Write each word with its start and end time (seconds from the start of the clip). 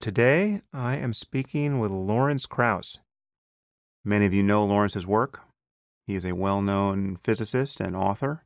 Today, 0.00 0.62
I 0.72 0.94
am 0.94 1.12
speaking 1.12 1.80
with 1.80 1.90
Lawrence 1.90 2.46
Krauss. 2.46 2.98
Many 4.04 4.26
of 4.26 4.32
you 4.32 4.44
know 4.44 4.64
Lawrence's 4.64 5.08
work. 5.08 5.40
He 6.06 6.14
is 6.14 6.24
a 6.24 6.36
well 6.36 6.62
known 6.62 7.16
physicist 7.16 7.80
and 7.80 7.96
author. 7.96 8.44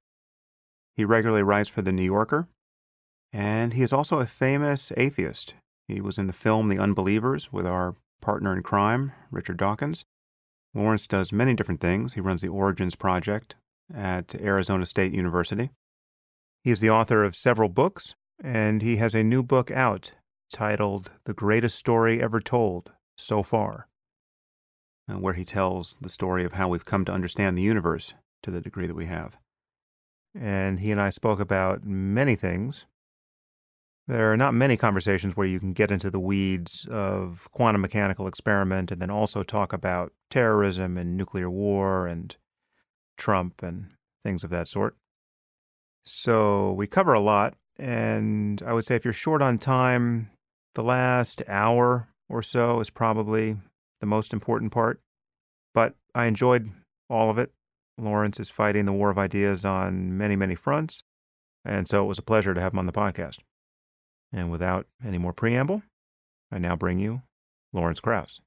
He 0.96 1.04
regularly 1.04 1.42
writes 1.42 1.68
for 1.68 1.82
The 1.82 1.92
New 1.92 2.04
Yorker, 2.04 2.48
and 3.34 3.74
he 3.74 3.82
is 3.82 3.92
also 3.92 4.18
a 4.18 4.26
famous 4.26 4.92
atheist. 4.96 5.52
He 5.88 6.00
was 6.00 6.16
in 6.16 6.26
the 6.26 6.32
film 6.32 6.68
The 6.68 6.78
Unbelievers 6.78 7.52
with 7.52 7.66
our 7.66 7.96
partner 8.22 8.56
in 8.56 8.62
crime, 8.62 9.12
Richard 9.30 9.58
Dawkins. 9.58 10.06
Lawrence 10.72 11.06
does 11.06 11.32
many 11.32 11.52
different 11.52 11.82
things. 11.82 12.14
He 12.14 12.22
runs 12.22 12.40
the 12.40 12.48
Origins 12.48 12.94
Project 12.94 13.56
at 13.94 14.34
Arizona 14.36 14.86
State 14.86 15.12
University. 15.12 15.70
He 16.64 16.70
is 16.70 16.80
the 16.80 16.88
author 16.88 17.24
of 17.24 17.36
several 17.36 17.68
books, 17.68 18.14
and 18.42 18.80
he 18.80 18.96
has 18.96 19.14
a 19.14 19.22
new 19.22 19.42
book 19.42 19.70
out 19.70 20.12
titled 20.52 21.10
The 21.24 21.34
Greatest 21.34 21.76
Story 21.76 22.22
Ever 22.22 22.40
Told 22.40 22.92
So 23.16 23.42
Far, 23.42 23.88
uh, 25.10 25.18
where 25.18 25.34
he 25.34 25.44
tells 25.44 25.96
the 26.00 26.08
story 26.08 26.44
of 26.44 26.52
how 26.52 26.68
we've 26.68 26.84
come 26.84 27.04
to 27.06 27.12
understand 27.12 27.56
the 27.56 27.62
universe 27.62 28.14
to 28.42 28.50
the 28.50 28.60
degree 28.60 28.86
that 28.86 28.94
we 28.94 29.06
have. 29.06 29.38
And 30.38 30.80
he 30.80 30.92
and 30.92 31.00
I 31.00 31.10
spoke 31.10 31.40
about 31.40 31.84
many 31.84 32.36
things. 32.36 32.86
There 34.06 34.32
are 34.32 34.36
not 34.36 34.54
many 34.54 34.76
conversations 34.76 35.36
where 35.36 35.46
you 35.46 35.58
can 35.58 35.72
get 35.72 35.90
into 35.90 36.10
the 36.10 36.20
weeds 36.20 36.86
of 36.90 37.48
quantum 37.52 37.80
mechanical 37.80 38.26
experiment 38.26 38.90
and 38.90 39.00
then 39.00 39.10
also 39.10 39.42
talk 39.42 39.72
about 39.72 40.12
terrorism 40.28 40.98
and 40.98 41.16
nuclear 41.16 41.50
war 41.50 42.06
and 42.06 42.36
Trump 43.16 43.62
and 43.62 43.90
things 44.24 44.44
of 44.44 44.50
that 44.50 44.68
sort. 44.68 44.96
So 46.04 46.72
we 46.72 46.86
cover 46.86 47.12
a 47.14 47.20
lot. 47.20 47.54
And 47.78 48.62
I 48.66 48.72
would 48.72 48.84
say 48.84 48.96
if 48.96 49.04
you're 49.04 49.14
short 49.14 49.40
on 49.40 49.58
time, 49.58 50.30
the 50.74 50.82
last 50.82 51.42
hour 51.48 52.08
or 52.28 52.42
so 52.42 52.80
is 52.80 52.90
probably 52.90 53.56
the 54.00 54.06
most 54.06 54.32
important 54.32 54.72
part. 54.72 55.00
But 55.74 55.94
I 56.14 56.26
enjoyed 56.26 56.70
all 57.08 57.30
of 57.30 57.38
it. 57.38 57.52
Lawrence 57.98 58.40
is 58.40 58.50
fighting 58.50 58.86
the 58.86 58.92
war 58.92 59.10
of 59.10 59.18
ideas 59.18 59.64
on 59.64 60.16
many, 60.16 60.34
many 60.34 60.54
fronts. 60.54 61.04
And 61.64 61.86
so 61.88 62.04
it 62.04 62.08
was 62.08 62.18
a 62.18 62.22
pleasure 62.22 62.54
to 62.54 62.60
have 62.60 62.72
him 62.72 62.78
on 62.78 62.86
the 62.86 62.92
podcast. 62.92 63.38
And 64.32 64.50
without 64.50 64.86
any 65.04 65.18
more 65.18 65.32
preamble, 65.32 65.82
I 66.50 66.58
now 66.58 66.74
bring 66.74 66.98
you 66.98 67.22
Lawrence 67.72 68.00
Krauss. 68.00 68.40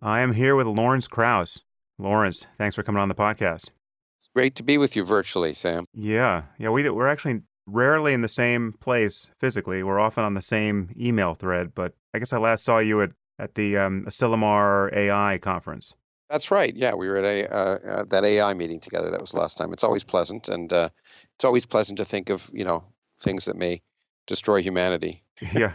I 0.00 0.20
am 0.20 0.34
here 0.34 0.54
with 0.54 0.66
Lawrence 0.66 1.08
Krauss. 1.08 1.62
Lawrence, 1.98 2.46
thanks 2.56 2.76
for 2.76 2.82
coming 2.82 3.00
on 3.00 3.08
the 3.08 3.14
podcast. 3.14 3.70
It's 4.18 4.28
great 4.34 4.54
to 4.56 4.62
be 4.62 4.78
with 4.78 4.94
you 4.94 5.04
virtually, 5.04 5.54
Sam. 5.54 5.86
Yeah, 5.92 6.42
yeah, 6.58 6.68
we 6.68 6.88
we're 6.88 7.08
actually 7.08 7.42
rarely 7.68 8.14
in 8.14 8.22
the 8.22 8.28
same 8.28 8.72
place 8.72 9.30
physically. 9.38 9.82
We're 9.82 10.00
often 10.00 10.24
on 10.24 10.34
the 10.34 10.42
same 10.42 10.94
email 10.98 11.34
thread, 11.34 11.74
but 11.74 11.94
I 12.14 12.18
guess 12.18 12.32
I 12.32 12.38
last 12.38 12.64
saw 12.64 12.78
you 12.78 13.02
at 13.02 13.10
at 13.38 13.54
the 13.54 13.76
um, 13.76 14.04
Asilomar 14.06 14.92
AI 14.92 15.38
conference. 15.38 15.94
That's 16.28 16.50
right. 16.50 16.74
Yeah, 16.74 16.94
we 16.94 17.08
were 17.08 17.18
at 17.18 17.24
a 17.24 17.54
uh, 17.54 17.78
uh, 17.88 18.04
that 18.08 18.24
AI 18.24 18.52
meeting 18.54 18.80
together. 18.80 19.10
That 19.10 19.20
was 19.20 19.30
the 19.30 19.38
last 19.38 19.56
time. 19.56 19.72
It's 19.72 19.84
always 19.84 20.04
pleasant, 20.04 20.48
and 20.48 20.72
uh, 20.72 20.88
it's 21.36 21.44
always 21.44 21.64
pleasant 21.64 21.98
to 21.98 22.04
think 22.04 22.30
of 22.30 22.50
you 22.52 22.64
know 22.64 22.84
things 23.20 23.44
that 23.46 23.56
may 23.56 23.82
destroy 24.26 24.62
humanity. 24.62 25.22
yeah, 25.54 25.72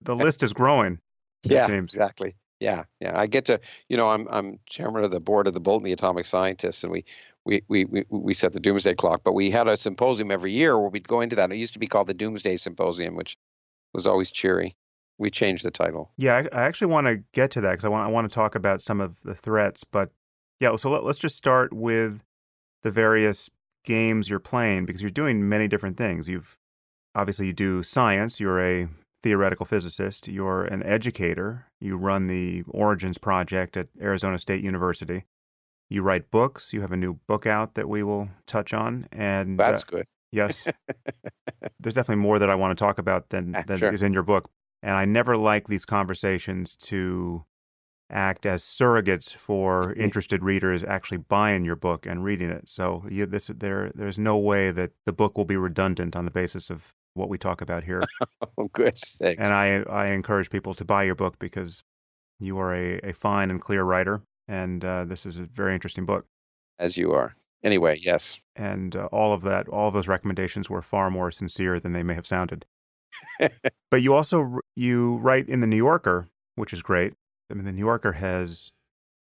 the 0.00 0.16
list 0.16 0.42
is 0.42 0.52
growing. 0.52 0.98
yeah, 1.44 1.66
seems. 1.66 1.92
exactly. 1.92 2.36
Yeah, 2.58 2.84
yeah. 3.00 3.18
I 3.18 3.26
get 3.26 3.44
to, 3.46 3.60
you 3.88 3.98
know, 3.98 4.08
I'm 4.08 4.26
I'm 4.30 4.58
chairman 4.66 5.04
of 5.04 5.10
the 5.10 5.20
board 5.20 5.46
of 5.46 5.52
the 5.52 5.60
Bulletin 5.60 5.84
the 5.84 5.92
Atomic 5.92 6.24
Scientists, 6.24 6.82
and 6.82 6.90
we 6.90 7.04
we 7.46 7.62
we 7.68 8.04
we, 8.10 8.34
set 8.34 8.52
the 8.52 8.60
doomsday 8.60 8.94
clock. 8.94 9.22
But 9.24 9.32
we 9.32 9.50
had 9.50 9.68
a 9.68 9.76
symposium 9.76 10.30
every 10.30 10.50
year 10.50 10.78
where 10.78 10.90
we'd 10.90 11.08
go 11.08 11.20
into 11.20 11.36
that. 11.36 11.50
It 11.52 11.56
used 11.56 11.72
to 11.74 11.78
be 11.78 11.86
called 11.86 12.08
the 12.08 12.14
Doomsday 12.14 12.56
Symposium, 12.58 13.14
which 13.14 13.36
was 13.94 14.06
always 14.06 14.30
cheery. 14.30 14.76
We 15.18 15.30
changed 15.30 15.64
the 15.64 15.70
title. 15.70 16.10
Yeah, 16.18 16.34
I, 16.52 16.58
I 16.60 16.64
actually 16.64 16.88
want 16.88 17.06
to 17.06 17.22
get 17.32 17.50
to 17.52 17.60
that 17.62 17.70
because 17.70 17.84
I 17.84 17.88
want 17.88 18.06
I 18.06 18.10
want 18.10 18.28
to 18.28 18.34
talk 18.34 18.54
about 18.54 18.82
some 18.82 19.00
of 19.00 19.22
the 19.22 19.34
threats. 19.34 19.84
But 19.84 20.10
yeah, 20.60 20.76
so 20.76 20.90
let, 20.90 21.04
let's 21.04 21.18
just 21.18 21.36
start 21.36 21.72
with 21.72 22.22
the 22.82 22.90
various 22.90 23.48
games 23.84 24.28
you're 24.28 24.40
playing 24.40 24.84
because 24.84 25.00
you're 25.00 25.10
doing 25.10 25.48
many 25.48 25.68
different 25.68 25.96
things. 25.96 26.28
You've 26.28 26.58
obviously 27.14 27.46
you 27.46 27.52
do 27.52 27.82
science. 27.82 28.40
You're 28.40 28.60
a 28.60 28.88
theoretical 29.22 29.64
physicist. 29.64 30.28
You're 30.28 30.64
an 30.64 30.82
educator. 30.82 31.66
You 31.80 31.96
run 31.96 32.26
the 32.26 32.64
Origins 32.68 33.18
Project 33.18 33.76
at 33.76 33.88
Arizona 34.00 34.38
State 34.38 34.62
University. 34.62 35.24
You 35.88 36.02
write 36.02 36.30
books. 36.30 36.72
You 36.72 36.80
have 36.80 36.92
a 36.92 36.96
new 36.96 37.14
book 37.26 37.46
out 37.46 37.74
that 37.74 37.88
we 37.88 38.02
will 38.02 38.28
touch 38.46 38.74
on. 38.74 39.06
And 39.12 39.58
that's 39.58 39.82
uh, 39.82 39.86
good. 39.86 40.06
yes, 40.32 40.66
there's 41.80 41.94
definitely 41.94 42.22
more 42.22 42.38
that 42.38 42.50
I 42.50 42.54
want 42.54 42.76
to 42.76 42.84
talk 42.84 42.98
about 42.98 43.30
than, 43.30 43.52
than 43.66 43.78
sure. 43.78 43.92
is 43.92 44.02
in 44.02 44.12
your 44.12 44.22
book. 44.24 44.50
And 44.82 44.94
I 44.94 45.04
never 45.04 45.36
like 45.36 45.68
these 45.68 45.84
conversations 45.84 46.76
to 46.76 47.44
act 48.10 48.46
as 48.46 48.62
surrogates 48.62 49.34
for 49.34 49.86
Mm-hmm. 49.90 50.00
interested 50.00 50.42
readers 50.44 50.84
actually 50.84 51.18
buying 51.18 51.64
your 51.64 51.76
book 51.76 52.06
and 52.06 52.22
reading 52.22 52.50
it. 52.50 52.68
So 52.68 53.04
you, 53.10 53.26
this 53.26 53.48
there 53.48 53.90
there's 53.94 54.18
no 54.18 54.36
way 54.38 54.70
that 54.70 54.92
the 55.06 55.12
book 55.12 55.36
will 55.36 55.44
be 55.44 55.56
redundant 55.56 56.14
on 56.14 56.24
the 56.24 56.30
basis 56.30 56.70
of 56.70 56.92
what 57.14 57.28
we 57.28 57.38
talk 57.38 57.60
about 57.60 57.84
here. 57.84 58.02
oh, 58.58 58.68
good. 58.72 58.98
Thanks. 59.20 59.40
And 59.42 59.52
I 59.52 59.82
I 59.88 60.08
encourage 60.08 60.50
people 60.50 60.74
to 60.74 60.84
buy 60.84 61.04
your 61.04 61.14
book 61.14 61.38
because 61.38 61.82
you 62.38 62.58
are 62.58 62.74
a, 62.74 62.98
a 63.02 63.12
fine 63.12 63.50
and 63.50 63.60
clear 63.60 63.82
writer, 63.82 64.22
and 64.48 64.84
uh, 64.84 65.04
this 65.04 65.26
is 65.26 65.38
a 65.38 65.44
very 65.44 65.74
interesting 65.74 66.04
book. 66.04 66.26
As 66.78 66.96
you 66.96 67.12
are. 67.12 67.34
Anyway, 67.62 67.98
yes. 68.00 68.38
And 68.54 68.94
uh, 68.94 69.06
all 69.06 69.32
of 69.32 69.42
that, 69.42 69.68
all 69.68 69.88
of 69.88 69.94
those 69.94 70.08
recommendations 70.08 70.70
were 70.70 70.82
far 70.82 71.10
more 71.10 71.30
sincere 71.30 71.80
than 71.80 71.92
they 71.92 72.02
may 72.02 72.14
have 72.14 72.26
sounded. 72.26 72.64
but 73.90 74.02
you 74.02 74.14
also 74.14 74.60
you 74.74 75.16
write 75.18 75.48
in 75.48 75.60
the 75.60 75.66
New 75.66 75.76
Yorker, 75.76 76.28
which 76.54 76.72
is 76.72 76.82
great. 76.82 77.14
I 77.50 77.54
mean, 77.54 77.64
the 77.64 77.72
New 77.72 77.84
Yorker 77.84 78.12
has 78.12 78.72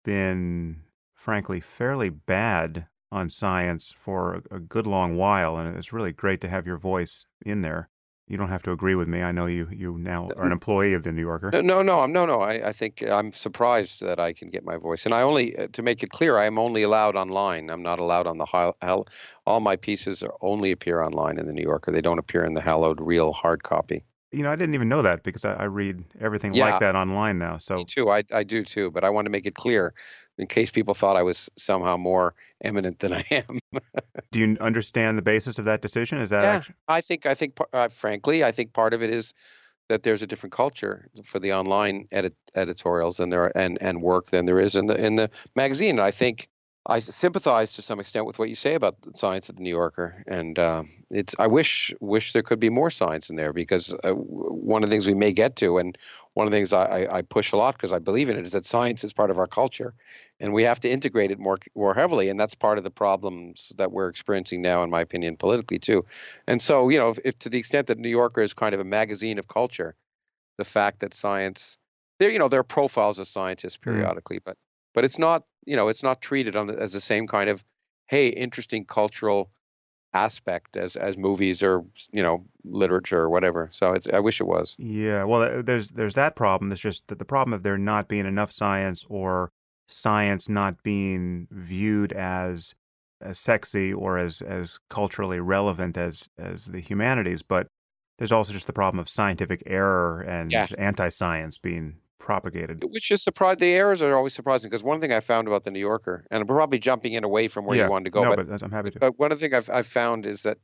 been, 0.04 0.82
frankly, 1.14 1.60
fairly 1.60 2.08
bad 2.08 2.86
on 3.12 3.28
science 3.28 3.92
for 3.96 4.42
a, 4.50 4.56
a 4.56 4.60
good 4.60 4.86
long 4.86 5.16
while, 5.16 5.56
and 5.56 5.76
it's 5.76 5.92
really 5.92 6.12
great 6.12 6.40
to 6.42 6.48
have 6.48 6.66
your 6.66 6.76
voice 6.76 7.24
in 7.44 7.62
there. 7.62 7.88
You 8.30 8.36
don't 8.36 8.48
have 8.48 8.62
to 8.62 8.70
agree 8.70 8.94
with 8.94 9.08
me. 9.08 9.22
I 9.22 9.32
know 9.32 9.46
you 9.46 9.66
you 9.72 9.98
now 9.98 10.30
are 10.36 10.46
an 10.46 10.52
employee 10.52 10.94
of 10.94 11.02
the 11.02 11.10
New 11.10 11.22
Yorker. 11.22 11.50
No, 11.52 11.60
no, 11.62 11.82
no. 11.82 11.98
I'm 11.98 12.12
no, 12.12 12.26
no. 12.26 12.40
I, 12.40 12.68
I 12.68 12.72
think 12.72 13.02
I'm 13.02 13.32
surprised 13.32 14.00
that 14.02 14.20
I 14.20 14.32
can 14.32 14.50
get 14.50 14.64
my 14.64 14.76
voice, 14.76 15.04
and 15.04 15.12
I 15.12 15.22
only 15.22 15.56
uh, 15.58 15.66
to 15.72 15.82
make 15.82 16.04
it 16.04 16.10
clear, 16.10 16.38
I 16.38 16.44
am 16.46 16.56
only 16.56 16.84
allowed 16.84 17.16
online. 17.16 17.70
I'm 17.70 17.82
not 17.82 17.98
allowed 17.98 18.28
on 18.28 18.38
the 18.38 18.46
hall. 18.46 18.76
hall 18.82 19.08
all 19.46 19.58
my 19.58 19.74
pieces 19.74 20.22
are 20.22 20.34
only 20.42 20.70
appear 20.70 21.02
online 21.02 21.40
in 21.40 21.46
the 21.46 21.52
New 21.52 21.64
Yorker. 21.64 21.90
They 21.90 22.00
don't 22.00 22.20
appear 22.20 22.44
in 22.44 22.54
the 22.54 22.60
hallowed 22.60 23.00
real 23.00 23.32
hard 23.32 23.64
copy. 23.64 24.04
You 24.30 24.44
know, 24.44 24.52
I 24.52 24.54
didn't 24.54 24.74
even 24.76 24.88
know 24.88 25.02
that 25.02 25.24
because 25.24 25.44
I, 25.44 25.54
I 25.54 25.64
read 25.64 26.04
everything 26.20 26.54
Yeah. 26.54 26.66
like 26.70 26.80
that 26.80 26.94
online 26.94 27.38
now. 27.38 27.58
So 27.58 27.78
Me 27.78 27.84
too. 27.84 28.10
I, 28.10 28.22
I 28.32 28.44
do 28.44 28.62
too. 28.62 28.92
But 28.92 29.02
I 29.02 29.10
want 29.10 29.26
to 29.26 29.30
make 29.30 29.44
it 29.44 29.56
clear 29.56 29.92
in 30.40 30.46
case 30.46 30.70
people 30.70 30.94
thought 30.94 31.16
I 31.16 31.22
was 31.22 31.50
somehow 31.56 31.96
more 31.96 32.34
eminent 32.64 32.98
than 33.00 33.12
I 33.12 33.24
am. 33.30 33.58
do 34.32 34.38
you 34.40 34.56
understand 34.60 35.18
the 35.18 35.22
basis 35.22 35.58
of 35.58 35.64
that 35.66 35.82
decision? 35.82 36.18
Is 36.18 36.30
that 36.30 36.42
Yeah. 36.42 36.50
actually 36.52 36.74
I 36.88 37.00
think 37.00 37.26
I 37.26 37.34
think 37.34 37.58
uh, 37.72 37.88
frankly, 37.88 38.42
I 38.42 38.52
think 38.52 38.72
part 38.72 38.94
of 38.94 39.02
it 39.02 39.10
is 39.10 39.34
that 39.88 40.02
there's 40.02 40.22
a 40.22 40.26
different 40.26 40.52
culture 40.52 41.08
for 41.24 41.38
the 41.40 41.52
online 41.52 42.06
edit, 42.12 42.34
editorials 42.54 43.20
and 43.20 43.32
there 43.32 43.56
and 43.56 43.76
and 43.82 44.02
work 44.02 44.30
than 44.30 44.46
there 44.46 44.60
is 44.60 44.76
in 44.76 44.86
the 44.86 44.96
in 44.96 45.16
the 45.16 45.30
magazine. 45.56 45.90
And 45.98 46.00
I 46.00 46.10
think 46.10 46.48
I 46.90 46.98
sympathize 46.98 47.72
to 47.74 47.82
some 47.82 48.00
extent 48.00 48.26
with 48.26 48.40
what 48.40 48.48
you 48.48 48.56
say 48.56 48.74
about 48.74 49.00
the 49.02 49.12
science 49.14 49.48
at 49.48 49.56
the 49.56 49.62
New 49.62 49.70
Yorker, 49.70 50.24
and 50.26 50.58
um, 50.58 50.90
it's 51.08 51.36
I 51.38 51.46
wish 51.46 51.94
wish 52.00 52.32
there 52.32 52.42
could 52.42 52.58
be 52.58 52.68
more 52.68 52.90
science 52.90 53.30
in 53.30 53.36
there 53.36 53.52
because 53.52 53.94
uh, 54.02 54.10
one 54.12 54.82
of 54.82 54.90
the 54.90 54.94
things 54.94 55.06
we 55.06 55.14
may 55.14 55.32
get 55.32 55.54
to, 55.56 55.78
and 55.78 55.96
one 56.34 56.48
of 56.48 56.50
the 56.50 56.56
things 56.56 56.72
I, 56.72 57.06
I, 57.10 57.22
push 57.22 57.52
a 57.52 57.56
lot 57.56 57.76
because 57.76 57.92
I 57.92 58.00
believe 58.00 58.28
in 58.28 58.36
it, 58.36 58.44
is 58.44 58.52
that 58.52 58.64
science 58.64 59.04
is 59.04 59.12
part 59.12 59.30
of 59.30 59.38
our 59.38 59.46
culture, 59.46 59.94
and 60.40 60.52
we 60.52 60.64
have 60.64 60.80
to 60.80 60.90
integrate 60.90 61.30
it 61.30 61.38
more 61.38 61.58
more 61.76 61.94
heavily, 61.94 62.28
and 62.28 62.40
that's 62.40 62.56
part 62.56 62.76
of 62.76 62.82
the 62.82 62.90
problems 62.90 63.72
that 63.76 63.92
we're 63.92 64.08
experiencing 64.08 64.60
now, 64.60 64.82
in 64.82 64.90
my 64.90 65.00
opinion, 65.00 65.36
politically 65.36 65.78
too. 65.78 66.04
And 66.48 66.60
so, 66.60 66.88
you 66.88 66.98
know, 66.98 67.10
if, 67.10 67.20
if 67.24 67.38
to 67.40 67.48
the 67.48 67.58
extent 67.58 67.86
that 67.86 67.98
New 67.98 68.10
Yorker 68.10 68.42
is 68.42 68.52
kind 68.52 68.74
of 68.74 68.80
a 68.80 68.84
magazine 68.84 69.38
of 69.38 69.46
culture, 69.46 69.94
the 70.58 70.64
fact 70.64 70.98
that 71.00 71.14
science, 71.14 71.78
there, 72.18 72.30
you 72.30 72.38
know, 72.40 72.48
there 72.48 72.60
are 72.60 72.64
profiles 72.64 73.20
of 73.20 73.28
scientists 73.28 73.76
Mm. 73.76 73.84
periodically, 73.84 74.40
but 74.44 74.56
but 74.92 75.04
it's 75.04 75.18
not, 75.18 75.44
you 75.70 75.76
know, 75.76 75.88
it's 75.88 76.02
not 76.02 76.20
treated 76.22 76.56
on 76.56 76.66
the, 76.68 76.76
as 76.78 76.92
the 76.92 77.00
same 77.00 77.26
kind 77.28 77.48
of, 77.50 77.64
hey, 78.08 78.28
interesting 78.28 78.84
cultural 78.84 79.50
aspect 80.14 80.76
as 80.76 80.96
as 80.96 81.16
movies 81.18 81.62
or 81.62 81.84
you 82.12 82.22
know 82.22 82.44
literature 82.64 83.20
or 83.20 83.30
whatever. 83.30 83.68
So 83.72 83.92
it's 83.92 84.08
I 84.10 84.20
wish 84.20 84.40
it 84.40 84.46
was. 84.46 84.78
Yeah, 84.78 85.24
well, 85.24 85.42
uh, 85.42 85.62
there's 85.62 85.90
there's 85.90 86.14
that 86.14 86.36
problem. 86.36 86.70
There's 86.70 86.80
just 86.80 87.08
that 87.08 87.18
the 87.18 87.24
problem 87.24 87.52
of 87.52 87.62
there 87.62 87.76
not 87.76 88.08
being 88.08 88.26
enough 88.26 88.50
science 88.50 89.04
or 89.08 89.50
science 89.88 90.48
not 90.48 90.82
being 90.82 91.48
viewed 91.50 92.12
as 92.12 92.74
as 93.20 93.38
sexy 93.38 93.92
or 93.92 94.18
as 94.18 94.40
as 94.40 94.78
culturally 94.88 95.40
relevant 95.40 95.96
as 95.98 96.30
as 96.38 96.66
the 96.66 96.80
humanities. 96.80 97.42
But 97.42 97.68
there's 98.18 98.32
also 98.32 98.52
just 98.52 98.66
the 98.66 98.72
problem 98.72 98.98
of 99.00 99.08
scientific 99.08 99.62
error 99.66 100.22
and 100.22 100.52
Yeah. 100.52 100.66
anti-science 100.78 101.58
being 101.58 101.99
propagated. 102.20 102.84
Which 102.88 103.10
is 103.10 103.22
surprised. 103.22 103.58
The 103.58 103.72
errors 103.72 104.00
are 104.00 104.14
always 104.14 104.34
surprising 104.34 104.70
because 104.70 104.84
one 104.84 105.00
thing 105.00 105.10
I 105.10 105.18
found 105.18 105.48
about 105.48 105.64
the 105.64 105.72
New 105.72 105.80
Yorker, 105.80 106.24
and 106.30 106.40
I'm 106.40 106.46
probably 106.46 106.78
jumping 106.78 107.14
in 107.14 107.24
away 107.24 107.48
from 107.48 107.64
where 107.64 107.76
yeah, 107.76 107.84
you 107.84 107.90
wanted 107.90 108.04
to 108.04 108.10
go, 108.10 108.22
no, 108.22 108.36
but 108.36 108.48
but 108.48 108.62
I'm 108.62 108.70
happy 108.70 108.90
to. 108.92 108.98
But 109.00 109.18
one 109.18 109.32
of 109.32 109.40
the 109.40 109.48
things 109.48 109.68
I've, 109.68 109.74
I've 109.74 109.86
found 109.86 110.26
is 110.26 110.44
that 110.44 110.58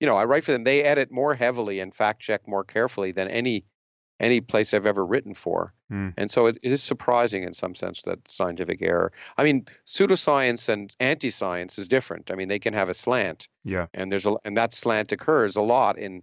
you 0.00 0.06
know, 0.06 0.16
I 0.16 0.24
write 0.26 0.44
for 0.44 0.52
them. 0.52 0.64
They 0.64 0.82
edit 0.82 1.10
more 1.10 1.34
heavily 1.34 1.80
and 1.80 1.94
fact 1.94 2.20
check 2.20 2.46
more 2.46 2.64
carefully 2.64 3.12
than 3.12 3.28
any 3.28 3.64
any 4.18 4.40
place 4.40 4.72
I've 4.72 4.86
ever 4.86 5.04
written 5.04 5.34
for. 5.34 5.74
Mm. 5.92 6.14
And 6.16 6.30
so 6.30 6.46
it, 6.46 6.58
it 6.62 6.72
is 6.72 6.82
surprising 6.82 7.42
in 7.42 7.52
some 7.52 7.74
sense 7.74 8.02
that 8.02 8.26
scientific 8.26 8.80
error. 8.80 9.12
I 9.36 9.44
mean, 9.44 9.66
pseudoscience 9.86 10.70
and 10.70 10.94
anti-science 11.00 11.78
is 11.78 11.86
different. 11.86 12.30
I 12.30 12.34
mean, 12.34 12.48
they 12.48 12.58
can 12.58 12.72
have 12.72 12.88
a 12.88 12.94
slant, 12.94 13.48
Yeah. 13.62 13.86
and 13.92 14.10
there's 14.10 14.26
a 14.26 14.36
and 14.44 14.56
that 14.56 14.72
slant 14.72 15.12
occurs 15.12 15.56
a 15.56 15.62
lot 15.62 15.98
in 15.98 16.22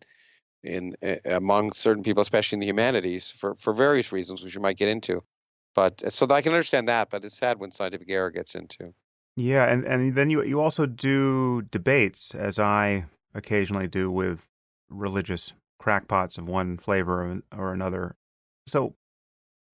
in 0.63 0.95
among 1.25 1.73
certain 1.73 2.03
people, 2.03 2.21
especially 2.21 2.57
in 2.57 2.59
the 2.61 2.67
humanities, 2.67 3.31
for 3.31 3.55
for 3.55 3.73
various 3.73 4.11
reasons, 4.11 4.43
which 4.43 4.55
you 4.55 4.61
might 4.61 4.77
get 4.77 4.87
into. 4.87 5.23
But 5.75 6.03
uh, 6.03 6.09
so 6.09 6.27
I 6.29 6.41
can 6.41 6.53
understand 6.53 6.87
that, 6.87 7.09
but 7.09 7.25
it's 7.25 7.37
sad 7.37 7.59
when 7.59 7.71
scientific 7.71 8.09
error 8.09 8.31
gets 8.31 8.55
into. 8.55 8.93
Yeah, 9.35 9.65
and 9.65 9.83
and 9.85 10.15
then 10.15 10.29
you 10.29 10.43
you 10.43 10.59
also 10.59 10.85
do 10.85 11.63
debates, 11.63 12.35
as 12.35 12.59
I 12.59 13.05
occasionally 13.33 13.87
do 13.87 14.11
with 14.11 14.47
religious 14.89 15.53
crackpots 15.79 16.37
of 16.37 16.47
one 16.47 16.77
flavor 16.77 17.41
or, 17.51 17.59
or 17.59 17.73
another. 17.73 18.15
So 18.67 18.95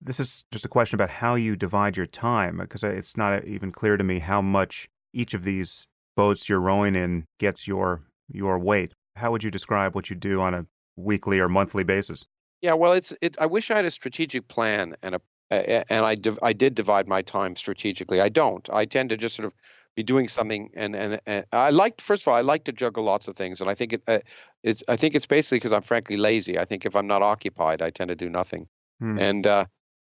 this 0.00 0.18
is 0.18 0.44
just 0.50 0.64
a 0.64 0.68
question 0.68 0.96
about 0.96 1.10
how 1.10 1.34
you 1.34 1.56
divide 1.56 1.96
your 1.96 2.06
time, 2.06 2.56
because 2.56 2.82
it's 2.82 3.16
not 3.16 3.44
even 3.44 3.70
clear 3.70 3.96
to 3.96 4.04
me 4.04 4.20
how 4.20 4.40
much 4.40 4.88
each 5.12 5.34
of 5.34 5.44
these 5.44 5.86
boats 6.16 6.48
you're 6.48 6.60
rowing 6.60 6.94
in 6.96 7.26
gets 7.38 7.68
your 7.68 8.02
your 8.32 8.58
weight. 8.58 8.92
How 9.16 9.30
would 9.30 9.44
you 9.44 9.50
describe 9.50 9.94
what 9.94 10.08
you 10.08 10.16
do 10.16 10.40
on 10.40 10.54
a 10.54 10.66
weekly 10.96 11.38
or 11.40 11.48
monthly 11.48 11.84
basis? 11.84 12.24
Yeah, 12.62 12.74
well, 12.74 12.92
it's 12.92 13.12
it. 13.20 13.36
I 13.40 13.46
wish 13.46 13.70
I 13.70 13.76
had 13.76 13.84
a 13.84 13.90
strategic 13.90 14.48
plan 14.48 14.96
and 15.02 15.14
a 15.14 15.20
and 15.50 16.04
I 16.06 16.14
div- 16.14 16.38
I 16.42 16.52
did 16.52 16.74
divide 16.76 17.08
my 17.08 17.22
time 17.22 17.56
strategically. 17.56 18.20
I 18.20 18.28
don't. 18.28 18.68
I 18.72 18.84
tend 18.84 19.10
to 19.10 19.16
just 19.16 19.34
sort 19.34 19.46
of 19.46 19.54
be 19.96 20.02
doing 20.04 20.28
something, 20.28 20.70
and 20.74 20.94
and, 20.94 21.20
and 21.26 21.44
I 21.52 21.70
like 21.70 22.00
first 22.00 22.22
of 22.22 22.28
all 22.28 22.34
I 22.36 22.42
like 22.42 22.64
to 22.64 22.72
juggle 22.72 23.02
lots 23.04 23.26
of 23.28 23.34
things, 23.36 23.60
and 23.60 23.68
I 23.70 23.74
think 23.74 23.94
it 23.94 24.02
uh, 24.06 24.20
it's 24.62 24.82
I 24.88 24.96
think 24.96 25.14
it's 25.14 25.26
basically 25.26 25.56
because 25.58 25.72
I'm 25.72 25.82
frankly 25.82 26.16
lazy. 26.16 26.58
I 26.58 26.64
think 26.64 26.86
if 26.86 26.94
I'm 26.94 27.06
not 27.06 27.22
occupied, 27.22 27.82
I 27.82 27.90
tend 27.90 28.10
to 28.10 28.14
do 28.16 28.28
nothing, 28.30 28.68
Hmm. 29.00 29.18
and 29.18 29.44
uh, 29.46 29.64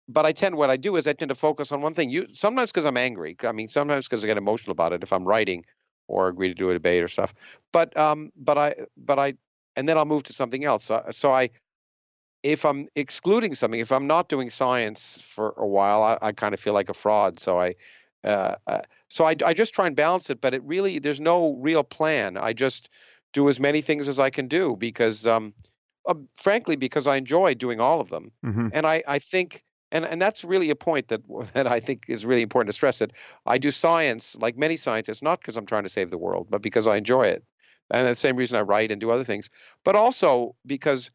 but 0.08 0.26
I 0.26 0.32
tend 0.32 0.56
what 0.56 0.70
I 0.70 0.78
do 0.78 0.96
is 0.96 1.08
I 1.08 1.14
tend 1.14 1.30
to 1.30 1.36
focus 1.36 1.72
on 1.72 1.82
one 1.82 1.94
thing. 1.94 2.10
You 2.10 2.28
sometimes 2.34 2.72
because 2.72 2.86
I'm 2.86 2.98
angry. 2.98 3.36
I 3.44 3.52
mean 3.52 3.68
sometimes 3.68 4.08
because 4.08 4.24
I 4.24 4.28
get 4.28 4.38
emotional 4.38 4.72
about 4.72 4.94
it 4.94 5.04
if 5.04 5.12
I'm 5.12 5.26
writing 5.26 5.66
or 6.08 6.28
agree 6.30 6.48
to 6.50 6.54
do 6.54 6.70
a 6.70 6.74
debate 6.74 7.04
or 7.04 7.08
stuff. 7.10 7.34
But 7.74 7.96
um 7.98 8.32
but 8.36 8.58
I 8.58 8.76
but 8.96 9.20
I 9.20 9.34
and 9.76 9.88
then 9.88 9.98
I'll 9.98 10.06
move 10.06 10.24
to 10.24 10.34
something 10.34 10.64
else. 10.66 10.86
So, 10.86 11.04
so 11.12 11.32
I 11.32 11.50
if 12.44 12.66
I'm 12.66 12.88
excluding 12.96 13.56
something, 13.56 13.80
if 13.80 13.92
I'm 13.92 14.08
not 14.08 14.28
doing 14.28 14.50
science 14.50 15.22
for 15.22 15.54
a 15.58 15.68
while, 15.68 16.04
I, 16.04 16.18
I 16.22 16.32
kind 16.34 16.54
of 16.54 16.60
feel 16.60 16.74
like 16.74 16.90
a 16.90 16.94
fraud. 16.94 17.40
So 17.40 17.60
I, 17.60 17.76
uh, 18.24 18.56
uh, 18.68 18.82
so 19.10 19.26
I, 19.26 19.36
I 19.46 19.54
just 19.54 19.74
try 19.74 19.88
and 19.88 19.96
balance 19.96 20.30
it. 20.30 20.42
But 20.42 20.54
it 20.54 20.62
really, 20.64 21.00
there's 21.00 21.22
no 21.22 21.54
real 21.56 21.84
plan. 21.84 22.38
I 22.38 22.52
just 22.54 22.90
do 23.32 23.48
as 23.48 23.60
many 23.60 23.82
things 23.82 24.08
as 24.08 24.20
I 24.20 24.30
can 24.30 24.48
do 24.48 24.76
because, 24.76 25.26
um, 25.26 25.54
uh, 26.06 26.16
frankly, 26.36 26.76
because 26.76 27.08
I 27.08 27.16
enjoy 27.16 27.54
doing 27.54 27.80
all 27.80 28.02
of 28.02 28.10
them. 28.10 28.32
hmm 28.44 28.68
And 28.72 28.86
I, 28.86 29.04
I 29.08 29.20
think, 29.20 29.64
and 29.92 30.06
and 30.06 30.22
that's 30.22 30.44
really 30.44 30.70
a 30.70 30.76
point 30.76 31.08
that 31.10 31.22
that 31.54 31.68
I 31.68 31.80
think 31.80 32.06
is 32.10 32.26
really 32.26 32.42
important 32.42 32.68
to 32.68 32.74
stress 32.74 33.00
that 33.00 33.12
I 33.46 33.58
do 33.58 33.72
science 33.72 34.36
like 34.36 34.58
many 34.58 34.76
scientists, 34.76 35.22
not 35.22 35.40
because 35.40 35.56
I'm 35.56 35.66
trying 35.66 35.84
to 35.84 35.90
save 35.90 36.10
the 36.10 36.18
world, 36.18 36.48
but 36.50 36.62
because 36.62 36.88
I 36.88 36.98
enjoy 36.98 37.28
it. 37.28 37.44
And 37.92 38.08
the 38.08 38.16
same 38.16 38.36
reason 38.36 38.58
I 38.58 38.62
write 38.62 38.92
and 38.92 39.00
do 39.00 39.12
other 39.12 39.24
things, 39.24 39.50
but 39.84 39.96
also 39.96 40.56
because 40.66 41.12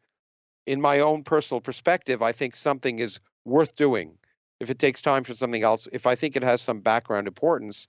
in 0.65 0.81
my 0.81 0.99
own 0.99 1.23
personal 1.23 1.61
perspective, 1.61 2.21
I 2.21 2.31
think 2.31 2.55
something 2.55 2.99
is 2.99 3.19
worth 3.43 3.75
doing. 3.75 4.17
If 4.59 4.69
it 4.69 4.79
takes 4.79 5.01
time 5.01 5.23
for 5.23 5.33
something 5.33 5.63
else, 5.63 5.87
if 5.91 6.05
I 6.05 6.15
think 6.15 6.35
it 6.35 6.43
has 6.43 6.61
some 6.61 6.81
background 6.81 7.27
importance, 7.27 7.87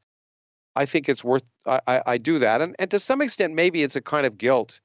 I 0.76 0.86
think 0.86 1.08
it's 1.08 1.24
worth. 1.24 1.42
I, 1.66 1.80
I, 1.86 2.02
I 2.06 2.18
do 2.18 2.38
that, 2.38 2.62
and 2.62 2.76
and 2.78 2.90
to 2.92 2.98
some 2.98 3.20
extent, 3.20 3.54
maybe 3.54 3.82
it's 3.82 3.96
a 3.96 4.00
kind 4.00 4.24
of 4.24 4.38
guilt, 4.38 4.80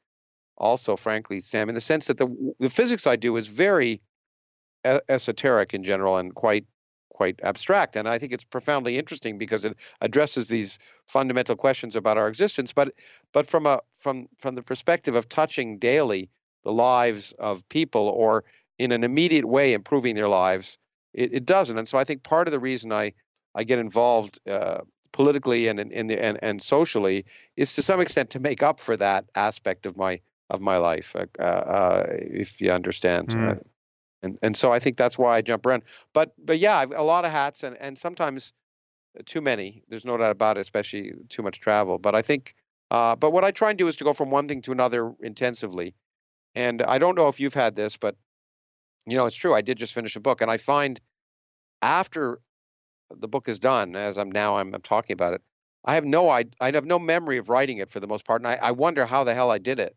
also, 0.58 0.96
frankly, 0.96 1.40
Sam, 1.40 1.70
in 1.70 1.76
the 1.76 1.82
sense 1.82 2.08
that 2.08 2.18
the 2.18 2.54
the 2.60 2.70
physics 2.70 3.06
I 3.06 3.16
do 3.16 3.38
is 3.38 3.48
very 3.48 4.02
esoteric 5.10 5.74
in 5.74 5.84
general 5.84 6.18
and 6.18 6.34
quite 6.34 6.66
quite 7.16 7.40
abstract, 7.44 7.96
and 7.96 8.08
I 8.08 8.20
think 8.20 8.34
it's 8.34 8.44
profoundly 8.44 8.98
interesting 8.98 9.38
because 9.38 9.64
it 9.64 9.78
addresses 10.02 10.48
these 10.50 10.78
fundamental 11.08 11.56
questions 11.56 11.96
about 11.96 12.18
our 12.18 12.28
existence. 12.28 12.74
But 12.74 12.94
but 13.32 13.48
from 13.48 13.66
a 13.66 13.80
from 13.98 14.28
from 14.38 14.56
the 14.56 14.62
perspective 14.62 15.16
of 15.16 15.30
touching 15.30 15.80
daily 15.80 16.30
the 16.64 16.74
lives 16.74 17.34
of 17.40 17.68
people 17.70 18.10
or 18.10 18.44
in 18.78 18.92
an 18.92 19.04
immediate 19.04 19.46
way 19.46 19.74
improving 19.74 20.16
their 20.16 20.28
lives, 20.28 20.78
it, 21.14 21.34
it 21.34 21.46
doesn't. 21.46 21.78
And 21.78 21.88
so 21.88 21.98
I 21.98 22.04
think 22.04 22.24
part 22.24 22.48
of 22.48 22.52
the 22.52 22.60
reason 22.60 22.92
I 22.92 23.14
I 23.56 23.64
get 23.64 23.80
involved 23.80 24.40
uh, 24.50 24.82
politically 25.14 25.70
and 25.70 25.80
in, 25.80 25.92
in 25.92 26.08
the 26.08 26.22
and, 26.22 26.38
and 26.42 26.62
socially 26.62 27.26
is 27.56 27.76
to 27.76 27.82
some 27.82 28.02
extent 28.02 28.30
to 28.32 28.40
make 28.40 28.62
up 28.62 28.80
for 28.80 28.98
that 28.98 29.24
aspect 29.36 29.86
of 29.86 29.96
my 29.96 30.20
of 30.50 30.60
my 30.62 30.78
life, 30.78 31.16
uh, 31.16 31.42
uh, 31.42 32.06
if 32.10 32.62
you 32.62 32.72
understand. 32.72 33.30
Mm. 33.30 33.62
Uh, 34.24 34.28
and 34.28 34.40
and 34.42 34.58
so 34.58 34.72
I 34.72 34.80
think 34.80 34.98
that's 34.98 35.18
why 35.18 35.36
I 35.38 35.42
jump 35.42 35.66
around. 35.66 35.84
But 36.14 36.34
but 36.44 36.60
yeah, 36.60 36.78
I've 36.78 36.92
a 36.92 37.04
lot 37.04 37.26
of 37.26 37.32
hats 37.32 37.64
and 37.64 37.78
and 37.78 37.98
sometimes 37.98 38.54
too 39.26 39.42
many. 39.42 39.84
There's 39.90 40.06
no 40.06 40.18
doubt 40.18 40.32
about 40.32 40.58
it, 40.58 40.62
especially 40.62 41.14
too 41.30 41.44
much 41.44 41.60
travel. 41.60 41.98
But 41.98 42.16
I 42.16 42.22
think. 42.22 42.56
Uh, 42.92 43.16
but 43.16 43.32
what 43.32 43.44
I 43.44 43.52
try 43.52 43.72
and 43.72 43.80
do 43.80 43.88
is 43.88 43.96
to 43.98 44.04
go 44.04 44.14
from 44.14 44.30
one 44.30 44.48
thing 44.48 44.62
to 44.62 44.72
another 44.72 45.14
intensively. 45.22 45.96
And 46.54 46.84
I 46.84 47.00
don't 47.00 47.16
know 47.16 47.28
if 47.28 47.40
you've 47.40 47.54
had 47.54 47.76
this, 47.76 47.98
but 47.98 48.16
you 49.08 49.18
know, 49.18 49.26
it's 49.26 49.36
true. 49.36 49.54
I 49.56 49.62
did 49.62 49.78
just 49.78 49.94
finish 49.94 50.16
a 50.16 50.20
book, 50.20 50.42
and 50.42 50.52
I 50.52 50.58
find 50.58 51.02
after 51.82 52.40
the 53.12 53.28
book 53.28 53.48
is 53.48 53.60
done, 53.60 53.96
as 53.96 54.18
I'm 54.18 54.32
now 54.32 54.58
I'm, 54.58 54.74
I'm 54.74 54.82
talking 54.82 55.14
about 55.14 55.34
it, 55.34 55.42
I 55.86 55.96
have 55.96 56.06
no 56.06 56.30
I 56.30 56.46
I 56.60 56.72
have 56.72 56.86
no 56.86 57.00
memory 57.00 57.38
of 57.38 57.50
writing 57.50 57.80
it 57.80 57.90
for 57.90 58.00
the 58.00 58.08
most 58.08 58.26
part, 58.26 58.42
and 58.42 58.48
I, 58.48 58.56
I 58.56 58.72
wonder 58.72 59.06
how 59.06 59.24
the 59.24 59.36
hell 59.36 59.52
I 59.52 59.58
did 59.60 59.80
it 59.80 59.96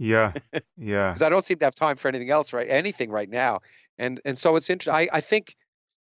Yeah. 0.00 0.32
Yeah. 0.76 1.10
because 1.10 1.22
I 1.22 1.28
don't 1.28 1.44
seem 1.44 1.58
to 1.58 1.66
have 1.66 1.74
time 1.74 1.96
for 1.96 2.08
anything 2.08 2.30
else, 2.30 2.52
right? 2.54 2.66
Anything 2.68 3.10
right 3.10 3.28
now, 3.28 3.60
and 3.98 4.20
and 4.24 4.38
so 4.38 4.56
it's 4.56 4.70
interesting. 4.70 4.94
I 4.94 5.18
I 5.18 5.20
think 5.20 5.54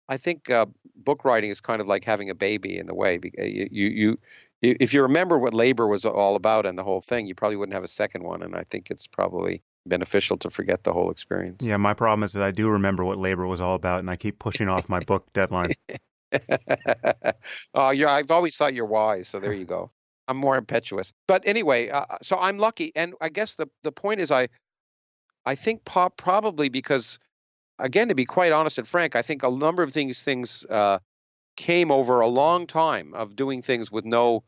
I 0.08 0.18
think 0.18 0.50
uh, 0.50 0.68
book 0.96 1.26
writing 1.26 1.50
is 1.50 1.60
kind 1.60 1.82
of 1.82 1.88
like 1.88 2.06
having 2.06 2.30
a 2.30 2.36
baby 2.36 2.78
in 2.78 2.90
a 2.90 2.94
way. 2.94 3.18
Because 3.18 3.50
you 3.50 3.68
you 3.72 3.88
you 3.90 4.18
if 4.62 4.94
you 4.94 5.02
remember 5.02 5.40
what 5.40 5.54
labor 5.54 5.88
was 5.88 6.06
all 6.06 6.36
about 6.36 6.66
and 6.66 6.78
the 6.78 6.84
whole 6.84 7.02
thing, 7.02 7.26
you 7.26 7.34
probably 7.34 7.58
wouldn't 7.58 7.74
have 7.74 7.84
a 7.84 7.88
second 7.88 8.24
one. 8.24 8.44
And 8.44 8.56
I 8.56 8.64
think 8.70 8.92
it's 8.92 9.08
probably 9.08 9.64
beneficial 9.86 10.38
to 10.38 10.50
forget 10.50 10.84
the 10.84 10.94
whole 10.94 11.10
experience. 11.10 11.64
Yeah, 11.64 11.78
my 11.78 11.94
problem 11.94 12.24
is 12.24 12.34
that 12.34 12.44
I 12.44 12.52
do 12.52 12.70
remember 12.70 13.04
what 13.04 13.18
labor 13.18 13.48
was 13.48 13.60
all 13.60 13.76
about, 13.76 14.00
and 14.00 14.10
I 14.10 14.16
keep 14.16 14.38
pushing 14.40 14.70
off 14.70 14.88
my 14.88 15.00
book 15.00 15.32
deadline. 15.34 15.74
oh, 17.74 17.90
yeah. 17.90 18.12
I've 18.12 18.30
always 18.32 18.56
thought 18.56 18.74
you're 18.74 18.86
wise, 18.86 19.28
so 19.28 19.40
there 19.40 19.54
you 19.54 19.66
go. 19.66 19.92
I'm 20.30 20.38
more 20.38 20.58
impetuous, 20.58 21.14
but 21.28 21.44
anyway, 21.48 21.90
uh, 21.90 22.06
so 22.22 22.38
I'm 22.40 22.60
lucky, 22.60 22.94
and 22.96 23.16
I 23.22 23.30
guess 23.30 23.56
the 23.56 23.68
the 23.84 23.92
point 23.92 24.22
is, 24.22 24.32
I 24.32 24.50
I 25.46 25.56
think 25.56 25.86
pop 25.86 26.18
probably 26.18 26.70
because, 26.70 27.20
again, 27.80 28.10
to 28.10 28.16
be 28.16 28.26
quite 28.26 28.52
honest 28.54 28.78
and 28.78 28.88
frank, 28.88 29.16
I 29.16 29.24
think 29.24 29.44
a 29.44 29.52
number 29.52 29.84
of 29.84 29.92
things 29.94 30.24
things 30.24 30.66
uh, 30.70 31.00
came 31.58 31.92
over 31.92 32.22
a 32.22 32.28
long 32.28 32.68
time 32.68 33.14
of 33.16 33.36
doing 33.36 33.62
things 33.64 33.92
with 33.92 34.06
no 34.06 34.44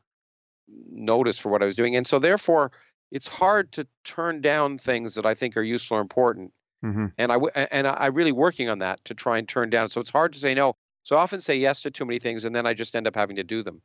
notice 0.91 1.39
for 1.39 1.49
what 1.49 1.61
I 1.61 1.65
was 1.65 1.75
doing, 1.75 1.95
and 1.95 2.07
so 2.07 2.19
therefore 2.19 2.71
it's 3.11 3.27
hard 3.27 3.71
to 3.73 3.87
turn 4.05 4.41
down 4.41 4.77
things 4.77 5.15
that 5.15 5.25
I 5.25 5.35
think 5.35 5.57
are 5.57 5.63
useful 5.63 5.97
or 5.97 6.01
important 6.01 6.53
hmm 6.83 7.07
and 7.17 7.31
I 7.31 7.37
and 7.71 7.87
I 7.87 7.93
I 7.93 8.07
really 8.07 8.33
working 8.33 8.69
on 8.69 8.79
that 8.79 9.03
to 9.05 9.15
try 9.15 9.39
and 9.39 9.49
turn 9.49 9.69
down. 9.71 9.89
So 9.89 10.01
it's 10.01 10.11
hard 10.11 10.33
to 10.33 10.39
say 10.39 10.55
no. 10.55 10.75
So 11.03 11.17
I 11.17 11.21
often 11.21 11.41
say 11.41 11.57
yes 11.57 11.81
to 11.83 11.91
too 11.91 12.05
many 12.05 12.19
things, 12.19 12.45
and 12.45 12.55
then 12.55 12.65
I 12.67 12.73
just 12.75 12.95
end 12.95 13.07
up 13.07 13.15
having 13.15 13.37
to 13.37 13.43
do 13.43 13.63
them. 13.63 13.81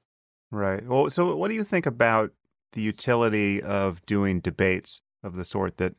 Right. 0.51 0.87
Well, 0.87 1.11
so 1.11 1.35
what 1.37 1.49
do 1.49 1.55
you 1.55 1.65
think 1.65 1.87
about 1.87 2.33
the 2.73 2.81
utility 2.83 3.63
of 3.63 4.05
doing 4.07 4.41
debates 4.41 5.03
of 5.23 5.35
the 5.37 5.45
sort 5.45 5.77
that 5.79 5.95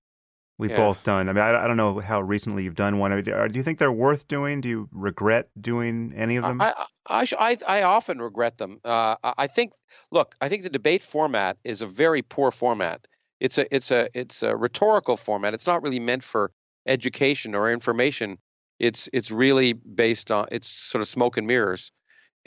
we've 0.58 0.72
Yeah. 0.72 0.77
both 0.77 1.04
done? 1.04 1.27
I 1.30 1.34
mean, 1.34 1.44
I, 1.44 1.63
I 1.63 1.68
don't 1.68 1.77
know 1.77 2.00
how 2.00 2.22
recently 2.22 2.63
you've 2.63 2.75
done 2.75 2.98
one. 2.98 3.12
I 3.12 3.16
mean, 3.16 3.25
Do 3.25 3.50
you 3.54 3.63
think 3.63 3.77
they're 3.80 3.92
worth 3.92 4.27
doing? 4.27 4.62
Do 4.62 4.70
you 4.70 4.89
regret 4.92 5.50
doing 5.60 6.13
any 6.16 6.38
of 6.38 6.44
them? 6.44 6.62
I 6.62 6.74
I 6.77 6.86
I, 7.22 7.25
sh- 7.25 7.34
I 7.39 7.58
I 7.68 7.84
often 7.84 8.20
regret 8.22 8.58
them. 8.58 8.80
Uh, 8.86 9.16
I 9.24 9.34
I 9.39 9.48
think 9.48 9.74
look, 10.12 10.36
I 10.42 10.50
think 10.50 10.63
the 10.63 10.70
debate 10.70 11.04
format 11.04 11.58
is 11.63 11.82
a 11.82 11.88
very 11.88 12.22
poor 12.22 12.51
format. 12.51 13.06
It's 13.39 13.58
a 13.58 13.74
it's 13.75 13.92
a 13.92 14.10
it's 14.13 14.44
a 14.44 14.56
rhetorical 14.56 15.18
format. 15.18 15.54
It's 15.54 15.68
not 15.68 15.84
really 15.84 16.00
meant 16.00 16.24
for 16.24 16.51
education 16.88 17.54
or 17.54 17.72
information. 17.72 18.38
It's 18.80 19.10
it's 19.13 19.30
really 19.32 19.74
based 19.74 20.32
on 20.32 20.48
it's 20.51 20.68
sort 20.68 21.01
of 21.01 21.08
smoke 21.08 21.38
and 21.38 21.46
mirrors. 21.48 21.92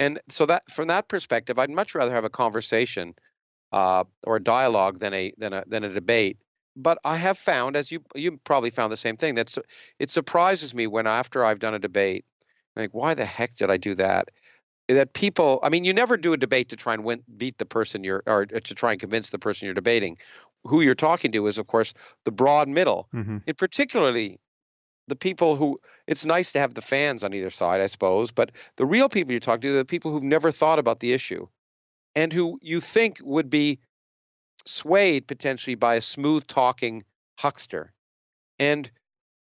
And 0.01 0.19
so 0.31 0.47
that 0.47 0.69
from 0.71 0.89
that 0.89 1.09
perspective, 1.09 1.59
I'd 1.59 1.71
much 1.71 1.95
rather 1.95 2.13
have 2.13 2.25
a 2.25 2.31
conversation 2.31 3.15
uh, 3.71 4.05
or 4.27 4.37
a 4.37 4.43
dialogue 4.43 4.99
than 4.99 5.15
a 5.15 5.33
than 5.37 5.53
a 5.53 5.63
than 5.67 5.85
a 5.85 5.93
debate. 5.93 6.39
But 6.75 6.99
I 7.05 7.19
have 7.19 7.37
found, 7.37 7.77
as 7.77 7.93
you 7.93 8.01
you 8.15 8.39
probably 8.45 8.71
found 8.71 8.91
the 8.91 8.97
same 8.97 9.17
thing, 9.17 9.35
that's 9.35 9.59
it 9.99 10.11
surprises 10.11 10.75
me 10.75 10.87
when 10.87 11.07
after 11.07 11.45
I've 11.45 11.59
done 11.59 11.75
a 11.75 11.79
debate, 11.79 12.25
like 12.77 12.91
why 12.93 13.13
the 13.15 13.27
heck 13.27 13.55
did 13.57 13.71
I 13.71 13.77
do 13.77 13.95
that? 13.97 14.31
That 14.89 15.13
people, 15.13 15.61
I 15.63 15.69
mean, 15.69 15.85
you 15.85 15.93
never 15.93 16.17
do 16.17 16.33
a 16.33 16.37
debate 16.37 16.71
to 16.71 16.77
try 16.77 16.95
and 16.95 17.05
win, 17.05 17.23
beat 17.37 17.59
the 17.59 17.67
person 17.67 18.03
you're, 18.03 18.23
or 18.27 18.47
to 18.47 18.75
try 18.75 18.93
and 18.93 19.01
convince 19.01 19.31
the 19.31 19.39
person 19.39 19.67
you're 19.67 19.75
debating. 19.75 20.17
Who 20.65 20.81
you're 20.81 20.95
talking 20.95 21.31
to 21.33 21.47
is, 21.47 21.59
of 21.59 21.67
course, 21.67 21.95
the 22.25 22.33
broad 22.33 22.69
middle, 22.69 23.09
hmm 23.13 23.39
and 23.47 23.57
particularly 23.57 24.41
the 25.11 25.17
people 25.17 25.57
who. 25.57 25.79
It's 26.07 26.25
nice 26.25 26.53
to 26.53 26.59
have 26.59 26.75
the 26.75 26.83
fans 26.83 27.23
on 27.23 27.35
either 27.35 27.51
side, 27.51 27.83
I 27.83 27.87
suppose, 27.87 28.31
but 28.31 28.51
the 28.77 28.87
real 28.87 29.09
people 29.09 29.35
you 29.35 29.41
talk 29.41 29.61
to 29.61 29.69
are 29.69 29.73
the 29.79 29.85
people 29.85 30.11
who've 30.11 30.23
never 30.23 30.51
thought 30.51 30.79
about 30.79 31.01
the 31.01 31.13
issue, 31.13 31.47
and 32.15 32.33
who 32.33 32.59
you 32.63 32.81
think 32.81 33.19
would 33.23 33.51
be 33.51 33.81
swayed 34.67 35.27
potentially 35.27 35.75
by 35.75 35.97
a 35.97 36.01
smooth 36.01 36.47
talking 36.47 37.05
huckster. 37.39 37.93
And 38.59 38.91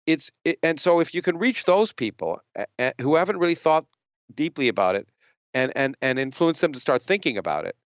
it's 0.06 0.30
it, 0.44 0.58
and 0.62 0.78
so 0.78 1.00
if 1.00 1.14
you 1.14 1.22
can 1.22 1.38
reach 1.38 1.64
those 1.64 1.92
people 1.92 2.40
uh, 2.78 2.92
who 3.00 3.16
haven't 3.16 3.38
really 3.38 3.54
thought 3.54 3.86
deeply 4.34 4.68
about 4.68 4.94
it 4.96 5.08
and 5.54 5.72
and 5.76 5.96
and 6.02 6.18
influence 6.18 6.60
them 6.60 6.72
to 6.72 6.80
start 6.80 7.02
thinking 7.02 7.38
about 7.38 7.64
it 7.66 7.76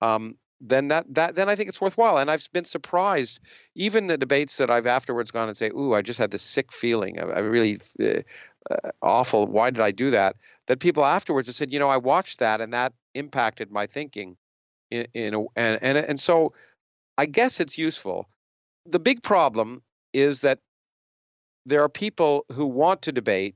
um, 0.00 0.36
then 0.60 0.88
that 0.88 1.06
that 1.14 1.34
then 1.34 1.48
I 1.48 1.56
think 1.56 1.68
it's 1.68 1.80
worthwhile. 1.80 2.18
And 2.18 2.30
I've 2.30 2.48
been 2.52 2.64
surprised, 2.64 3.40
even 3.74 4.06
the 4.06 4.18
debates 4.18 4.56
that 4.56 4.70
I've 4.70 4.86
afterwards 4.86 5.30
gone 5.30 5.48
and 5.48 5.56
say, 5.56 5.70
"Ooh, 5.70 5.94
I 5.94 6.02
just 6.02 6.18
had 6.18 6.30
this 6.30 6.42
sick 6.42 6.72
feeling. 6.72 7.18
I, 7.20 7.24
I 7.24 7.38
really 7.40 7.80
uh, 8.02 8.22
awful. 9.02 9.46
Why 9.46 9.70
did 9.70 9.82
I 9.82 9.90
do 9.90 10.10
that?" 10.10 10.36
That 10.66 10.80
people 10.80 11.04
afterwards 11.04 11.48
have 11.48 11.54
said, 11.54 11.72
"You 11.72 11.78
know, 11.78 11.88
I 11.88 11.96
watched 11.96 12.40
that, 12.40 12.60
and 12.60 12.72
that 12.72 12.92
impacted 13.14 13.70
my 13.70 13.86
thinking." 13.86 14.36
In, 14.90 15.06
in 15.14 15.34
a, 15.34 15.40
and 15.54 15.78
and 15.82 15.98
and 15.98 16.20
so, 16.20 16.54
I 17.16 17.26
guess 17.26 17.60
it's 17.60 17.78
useful. 17.78 18.28
The 18.86 18.98
big 18.98 19.22
problem 19.22 19.82
is 20.12 20.40
that 20.40 20.58
there 21.66 21.82
are 21.82 21.88
people 21.88 22.46
who 22.50 22.66
want 22.66 23.02
to 23.02 23.12
debate 23.12 23.54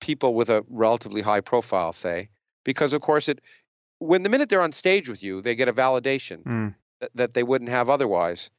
people 0.00 0.34
with 0.34 0.48
a 0.48 0.64
relatively 0.68 1.20
high 1.20 1.40
profile, 1.40 1.92
say, 1.92 2.28
because 2.64 2.92
of 2.92 3.00
course 3.00 3.28
it 3.28 3.40
when 3.98 4.22
the 4.22 4.28
minute 4.28 4.48
they're 4.48 4.62
on 4.62 4.72
stage 4.72 5.08
with 5.08 5.22
you, 5.22 5.40
they 5.40 5.54
get 5.54 5.68
a 5.68 5.72
validation 5.72 6.42
mm. 6.42 6.74
that, 7.00 7.10
that 7.14 7.34
they 7.34 7.42
wouldn't 7.42 7.70
have 7.70 7.90
otherwise. 7.90 8.50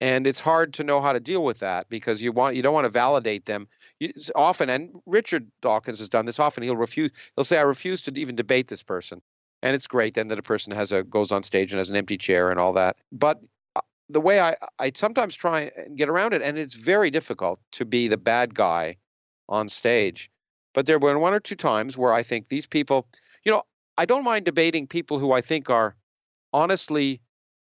And 0.00 0.26
it's 0.26 0.38
hard 0.38 0.74
to 0.74 0.84
know 0.84 1.00
how 1.00 1.12
to 1.12 1.20
deal 1.20 1.42
with 1.42 1.58
that 1.58 1.88
because 1.88 2.22
you 2.22 2.30
want 2.30 2.54
you 2.54 2.62
don't 2.62 2.74
want 2.74 2.84
to 2.84 2.90
validate 2.90 3.46
them. 3.46 3.66
You, 3.98 4.12
often, 4.36 4.70
and 4.70 4.94
Richard 5.06 5.50
Dawkins 5.60 5.98
has 5.98 6.08
done 6.08 6.24
this. 6.24 6.38
Often, 6.38 6.62
he'll 6.62 6.76
refuse. 6.76 7.10
He'll 7.34 7.44
say, 7.44 7.58
"I 7.58 7.62
refuse 7.62 8.00
to 8.02 8.12
even 8.16 8.36
debate 8.36 8.68
this 8.68 8.82
person," 8.82 9.20
and 9.60 9.74
it's 9.74 9.88
great 9.88 10.14
then 10.14 10.28
that 10.28 10.38
a 10.38 10.42
person 10.42 10.72
has 10.72 10.92
a 10.92 11.02
goes 11.02 11.32
on 11.32 11.42
stage 11.42 11.72
and 11.72 11.78
has 11.78 11.90
an 11.90 11.96
empty 11.96 12.16
chair 12.16 12.52
and 12.52 12.60
all 12.60 12.74
that. 12.74 12.96
But 13.10 13.40
uh, 13.74 13.80
the 14.08 14.20
way 14.20 14.38
I 14.38 14.56
I 14.78 14.92
sometimes 14.94 15.34
try 15.34 15.72
and 15.76 15.98
get 15.98 16.08
around 16.08 16.32
it, 16.32 16.42
and 16.42 16.56
it's 16.56 16.74
very 16.74 17.10
difficult 17.10 17.58
to 17.72 17.84
be 17.84 18.06
the 18.06 18.16
bad 18.16 18.54
guy 18.54 18.98
on 19.48 19.68
stage. 19.68 20.30
But 20.74 20.86
there 20.86 21.00
were 21.00 21.18
one 21.18 21.34
or 21.34 21.40
two 21.40 21.56
times 21.56 21.98
where 21.98 22.12
I 22.12 22.22
think 22.22 22.48
these 22.48 22.68
people, 22.68 23.08
you 23.42 23.50
know, 23.50 23.64
I 23.98 24.06
don't 24.06 24.24
mind 24.24 24.44
debating 24.44 24.86
people 24.86 25.18
who 25.18 25.32
I 25.32 25.40
think 25.40 25.68
are 25.68 25.96
honestly 26.52 27.20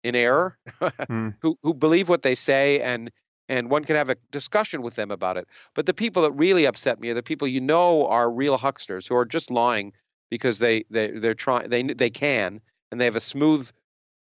in 0.05 0.15
error, 0.15 0.59
mm. 0.81 1.35
who 1.41 1.59
who 1.63 1.73
believe 1.73 2.09
what 2.09 2.23
they 2.23 2.35
say 2.35 2.81
and 2.81 3.11
and 3.49 3.71
one 3.71 3.85
can 3.85 3.97
have 3.97 4.11
a 4.11 4.17
discussion 4.31 4.83
with 4.83 4.95
them 4.97 5.11
about 5.11 5.37
it. 5.37 5.49
But 5.75 5.87
the 5.87 5.95
people 5.95 6.23
that 6.23 6.33
really 6.33 6.67
upset 6.67 7.01
me 7.01 7.09
are 7.09 7.15
the 7.15 7.23
people 7.23 7.49
you 7.49 7.61
know 7.61 8.07
are 8.09 8.31
real 8.31 8.59
hucksters 8.59 9.07
who 9.07 9.17
are 9.17 9.25
just 9.25 9.51
lying 9.51 9.93
because 10.31 10.59
they 10.59 10.85
they 10.91 11.13
they're 11.13 11.35
trying 11.35 11.71
they 11.71 11.83
they 11.83 12.11
can 12.11 12.61
and 12.91 13.01
they 13.01 13.05
have 13.05 13.17
a 13.17 13.21
smooth 13.21 13.71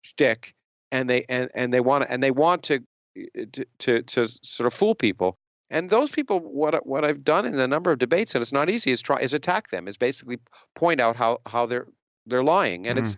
stick 0.04 0.54
and 0.92 1.10
they 1.10 1.24
and 1.28 1.50
and 1.54 1.72
they 1.72 1.80
want 1.80 2.04
to 2.04 2.12
and 2.12 2.22
they 2.22 2.30
want 2.30 2.62
to 2.64 2.80
to 3.52 3.64
to, 3.78 4.02
to 4.02 4.26
sort 4.26 4.66
of 4.66 4.74
fool 4.74 4.94
people 4.94 5.38
and 5.70 5.90
those 5.90 6.10
people, 6.10 6.40
what 6.40 6.86
what 6.86 7.04
I've 7.04 7.24
done 7.24 7.44
in 7.44 7.58
a 7.58 7.66
number 7.66 7.90
of 7.90 7.98
debates, 7.98 8.34
and 8.34 8.42
it's 8.42 8.52
not 8.52 8.70
easy, 8.70 8.92
is 8.92 9.00
try 9.00 9.18
is 9.18 9.34
attack 9.34 9.70
them, 9.70 9.88
is 9.88 9.96
basically 9.96 10.38
point 10.74 11.00
out 11.00 11.16
how 11.16 11.40
how 11.46 11.66
they're 11.66 11.88
they're 12.26 12.44
lying, 12.44 12.86
and 12.86 12.98
mm. 12.98 13.02
it's 13.02 13.16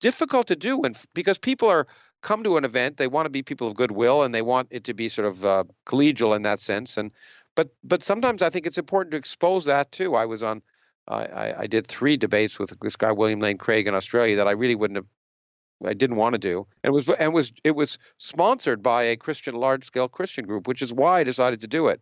difficult 0.00 0.46
to 0.48 0.56
do, 0.56 0.80
and 0.82 0.96
because 1.14 1.38
people 1.38 1.68
are 1.68 1.86
come 2.22 2.42
to 2.44 2.56
an 2.56 2.64
event, 2.64 2.96
they 2.96 3.06
want 3.06 3.26
to 3.26 3.30
be 3.30 3.42
people 3.42 3.68
of 3.68 3.74
goodwill, 3.74 4.22
and 4.22 4.34
they 4.34 4.42
want 4.42 4.68
it 4.70 4.84
to 4.84 4.94
be 4.94 5.08
sort 5.08 5.26
of 5.26 5.44
uh, 5.44 5.64
collegial 5.86 6.36
in 6.36 6.42
that 6.42 6.60
sense, 6.60 6.96
and 6.96 7.10
but 7.56 7.70
but 7.82 8.02
sometimes 8.02 8.42
I 8.42 8.50
think 8.50 8.66
it's 8.66 8.78
important 8.78 9.12
to 9.12 9.18
expose 9.18 9.64
that 9.64 9.90
too. 9.90 10.14
I 10.14 10.24
was 10.24 10.44
on, 10.44 10.62
I 11.08 11.54
I 11.58 11.66
did 11.66 11.86
three 11.86 12.16
debates 12.16 12.60
with 12.60 12.72
this 12.80 12.94
guy 12.94 13.10
William 13.10 13.40
Lane 13.40 13.58
Craig 13.58 13.88
in 13.88 13.94
Australia 13.94 14.36
that 14.36 14.46
I 14.46 14.52
really 14.52 14.76
wouldn't 14.76 14.96
have 14.96 15.06
I 15.84 15.94
didn't 15.94 16.16
want 16.16 16.34
to 16.34 16.38
do. 16.38 16.66
And 16.82 16.90
it 16.90 16.94
was 16.94 17.08
and 17.08 17.32
was 17.32 17.52
it 17.64 17.76
was 17.76 17.98
sponsored 18.18 18.82
by 18.82 19.04
a 19.04 19.16
Christian 19.16 19.54
large 19.54 19.84
scale 19.84 20.08
Christian 20.08 20.46
group, 20.46 20.66
which 20.66 20.82
is 20.82 20.92
why 20.92 21.20
I 21.20 21.24
decided 21.24 21.60
to 21.60 21.68
do 21.68 21.88
it. 21.88 22.00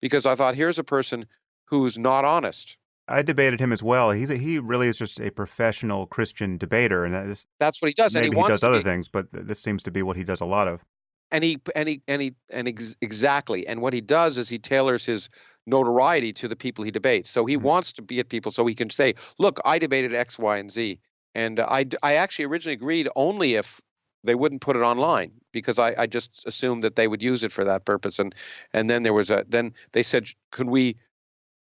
Because 0.00 0.26
I 0.26 0.34
thought 0.34 0.54
here's 0.54 0.78
a 0.78 0.84
person 0.84 1.26
who's 1.64 1.98
not 1.98 2.24
honest. 2.24 2.76
I 3.08 3.22
debated 3.22 3.60
him 3.60 3.72
as 3.72 3.82
well. 3.82 4.10
He's 4.10 4.30
a, 4.30 4.36
he 4.36 4.58
really 4.58 4.88
is 4.88 4.98
just 4.98 5.20
a 5.20 5.30
professional 5.30 6.06
Christian 6.06 6.58
debater, 6.58 7.04
and 7.04 7.14
that's 7.14 7.46
that's 7.60 7.80
what 7.80 7.88
he 7.88 7.94
does. 7.94 8.14
Maybe 8.14 8.34
he, 8.34 8.42
he 8.42 8.48
does 8.48 8.64
other 8.64 8.78
be. 8.78 8.84
things, 8.84 9.08
but 9.08 9.28
this 9.32 9.62
seems 9.62 9.82
to 9.84 9.90
be 9.90 10.02
what 10.02 10.16
he 10.16 10.24
does 10.24 10.40
a 10.40 10.44
lot 10.44 10.66
of. 10.66 10.84
And 11.30 11.44
he 11.44 11.60
and 11.74 11.88
he 11.88 12.02
and 12.08 12.20
he 12.20 12.34
and 12.50 12.68
ex- 12.68 12.96
exactly. 13.00 13.66
And 13.66 13.80
what 13.80 13.92
he 13.92 14.00
does 14.00 14.38
is 14.38 14.48
he 14.48 14.58
tailors 14.58 15.04
his 15.04 15.28
notoriety 15.66 16.32
to 16.32 16.48
the 16.48 16.56
people 16.56 16.84
he 16.84 16.90
debates. 16.90 17.30
So 17.30 17.46
he 17.46 17.56
mm-hmm. 17.56 17.66
wants 17.66 17.92
to 17.94 18.02
be 18.02 18.20
at 18.20 18.28
people 18.28 18.50
so 18.50 18.66
he 18.66 18.74
can 18.74 18.90
say, 18.90 19.14
"Look, 19.38 19.60
I 19.64 19.78
debated 19.78 20.12
X, 20.12 20.38
Y, 20.38 20.58
and 20.58 20.70
Z." 20.70 20.98
And 21.36 21.60
I, 21.60 21.84
I 22.02 22.14
actually 22.14 22.46
originally 22.46 22.72
agreed 22.72 23.08
only 23.14 23.56
if 23.56 23.78
they 24.24 24.34
wouldn't 24.34 24.62
put 24.62 24.74
it 24.74 24.80
online 24.80 25.32
because 25.52 25.78
I, 25.78 25.94
I 25.98 26.06
just 26.06 26.42
assumed 26.46 26.82
that 26.82 26.96
they 26.96 27.06
would 27.06 27.22
use 27.22 27.44
it 27.44 27.52
for 27.52 27.62
that 27.64 27.84
purpose. 27.84 28.18
And 28.18 28.34
and 28.72 28.88
then 28.88 29.02
there 29.02 29.12
was 29.12 29.30
a 29.30 29.44
then 29.46 29.74
they 29.92 30.02
said, 30.02 30.24
could 30.50 30.66
we 30.66 30.96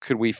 could 0.00 0.16
we 0.16 0.34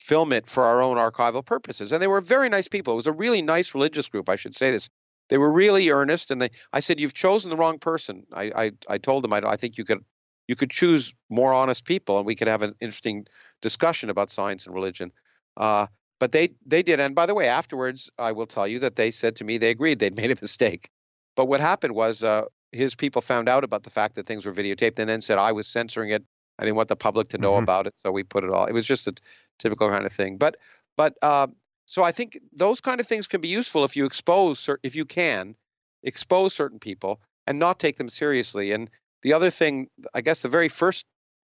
film 0.00 0.32
it 0.32 0.48
for 0.48 0.62
our 0.64 0.80
own 0.80 0.96
archival 0.96 1.44
purposes? 1.44 1.92
And 1.92 2.00
they 2.00 2.06
were 2.06 2.22
very 2.22 2.48
nice 2.48 2.66
people. 2.66 2.94
It 2.94 2.96
was 2.96 3.06
a 3.06 3.12
really 3.12 3.42
nice 3.42 3.74
religious 3.74 4.08
group. 4.08 4.30
I 4.30 4.36
should 4.36 4.56
say 4.56 4.70
this. 4.70 4.88
They 5.28 5.36
were 5.36 5.52
really 5.52 5.90
earnest, 5.90 6.30
and 6.30 6.40
they. 6.40 6.50
I 6.72 6.80
said, 6.80 6.98
"You've 6.98 7.12
chosen 7.12 7.50
the 7.50 7.56
wrong 7.58 7.78
person." 7.78 8.26
I 8.32 8.44
I, 8.56 8.72
I 8.88 8.98
told 8.98 9.22
them 9.22 9.34
I, 9.34 9.42
I 9.44 9.56
think 9.56 9.76
you 9.76 9.84
could 9.84 10.02
you 10.48 10.56
could 10.56 10.70
choose 10.70 11.12
more 11.28 11.52
honest 11.52 11.84
people, 11.84 12.16
and 12.16 12.24
we 12.24 12.36
could 12.36 12.48
have 12.48 12.62
an 12.62 12.74
interesting 12.80 13.26
discussion 13.60 14.08
about 14.08 14.30
science 14.30 14.64
and 14.64 14.74
religion. 14.74 15.12
Uh, 15.58 15.88
but 16.18 16.32
they 16.32 16.50
they 16.64 16.82
did. 16.82 17.00
And 17.00 17.14
by 17.14 17.26
the 17.26 17.34
way, 17.34 17.48
afterwards, 17.48 18.10
I 18.18 18.32
will 18.32 18.46
tell 18.46 18.66
you 18.66 18.78
that 18.80 18.96
they 18.96 19.10
said 19.10 19.36
to 19.36 19.44
me 19.44 19.58
they 19.58 19.70
agreed 19.70 19.98
they'd 19.98 20.16
made 20.22 20.30
a 20.30 20.36
mistake. 20.40 20.90
But 21.34 21.46
what 21.46 21.60
happened 21.60 21.94
was 21.94 22.22
uh, 22.22 22.44
his 22.72 22.94
people 22.94 23.22
found 23.22 23.48
out 23.48 23.64
about 23.64 23.82
the 23.82 23.90
fact 23.90 24.14
that 24.14 24.26
things 24.26 24.46
were 24.46 24.52
videotaped 24.52 24.98
and 24.98 25.08
then 25.08 25.20
said 25.20 25.38
I 25.38 25.52
was 25.52 25.66
censoring 25.66 26.10
it. 26.10 26.24
I 26.58 26.64
didn't 26.64 26.76
want 26.76 26.88
the 26.88 26.96
public 26.96 27.28
to 27.30 27.38
know 27.38 27.52
mm-hmm. 27.52 27.64
about 27.64 27.86
it, 27.86 27.98
so 27.98 28.10
we 28.10 28.22
put 28.22 28.44
it 28.44 28.50
all. 28.50 28.64
It 28.64 28.72
was 28.72 28.86
just 28.86 29.06
a 29.06 29.12
t- 29.12 29.22
typical 29.58 29.90
kind 29.90 30.06
of 30.06 30.12
thing. 30.12 30.38
But 30.38 30.56
but 30.96 31.14
uh, 31.20 31.48
so 31.84 32.02
I 32.02 32.12
think 32.12 32.38
those 32.52 32.80
kind 32.80 33.00
of 33.00 33.06
things 33.06 33.28
can 33.28 33.40
be 33.40 33.48
useful 33.48 33.84
if 33.84 33.94
you 33.96 34.06
expose 34.06 34.68
if 34.82 34.96
you 34.96 35.04
can 35.04 35.54
expose 36.02 36.54
certain 36.54 36.78
people 36.78 37.20
and 37.46 37.58
not 37.58 37.78
take 37.78 37.96
them 37.96 38.08
seriously. 38.08 38.72
And 38.72 38.90
the 39.22 39.32
other 39.32 39.50
thing, 39.50 39.88
I 40.14 40.20
guess, 40.20 40.42
the 40.42 40.48
very 40.48 40.68
first 40.68 41.04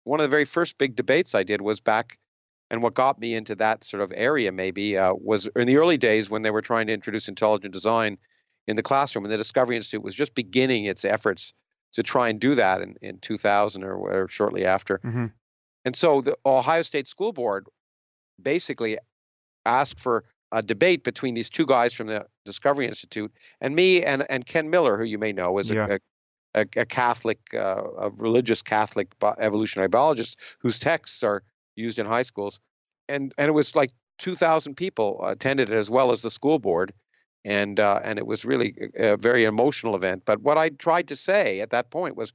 one 0.04 0.20
of 0.20 0.24
the 0.24 0.30
very 0.30 0.46
first 0.46 0.78
big 0.78 0.96
debates 0.96 1.36
I 1.36 1.44
did 1.44 1.62
was 1.62 1.80
back 1.80 2.18
and 2.72 2.82
what 2.82 2.94
got 2.94 3.20
me 3.20 3.36
into 3.36 3.56
that 3.56 3.84
sort 3.84 4.02
of 4.02 4.12
area 4.16 4.52
maybe 4.52 4.98
uh, 4.98 5.14
was 5.14 5.48
in 5.56 5.68
the 5.68 5.78
early 5.78 5.98
days 5.98 6.30
when 6.30 6.42
they 6.42 6.52
were 6.52 6.62
trying 6.62 6.88
to 6.88 6.94
introduce 6.94 7.28
intelligent 7.28 7.74
design 7.74 8.18
in 8.68 8.76
the 8.76 8.84
classroom, 8.84 9.26
and 9.26 9.32
the 9.32 9.38
Discovery 9.38 9.76
Institute 9.76 10.04
was 10.04 10.16
just 10.16 10.34
beginning 10.34 10.86
its 10.86 11.06
efforts 11.06 11.54
to 11.94 12.04
try 12.04 12.30
and 12.30 12.40
do 12.40 12.56
that 12.56 12.82
in, 12.82 12.96
in 13.02 13.20
2000 13.20 13.84
or, 13.84 13.96
or 13.96 14.28
shortly 14.28 14.66
after. 14.66 15.00
Mm-hmm. 15.00 15.28
And 15.86 15.96
so 15.96 16.22
the 16.22 16.36
Ohio 16.46 16.82
State 16.82 17.08
School 17.08 17.32
Board 17.32 17.68
basically 18.42 18.98
asked 19.66 20.00
for 20.00 20.26
a 20.52 20.62
debate 20.62 21.04
between 21.04 21.36
these 21.36 21.50
two 21.50 21.66
guys 21.66 21.94
from 21.94 22.08
the 22.08 22.26
Discovery 22.44 22.88
Institute 22.88 23.32
and 23.62 23.76
me 23.76 24.04
and, 24.04 24.26
and 24.30 24.46
Ken 24.46 24.70
Miller, 24.70 24.98
who 24.98 25.04
you 25.04 25.18
may 25.18 25.32
know 25.32 25.58
is 25.60 25.70
yeah. 25.70 25.98
a, 26.56 26.62
a, 26.62 26.66
a, 26.78 26.86
Catholic, 26.86 27.40
uh, 27.54 27.84
a 28.00 28.10
religious 28.10 28.62
Catholic 28.62 29.14
evolutionary 29.40 29.88
biologist 29.88 30.40
whose 30.60 30.80
texts 30.80 31.24
are 31.24 31.44
used 31.76 32.00
in 32.00 32.06
high 32.06 32.24
schools, 32.24 32.60
and 33.08 33.34
and 33.38 33.48
it 33.48 33.54
was 33.54 33.76
like 33.76 33.92
2,000 34.20 34.76
people 34.76 35.20
attended 35.26 35.70
it 35.70 35.76
as 35.76 35.90
well 35.90 36.12
as 36.12 36.22
the 36.22 36.32
school 36.32 36.60
board, 36.60 36.94
and 37.44 37.80
uh, 37.80 38.00
and 38.04 38.18
it 38.18 38.26
was 38.26 38.46
really 38.46 38.76
a 38.98 39.18
very 39.18 39.46
emotional 39.46 39.96
event. 39.96 40.24
But 40.26 40.42
what 40.42 40.58
I 40.58 40.70
tried 40.70 41.08
to 41.10 41.16
say 41.16 41.62
at 41.62 41.72
that 41.72 41.92
point 41.92 42.16
was, 42.16 42.34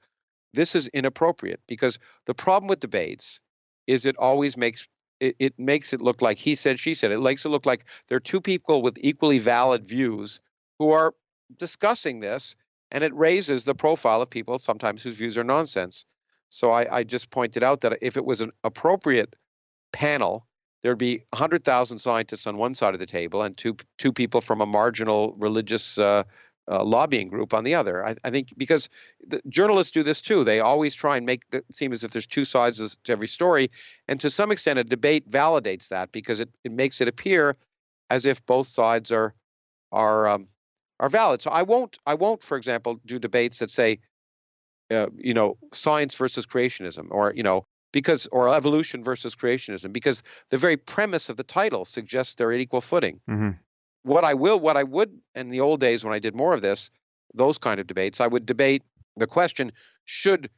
this 0.53 0.75
is 0.75 0.89
inappropriate 0.89 1.61
because 1.67 1.99
the 2.27 2.35
problem 2.35 2.69
with 2.69 2.81
debates 2.81 3.41
is 3.87 4.07
it 4.07 4.17
always 4.19 4.57
makes 4.57 4.87
it, 5.21 5.37
it 5.39 5.59
makes 5.59 5.93
it 5.93 6.01
look 6.01 6.23
like 6.23 6.39
he 6.39 6.55
said 6.55 6.79
she 6.79 6.95
said. 6.95 7.13
It 7.13 7.21
makes 7.21 7.45
it 7.45 7.51
look 7.51 7.67
like 7.67 7.85
there 8.09 8.17
are 8.17 8.21
two 8.21 8.41
people 8.41 8.83
with 8.83 8.97
equally 9.01 9.39
valid 9.39 9.87
views 9.87 10.41
who 10.79 10.91
are 10.91 11.15
discussing 11.59 12.21
this, 12.21 12.57
and 12.91 13.05
it 13.05 13.15
raises 13.15 13.65
the 13.65 13.75
profile 13.75 14.23
of 14.23 14.31
people 14.31 14.59
sometimes 14.59 15.03
whose 15.03 15.15
views 15.15 15.37
are 15.37 15.45
nonsense. 15.45 16.05
So 16.51 16.71
I, 16.73 16.99
I 16.99 17.05
just 17.05 17.31
pointed 17.31 17.63
out 17.63 17.81
that 17.81 17.99
if 18.03 18.17
it 18.17 18.25
was 18.25 18.41
an 18.41 18.51
appropriate 18.65 19.35
panel, 19.93 20.47
there'd 20.83 20.99
be 20.99 21.23
100,000 21.31 21.99
scientists 21.99 22.47
on 22.47 22.57
one 22.57 22.75
side 22.75 22.95
of 22.95 23.01
the 23.01 23.07
table 23.07 23.43
and 23.43 23.57
two 23.57 23.77
two 23.99 24.13
people 24.13 24.41
from 24.41 24.61
a 24.61 24.67
marginal 24.67 25.35
religious 25.39 25.97
uh, 25.99 26.25
uh, 26.71 26.85
lobbying 26.85 27.29
group 27.29 27.55
on 27.55 27.65
the 27.65 27.75
other. 27.75 28.07
I, 28.07 28.17
I, 28.25 28.31
think 28.31 28.53
because 28.57 28.89
journalists 29.49 29.93
do 29.93 30.03
this 30.03 30.21
too. 30.21 30.45
They 30.45 30.61
always 30.61 30.95
try 30.95 31.17
and 31.17 31.27
make 31.27 31.43
it 31.53 31.65
seem 31.73 31.93
as 31.93 32.05
if 32.05 32.13
there's 32.13 32.27
two 32.27 32.45
sides 32.45 32.99
to 33.05 33.13
every 33.13 33.29
story, 33.29 33.71
and 34.09 34.21
to 34.21 34.31
some 34.31 34.53
extent, 34.53 34.79
a 34.79 34.85
debate 34.85 35.29
validates 35.31 35.89
that 35.89 36.13
because 36.13 36.39
it, 36.41 36.49
it 36.65 36.73
makes 36.73 37.01
it 37.01 37.09
appear 37.09 37.57
as 38.09 38.27
if 38.27 38.45
both 38.47 38.69
sides 38.69 39.11
are 39.11 39.35
are 39.91 40.29
um, 40.29 40.47
are 41.01 41.09
valid. 41.09 41.43
So 41.43 41.51
I 41.51 41.63
won't 41.63 41.99
I 42.07 42.15
won't, 42.15 42.43
for 42.43 42.57
example, 42.57 43.01
do 43.05 43.19
debates 43.19 43.59
that 43.59 43.71
say 43.71 43.99
uh, 44.91 45.07
you 45.17 45.35
know, 45.35 45.57
science 45.73 46.15
versus 46.15 46.47
creationism, 46.47 47.07
or 47.11 47.33
you 47.35 47.43
know, 47.43 47.67
because 47.93 48.27
or 48.33 48.49
evolution 48.49 49.05
versus 49.05 49.35
creationism, 49.35 49.93
because 49.93 50.23
the 50.51 50.59
very 50.59 50.77
premise 50.77 51.29
of 51.29 51.37
the 51.37 51.45
title 51.45 51.85
suggests 51.85 52.35
they're 52.35 52.53
at 52.53 52.61
equal 52.61 52.81
footing. 52.81 53.21
Mm-hmm. 53.29 53.51
What 54.03 54.25
I 54.25 54.35
will, 54.35 54.59
what 54.59 54.77
I 54.77 54.83
would 54.83 55.21
in 55.35 55.49
the 55.51 55.61
old 55.61 55.81
days 55.81 56.05
when 56.05 56.15
I 56.15 56.19
did 56.19 56.35
more 56.35 56.55
of 56.55 56.63
this, 56.63 56.91
those 57.35 57.59
kind 57.59 57.79
of 57.81 57.87
debates. 57.87 58.21
I 58.21 58.27
would 58.27 58.47
debate 58.47 58.83
the 59.17 59.27
question: 59.27 59.73
Should 60.07 60.51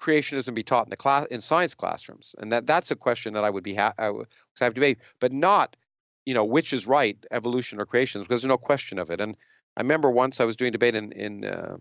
creationism 0.00 0.54
be 0.54 0.62
taught 0.62 0.86
in 0.86 0.90
the 0.90 0.96
class 0.96 1.26
in 1.26 1.40
science 1.40 1.74
classrooms? 1.74 2.34
And 2.38 2.52
that 2.52 2.66
that's 2.66 2.90
a 2.90 2.96
question 2.96 3.32
that 3.34 3.44
I 3.44 3.50
would 3.50 3.64
be 3.64 3.74
ha- 3.74 3.94
I 3.98 4.10
would 4.10 4.28
have 4.60 4.74
debate, 4.74 4.98
but 5.20 5.32
not 5.32 5.76
you 6.24 6.34
know 6.34 6.44
which 6.44 6.72
is 6.72 6.86
right, 6.86 7.16
evolution 7.30 7.80
or 7.80 7.86
creation, 7.86 8.22
because 8.22 8.42
there's 8.42 8.48
no 8.48 8.58
question 8.58 8.98
of 8.98 9.10
it. 9.10 9.20
And 9.20 9.36
I 9.76 9.82
remember 9.82 10.10
once 10.10 10.40
I 10.40 10.44
was 10.44 10.56
doing 10.56 10.72
debate 10.72 10.94
in 10.94 11.12
in 11.12 11.44
uh, 11.44 11.76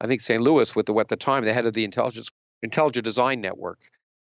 I 0.00 0.06
think 0.06 0.20
St. 0.20 0.42
Louis 0.42 0.74
with 0.74 0.86
the 0.86 0.94
at 0.94 1.08
the 1.08 1.16
time 1.16 1.44
the 1.44 1.52
head 1.52 1.66
of 1.66 1.72
the 1.72 1.84
intelligence 1.84 2.28
intelligent 2.62 3.04
design 3.04 3.40
network, 3.40 3.78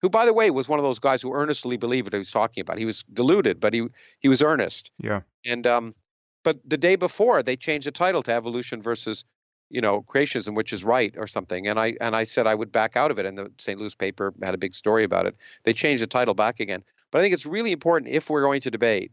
who 0.01 0.09
by 0.09 0.25
the 0.25 0.33
way 0.33 0.49
was 0.51 0.69
one 0.69 0.79
of 0.79 0.83
those 0.83 0.99
guys 0.99 1.21
who 1.21 1.33
earnestly 1.33 1.77
believed 1.77 2.07
what 2.07 2.13
he 2.13 2.17
was 2.17 2.31
talking 2.31 2.61
about. 2.61 2.77
He 2.77 2.85
was 2.85 3.03
deluded, 3.13 3.59
but 3.59 3.73
he 3.73 3.87
he 4.19 4.29
was 4.29 4.41
earnest. 4.41 4.91
Yeah. 4.99 5.21
And 5.45 5.65
um, 5.67 5.95
but 6.43 6.57
the 6.65 6.77
day 6.77 6.95
before 6.95 7.43
they 7.43 7.55
changed 7.55 7.87
the 7.87 7.91
title 7.91 8.23
to 8.23 8.33
evolution 8.33 8.81
versus 8.81 9.23
you 9.69 9.81
know 9.81 10.03
creationism 10.03 10.55
which 10.55 10.73
is 10.73 10.83
right 10.83 11.15
or 11.17 11.25
something 11.25 11.65
and 11.65 11.79
i 11.79 11.95
and 12.01 12.13
i 12.13 12.25
said 12.25 12.45
i 12.45 12.53
would 12.53 12.71
back 12.71 12.97
out 12.97 13.09
of 13.09 13.17
it 13.17 13.25
and 13.25 13.37
the 13.37 13.49
st 13.57 13.79
louis 13.79 13.95
paper 13.95 14.33
had 14.43 14.53
a 14.53 14.57
big 14.57 14.75
story 14.75 15.05
about 15.05 15.25
it 15.25 15.35
they 15.63 15.71
changed 15.71 16.03
the 16.03 16.07
title 16.07 16.33
back 16.33 16.59
again 16.59 16.83
but 17.09 17.19
i 17.19 17.21
think 17.21 17.33
it's 17.33 17.45
really 17.45 17.71
important 17.71 18.11
if 18.11 18.29
we're 18.29 18.41
going 18.41 18.59
to 18.59 18.69
debate 18.69 19.11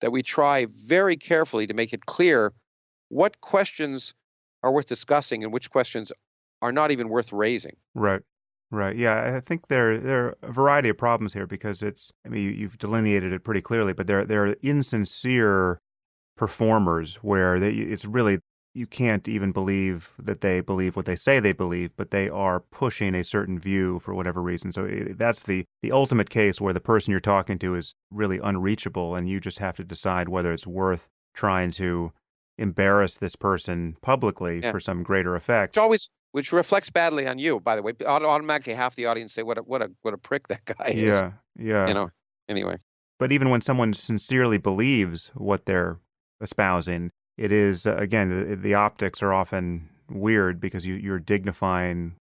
that 0.00 0.10
we 0.10 0.22
try 0.22 0.66
very 0.86 1.16
carefully 1.16 1.66
to 1.66 1.74
make 1.74 1.92
it 1.92 2.06
clear 2.06 2.52
what 3.08 3.40
questions 3.40 4.14
are 4.62 4.72
worth 4.72 4.86
discussing 4.86 5.44
and 5.44 5.52
which 5.52 5.70
questions 5.70 6.12
are 6.62 6.72
not 6.72 6.90
even 6.90 7.08
worth 7.08 7.32
raising 7.32 7.76
Right. 7.94 8.22
Right. 8.72 8.94
Yeah, 8.94 9.34
I 9.36 9.40
think 9.40 9.66
there 9.66 9.98
there 9.98 10.26
are 10.26 10.36
a 10.42 10.52
variety 10.52 10.88
of 10.90 10.96
problems 10.96 11.32
here 11.32 11.46
because 11.46 11.82
it's 11.82 12.12
I 12.24 12.28
mean 12.28 12.44
you, 12.44 12.50
you've 12.50 12.78
delineated 12.78 13.32
it 13.32 13.42
pretty 13.42 13.60
clearly, 13.60 13.92
but 13.92 14.06
there 14.06 14.24
there 14.24 14.46
are 14.46 14.54
insincere 14.62 15.80
performers 16.36 17.16
where 17.16 17.58
they, 17.58 17.72
it's 17.72 18.04
really 18.04 18.38
you 18.74 18.86
can't 18.86 19.26
even 19.26 19.50
believe 19.50 20.12
that 20.18 20.40
they 20.40 20.60
believe 20.60 20.94
what 20.94 21.04
they 21.04 21.16
say 21.16 21.40
they 21.40 21.52
believe, 21.52 21.96
but 21.96 22.12
they 22.12 22.28
are 22.28 22.60
pushing 22.60 23.14
a 23.16 23.24
certain 23.24 23.58
view 23.58 23.98
for 23.98 24.14
whatever 24.14 24.40
reason. 24.40 24.72
So 24.72 24.86
that's 24.86 25.42
the 25.42 25.64
the 25.82 25.92
ultimate 25.92 26.30
case 26.30 26.60
where 26.60 26.72
the 26.72 26.80
person 26.80 27.10
you're 27.10 27.20
talking 27.20 27.58
to 27.58 27.74
is 27.74 27.94
really 28.12 28.38
unreachable, 28.38 29.16
and 29.16 29.28
you 29.28 29.40
just 29.40 29.58
have 29.58 29.76
to 29.76 29.84
decide 29.84 30.28
whether 30.28 30.52
it's 30.52 30.66
worth 30.66 31.08
trying 31.34 31.72
to 31.72 32.12
embarrass 32.60 33.16
this 33.16 33.34
person 33.36 33.96
publicly 34.02 34.60
Yeah. 34.62 34.70
for 34.72 34.80
some 34.80 35.02
greater 35.02 35.34
effect. 35.34 35.72
which 35.72 35.78
always 35.82 36.10
which 36.32 36.52
reflects 36.52 36.90
badly 36.90 37.26
on 37.26 37.38
you 37.40 37.58
by 37.58 37.74
the 37.74 37.82
way 37.82 37.92
automatically 38.06 38.74
half 38.74 38.94
the 38.94 39.06
audience 39.06 39.32
say 39.32 39.42
what 39.42 39.58
a 39.58 39.62
what 39.62 39.82
a 39.82 39.90
what 40.02 40.14
a 40.14 40.18
prick 40.18 40.46
that 40.48 40.64
guy 40.64 40.88
is 40.90 40.96
Yeah, 40.96 41.32
yeah. 41.58 41.88
you 41.88 41.94
know 41.94 42.10
anyway 42.48 42.76
But 43.18 43.32
even 43.32 43.50
when 43.50 43.60
someone 43.62 43.92
sincerely 43.94 44.58
believes 44.58 45.30
what 45.34 45.66
they're 45.66 45.98
espousing, 46.40 47.10
it 47.36 47.50
is 47.52 47.86
uh, 47.86 47.96
again 47.96 48.28
the, 48.30 48.56
the 48.56 48.74
optics 48.74 49.22
are 49.22 49.32
often 49.32 49.88
weird 50.08 50.60
because 50.60 50.86
you, 50.86 50.94
you're 50.94 51.18
dignifying 51.18 52.14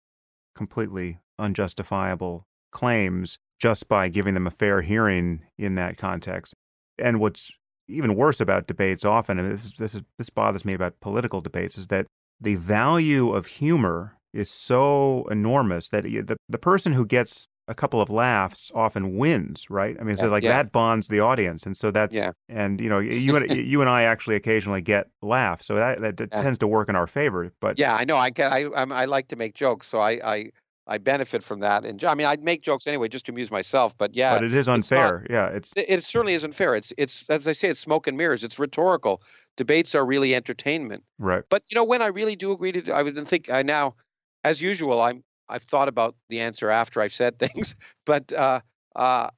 completely 0.56 1.18
unjustifiable 1.38 2.44
claims 2.72 3.38
just 3.60 3.88
by 3.88 4.08
giving 4.08 4.34
them 4.34 4.46
a 4.46 4.50
fair 4.50 4.82
hearing 4.82 5.42
in 5.56 5.74
that 5.76 5.96
context. 5.96 6.54
And 6.98 7.18
what's 7.20 7.52
even 7.88 8.14
worse 8.14 8.40
about 8.40 8.66
debates 8.66 9.04
often, 9.04 9.38
and 9.38 9.50
this 9.50 9.64
is, 9.64 9.72
this 9.74 9.94
is, 9.94 10.02
this 10.18 10.30
bothers 10.30 10.64
me 10.64 10.74
about 10.74 11.00
political 11.00 11.40
debates, 11.40 11.78
is 11.78 11.88
that 11.88 12.06
the 12.40 12.54
value 12.54 13.32
of 13.32 13.46
humor 13.46 14.18
is 14.32 14.50
so 14.50 15.26
enormous 15.30 15.88
that 15.88 16.04
the 16.04 16.36
the 16.48 16.58
person 16.58 16.92
who 16.92 17.04
gets 17.06 17.46
a 17.66 17.74
couple 17.74 18.00
of 18.00 18.08
laughs 18.08 18.70
often 18.74 19.16
wins, 19.16 19.68
right? 19.68 19.96
I 20.00 20.04
mean, 20.04 20.16
so 20.16 20.28
like 20.28 20.42
yeah. 20.42 20.50
that 20.62 20.72
bonds 20.72 21.08
the 21.08 21.20
audience, 21.20 21.66
and 21.66 21.76
so 21.76 21.90
that's 21.90 22.14
Yeah. 22.14 22.32
and 22.48 22.80
you 22.80 22.88
know 22.88 22.98
you 22.98 23.36
and 23.36 23.50
you 23.72 23.80
and 23.80 23.90
I 23.90 24.02
actually 24.02 24.36
occasionally 24.36 24.80
get 24.82 25.08
laughs, 25.22 25.66
so 25.66 25.74
that 25.74 26.00
that 26.00 26.20
Yeah. 26.20 26.42
tends 26.42 26.58
to 26.58 26.66
work 26.66 26.88
in 26.88 26.96
our 26.96 27.06
favor. 27.06 27.52
But 27.60 27.78
yeah 27.78 27.94
i 27.94 28.04
know 28.04 28.16
i 28.16 28.30
can 28.30 28.52
i 28.52 28.68
I'm, 28.74 28.92
i 28.92 29.04
like 29.04 29.28
to 29.28 29.36
make 29.36 29.54
jokes 29.54 29.86
so 29.86 29.98
i 30.00 30.12
i 30.24 30.50
i 30.88 30.98
benefit 30.98 31.42
from 31.44 31.60
that 31.60 31.84
and 31.84 32.02
i 32.04 32.14
mean 32.14 32.26
i'd 32.26 32.42
make 32.42 32.62
jokes 32.62 32.86
anyway 32.86 33.08
just 33.08 33.26
to 33.26 33.32
amuse 33.32 33.50
myself 33.50 33.96
but 33.98 34.14
yeah 34.14 34.34
but 34.34 34.44
it 34.44 34.52
is 34.52 34.60
it's 34.60 34.66
not- 34.68 34.74
unfair. 34.74 35.26
yeah, 35.30 35.46
it's 35.48 35.72
it, 35.76 35.86
it 35.88 36.04
certainly 36.04 36.34
isn't 36.34 36.54
fair 36.54 36.74
it's 36.74 36.92
it's 36.98 37.24
as 37.28 37.46
i 37.46 37.52
say 37.52 37.68
it's 37.68 37.80
smoke 37.80 38.06
and 38.06 38.16
mirrors 38.16 38.42
it's 38.42 38.58
rhetorical 38.58 39.22
debates 39.58 39.94
are 39.94 40.06
really 40.06 40.34
entertainment 40.34 41.04
right. 41.18 41.44
But 41.50 41.64
you 41.68 41.74
know, 41.74 41.84
when 41.84 42.00
I 42.00 42.06
really 42.06 42.36
do 42.36 42.52
agree 42.52 42.72
to, 42.72 42.92
I 42.92 43.02
would 43.02 43.28
think 43.28 43.50
I 43.50 43.62
now, 43.62 43.96
as 44.44 44.62
usual, 44.62 45.02
I'm 45.02 45.22
I've 45.50 45.64
thought 45.64 45.88
about 45.88 46.14
the 46.30 46.40
answer 46.40 46.70
after 46.70 47.02
I've 47.02 47.12
said 47.12 47.38
things. 47.44 47.76
But 48.06 48.32
uh, 48.32 48.60
uh, 48.96 49.28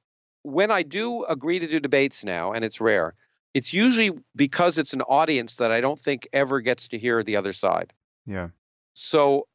when 0.43 0.71
I 0.71 0.83
do 0.83 1.25
agree 1.25 1.59
to 1.59 1.67
do 1.67 1.79
debates 1.81 2.23
now, 2.23 2.53
and 2.53 2.63
it's 2.63 2.79
rare, 2.79 3.15
it's 3.53 3.73
usually 3.73 4.11
because 4.35 4.77
it's 4.77 4.93
an 4.93 5.01
audience 5.01 5.57
that 5.57 5.71
I 5.71 5.81
don't 5.81 5.99
think 5.99 6.27
ever 6.31 6.61
gets 6.61 6.87
to 6.89 6.97
hear 6.97 7.23
the 7.23 7.35
other 7.35 7.51
side. 7.53 7.91
Yeah, 8.25 8.49
So 8.93 9.47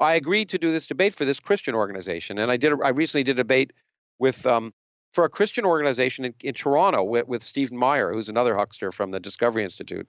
I 0.00 0.14
agreed 0.14 0.50
to 0.50 0.58
do 0.58 0.72
this 0.72 0.86
debate 0.86 1.14
for 1.14 1.24
this 1.24 1.40
Christian 1.40 1.74
organization, 1.74 2.38
and 2.38 2.50
I 2.50 2.56
did. 2.56 2.72
I 2.84 2.90
recently 2.90 3.24
did 3.24 3.38
a 3.38 3.42
debate 3.42 3.72
with 4.18 4.44
um, 4.46 4.74
for 5.12 5.24
a 5.24 5.28
Christian 5.28 5.64
organization 5.64 6.26
in, 6.26 6.34
in 6.42 6.54
Toronto 6.54 7.02
with, 7.02 7.26
with 7.26 7.42
Stephen 7.42 7.78
Meyer, 7.78 8.12
who's 8.12 8.28
another 8.28 8.54
huckster 8.54 8.92
from 8.92 9.10
the 9.10 9.20
Discovery 9.20 9.62
Institute, 9.62 10.06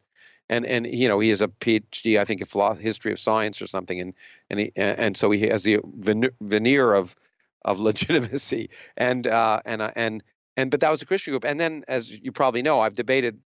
and 0.50 0.66
and 0.66 0.86
you 0.86 1.08
know 1.08 1.20
he 1.20 1.30
has 1.30 1.42
a 1.42 1.48
PhD, 1.48 2.20
I 2.20 2.26
think, 2.26 2.42
in 2.42 2.48
philosophy, 2.48 2.84
history 2.84 3.12
of 3.12 3.20
science 3.20 3.62
or 3.62 3.68
something, 3.68 4.00
and 4.00 4.14
and 4.50 4.60
he, 4.60 4.72
and 4.76 5.16
so 5.16 5.32
he 5.32 5.48
has 5.48 5.64
the 5.64 5.80
veneer 6.42 6.94
of 6.94 7.16
of 7.64 7.80
legitimacy, 7.90 8.70
and 8.98 9.26
uh, 9.28 9.62
and 9.66 9.82
uh, 9.82 9.92
and 9.96 10.24
and 10.58 10.72
but 10.72 10.82
that 10.82 10.92
was 10.92 11.02
a 11.02 11.06
Christian 11.06 11.32
group, 11.32 11.46
and 11.46 11.60
then 11.60 11.86
as 11.88 12.12
you 12.12 12.32
probably 12.32 12.62
know, 12.62 12.82
I've 12.82 12.96
debated 12.96 13.40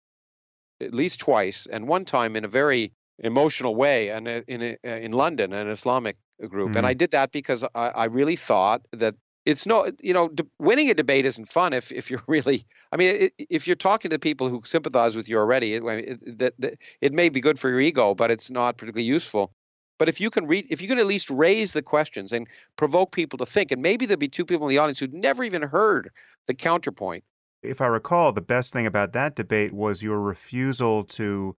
at 0.81 0.95
least 0.95 1.21
twice, 1.21 1.67
and 1.71 1.87
one 1.87 2.07
time 2.07 2.37
in 2.37 2.45
a 2.47 2.49
very 2.49 2.93
emotional 3.19 3.75
way, 3.75 4.09
and 4.09 4.27
uh, 4.27 4.41
in 4.49 4.63
uh, 4.63 4.89
in 4.89 5.13
London, 5.13 5.53
an 5.53 5.69
Islamic 5.69 6.17
group, 6.49 6.77
and 6.77 6.87
I 6.87 6.93
mm-hmm. 6.93 6.99
did 6.99 7.11
that 7.13 7.33
because 7.33 7.65
I, 7.75 7.89
I 7.89 8.05
really 8.07 8.37
thought 8.37 8.83
that 8.93 9.15
it's 9.47 9.67
no, 9.67 9.91
you 10.03 10.13
know, 10.13 10.29
de- 10.29 10.47
winning 10.59 10.91
a 10.91 10.95
debate 10.95 11.25
isn't 11.27 11.47
fun 11.47 11.73
if 11.73 11.91
if 11.93 12.11
you're 12.11 12.23
really, 12.29 12.67
I 12.93 12.97
mean, 12.97 13.09
it, 13.09 13.33
if 13.39 13.67
you're 13.67 13.77
talking 13.77 14.11
to 14.11 14.19
people 14.19 14.49
who 14.49 14.63
sympathize 14.65 15.17
with 15.17 15.29
you 15.29 15.39
already, 15.39 15.75
it, 15.75 15.83
it, 15.85 16.39
that, 16.39 16.55
that 16.59 16.79
it 17.01 17.13
may 17.13 17.29
be 17.29 17.41
good 17.41 17.59
for 17.59 17.71
your 17.71 17.81
ego, 17.81 18.15
but 18.15 18.31
it's 18.31 18.51
not 18.51 18.77
particularly 18.77 19.07
useful. 19.07 19.53
But 19.99 20.09
if 20.09 20.21
you 20.21 20.31
can 20.31 20.47
read, 20.47 20.67
if 20.71 20.81
you 20.81 20.89
can 20.89 20.99
at 20.99 21.07
least 21.07 21.29
raise 21.29 21.75
the 21.75 21.83
questions 21.83 22.33
and 22.33 22.47
provoke 22.77 23.13
people 23.13 23.39
to 23.39 23.47
think, 23.47 23.71
and 23.71 23.83
maybe 23.83 24.07
there'll 24.07 24.19
be 24.19 24.29
two 24.29 24.47
people 24.47 24.67
in 24.67 24.71
the 24.71 24.79
audience 24.79 24.99
who'd 24.99 25.13
never 25.13 25.45
even 25.45 25.63
heard 25.63 26.11
the 26.47 26.55
counterpoint. 26.55 27.23
if 27.63 27.83
I 27.83 27.87
recall, 27.87 28.33
the 28.33 28.41
best 28.41 28.73
thing 28.73 28.87
about 28.87 29.13
that 29.13 29.37
debate 29.37 29.73
was 29.75 30.03
your 30.03 30.21
refusal 30.21 31.05
to 31.05 31.55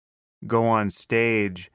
go 0.47 0.65
on 0.65 0.89
stage 0.89 1.70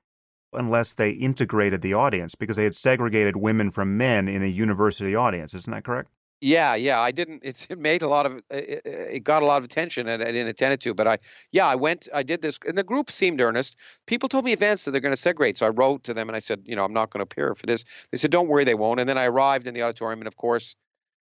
unless 0.57 0.93
they 0.93 1.11
integrated 1.11 1.83
the 1.83 1.95
audience 1.95 2.35
because 2.35 2.57
they 2.57 2.65
had 2.65 2.75
segregated 2.75 3.37
women 3.37 3.71
from 3.71 3.97
men 3.97 4.29
in 4.29 4.43
a 4.43 4.47
university 4.47 5.15
audience. 5.15 5.55
Isn't 5.55 5.73
that 5.73 5.85
correct? 5.85 6.11
Yeah, 6.43 6.75
yeah, 6.75 7.01
I 7.01 7.13
didn't. 7.13 7.43
It 7.45 7.79
made 7.79 8.03
a 8.03 8.09
lot 8.09 8.27
of 8.27 8.43
it, 8.51 8.83
it 8.85 9.25
got 9.25 9.43
a 9.43 9.47
lot 9.47 9.57
of 9.57 9.65
attention, 9.65 10.07
and 10.07 10.23
I 10.23 10.27
didn't 10.27 10.49
attend 10.49 10.75
it 10.75 10.81
to. 10.81 10.93
But 10.93 11.09
I, 11.09 11.19
yeah, 11.51 11.67
I 11.67 11.75
went. 11.75 12.09
I 12.13 12.23
did 12.23 12.43
this, 12.43 12.59
and 12.67 12.77
the 12.77 12.85
group 12.85 13.11
seemed 13.11 13.41
earnest. 13.41 13.75
People 14.07 14.29
told 14.29 14.45
me 14.45 14.53
advance 14.53 14.85
that 14.85 14.91
they're 14.91 15.01
going 15.01 15.15
to 15.15 15.21
segregate, 15.21 15.57
so 15.57 15.67
I 15.67 15.71
wrote 15.71 16.05
to 16.05 16.13
them 16.13 16.29
and 16.29 16.37
I 16.37 16.41
said, 16.41 16.61
you 16.67 16.77
know, 16.77 16.85
I'm 16.85 16.93
not 16.93 17.11
going 17.11 17.21
to 17.21 17.25
appear 17.25 17.55
for 17.55 17.65
this. 17.65 17.85
They 18.11 18.19
said, 18.19 18.31
don't 18.31 18.49
worry, 18.49 18.65
they 18.65 18.75
won't. 18.75 19.01
And 19.01 19.09
then 19.09 19.17
I 19.17 19.25
arrived 19.25 19.67
in 19.67 19.73
the 19.73 19.83
auditorium, 19.83 20.21
and 20.21 20.29
of 20.29 20.37
course, 20.37 20.77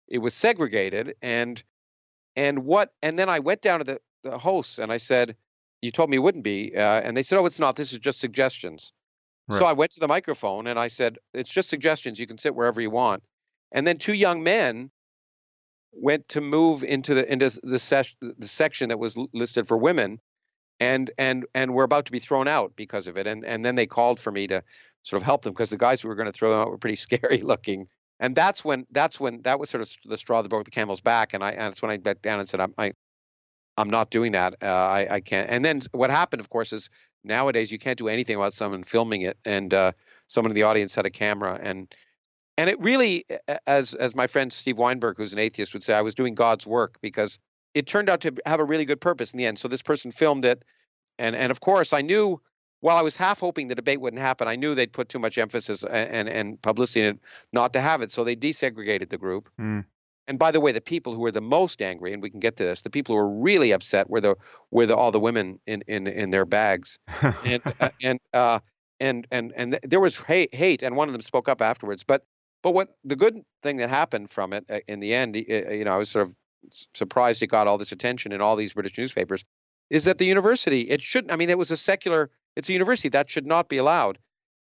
it 0.07 0.19
was 0.19 0.35
segregated. 0.35 1.15
And 1.23 1.63
and 2.35 2.59
what? 2.65 2.93
And 3.01 3.17
then 3.17 3.27
I 3.27 3.39
went 3.39 3.61
down 3.61 3.79
to 3.79 3.85
the 3.85 3.99
the 4.23 4.37
hosts 4.37 4.77
and 4.77 4.91
I 4.91 4.97
said, 4.97 5.35
you 5.81 5.91
told 5.91 6.11
me 6.11 6.17
it 6.17 6.21
wouldn't 6.21 6.43
be, 6.43 6.75
uh, 6.75 7.01
and 7.01 7.17
they 7.17 7.23
said, 7.23 7.39
oh, 7.39 7.45
it's 7.47 7.59
not. 7.59 7.75
This 7.75 7.91
is 7.91 7.97
just 7.97 8.19
suggestions. 8.19 8.93
Right. 9.51 9.59
So 9.59 9.65
I 9.65 9.73
went 9.73 9.91
to 9.91 9.99
the 9.99 10.07
microphone 10.07 10.67
and 10.67 10.79
I 10.79 10.87
said, 10.87 11.17
it's 11.33 11.51
just 11.51 11.69
suggestions. 11.69 12.19
You 12.19 12.27
can 12.27 12.37
sit 12.37 12.55
wherever 12.55 12.81
you 12.81 12.89
want. 12.89 13.23
And 13.71 13.85
then 13.85 13.97
two 13.97 14.13
young 14.13 14.43
men 14.43 14.91
went 15.93 16.27
to 16.29 16.41
move 16.41 16.83
into 16.83 17.13
the 17.13 17.31
into 17.31 17.49
the, 17.63 17.79
ses- 17.79 18.15
the 18.21 18.47
section 18.47 18.89
that 18.89 18.99
was 18.99 19.17
listed 19.33 19.67
for 19.67 19.77
women, 19.77 20.19
and 20.79 21.11
and 21.17 21.45
and 21.53 21.73
were 21.73 21.83
about 21.83 22.05
to 22.05 22.11
be 22.11 22.19
thrown 22.19 22.47
out 22.47 22.73
because 22.75 23.07
of 23.07 23.17
it. 23.17 23.27
And 23.27 23.45
and 23.45 23.63
then 23.63 23.75
they 23.75 23.85
called 23.85 24.19
for 24.19 24.31
me 24.31 24.47
to 24.47 24.63
sort 25.03 25.21
of 25.21 25.25
help 25.25 25.43
them 25.43 25.53
because 25.53 25.69
the 25.69 25.77
guys 25.77 26.01
who 26.01 26.07
were 26.07 26.15
going 26.15 26.27
to 26.27 26.31
throw 26.31 26.49
them 26.49 26.59
out 26.59 26.69
were 26.69 26.77
pretty 26.77 26.95
scary 27.07 27.39
looking. 27.39 27.87
And 28.19 28.35
that's 28.35 28.63
when 28.63 28.85
that's 28.91 29.19
when 29.19 29.41
that 29.43 29.59
was 29.59 29.69
sort 29.69 29.81
of 29.81 29.89
the 30.05 30.17
straw 30.17 30.41
that 30.41 30.49
broke 30.49 30.65
the 30.65 30.71
camel's 30.71 31.01
back. 31.01 31.33
And 31.33 31.43
I 31.43 31.51
and 31.51 31.61
that's 31.61 31.81
when 31.81 31.91
I 31.91 31.97
backed 31.97 32.21
down 32.21 32.39
and 32.39 32.47
said, 32.47 32.59
I'm 32.59 32.73
I, 32.77 32.93
I'm 33.77 33.89
not 33.89 34.11
doing 34.11 34.33
that. 34.33 34.55
Uh, 34.61 34.67
I 34.67 35.15
I 35.15 35.19
can't. 35.21 35.49
And 35.49 35.65
then 35.65 35.81
what 35.91 36.09
happened, 36.09 36.39
of 36.39 36.49
course, 36.49 36.71
is 36.71 36.89
nowadays 37.23 37.71
you 37.71 37.77
can't 37.79 37.97
do 37.97 38.07
anything 38.07 38.37
without 38.37 38.53
someone 38.53 38.83
filming 38.83 39.21
it. 39.21 39.37
And 39.45 39.73
uh, 39.73 39.91
someone 40.27 40.51
in 40.51 40.55
the 40.55 40.63
audience 40.63 40.95
had 40.95 41.05
a 41.05 41.09
camera 41.09 41.59
and 41.61 41.93
and 42.57 42.69
it 42.69 42.79
really 42.79 43.25
as 43.67 43.93
as 43.95 44.15
my 44.15 44.27
friend 44.27 44.51
steve 44.51 44.77
weinberg 44.77 45.17
who's 45.17 45.33
an 45.33 45.39
atheist 45.39 45.73
would 45.73 45.83
say 45.83 45.93
i 45.93 46.01
was 46.01 46.15
doing 46.15 46.35
god's 46.35 46.65
work 46.67 46.97
because 47.01 47.39
it 47.73 47.85
turned 47.87 48.09
out 48.09 48.21
to 48.21 48.33
have 48.45 48.59
a 48.59 48.63
really 48.63 48.85
good 48.85 48.99
purpose 49.01 49.33
in 49.33 49.37
the 49.37 49.45
end 49.45 49.57
so 49.59 49.67
this 49.67 49.81
person 49.81 50.11
filmed 50.11 50.45
it 50.45 50.63
and 51.19 51.35
and 51.35 51.51
of 51.51 51.59
course 51.61 51.91
i 51.93 52.01
knew 52.01 52.39
while 52.81 52.97
i 52.97 53.01
was 53.01 53.15
half 53.15 53.39
hoping 53.39 53.67
the 53.67 53.75
debate 53.75 53.99
wouldn't 54.01 54.21
happen 54.21 54.47
i 54.47 54.55
knew 54.55 54.73
they'd 54.75 54.93
put 54.93 55.09
too 55.09 55.19
much 55.19 55.37
emphasis 55.37 55.83
a- 55.83 55.89
and 55.91 56.29
and 56.29 56.61
publicity 56.61 57.01
in 57.01 57.07
it 57.15 57.19
not 57.51 57.73
to 57.73 57.81
have 57.81 58.01
it 58.01 58.11
so 58.11 58.23
they 58.23 58.35
desegregated 58.35 59.09
the 59.09 59.17
group 59.17 59.49
Mm. 59.59 59.85
And 60.31 60.39
by 60.39 60.49
the 60.49 60.61
way 60.61 60.71
the 60.71 60.79
people 60.79 61.13
who 61.13 61.19
were 61.19 61.31
the 61.31 61.41
most 61.41 61.81
angry 61.81 62.13
and 62.13 62.23
we 62.23 62.29
can 62.29 62.39
get 62.39 62.55
to 62.55 62.63
this 62.63 62.81
the 62.81 62.89
people 62.89 63.13
who 63.13 63.21
were 63.21 63.29
really 63.29 63.71
upset 63.71 64.09
were 64.09 64.21
the 64.21 64.33
were 64.71 64.85
the 64.85 64.95
all 64.95 65.11
the 65.11 65.19
women 65.19 65.59
in 65.67 65.83
in 65.87 66.07
in 66.07 66.29
their 66.29 66.45
bags 66.45 66.97
and 67.45 67.61
uh, 67.81 67.89
and 68.01 68.19
uh 68.33 68.59
and 69.01 69.27
and 69.31 69.51
and 69.57 69.79
there 69.83 69.99
was 69.99 70.21
hate, 70.21 70.53
hate, 70.53 70.83
and 70.83 70.95
one 70.95 71.09
of 71.09 71.13
them 71.13 71.21
spoke 71.21 71.49
up 71.49 71.61
afterwards. 71.61 72.03
But 72.03 72.23
but 72.61 72.71
what 72.71 72.95
the 73.03 73.15
good 73.15 73.41
thing 73.63 73.77
that 73.77 73.89
happened 73.89 74.29
from 74.29 74.53
it 74.53 74.63
uh, 74.69 74.79
in 74.87 74.99
the 74.99 75.13
end, 75.13 75.35
you 75.35 75.83
know, 75.83 75.95
I 75.95 75.97
was 75.97 76.09
sort 76.09 76.27
of 76.27 76.35
surprised 76.93 77.41
it 77.41 77.47
got 77.47 77.67
all 77.67 77.79
this 77.79 77.91
attention 77.91 78.31
in 78.31 78.39
all 78.39 78.55
these 78.55 78.73
British 78.73 78.97
newspapers, 78.97 79.43
is 79.89 80.05
that 80.05 80.19
the 80.19 80.25
university 80.25 80.81
it 80.81 81.01
shouldn't. 81.01 81.33
I 81.33 81.35
mean, 81.35 81.49
it 81.49 81.57
was 81.57 81.71
a 81.71 81.77
secular. 81.77 82.29
It's 82.55 82.69
a 82.69 82.73
university 82.73 83.09
that 83.09 83.29
should 83.29 83.47
not 83.47 83.69
be 83.69 83.77
allowed, 83.77 84.19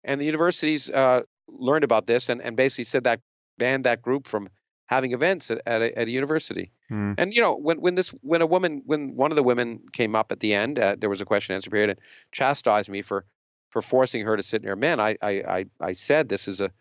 and 0.03 0.19
the 0.19 0.25
universities 0.25 0.89
uh, 0.89 1.21
learned 1.47 1.83
about 1.83 2.07
this 2.07 2.27
and 2.27 2.41
and 2.41 2.57
basically 2.57 2.85
said 2.85 3.03
that 3.03 3.21
banned 3.59 3.83
that 3.83 4.01
group 4.01 4.27
from 4.27 4.49
having 4.87 5.13
events 5.13 5.49
at, 5.49 5.61
at, 5.65 5.81
a, 5.81 5.97
at 5.97 6.07
a 6.07 6.11
university. 6.11 6.71
Mm. 6.91 7.15
And 7.17 7.33
you 7.33 7.41
know, 7.41 7.55
when 7.55 7.79
when 7.81 7.95
this 7.95 8.09
when 8.21 8.41
a 8.41 8.45
woman 8.45 8.81
when 8.85 9.15
one 9.15 9.31
of 9.31 9.35
the 9.35 9.43
women 9.43 9.81
came 9.91 10.15
up 10.15 10.31
at 10.31 10.39
the 10.39 10.53
end, 10.53 10.79
uh, 10.79 10.95
there 10.99 11.09
was 11.09 11.21
a 11.21 11.25
question 11.25 11.55
answer 11.55 11.69
period 11.69 11.91
and 11.91 11.99
chastised 12.31 12.89
me 12.89 13.01
for 13.01 13.25
for 13.69 13.81
forcing 13.81 14.25
her 14.25 14.37
to 14.37 14.43
sit 14.43 14.63
near 14.63 14.75
men. 14.75 14.99
I 14.99 15.17
I 15.21 15.31
I, 15.31 15.65
I 15.79 15.93
said 15.93 16.29
this 16.29 16.47
is 16.47 16.61
a 16.61 16.71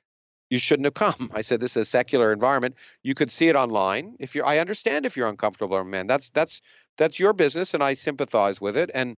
you 0.50 0.58
shouldn't 0.58 0.84
have 0.84 0.94
come. 0.94 1.30
I 1.34 1.40
said 1.40 1.60
this 1.60 1.76
is 1.76 1.88
a 1.88 1.90
secular 1.90 2.32
environment. 2.32 2.74
You 3.02 3.14
could 3.14 3.30
see 3.30 3.48
it 3.48 3.56
online. 3.56 4.16
If 4.18 4.34
you're 4.34 4.46
I 4.46 4.58
understand 4.58 5.06
if 5.06 5.16
you're 5.16 5.28
uncomfortable 5.28 5.76
around 5.76 5.90
men. 5.90 6.06
That's 6.06 6.30
that's 6.30 6.60
that's 6.98 7.18
your 7.18 7.32
business 7.32 7.72
and 7.74 7.82
I 7.82 7.94
sympathize 7.94 8.60
with 8.60 8.76
it. 8.76 8.90
And 8.94 9.16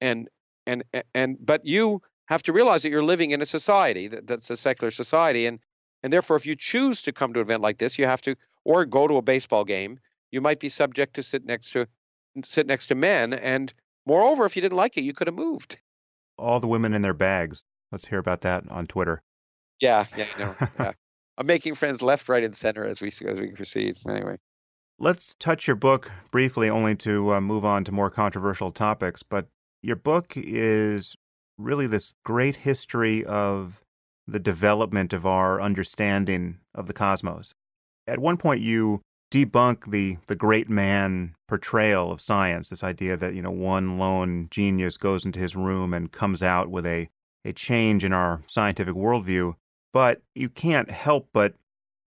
and 0.00 0.28
and 0.66 0.84
and 1.14 1.38
but 1.44 1.64
you 1.64 2.02
have 2.26 2.42
to 2.42 2.52
realize 2.52 2.82
that 2.82 2.90
you're 2.90 3.02
living 3.02 3.30
in 3.30 3.40
a 3.40 3.46
society 3.46 4.08
that, 4.08 4.26
that's 4.26 4.50
a 4.50 4.56
secular 4.56 4.90
society 4.90 5.46
and 5.46 5.60
and 6.02 6.12
therefore, 6.12 6.36
if 6.36 6.46
you 6.46 6.54
choose 6.54 7.02
to 7.02 7.12
come 7.12 7.32
to 7.32 7.40
an 7.40 7.46
event 7.46 7.62
like 7.62 7.78
this, 7.78 7.98
you 7.98 8.06
have 8.06 8.22
to, 8.22 8.36
or 8.64 8.84
go 8.84 9.06
to 9.06 9.16
a 9.16 9.22
baseball 9.22 9.64
game, 9.64 9.98
you 10.30 10.40
might 10.40 10.60
be 10.60 10.68
subject 10.68 11.14
to 11.14 11.22
sit 11.22 11.44
next 11.44 11.72
to 11.72 11.86
sit 12.44 12.66
next 12.66 12.88
to 12.88 12.94
men. 12.94 13.32
And 13.32 13.72
moreover, 14.06 14.44
if 14.44 14.56
you 14.56 14.62
didn't 14.62 14.76
like 14.76 14.96
it, 14.96 15.02
you 15.02 15.12
could 15.12 15.26
have 15.26 15.36
moved. 15.36 15.78
All 16.38 16.60
the 16.60 16.68
women 16.68 16.94
in 16.94 17.02
their 17.02 17.14
bags. 17.14 17.64
Let's 17.90 18.08
hear 18.08 18.18
about 18.18 18.42
that 18.42 18.64
on 18.70 18.86
Twitter. 18.86 19.22
Yeah, 19.80 20.06
yeah, 20.16 20.26
no, 20.38 20.54
yeah. 20.78 20.92
I'm 21.38 21.46
making 21.46 21.74
friends 21.74 22.02
left, 22.02 22.28
right, 22.28 22.42
and 22.42 22.54
center 22.54 22.84
as 22.86 23.00
we 23.00 23.08
as 23.08 23.38
we 23.38 23.52
proceed. 23.52 23.96
Anyway, 24.08 24.36
let's 24.98 25.34
touch 25.34 25.66
your 25.66 25.76
book 25.76 26.10
briefly, 26.30 26.68
only 26.70 26.94
to 26.96 27.34
uh, 27.34 27.40
move 27.40 27.64
on 27.64 27.84
to 27.84 27.92
more 27.92 28.10
controversial 28.10 28.70
topics. 28.70 29.22
But 29.22 29.48
your 29.82 29.96
book 29.96 30.32
is 30.36 31.16
really 31.58 31.86
this 31.86 32.14
great 32.24 32.56
history 32.56 33.24
of 33.24 33.82
the 34.26 34.40
development 34.40 35.12
of 35.12 35.24
our 35.24 35.60
understanding 35.60 36.58
of 36.74 36.86
the 36.86 36.92
cosmos. 36.92 37.54
At 38.06 38.18
one 38.18 38.36
point, 38.36 38.60
you 38.60 39.02
debunk 39.30 39.90
the 39.90 40.18
the 40.26 40.36
great 40.36 40.68
man 40.68 41.34
portrayal 41.48 42.10
of 42.10 42.20
science, 42.20 42.68
this 42.68 42.84
idea 42.84 43.16
that 43.16 43.34
you 43.34 43.42
know 43.42 43.50
one 43.50 43.98
lone 43.98 44.48
genius 44.50 44.96
goes 44.96 45.24
into 45.24 45.40
his 45.40 45.56
room 45.56 45.92
and 45.92 46.12
comes 46.12 46.42
out 46.42 46.70
with 46.70 46.86
a 46.86 47.08
a 47.44 47.52
change 47.52 48.04
in 48.04 48.12
our 48.12 48.42
scientific 48.46 48.94
worldview. 48.94 49.54
But 49.92 50.22
you 50.34 50.48
can't 50.48 50.90
help 50.90 51.28
but 51.32 51.54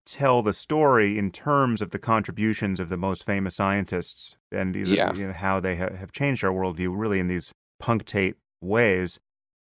tell 0.06 0.42
the 0.42 0.52
story 0.52 1.18
in 1.18 1.30
terms 1.30 1.80
of 1.80 1.90
the 1.90 1.98
contributions 1.98 2.80
of 2.80 2.88
the 2.88 2.96
most 2.96 3.24
famous 3.24 3.54
scientists 3.54 4.36
and 4.50 4.74
yeah. 4.74 5.14
you 5.14 5.26
know, 5.26 5.32
how 5.32 5.60
they 5.60 5.76
ha- 5.76 5.94
have 5.94 6.12
changed 6.12 6.44
our 6.44 6.52
worldview 6.52 6.92
really 6.96 7.20
in 7.20 7.28
these 7.28 7.52
punctate 7.82 8.34
ways. 8.60 9.18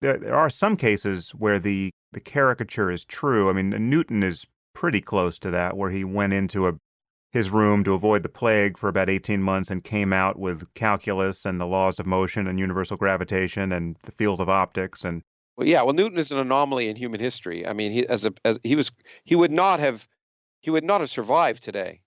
There, 0.02 0.18
there 0.18 0.36
are 0.36 0.50
some 0.50 0.76
cases 0.76 1.32
where 1.32 1.60
the 1.60 1.92
the 2.14 2.20
caricature 2.20 2.90
is 2.90 3.04
true. 3.06 3.50
I 3.50 3.54
mean, 3.54 3.90
Newton 3.90 4.24
is 4.24 4.46
pretty 4.74 5.02
close 5.02 5.38
to 5.40 5.52
that, 5.52 5.78
where 5.78 5.92
he 5.92 6.04
went 6.04 6.34
into 6.34 6.68
a 6.68 6.74
his 7.32 7.50
room 7.50 7.84
to 7.84 7.96
avoid 7.96 8.22
the 8.22 8.30
plague 8.30 8.78
for 8.78 8.88
about 8.88 9.10
18 9.10 9.42
months 9.42 9.72
and 9.72 9.84
came 9.84 10.14
out 10.14 10.38
with 10.38 10.72
calculus 10.76 11.46
and 11.46 11.60
the 11.60 11.66
laws 11.66 12.00
of 12.00 12.06
motion 12.06 12.46
and 12.46 12.60
universal 12.60 12.96
gravitation 12.96 13.72
and 13.72 13.98
the 14.04 14.12
field 14.12 14.40
of 14.40 14.50
optics 14.50 15.04
and 15.04 15.24
well 15.58 15.68
yeah 15.68 15.82
well 15.82 15.96
newton 15.96 16.20
is 16.20 16.32
an 16.32 16.38
anomaly 16.38 16.88
in 16.88 16.96
human 16.96 17.20
history. 17.20 17.68
I 17.68 17.74
mean 17.74 17.92
he 17.92 18.08
as 18.08 18.26
a 18.26 18.34
as 18.46 18.60
he 18.64 18.76
was 18.76 18.92
he 19.24 19.36
would 19.36 19.52
not 19.52 19.80
have 19.80 20.08
he 20.62 20.70
would 20.70 20.84
not 20.84 21.02
have 21.02 21.10
survived 21.10 21.64
today. 21.64 22.02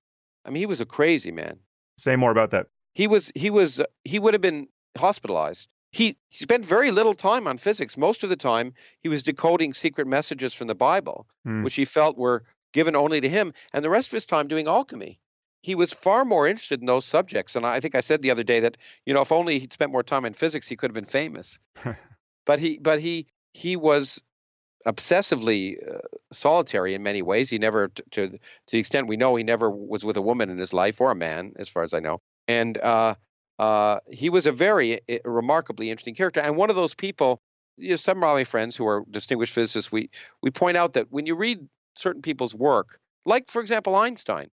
I 0.44 0.50
mean 0.50 0.60
he 0.60 0.66
was 0.66 0.80
a 0.80 0.86
crazy 0.86 1.32
man. 1.32 1.58
Say 1.98 2.14
more 2.14 2.30
about 2.30 2.52
that. 2.52 2.68
He 2.94 3.08
was 3.08 3.32
he 3.34 3.50
was 3.50 3.82
he 4.04 4.20
would 4.20 4.32
have 4.32 4.40
been 4.40 4.68
hospitalized 4.96 5.66
he 5.96 6.18
spent 6.28 6.62
very 6.62 6.90
little 6.90 7.14
time 7.14 7.48
on 7.48 7.56
physics. 7.56 7.96
Most 7.96 8.22
of 8.22 8.28
the 8.28 8.36
time, 8.36 8.74
he 9.00 9.08
was 9.08 9.22
decoding 9.22 9.72
secret 9.72 10.06
messages 10.06 10.52
from 10.52 10.66
the 10.66 10.74
Bible, 10.74 11.26
mm. 11.46 11.64
which 11.64 11.74
he 11.74 11.86
felt 11.86 12.18
were 12.18 12.44
given 12.74 12.94
only 12.94 13.18
to 13.22 13.28
him, 13.30 13.54
and 13.72 13.82
the 13.82 13.88
rest 13.88 14.08
of 14.08 14.12
his 14.12 14.26
time 14.26 14.46
doing 14.46 14.68
alchemy. 14.68 15.18
He 15.62 15.74
was 15.74 15.94
far 15.94 16.26
more 16.26 16.46
interested 16.46 16.80
in 16.80 16.86
those 16.86 17.06
subjects. 17.06 17.56
And 17.56 17.64
I 17.64 17.80
think 17.80 17.94
I 17.94 18.02
said 18.02 18.20
the 18.20 18.30
other 18.30 18.44
day 18.44 18.60
that, 18.60 18.76
you 19.06 19.14
know, 19.14 19.22
if 19.22 19.32
only 19.32 19.58
he'd 19.58 19.72
spent 19.72 19.90
more 19.90 20.02
time 20.02 20.26
in 20.26 20.34
physics, 20.34 20.68
he 20.68 20.76
could 20.76 20.90
have 20.90 20.94
been 20.94 21.06
famous. 21.06 21.58
but 22.44 22.60
he, 22.60 22.78
but 22.78 23.00
he, 23.00 23.26
he 23.54 23.74
was 23.74 24.20
obsessively 24.86 25.76
uh, 25.82 26.00
solitary 26.30 26.92
in 26.92 27.02
many 27.02 27.22
ways. 27.22 27.48
He 27.48 27.58
never, 27.58 27.88
to, 27.88 28.02
to, 28.10 28.28
to 28.28 28.38
the 28.70 28.78
extent 28.78 29.08
we 29.08 29.16
know, 29.16 29.34
he 29.34 29.44
never 29.44 29.70
was 29.70 30.04
with 30.04 30.18
a 30.18 30.22
woman 30.22 30.50
in 30.50 30.58
his 30.58 30.74
life 30.74 31.00
or 31.00 31.10
a 31.10 31.16
man, 31.16 31.54
as 31.56 31.70
far 31.70 31.84
as 31.84 31.94
I 31.94 32.00
know. 32.00 32.20
And 32.46 32.76
uh, 32.76 33.14
uh, 33.58 34.00
he 34.10 34.30
was 34.30 34.46
a 34.46 34.52
very 34.52 35.00
uh, 35.08 35.18
remarkably 35.24 35.90
interesting 35.90 36.14
character, 36.14 36.40
and 36.40 36.56
one 36.56 36.70
of 36.70 36.76
those 36.76 36.94
people. 36.94 37.40
You 37.78 37.90
know, 37.90 37.96
some 37.96 38.22
of 38.22 38.22
my 38.22 38.44
friends 38.44 38.74
who 38.74 38.86
are 38.86 39.04
distinguished 39.10 39.52
physicists, 39.52 39.92
we 39.92 40.08
we 40.40 40.50
point 40.50 40.78
out 40.78 40.94
that 40.94 41.08
when 41.10 41.26
you 41.26 41.34
read 41.34 41.58
certain 41.94 42.22
people's 42.22 42.54
work, 42.54 42.98
like 43.26 43.50
for 43.50 43.60
example 43.60 43.94
Einstein, 43.96 44.48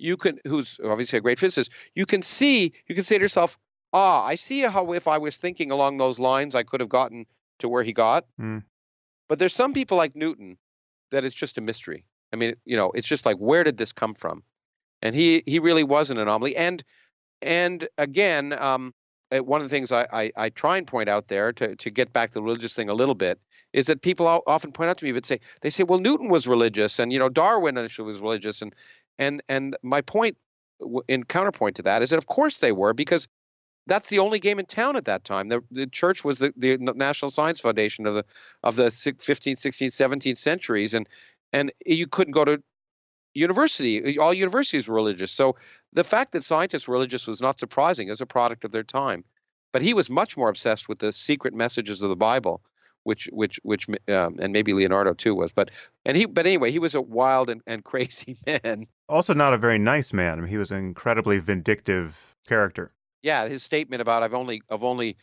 you 0.00 0.16
can, 0.16 0.38
who's 0.46 0.78
obviously 0.84 1.18
a 1.18 1.20
great 1.20 1.38
physicist, 1.38 1.70
you 1.94 2.06
can 2.06 2.22
see, 2.22 2.72
you 2.88 2.94
can 2.94 3.04
say 3.04 3.18
to 3.18 3.22
yourself, 3.22 3.58
ah, 3.92 4.24
I 4.24 4.34
see 4.34 4.60
how 4.60 4.92
if 4.92 5.06
I 5.06 5.18
was 5.18 5.36
thinking 5.36 5.70
along 5.70 5.98
those 5.98 6.18
lines, 6.18 6.54
I 6.54 6.62
could 6.62 6.80
have 6.80 6.88
gotten 6.88 7.26
to 7.58 7.68
where 7.68 7.82
he 7.82 7.92
got. 7.92 8.24
Mm. 8.40 8.64
But 9.28 9.38
there's 9.38 9.54
some 9.54 9.72
people 9.74 9.96
like 9.96 10.16
Newton 10.16 10.56
that 11.10 11.24
it's 11.24 11.34
just 11.34 11.58
a 11.58 11.60
mystery. 11.60 12.04
I 12.32 12.36
mean, 12.36 12.54
you 12.64 12.76
know, 12.76 12.90
it's 12.92 13.06
just 13.06 13.26
like 13.26 13.36
where 13.36 13.64
did 13.64 13.76
this 13.76 13.92
come 13.92 14.14
from? 14.14 14.42
And 15.02 15.14
he 15.14 15.42
he 15.46 15.58
really 15.58 15.84
was 15.84 16.10
an 16.10 16.18
anomaly. 16.18 16.56
And 16.56 16.82
and 17.42 17.88
again, 17.98 18.52
um, 18.58 18.94
eh, 19.30 19.38
one 19.38 19.60
of 19.60 19.68
the 19.68 19.74
things 19.74 19.92
I, 19.92 20.06
I, 20.12 20.32
I, 20.36 20.48
try 20.50 20.76
and 20.78 20.86
point 20.86 21.08
out 21.08 21.28
there 21.28 21.52
to, 21.54 21.76
to 21.76 21.90
get 21.90 22.12
back 22.12 22.30
to 22.30 22.34
the 22.34 22.42
religious 22.42 22.74
thing 22.74 22.88
a 22.88 22.94
little 22.94 23.14
bit 23.14 23.40
is 23.72 23.86
that 23.86 24.02
people 24.02 24.26
often 24.46 24.72
point 24.72 24.90
out 24.90 24.98
to 24.98 25.04
me, 25.04 25.12
but 25.12 25.24
say 25.24 25.40
they 25.60 25.70
say, 25.70 25.84
well, 25.84 26.00
Newton 26.00 26.28
was 26.28 26.46
religious, 26.46 26.98
and 26.98 27.12
you 27.12 27.18
know 27.18 27.28
Darwin 27.28 27.76
initially 27.76 28.06
was 28.06 28.20
religious, 28.20 28.62
and 28.62 28.74
and 29.18 29.42
and 29.48 29.76
my 29.82 30.00
point 30.00 30.36
in 31.08 31.24
counterpoint 31.24 31.76
to 31.76 31.82
that 31.82 32.02
is 32.02 32.10
that 32.10 32.18
of 32.18 32.26
course 32.26 32.58
they 32.58 32.72
were 32.72 32.92
because 32.92 33.28
that's 33.86 34.08
the 34.08 34.18
only 34.18 34.38
game 34.38 34.58
in 34.58 34.66
town 34.66 34.96
at 34.96 35.04
that 35.06 35.24
time. 35.24 35.48
The, 35.48 35.62
the 35.70 35.86
church 35.86 36.24
was 36.24 36.38
the, 36.38 36.52
the 36.56 36.76
National 36.78 37.30
Science 37.30 37.60
Foundation 37.60 38.06
of 38.06 38.14
the 38.14 38.24
of 38.62 38.76
the 38.76 38.84
15th, 38.84 39.18
16th, 39.20 39.88
17th 39.88 40.36
centuries, 40.36 40.94
and 40.94 41.08
and 41.52 41.72
you 41.84 42.06
couldn't 42.06 42.32
go 42.32 42.44
to 42.44 42.62
university. 43.34 44.18
All 44.18 44.34
universities 44.34 44.88
were 44.88 44.94
religious. 44.94 45.32
So 45.32 45.56
the 45.92 46.04
fact 46.04 46.32
that 46.32 46.44
scientists 46.44 46.86
were 46.86 46.94
religious 46.94 47.26
was 47.26 47.40
not 47.40 47.58
surprising 47.58 48.10
as 48.10 48.20
a 48.20 48.26
product 48.26 48.64
of 48.64 48.72
their 48.72 48.84
time. 48.84 49.24
But 49.72 49.82
he 49.82 49.94
was 49.94 50.10
much 50.10 50.36
more 50.36 50.48
obsessed 50.48 50.88
with 50.88 50.98
the 50.98 51.12
secret 51.12 51.54
messages 51.54 52.02
of 52.02 52.08
the 52.08 52.16
Bible, 52.16 52.60
which 53.04 53.28
which 53.32 53.60
which 53.62 53.86
um, 54.08 54.36
and 54.40 54.52
maybe 54.52 54.72
Leonardo 54.72 55.14
too 55.14 55.34
was. 55.34 55.52
But 55.52 55.70
and 56.04 56.16
he 56.16 56.26
but 56.26 56.46
anyway, 56.46 56.72
he 56.72 56.80
was 56.80 56.94
a 56.94 57.00
wild 57.00 57.48
and, 57.48 57.62
and 57.66 57.84
crazy 57.92 58.36
man. 58.46 58.86
Also 59.08 59.32
not 59.32 59.54
a 59.54 59.58
very 59.58 59.78
nice 59.78 60.12
man. 60.12 60.38
I 60.38 60.40
mean, 60.42 60.50
he 60.50 60.56
was 60.56 60.70
an 60.70 60.78
incredibly 60.78 61.38
vindictive 61.38 62.34
character. 62.46 62.92
Yeah, 63.22 63.48
his 63.48 63.62
statement 63.62 64.02
about 64.02 64.22
I've 64.22 64.34
only 64.34 64.62
I've 64.70 64.84
only 64.84 65.16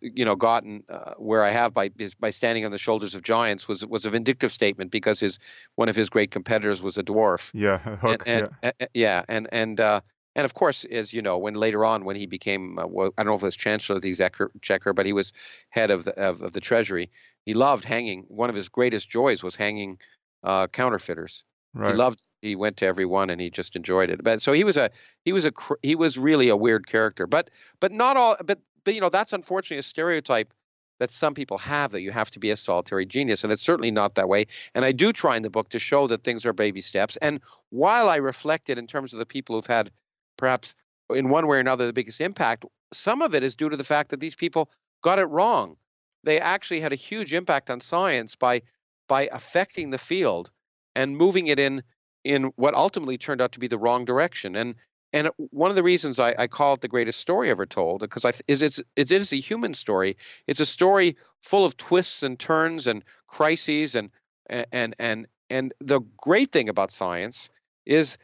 you 0.00 0.24
know 0.24 0.36
gotten 0.36 0.82
uh, 0.88 1.14
where 1.18 1.42
I 1.42 1.50
have 1.50 1.72
by 1.72 1.90
by 2.18 2.30
standing 2.30 2.64
on 2.64 2.70
the 2.70 2.78
shoulders 2.78 3.14
of 3.14 3.22
giants 3.22 3.68
was 3.68 3.86
was 3.86 4.04
a 4.04 4.10
vindictive 4.10 4.52
statement 4.52 4.90
because 4.90 5.20
his 5.20 5.38
one 5.76 5.88
of 5.88 5.96
his 5.96 6.10
great 6.10 6.30
competitors 6.30 6.82
was 6.82 6.98
a 6.98 7.02
dwarf. 7.02 7.50
Yeah, 7.54 7.78
Hooke. 7.96 8.22
And, 8.26 8.48
and, 8.62 8.74
yeah. 8.80 8.86
yeah, 8.94 9.24
and 9.28 9.48
and 9.52 9.80
uh, 9.80 10.00
and 10.36 10.44
of 10.44 10.54
course, 10.54 10.84
as 10.84 11.12
you 11.12 11.22
know, 11.22 11.38
when 11.38 11.54
later 11.54 11.84
on 11.84 12.04
when 12.04 12.16
he 12.16 12.26
became 12.26 12.78
uh, 12.78 12.86
well, 12.86 13.10
I 13.16 13.22
don't 13.22 13.32
know 13.32 13.36
if 13.36 13.42
it 13.42 13.46
was 13.46 13.56
chancellor 13.56 13.96
of 13.96 14.02
the 14.02 14.14
exchequer, 14.22 14.92
but 14.92 15.06
he 15.06 15.12
was 15.12 15.32
head 15.70 15.90
of 15.90 16.04
the 16.04 16.12
of, 16.20 16.42
of, 16.42 16.52
the 16.52 16.60
treasury. 16.60 17.10
He 17.46 17.54
loved 17.54 17.84
hanging. 17.84 18.24
One 18.28 18.48
of 18.48 18.56
his 18.56 18.68
greatest 18.68 19.08
joys 19.08 19.42
was 19.42 19.56
hanging 19.56 19.98
uh, 20.44 20.66
counterfeiters. 20.68 21.44
Right. 21.74 21.92
He 21.92 21.96
loved. 21.96 22.22
He 22.42 22.56
went 22.56 22.76
to 22.78 22.86
every 22.86 23.04
one 23.04 23.30
and 23.30 23.40
he 23.40 23.50
just 23.50 23.76
enjoyed 23.76 24.10
it. 24.10 24.22
But 24.24 24.42
so 24.42 24.52
he 24.52 24.64
was 24.64 24.76
a 24.76 24.90
he 25.24 25.32
was 25.32 25.44
a 25.44 25.52
he 25.82 25.94
was 25.94 26.18
really 26.18 26.48
a 26.48 26.56
weird 26.56 26.86
character. 26.86 27.26
But 27.26 27.50
but 27.80 27.92
not 27.92 28.16
all. 28.16 28.36
But 28.44 28.58
but 28.84 28.94
you 28.94 29.00
know 29.00 29.08
that's 29.08 29.32
unfortunately 29.32 29.78
a 29.78 29.82
stereotype 29.82 30.52
that 30.98 31.10
some 31.10 31.32
people 31.32 31.56
have 31.56 31.92
that 31.92 32.02
you 32.02 32.10
have 32.10 32.30
to 32.30 32.38
be 32.38 32.50
a 32.50 32.56
solitary 32.56 33.06
genius 33.06 33.42
and 33.42 33.52
it's 33.52 33.62
certainly 33.62 33.90
not 33.90 34.14
that 34.14 34.28
way 34.28 34.46
and 34.74 34.84
i 34.84 34.92
do 34.92 35.12
try 35.12 35.36
in 35.36 35.42
the 35.42 35.50
book 35.50 35.68
to 35.68 35.78
show 35.78 36.06
that 36.06 36.22
things 36.24 36.44
are 36.44 36.52
baby 36.52 36.80
steps 36.80 37.16
and 37.22 37.40
while 37.70 38.08
i 38.08 38.16
reflected 38.16 38.78
in 38.78 38.86
terms 38.86 39.12
of 39.12 39.18
the 39.18 39.26
people 39.26 39.56
who've 39.56 39.66
had 39.66 39.90
perhaps 40.36 40.74
in 41.10 41.28
one 41.28 41.46
way 41.46 41.56
or 41.56 41.60
another 41.60 41.86
the 41.86 41.92
biggest 41.92 42.20
impact 42.20 42.64
some 42.92 43.22
of 43.22 43.34
it 43.34 43.42
is 43.42 43.54
due 43.54 43.68
to 43.68 43.76
the 43.76 43.84
fact 43.84 44.10
that 44.10 44.20
these 44.20 44.34
people 44.34 44.70
got 45.02 45.18
it 45.18 45.26
wrong. 45.26 45.76
They 46.24 46.40
actually 46.40 46.80
had 46.80 46.92
a 46.92 46.96
huge 46.96 47.32
impact 47.32 47.70
on 47.70 47.80
science 47.80 48.36
by 48.36 48.62
by 49.08 49.28
affecting 49.32 49.90
the 49.90 49.98
field 49.98 50.50
and 50.94 51.16
moving 51.16 51.46
it 51.46 51.58
in 51.58 51.82
in 52.24 52.44
what 52.56 52.74
ultimately 52.74 53.16
turned 53.16 53.40
out 53.40 53.52
to 53.52 53.58
be 53.58 53.66
the 53.66 53.78
wrong 53.78 54.04
direction 54.04 54.54
and 54.54 54.74
and 55.12 55.28
uh, 55.28 55.32
one 55.50 55.70
of 55.70 55.76
the 55.76 55.82
reasons 55.82 56.18
I, 56.18 56.34
I, 56.38 56.46
call 56.46 56.74
it 56.74 56.80
the 56.80 56.88
greatest 56.88 57.20
story 57.20 57.50
ever 57.50 57.66
told, 57.66 58.00
because 58.00 58.24
is 58.46 58.62
it's 58.62 58.80
it 58.96 59.10
is 59.10 59.32
a 59.32 59.36
human 59.36 59.74
story. 59.74 60.16
It's 60.46 60.60
a 60.60 60.66
story 60.66 61.16
full 61.42 61.64
of 61.64 61.76
twists 61.76 62.22
and 62.22 62.38
turns 62.38 62.86
and 62.86 63.04
crises 63.26 63.94
and 63.94 64.10
and 64.48 64.94
and 64.98 65.26
and 65.48 65.74
the 65.80 66.00
great 66.18 66.52
thing 66.52 66.68
about 66.68 66.90
science 66.90 67.50
is 67.86 68.18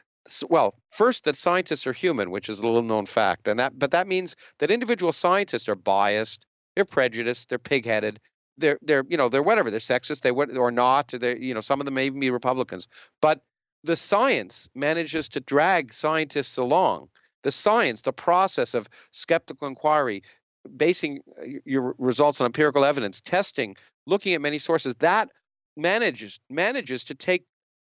well, 0.49 0.75
first 0.90 1.25
that 1.25 1.37
scientists 1.37 1.87
are 1.87 1.92
human, 1.92 2.31
which 2.31 2.49
is 2.49 2.59
a 2.59 2.66
little 2.66 2.83
known 2.83 3.07
fact, 3.07 3.49
and 3.49 3.59
that 3.61 3.79
but 3.79 3.90
that 3.90 4.07
means 4.07 4.37
that 4.59 4.70
individual 4.70 5.12
scientists 5.12 5.68
are 5.68 5.77
biased, 5.77 6.46
they're 6.75 6.85
prejudiced, 6.85 7.49
they're 7.49 7.59
pigheaded, 7.59 8.18
they're 8.59 8.79
they're 8.83 9.05
you 9.09 9.16
know 9.16 9.29
they're 9.29 9.42
whatever, 9.42 9.70
they're 9.70 9.81
sexist, 9.81 10.22
they 10.22 10.31
or 10.31 10.70
not, 10.70 11.09
they 11.09 11.38
you 11.38 11.55
know 11.55 11.61
some 11.61 11.81
of 11.81 11.85
them 11.85 11.94
may 11.94 12.07
even 12.07 12.20
be 12.20 12.31
Republicans, 12.31 12.88
but 13.20 13.42
the 13.87 13.96
science 13.96 14.68
manages 14.75 15.29
to 15.31 15.40
drag 15.40 15.92
scientists 15.92 16.57
along. 16.57 17.09
The 17.42 17.53
science, 17.53 18.03
the 18.03 18.12
process 18.12 18.75
of 18.75 18.88
skeptical 19.12 19.68
inquiry, 19.68 20.22
basing 20.77 21.20
uh, 21.40 21.44
your 21.64 21.94
results 21.99 22.40
on 22.40 22.46
empirical 22.46 22.85
evidence, 22.85 23.20
testing, 23.20 23.77
looking 24.07 24.35
at 24.35 24.40
many 24.40 24.59
sources, 24.59 24.94
that 24.96 25.29
manages 25.77 26.40
manages 26.51 27.05
to 27.05 27.14
take 27.14 27.44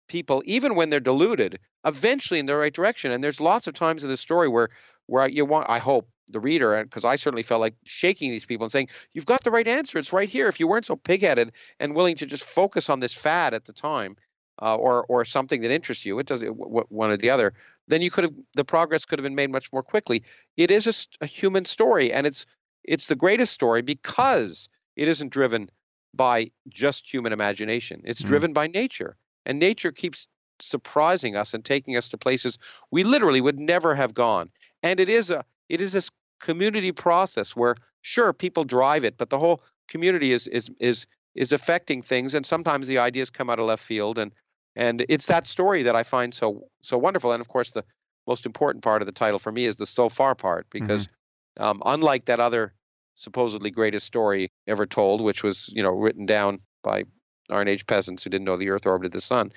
people, 0.08 0.42
even 0.46 0.76
when 0.76 0.90
they're 0.90 1.00
deluded, 1.00 1.60
eventually 1.86 2.40
in 2.40 2.46
the 2.46 2.56
right 2.56 2.74
direction. 2.74 3.12
And 3.12 3.24
there's 3.24 3.42
lots 3.42 3.68
of 3.68 3.74
times 3.74 4.04
in 4.04 4.10
the 4.10 4.18
story 4.18 4.48
where 4.48 4.70
where 5.08 5.28
you 5.28 5.44
want, 5.44 5.70
I 5.70 5.80
hope, 5.80 6.08
the 6.30 6.40
reader, 6.40 6.82
because 6.84 7.04
I 7.04 7.18
certainly 7.18 7.44
felt 7.44 7.60
like 7.60 7.76
shaking 7.84 8.32
these 8.32 8.46
people 8.46 8.64
and 8.64 8.72
saying, 8.72 8.88
"You've 9.12 9.26
got 9.26 9.44
the 9.44 9.52
right 9.52 9.68
answer. 9.68 9.98
It's 9.98 10.14
right 10.14 10.30
here. 10.30 10.48
If 10.48 10.60
you 10.62 10.68
weren't 10.68 10.86
so 10.86 10.96
pigheaded 10.96 11.52
and 11.82 11.94
willing 11.94 12.16
to 12.18 12.26
just 12.26 12.46
focus 12.46 12.90
on 12.90 13.02
this 13.02 13.14
fad 13.14 13.54
at 13.54 13.66
the 13.66 13.74
time, 13.74 14.16
uh, 14.62 14.76
or 14.76 15.06
or 15.06 15.26
something 15.26 15.62
that 15.62 15.72
interests 15.72 16.06
you. 16.06 16.20
It 16.20 16.28
does 16.28 16.42
it, 16.42 16.50
one 16.50 17.12
or 17.12 17.18
the 17.18 17.30
other. 17.30 17.54
Then 17.88 18.02
you 18.02 18.12
could 18.12 18.24
have 18.26 18.34
the 18.56 18.66
progress 18.66 19.06
could 19.06 19.20
have 19.20 19.24
been 19.24 19.36
made 19.36 19.52
much 19.52 19.72
more 19.74 19.84
quickly. 19.84 20.24
It 20.58 20.72
is 20.72 20.88
a, 20.88 21.24
a 21.24 21.26
human 21.26 21.66
story, 21.66 22.12
and 22.12 22.26
it's 22.26 22.46
it's 22.84 23.08
the 23.08 23.16
greatest 23.16 23.54
story 23.54 23.82
because 23.82 24.70
it 24.96 25.08
isn't 25.08 25.30
driven 25.30 25.70
by 26.14 26.52
just 26.70 27.12
human 27.12 27.34
imagination. 27.34 28.02
It's 28.04 28.22
mm. 28.22 28.28
driven 28.28 28.54
by 28.54 28.68
nature, 28.68 29.16
and 29.46 29.60
nature 29.60 29.92
keeps 29.92 30.28
surprising 30.60 31.36
us 31.36 31.54
and 31.54 31.66
taking 31.66 31.98
us 31.98 32.08
to 32.10 32.18
places 32.18 32.58
we 32.92 33.04
literally 33.04 33.42
would 33.42 33.60
never 33.60 33.96
have 33.96 34.14
gone. 34.14 34.50
And 34.84 35.00
it 35.00 35.10
is 35.10 35.32
a 35.32 35.44
it 35.70 35.82
is 35.82 35.94
this 35.94 36.10
community 36.40 36.92
process 36.92 37.56
where 37.56 37.76
sure 38.02 38.34
people 38.34 38.64
drive 38.64 39.04
it, 39.04 39.18
but 39.18 39.30
the 39.30 39.40
whole 39.40 39.62
community 39.88 40.34
is 40.34 40.48
is 40.48 40.70
is 40.80 41.06
is 41.36 41.52
affecting 41.52 42.02
things 42.02 42.34
and 42.34 42.46
sometimes 42.46 42.88
the 42.88 42.98
ideas 42.98 43.30
come 43.30 43.50
out 43.50 43.60
of 43.60 43.66
left 43.66 43.84
field 43.84 44.18
and 44.18 44.32
and 44.76 45.06
it's 45.10 45.26
that 45.26 45.48
story 45.48 45.84
that 45.84 45.96
I 45.96 46.04
find 46.04 46.34
so 46.34 46.68
so 46.82 46.98
wonderful. 46.98 47.32
And 47.32 47.42
of 47.42 47.48
course, 47.48 47.72
the 47.72 47.84
most 48.28 48.46
important 48.46 48.84
part 48.84 49.02
of 49.02 49.06
the 49.06 49.12
title 49.12 49.40
for 49.40 49.52
me 49.52 49.66
is 49.66 49.76
the 49.76 49.86
so 49.86 50.10
far 50.10 50.36
part 50.36 50.68
because 50.70 51.08
mm-hmm. 51.08 51.64
um, 51.64 51.82
unlike 51.86 52.26
that 52.26 52.40
other 52.40 52.74
supposedly 53.16 53.70
greatest 53.70 54.06
story 54.06 54.52
ever 54.68 54.86
told, 54.86 55.22
which 55.22 55.44
was 55.44 55.70
you 55.74 55.84
know 55.84 55.92
written 55.92 56.26
down 56.26 56.60
by 56.84 57.04
Iron 57.50 57.68
Age 57.68 57.86
peasants 57.86 58.24
who 58.24 58.30
didn't 58.30 58.46
know 58.46 58.58
the 58.58 58.70
Earth 58.70 58.86
orbited 58.86 59.12
the 59.12 59.22
sun, 59.22 59.52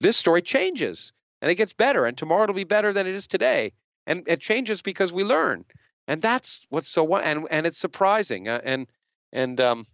this 0.00 0.16
story 0.16 0.42
changes 0.42 1.12
and 1.40 1.52
it 1.52 1.54
gets 1.54 1.72
better, 1.72 2.04
and 2.04 2.18
tomorrow 2.18 2.44
it'll 2.44 2.54
be 2.54 2.64
better 2.64 2.92
than 2.92 3.06
it 3.06 3.14
is 3.14 3.28
today, 3.28 3.72
and 4.08 4.24
it 4.26 4.40
changes 4.40 4.82
because 4.82 5.12
we 5.12 5.22
learn, 5.22 5.64
and 6.08 6.20
that's 6.20 6.66
what's 6.70 6.88
so 6.88 7.16
and 7.16 7.46
and 7.52 7.64
it's 7.64 7.78
surprising, 7.78 8.48
uh, 8.48 8.60
and 8.64 8.88
and 9.32 9.60
um, 9.60 9.86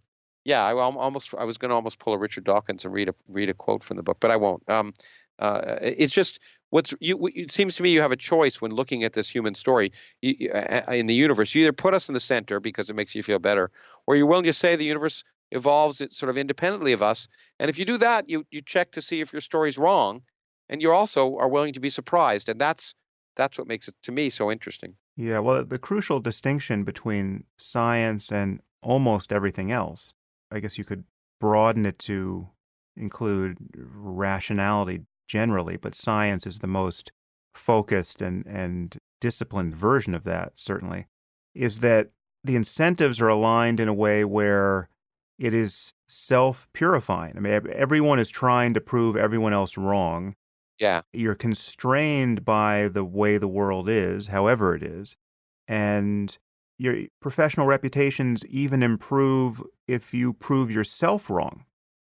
yeah, 0.45 0.63
I 0.63 0.75
almost 0.75 1.35
I 1.37 1.45
was 1.45 1.59
going 1.59 1.71
to 1.71 1.75
almost 1.75 1.99
pull 1.99 2.13
a 2.13 2.19
Richard 2.19 2.45
Dawkins 2.45 2.85
and 2.85 2.93
read 2.93 3.09
a 3.09 3.15
read 3.29 3.49
a 3.49 3.55
quote 3.55 3.83
from 3.83 3.97
the 3.97 4.03
book, 4.03 4.19
but 4.21 4.31
I 4.31 4.37
won't. 4.37 4.63
Um, 4.69 4.93
uh, 5.39 5.77
it's 5.81 6.13
just 6.13 6.39
what's 6.71 6.93
you. 7.01 7.31
It 7.35 7.51
seems 7.51 7.77
to 7.77 7.83
me 7.83 7.91
you 7.91 8.03
have 8.03 8.13
a 8.13 8.17
choice 8.17 8.61
when 8.61 8.71
looking 8.71 9.05
at 9.05 9.15
this 9.15 9.29
human 9.29 9.55
story 9.55 9.93
in 10.23 11.07
the 11.07 11.15
universe. 11.15 11.55
You 11.55 11.63
either 11.63 11.73
put 11.73 11.95
us 11.95 12.09
in 12.09 12.15
the 12.15 12.21
center 12.21 12.61
because 12.61 12.91
it 12.91 12.97
makes 12.97 13.15
you 13.15 13.23
feel 13.23 13.39
better, 13.39 13.71
or 14.07 14.17
you're 14.17 14.27
willing 14.27 14.45
to 14.45 14.53
say 14.53 14.77
the 14.77 14.85
universe 14.85 15.25
evolves 15.51 16.01
it 16.01 16.13
sort 16.13 16.31
of 16.31 16.37
independently 16.37 16.93
of 16.93 17.03
us. 17.03 17.27
And 17.59 17.71
if 17.71 17.79
you 17.79 17.87
do 17.87 17.97
that, 17.99 18.29
you 18.29 18.45
you 18.51 18.61
check 18.61 18.93
to 18.93 19.03
see 19.03 19.23
if 19.23 19.33
your 19.33 19.41
story's 19.41 19.79
wrong, 19.79 20.21
and 20.69 20.83
you 20.83 20.93
also 20.93 21.39
are 21.39 21.49
willing 21.49 21.73
to 21.73 21.81
be 21.81 21.91
surprised, 21.91 22.51
and 22.51 22.61
that's 22.61 22.95
that's 23.35 23.57
what 23.57 23.67
makes 23.67 23.89
it 23.89 23.95
to 24.03 24.13
me 24.13 24.29
so 24.29 24.53
interesting. 24.53 24.95
Yeah, 25.17 25.39
well, 25.39 25.65
the 25.65 25.79
crucial 25.79 26.21
distinction 26.21 26.85
between 26.85 27.45
science 27.57 28.31
and 28.31 28.61
almost 28.83 29.33
everything 29.33 29.73
else 29.73 30.13
I 30.55 30.61
guess 30.61 30.79
you 30.79 30.85
could 30.85 31.05
broaden 31.41 31.85
it 31.85 31.99
to 32.01 32.49
include 32.97 33.59
rationality 33.75 35.03
generally, 35.27 35.77
but 35.77 35.95
science 35.95 36.47
is 36.47 36.61
the 36.61 36.69
most 36.69 37.11
focused 37.55 38.23
and, 38.23 38.47
and 38.47 38.99
disciplined 39.21 39.75
version 39.75 40.15
of 40.15 40.25
that, 40.25 40.53
certainly, 40.55 41.07
is 41.55 41.81
that 41.81 42.11
the 42.45 42.57
incentives 42.57 43.21
are 43.21 43.29
aligned 43.29 43.81
in 43.81 43.89
a 43.89 43.95
way 43.95 44.25
where 44.25 44.89
it 45.39 45.53
is 45.53 45.95
self 46.09 46.69
purifying. 46.73 47.37
I 47.37 47.41
mean, 47.41 47.67
everyone 47.73 48.19
is 48.19 48.31
trying 48.31 48.75
to 48.75 48.81
prove 48.81 49.17
everyone 49.17 49.53
else 49.53 49.77
wrong. 49.77 50.37
Yeah. 50.79 51.03
You're 51.13 51.35
constrained 51.35 52.45
by 52.45 52.89
the 52.89 53.05
way 53.05 53.39
the 53.39 53.49
world 53.49 53.89
is, 53.89 54.29
however 54.29 54.75
it 54.75 54.83
is. 54.83 55.17
And 55.67 56.37
your 56.79 56.97
professional 57.21 57.67
reputations 57.67 58.45
even 58.47 58.83
improve 58.83 59.63
if 59.87 60.13
you 60.15 60.33
prove 60.33 60.71
yourself 60.71 61.31
wrong. 61.31 61.65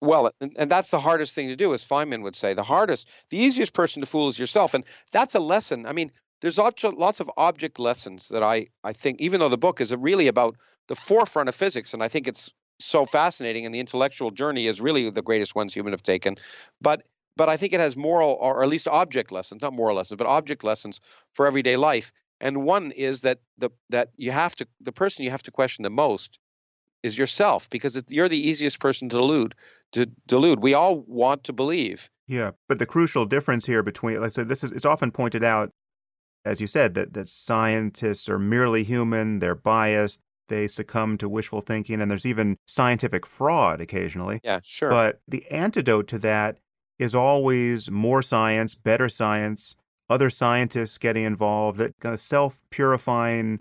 Well, 0.01 0.31
and, 0.41 0.71
that's 0.71 0.91
the 0.91 1.01
hardest 1.01 1.35
thing 1.35 1.49
to 1.49 1.57
do, 1.57 1.73
as 1.73 1.85
Feynman 1.85 2.23
would 2.23 2.37
say. 2.37 2.53
The 2.53 2.63
hardest, 2.63 3.09
the 3.31 3.39
easiest 3.39 3.73
person 3.73 4.01
to 4.01 4.07
fool 4.07 4.29
is 4.29 4.39
yourself. 4.39 4.75
And 4.75 4.85
that's 5.13 5.35
a 5.35 5.41
lesson. 5.41 5.87
I 5.87 5.93
mean, 5.93 6.11
there's 6.43 6.59
lots 6.59 6.85
of, 6.85 7.31
object 7.39 7.79
lessons 7.79 8.29
that 8.29 8.43
I, 8.43 8.67
I 8.85 8.93
think, 8.93 9.21
even 9.21 9.41
though 9.41 9.49
the 9.49 9.57
book 9.57 9.81
is 9.81 9.95
really 9.97 10.29
about 10.29 10.57
the 10.89 10.95
forefront 10.95 11.49
of 11.49 11.55
physics, 11.55 11.95
and 11.95 12.03
I 12.03 12.09
think 12.09 12.29
it's 12.29 12.53
so 12.81 13.07
fascinating, 13.07 13.65
and 13.65 13.75
the 13.75 13.81
intellectual 13.81 14.31
journey 14.31 14.67
is 14.67 14.81
really 14.81 15.09
the 15.09 15.23
greatest 15.23 15.55
ones 15.55 15.73
human 15.73 15.95
have 15.95 16.03
taken. 16.03 16.37
But 16.83 17.05
but 17.37 17.49
I 17.49 17.57
think 17.57 17.73
it 17.73 17.81
has 17.81 17.97
moral, 17.97 18.37
or 18.41 18.63
at 18.63 18.69
least 18.69 18.87
object 18.87 19.33
lessons, 19.33 19.63
not 19.63 19.73
moral 19.73 19.97
lessons, 19.97 20.19
but 20.19 20.27
object 20.27 20.63
lessons 20.63 21.01
for 21.33 21.47
everyday 21.47 21.77
life. 21.77 22.13
And 22.41 22.65
one 22.65 22.91
is 22.93 23.21
that 23.21 23.39
the 23.59 23.71
that 23.91 24.11
you 24.17 24.31
have 24.31 24.55
to 24.57 24.67
the 24.81 24.93
person 24.93 25.25
you 25.25 25.31
have 25.31 25.43
to 25.45 25.51
question 25.51 25.83
the 25.83 25.91
most 25.91 26.39
is 27.03 27.19
yourself 27.19 27.69
because 27.71 28.03
you're 28.09 28.29
the 28.29 28.49
easiest 28.49 28.81
person 28.81 29.09
to 29.11 29.17
delude. 29.17 29.55
To 29.93 30.07
delude, 30.27 30.61
we 30.61 30.75
all 30.75 31.05
want 31.07 31.45
to 31.45 31.53
believe. 31.53 32.11
Yeah, 32.27 32.53
but 32.69 32.79
the 32.79 32.87
crucial 32.87 33.27
difference 33.27 33.67
here 33.67 33.83
between, 33.83 34.21
let's 34.21 34.35
say, 34.35 34.43
this 34.43 34.65
is 34.65 34.73
it's 34.73 34.87
often 34.87 35.11
pointed 35.11 35.45
out, 35.45 35.71
as 36.45 36.61
you 36.61 36.67
said, 36.67 36.95
that 36.95 37.13
that 37.15 37.29
scientists 37.29 38.29
are 38.29 38.39
merely 38.39 38.83
human. 38.83 39.39
They're 39.39 39.55
biased. 39.55 40.21
They 40.49 40.67
succumb 40.67 41.17
to 41.19 41.29
wishful 41.29 41.61
thinking, 41.61 42.01
and 42.01 42.11
there's 42.11 42.27
even 42.27 42.57
scientific 42.67 43.25
fraud 43.27 43.81
occasionally. 43.81 44.41
Yeah, 44.43 44.61
sure. 44.63 44.91
But 44.91 45.21
the 45.29 45.47
antidote 45.51 46.09
to 46.09 46.19
that 46.19 46.59
is 46.99 47.15
always 47.15 47.91
more 47.91 48.23
science, 48.23 48.75
better 48.75 49.09
science, 49.09 49.77
other 50.09 50.31
scientists 50.31 50.99
getting 50.99 51.25
involved, 51.25 51.79
that 51.79 51.99
kind 52.01 52.15
of 52.15 52.21
self 52.21 52.63
purifying 52.71 53.61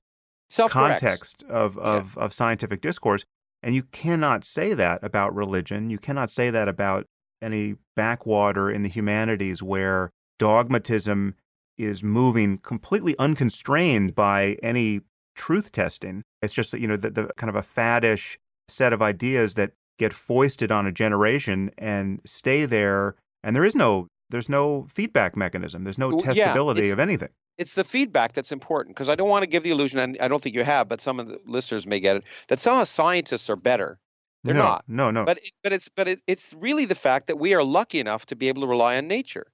context 0.69 1.43
of, 1.49 1.77
of, 1.77 2.15
yeah. 2.15 2.23
of 2.23 2.33
scientific 2.33 2.81
discourse. 2.81 3.23
And 3.61 3.75
you 3.75 3.83
cannot 3.83 4.43
say 4.43 4.73
that 4.73 5.03
about 5.03 5.33
religion. 5.33 5.89
You 5.89 5.97
cannot 5.97 6.29
say 6.29 6.49
that 6.49 6.67
about 6.67 7.05
any 7.41 7.75
backwater 7.95 8.69
in 8.69 8.83
the 8.83 8.89
humanities 8.89 9.63
where 9.63 10.09
dogmatism 10.37 11.35
is 11.77 12.03
moving 12.03 12.57
completely 12.57 13.17
unconstrained 13.17 14.15
by 14.15 14.57
any 14.61 15.01
truth 15.35 15.71
testing. 15.71 16.23
It's 16.41 16.53
just, 16.53 16.71
that, 16.71 16.81
you 16.81 16.87
know, 16.87 16.97
the, 16.97 17.09
the 17.09 17.29
kind 17.37 17.49
of 17.49 17.55
a 17.55 17.61
faddish 17.61 18.37
set 18.67 18.93
of 18.93 19.01
ideas 19.01 19.55
that 19.55 19.71
get 19.97 20.13
foisted 20.13 20.71
on 20.71 20.85
a 20.85 20.91
generation 20.91 21.71
and 21.77 22.19
stay 22.25 22.65
there. 22.65 23.15
And 23.43 23.55
there 23.55 23.65
is 23.65 23.75
no 23.75 24.07
there's 24.33 24.49
no 24.49 24.87
feedback 24.89 25.37
mechanism. 25.37 25.83
There's 25.83 25.99
no 25.99 26.13
testability 26.13 26.87
yeah, 26.87 26.93
of 26.93 26.99
anything. 26.99 27.29
It's 27.59 27.75
the 27.75 27.83
feedback 27.83 28.33
that's 28.33 28.51
important 28.51 28.95
because 28.95 29.07
I 29.07 29.13
don't 29.13 29.29
want 29.29 29.43
to 29.43 29.47
give 29.47 29.61
the 29.61 29.69
illusion, 29.69 29.99
and 29.99 30.17
I 30.19 30.27
don't 30.27 30.41
think 30.41 30.55
you 30.55 30.63
have, 30.63 30.89
but 30.89 31.01
some 31.01 31.19
of 31.19 31.27
the 31.27 31.39
listeners 31.45 31.85
may 31.85 31.99
get 31.99 32.17
it, 32.17 32.23
that 32.47 32.59
somehow 32.59 32.83
scientists 32.83 33.47
are 33.47 33.55
better. 33.55 33.99
They're 34.43 34.55
no, 34.55 34.63
not. 34.63 34.85
No, 34.87 35.11
no. 35.11 35.23
But 35.23 35.39
but 35.61 35.71
it's 35.71 35.87
but 35.87 36.07
it, 36.07 36.21
it's 36.25 36.51
really 36.55 36.85
the 36.85 36.95
fact 36.95 37.27
that 37.27 37.37
we 37.37 37.53
are 37.53 37.63
lucky 37.63 37.99
enough 37.99 38.25
to 38.25 38.35
be 38.35 38.47
able 38.47 38.63
to 38.63 38.67
rely 38.67 38.97
on 38.97 39.07
nature. 39.07 39.45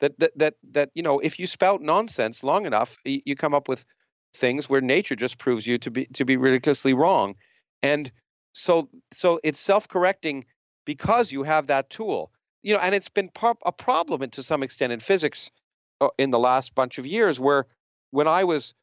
That 0.00 0.18
that 0.18 0.32
that 0.36 0.54
that 0.72 0.90
you 0.94 1.02
know, 1.04 1.20
if 1.20 1.38
you 1.38 1.46
spout 1.46 1.80
nonsense 1.80 2.42
long 2.42 2.66
enough, 2.66 2.96
you 3.04 3.36
come 3.36 3.54
up 3.54 3.68
with 3.68 3.84
things 4.34 4.68
where 4.68 4.80
nature 4.80 5.14
just 5.14 5.38
proves 5.38 5.64
you 5.64 5.78
to 5.78 5.92
be 5.92 6.06
to 6.06 6.24
be 6.24 6.36
ridiculously 6.36 6.92
wrong, 6.92 7.36
and 7.84 8.10
so 8.52 8.88
so 9.12 9.38
it's 9.44 9.60
self-correcting 9.60 10.44
because 10.84 11.30
you 11.30 11.44
have 11.44 11.68
that 11.68 11.88
tool 11.88 12.32
you 12.62 12.74
know, 12.74 12.80
and 12.80 12.94
it's 12.94 13.08
been 13.08 13.30
a 13.64 13.72
problem 13.72 14.28
to 14.30 14.42
some 14.42 14.62
extent 14.62 14.92
in 14.92 15.00
physics 15.00 15.50
uh, 16.00 16.08
in 16.18 16.30
the 16.30 16.38
last 16.38 16.74
bunch 16.74 16.98
of 16.98 17.06
years, 17.06 17.38
where 17.38 17.66
when 18.10 18.28
I 18.28 18.44
was, 18.44 18.74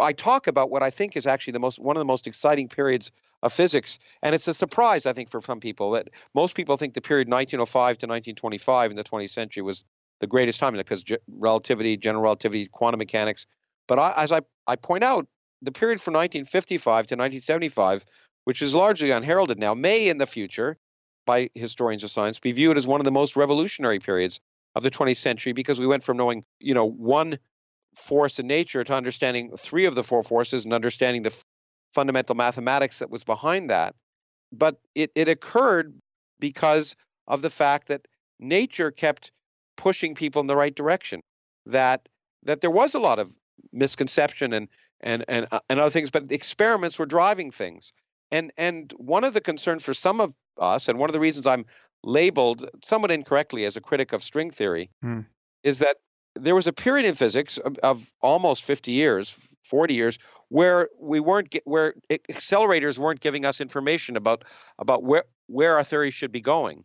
I 0.00 0.12
talk 0.12 0.46
about 0.46 0.70
what 0.70 0.82
I 0.82 0.90
think 0.90 1.16
is 1.16 1.26
actually 1.26 1.52
the 1.52 1.60
most 1.60 1.78
one 1.78 1.96
of 1.96 2.00
the 2.00 2.06
most 2.06 2.26
exciting 2.26 2.68
periods 2.68 3.12
of 3.42 3.52
physics, 3.52 3.98
and 4.22 4.34
it's 4.34 4.48
a 4.48 4.54
surprise 4.54 5.06
I 5.06 5.12
think 5.12 5.30
for 5.30 5.40
some 5.40 5.60
people 5.60 5.92
that 5.92 6.08
most 6.34 6.54
people 6.54 6.76
think 6.76 6.94
the 6.94 7.00
period 7.00 7.28
1905 7.28 7.98
to 7.98 8.06
1925 8.06 8.90
in 8.90 8.96
the 8.96 9.04
20th 9.04 9.30
century 9.30 9.62
was 9.62 9.84
the 10.20 10.26
greatest 10.26 10.60
time 10.60 10.74
because 10.74 11.02
relativity, 11.28 11.96
general 11.96 12.22
relativity, 12.22 12.66
quantum 12.66 12.98
mechanics. 12.98 13.46
But 13.88 13.98
I, 13.98 14.14
as 14.16 14.32
I, 14.32 14.42
I 14.66 14.76
point 14.76 15.02
out, 15.02 15.26
the 15.62 15.72
period 15.72 16.00
from 16.00 16.14
1955 16.14 17.06
to 17.08 17.14
1975, 17.16 18.04
which 18.44 18.62
is 18.62 18.74
largely 18.74 19.10
unheralded 19.10 19.58
now, 19.58 19.74
may 19.74 20.08
in 20.08 20.18
the 20.18 20.26
future, 20.26 20.76
by 21.30 21.48
historians 21.54 22.02
of 22.02 22.10
science, 22.10 22.40
be 22.40 22.50
viewed 22.50 22.76
as 22.76 22.88
one 22.88 23.00
of 23.00 23.04
the 23.04 23.12
most 23.12 23.36
revolutionary 23.36 24.00
periods 24.00 24.40
of 24.74 24.82
the 24.82 24.90
20th 24.90 25.16
century 25.16 25.52
because 25.52 25.78
we 25.78 25.86
went 25.86 26.02
from 26.02 26.16
knowing, 26.16 26.44
you 26.58 26.74
know, 26.74 26.84
one 26.84 27.38
force 27.94 28.40
in 28.40 28.48
nature 28.48 28.82
to 28.82 28.92
understanding 28.92 29.52
three 29.56 29.84
of 29.84 29.94
the 29.94 30.02
four 30.02 30.24
forces 30.24 30.64
and 30.64 30.74
understanding 30.74 31.22
the 31.22 31.30
f- 31.30 31.44
fundamental 31.94 32.34
mathematics 32.34 32.98
that 32.98 33.10
was 33.10 33.22
behind 33.22 33.70
that. 33.70 33.94
But 34.50 34.80
it, 34.96 35.12
it 35.14 35.28
occurred 35.28 35.94
because 36.40 36.96
of 37.28 37.42
the 37.42 37.50
fact 37.50 37.86
that 37.86 38.08
nature 38.40 38.90
kept 38.90 39.30
pushing 39.76 40.16
people 40.16 40.40
in 40.40 40.48
the 40.48 40.56
right 40.56 40.74
direction. 40.74 41.22
That 41.66 42.08
that 42.42 42.60
there 42.60 42.72
was 42.72 42.94
a 42.94 42.98
lot 42.98 43.20
of 43.20 43.30
misconception 43.72 44.52
and 44.52 44.66
and 45.00 45.24
and 45.28 45.46
uh, 45.52 45.60
and 45.70 45.78
other 45.78 45.90
things, 45.90 46.10
but 46.10 46.32
experiments 46.32 46.98
were 46.98 47.06
driving 47.06 47.52
things. 47.52 47.92
And 48.30 48.52
and 48.56 48.92
one 48.96 49.24
of 49.24 49.34
the 49.34 49.40
concerns 49.40 49.84
for 49.84 49.94
some 49.94 50.20
of 50.20 50.34
us, 50.58 50.88
and 50.88 50.98
one 50.98 51.10
of 51.10 51.14
the 51.14 51.20
reasons 51.20 51.46
I'm 51.46 51.66
labeled 52.02 52.68
somewhat 52.84 53.10
incorrectly 53.10 53.64
as 53.64 53.76
a 53.76 53.80
critic 53.80 54.12
of 54.12 54.22
string 54.22 54.50
theory, 54.50 54.90
Hmm. 55.02 55.20
is 55.62 55.78
that 55.80 55.96
there 56.36 56.54
was 56.54 56.66
a 56.66 56.72
period 56.72 57.06
in 57.06 57.14
physics 57.14 57.58
of, 57.58 57.76
of 57.82 58.12
almost 58.22 58.62
50 58.64 58.92
years, 58.92 59.34
40 59.64 59.94
years, 59.94 60.18
where 60.48 60.88
we 60.98 61.20
weren't 61.20 61.50
get, 61.50 61.62
where 61.66 61.94
accelerators 62.10 62.98
weren't 62.98 63.20
giving 63.20 63.44
us 63.44 63.60
information 63.60 64.16
about 64.16 64.44
about 64.78 65.02
where 65.02 65.24
where 65.46 65.76
our 65.76 65.84
theory 65.84 66.10
should 66.10 66.32
be 66.32 66.40
going. 66.40 66.84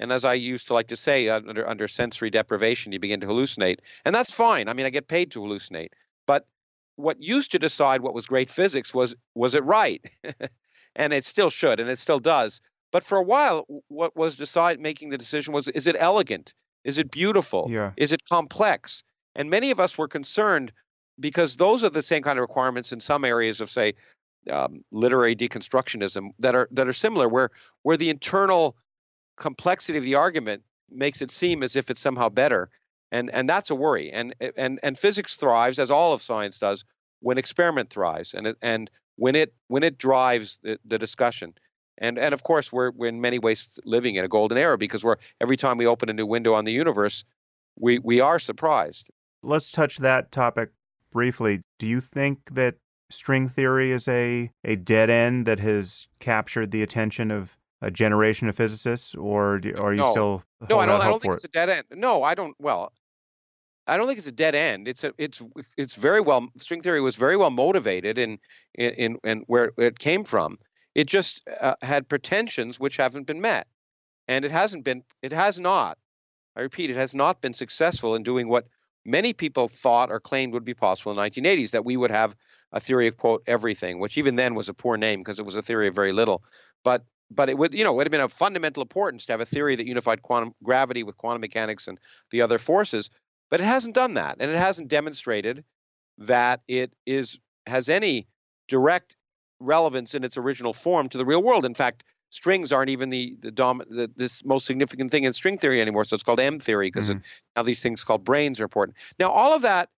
And 0.00 0.10
as 0.12 0.24
I 0.24 0.34
used 0.34 0.66
to 0.68 0.74
like 0.74 0.88
to 0.88 0.96
say, 0.96 1.28
uh, 1.28 1.40
under 1.46 1.68
under 1.68 1.86
sensory 1.88 2.30
deprivation, 2.30 2.92
you 2.92 2.98
begin 2.98 3.20
to 3.20 3.26
hallucinate, 3.26 3.78
and 4.04 4.14
that's 4.14 4.32
fine. 4.32 4.68
I 4.68 4.72
mean, 4.72 4.86
I 4.86 4.90
get 4.90 5.08
paid 5.08 5.30
to 5.32 5.40
hallucinate, 5.40 5.90
but 6.26 6.46
what 6.96 7.22
used 7.22 7.52
to 7.52 7.58
decide 7.58 8.02
what 8.02 8.14
was 8.14 8.26
great 8.26 8.50
physics 8.50 8.92
was 8.94 9.14
was 9.34 9.54
it 9.54 9.64
right, 9.64 10.04
and 10.96 11.12
it 11.12 11.24
still 11.24 11.50
should, 11.50 11.80
and 11.80 11.88
it 11.88 11.98
still 11.98 12.18
does. 12.18 12.60
But 12.92 13.04
for 13.04 13.18
a 13.18 13.22
while, 13.22 13.66
what 13.88 14.16
was 14.16 14.36
decide 14.36 14.80
making 14.80 15.10
the 15.10 15.18
decision 15.18 15.52
was: 15.54 15.68
is 15.68 15.86
it 15.86 15.96
elegant? 15.98 16.54
Is 16.84 16.98
it 16.98 17.10
beautiful? 17.10 17.66
Yeah. 17.70 17.92
Is 17.96 18.12
it 18.12 18.28
complex? 18.28 19.04
And 19.34 19.50
many 19.50 19.70
of 19.70 19.78
us 19.78 19.96
were 19.96 20.08
concerned 20.08 20.72
because 21.18 21.56
those 21.56 21.84
are 21.84 21.90
the 21.90 22.02
same 22.02 22.22
kind 22.22 22.38
of 22.38 22.42
requirements 22.42 22.92
in 22.92 23.00
some 23.00 23.24
areas 23.24 23.60
of, 23.60 23.70
say, 23.70 23.94
um, 24.50 24.82
literary 24.90 25.36
deconstructionism 25.36 26.30
that 26.38 26.54
are 26.54 26.68
that 26.72 26.88
are 26.88 26.92
similar, 26.92 27.28
where 27.28 27.50
where 27.82 27.96
the 27.96 28.10
internal 28.10 28.76
complexity 29.36 29.98
of 29.98 30.04
the 30.04 30.14
argument 30.14 30.62
makes 30.90 31.22
it 31.22 31.30
seem 31.30 31.62
as 31.62 31.76
if 31.76 31.90
it's 31.90 32.00
somehow 32.00 32.28
better, 32.28 32.70
and 33.12 33.30
and 33.32 33.48
that's 33.48 33.70
a 33.70 33.74
worry. 33.74 34.10
And 34.10 34.34
and 34.56 34.80
and 34.82 34.98
physics 34.98 35.36
thrives, 35.36 35.78
as 35.78 35.90
all 35.90 36.12
of 36.12 36.22
science 36.22 36.58
does, 36.58 36.84
when 37.20 37.38
experiment 37.38 37.90
thrives, 37.90 38.34
and 38.34 38.56
and 38.62 38.90
when 39.20 39.36
it 39.36 39.52
when 39.68 39.82
it 39.82 39.98
drives 39.98 40.58
the, 40.62 40.78
the 40.84 40.98
discussion. 40.98 41.52
And 41.98 42.18
and 42.18 42.32
of 42.32 42.42
course, 42.42 42.72
we're 42.72 42.90
we're 42.92 43.08
in 43.08 43.20
many 43.20 43.38
ways 43.38 43.78
living 43.84 44.16
in 44.16 44.24
a 44.24 44.28
golden 44.28 44.56
era 44.56 44.78
because 44.78 45.04
we're 45.04 45.16
every 45.42 45.58
time 45.58 45.76
we 45.76 45.86
open 45.86 46.08
a 46.08 46.14
new 46.14 46.24
window 46.24 46.54
on 46.54 46.64
the 46.64 46.72
universe, 46.72 47.24
we 47.78 47.98
we 47.98 48.20
are 48.20 48.38
surprised. 48.38 49.10
Let's 49.42 49.70
touch 49.70 49.98
that 49.98 50.32
topic 50.32 50.70
briefly. 51.12 51.60
Do 51.78 51.86
you 51.86 52.00
think 52.00 52.54
that 52.54 52.76
string 53.10 53.46
theory 53.46 53.90
is 53.90 54.08
a, 54.08 54.50
a 54.64 54.76
dead 54.76 55.10
end 55.10 55.44
that 55.44 55.60
has 55.60 56.06
captured 56.18 56.70
the 56.70 56.82
attention 56.82 57.30
of 57.30 57.58
a 57.82 57.90
generation 57.90 58.48
of 58.48 58.56
physicists, 58.56 59.14
or 59.14 59.58
do, 59.58 59.74
are 59.76 59.92
you 59.92 60.00
No. 60.00 60.10
still 60.10 60.42
No, 60.70 60.78
I 60.78 60.86
don't. 60.86 61.00
I 61.00 61.04
don't 61.04 61.20
think 61.20 61.32
for 61.32 61.34
it's 61.34 61.44
a 61.44 61.48
dead 61.48 61.68
end. 61.68 61.84
No, 61.94 62.22
I 62.22 62.34
don't. 62.34 62.54
Well, 62.58 62.92
I 63.90 63.96
don't 63.96 64.06
think 64.06 64.18
it's 64.18 64.28
a 64.28 64.32
dead 64.32 64.54
end. 64.54 64.86
It's 64.86 65.02
a. 65.02 65.12
It's 65.18 65.42
it's 65.76 65.96
very 65.96 66.20
well. 66.20 66.48
String 66.56 66.80
theory 66.80 67.00
was 67.00 67.16
very 67.16 67.36
well 67.36 67.50
motivated 67.50 68.18
in 68.18 68.38
in 68.74 69.18
in 69.24 69.40
where 69.48 69.72
it 69.78 69.98
came 69.98 70.22
from. 70.22 70.58
It 70.94 71.08
just 71.08 71.42
uh, 71.60 71.74
had 71.82 72.08
pretensions 72.08 72.78
which 72.78 72.96
haven't 72.96 73.26
been 73.26 73.40
met, 73.40 73.66
and 74.28 74.44
it 74.44 74.52
hasn't 74.52 74.84
been. 74.84 75.02
It 75.22 75.32
has 75.32 75.58
not. 75.58 75.98
I 76.54 76.60
repeat, 76.60 76.90
it 76.90 76.96
has 76.96 77.16
not 77.16 77.40
been 77.40 77.52
successful 77.52 78.14
in 78.14 78.22
doing 78.22 78.48
what 78.48 78.66
many 79.04 79.32
people 79.32 79.68
thought 79.68 80.10
or 80.10 80.20
claimed 80.20 80.52
would 80.54 80.64
be 80.64 80.74
possible 80.74 81.10
in 81.10 81.16
the 81.16 81.42
1980s. 81.42 81.72
That 81.72 81.84
we 81.84 81.96
would 81.96 82.12
have 82.12 82.36
a 82.70 82.78
theory 82.78 83.08
of 83.08 83.16
quote 83.16 83.42
everything, 83.48 83.98
which 83.98 84.16
even 84.16 84.36
then 84.36 84.54
was 84.54 84.68
a 84.68 84.74
poor 84.74 84.96
name 84.96 85.18
because 85.18 85.40
it 85.40 85.46
was 85.46 85.56
a 85.56 85.62
theory 85.62 85.88
of 85.88 85.96
very 85.96 86.12
little. 86.12 86.44
But 86.84 87.02
but 87.28 87.48
it 87.48 87.58
would 87.58 87.74
you 87.74 87.82
know 87.82 87.92
it 87.94 87.96
would 87.96 88.06
have 88.06 88.12
been 88.12 88.20
of 88.20 88.32
fundamental 88.32 88.82
importance 88.82 89.26
to 89.26 89.32
have 89.32 89.40
a 89.40 89.46
theory 89.46 89.74
that 89.74 89.86
unified 89.86 90.22
quantum 90.22 90.54
gravity 90.62 91.02
with 91.02 91.16
quantum 91.16 91.40
mechanics 91.40 91.88
and 91.88 91.98
the 92.30 92.42
other 92.42 92.58
forces 92.58 93.10
but 93.50 93.60
it 93.60 93.64
hasn't 93.64 93.94
done 93.94 94.14
that 94.14 94.36
and 94.40 94.50
it 94.50 94.56
hasn't 94.58 94.88
demonstrated 94.88 95.64
that 96.18 96.60
it 96.68 96.92
is 97.06 97.38
has 97.66 97.88
any 97.88 98.26
direct 98.68 99.16
relevance 99.60 100.14
in 100.14 100.24
its 100.24 100.36
original 100.36 100.72
form 100.72 101.08
to 101.08 101.18
the 101.18 101.24
real 101.26 101.42
world. 101.42 101.64
In 101.64 101.74
fact 101.74 102.04
strings 102.30 102.70
aren't 102.72 102.90
even 102.90 103.10
the 103.10 103.36
the, 103.40 103.50
dom- 103.50 103.82
the 103.90 104.10
this 104.16 104.44
most 104.44 104.64
significant 104.66 105.10
thing 105.10 105.24
in 105.24 105.32
string 105.32 105.58
theory 105.58 105.80
anymore 105.80 106.04
so 106.04 106.14
it's 106.14 106.22
called 106.22 106.40
m 106.40 106.58
theory 106.60 106.88
because 106.88 107.10
Mhm. 107.10 107.22
now 107.56 107.62
these 107.64 107.82
things 107.82 108.04
called 108.04 108.24
branes 108.24 108.60
are 108.60 108.64
important. 108.64 108.96
Now 109.18 109.30
all 109.30 109.52
of 109.52 109.62
that 109.62 109.88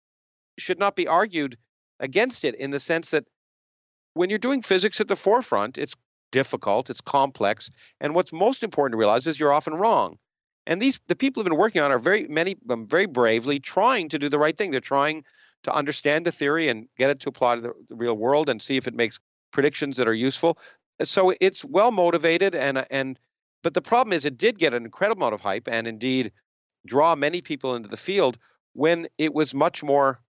should 0.57 0.79
not 0.79 0.95
be 0.95 1.07
argued 1.07 1.57
against 1.99 2.43
it 2.43 2.55
in 2.55 2.71
the 2.71 2.79
sense 2.79 3.11
that 3.11 3.25
when 4.15 4.29
you're 4.29 4.39
doing 4.39 4.61
physics 4.61 4.99
at 4.99 5.07
the 5.07 5.15
forefront 5.15 5.77
it's 5.77 5.95
difficult 6.31 6.89
it's 6.89 7.01
complex 7.01 7.69
and 8.01 8.15
what's 8.15 8.33
most 8.33 8.63
important 8.63 8.93
to 8.93 8.97
realize 8.97 9.27
is 9.27 9.39
you're 9.39 9.53
often 9.53 9.75
wrong 9.75 10.17
and 10.65 10.81
these 10.81 10.99
the 11.07 11.15
people 11.15 11.41
who've 11.41 11.49
been 11.49 11.57
working 11.57 11.81
on 11.81 11.91
are 11.91 11.99
very 11.99 12.27
many 12.27 12.55
them 12.65 12.87
very 12.87 13.05
bravely 13.05 13.59
trying 13.59 14.09
to 14.09 14.19
do 14.19 14.29
the 14.29 14.39
right 14.39 14.57
thing. 14.57 14.71
They're 14.71 14.79
trying 14.79 15.23
to 15.63 15.73
understand 15.73 16.25
the 16.25 16.31
theory 16.31 16.69
and 16.69 16.87
get 16.97 17.09
it 17.09 17.19
to 17.21 17.29
apply 17.29 17.55
to 17.55 17.61
the, 17.61 17.73
the 17.89 17.95
real 17.95 18.15
world 18.15 18.49
and 18.49 18.61
see 18.61 18.77
if 18.77 18.87
it 18.87 18.93
makes 18.93 19.19
predictions 19.51 19.97
that 19.97 20.07
are 20.07 20.13
useful. 20.13 20.57
Uh, 20.99 21.05
so 21.05 21.33
it's 21.39 21.63
well 21.65 21.91
motivated 21.91 22.55
and 22.55 22.77
uh, 22.77 22.85
and 22.89 23.19
but 23.61 23.73
the 23.73 23.81
problem 23.81 24.13
is 24.13 24.25
it 24.25 24.37
did 24.37 24.59
get 24.59 24.73
an 24.73 24.83
incredible 24.83 25.23
amount 25.23 25.33
of 25.33 25.41
hype 25.41 25.67
and 25.67 25.87
indeed 25.87 26.31
draw 26.85 27.15
many 27.15 27.41
people 27.41 27.75
into 27.75 27.89
the 27.89 27.97
field 27.97 28.37
when 28.73 29.07
it 29.17 29.33
was 29.33 29.53
much 29.53 29.83
more 29.83 30.19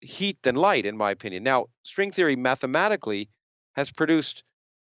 heat 0.00 0.38
than 0.42 0.54
light 0.54 0.84
in 0.86 0.96
my 0.96 1.10
opinion. 1.10 1.42
Now 1.42 1.66
string 1.82 2.10
theory 2.10 2.36
mathematically 2.36 3.30
has 3.74 3.90
produced 3.90 4.42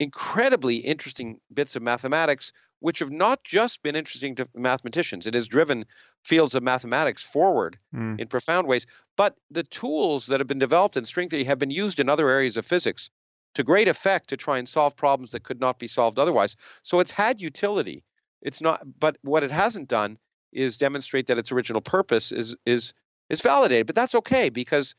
incredibly 0.05 0.77
interesting 0.77 1.41
bits 1.53 1.75
of 1.75 1.83
mathematics 1.83 2.53
which 2.81 2.99
have 2.99 3.11
not 3.11 3.43
just 3.43 3.83
been 3.83 3.97
interesting 3.97 4.35
to 4.35 4.47
mathematicians. 4.55 5.27
It 5.27 5.33
has 5.33 5.49
driven 5.49 5.87
fields 6.23 6.55
of 6.55 6.63
mathematics 6.63 7.23
forward 7.25 7.79
Mm. 7.95 8.21
in 8.21 8.29
profound 8.29 8.69
ways. 8.69 8.87
But 9.17 9.37
the 9.51 9.63
tools 9.63 10.27
that 10.27 10.39
have 10.41 10.47
been 10.47 10.59
developed 10.59 10.97
in 10.99 11.05
string 11.07 11.31
theory 11.31 11.45
have 11.45 11.59
been 11.59 11.71
used 11.71 11.99
in 11.99 12.11
other 12.11 12.29
areas 12.29 12.57
of 12.59 12.67
physics 12.67 13.09
to 13.55 13.63
great 13.63 13.89
effect 13.89 14.29
to 14.29 14.37
try 14.37 14.59
and 14.59 14.69
solve 14.69 14.97
problems 14.97 15.31
that 15.33 15.45
could 15.45 15.61
not 15.61 15.79
be 15.79 15.89
solved 15.89 16.19
otherwise. 16.19 16.57
So 16.83 17.01
it's 17.01 17.11
had 17.13 17.41
utility. 17.41 18.05
It's 18.43 18.61
not 18.61 18.83
but 19.01 19.17
what 19.23 19.43
it 19.45 19.51
hasn't 19.51 19.89
done 19.89 20.19
is 20.53 20.77
demonstrate 20.77 21.27
that 21.29 21.39
its 21.39 21.53
original 21.53 21.81
purpose 21.81 22.33
is 22.33 22.55
is 22.67 22.93
is 23.31 23.41
validated. 23.41 23.87
But 23.87 23.97
that's 23.97 24.15
okay 24.15 24.51
because 24.51 24.95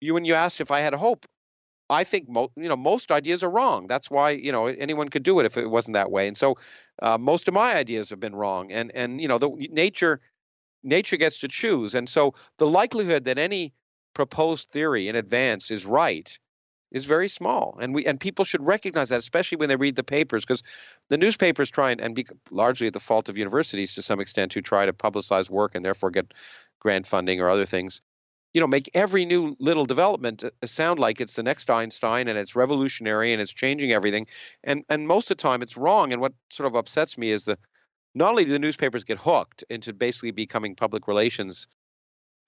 you 0.00 0.14
when 0.14 0.24
you 0.24 0.34
asked 0.34 0.60
if 0.60 0.70
i 0.70 0.80
had 0.80 0.94
a 0.94 0.98
hope 0.98 1.26
i 1.90 2.04
think 2.04 2.28
mo- 2.28 2.52
you 2.56 2.68
know 2.68 2.76
most 2.76 3.10
ideas 3.10 3.42
are 3.42 3.50
wrong. 3.50 3.86
That's 3.86 4.10
why 4.10 4.30
you 4.30 4.52
know 4.52 4.66
anyone 4.66 5.08
could 5.08 5.22
do 5.22 5.38
it 5.40 5.46
if 5.46 5.56
it 5.56 5.68
wasn't 5.68 5.94
that 5.94 6.10
way. 6.10 6.28
And 6.28 6.36
so 6.36 6.56
uh, 7.02 7.18
most 7.18 7.48
of 7.48 7.54
my 7.54 7.74
ideas 7.74 8.10
have 8.10 8.20
been 8.20 8.34
wrong. 8.34 8.72
And 8.72 8.90
and 8.94 9.20
you 9.20 9.28
know 9.28 9.38
the 9.38 9.50
nature 9.70 10.20
nature 10.82 11.16
gets 11.16 11.38
to 11.38 11.48
choose. 11.48 11.94
And 11.94 12.08
so 12.08 12.34
the 12.58 12.66
likelihood 12.66 13.24
that 13.24 13.38
any 13.38 13.74
proposed 14.14 14.70
theory 14.70 15.08
in 15.08 15.16
advance 15.16 15.70
is 15.70 15.86
right 15.86 16.38
is 16.92 17.06
very 17.06 17.28
small. 17.28 17.76
And 17.80 17.94
we 17.94 18.06
and 18.06 18.20
people 18.20 18.44
should 18.44 18.64
recognize 18.64 19.08
that 19.10 19.18
especially 19.18 19.56
when 19.56 19.68
they 19.68 19.76
read 19.76 19.96
the 19.96 20.04
papers 20.04 20.44
because 20.44 20.62
the 21.08 21.18
newspapers 21.18 21.70
try 21.70 21.90
and, 21.90 22.00
and 22.00 22.14
be 22.14 22.26
largely 22.50 22.86
at 22.86 22.92
the 22.92 23.00
fault 23.00 23.28
of 23.28 23.36
universities 23.36 23.94
to 23.94 24.02
some 24.02 24.20
extent 24.20 24.52
who 24.52 24.62
try 24.62 24.86
to 24.86 24.92
publicize 24.92 25.50
work 25.50 25.74
and 25.74 25.84
therefore 25.84 26.10
get 26.10 26.32
grant 26.80 27.06
funding 27.06 27.40
or 27.40 27.48
other 27.48 27.66
things 27.66 28.00
you 28.54 28.60
know 28.60 28.66
make 28.68 28.88
every 28.94 29.26
new 29.26 29.56
little 29.58 29.84
development 29.84 30.44
uh, 30.44 30.50
sound 30.66 30.98
like 30.98 31.20
it's 31.20 31.34
the 31.34 31.42
next 31.42 31.68
einstein 31.68 32.28
and 32.28 32.38
it's 32.38 32.56
revolutionary 32.56 33.32
and 33.32 33.42
it's 33.42 33.52
changing 33.52 33.92
everything. 33.92 34.26
And 34.62 34.84
and 34.88 35.06
most 35.06 35.30
of 35.30 35.36
the 35.36 35.42
time 35.42 35.60
it's 35.60 35.76
wrong. 35.76 36.12
And 36.12 36.22
what 36.22 36.32
sort 36.50 36.68
of 36.68 36.76
upsets 36.76 37.18
me 37.18 37.30
is 37.30 37.44
the 37.44 37.58
not 38.14 38.30
only 38.30 38.44
do 38.44 38.52
the 38.52 38.58
newspapers 38.58 39.04
get 39.04 39.18
hooked 39.18 39.64
into 39.68 39.92
basically 39.92 40.30
becoming 40.30 40.76
public 40.76 41.08
relations 41.08 41.66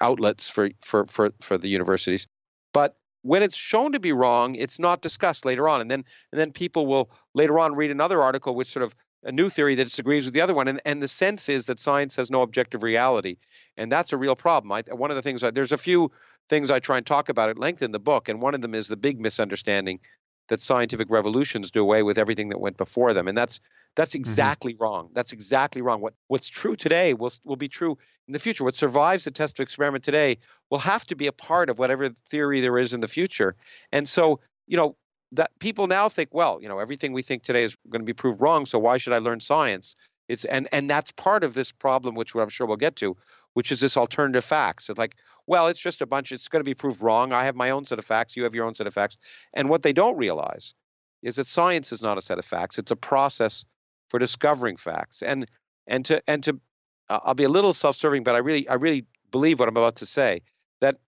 outlets 0.00 0.48
for 0.48 0.70
for 0.80 1.06
for, 1.06 1.30
for 1.40 1.58
the 1.58 1.68
universities 1.68 2.26
but 2.72 2.96
when 3.22 3.42
it's 3.42 3.56
shown 3.56 3.90
to 3.92 3.98
be 3.98 4.12
wrong 4.12 4.54
it's 4.54 4.78
not 4.78 5.02
discussed 5.02 5.44
later 5.44 5.68
on. 5.68 5.80
And 5.80 5.90
then 5.90 6.04
and 6.30 6.38
then 6.40 6.52
people 6.52 6.86
will 6.86 7.10
later 7.34 7.58
on 7.58 7.74
read 7.74 7.90
another 7.90 8.22
article 8.22 8.54
which 8.54 8.68
sort 8.68 8.84
of 8.84 8.94
a 9.24 9.32
new 9.32 9.48
theory 9.50 9.74
that 9.74 9.84
disagrees 9.84 10.24
with 10.24 10.34
the 10.34 10.40
other 10.40 10.54
one. 10.54 10.68
And, 10.68 10.80
and 10.84 11.02
the 11.02 11.08
sense 11.08 11.48
is 11.48 11.66
that 11.66 11.80
science 11.80 12.14
has 12.14 12.30
no 12.30 12.42
objective 12.42 12.84
reality 12.84 13.38
and 13.76 13.90
that's 13.92 14.12
a 14.12 14.16
real 14.16 14.36
problem 14.36 14.72
I, 14.72 14.82
one 14.92 15.10
of 15.10 15.16
the 15.16 15.22
things 15.22 15.42
I, 15.44 15.50
there's 15.50 15.72
a 15.72 15.78
few 15.78 16.10
things 16.48 16.70
i 16.70 16.80
try 16.80 16.96
and 16.98 17.06
talk 17.06 17.28
about 17.28 17.48
at 17.50 17.58
length 17.58 17.82
in 17.82 17.92
the 17.92 17.98
book 17.98 18.28
and 18.28 18.40
one 18.40 18.54
of 18.54 18.60
them 18.62 18.74
is 18.74 18.88
the 18.88 18.96
big 18.96 19.20
misunderstanding 19.20 20.00
that 20.48 20.60
scientific 20.60 21.10
revolutions 21.10 21.70
do 21.70 21.80
away 21.82 22.02
with 22.02 22.18
everything 22.18 22.48
that 22.50 22.60
went 22.60 22.76
before 22.76 23.12
them, 23.12 23.28
and 23.28 23.36
that's 23.36 23.60
that's 23.96 24.14
Mm-hmm. 24.26 24.50
exactly 24.50 24.76
wrong. 24.78 25.10
That's 25.14 25.32
exactly 25.32 25.82
wrong. 25.82 26.00
What 26.00 26.14
what's 26.28 26.48
true 26.48 26.76
today 26.76 27.14
will 27.14 27.32
will 27.44 27.56
be 27.56 27.68
true 27.68 27.98
in 28.28 28.32
the 28.32 28.38
future. 28.38 28.64
What 28.64 28.74
survives 28.74 29.24
the 29.24 29.30
test 29.30 29.58
of 29.58 29.62
experiment 29.62 30.04
today 30.04 30.38
will 30.70 30.78
have 30.78 31.06
to 31.06 31.16
be 31.16 31.26
a 31.26 31.32
part 31.32 31.70
of 31.70 31.78
whatever 31.78 32.08
theory 32.08 32.60
there 32.60 32.78
is 32.78 32.92
in 32.92 33.00
the 33.00 33.08
future. 33.08 33.56
And 33.92 34.08
so, 34.08 34.40
you 34.66 34.76
know, 34.76 34.96
that 35.32 35.50
people 35.60 35.86
now 35.86 36.08
think, 36.08 36.30
well, 36.32 36.58
you 36.60 36.68
know, 36.68 36.78
everything 36.78 37.12
we 37.12 37.22
think 37.22 37.42
today 37.42 37.64
is 37.64 37.76
going 37.90 38.00
to 38.02 38.06
be 38.06 38.12
proved 38.12 38.40
wrong. 38.40 38.66
So 38.66 38.78
why 38.78 38.98
should 38.98 39.12
I 39.12 39.18
learn 39.18 39.40
science? 39.40 39.94
It's 40.28 40.44
and 40.44 40.68
and 40.72 40.90
that's 40.90 41.12
part 41.12 41.44
of 41.44 41.54
this 41.54 41.72
problem, 41.72 42.14
which 42.14 42.34
I'm 42.34 42.48
sure 42.48 42.66
we'll 42.66 42.76
get 42.76 42.96
to, 42.96 43.16
which 43.56 43.72
is 43.72 43.80
this 43.80 43.96
alternative 43.96 44.44
facts. 44.44 44.90
It's 44.90 44.98
like, 44.98 45.16
well, 45.46 45.66
it's 45.68 45.80
just 45.80 46.02
a 46.02 46.06
bunch. 46.06 46.30
It's 46.30 46.46
going 46.46 46.60
to 46.60 46.68
be 46.68 46.74
proved 46.74 47.00
wrong. 47.00 47.32
I 47.32 47.46
have 47.46 47.56
my 47.56 47.70
own 47.70 47.86
set 47.86 47.98
of 47.98 48.04
facts. 48.04 48.36
You 48.36 48.44
have 48.44 48.54
your 48.54 48.66
own 48.66 48.74
set 48.74 48.86
of 48.86 48.92
facts. 48.92 49.16
And 49.54 49.70
what 49.70 49.82
they 49.82 49.94
don't 49.94 50.18
realize 50.18 50.74
is 51.22 51.36
that 51.36 51.46
science 51.46 51.90
is 51.90 52.02
not 52.02 52.18
a 52.18 52.20
set 52.20 52.38
of 52.38 52.44
facts. 52.44 52.78
It's 52.78 52.90
a 52.90 52.96
process 52.96 53.64
for 54.10 54.18
discovering 54.18 54.76
facts. 54.76 55.22
And 55.22 55.46
and 55.86 56.04
to 56.04 56.22
and 56.28 56.42
to 56.42 56.60
uh, 57.08 57.20
I'll 57.22 57.34
be 57.34 57.44
a 57.44 57.48
little 57.48 57.72
self-serving, 57.72 58.24
but 58.24 58.34
I 58.34 58.38
really 58.38 58.68
I 58.68 58.74
really 58.74 59.06
believe 59.30 59.58
what 59.58 59.70
I'm 59.70 59.76
about 59.78 59.96
to 59.96 60.06
say. 60.06 60.42
That 60.82 60.98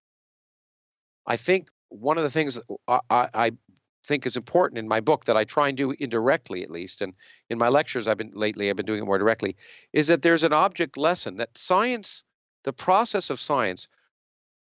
I 1.26 1.36
think 1.36 1.68
one 1.90 2.16
of 2.16 2.24
the 2.24 2.30
things 2.30 2.58
I, 2.86 3.00
I, 3.10 3.28
I 3.34 3.52
think 4.06 4.24
is 4.24 4.38
important 4.38 4.78
in 4.78 4.88
my 4.88 5.00
book 5.00 5.26
that 5.26 5.36
I 5.36 5.44
try 5.44 5.68
and 5.68 5.76
do 5.76 5.90
indirectly 5.98 6.62
at 6.62 6.70
least, 6.70 7.02
and 7.02 7.12
in 7.50 7.58
my 7.58 7.68
lectures 7.68 8.08
I've 8.08 8.16
been 8.16 8.32
lately 8.32 8.70
I've 8.70 8.76
been 8.76 8.86
doing 8.86 9.02
it 9.02 9.06
more 9.06 9.18
directly, 9.18 9.54
is 9.92 10.06
that 10.06 10.22
there's 10.22 10.44
an 10.44 10.54
object 10.54 10.96
lesson 10.96 11.36
that 11.36 11.58
science, 11.58 12.24
the 12.68 12.72
process 12.74 13.30
of 13.30 13.40
science, 13.40 13.88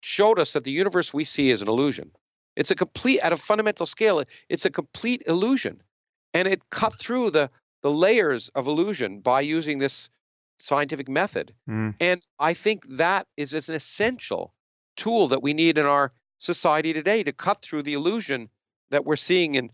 showed 0.02 0.38
us 0.38 0.54
that 0.54 0.64
the 0.64 0.72
universe 0.72 1.12
we 1.12 1.26
see 1.26 1.50
is 1.50 1.64
an 1.64 1.68
illusion. 1.68 2.12
It's 2.56 2.70
a 2.70 2.76
complete 2.76 3.20
at 3.22 3.34
a 3.34 3.38
fundamental 3.38 3.88
scale, 3.88 4.24
it's 4.48 4.66
a 4.66 4.70
complete 4.70 5.24
illusion. 5.26 5.82
And 6.32 6.48
it 6.48 6.62
cut 6.70 6.94
through 6.94 7.32
the 7.32 7.50
the 7.82 7.92
layers 7.92 8.50
of 8.56 8.68
illusion 8.68 9.20
by 9.20 9.42
using 9.42 9.80
this 9.80 10.10
scientific 10.58 11.10
method. 11.10 11.54
Mm. 11.70 11.96
And 12.00 12.22
I 12.40 12.54
think 12.54 12.84
that 12.98 13.28
is 13.38 13.70
an 13.70 13.76
essential 13.76 14.54
tool 14.96 15.28
that 15.28 15.44
we 15.44 15.54
need 15.54 15.78
in 15.78 15.86
our 15.86 16.12
society 16.38 16.94
today 16.94 17.24
to 17.24 17.32
cut 17.32 17.62
through 17.62 17.84
the 17.84 17.94
illusion 17.94 18.50
that 18.92 19.06
we're 19.06 19.16
seeing 19.16 19.56
in 19.56 19.72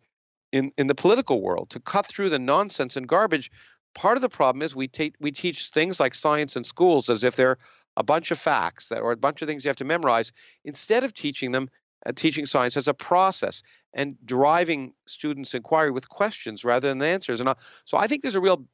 in, 0.52 0.72
in 0.78 0.88
the 0.88 0.96
political 0.96 1.42
world, 1.42 1.70
to 1.70 1.80
cut 1.80 2.06
through 2.08 2.30
the 2.30 2.40
nonsense 2.40 2.96
and 2.98 3.08
garbage. 3.08 3.52
Part 3.94 4.18
of 4.18 4.22
the 4.22 4.30
problem 4.30 4.62
is 4.62 4.76
we 4.76 4.88
take 4.88 5.16
we 5.20 5.32
teach 5.32 5.70
things 5.70 6.00
like 6.00 6.16
science 6.16 6.56
in 6.56 6.64
schools 6.64 7.10
as 7.10 7.24
if 7.24 7.36
they're 7.36 7.58
a 7.98 8.04
bunch 8.04 8.32
of 8.32 8.40
facts 8.40 8.90
that 8.90 9.02
or 9.02 9.12
a 9.12 9.18
bunch 9.18 9.42
of 9.42 9.48
things 9.48 9.64
you 9.64 9.70
have 9.70 9.76
to 9.78 9.86
memorize 9.86 10.32
instead 10.64 11.04
of 11.04 11.14
teaching 11.14 11.52
them 11.52 11.70
uh, 12.06 12.12
teaching 12.16 12.46
science 12.46 12.78
as 12.78 12.88
a 12.88 12.94
process 12.94 13.62
and 13.94 14.16
driving 14.26 14.94
students' 15.06 15.54
inquiry 15.54 15.92
with 15.92 16.10
questions 16.10 16.64
rather 16.64 16.88
than 16.88 16.98
the 16.98 17.06
answers. 17.06 17.40
And 17.40 17.50
uh, 17.50 17.56
so 17.86 17.98
I 17.98 18.08
think 18.08 18.22
there's 18.22 18.36
a 18.36 18.42
real 18.42 18.66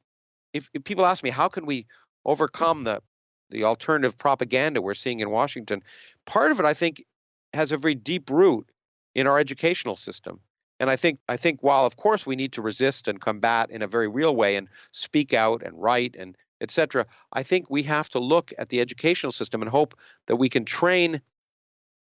if, 0.54 0.70
if 0.72 0.84
people 0.84 1.04
ask 1.04 1.22
me 1.22 1.30
how 1.30 1.48
can 1.48 1.66
we 1.66 1.86
overcome 2.24 2.84
the 2.84 3.02
the 3.50 3.64
alternative 3.64 4.18
propaganda 4.18 4.82
we're 4.82 4.94
seeing 4.94 5.20
in 5.20 5.30
Washington, 5.30 5.82
part 6.26 6.52
of 6.52 6.60
it 6.60 6.66
I 6.66 6.74
think 6.74 7.04
has 7.54 7.72
a 7.72 7.78
very 7.78 7.94
deep 7.94 8.30
root 8.30 8.70
in 9.14 9.26
our 9.26 9.38
educational 9.38 9.96
system. 9.96 10.40
And 10.80 10.90
I 10.90 10.96
think 10.96 11.18
I 11.28 11.36
think 11.36 11.62
while 11.62 11.86
of 11.86 11.96
course 11.96 12.24
we 12.24 12.36
need 12.36 12.52
to 12.52 12.62
resist 12.62 13.08
and 13.08 13.20
combat 13.20 13.70
in 13.70 13.82
a 13.82 13.88
very 13.88 14.08
real 14.08 14.36
way 14.36 14.56
and 14.56 14.68
speak 14.92 15.34
out 15.34 15.62
and 15.62 15.80
write 15.80 16.14
and 16.16 16.36
etc., 16.60 17.06
I 17.32 17.42
think 17.42 17.70
we 17.70 17.82
have 17.84 18.08
to 18.10 18.18
look 18.18 18.52
at 18.58 18.68
the 18.68 18.80
educational 18.80 19.32
system 19.32 19.62
and 19.62 19.70
hope 19.70 19.94
that 20.26 20.36
we 20.36 20.48
can 20.48 20.64
train 20.64 21.20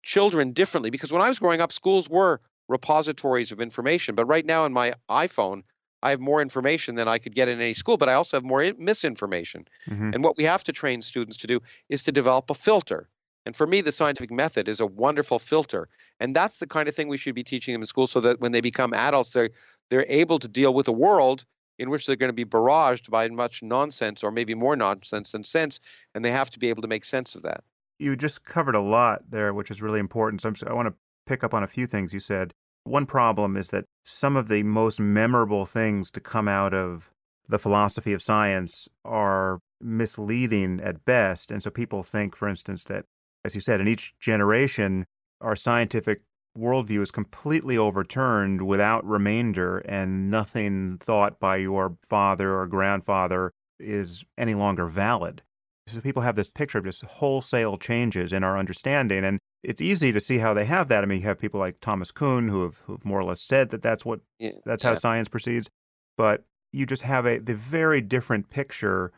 children 0.04 0.54
differently. 0.54 0.90
Because 0.90 1.12
when 1.12 1.22
I 1.22 1.30
was 1.30 1.40
growing 1.40 1.62
up, 1.62 1.72
schools 1.72 2.10
were 2.10 2.42
repositories 2.68 3.52
of 3.52 3.60
information. 3.60 4.16
But 4.16 4.26
right 4.26 4.46
now 4.46 4.66
in 4.66 4.74
my 4.74 4.94
iPhone, 5.10 5.64
I 6.02 6.12
have 6.12 6.22
more 6.22 6.42
information 6.42 6.96
than 6.96 7.08
I 7.08 7.18
could 7.18 7.36
get 7.36 7.50
in 7.50 7.60
any 7.60 7.74
school, 7.74 7.98
but 7.98 8.08
I 8.08 8.14
also 8.14 8.38
have 8.38 8.44
more 8.44 8.64
misinformation. 8.78 9.68
hmm 9.86 10.12
And 10.14 10.24
what 10.24 10.38
we 10.38 10.46
have 10.46 10.64
to 10.66 10.72
train 10.72 11.02
students 11.02 11.38
to 11.38 11.48
do 11.48 11.60
is 11.90 12.04
to 12.04 12.12
develop 12.12 12.50
a 12.50 12.54
filter. 12.54 13.10
And 13.46 13.56
for 13.56 13.68
me, 13.68 13.82
the 13.82 13.92
scientific 13.92 14.32
method 14.32 14.68
is 14.68 14.80
a 14.80 14.86
wonderful 14.86 15.40
filter. 15.40 15.90
And 16.20 16.36
that's 16.36 16.60
the 16.60 16.68
kind 16.68 16.88
of 16.88 16.96
thing 16.96 17.08
we 17.08 17.18
should 17.18 17.36
be 17.36 17.44
teaching 17.44 17.74
them 17.74 17.82
in 17.82 17.88
school 17.88 18.08
so 18.08 18.22
that 18.22 18.40
when 18.40 18.52
they 18.52 18.62
become 18.62 18.94
adults, 18.94 19.34
they're, 19.34 19.50
they're 19.90 20.06
able 20.08 20.40
to 20.40 20.48
deal 20.48 20.74
with 20.74 20.88
a 20.88 20.94
world 20.94 21.46
in 21.80 21.90
which 21.90 22.06
they're 22.06 22.16
going 22.16 22.30
to 22.30 22.34
be 22.34 22.46
barraged 22.46 23.10
by 23.10 23.28
much 23.30 23.64
nonsense 23.64 24.24
or 24.24 24.32
maybe 24.32 24.54
more 24.54 24.76
nonsense 24.76 25.32
than 25.32 25.44
sense. 25.44 25.80
And 26.14 26.24
they 26.24 26.32
have 26.32 26.50
to 26.52 26.60
be 26.60 26.70
able 26.70 26.82
to 26.82 26.88
make 26.88 27.06
sense 27.06 27.36
of 27.36 27.42
that. 27.44 27.64
You 27.98 28.16
just 28.16 28.44
covered 28.44 28.76
a 28.76 28.82
lot 28.82 29.32
there, 29.32 29.54
which 29.54 29.72
is 29.72 29.82
really 29.82 30.00
important. 30.00 30.42
So 30.42 30.50
s- 30.50 30.64
I 30.68 30.74
want 30.74 30.90
to 30.90 30.94
pick 31.26 31.44
up 31.44 31.54
on 31.54 31.64
a 31.64 31.68
few 31.68 31.88
things 31.88 32.14
you 32.14 32.20
said. 32.20 32.54
One 32.84 33.06
problem 33.06 33.56
is 33.56 33.70
that 33.70 33.86
some 34.04 34.36
of 34.36 34.48
the 34.48 34.64
most 34.64 35.00
memorable 35.00 35.66
things 35.66 36.12
to 36.12 36.20
come 36.20 36.48
out 36.48 36.74
of 36.74 37.12
the 37.48 37.60
philosophy 37.60 38.14
of 38.14 38.22
science 38.22 38.88
are 39.04 39.60
misleading 39.82 40.80
at 40.82 41.06
best. 41.06 41.52
And 41.52 41.64
so 41.64 41.70
people 41.70 42.04
think, 42.04 42.36
for 42.36 42.48
instance, 42.48 42.84
that, 42.86 43.06
as 43.44 43.56
you 43.56 43.62
said, 43.62 43.82
in 43.82 43.88
each 43.88 44.14
generation, 44.20 45.06
our 45.42 45.56
scientific 45.56 46.22
worldview 46.58 47.02
is 47.02 47.12
completely 47.12 47.78
overturned 47.78 48.66
without 48.66 49.06
remainder, 49.06 49.80
and 49.80 50.30
nothing 50.30 50.98
thought 51.00 51.40
by 51.40 51.58
your 51.58 51.98
father 52.04 52.56
or 52.56 52.68
grandfather 52.68 53.52
is 53.80 54.26
any 54.38 54.56
longer 54.56 54.88
valid. 54.88 55.42
So 55.88 56.02
people 56.02 56.22
have 56.22 56.36
this 56.36 56.50
picture 56.50 56.78
of 56.78 56.84
just 56.84 57.04
wholesale 57.04 57.78
changes 57.78 58.32
in 58.32 58.44
our 58.44 58.58
understanding, 58.58 59.24
and 59.24 59.40
it's 59.64 59.82
easy 59.82 60.12
to 60.12 60.20
see 60.20 60.38
how 60.38 60.54
they 60.54 60.66
have 60.66 60.88
that. 60.90 61.04
I 61.04 61.08
mean, 61.08 61.22
you 61.22 61.28
have 61.28 61.40
people 61.40 61.60
like 61.60 61.80
Thomas 61.80 62.12
Kuhn 62.12 62.50
who 62.50 62.64
have 62.64 62.78
who've 62.86 63.04
more 63.04 63.20
or 63.20 63.24
less 63.24 63.42
said 63.42 63.70
that 63.70 63.82
that's 63.82 64.06
what 64.06 64.20
Yeah, 64.38 64.52
that's 64.66 64.84
how 64.84 64.92
yeah. 64.92 64.98
science 64.98 65.28
proceeds, 65.28 65.70
but 66.18 66.46
you 66.72 66.86
just 66.86 67.02
have 67.04 67.26
a 67.26 67.40
the 67.40 67.56
very 67.56 68.02
different 68.02 68.50
picture 68.50 69.12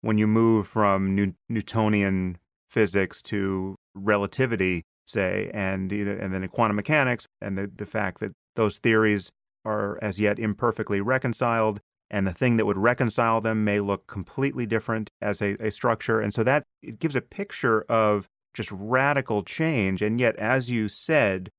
when 0.00 0.18
you 0.18 0.26
move 0.26 0.66
from 0.66 1.14
New, 1.14 1.34
Newtonian 1.48 2.38
physics 2.68 3.22
to 3.22 3.76
relativity, 3.94 4.82
say, 5.06 5.50
and 5.54 5.90
and 5.92 6.34
then 6.34 6.42
in 6.42 6.48
quantum 6.48 6.76
mechanics, 6.76 7.26
and 7.40 7.56
the 7.56 7.66
the 7.66 7.86
fact 7.86 8.20
that 8.20 8.32
those 8.54 8.78
theories 8.78 9.30
are 9.64 9.98
as 10.02 10.20
yet 10.20 10.38
imperfectly 10.38 11.00
reconciled, 11.00 11.80
and 12.10 12.26
the 12.26 12.32
thing 12.32 12.56
that 12.56 12.66
would 12.66 12.76
reconcile 12.76 13.40
them 13.40 13.64
may 13.64 13.80
look 13.80 14.06
completely 14.06 14.66
different 14.66 15.10
as 15.20 15.40
a, 15.42 15.56
a 15.60 15.70
structure, 15.70 16.20
and 16.20 16.32
so 16.32 16.42
that 16.42 16.64
it 16.82 16.98
gives 16.98 17.16
a 17.16 17.20
picture 17.20 17.82
of 17.82 18.28
just 18.54 18.70
radical 18.72 19.42
change, 19.42 20.02
and 20.02 20.20
yet, 20.20 20.36
as 20.36 20.70
you 20.70 20.88
said, 20.88 21.50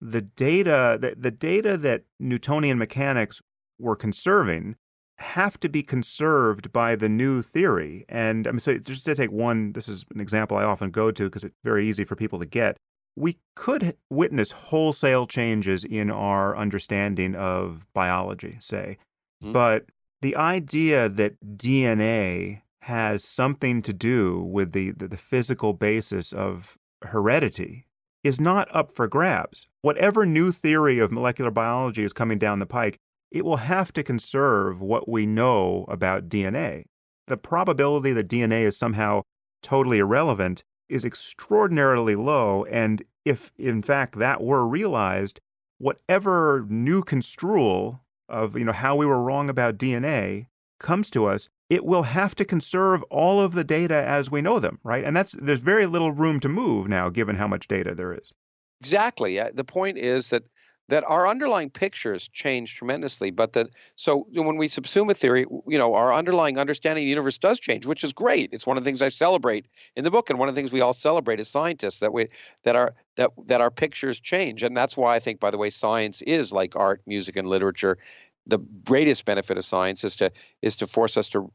the 0.00 0.22
data 0.22 0.98
the, 1.00 1.14
the 1.16 1.30
data 1.30 1.76
that 1.76 2.04
Newtonian 2.18 2.78
mechanics 2.78 3.40
were 3.78 3.96
conserving 3.96 4.76
have 5.18 5.58
to 5.60 5.68
be 5.68 5.82
conserved 5.82 6.72
by 6.72 6.94
the 6.94 7.08
new 7.08 7.42
theory. 7.42 8.04
And 8.08 8.46
I 8.46 8.50
mean, 8.50 8.60
so 8.60 8.76
just 8.78 9.06
to 9.06 9.14
take 9.14 9.30
one, 9.32 9.72
this 9.72 9.88
is 9.88 10.04
an 10.14 10.20
example 10.20 10.56
I 10.56 10.64
often 10.64 10.90
go 10.90 11.10
to 11.10 11.24
because 11.24 11.44
it's 11.44 11.54
very 11.64 11.86
easy 11.88 12.04
for 12.04 12.16
people 12.16 12.38
to 12.38 12.46
get. 12.46 12.76
We 13.16 13.38
could 13.54 13.96
witness 14.10 14.50
wholesale 14.52 15.26
changes 15.26 15.84
in 15.84 16.10
our 16.10 16.56
understanding 16.56 17.34
of 17.34 17.86
biology, 17.94 18.56
say, 18.60 18.98
Mhm. 19.42 19.52
but 19.52 19.86
the 20.20 20.36
idea 20.36 21.08
that 21.08 21.36
DNA 21.56 22.62
has 22.82 23.24
something 23.24 23.82
to 23.82 23.92
do 23.92 24.40
with 24.40 24.72
the, 24.72 24.90
the, 24.92 25.08
the 25.08 25.16
physical 25.16 25.72
basis 25.72 26.32
of 26.32 26.76
heredity 27.02 27.86
is 28.22 28.40
not 28.40 28.68
up 28.74 28.92
for 28.92 29.08
grabs. 29.08 29.66
Whatever 29.82 30.24
new 30.26 30.52
theory 30.52 30.98
of 30.98 31.10
molecular 31.12 31.50
biology 31.50 32.02
is 32.02 32.12
coming 32.12 32.38
down 32.38 32.58
the 32.58 32.66
pike, 32.66 32.98
it 33.30 33.44
will 33.44 33.56
have 33.56 33.92
to 33.92 34.02
conserve 34.02 34.80
what 34.80 35.08
we 35.08 35.26
know 35.26 35.84
about 35.88 36.28
DNA. 36.28 36.84
The 37.28 37.36
probability 37.36 38.12
that 38.12 38.28
DNA 38.28 38.62
is 38.62 38.76
somehow 38.76 39.22
totally 39.62 39.98
irrelevant 39.98 40.62
is 40.88 41.04
extraordinarily 41.04 42.14
low. 42.14 42.64
And 42.64 43.02
if, 43.24 43.52
in 43.58 43.82
fact, 43.82 44.18
that 44.18 44.42
were 44.42 44.66
realized, 44.66 45.40
whatever 45.78 46.64
new 46.68 47.02
construal 47.02 48.02
of 48.28 48.58
you 48.58 48.64
know 48.64 48.72
how 48.72 48.96
we 48.96 49.06
were 49.06 49.22
wrong 49.22 49.48
about 49.48 49.78
DNA 49.78 50.46
comes 50.80 51.10
to 51.10 51.26
us, 51.26 51.48
it 51.70 51.84
will 51.84 52.04
have 52.04 52.34
to 52.34 52.44
conserve 52.44 53.02
all 53.04 53.40
of 53.40 53.52
the 53.52 53.64
data 53.64 53.94
as 53.94 54.30
we 54.30 54.40
know 54.42 54.58
them, 54.58 54.78
right? 54.82 55.04
And 55.04 55.16
that's 55.16 55.32
there's 55.40 55.60
very 55.60 55.86
little 55.86 56.12
room 56.12 56.40
to 56.40 56.48
move 56.48 56.88
now, 56.88 57.08
given 57.08 57.36
how 57.36 57.48
much 57.48 57.68
data 57.68 57.94
there 57.94 58.12
is. 58.12 58.32
Exactly. 58.80 59.40
The 59.54 59.64
point 59.64 59.98
is 59.98 60.30
that 60.30 60.44
that 60.88 61.04
our 61.06 61.26
underlying 61.26 61.68
pictures 61.68 62.28
change 62.28 62.76
tremendously, 62.76 63.30
but 63.30 63.52
that 63.54 63.68
so 63.96 64.26
when 64.32 64.56
we 64.56 64.68
subsume 64.68 65.10
a 65.10 65.14
theory, 65.14 65.44
you 65.66 65.78
know, 65.78 65.94
our 65.94 66.12
underlying 66.12 66.58
understanding 66.58 67.02
of 67.02 67.06
the 67.06 67.10
universe 67.10 67.38
does 67.38 67.58
change, 67.58 67.86
which 67.86 68.04
is 68.04 68.12
great. 68.12 68.50
It's 68.52 68.66
one 68.66 68.76
of 68.76 68.84
the 68.84 68.88
things 68.88 69.02
I 69.02 69.08
celebrate 69.08 69.66
in 69.96 70.04
the 70.04 70.10
book, 70.10 70.30
and 70.30 70.38
one 70.38 70.48
of 70.48 70.54
the 70.54 70.60
things 70.60 70.72
we 70.72 70.80
all 70.80 70.94
celebrate 70.94 71.40
as 71.40 71.48
scientists 71.48 72.00
that 72.00 72.12
we 72.12 72.28
that 72.62 72.76
our 72.76 72.94
that 73.16 73.32
that 73.46 73.60
our 73.60 73.70
pictures 73.70 74.20
change, 74.20 74.62
and 74.62 74.76
that's 74.76 74.96
why 74.96 75.16
I 75.16 75.18
think, 75.18 75.40
by 75.40 75.50
the 75.50 75.58
way, 75.58 75.70
science 75.70 76.22
is 76.22 76.52
like 76.52 76.76
art, 76.76 77.02
music, 77.06 77.36
and 77.36 77.48
literature. 77.48 77.98
The 78.46 78.58
greatest 78.84 79.24
benefit 79.24 79.58
of 79.58 79.64
science 79.64 80.04
is 80.04 80.14
to 80.16 80.30
is 80.62 80.76
to 80.76 80.86
force 80.86 81.16
us 81.16 81.28
to 81.30 81.50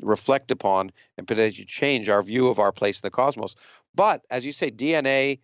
reflect 0.00 0.50
upon 0.50 0.92
and 1.18 1.26
potentially 1.26 1.64
change 1.64 2.08
our 2.08 2.22
view 2.22 2.48
of 2.48 2.58
our 2.58 2.72
place 2.72 2.98
in 2.98 3.06
the 3.06 3.10
cosmos. 3.10 3.54
But 3.94 4.22
as 4.30 4.44
you 4.44 4.52
say, 4.52 4.70
DNA, 4.70 5.40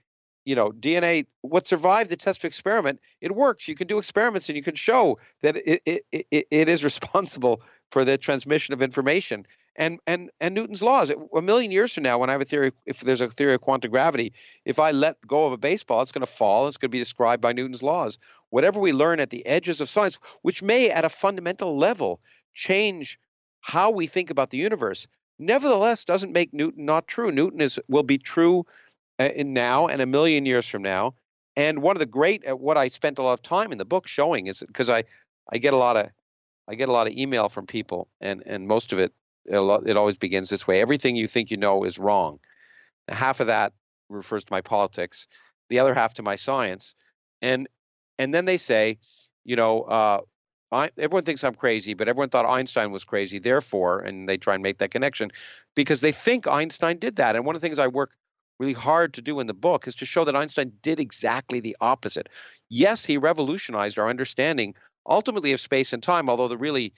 you 0.48 0.54
know, 0.54 0.70
DNA, 0.70 1.26
what 1.42 1.66
survived 1.66 2.08
the 2.08 2.16
test 2.16 2.42
experiment, 2.42 3.00
it 3.20 3.34
works. 3.34 3.68
You 3.68 3.74
can 3.74 3.86
do 3.86 3.98
experiments 3.98 4.48
and 4.48 4.56
you 4.56 4.62
can 4.62 4.76
show 4.76 5.18
that 5.42 5.56
it, 5.56 5.82
it, 5.84 6.06
it, 6.10 6.46
it 6.50 6.68
is 6.70 6.82
responsible 6.90 7.60
for 7.90 8.02
the 8.02 8.16
transmission 8.16 8.72
of 8.72 8.80
information. 8.80 9.46
And, 9.76 10.00
and, 10.06 10.30
and 10.40 10.54
Newton's 10.54 10.80
laws, 10.80 11.12
a 11.36 11.42
million 11.42 11.70
years 11.70 11.92
from 11.92 12.04
now, 12.04 12.18
when 12.18 12.30
I 12.30 12.32
have 12.32 12.40
a 12.40 12.46
theory, 12.46 12.72
if 12.86 13.00
there's 13.00 13.20
a 13.20 13.28
theory 13.28 13.52
of 13.52 13.60
quantum 13.60 13.90
gravity, 13.90 14.32
if 14.64 14.78
I 14.78 14.90
let 14.90 15.18
go 15.26 15.44
of 15.44 15.52
a 15.52 15.58
baseball, 15.58 16.00
it's 16.00 16.12
going 16.12 16.24
to 16.24 16.32
fall. 16.32 16.66
It's 16.66 16.78
going 16.78 16.88
to 16.88 16.92
be 16.92 16.98
described 16.98 17.42
by 17.42 17.52
Newton's 17.52 17.82
laws. 17.82 18.18
Whatever 18.48 18.80
we 18.80 18.92
learn 18.94 19.20
at 19.20 19.28
the 19.28 19.44
edges 19.44 19.82
of 19.82 19.90
science, 19.90 20.18
which 20.40 20.62
may 20.62 20.88
at 20.88 21.04
a 21.04 21.10
fundamental 21.10 21.76
level 21.76 22.22
change 22.54 23.18
how 23.60 23.90
we 23.90 24.06
think 24.06 24.30
about 24.30 24.48
the 24.48 24.56
universe, 24.56 25.06
nevertheless 25.38 26.06
doesn't 26.06 26.32
make 26.32 26.54
Newton 26.54 26.86
not 26.86 27.06
true. 27.06 27.30
Newton 27.30 27.60
is 27.60 27.78
will 27.86 28.02
be 28.02 28.16
true 28.16 28.64
in 29.18 29.52
now 29.52 29.86
and 29.86 30.00
a 30.00 30.06
million 30.06 30.46
years 30.46 30.66
from 30.68 30.82
now. 30.82 31.14
And 31.56 31.82
one 31.82 31.96
of 31.96 32.00
the 32.00 32.06
great 32.06 32.48
uh, 32.48 32.56
what 32.56 32.76
I 32.76 32.88
spent 32.88 33.18
a 33.18 33.22
lot 33.22 33.32
of 33.32 33.42
time 33.42 33.72
in 33.72 33.78
the 33.78 33.84
book 33.84 34.06
showing 34.06 34.46
is 34.46 34.62
because 34.66 34.88
I 34.88 35.04
I 35.52 35.58
get 35.58 35.74
a 35.74 35.76
lot 35.76 35.96
of 35.96 36.10
I 36.68 36.74
get 36.74 36.88
a 36.88 36.92
lot 36.92 37.06
of 37.06 37.14
email 37.14 37.48
from 37.48 37.66
people, 37.66 38.08
and 38.20 38.42
and 38.46 38.68
most 38.68 38.92
of 38.92 38.98
it 38.98 39.12
it 39.46 39.96
always 39.96 40.18
begins 40.18 40.50
this 40.50 40.66
way: 40.66 40.80
everything 40.80 41.16
you 41.16 41.26
think 41.26 41.50
you 41.50 41.56
know 41.56 41.84
is 41.84 41.98
wrong. 41.98 42.38
Now, 43.08 43.14
half 43.16 43.40
of 43.40 43.48
that 43.48 43.72
refers 44.08 44.44
to 44.44 44.52
my 44.52 44.60
politics, 44.60 45.26
the 45.68 45.78
other 45.78 45.94
half 45.94 46.14
to 46.14 46.22
my 46.22 46.36
science, 46.36 46.94
and 47.42 47.68
and 48.18 48.32
then 48.32 48.44
they 48.44 48.58
say, 48.58 48.98
you 49.44 49.56
know, 49.56 49.82
uh, 49.82 50.20
I, 50.70 50.90
everyone 50.98 51.24
thinks 51.24 51.42
I'm 51.42 51.54
crazy, 51.54 51.94
but 51.94 52.08
everyone 52.08 52.28
thought 52.28 52.46
Einstein 52.46 52.92
was 52.92 53.04
crazy. 53.04 53.38
Therefore, 53.38 54.00
and 54.00 54.28
they 54.28 54.36
try 54.36 54.54
and 54.54 54.62
make 54.62 54.78
that 54.78 54.90
connection 54.90 55.30
because 55.74 56.02
they 56.02 56.12
think 56.12 56.46
Einstein 56.46 56.98
did 56.98 57.16
that. 57.16 57.34
And 57.34 57.44
one 57.44 57.56
of 57.56 57.60
the 57.60 57.66
things 57.66 57.78
I 57.78 57.88
work 57.88 58.10
really 58.58 58.72
hard 58.72 59.14
to 59.14 59.22
do 59.22 59.40
in 59.40 59.46
the 59.46 59.54
book 59.54 59.86
is 59.86 59.94
to 59.96 60.04
show 60.04 60.24
that 60.24 60.36
Einstein 60.36 60.72
did 60.82 61.00
exactly 61.00 61.60
the 61.60 61.76
opposite. 61.80 62.28
Yes, 62.68 63.04
he 63.04 63.16
revolutionized 63.16 63.98
our 63.98 64.08
understanding 64.08 64.74
ultimately 65.08 65.52
of 65.52 65.60
space 65.60 65.92
and 65.92 66.02
time, 66.02 66.28
although 66.28 66.48
the 66.48 66.58
really 66.58 66.92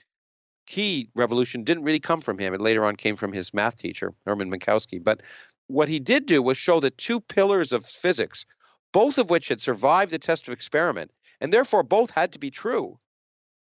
key 0.65 1.09
revolution 1.15 1.63
didn't 1.63 1.83
really 1.83 1.99
come 1.99 2.21
from 2.21 2.37
him. 2.37 2.53
It 2.53 2.61
later 2.61 2.85
on 2.85 2.95
came 2.95 3.17
from 3.17 3.33
his 3.33 3.53
math 3.53 3.75
teacher, 3.75 4.13
Hermann 4.25 4.51
Minkowski. 4.51 5.03
But 5.03 5.21
what 5.67 5.89
he 5.89 5.99
did 5.99 6.25
do 6.25 6.41
was 6.41 6.57
show 6.57 6.79
the 6.79 6.91
two 6.91 7.19
pillars 7.19 7.71
of 7.71 7.85
physics, 7.85 8.45
both 8.91 9.17
of 9.17 9.29
which 9.29 9.47
had 9.47 9.61
survived 9.61 10.11
the 10.11 10.19
test 10.19 10.47
of 10.47 10.53
experiment, 10.53 11.11
and 11.39 11.51
therefore 11.51 11.83
both 11.83 12.09
had 12.11 12.33
to 12.33 12.39
be 12.39 12.51
true. 12.51 12.99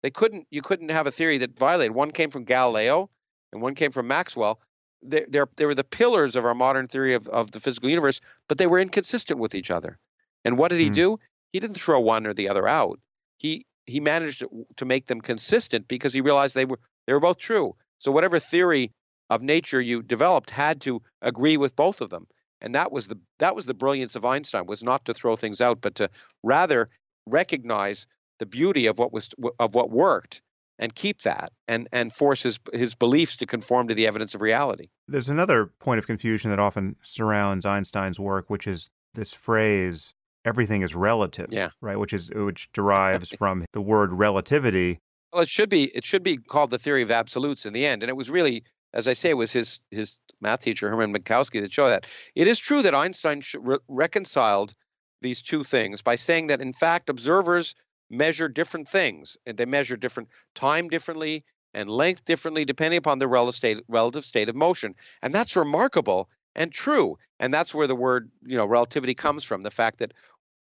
They 0.03 0.11
couldn't 0.11 0.47
you 0.51 0.63
couldn't 0.63 0.91
have 0.91 1.07
a 1.07 1.13
theory 1.13 1.39
that 1.39 1.59
violated. 1.59 1.95
One 1.95 2.11
came 2.11 2.31
from 2.31 2.45
Galileo 2.45 3.11
and 3.53 3.63
one 3.63 3.75
came 3.75 3.93
from 3.93 4.07
Maxwell 4.07 4.61
they 5.03 5.27
they 5.57 5.67
were 5.67 5.75
the 5.75 5.85
pillars 5.85 6.37
of 6.37 6.45
our 6.45 6.55
modern 6.55 6.87
theory 6.87 7.15
of, 7.15 7.29
of 7.29 7.51
the 7.51 7.61
physical 7.61 7.89
universe, 7.89 8.21
but 8.49 8.59
they 8.59 8.67
were 8.67 8.79
inconsistent 8.79 9.39
with 9.39 9.55
each 9.55 9.71
other. 9.71 9.99
And 10.45 10.59
what 10.59 10.69
did 10.69 10.81
he 10.81 10.91
mm. 10.91 10.95
do? 10.95 11.19
He 11.53 11.61
didn't 11.61 11.77
throw 11.77 12.01
one 12.01 12.27
or 12.27 12.35
the 12.35 12.49
other 12.49 12.67
out. 12.67 13.01
He 13.39 13.67
he 13.87 14.01
managed 14.01 14.41
to, 14.41 14.67
to 14.77 14.85
make 14.85 15.07
them 15.07 15.21
consistent 15.21 15.89
because 15.89 16.13
he 16.13 16.21
realized 16.21 16.55
they 16.55 16.65
were 16.65 16.81
they 17.07 17.13
were 17.13 17.21
both 17.21 17.39
true. 17.39 17.75
So 17.99 18.11
whatever 18.11 18.39
theory 18.39 18.93
of 19.31 19.43
nature 19.43 19.81
you 19.81 20.03
developed 20.03 20.51
had 20.51 20.81
to 20.83 21.03
agree 21.23 21.57
with 21.57 21.75
both 21.77 22.01
of 22.01 22.11
them. 22.11 22.27
And 22.61 22.75
that 22.75 22.93
was 22.93 23.09
the 23.09 23.19
that 23.39 23.55
was 23.55 23.67
the 23.67 23.75
brilliance 23.75 24.15
of 24.15 24.25
Einstein 24.25 24.67
was 24.67 24.83
not 24.83 25.05
to 25.05 25.15
throw 25.15 25.37
things 25.37 25.61
out, 25.61 25.81
but 25.81 25.95
to 25.97 26.11
rather 26.43 26.89
recognize 27.27 28.07
the 28.39 28.47
beauty 28.47 28.87
of 28.87 28.99
what 28.99 29.13
was 29.13 29.29
of 29.59 29.75
what 29.75 29.91
worked 29.91 30.43
and 30.79 30.95
keep 30.95 31.23
that 31.23 31.53
and 31.69 31.89
and 31.93 32.13
force 32.13 32.43
his 32.43 32.59
his 32.73 32.95
beliefs 32.95 33.37
to 33.37 33.47
conform 33.47 33.89
to 33.89 33.95
the 33.95 34.07
evidence 34.07 34.35
of 34.35 34.41
reality. 34.41 34.89
There's 35.09 35.29
another 35.29 35.73
point 35.81 35.99
of 35.99 36.07
confusion 36.07 36.51
that 36.51 36.59
often 36.59 36.97
surrounds 37.03 37.65
Einstein's 37.65 38.21
work, 38.21 38.51
which 38.51 38.67
is 38.67 38.91
this 39.15 39.33
phrase 39.33 40.15
everything 40.45 40.83
is 40.83 40.95
relative. 40.95 41.49
Yeah. 41.51 41.71
Right, 41.81 41.99
which 41.99 42.13
is 42.13 42.31
which 42.35 42.71
derives 42.73 43.31
from 43.39 43.65
the 43.73 43.81
word 43.81 44.13
relativity. 44.13 45.01
Well, 45.33 45.43
it 45.43 45.49
should 45.49 45.69
be 45.69 45.85
it 45.95 46.05
should 46.05 46.23
be 46.23 46.37
called 46.37 46.71
the 46.71 46.79
theory 46.79 47.03
of 47.03 47.11
absolutes 47.11 47.67
in 47.67 47.73
the 47.73 47.85
end, 47.85 48.03
and 48.03 48.11
it 48.11 48.17
was 48.17 48.31
really 48.31 48.65
as 48.97 49.07
I 49.07 49.13
say, 49.13 49.31
it 49.31 49.37
was 49.37 49.53
his 49.53 49.81
his 49.91 50.19
math 50.41 50.61
teacher 50.61 50.89
Hermann 50.89 51.13
Minkowski 51.13 51.61
that 51.61 51.73
showed 51.73 51.91
that. 51.91 52.07
It 52.35 52.47
is 52.47 52.59
true 52.59 52.83
that 52.83 52.95
Einstein 52.95 53.43
re- 53.59 53.79
reconciled 53.89 54.75
these 55.23 55.43
two 55.43 55.65
things 55.65 56.03
by 56.03 56.17
saying 56.17 56.47
that 56.49 56.61
in 56.61 56.73
fact 56.73 57.11
observers 57.11 57.75
measure 58.11 58.49
different 58.49 58.89
things 58.89 59.37
and 59.47 59.57
they 59.57 59.65
measure 59.65 59.97
different 59.97 60.29
time 60.55 60.89
differently 60.89 61.45
and 61.75 61.91
length 61.91 62.25
differently 62.25 62.65
depending 62.65 62.99
upon 62.99 63.19
the 63.19 63.29
relative 63.29 63.55
state, 63.57 63.81
relative 63.89 64.25
state 64.25 64.49
of 64.49 64.55
motion 64.55 64.95
and 65.23 65.35
that's 65.35 65.57
remarkable 65.57 66.29
and 66.55 66.73
true 66.73 67.19
and 67.41 67.53
that's 67.53 67.75
where 67.75 67.87
the 67.87 67.97
word 67.97 68.31
you 68.45 68.57
know 68.57 68.67
relativity 68.67 69.15
comes 69.15 69.45
from 69.45 69.63
the 69.63 69.71
fact 69.71 69.99
that 69.99 70.13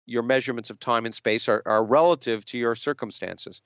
your 0.06 0.24
measurements 0.24 0.70
of 0.70 0.80
time 0.80 1.06
and 1.06 1.16
space 1.16 1.48
are, 1.48 1.64
are 1.66 1.84
relative 1.84 2.46
to 2.46 2.58
your 2.58 2.76
circumstances. 2.76 3.62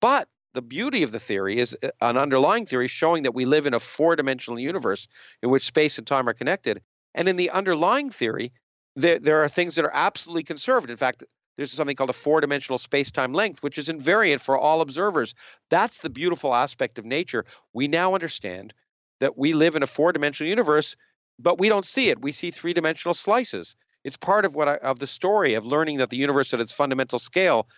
But 0.00 0.28
the 0.54 0.62
beauty 0.62 1.02
of 1.02 1.12
the 1.12 1.18
theory 1.18 1.58
is 1.58 1.76
uh, 1.82 1.88
an 2.00 2.16
underlying 2.16 2.66
theory 2.66 2.88
showing 2.88 3.22
that 3.24 3.34
we 3.34 3.44
live 3.44 3.66
in 3.66 3.74
a 3.74 3.80
four-dimensional 3.80 4.58
universe 4.58 5.08
in 5.42 5.50
which 5.50 5.66
space 5.66 5.98
and 5.98 6.06
time 6.06 6.28
are 6.28 6.34
connected 6.34 6.82
and 7.14 7.28
in 7.28 7.36
the 7.36 7.50
underlying 7.50 8.10
theory 8.10 8.52
there, 8.96 9.18
there 9.18 9.44
are 9.44 9.48
things 9.48 9.76
that 9.76 9.84
are 9.84 9.94
absolutely 9.94 10.42
conserved 10.42 10.90
in 10.90 10.96
fact 10.96 11.22
there's 11.60 11.72
something 11.72 11.94
called 11.94 12.08
a 12.08 12.14
four 12.14 12.40
dimensional 12.40 12.78
space 12.78 13.10
time 13.10 13.34
length, 13.34 13.62
which 13.62 13.76
is 13.76 13.88
invariant 13.88 14.40
for 14.40 14.56
all 14.56 14.80
observers. 14.80 15.34
That's 15.68 15.98
the 15.98 16.08
beautiful 16.08 16.54
aspect 16.54 16.98
of 16.98 17.04
nature. 17.04 17.44
We 17.74 17.86
now 17.86 18.14
understand 18.14 18.72
that 19.18 19.36
we 19.36 19.52
live 19.52 19.76
in 19.76 19.82
a 19.82 19.86
four 19.86 20.10
dimensional 20.10 20.48
universe, 20.48 20.96
but 21.38 21.58
we 21.58 21.68
don't 21.68 21.84
see 21.84 22.08
it. 22.08 22.22
We 22.22 22.32
see 22.32 22.50
three 22.50 22.72
dimensional 22.72 23.12
slices. 23.12 23.76
It's 24.04 24.16
part 24.16 24.46
of 24.46 24.54
what 24.54 24.68
I, 24.68 24.76
of 24.76 25.00
the 25.00 25.06
story 25.06 25.52
of 25.52 25.66
learning 25.66 25.98
that 25.98 26.08
the 26.08 26.16
universe 26.16 26.54
at 26.54 26.60
its 26.60 26.72
fundamental 26.72 27.18
scale 27.18 27.68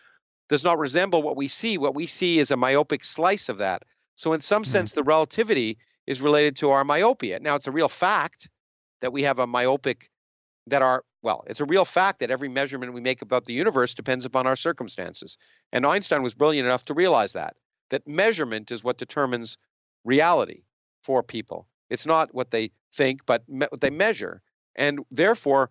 does 0.49 0.63
not 0.63 0.79
resemble 0.79 1.21
what 1.21 1.37
we 1.37 1.49
see. 1.49 1.77
What 1.77 1.97
we 1.97 2.07
see 2.07 2.39
is 2.39 2.53
a 2.53 2.57
myopic 2.57 3.03
slice 3.03 3.49
of 3.49 3.59
that. 3.59 3.83
So 4.15 4.33
in 4.33 4.39
some 4.39 4.63
mm-hmm. 4.63 4.71
sense, 4.71 4.93
the 4.93 5.03
relativity 5.03 5.77
is 6.07 6.23
related 6.23 6.55
to 6.59 6.71
our 6.71 6.85
myopia. 6.85 7.41
Now 7.41 7.57
it's 7.57 7.67
a 7.67 7.73
real 7.73 7.89
fact 7.89 8.49
that 9.01 9.13
we 9.13 9.25
have 9.25 9.41
a 9.41 9.47
myopic 9.49 10.09
that 10.69 10.83
our 10.83 11.03
well, 11.23 11.45
it's 11.47 11.61
a 11.61 11.65
real 11.65 11.85
fact 11.85 12.19
that 12.19 12.31
every 12.31 12.49
measurement 12.49 12.93
we 12.93 13.01
make 13.01 13.23
about 13.23 13.45
the 13.45 13.53
universe 13.53 13.95
depends 13.95 14.25
upon 14.25 14.47
our 14.47 14.57
circumstances. 14.57 15.39
And 15.73 15.87
Einstein 15.87 16.23
was 16.23 16.35
brilliant 16.35 16.67
enough 16.67 16.85
to 16.87 16.95
realize 16.95 17.33
that, 17.33 17.57
that 17.91 18.07
measurement 18.09 18.71
is 18.71 18.83
what 18.83 18.99
determines 18.99 19.57
reality 20.05 20.65
for 21.03 21.23
people. 21.23 21.69
It's 21.91 22.07
not 22.07 22.35
what 22.35 22.51
they 22.51 22.73
think, 22.93 23.25
but 23.25 23.49
me- 23.49 23.69
what 23.71 23.81
they 23.81 23.91
measure. 23.91 24.43
And 24.75 25.01
therefore, 25.11 25.71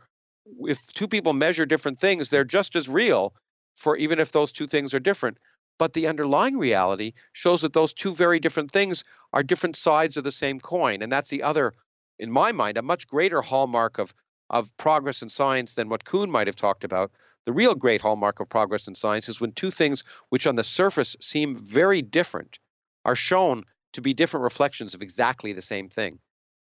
if 0.62 0.86
two 0.94 1.08
people 1.08 1.34
measure 1.34 1.66
different 1.66 2.00
things, 2.00 2.30
they're 2.30 2.46
just 2.46 2.76
as 2.76 2.88
real 2.88 3.34
for 3.76 3.98
even 3.98 4.20
if 4.20 4.32
those 4.32 4.52
two 4.52 4.68
things 4.68 4.94
are 4.94 5.00
different. 5.00 5.38
But 5.78 5.94
the 5.94 6.08
underlying 6.08 6.58
reality 6.58 7.14
shows 7.34 7.62
that 7.62 7.74
those 7.74 7.94
two 7.94 8.14
very 8.14 8.40
different 8.40 8.72
things 8.72 9.04
are 9.34 9.44
different 9.44 9.76
sides 9.76 10.16
of 10.16 10.24
the 10.24 10.32
same 10.32 10.60
coin. 10.60 11.02
And 11.02 11.12
that's 11.12 11.30
the 11.30 11.44
other, 11.44 11.74
in 12.20 12.32
my 12.32 12.52
mind, 12.52 12.78
a 12.78 12.84
much 12.84 13.08
greater 13.08 13.42
hallmark 13.42 13.98
of 13.98 14.14
of 14.52 14.76
progress 14.78 15.22
in 15.22 15.30
science 15.30 15.74
than 15.74 15.90
what 15.90 16.06
Kuhn 16.06 16.30
might 16.30 16.48
have 16.48 16.56
talked 16.56 16.84
about. 16.84 17.12
The 17.46 17.54
real 17.54 17.74
great 17.74 18.02
hallmark 18.02 18.40
of 18.40 18.50
progress 18.50 18.88
in 18.88 18.94
science 18.94 19.28
is 19.28 19.42
when 19.42 19.54
two 19.54 19.72
things 19.72 20.04
which 20.30 20.46
on 20.46 20.56
the 20.56 20.64
surface 20.64 21.18
seem 21.20 21.58
very 21.58 22.02
different 22.02 22.60
are 23.04 23.16
shown 23.16 23.64
to 23.94 24.02
be 24.02 24.14
different 24.14 24.44
reflections 24.44 24.94
of 24.94 25.02
exactly 25.02 25.54
the 25.54 25.62
same 25.62 25.90
thing. 25.90 26.20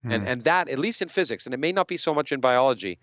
And 0.02 0.22
hmm. 0.22 0.28
and 0.28 0.40
that, 0.42 0.68
at 0.68 0.78
least 0.78 1.00
in 1.00 1.08
physics, 1.08 1.46
and 1.46 1.54
it 1.54 1.60
may 1.60 1.72
not 1.72 1.88
be 1.88 1.96
so 1.96 2.12
much 2.12 2.32
in 2.32 2.40
biology, 2.40 2.98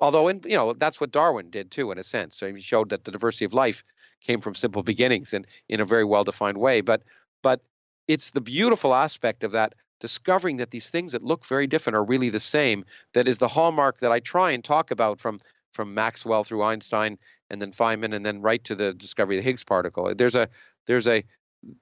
although 0.00 0.28
in 0.28 0.40
you 0.44 0.56
know 0.56 0.72
that's 0.72 1.00
what 1.00 1.12
Darwin 1.12 1.50
did 1.50 1.70
too, 1.70 1.92
in 1.92 1.98
a 1.98 2.02
sense. 2.02 2.36
So 2.36 2.52
he 2.52 2.60
showed 2.60 2.88
that 2.88 3.04
the 3.04 3.12
diversity 3.12 3.44
of 3.44 3.54
life 3.54 3.84
came 4.20 4.40
from 4.40 4.54
simple 4.54 4.82
beginnings 4.82 5.34
and 5.34 5.46
in 5.68 5.80
a 5.80 5.84
very 5.84 6.04
well 6.04 6.24
defined 6.24 6.58
way. 6.58 6.80
But 6.80 7.02
but 7.42 7.60
it's 8.08 8.32
the 8.32 8.40
beautiful 8.40 8.94
aspect 8.94 9.44
of 9.44 9.52
that 9.52 9.74
discovering 10.02 10.56
that 10.56 10.72
these 10.72 10.90
things 10.90 11.12
that 11.12 11.22
look 11.22 11.46
very 11.46 11.68
different 11.68 11.96
are 11.96 12.04
really 12.04 12.28
the 12.28 12.40
same 12.40 12.84
that 13.14 13.28
is 13.28 13.38
the 13.38 13.46
hallmark 13.46 14.00
that 14.00 14.10
I 14.10 14.18
try 14.18 14.50
and 14.50 14.62
talk 14.62 14.90
about 14.90 15.20
from 15.20 15.38
from 15.72 15.94
Maxwell 15.94 16.42
through 16.42 16.64
Einstein 16.64 17.16
and 17.48 17.62
then 17.62 17.70
Feynman 17.70 18.12
and 18.12 18.26
then 18.26 18.42
right 18.42 18.62
to 18.64 18.74
the 18.74 18.92
discovery 18.92 19.38
of 19.38 19.44
the 19.44 19.48
Higgs 19.48 19.62
particle. 19.62 20.12
There's 20.12 20.34
a 20.34 20.48
there's 20.88 21.06
a 21.06 21.22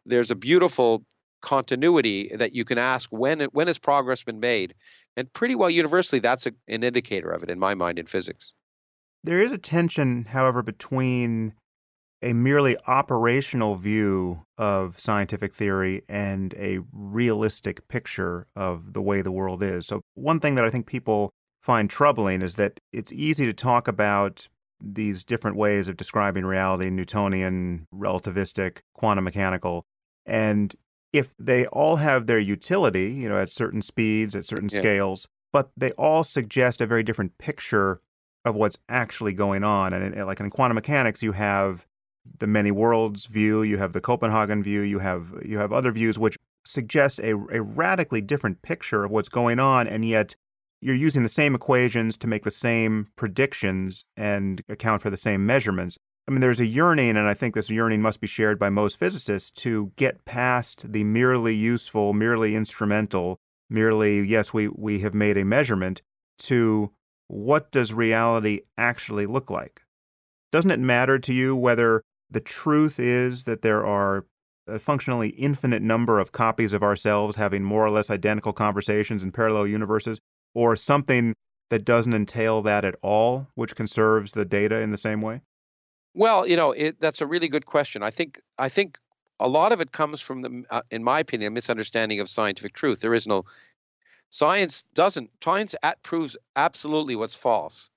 there's 0.05 0.31
a 0.31 0.35
beautiful 0.35 1.03
continuity 1.41 2.31
that 2.37 2.55
you 2.55 2.67
can 2.67 2.77
ask 2.77 3.09
when 3.11 3.41
when 3.53 3.69
has 3.69 3.79
progress 3.79 4.23
been 4.23 4.39
made 4.39 4.75
and 5.17 5.33
pretty 5.33 5.55
well 5.55 5.71
universally 5.71 6.21
that's 6.21 6.47
a, 6.47 6.53
an 6.69 6.85
indicator 6.85 7.31
of 7.31 7.43
it 7.43 7.49
in 7.49 7.59
my 7.59 7.75
mind 7.75 7.99
in 7.99 8.05
physics 8.05 8.53
there 9.25 9.41
is 9.41 9.51
a 9.51 9.57
tension 9.57 10.27
however 10.27 10.63
between 10.63 11.55
a 12.23 12.33
merely 12.33 12.77
operational 12.87 13.77
view 13.77 14.45
of 14.59 15.01
scientific 15.01 15.55
theory 15.55 16.03
and 16.09 16.55
a 16.55 16.81
realistic 16.93 17.87
picture 17.89 18.47
of 18.55 18.93
the 18.93 19.03
way 19.03 19.23
the 19.23 19.33
world 19.33 19.63
is. 19.63 19.87
So, 19.87 20.03
one 20.15 20.41
thing 20.41 20.55
that 20.57 20.65
I 20.65 20.71
think 20.71 20.87
people 20.87 21.31
find 21.63 21.89
troubling 21.89 22.43
is 22.43 22.57
that 22.57 22.81
it's 22.93 23.13
easy 23.13 23.47
to 23.47 23.53
talk 23.53 23.89
about 23.89 24.49
these 24.83 25.25
different 25.25 25.57
ways 25.57 25.89
of 25.89 25.97
describing 25.97 26.45
reality 26.45 26.91
Newtonian, 26.91 27.87
relativistic, 27.95 28.81
quantum 28.95 29.25
mechanical. 29.25 29.85
And 30.27 30.75
if 31.13 31.35
they 31.39 31.67
all 31.67 31.97
have 31.97 32.27
their 32.27 32.39
utility, 32.39 33.11
you 33.11 33.29
know, 33.29 33.39
at 33.39 33.51
certain 33.51 33.83
speeds, 33.83 34.35
at 34.35 34.47
certain 34.47 34.69
yeah. 34.73 34.79
scales, 34.79 35.29
but 35.53 35.71
they 35.77 35.91
all 35.93 36.25
suggest 36.25 36.81
a 36.81 36.87
very 36.87 37.03
different 37.03 37.37
picture 37.39 38.01
of 38.45 38.57
what's 38.57 38.79
actually 38.89 39.35
going 39.35 39.65
on. 39.65 39.93
And 39.93 40.15
in, 40.15 40.27
like 40.27 40.41
in 40.41 40.49
quantum 40.51 40.77
mechanics, 40.77 41.23
you 41.23 41.33
have 41.33 41.87
the 42.39 42.47
many 42.47 42.71
worlds 42.71 43.27
view, 43.27 43.63
you 43.63 43.79
have 43.79 43.93
the 43.93 44.01
Copenhagen 44.01 44.63
view, 44.63 44.81
you 44.81 44.99
have 44.99 45.33
you 45.45 45.59
have 45.59 45.73
other 45.73 45.93
views 45.93 46.19
which 46.19 46.37
suggest 46.65 47.19
a, 47.21 47.33
a 47.33 47.63
radically 47.63 48.21
different 48.21 48.63
picture 48.63 49.05
of 49.05 49.11
what's 49.11 49.29
going 49.29 49.59
on, 49.59 49.87
and 49.87 50.05
yet 50.05 50.37
you're 50.81 50.95
using 50.95 51.23
the 51.23 51.29
same 51.29 51.55
equations 51.55 52.17
to 52.19 52.27
make 52.27 52.45
the 52.45 52.51
same 52.51 53.09
predictions 53.17 54.05
and 54.17 54.63
account 54.69 55.03
for 55.03 55.11
the 55.11 55.17
same 55.17 55.45
measurements. 55.45 55.99
I 56.29 56.33
mean, 56.33 56.41
there's 56.41 56.61
a 56.61 56.67
yearning, 56.67 57.17
and 57.17 57.27
I 57.27 57.35
think 57.35 57.55
this 57.55 57.71
yearning 57.71 58.03
must 58.03 58.21
be 58.21 58.27
shared 58.27 58.59
by 58.59 58.71
most 58.71 58.99
physicists 58.99 59.51
to 59.63 59.93
get 59.97 60.25
past 60.25 60.93
the 60.93 61.05
merely 61.05 61.55
useful, 61.55 62.13
merely 62.13 62.55
instrumental, 62.55 63.41
merely, 63.69 64.21
yes, 64.21 64.55
we, 64.55 64.69
we 64.69 65.01
have 65.01 65.15
made 65.15 65.37
a 65.37 65.45
measurement, 65.45 66.03
to 66.39 66.93
what 67.27 67.73
does 67.73 67.93
reality 67.93 68.61
actually 68.79 69.27
look 69.27 69.51
like? 69.51 69.83
Doesn't 70.53 70.71
it 70.71 70.81
matter 70.81 71.19
to 71.19 71.33
you 71.33 71.57
whether 71.57 72.03
the 72.31 72.41
truth 72.41 72.99
is 72.99 73.45
that 73.45 73.63
there 73.63 73.85
are 73.85 74.27
a 74.67 74.79
functionally 74.79 75.31
infinite 75.31 75.83
number 75.83 76.21
of 76.21 76.33
copies 76.33 76.73
of 76.73 76.83
ourselves 76.83 77.37
having 77.37 77.65
more 77.65 77.85
or 77.85 77.91
less 77.91 78.11
identical 78.11 78.53
conversations 78.53 79.23
in 79.23 79.33
parallel 79.33 79.67
universes, 79.67 80.21
or 80.55 80.77
something 80.77 81.35
that 81.71 81.85
doesn't 81.85 82.15
entail 82.15 82.63
that 82.63 82.85
at 82.85 82.97
all, 83.03 83.49
which 83.55 83.75
conserves 83.77 84.33
the 84.33 84.45
data 84.45 84.81
in 84.81 84.91
the 84.91 84.99
same 84.99 85.21
way? 85.21 85.41
Well, 86.15 86.47
you 86.47 86.57
know, 86.57 86.73
it, 86.73 87.01
that's 87.01 87.21
a 87.21 87.27
really 87.27 87.49
good 87.49 87.67
question. 87.67 88.03
I 88.03 88.11
think 88.11 88.41
I 88.59 88.69
think 88.69 88.99
a 89.39 89.49
lot 89.49 89.73
of 89.73 89.81
it 89.81 89.93
comes 89.93 90.21
from 90.21 90.43
the, 90.43 90.65
uh, 90.71 90.83
in 90.91 91.03
my 91.03 91.21
opinion, 91.21 91.53
a 91.53 91.55
misunderstanding 91.55 92.21
of 92.21 92.29
scientific 92.29 92.75
truth. 92.75 93.01
There 93.01 93.15
is 93.15 93.27
no 93.27 93.45
science 94.31 94.85
doesn't 94.95 95.31
science 95.43 95.75
at, 95.83 96.03
proves 96.03 96.37
absolutely 96.57 97.17
what's 97.17 97.35
false. 97.35 97.89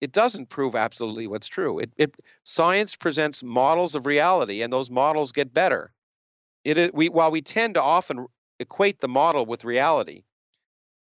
It 0.00 0.12
doesn't 0.12 0.48
prove 0.48 0.76
absolutely 0.76 1.26
what's 1.26 1.48
true. 1.48 1.78
It, 1.80 1.90
it 1.96 2.14
science 2.44 2.96
presents 2.96 3.42
models 3.42 3.94
of 3.94 4.06
reality, 4.06 4.62
and 4.62 4.72
those 4.72 4.90
models 4.90 5.32
get 5.32 5.52
better. 5.52 5.92
It 6.64 6.94
we 6.94 7.08
while 7.08 7.30
we 7.30 7.42
tend 7.42 7.74
to 7.74 7.82
often 7.82 8.26
equate 8.60 9.00
the 9.00 9.08
model 9.08 9.46
with 9.46 9.64
reality, 9.64 10.24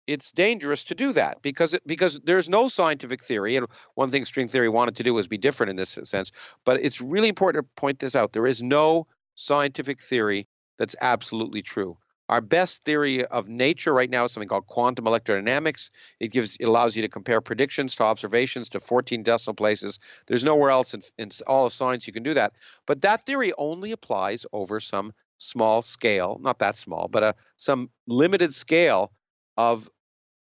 it's 0.07 0.33
dangerous 0.33 0.85
to 0.85 0.95
do 0.95 1.13
that 1.13 1.41
because 1.43 1.75
it, 1.75 1.87
because 1.87 2.21
there's 2.25 2.49
no 2.49 2.69
scientific 2.69 3.23
theory 3.25 3.57
and 3.57 3.67
one 3.95 4.11
thing 4.11 4.25
string 4.25 4.49
theory 4.49 4.69
wanted 4.69 4.97
to 4.97 5.03
do 5.03 5.15
was 5.15 5.27
be 5.27 5.39
different 5.39 5.71
in 5.71 5.77
this 5.77 5.99
sense 6.05 6.31
but 6.65 6.81
it's 6.81 7.01
really 7.01 7.29
important 7.29 7.65
to 7.65 7.81
point 7.81 7.99
this 7.99 8.15
out 8.15 8.33
there 8.33 8.47
is 8.47 8.63
no 8.63 9.07
scientific 9.35 10.03
theory 10.03 10.47
that's 10.79 10.97
absolutely 11.01 11.63
true 11.63 11.97
our 12.35 12.41
best 12.41 12.83
theory 12.83 13.25
of 13.27 13.49
nature 13.49 13.95
right 13.95 14.11
now 14.11 14.25
is 14.25 14.33
something 14.33 14.49
called 14.49 14.67
quantum 14.67 15.05
electrodynamics. 15.05 15.91
It 16.19 16.33
gives 16.33 16.57
it 16.59 16.65
allows 16.65 16.97
you 16.97 17.03
to 17.03 17.09
compare 17.09 17.41
predictions 17.41 17.95
to 17.95 18.03
observations 18.03 18.69
to 18.71 18.81
14 18.81 19.23
decimal 19.23 19.55
places. 19.55 20.01
There's 20.27 20.43
nowhere 20.43 20.71
else 20.71 20.95
in, 20.95 21.03
in 21.17 21.31
all 21.47 21.65
of 21.65 21.73
science 21.73 22.09
you 22.09 22.13
can 22.13 22.25
do 22.25 22.35
that. 22.35 22.55
But 22.87 23.03
that 23.03 23.25
theory 23.25 23.53
only 23.57 23.93
applies 23.93 24.45
over 24.53 24.81
some 24.81 25.13
small 25.39 25.83
scale 25.83 26.39
not 26.41 26.59
that 26.61 26.77
small 26.77 27.09
but 27.09 27.23
a 27.23 27.35
some 27.57 27.91
limited 28.07 28.55
scale 28.55 29.13
of 29.57 29.89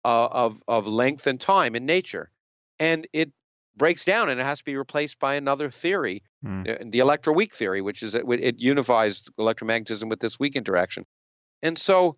uh, 0.05 0.29
of 0.31 0.63
of 0.69 0.87
length 0.87 1.27
and 1.27 1.41
time 1.41 1.75
in 1.75 1.87
nature, 1.87 2.31
and 2.79 3.09
it 3.15 3.33
breaks 3.79 4.05
down 4.05 4.29
and 4.29 4.41
it 4.41 4.45
has 4.45 4.59
to 4.59 4.65
be 4.65 4.77
replaced 4.77 5.19
by 5.19 5.37
another 5.37 5.71
theory, 5.71 6.23
mm. 6.45 6.65
the 6.91 6.99
electroweak 6.99 7.55
theory, 7.55 7.81
which 7.81 8.03
is 8.03 8.15
it, 8.15 8.25
it 8.29 8.59
unifies 8.59 9.29
electromagnetism 9.39 10.11
with 10.11 10.21
this 10.21 10.39
weak 10.39 10.57
interaction, 10.57 11.07
and 11.63 11.79
so 11.79 12.17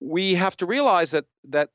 we 0.00 0.34
have 0.34 0.56
to 0.58 0.66
realize 0.66 1.10
that 1.12 1.26
that 1.44 1.70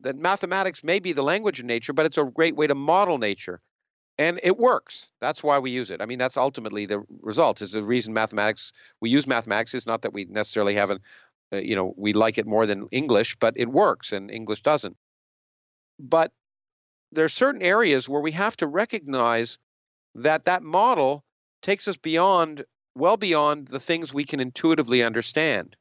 that 0.00 0.16
mathematics 0.16 0.82
may 0.82 0.98
be 0.98 1.12
the 1.12 1.22
language 1.22 1.60
of 1.60 1.66
nature, 1.66 1.92
but 1.92 2.06
it's 2.06 2.18
a 2.18 2.24
great 2.24 2.56
way 2.56 2.66
to 2.66 2.74
model 2.74 3.18
nature. 3.18 3.60
And 4.18 4.40
it 4.42 4.58
works. 4.58 5.10
That's 5.20 5.42
why 5.42 5.58
we 5.58 5.70
use 5.70 5.90
it. 5.90 6.02
I 6.02 6.06
mean, 6.06 6.18
that's 6.18 6.36
ultimately 6.36 6.86
the 6.86 7.02
result. 7.20 7.62
Is 7.62 7.72
the 7.72 7.82
reason 7.82 8.12
mathematics 8.12 8.72
we 9.00 9.10
use 9.10 9.26
mathematics 9.26 9.74
is 9.74 9.86
not 9.86 10.02
that 10.02 10.12
we 10.12 10.24
necessarily 10.26 10.74
have 10.74 10.90
an, 10.90 11.00
uh, 11.52 11.56
you 11.56 11.74
know, 11.74 11.94
we 11.96 12.12
like 12.12 12.38
it 12.38 12.46
more 12.46 12.66
than 12.66 12.86
English, 12.90 13.36
but 13.36 13.54
it 13.56 13.68
works 13.68 14.12
and 14.12 14.30
English 14.30 14.62
doesn't. 14.62 14.96
But 15.98 16.32
there 17.12 17.24
are 17.24 17.30
certain 17.30 17.62
areas 17.62 18.08
where 18.08 18.20
we 18.20 18.32
have 18.32 18.56
to 18.58 18.66
recognize 18.66 19.58
that 20.14 20.44
that 20.44 20.62
model 20.62 21.24
takes 21.62 21.88
us 21.88 21.96
beyond, 21.96 22.64
well 22.94 23.16
beyond 23.16 23.68
the 23.68 23.80
things 23.80 24.14
we 24.14 24.24
can 24.24 24.40
intuitively 24.40 25.02
understand. 25.02 25.76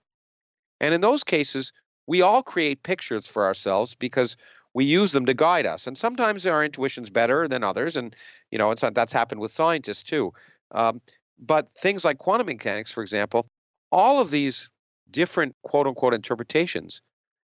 And 0.80 0.94
in 0.94 1.02
those 1.02 1.24
cases, 1.24 1.72
we 2.08 2.22
all 2.22 2.42
create 2.42 2.84
pictures 2.84 3.28
for 3.28 3.46
ourselves 3.46 3.96
because 3.96 4.38
we 4.74 4.86
use 4.86 5.12
them 5.12 5.26
to 5.26 5.34
guide 5.34 5.66
us. 5.66 5.88
And 5.88 5.98
sometimes 5.98 6.46
our 6.46 6.64
intuition's 6.64 7.10
better 7.10 7.48
than 7.48 7.64
others, 7.64 7.98
and 7.98 8.16
you 8.52 8.58
know, 8.58 8.72
it's 8.72 8.82
that's 8.82 9.14
happened 9.14 9.42
with 9.42 9.52
scientists 9.52 10.04
too. 10.04 10.34
Um, 10.72 11.02
but 11.40 11.70
things 11.76 12.04
like 12.04 12.18
quantum 12.18 12.48
mechanics, 12.48 12.92
for 12.92 13.02
example, 13.02 13.48
all 13.92 14.22
of 14.22 14.32
these 14.32 14.70
different 15.12 15.56
quote 15.64 15.88
unquote 15.88 16.14
interpretations, 16.14 17.02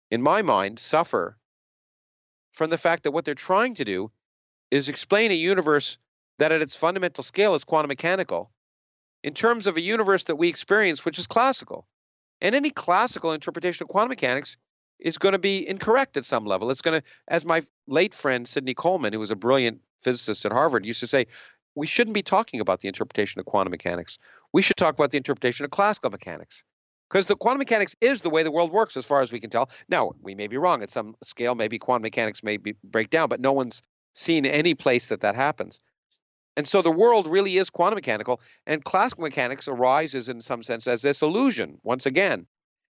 in 0.09 0.21
my 0.21 0.41
mind, 0.41 0.79
suffer 0.79 1.38
from 2.53 2.69
the 2.69 2.77
fact 2.77 3.03
that 3.03 3.11
what 3.11 3.25
they're 3.25 3.36
trying 3.36 3.75
to 3.75 3.86
do 3.86 4.11
is 4.71 4.89
explain 4.89 5.32
a 5.32 5.36
universe 5.36 5.97
that 6.39 6.51
at 6.51 6.61
its 6.61 6.75
fundamental 6.75 7.23
scale 7.23 7.55
is 7.55 7.63
quantum 7.63 7.89
mechanical 7.89 8.51
in 9.23 9.34
terms 9.34 9.67
of 9.67 9.77
a 9.77 9.82
universe 9.82 10.23
that 10.25 10.38
we 10.38 10.49
experience, 10.49 11.05
which 11.05 11.19
is 11.19 11.27
classical. 11.27 11.86
And 12.42 12.56
any 12.56 12.72
classical 12.72 13.34
interpretation 13.34 13.84
of 13.84 13.89
quantum 13.89 14.10
mechanics 14.10 14.58
is 15.00 15.18
going 15.18 15.34
to 15.34 15.39
be 15.39 15.68
incorrect 15.68 16.18
at 16.18 16.26
some 16.26 16.46
level. 16.46 16.70
It's 16.70 16.82
going 16.82 17.02
to, 17.02 17.08
as 17.28 17.46
my 17.46 17.64
late 17.88 18.14
friend 18.14 18.48
Sidney 18.48 18.74
Coleman, 18.74 19.14
who 19.14 19.20
was 19.20 19.32
a 19.32 19.36
brilliant 19.36 19.82
physicist 20.02 20.46
at 20.46 20.52
Harvard, 20.52 20.86
used 20.86 21.00
to 21.00 21.08
say, 21.08 21.28
we 21.76 21.88
shouldn't 21.88 22.14
be 22.14 22.24
talking 22.24 22.60
about 22.60 22.82
the 22.82 22.88
interpretation 22.88 23.39
of 23.39 23.46
quantum 23.46 23.72
mechanics. 23.72 24.18
We 24.54 24.62
should 24.62 24.78
talk 24.78 24.96
about 24.96 25.12
the 25.12 25.18
interpretation 25.18 25.64
of 25.64 25.72
classical 25.72 26.10
mechanics 26.10 26.64
because 27.10 27.28
the 27.28 27.36
quantum 27.36 27.60
mechanics 27.60 27.96
is 28.02 28.22
the 28.22 28.30
way 28.30 28.44
the 28.44 28.52
world 28.52 28.72
works 28.72 28.98
as 28.98 29.06
far 29.06 29.22
as 29.22 29.32
we 29.32 29.39
can 29.39 29.50
tell. 29.50 29.70
Now, 29.89 30.12
we 30.22 30.36
may 30.36 30.48
be 30.48 30.58
wrong 30.58 30.84
at 30.84 30.89
some 30.89 31.16
scale. 31.24 31.56
Maybe 31.56 31.80
quantum 31.80 32.04
mechanics 32.04 32.44
may 32.44 32.58
be, 32.58 32.76
break 32.84 33.10
down, 33.10 33.30
but 33.30 33.39
no 33.39 33.54
one's 33.54 33.82
seen 34.14 34.46
any 34.46 34.76
place 34.76 35.10
that 35.10 35.22
that 35.22 35.36
happens. 35.36 35.80
And 36.58 36.68
so 36.68 36.82
the 36.82 36.91
world 36.91 37.28
really 37.28 37.58
is 37.58 37.70
quantum 37.70 37.95
mechanical, 37.95 38.41
and 38.68 38.84
classical 38.84 39.24
mechanics 39.24 39.68
arises 39.68 40.28
in 40.28 40.41
some 40.41 40.64
sense 40.64 40.86
as 40.88 41.02
this 41.02 41.22
illusion 41.22 41.78
once 41.84 42.06
again. 42.06 42.45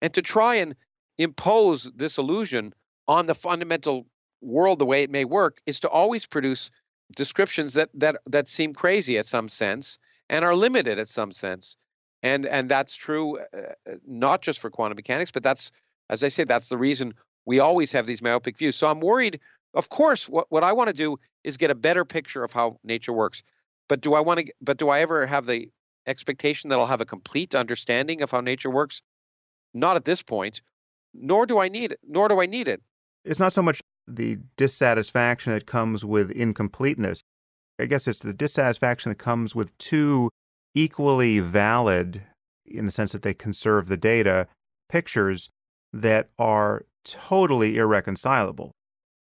And 0.03 0.13
to 0.15 0.23
try 0.23 0.57
and 0.57 0.75
impose 1.19 1.91
this 1.95 2.19
illusion 2.19 2.75
on 3.09 3.27
the 3.27 3.35
fundamental 3.35 4.07
world 4.43 4.79
the 4.79 4.87
way 4.87 5.03
it 5.03 5.11
may 5.11 5.25
work 5.25 5.59
is 5.67 5.81
to 5.81 5.89
always 5.89 6.27
produce 6.27 6.71
descriptions 7.17 7.75
that 7.75 7.89
that 7.95 8.17
that 8.27 8.49
seem 8.49 8.75
crazy 8.75 9.17
at 9.17 9.27
some 9.27 9.49
sense 9.49 9.99
and 10.29 10.45
are 10.45 10.55
limited 10.55 10.99
at 10.99 11.09
some 11.09 11.33
sense 11.33 11.77
and 12.23 12.45
and 12.47 12.69
that's 12.69 12.95
true 12.95 13.39
uh, 13.39 13.91
uh, 13.91 13.95
not 14.07 14.43
just 14.43 14.59
for 14.59 14.71
quantum 14.71 14.97
mechanics 14.97 15.31
but 15.31 15.43
that's 15.43 15.71
as 16.11 16.23
i 16.25 16.29
say 16.29 16.45
that's 16.45 16.69
the 16.69 16.77
reason 16.77 17.15
we 17.47 17.61
always 17.61 17.93
have 17.93 18.07
these 18.07 18.21
myopic 18.21 18.59
views 18.59 18.77
so 18.77 18.89
i'm 18.89 19.01
worried 19.01 19.41
of 19.77 19.89
course 19.89 20.29
what, 20.29 20.47
what 20.51 20.65
i 20.65 20.73
want 20.73 20.89
to 20.89 20.95
do 20.95 21.17
is 21.45 21.57
get 21.57 21.71
a 21.71 21.75
better 21.75 22.05
picture 22.05 22.43
of 22.43 22.53
how 22.53 22.79
nature 22.83 23.13
works 23.13 23.43
but 23.89 24.01
do 24.01 24.15
i 24.15 24.21
want 24.21 24.41
to 24.41 24.53
but 24.61 24.77
do 24.77 24.89
i 24.89 25.01
ever 25.01 25.27
have 25.27 25.47
the 25.47 25.71
expectation 26.07 26.71
that 26.71 26.79
i'll 26.79 26.87
have 26.87 27.01
a 27.01 27.07
complete 27.07 27.55
understanding 27.55 28.23
of 28.23 28.31
how 28.31 28.41
nature 28.41 28.71
works? 28.71 29.03
Not 29.75 29.97
at 29.97 30.05
this 30.05 30.23
point 30.23 30.63
nor 31.15 31.47
do 31.47 31.59
i 31.59 31.69
need 31.69 31.93
it 31.93 32.01
nor 32.07 32.29
do 32.29 32.41
i 32.41 32.47
need 32.47 32.69
it. 32.69 32.83
It's 33.25 33.41
not 33.41 33.53
so 33.53 33.63
much 33.63 33.81
the 34.07 34.39
dissatisfaction 34.57 35.53
that 35.53 35.67
comes 35.67 36.05
with 36.05 36.31
incompleteness. 36.31 37.23
I 37.79 37.87
guess 37.87 38.07
it's 38.07 38.21
the 38.21 38.33
dissatisfaction 38.33 39.11
that 39.11 39.19
comes 39.19 39.55
with 39.55 39.77
two 39.79 40.31
equally 40.75 41.41
valid 41.41 42.23
in 42.65 42.85
the 42.85 42.93
sense 42.93 43.13
that 43.13 43.23
they 43.23 43.35
conserve 43.35 43.89
the 43.89 43.97
data 43.97 44.47
pictures 44.89 45.49
that 45.93 46.29
are 46.39 46.85
totally 47.05 47.77
irreconcilable. 47.77 48.73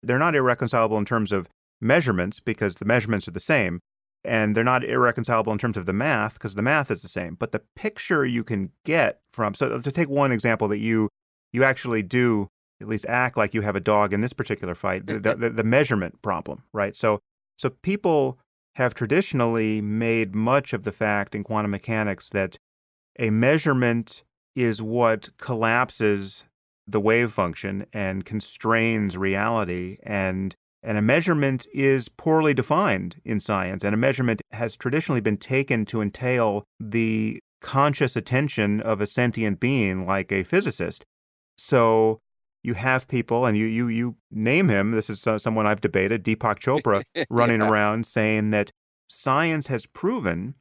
They're 0.03 0.19
not 0.19 0.35
irreconcilable 0.35 0.97
in 0.97 1.05
terms 1.05 1.31
of 1.31 1.47
measurements 1.79 2.39
because 2.39 2.75
the 2.75 2.85
measurements 2.85 3.27
are 3.27 3.31
the 3.31 3.39
same, 3.39 3.79
and 4.23 4.55
they're 4.55 4.63
not 4.63 4.83
irreconcilable 4.83 5.51
in 5.51 5.57
terms 5.57 5.77
of 5.77 5.85
the 5.85 5.93
math 5.93 6.33
because 6.33 6.55
the 6.55 6.61
math 6.61 6.91
is 6.91 7.01
the 7.01 7.09
same. 7.09 7.35
But 7.35 7.51
the 7.51 7.63
picture 7.75 8.25
you 8.25 8.43
can 8.43 8.71
get 8.85 9.19
from 9.31 9.53
so 9.53 9.79
to 9.79 9.91
take 9.91 10.09
one 10.09 10.31
example 10.31 10.67
that 10.69 10.79
you 10.79 11.09
you 11.53 11.63
actually 11.63 12.03
do 12.03 12.47
at 12.81 12.87
least 12.87 13.05
act 13.07 13.37
like 13.37 13.53
you 13.53 13.61
have 13.61 13.75
a 13.75 13.79
dog 13.79 14.13
in 14.13 14.21
this 14.21 14.33
particular 14.33 14.73
fight, 14.73 15.05
the, 15.05 15.19
the, 15.19 15.49
the 15.51 15.63
measurement 15.63 16.21
problem, 16.21 16.63
right? 16.73 16.95
So 16.95 17.19
so 17.57 17.69
people 17.69 18.39
have 18.75 18.93
traditionally 18.93 19.81
made 19.81 20.33
much 20.33 20.73
of 20.73 20.83
the 20.83 20.91
fact 20.91 21.35
in 21.35 21.43
quantum 21.43 21.71
mechanics 21.71 22.29
that 22.29 22.57
a 23.19 23.29
measurement 23.29 24.23
is 24.55 24.81
what 24.81 25.29
collapses 25.37 26.45
the 26.91 26.99
wave 26.99 27.31
function 27.31 27.85
and 27.93 28.25
constrains 28.25 29.17
reality 29.17 29.97
and 30.03 30.55
and 30.83 30.97
a 30.97 31.01
measurement 31.01 31.67
is 31.73 32.09
poorly 32.09 32.53
defined 32.53 33.21
in 33.23 33.39
science 33.39 33.83
and 33.83 33.93
a 33.93 33.97
measurement 33.97 34.41
has 34.51 34.75
traditionally 34.75 35.21
been 35.21 35.37
taken 35.37 35.85
to 35.85 36.01
entail 36.01 36.63
the 36.79 37.39
conscious 37.61 38.15
attention 38.15 38.81
of 38.81 38.99
a 39.01 39.05
sentient 39.05 39.59
being 39.59 40.05
like 40.07 40.31
a 40.31 40.43
physicist 40.43 41.03
so 41.57 42.19
you 42.63 42.75
have 42.75 43.07
people, 43.07 43.45
and 43.47 43.57
you 43.57 43.65
you 43.65 43.87
you 43.87 44.15
name 44.29 44.69
him. 44.69 44.91
This 44.91 45.09
is 45.09 45.19
someone 45.39 45.65
I've 45.65 45.81
debated, 45.81 46.23
Deepak 46.23 46.59
Chopra, 46.59 47.01
running 47.29 47.59
Yeah. 47.61 47.69
around 47.69 48.05
saying 48.05 48.51
that 48.51 48.71
science 49.07 49.65
has 49.65 49.87
proven 49.87 50.53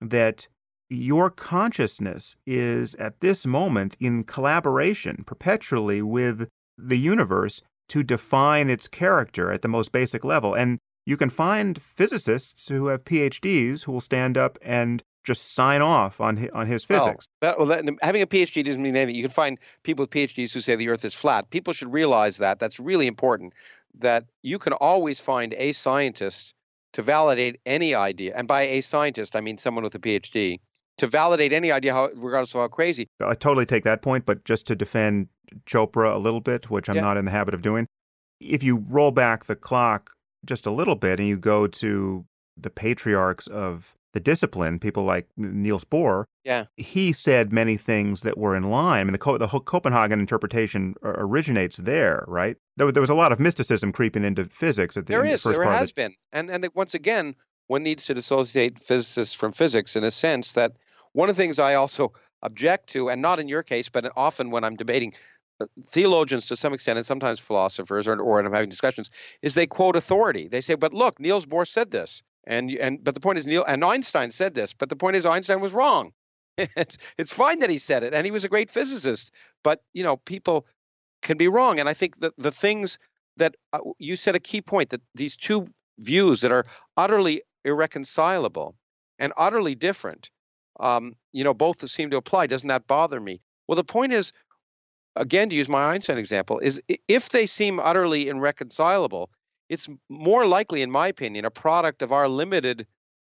that 0.00 0.46
your 0.90 1.30
consciousness 1.30 2.36
is 2.46 2.94
at 2.96 3.20
this 3.20 3.46
moment 3.46 3.96
in 4.00 4.24
collaboration 4.24 5.22
perpetually 5.26 6.02
with 6.02 6.48
the 6.76 6.98
universe 6.98 7.60
to 7.88 8.02
define 8.02 8.70
its 8.70 8.88
character 8.88 9.50
at 9.52 9.62
the 9.62 9.68
most 9.68 9.92
basic 9.92 10.24
level. 10.24 10.54
And 10.54 10.78
you 11.06 11.16
can 11.16 11.30
find 11.30 11.80
physicists 11.80 12.68
who 12.68 12.86
have 12.86 13.04
PhDs 13.04 13.84
who 13.84 13.92
will 13.92 14.00
stand 14.00 14.36
up 14.36 14.58
and 14.62 15.02
just 15.24 15.52
sign 15.52 15.82
off 15.82 16.20
on 16.20 16.36
his, 16.36 16.50
on 16.50 16.66
his 16.66 16.84
physics. 16.84 17.28
Well, 17.42 17.66
that, 17.66 17.84
having 18.00 18.22
a 18.22 18.26
PhD 18.26 18.64
doesn't 18.64 18.80
mean 18.80 18.96
anything. 18.96 19.14
You 19.14 19.24
can 19.24 19.30
find 19.30 19.58
people 19.82 20.04
with 20.04 20.10
PhDs 20.10 20.52
who 20.52 20.60
say 20.60 20.76
the 20.76 20.88
Earth 20.88 21.04
is 21.04 21.14
flat. 21.14 21.50
People 21.50 21.72
should 21.72 21.92
realize 21.92 22.38
that. 22.38 22.58
That's 22.58 22.80
really 22.80 23.06
important. 23.06 23.52
That 23.98 24.24
you 24.42 24.58
can 24.58 24.72
always 24.74 25.20
find 25.20 25.54
a 25.58 25.72
scientist 25.72 26.54
to 26.94 27.02
validate 27.02 27.60
any 27.66 27.94
idea, 27.94 28.34
and 28.36 28.48
by 28.48 28.62
a 28.62 28.80
scientist 28.80 29.36
I 29.36 29.40
mean 29.42 29.58
someone 29.58 29.84
with 29.84 29.94
a 29.94 29.98
PhD 29.98 30.60
to 30.98 31.06
validate 31.06 31.52
any 31.52 31.72
idea, 31.72 31.92
how, 31.94 32.10
regardless 32.16 32.54
of 32.54 32.60
how 32.60 32.68
crazy. 32.68 33.08
I 33.20 33.34
totally 33.34 33.66
take 33.66 33.84
that 33.84 34.02
point, 34.02 34.26
but 34.26 34.44
just 34.44 34.66
to 34.68 34.76
defend 34.76 35.28
Chopra 35.66 36.14
a 36.14 36.18
little 36.18 36.40
bit, 36.40 36.70
which 36.70 36.88
I'm 36.88 36.96
Yeah. 36.96 37.02
not 37.02 37.16
in 37.16 37.24
the 37.24 37.30
habit 37.30 37.54
of 37.54 37.62
doing, 37.62 37.86
if 38.40 38.62
you 38.62 38.84
roll 38.88 39.10
back 39.10 39.46
the 39.46 39.56
clock 39.56 40.10
just 40.44 40.66
a 40.66 40.70
little 40.70 40.94
bit 40.96 41.18
and 41.18 41.28
you 41.28 41.36
go 41.36 41.66
to 41.66 42.24
the 42.56 42.70
patriarchs 42.70 43.46
of 43.46 43.94
the 44.14 44.20
discipline, 44.20 44.78
people 44.78 45.04
like 45.04 45.28
Niels 45.36 45.84
Bohr, 45.84 46.24
Yeah. 46.44 46.64
he 46.76 47.12
said 47.12 47.52
many 47.52 47.76
things 47.76 48.22
that 48.22 48.38
were 48.38 48.56
in 48.56 48.64
line. 48.64 49.00
I 49.00 49.04
mean, 49.04 49.12
the, 49.12 49.18
Co- 49.18 49.38
the 49.38 49.46
Copenhagen 49.48 50.18
interpretation 50.18 50.94
originates 51.02 51.76
there, 51.76 52.24
right? 52.26 52.56
There, 52.76 52.86
was- 52.86 52.94
there 52.94 53.00
was 53.02 53.10
a 53.10 53.14
lot 53.14 53.32
of 53.32 53.38
mysticism 53.40 53.92
creeping 53.92 54.24
into 54.24 54.44
physics 54.46 54.96
at 54.96 55.06
the, 55.06 55.12
There 55.12 55.22
the 55.22 55.30
first 55.32 55.44
there 55.44 55.54
part 55.64 55.74
of 55.74 55.80
has 55.80 55.92
been, 55.92 56.14
and 56.32 56.50
and 56.50 56.66
once 56.74 56.94
again, 56.94 57.34
one 57.66 57.82
needs 57.82 58.06
to 58.06 58.14
dissociate 58.14 58.82
physicists 58.82 59.34
from 59.34 59.52
physics 59.52 59.94
in 59.94 60.04
a 60.04 60.10
sense 60.10 60.52
that 60.52 60.72
one 61.18 61.28
of 61.28 61.34
the 61.34 61.42
things 61.42 61.58
I 61.58 61.74
also 61.74 62.12
object 62.42 62.90
to, 62.90 63.10
and 63.10 63.20
not 63.20 63.40
in 63.40 63.48
your 63.48 63.64
case, 63.64 63.88
but 63.88 64.12
often 64.16 64.52
when 64.52 64.62
I'm 64.62 64.76
debating 64.76 65.14
uh, 65.60 65.66
theologians 65.84 66.46
to 66.46 66.56
some 66.56 66.72
extent, 66.72 66.96
and 66.96 67.04
sometimes 67.04 67.40
philosophers, 67.40 68.06
or 68.06 68.20
or 68.20 68.38
I'm 68.38 68.52
having 68.52 68.68
discussions, 68.68 69.10
is 69.42 69.54
they 69.54 69.66
quote 69.66 69.96
authority. 69.96 70.46
They 70.46 70.60
say, 70.60 70.76
"But 70.76 70.94
look, 70.94 71.18
Niels 71.18 71.44
Bohr 71.44 71.66
said 71.66 71.90
this," 71.90 72.22
and 72.46 72.70
and 72.70 73.02
but 73.02 73.16
the 73.16 73.20
point 73.20 73.38
is, 73.38 73.48
Neil 73.48 73.64
and 73.64 73.84
Einstein 73.84 74.30
said 74.30 74.54
this, 74.54 74.72
but 74.72 74.90
the 74.90 74.96
point 74.96 75.16
is, 75.16 75.26
Einstein 75.26 75.60
was 75.60 75.72
wrong. 75.72 76.12
it's 76.56 76.98
it's 77.18 77.32
fine 77.32 77.58
that 77.58 77.70
he 77.70 77.78
said 77.78 78.04
it, 78.04 78.14
and 78.14 78.24
he 78.24 78.30
was 78.30 78.44
a 78.44 78.48
great 78.48 78.70
physicist, 78.70 79.32
but 79.64 79.82
you 79.94 80.04
know, 80.04 80.18
people 80.18 80.66
can 81.22 81.36
be 81.36 81.48
wrong, 81.48 81.80
and 81.80 81.88
I 81.88 81.94
think 81.94 82.20
that 82.20 82.34
the 82.38 82.52
things 82.52 82.96
that 83.38 83.56
uh, 83.72 83.80
you 83.98 84.14
said 84.14 84.36
a 84.36 84.40
key 84.50 84.62
point 84.62 84.90
that 84.90 85.02
these 85.16 85.34
two 85.34 85.66
views 85.98 86.42
that 86.42 86.52
are 86.52 86.66
utterly 86.96 87.42
irreconcilable 87.64 88.76
and 89.18 89.32
utterly 89.36 89.74
different 89.74 90.30
um, 90.80 91.16
you 91.32 91.44
know 91.44 91.54
both 91.54 91.88
seem 91.90 92.10
to 92.10 92.16
apply 92.16 92.46
doesn't 92.46 92.68
that 92.68 92.86
bother 92.86 93.20
me? 93.20 93.40
Well 93.66 93.76
the 93.76 93.84
point 93.84 94.12
is 94.12 94.32
again 95.16 95.50
to 95.50 95.56
use 95.56 95.68
my 95.68 95.92
einstein 95.92 96.18
example 96.18 96.58
is 96.58 96.80
if 97.08 97.30
they 97.30 97.46
seem 97.46 97.80
utterly 97.80 98.28
irreconcilable 98.28 99.30
it's 99.68 99.88
more 100.08 100.46
likely 100.46 100.82
in 100.82 100.90
my 100.90 101.08
opinion 101.08 101.44
a 101.44 101.50
product 101.50 102.02
of 102.02 102.12
our 102.12 102.28
limited 102.28 102.86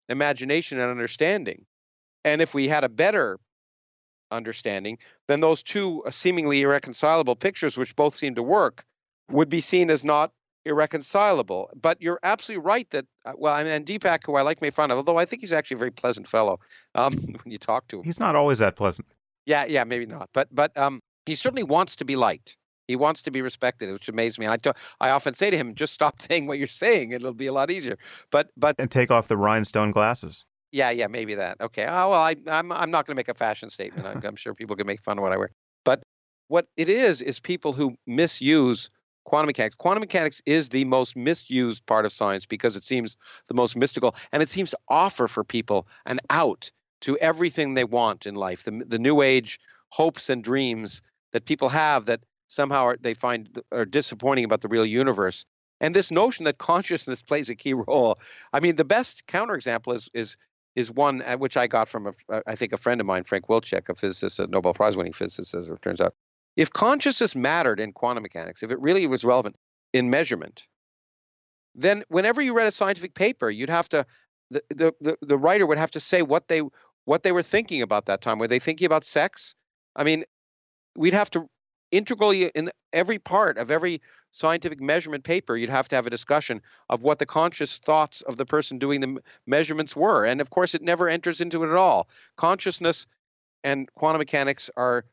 imagination 0.08 0.78
and 0.78 0.90
understanding. 0.90 1.64
And 2.24 2.42
if 2.42 2.54
we 2.54 2.68
had 2.68 2.84
a 2.84 2.88
better 2.88 3.38
understanding 4.32 4.98
then 5.28 5.40
those 5.40 5.62
two 5.62 6.02
uh, 6.04 6.10
seemingly 6.10 6.62
irreconcilable 6.62 7.36
pictures 7.36 7.76
which 7.76 7.94
both 7.94 8.16
seem 8.16 8.34
to 8.34 8.42
work 8.42 8.84
would 9.30 9.48
be 9.48 9.60
seen 9.60 9.90
as 9.90 10.04
not 10.04 10.32
irreconcilable. 10.66 11.70
But 11.80 12.00
you're 12.02 12.20
absolutely 12.22 12.64
right 12.64 12.88
that 12.90 13.06
uh, 13.24 13.32
well, 13.36 13.54
I 13.54 13.62
mean, 13.62 13.72
and 13.72 13.86
Deepak, 13.86 14.20
who 14.26 14.34
I 14.34 14.42
like, 14.42 14.60
made 14.60 14.74
fun 14.74 14.90
of, 14.90 14.98
although 14.98 15.18
I 15.18 15.24
think 15.24 15.42
he's 15.42 15.52
actually 15.52 15.76
a 15.76 15.78
very 15.78 15.90
pleasant 15.90 16.26
fellow 16.28 16.60
um, 16.94 17.12
when 17.44 17.52
you 17.52 17.58
talk 17.58 17.88
to 17.88 17.98
him. 17.98 18.04
He's 18.04 18.20
not 18.20 18.36
always 18.36 18.58
that 18.58 18.76
pleasant. 18.76 19.06
Yeah, 19.46 19.64
yeah, 19.66 19.84
maybe 19.84 20.06
not, 20.06 20.28
but 20.32 20.48
but 20.52 20.76
um, 20.76 21.00
he 21.24 21.34
certainly 21.34 21.62
wants 21.62 21.96
to 21.96 22.04
be 22.04 22.16
liked. 22.16 22.56
He 22.88 22.96
wants 22.96 23.22
to 23.22 23.30
be 23.32 23.42
respected, 23.42 23.92
which 23.92 24.08
amazes 24.08 24.38
me. 24.38 24.46
And 24.46 24.74
I, 25.00 25.10
often 25.10 25.34
say 25.34 25.50
to 25.50 25.56
him, 25.56 25.74
just 25.74 25.92
stop 25.92 26.22
saying 26.30 26.46
what 26.46 26.58
you're 26.58 26.66
saying; 26.68 27.12
it'll 27.12 27.32
be 27.32 27.46
a 27.46 27.52
lot 27.52 27.70
easier. 27.70 27.96
But 28.30 28.50
but 28.56 28.76
And 28.78 28.90
take 28.90 29.10
off 29.10 29.28
the 29.28 29.36
rhinestone 29.36 29.90
glasses. 29.90 30.44
yeah, 30.72 30.90
yeah, 30.90 31.06
maybe 31.06 31.34
that. 31.36 31.60
Okay. 31.60 31.84
Oh 31.84 32.10
well, 32.10 32.20
I, 32.20 32.36
I'm 32.48 32.72
I'm 32.72 32.90
not 32.90 33.06
going 33.06 33.14
to 33.14 33.18
make 33.18 33.28
a 33.28 33.34
fashion 33.34 33.70
statement. 33.70 34.06
I'm, 34.06 34.20
I'm 34.24 34.36
sure 34.36 34.54
people 34.54 34.76
can 34.76 34.86
make 34.86 35.02
fun 35.02 35.18
of 35.18 35.22
what 35.22 35.32
I 35.32 35.36
wear. 35.36 35.50
But 35.84 36.02
what 36.48 36.66
it 36.76 36.88
is 36.88 37.22
is 37.22 37.40
people 37.40 37.72
who 37.72 37.96
misuse 38.06 38.90
quantum 39.26 39.46
mechanics. 39.48 39.74
Quantum 39.74 40.00
mechanics 40.00 40.40
is 40.46 40.70
the 40.70 40.84
most 40.84 41.16
misused 41.16 41.84
part 41.84 42.06
of 42.06 42.12
science 42.12 42.46
because 42.46 42.76
it 42.76 42.84
seems 42.84 43.16
the 43.48 43.54
most 43.54 43.76
mystical, 43.76 44.14
and 44.32 44.42
it 44.42 44.48
seems 44.48 44.70
to 44.70 44.78
offer 44.88 45.28
for 45.28 45.44
people 45.44 45.86
an 46.06 46.20
out 46.30 46.70
to 47.02 47.18
everything 47.18 47.74
they 47.74 47.84
want 47.84 48.26
in 48.26 48.34
life. 48.34 48.64
The 48.64 48.84
the 48.86 48.98
new 48.98 49.20
age 49.20 49.60
hopes 49.90 50.30
and 50.30 50.42
dreams 50.42 51.02
that 51.32 51.44
people 51.44 51.68
have 51.68 52.06
that 52.06 52.20
somehow 52.48 52.84
are, 52.84 52.96
they 52.98 53.14
find 53.14 53.60
are 53.72 53.84
disappointing 53.84 54.44
about 54.44 54.62
the 54.62 54.68
real 54.68 54.86
universe. 54.86 55.44
And 55.80 55.94
this 55.94 56.10
notion 56.10 56.44
that 56.44 56.58
consciousness 56.58 57.20
plays 57.20 57.50
a 57.50 57.54
key 57.54 57.74
role. 57.86 58.18
I 58.52 58.60
mean, 58.60 58.76
the 58.76 58.84
best 58.84 59.26
counterexample 59.26 59.94
is 59.94 60.08
is 60.14 60.36
is 60.76 60.90
one 60.92 61.22
at 61.22 61.40
which 61.40 61.56
I 61.56 61.66
got 61.66 61.88
from 61.88 62.06
a, 62.06 62.10
f- 62.10 62.24
uh, 62.28 62.40
I 62.46 62.54
think 62.54 62.72
a 62.72 62.76
friend 62.76 63.00
of 63.00 63.06
mine, 63.06 63.24
Frank 63.24 63.48
Wilczek, 63.48 63.88
a 63.88 63.94
physicist, 63.94 64.38
a 64.38 64.46
Nobel 64.46 64.74
Prize 64.74 64.96
winning 64.96 65.14
physicist, 65.14 65.54
as 65.54 65.70
it 65.70 65.82
turns 65.82 66.00
out. 66.00 66.14
If 66.56 66.72
consciousness 66.72 67.36
mattered 67.36 67.80
in 67.80 67.92
quantum 67.92 68.22
mechanics, 68.22 68.62
if 68.62 68.70
it 68.70 68.80
really 68.80 69.06
was 69.06 69.24
relevant 69.24 69.56
in 69.92 70.10
measurement, 70.10 70.64
then 71.74 72.04
whenever 72.08 72.40
you 72.40 72.54
read 72.54 72.66
a 72.66 72.72
scientific 72.72 73.14
paper, 73.14 73.50
you'd 73.50 73.70
have 73.70 73.88
to 73.90 74.06
the, 74.50 74.62
the, 74.70 74.94
the, 75.00 75.18
the 75.22 75.38
writer 75.38 75.66
would 75.66 75.78
have 75.78 75.90
to 75.92 76.00
say 76.00 76.22
what 76.22 76.48
they 76.48 76.62
what 77.04 77.22
they 77.22 77.32
were 77.32 77.42
thinking 77.42 77.82
about 77.82 78.06
that 78.06 78.20
time. 78.20 78.38
Were 78.38 78.48
they 78.48 78.58
thinking 78.58 78.86
about 78.86 79.04
sex? 79.04 79.54
I 79.94 80.04
mean, 80.04 80.24
we'd 80.96 81.14
have 81.14 81.30
to 81.30 81.48
integrally 81.92 82.46
in 82.46 82.70
every 82.92 83.18
part 83.18 83.58
of 83.58 83.70
every 83.70 84.00
scientific 84.30 84.80
measurement 84.80 85.24
paper, 85.24 85.56
you'd 85.56 85.70
have 85.70 85.88
to 85.88 85.96
have 85.96 86.06
a 86.06 86.10
discussion 86.10 86.60
of 86.90 87.02
what 87.02 87.18
the 87.18 87.26
conscious 87.26 87.78
thoughts 87.78 88.22
of 88.22 88.36
the 88.36 88.44
person 88.44 88.78
doing 88.78 89.00
the 89.00 89.18
measurements 89.46 89.96
were. 89.96 90.24
And 90.24 90.40
of 90.40 90.50
course, 90.50 90.74
it 90.74 90.82
never 90.82 91.08
enters 91.08 91.40
into 91.40 91.64
it 91.64 91.70
at 91.70 91.76
all. 91.76 92.08
Consciousness 92.36 93.06
and 93.64 93.88
quantum 93.94 94.18
mechanics 94.18 94.68
are 94.76 95.04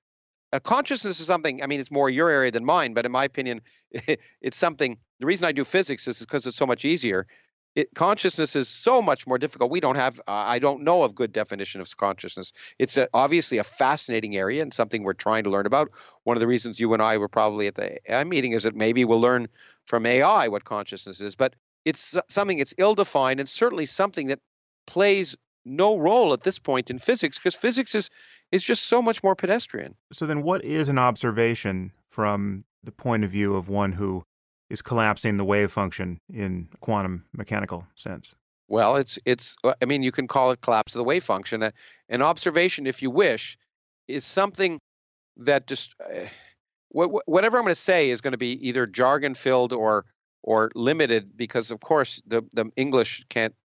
uh, 0.54 0.60
consciousness 0.60 1.20
is 1.20 1.26
something. 1.26 1.64
I 1.64 1.68
mean, 1.68 1.80
it's 1.80 1.92
more 1.92 2.10
your 2.10 2.30
area 2.30 2.52
than 2.52 2.64
mine, 2.64 2.94
but 2.94 3.06
in 3.06 3.12
my 3.12 3.26
opinion, 3.26 3.62
it's 4.42 4.58
something. 4.58 4.98
The 5.20 5.26
reason 5.26 5.46
I 5.46 5.52
do 5.52 5.66
physics 5.66 6.08
is 6.08 6.20
because 6.20 6.46
it's 6.46 6.58
so 6.58 6.68
much 6.68 6.86
easier. 6.86 7.28
It, 7.76 7.90
consciousness 7.96 8.56
is 8.56 8.70
so 8.70 9.02
much 9.02 9.26
more 9.26 9.40
difficult. 9.40 9.72
We 9.72 9.80
don't 9.80 9.96
have. 9.96 10.20
Uh, 10.28 10.32
I 10.32 10.60
don't 10.60 10.84
know 10.84 11.02
of 11.02 11.16
good 11.16 11.34
definition 11.34 11.82
of 11.82 11.98
consciousness. 11.98 12.54
It's 12.78 12.98
a, 12.98 13.10
obviously 13.16 13.58
a 13.58 13.64
fascinating 13.64 14.36
area 14.36 14.62
and 14.62 14.72
something 14.72 15.02
we're 15.02 15.14
trying 15.14 15.44
to 15.46 15.50
learn 15.50 15.66
about. 15.66 15.90
One 16.24 16.38
of 16.38 16.42
the 16.42 16.48
reasons 16.48 16.80
you 16.80 16.94
and 16.94 17.02
I 17.02 17.18
were 17.18 17.28
probably 17.28 17.66
at 17.66 17.76
the 17.76 17.98
AI 18.12 18.24
meeting 18.24 18.54
is 18.54 18.64
that 18.64 18.76
maybe 18.76 19.06
we'll 19.06 19.22
learn 19.22 19.48
from 19.86 20.06
AI 20.06 20.48
what 20.50 20.66
consciousness 20.66 21.20
is. 21.20 21.36
But 21.36 21.56
it's 21.84 22.16
something 22.30 22.60
that's 22.60 22.76
ill-defined 22.78 23.40
and 23.40 23.50
certainly 23.50 23.88
something 23.88 24.28
that 24.28 24.40
plays 24.86 25.36
no 25.66 25.98
role 25.98 26.34
at 26.34 26.44
this 26.44 26.60
point 26.60 26.90
in 26.90 27.00
physics 27.00 27.38
because 27.38 27.56
physics 27.56 27.96
is 27.96 28.10
is 28.52 28.64
just 28.64 28.84
so 28.84 29.02
much 29.02 29.24
more 29.24 29.36
pedestrian. 29.36 29.96
So 30.12 30.26
then, 30.26 30.44
what 30.44 30.64
is 30.64 30.90
an 30.90 31.00
observation 31.00 31.92
from 32.08 32.66
the 32.84 32.92
point 32.92 33.24
of 33.24 33.32
view 33.32 33.56
of 33.56 33.68
one 33.68 33.94
who 33.94 34.24
is 34.70 34.82
collapsing 34.82 35.38
the 35.38 35.46
wave 35.46 35.72
function 35.72 36.20
in 36.32 36.70
quantum 36.80 37.26
mechanical 37.34 37.88
sense? 37.96 38.36
Well, 38.68 38.96
it's 38.96 39.18
it's. 39.26 39.56
I 39.64 39.86
mean, 39.86 40.04
you 40.04 40.12
can 40.12 40.28
call 40.28 40.52
it 40.52 40.62
collapse 40.62 40.94
of 40.96 41.00
the 41.00 41.04
wave 41.04 41.24
function. 41.24 41.64
An 42.10 42.22
observation, 42.22 42.88
if 42.88 43.02
you 43.02 43.10
wish, 43.10 43.58
is 44.08 44.26
something 44.26 44.80
that 45.38 45.68
just 45.68 45.96
uh, 46.00 46.26
wh- 46.96 47.10
wh- 47.10 47.28
whatever 47.28 47.58
I'm 47.58 47.64
going 47.64 47.76
to 47.76 47.82
say 47.82 48.10
is 48.10 48.22
going 48.22 48.34
to 48.34 48.38
be 48.38 48.68
either 48.68 48.86
jargon 48.86 49.36
filled 49.36 49.74
or 49.74 50.06
or 50.44 50.72
limited 50.76 51.36
because, 51.36 51.72
of 51.72 51.80
course, 51.82 52.22
the 52.26 52.44
the 52.54 52.66
English 52.76 53.26
can't 53.30 53.56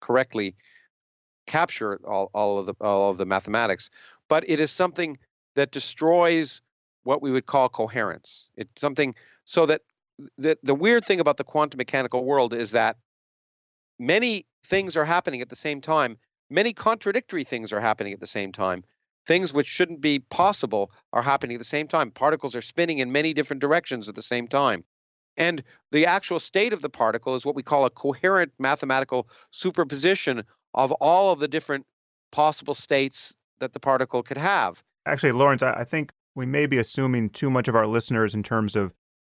correctly 0.00 0.54
capture 1.46 2.00
all, 2.06 2.30
all 2.34 2.58
of 2.58 2.66
the 2.66 2.74
all 2.80 3.10
of 3.10 3.16
the 3.16 3.26
mathematics. 3.26 3.90
But 4.28 4.48
it 4.48 4.60
is 4.60 4.70
something 4.70 5.18
that 5.54 5.70
destroys 5.70 6.62
what 7.04 7.22
we 7.22 7.30
would 7.30 7.46
call 7.46 7.68
coherence. 7.68 8.48
It's 8.56 8.80
something 8.80 9.14
so 9.44 9.66
that 9.66 9.82
the 10.38 10.58
the 10.62 10.74
weird 10.74 11.04
thing 11.04 11.20
about 11.20 11.36
the 11.36 11.44
quantum 11.44 11.78
mechanical 11.78 12.24
world 12.24 12.54
is 12.54 12.72
that 12.72 12.96
many 13.98 14.46
things 14.64 14.96
are 14.96 15.04
happening 15.04 15.40
at 15.40 15.48
the 15.48 15.56
same 15.56 15.80
time. 15.80 16.18
Many 16.50 16.72
contradictory 16.72 17.44
things 17.44 17.72
are 17.72 17.80
happening 17.80 18.12
at 18.12 18.20
the 18.20 18.26
same 18.26 18.52
time. 18.52 18.84
Things 19.26 19.54
which 19.54 19.66
shouldn't 19.66 20.00
be 20.00 20.18
possible 20.18 20.90
are 21.12 21.22
happening 21.22 21.56
at 21.56 21.58
the 21.58 21.64
same 21.64 21.88
time. 21.88 22.10
Particles 22.10 22.54
are 22.54 22.62
spinning 22.62 22.98
in 22.98 23.10
many 23.10 23.32
different 23.32 23.60
directions 23.60 24.08
at 24.08 24.14
the 24.14 24.22
same 24.22 24.46
time. 24.46 24.84
And 25.36 25.64
the 25.90 26.06
actual 26.06 26.38
state 26.38 26.72
of 26.72 26.82
the 26.82 26.90
particle 26.90 27.34
is 27.34 27.44
what 27.44 27.56
we 27.56 27.62
call 27.62 27.84
a 27.84 27.90
coherent 27.90 28.52
mathematical 28.58 29.28
superposition 29.50 30.44
of 30.74 30.92
all 30.92 31.32
of 31.32 31.38
the 31.38 31.48
different 31.48 31.86
possible 32.32 32.74
states 32.74 33.36
that 33.60 33.72
the 33.72 33.80
particle 33.80 34.22
could 34.22 34.36
have. 34.36 34.82
Actually, 35.06 35.32
Lawrence, 35.32 35.62
I, 35.62 35.84
think 35.84 36.12
we 36.34 36.46
may 36.46 36.66
be 36.66 36.78
assuming 36.78 37.30
too 37.30 37.50
much 37.50 37.68
of 37.68 37.74
our 37.74 37.86
listeners 37.86 38.34
in 38.34 38.42
terms 38.42 38.74
of 38.74 38.94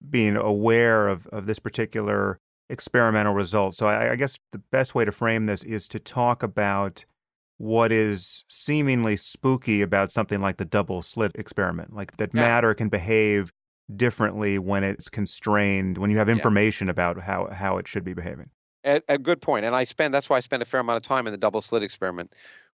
being 0.08 0.36
aware 0.36 1.08
of, 1.08 1.26
of 1.28 1.46
this 1.46 1.58
particular 1.58 2.38
experimental 2.70 3.34
result. 3.34 3.74
So 3.74 3.86
I, 3.86 4.12
I 4.12 4.16
guess 4.16 4.38
the 4.52 4.58
best 4.58 4.94
way 4.94 5.04
to 5.04 5.12
frame 5.12 5.46
this 5.46 5.62
is 5.64 5.88
to 5.88 5.98
talk 5.98 6.42
about 6.42 7.04
what 7.56 7.92
is 7.92 8.44
seemingly 8.48 9.16
spooky 9.16 9.80
about 9.80 10.12
something 10.12 10.40
like 10.40 10.56
the 10.56 10.64
double 10.64 11.02
slit 11.02 11.32
experiment, 11.34 11.94
like 11.94 12.16
that 12.16 12.30
Yeah. 12.34 12.40
matter 12.40 12.74
can 12.74 12.88
behave 12.88 13.52
differently 13.94 14.58
when 14.58 14.82
it's 14.84 15.08
constrained, 15.08 15.98
when 15.98 16.10
you 16.10 16.18
have 16.18 16.28
Yeah. 16.28 16.34
information 16.34 16.88
about 16.88 17.20
how, 17.22 17.48
how 17.52 17.78
it 17.78 17.86
should 17.86 18.04
be 18.04 18.14
behaving. 18.14 18.50
A, 18.84 19.00
a 19.08 19.18
good 19.18 19.40
point, 19.40 19.64
and 19.64 19.74
I 19.74 19.84
spend 19.84 20.12
that's 20.12 20.28
why 20.28 20.36
I 20.36 20.40
spent 20.40 20.62
a 20.62 20.66
fair 20.66 20.80
amount 20.80 20.96
of 20.96 21.02
time 21.02 21.26
in 21.26 21.32
the 21.32 21.38
double 21.38 21.62
slit 21.62 21.82
experiment, 21.82 22.32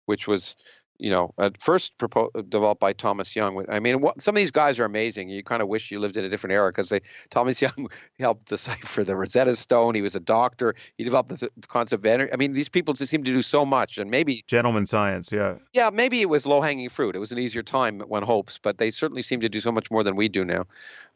which 0.05 0.27
was, 0.27 0.55
you 0.97 1.09
know, 1.09 1.33
at 1.37 1.61
first 1.61 1.97
propo- 1.97 2.31
developed 2.49 2.79
by 2.79 2.93
Thomas 2.93 3.35
Young. 3.35 3.65
I 3.69 3.79
mean, 3.79 4.01
what, 4.01 4.21
some 4.21 4.33
of 4.33 4.37
these 4.37 4.51
guys 4.51 4.79
are 4.79 4.85
amazing. 4.85 5.29
You 5.29 5.43
kind 5.43 5.61
of 5.61 5.67
wish 5.67 5.91
you 5.91 5.99
lived 5.99 6.15
in 6.15 6.23
a 6.23 6.29
different 6.29 6.53
era 6.53 6.69
because 6.69 6.89
they 6.89 7.01
Thomas 7.29 7.61
Young 7.65 7.89
helped 8.19 8.45
decipher 8.45 9.03
the 9.03 9.15
Rosetta 9.15 9.55
Stone. 9.55 9.95
He 9.95 10.01
was 10.01 10.15
a 10.15 10.19
doctor. 10.19 10.75
He 10.97 11.03
developed 11.03 11.29
the, 11.29 11.51
the 11.57 11.67
concept 11.67 12.01
of 12.01 12.05
energy. 12.05 12.31
I 12.31 12.37
mean, 12.37 12.53
these 12.53 12.69
people 12.69 12.93
just 12.93 13.11
seem 13.11 13.23
to 13.25 13.33
do 13.33 13.41
so 13.41 13.65
much, 13.65 13.97
and 13.97 14.09
maybe 14.09 14.43
Gentleman 14.47 14.87
science, 14.87 15.31
yeah. 15.31 15.55
yeah, 15.73 15.89
maybe 15.91 16.21
it 16.21 16.29
was 16.29 16.45
low 16.45 16.61
hanging 16.61 16.89
fruit. 16.89 17.15
It 17.15 17.19
was 17.19 17.31
an 17.31 17.39
easier 17.39 17.63
time, 17.63 17.99
one 17.99 18.23
hopes, 18.23 18.59
but 18.61 18.77
they 18.77 18.91
certainly 18.91 19.21
seem 19.21 19.41
to 19.41 19.49
do 19.49 19.59
so 19.59 19.71
much 19.71 19.91
more 19.91 20.03
than 20.03 20.15
we 20.15 20.29
do 20.29 20.45
now. 20.45 20.65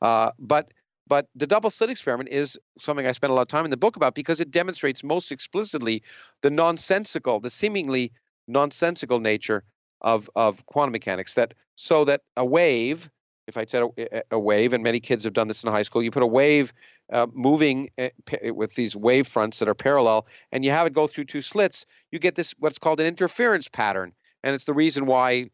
Uh, 0.01 0.31
but 0.39 0.71
but 1.11 1.27
the 1.35 1.45
double 1.45 1.69
slit 1.69 1.89
experiment 1.89 2.29
is 2.29 2.57
something 2.79 3.05
I 3.05 3.11
spent 3.11 3.31
a 3.31 3.33
lot 3.33 3.41
of 3.41 3.49
time 3.49 3.65
in 3.65 3.69
the 3.69 3.75
book 3.75 3.97
about 3.97 4.15
because 4.15 4.39
it 4.39 4.49
demonstrates 4.49 5.03
most 5.03 5.29
explicitly 5.29 6.01
the 6.41 6.49
nonsensical, 6.49 7.41
the 7.41 7.49
seemingly 7.49 8.13
nonsensical 8.47 9.19
nature 9.19 9.65
of 9.99 10.29
of 10.37 10.65
quantum 10.67 10.93
mechanics. 10.93 11.33
That 11.33 11.53
so 11.75 12.05
that 12.05 12.21
a 12.37 12.45
wave, 12.45 13.09
if 13.45 13.57
I 13.57 13.65
said 13.65 13.83
a, 13.97 14.21
a 14.31 14.39
wave, 14.39 14.71
and 14.71 14.81
many 14.81 15.01
kids 15.01 15.25
have 15.25 15.33
done 15.33 15.49
this 15.49 15.65
in 15.65 15.69
high 15.69 15.83
school, 15.83 16.01
you 16.01 16.11
put 16.11 16.23
a 16.23 16.27
wave 16.27 16.71
uh, 17.11 17.27
moving 17.33 17.89
uh, 17.97 18.07
with 18.53 18.75
these 18.75 18.95
wave 18.95 19.27
fronts 19.27 19.59
that 19.59 19.67
are 19.67 19.75
parallel, 19.75 20.27
and 20.53 20.63
you 20.63 20.71
have 20.71 20.87
it 20.87 20.93
go 20.93 21.07
through 21.07 21.25
two 21.25 21.41
slits, 21.41 21.85
you 22.13 22.19
get 22.19 22.35
this 22.35 22.55
what's 22.59 22.79
called 22.79 23.01
an 23.01 23.05
interference 23.05 23.67
pattern, 23.67 24.13
and 24.45 24.55
it's 24.55 24.63
the 24.63 24.73
reason 24.73 25.05
why 25.05 25.49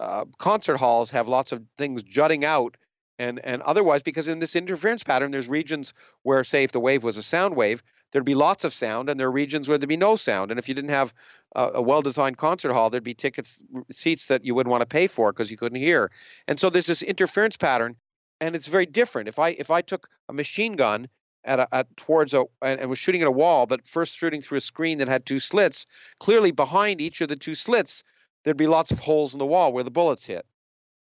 uh, 0.00 0.24
concert 0.38 0.78
halls 0.78 1.08
have 1.12 1.28
lots 1.28 1.52
of 1.52 1.62
things 1.78 2.02
jutting 2.02 2.44
out 2.44 2.76
and 3.18 3.40
and 3.44 3.62
otherwise 3.62 4.02
because 4.02 4.28
in 4.28 4.38
this 4.38 4.56
interference 4.56 5.02
pattern 5.02 5.30
there's 5.30 5.48
regions 5.48 5.94
where 6.22 6.42
say 6.44 6.64
if 6.64 6.72
the 6.72 6.80
wave 6.80 7.04
was 7.04 7.16
a 7.16 7.22
sound 7.22 7.56
wave 7.56 7.82
there'd 8.10 8.24
be 8.24 8.34
lots 8.34 8.64
of 8.64 8.72
sound 8.72 9.08
and 9.08 9.18
there 9.18 9.28
are 9.28 9.32
regions 9.32 9.68
where 9.68 9.78
there'd 9.78 9.88
be 9.88 9.96
no 9.96 10.16
sound 10.16 10.50
and 10.50 10.58
if 10.58 10.68
you 10.68 10.74
didn't 10.74 10.90
have 10.90 11.12
a, 11.54 11.70
a 11.74 11.82
well-designed 11.82 12.36
concert 12.36 12.72
hall 12.72 12.90
there'd 12.90 13.04
be 13.04 13.14
tickets 13.14 13.62
seats 13.90 14.26
that 14.26 14.44
you 14.44 14.54
wouldn't 14.54 14.70
want 14.70 14.82
to 14.82 14.86
pay 14.86 15.06
for 15.06 15.32
because 15.32 15.50
you 15.50 15.56
couldn't 15.56 15.80
hear. 15.80 16.10
And 16.48 16.58
so 16.58 16.70
there's 16.70 16.86
this 16.86 17.02
interference 17.02 17.56
pattern 17.56 17.96
and 18.40 18.56
it's 18.56 18.66
very 18.66 18.86
different. 18.86 19.28
If 19.28 19.38
i 19.38 19.50
if 19.50 19.70
i 19.70 19.82
took 19.82 20.08
a 20.28 20.32
machine 20.32 20.76
gun 20.76 21.08
at, 21.44 21.58
a, 21.58 21.68
at 21.74 21.96
towards 21.96 22.34
a 22.34 22.44
and, 22.62 22.80
and 22.80 22.90
was 22.90 22.98
shooting 22.98 23.22
at 23.22 23.28
a 23.28 23.32
wall 23.32 23.66
but 23.66 23.86
first 23.86 24.16
shooting 24.16 24.40
through 24.40 24.58
a 24.58 24.62
screen 24.62 24.98
that 24.98 25.08
had 25.08 25.26
two 25.26 25.38
slits 25.38 25.86
clearly 26.20 26.52
behind 26.52 27.00
each 27.00 27.20
of 27.20 27.28
the 27.28 27.36
two 27.36 27.54
slits 27.54 28.04
there'd 28.44 28.56
be 28.56 28.66
lots 28.66 28.90
of 28.90 28.98
holes 29.00 29.32
in 29.32 29.38
the 29.38 29.46
wall 29.46 29.72
where 29.72 29.84
the 29.84 29.90
bullets 29.90 30.26
hit. 30.26 30.46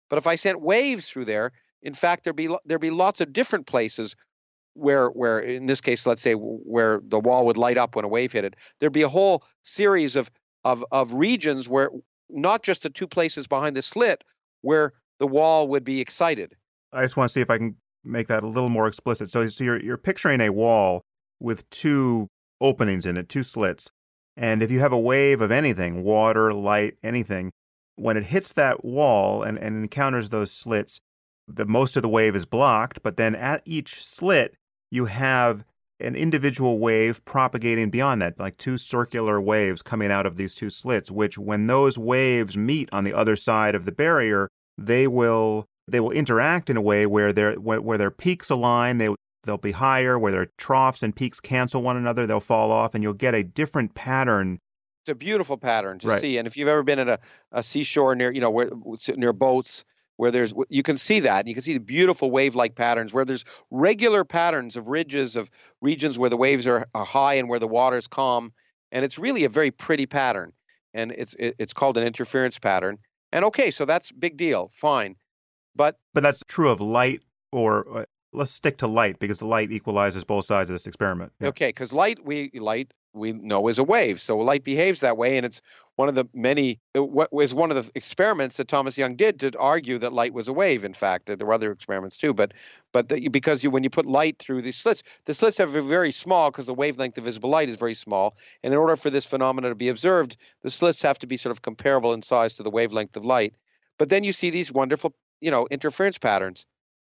But 0.10 0.18
if 0.18 0.28
i 0.28 0.36
sent 0.36 0.62
waves 0.62 1.10
through 1.10 1.26
there 1.26 1.52
in 1.84 1.94
fact 1.94 2.24
there'd 2.24 2.36
be 2.36 2.50
there'd 2.66 2.82
be 2.82 2.90
lots 2.90 3.22
of 3.22 3.34
different 3.34 3.66
places 3.68 4.16
where 4.74 5.10
where 5.10 5.40
in 5.40 5.66
this 5.66 5.82
case 5.82 6.06
let's 6.06 6.22
say 6.22 6.34
where 6.34 7.02
the 7.08 7.20
wall 7.20 7.46
would 7.46 7.58
light 7.58 7.78
up 7.78 7.96
when 7.96 8.06
a 8.06 8.08
wave 8.08 8.32
hit 8.32 8.46
it 8.46 8.56
there'd 8.80 8.94
be 8.94 9.02
a 9.02 9.10
whole 9.10 9.44
series 9.62 10.16
of 10.16 10.32
of 10.64 10.84
of 10.92 11.14
regions 11.14 11.68
where 11.68 11.90
not 12.30 12.64
just 12.64 12.84
the 12.84 12.90
two 12.90 13.08
places 13.08 13.48
behind 13.48 13.76
the 13.76 13.82
slit 13.82 14.24
where 14.62 14.94
the 15.20 15.28
wall 15.28 15.68
would 15.68 15.84
be 15.84 16.00
excited 16.00 16.56
I 16.94 17.04
just 17.04 17.16
want 17.16 17.30
to 17.30 17.34
see 17.34 17.42
if 17.42 17.50
I 17.50 17.58
can 17.58 17.76
make 18.04 18.28
that 18.28 18.44
a 18.44 18.48
little 18.48 18.70
more 18.70 18.88
explicit. 18.88 19.32
So, 19.32 19.48
so 19.48 19.64
you're, 19.64 19.80
you're 19.80 19.98
picturing 19.98 20.42
a 20.42 20.50
wall 20.50 21.04
with 21.40 21.70
two 21.70 22.28
openings 22.60 23.06
in 23.06 23.18
it, 23.18 23.30
two 23.30 23.44
slits. 23.44 23.92
And 24.38 24.64
if 24.64 24.72
you 24.72 24.80
have 24.80 24.94
a 24.94 25.00
wave 25.00 25.42
of 25.42 25.52
anything, 25.52 26.04
water, 26.04 26.54
light, 26.54 26.98
anything, 27.04 27.52
when 27.96 28.18
it 28.18 28.26
hits 28.26 28.54
that 28.54 28.84
wall 28.84 29.44
and, 29.44 29.58
and 29.58 29.76
encounters 29.84 30.30
those 30.30 30.52
slits, 30.52 31.00
the 31.56 31.66
most 31.66 31.96
of 31.96 32.02
the 32.04 32.10
wave 32.10 32.36
is 32.36 32.46
blocked, 32.46 33.02
but 33.04 33.18
then 33.18 33.36
at 33.36 33.62
each 33.66 34.04
slit, 34.04 34.56
you 34.90 35.06
have 35.06 35.64
an 36.00 36.16
individual 36.16 36.80
wave 36.80 37.24
propagating 37.26 37.90
beyond 37.90 38.22
that, 38.22 38.40
like 38.40 38.58
two 38.58 38.78
circular 38.78 39.40
waves 39.40 39.82
coming 39.82 40.12
out 40.12 40.26
of 40.26 40.36
these 40.36 40.56
two 40.56 40.70
slits, 40.70 41.12
which 41.12 41.38
when 41.38 41.68
those 41.68 41.98
waves 41.98 42.58
meet 42.58 42.90
on 42.92 43.04
the 43.04 43.14
other 43.14 43.36
side 43.36 43.76
of 43.76 43.86
the 43.86 43.92
barrier, 43.92 44.48
they 44.78 45.08
will 45.08 45.66
they 45.88 46.00
will 46.00 46.12
interact 46.12 46.70
in 46.70 46.78
a 46.78 46.82
way 46.82 47.06
where 47.06 47.32
their 47.34 47.54
where, 47.56 47.82
where 47.82 47.98
their 47.98 48.12
peaks 48.12 48.50
align, 48.50 48.98
they 48.98 49.14
they'll 49.44 49.58
be 49.58 49.72
higher, 49.74 50.18
where 50.18 50.32
their 50.32 50.48
troughs 50.58 51.04
and 51.04 51.16
peaks 51.16 51.40
cancel 51.40 51.82
one 51.82 51.98
another, 51.98 52.26
they'll 52.26 52.40
fall 52.40 52.72
off, 52.72 52.94
and 52.96 53.04
you'll 53.04 53.14
get 53.14 53.36
a 53.36 53.44
different 53.44 53.94
pattern. 53.94 54.60
it's 55.04 55.10
a 55.10 55.16
beautiful 55.16 55.58
pattern 55.58 56.00
to 56.00 56.08
Right. 56.08 56.22
see 56.22 56.38
and 56.38 56.48
if 56.48 56.56
you've 56.58 56.68
ever 56.68 56.84
been 56.84 57.00
at 57.00 57.08
a, 57.10 57.20
a 57.52 57.62
seashore 57.64 58.16
near 58.16 58.32
you 58.32 58.42
know 58.42 58.50
where 58.52 58.70
near 59.18 59.34
boats 59.34 59.84
where 60.22 60.32
there's 60.32 60.54
you 60.70 60.84
can 60.84 60.98
see 60.98 61.20
that 61.20 61.48
you 61.48 61.56
can 61.56 61.64
see 61.64 61.74
the 61.74 61.80
beautiful 61.80 62.30
wave 62.30 62.54
like 62.54 62.76
patterns 62.76 63.12
where 63.12 63.26
there's 63.26 63.44
regular 63.72 64.24
patterns 64.24 64.76
of 64.76 64.88
ridges 64.88 65.36
of 65.36 65.50
regions 65.82 66.20
where 66.20 66.30
the 66.30 66.38
waves 66.38 66.68
are, 66.68 66.86
are 66.94 67.06
high 67.06 67.34
and 67.34 67.50
where 67.50 67.60
the 67.60 67.68
water's 67.68 68.08
calm 68.08 68.54
and 68.92 69.04
it's 69.04 69.18
really 69.18 69.44
a 69.46 69.50
very 69.50 69.72
pretty 69.72 70.06
pattern 70.06 70.52
and 70.94 71.12
it's 71.14 71.34
it, 71.40 71.56
it's 71.58 71.74
called 71.74 71.98
an 71.98 72.04
interference 72.04 72.60
pattern 72.60 73.00
and 73.32 73.44
okay 73.44 73.72
so 73.72 73.84
that's 73.84 74.12
big 74.12 74.38
deal 74.38 74.70
fine 74.76 75.16
but 75.76 75.98
But 76.14 76.24
that's 76.24 76.44
true 76.48 76.70
of 76.70 76.82
light, 76.82 77.22
or 77.52 78.00
uh, 78.00 78.06
let's 78.34 78.52
stick 78.52 78.78
to 78.80 78.88
light 78.88 79.20
because 79.20 79.40
the 79.40 79.46
light 79.46 79.72
equalizes 79.72 80.24
both 80.24 80.46
sides 80.46 80.70
of 80.70 80.76
this 80.76 80.88
experiment. 80.88 81.32
Yeah. 81.40 81.50
Okay, 81.50 81.70
because 81.70 81.94
light 81.94 82.24
we 82.26 82.52
light 82.56 82.94
we 83.14 83.34
know 83.34 83.68
is 83.68 83.80
a 83.80 83.84
wave, 83.84 84.22
so 84.22 84.38
light 84.38 84.64
behaves 84.64 85.02
that 85.02 85.18
way, 85.18 85.38
and 85.38 85.46
it's 85.46 85.62
one 85.96 86.10
of 86.10 86.16
the 86.16 86.26
many. 86.34 86.80
Uh, 86.96 87.04
it 87.04 87.10
wa- 87.10 87.28
was 87.32 87.54
one 87.54 87.70
of 87.72 87.76
the 87.76 87.92
experiments 87.96 88.58
that 88.58 88.68
Thomas 88.68 88.98
Young 88.98 89.16
did 89.16 89.40
to 89.40 89.58
argue 89.58 89.98
that 90.00 90.14
light 90.14 90.34
was 90.34 90.48
a 90.48 90.54
wave. 90.54 90.84
In 90.84 90.94
fact, 90.94 91.26
there 91.28 91.46
were 91.46 91.54
other 91.54 91.72
experiments 91.72 92.18
too, 92.18 92.34
but 92.34 92.54
but 92.92 93.10
the, 93.10 93.28
because 93.28 93.64
you 93.64 93.72
when 93.72 93.84
you 93.84 93.90
put 93.90 94.06
light 94.06 94.40
through 94.40 94.62
these 94.62 94.78
slits, 94.78 95.04
the 95.26 95.34
slits 95.34 95.58
have 95.58 95.76
a 95.76 95.82
very 95.82 96.12
small 96.12 96.50
because 96.50 96.66
the 96.66 96.74
wavelength 96.74 97.18
of 97.18 97.26
visible 97.26 97.50
light 97.50 97.70
is 97.70 97.78
very 97.78 97.96
small, 97.96 98.36
and 98.64 98.74
in 98.74 98.80
order 98.80 98.96
for 98.96 99.10
this 99.10 99.26
phenomenon 99.26 99.72
to 99.72 99.76
be 99.76 99.90
observed, 99.90 100.38
the 100.64 100.72
slits 100.72 101.02
have 101.02 101.20
to 101.20 101.28
be 101.28 101.38
sort 101.38 101.52
of 101.52 101.62
comparable 101.62 102.14
in 102.14 102.22
size 102.22 102.54
to 102.56 102.64
the 102.64 102.72
wavelength 102.72 103.16
of 103.16 103.26
light. 103.26 103.54
But 103.98 104.10
then 104.10 104.24
you 104.24 104.34
see 104.34 104.50
these 104.50 104.72
wonderful, 104.72 105.14
you 105.42 105.52
know, 105.52 105.68
interference 105.70 106.18
patterns. 106.18 106.66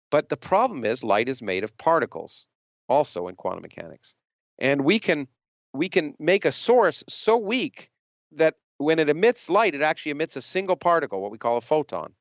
But 0.09 0.27
the 0.27 0.37
problem 0.37 0.83
is 0.83 1.03
light 1.03 1.29
is 1.29 1.41
made 1.41 1.63
of 1.63 1.77
particles, 1.77 2.47
also 2.89 3.29
in 3.29 3.35
quantum 3.35 3.61
mechanics, 3.61 4.15
and 4.59 4.83
we 4.83 4.99
can 4.99 5.27
we 5.73 5.89
can 5.89 6.15
make 6.19 6.45
a 6.45 6.51
source 6.51 7.03
so 7.07 7.37
weak 7.37 7.89
that 8.33 8.55
when 8.77 8.99
it 8.99 9.09
emits 9.09 9.49
light, 9.49 9.75
it 9.75 9.81
actually 9.81 10.11
emits 10.11 10.35
a 10.35 10.41
single 10.41 10.75
particle, 10.75 11.21
what 11.21 11.31
we 11.31 11.37
call 11.37 11.57
a 11.57 11.61
photon. 11.61 12.13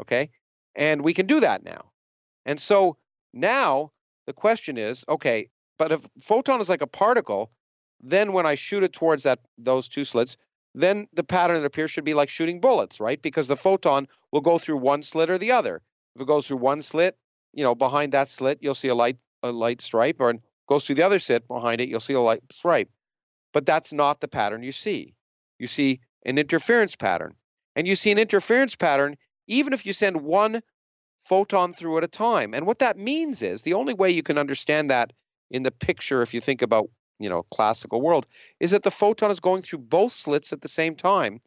Okay, 0.00 0.30
and 0.74 1.02
we 1.02 1.12
can 1.12 1.26
do 1.26 1.40
that 1.40 1.64
now. 1.64 1.90
And 2.46 2.58
so 2.58 2.96
now 3.32 3.92
the 4.26 4.32
question 4.32 4.78
is, 4.78 5.04
okay, 5.08 5.50
but 5.78 5.92
if 5.92 6.06
photon 6.20 6.60
is 6.60 6.68
like 6.68 6.82
a 6.82 6.86
particle, 6.86 7.50
then 8.00 8.32
when 8.32 8.46
I 8.46 8.54
shoot 8.54 8.82
it 8.82 8.92
towards 8.92 9.24
that 9.24 9.40
those 9.58 9.88
two 9.88 10.04
slits, 10.04 10.36
then 10.74 11.08
the 11.12 11.24
pattern 11.24 11.56
that 11.56 11.64
appears 11.64 11.90
should 11.90 12.04
be 12.04 12.14
like 12.14 12.28
shooting 12.28 12.60
bullets, 12.60 13.00
right? 13.00 13.20
Because 13.20 13.48
the 13.48 13.56
photon 13.56 14.06
will 14.32 14.40
go 14.40 14.58
through 14.58 14.78
one 14.78 15.02
slit 15.02 15.28
or 15.28 15.38
the 15.38 15.52
other. 15.52 15.82
If 16.14 16.22
it 16.22 16.28
goes 16.28 16.46
through 16.46 16.58
one 16.58 16.80
slit, 16.82 17.18
you 17.52 17.64
know, 17.64 17.74
behind 17.74 18.12
that 18.12 18.28
slit, 18.28 18.58
you'll 18.60 18.74
see 18.74 18.88
a 18.88 18.94
light 18.94 19.16
a 19.42 19.50
light 19.50 19.80
stripe, 19.80 20.16
or 20.20 20.30
it 20.30 20.40
goes 20.70 20.86
through 20.86 20.94
the 20.94 21.02
other 21.02 21.18
slit 21.18 21.46
behind 21.48 21.80
it, 21.80 21.88
you'll 21.88 22.00
see 22.00 22.14
a 22.14 22.20
light 22.20 22.42
stripe. 22.50 22.88
But 23.52 23.66
that's 23.66 23.92
not 23.92 24.20
the 24.20 24.28
pattern 24.28 24.62
you 24.62 24.72
see. 24.72 25.14
You 25.58 25.66
see 25.66 26.00
an 26.24 26.38
interference 26.38 26.94
pattern. 26.94 27.34
And 27.74 27.86
you 27.86 27.96
see 27.96 28.10
an 28.12 28.18
interference 28.18 28.76
pattern 28.76 29.16
even 29.48 29.72
if 29.72 29.84
you 29.84 29.92
send 29.92 30.22
one 30.22 30.62
photon 31.26 31.74
through 31.74 31.98
at 31.98 32.04
a 32.04 32.08
time. 32.08 32.54
And 32.54 32.66
what 32.66 32.78
that 32.78 32.96
means 32.96 33.42
is 33.42 33.62
the 33.62 33.74
only 33.74 33.94
way 33.94 34.10
you 34.10 34.22
can 34.22 34.38
understand 34.38 34.90
that 34.90 35.12
in 35.50 35.64
the 35.64 35.72
picture, 35.72 36.22
if 36.22 36.32
you 36.32 36.40
think 36.40 36.62
about, 36.62 36.88
you 37.18 37.28
know, 37.28 37.42
classical 37.50 38.00
world, 38.00 38.26
is 38.60 38.70
that 38.70 38.84
the 38.84 38.90
photon 38.92 39.30
is 39.30 39.40
going 39.40 39.62
through 39.62 39.80
both 39.80 40.12
slits 40.12 40.52
at 40.52 40.62
the 40.62 40.68
same 40.68 40.94
time 40.94 41.40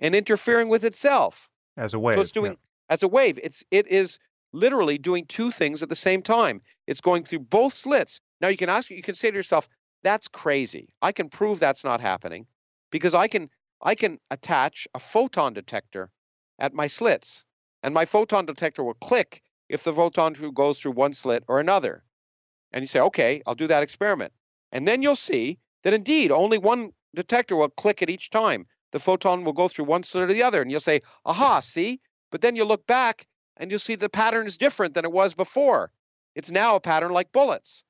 and 0.00 0.14
interfering 0.14 0.68
with 0.68 0.84
itself. 0.84 1.48
As 1.76 1.94
a 1.94 2.00
wave. 2.00 2.16
So 2.16 2.22
it's 2.22 2.30
yeah. 2.30 2.42
doing 2.42 2.56
as 2.90 3.02
a 3.02 3.08
wave. 3.08 3.38
It's 3.42 3.62
it 3.70 3.86
is 3.86 4.18
literally 4.52 4.98
doing 4.98 5.24
two 5.26 5.52
things 5.52 5.82
at 5.82 5.88
the 5.88 5.96
same 5.96 6.22
time. 6.22 6.60
It's 6.86 7.00
going 7.00 7.24
through 7.24 7.40
both 7.40 7.74
slits. 7.74 8.20
Now 8.40 8.48
you 8.48 8.56
can 8.56 8.68
ask 8.68 8.90
you 8.90 9.02
can 9.02 9.14
say 9.14 9.30
to 9.30 9.36
yourself, 9.36 9.68
that's 10.02 10.28
crazy. 10.28 10.94
I 11.02 11.12
can 11.12 11.28
prove 11.28 11.58
that's 11.58 11.84
not 11.84 12.00
happening 12.00 12.46
because 12.90 13.14
I 13.14 13.28
can 13.28 13.50
I 13.82 13.94
can 13.94 14.18
attach 14.30 14.86
a 14.94 14.98
photon 14.98 15.52
detector 15.52 16.10
at 16.58 16.74
my 16.74 16.86
slits 16.86 17.44
and 17.82 17.94
my 17.94 18.04
photon 18.04 18.46
detector 18.46 18.84
will 18.84 18.94
click 18.94 19.42
if 19.68 19.84
the 19.84 19.92
photon 19.92 20.34
goes 20.54 20.78
through 20.80 20.92
one 20.92 21.12
slit 21.12 21.44
or 21.48 21.60
another. 21.60 22.04
And 22.72 22.82
you 22.82 22.86
say, 22.86 23.00
"Okay, 23.00 23.42
I'll 23.46 23.54
do 23.54 23.66
that 23.66 23.82
experiment." 23.82 24.32
And 24.72 24.86
then 24.86 25.02
you'll 25.02 25.16
see 25.16 25.58
that 25.82 25.94
indeed 25.94 26.30
only 26.30 26.58
one 26.58 26.92
detector 27.14 27.56
will 27.56 27.70
click 27.70 28.02
at 28.02 28.10
each 28.10 28.30
time. 28.30 28.66
The 28.92 29.00
photon 29.00 29.44
will 29.44 29.52
go 29.52 29.68
through 29.68 29.86
one 29.86 30.02
slit 30.02 30.30
or 30.30 30.32
the 30.32 30.42
other 30.42 30.60
and 30.60 30.70
you'll 30.70 30.80
say, 30.80 31.00
"Aha, 31.24 31.60
see?" 31.60 32.00
But 32.30 32.42
then 32.42 32.54
you 32.54 32.64
look 32.64 32.86
back 32.86 33.26
and 33.56 33.70
you'll 33.70 33.80
see 33.80 33.94
the 33.94 34.08
pattern 34.08 34.46
is 34.46 34.58
different 34.58 34.94
than 34.94 35.04
it 35.04 35.12
was 35.12 35.34
before. 35.34 35.90
It's 36.34 36.50
now 36.50 36.76
a 36.76 36.80
pattern 36.80 37.12
like 37.12 37.32
bullets. 37.32 37.84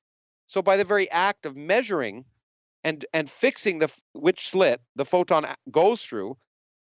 So 0.46 0.62
by 0.62 0.76
the 0.76 0.84
very 0.84 1.10
act 1.10 1.46
of 1.46 1.56
measuring 1.56 2.24
and 2.84 3.04
and 3.12 3.28
fixing 3.28 3.80
the 3.80 3.92
which 4.12 4.48
slit 4.48 4.80
the 4.94 5.04
photon 5.04 5.46
goes 5.70 6.02
through 6.02 6.36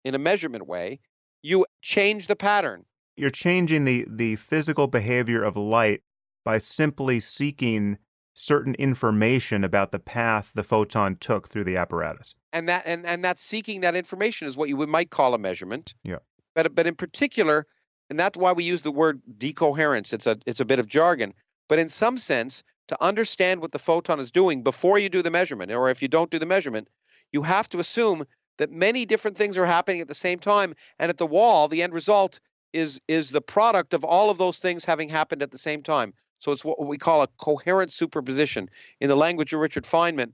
in 0.05 0.14
a 0.14 0.18
measurement 0.18 0.66
way, 0.66 1.01
you 1.42 1.66
change 1.82 2.26
the 2.26 2.36
pattern. 2.36 2.84
You're 3.16 3.30
changing 3.30 3.84
the 3.84 4.07
the 4.09 4.36
physical 4.36 4.86
behavior 4.86 5.42
of 5.42 5.57
light 5.57 6.03
by 6.44 6.59
simply 6.59 7.20
seeking 7.20 7.98
certain 8.34 8.74
information 8.76 9.64
about 9.64 9.92
the 9.92 9.98
path 9.98 10.53
the 10.55 10.64
photon 10.64 11.16
took 11.16 11.48
through 11.48 11.64
the 11.64 11.76
apparatus. 11.76 12.34
And 12.53 12.68
that 12.68 12.82
and 12.86 13.05
and 13.05 13.24
that 13.24 13.38
seeking 13.38 13.80
that 13.80 13.94
information 13.94 14.48
is 14.48 14.57
what 14.57 14.68
you 14.68 14.76
might 14.76 15.11
call 15.11 15.34
a 15.34 15.38
measurement. 15.38 15.94
Yeah. 16.03 16.18
But 16.55 16.74
but 16.74 16.86
in 16.86 16.94
particular, 16.94 17.66
and 18.09 18.18
that's 18.18 18.38
why 18.38 18.53
we 18.53 18.64
use 18.64 18.82
the 18.82 18.90
word 18.90 19.20
decoherence. 19.38 20.12
It's 20.12 20.26
a 20.26 20.38
it's 20.46 20.61
a 20.61 20.64
bit 20.64 20.78
of 20.78 20.86
jargon, 20.86 21.34
but 21.68 21.78
in 21.78 21.88
some 21.88 22.16
sense, 22.16 22.62
to 22.91 23.01
understand 23.01 23.61
what 23.61 23.70
the 23.70 23.78
photon 23.78 24.18
is 24.18 24.32
doing 24.32 24.64
before 24.64 24.99
you 24.99 25.09
do 25.09 25.22
the 25.22 25.30
measurement, 25.30 25.70
or 25.70 25.91
if 25.91 26.03
you 26.03 26.09
don't 26.09 26.30
do 26.30 26.41
the 26.41 26.47
measurement, 26.47 26.88
you 27.30 27.41
have 27.43 27.68
to 27.68 27.78
assume 27.78 28.26
that 28.59 28.72
many 28.72 29.07
different 29.07 29.36
things 29.36 29.57
are 29.57 29.64
happening 29.64 30.01
at 30.01 30.09
the 30.09 30.14
same 30.14 30.41
time, 30.41 30.74
and 30.99 31.09
at 31.09 31.16
the 31.16 31.26
wall, 31.26 31.68
the 31.68 31.84
end 31.84 31.93
result 31.93 32.41
is 32.72 33.01
is 33.07 33.30
the 33.30 33.41
product 33.41 33.95
of 33.95 34.03
all 34.05 34.28
of 34.28 34.38
those 34.38 34.59
things 34.59 34.84
having 34.84 35.09
happened 35.09 35.41
at 35.41 35.53
the 35.53 35.59
same 35.59 35.82
time. 35.82 36.12
So 36.41 36.51
it's 36.51 36.64
what 36.64 36.84
we 36.84 36.99
call 36.99 37.22
a 37.22 37.28
coherent 37.38 37.93
superposition. 37.93 38.68
In 39.01 39.09
the 39.09 39.16
language 39.16 39.53
of 39.53 39.61
Richard 39.61 39.84
Feynman, 39.84 40.32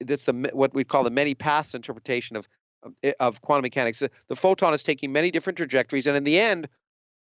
that's 0.00 0.26
the 0.26 0.50
what 0.52 0.74
we 0.74 0.84
call 0.84 1.04
the 1.04 1.10
many 1.10 1.34
paths 1.34 1.74
interpretation 1.74 2.36
of 2.36 2.46
of, 2.82 2.92
eh, 3.02 3.12
of 3.18 3.40
quantum 3.40 3.62
mechanics. 3.62 4.00
The, 4.00 4.10
the 4.26 4.36
photon 4.36 4.74
is 4.74 4.82
taking 4.82 5.10
many 5.10 5.30
different 5.30 5.56
trajectories, 5.56 6.06
and 6.06 6.18
in 6.18 6.24
the 6.24 6.38
end, 6.38 6.68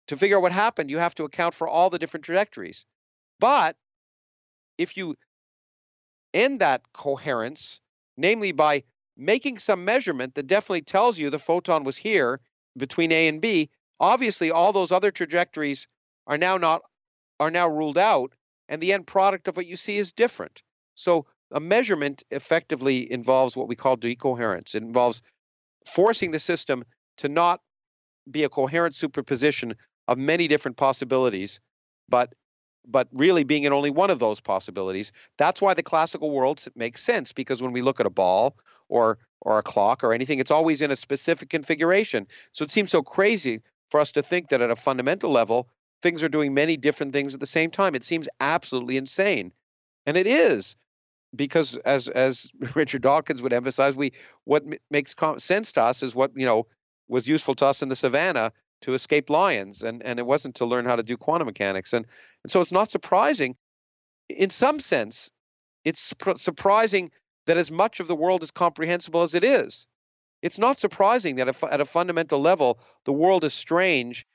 to 0.07 0.18
figure 0.18 0.36
out 0.36 0.41
what 0.41 0.51
happened, 0.51 0.91
you 0.91 0.97
have 0.97 1.15
to 1.15 1.24
account 1.24 1.53
for 1.53 1.70
all 1.70 1.89
the 1.89 1.99
different 1.99 2.26
trajectories. 2.26 2.86
But 3.39 3.78
if 4.78 4.97
you 4.97 5.15
end 6.34 6.59
that 6.61 6.82
coherence, 6.93 7.82
namely 8.15 8.51
by 8.51 8.84
making 9.15 9.57
some 9.57 9.84
measurement 9.84 10.36
that 10.36 10.47
definitely 10.47 10.82
tells 10.82 11.17
you 11.17 11.30
the 11.30 11.39
photon 11.39 11.84
was 11.84 11.97
here 11.97 12.39
between 12.78 13.11
A 13.11 13.28
and 13.28 13.41
B, 13.41 13.69
obviously 13.99 14.51
all 14.51 14.71
those 14.71 14.91
other 14.91 15.11
trajectories 15.11 15.88
are 16.28 16.38
now 16.38 16.57
not 16.57 16.82
are 17.39 17.51
now 17.51 17.67
ruled 17.67 17.97
out 17.97 18.34
and 18.69 18.82
the 18.82 18.93
end 18.93 19.07
product 19.07 19.47
of 19.47 19.55
what 19.55 19.67
you 19.67 19.78
see 19.78 19.97
is 19.97 20.11
different. 20.11 20.63
So 20.95 21.25
a 21.51 21.59
measurement 21.59 22.23
effectively 22.32 23.11
involves 23.11 23.55
what 23.55 23.67
we 23.67 23.75
call 23.75 23.95
decoherence. 23.95 24.75
It 24.75 24.84
involves 24.84 25.21
forcing 25.86 26.32
the 26.32 26.39
system 26.39 26.84
to 27.17 27.30
not 27.30 27.61
be 28.30 28.43
a 28.43 28.49
coherent 28.49 28.95
superposition 28.95 29.75
of 30.07 30.17
many 30.17 30.47
different 30.47 30.78
possibilities, 30.78 31.59
but 32.09 32.34
but 32.88 33.08
really 33.14 33.44
being 33.44 33.64
in 33.64 33.74
only 33.74 33.90
one 33.90 34.10
of 34.10 34.20
those 34.20 34.40
possibilities. 34.40 35.12
That's 35.38 35.62
why 35.62 35.74
the 35.74 35.84
classical 35.84 36.32
world 36.32 36.64
makes 36.76 37.04
sense 37.04 37.34
because 37.34 37.62
when 37.62 37.74
we 37.74 37.82
look 37.82 38.00
at 38.00 38.06
a 38.06 38.12
ball 38.12 38.56
or 38.90 39.20
or 39.42 39.60
a 39.60 39.64
clock 39.64 40.04
or 40.04 40.14
anything, 40.14 40.40
it's 40.40 40.52
always 40.52 40.82
in 40.82 40.90
a 40.90 40.96
specific 40.96 41.50
configuration. 41.50 42.28
So 42.54 42.64
it 42.64 42.72
seems 42.72 42.90
so 42.90 43.04
crazy 43.04 43.62
for 43.92 44.00
us 44.00 44.12
to 44.14 44.24
think 44.24 44.50
that 44.50 44.62
at 44.62 44.72
a 44.72 44.76
fundamental 44.76 45.32
level, 45.32 45.70
things 46.02 46.24
are 46.24 46.30
doing 46.30 46.54
many 46.54 46.76
different 46.76 47.14
things 47.14 47.34
at 47.34 47.40
the 47.40 47.48
same 47.48 47.70
time. 47.70 47.94
It 47.94 48.04
seems 48.04 48.28
absolutely 48.40 48.98
insane. 48.98 49.52
And 50.06 50.18
it 50.18 50.28
is 50.28 50.76
because 51.36 51.76
as 51.86 52.08
as 52.08 52.50
Richard 52.76 53.02
Dawkins 53.02 53.42
would 53.42 53.54
emphasize, 53.54 53.96
we 53.96 54.14
what 54.46 54.64
makes 54.90 55.16
sense 55.38 55.72
to 55.74 55.84
us 55.84 56.02
is 56.04 56.16
what, 56.16 56.32
you 56.36 56.46
know, 56.46 56.68
was 57.08 57.28
useful 57.28 57.56
to 57.56 57.66
us 57.66 57.82
in 57.82 57.90
the 57.90 57.96
savannah 57.96 58.52
to 58.82 58.93
escape 58.93 59.30
lions 59.30 59.82
and 59.84 60.03
and 60.03 60.19
it 60.19 60.25
wasn't 60.25 60.55
to 60.55 60.65
learn 60.65 60.86
how 60.86 60.95
to 60.95 61.03
do 61.03 61.17
quantum 61.17 61.45
mechanics 61.45 61.93
and 61.93 62.05
and 62.43 62.51
so 62.51 62.61
it's 62.61 62.71
not 62.71 62.89
surprising 62.89 63.55
in 64.30 64.49
some 64.49 64.80
sense 64.80 65.32
it's 65.88 66.13
surprising 66.36 67.11
that 67.45 67.57
as 67.57 67.71
much 67.71 68.01
of 68.01 68.09
the 68.09 68.15
world 68.15 68.43
is 68.43 68.51
comprehensible 68.51 69.23
as 69.23 69.34
it 69.34 69.43
is. 69.43 69.88
It's 70.41 70.59
not 70.59 70.78
surprising 70.78 71.38
that 71.38 71.63
at 71.63 71.82
a 71.82 71.86
fundamental 71.86 72.39
level 72.39 72.80
the 73.05 73.13
world 73.13 73.45
is 73.45 73.53
strange 73.53 74.25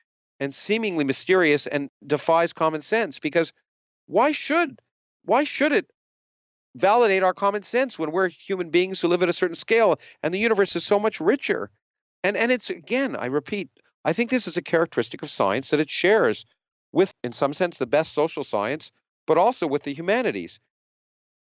and 0.40 0.52
seemingly 0.52 1.04
mysterious 1.04 1.66
and 1.66 1.90
defies 2.04 2.54
common 2.54 2.80
sense 2.80 3.18
because 3.18 3.52
why 4.06 4.32
should 4.32 4.80
why 5.24 5.44
should 5.44 5.72
it 5.72 5.90
validate 6.74 7.22
our 7.22 7.34
common 7.34 7.62
sense 7.62 7.98
when 7.98 8.10
we're 8.10 8.28
human 8.28 8.70
beings 8.70 9.00
who 9.00 9.08
live 9.08 9.22
at 9.22 9.28
a 9.28 9.34
certain 9.34 9.54
scale 9.54 10.00
and 10.22 10.32
the 10.32 10.38
universe 10.38 10.74
is 10.74 10.84
so 10.84 10.98
much 10.98 11.20
richer? 11.20 11.70
And 12.24 12.36
and 12.36 12.50
it's 12.50 12.70
again 12.70 13.14
i 13.14 13.26
repeat 13.26 13.68
I 14.04 14.12
think 14.12 14.30
this 14.30 14.46
is 14.46 14.56
a 14.56 14.62
characteristic 14.62 15.22
of 15.22 15.30
science 15.30 15.70
that 15.70 15.80
it 15.80 15.90
shares 15.90 16.44
with, 16.92 17.14
in 17.22 17.32
some 17.32 17.54
sense, 17.54 17.78
the 17.78 17.86
best 17.86 18.12
social 18.12 18.44
science, 18.44 18.92
but 19.26 19.38
also 19.38 19.66
with 19.66 19.82
the 19.84 19.94
humanities. 19.94 20.60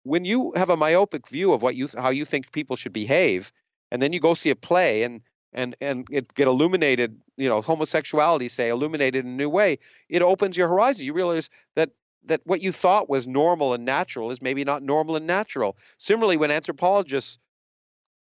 When 0.03 0.25
you 0.25 0.53
have 0.57 0.71
a 0.71 0.77
myopic 0.77 1.29
view 1.29 1.53
of 1.53 1.63
what 1.63 1.77
you 1.77 1.89
how 1.97 2.11
you 2.11 2.25
think 2.25 2.53
people 2.53 2.77
should 2.77 2.93
behave, 2.93 3.53
and 3.91 4.01
then 4.01 4.13
you 4.13 4.21
go 4.21 4.35
see 4.35 4.51
a 4.51 4.57
play 4.57 5.03
and 5.03 5.21
and 5.53 5.77
and 5.81 6.07
it 6.11 6.33
get 6.35 6.49
illuminated, 6.49 7.21
you 7.37 7.49
know, 7.49 7.61
homosexuality, 7.61 8.49
say, 8.49 8.69
illuminated 8.69 9.25
in 9.25 9.33
a 9.33 9.37
new 9.37 9.49
way, 9.49 9.79
it 10.09 10.23
opens 10.23 10.57
your 10.57 10.69
horizon. 10.69 11.05
You 11.05 11.13
realize 11.13 11.51
that 11.75 11.91
that 12.25 12.41
what 12.45 12.63
you 12.63 12.73
thought 12.73 13.09
was 13.09 13.27
normal 13.27 13.75
and 13.75 13.85
natural 13.85 14.31
is 14.31 14.43
maybe 14.43 14.65
not 14.65 14.83
normal 14.83 15.17
and 15.17 15.27
natural. 15.27 15.77
Similarly, 15.99 16.37
when 16.37 16.51
anthropologists 16.51 17.39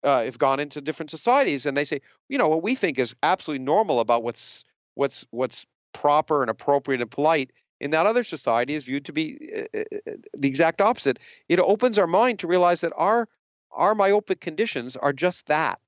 uh, 0.07 0.23
have 0.23 0.39
gone 0.39 0.59
into 0.59 0.79
different 0.79 1.11
societies 1.11 1.65
and 1.65 1.75
they 1.75 1.85
say, 1.85 2.01
you 2.29 2.37
know, 2.37 2.47
what 2.47 2.63
we 2.63 2.75
think 2.75 2.97
is 2.97 3.13
absolutely 3.23 3.63
normal 3.63 3.99
about 3.99 4.23
what's 4.23 4.63
what's 4.95 5.25
what's 5.31 5.65
proper 5.93 6.41
and 6.41 6.49
appropriate 6.49 7.01
and 7.01 7.11
polite 7.11 7.51
in 7.79 7.91
that 7.91 8.05
other 8.05 8.23
society 8.23 8.73
is 8.73 8.85
viewed 8.85 9.05
to 9.05 9.13
be 9.13 9.37
uh, 9.55 9.79
uh, 9.79 10.11
the 10.33 10.47
exact 10.47 10.81
opposite. 10.81 11.19
It 11.49 11.59
opens 11.59 11.97
our 11.97 12.07
mind 12.07 12.39
to 12.39 12.47
realize 12.47 12.81
that 12.81 12.93
our 12.95 13.27
our 13.71 13.93
myopic 13.93 14.39
conditions 14.39 14.95
are 14.95 15.13
just 15.13 15.47
that. 15.47 15.79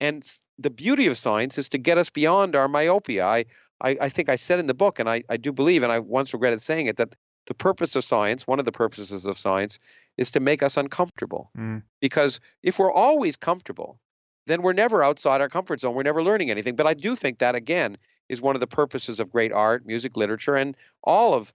And 0.00 0.24
the 0.58 0.70
beauty 0.70 1.06
of 1.08 1.18
science 1.18 1.58
is 1.58 1.68
to 1.70 1.78
get 1.78 1.98
us 1.98 2.10
beyond 2.10 2.54
our 2.54 2.68
myopia. 2.68 3.26
I 3.26 3.44
I, 3.80 3.96
I 4.02 4.08
think 4.08 4.28
I 4.28 4.36
said 4.36 4.60
in 4.60 4.68
the 4.68 4.74
book, 4.74 5.00
and 5.00 5.08
I, 5.08 5.24
I 5.28 5.36
do 5.36 5.52
believe, 5.52 5.82
and 5.82 5.92
I 5.92 5.98
once 5.98 6.32
regretted 6.32 6.62
saying 6.62 6.86
it, 6.86 6.96
that 6.96 7.16
the 7.46 7.54
purpose 7.54 7.96
of 7.96 8.04
science, 8.04 8.46
one 8.46 8.58
of 8.58 8.64
the 8.64 8.72
purposes 8.72 9.26
of 9.26 9.38
science, 9.38 9.78
is 10.16 10.30
to 10.32 10.40
make 10.40 10.62
us 10.62 10.76
uncomfortable. 10.76 11.50
Mm. 11.56 11.82
Because 12.00 12.40
if 12.62 12.78
we're 12.78 12.92
always 12.92 13.36
comfortable, 13.36 13.98
then 14.46 14.62
we're 14.62 14.72
never 14.72 15.02
outside 15.02 15.40
our 15.40 15.48
comfort 15.48 15.80
zone. 15.80 15.94
We're 15.94 16.02
never 16.02 16.22
learning 16.22 16.50
anything. 16.50 16.76
But 16.76 16.86
I 16.86 16.94
do 16.94 17.16
think 17.16 17.38
that, 17.38 17.54
again, 17.54 17.96
is 18.28 18.40
one 18.40 18.56
of 18.56 18.60
the 18.60 18.66
purposes 18.66 19.20
of 19.20 19.30
great 19.30 19.52
art, 19.52 19.86
music, 19.86 20.16
literature, 20.16 20.56
and 20.56 20.76
all 21.02 21.34
of 21.34 21.52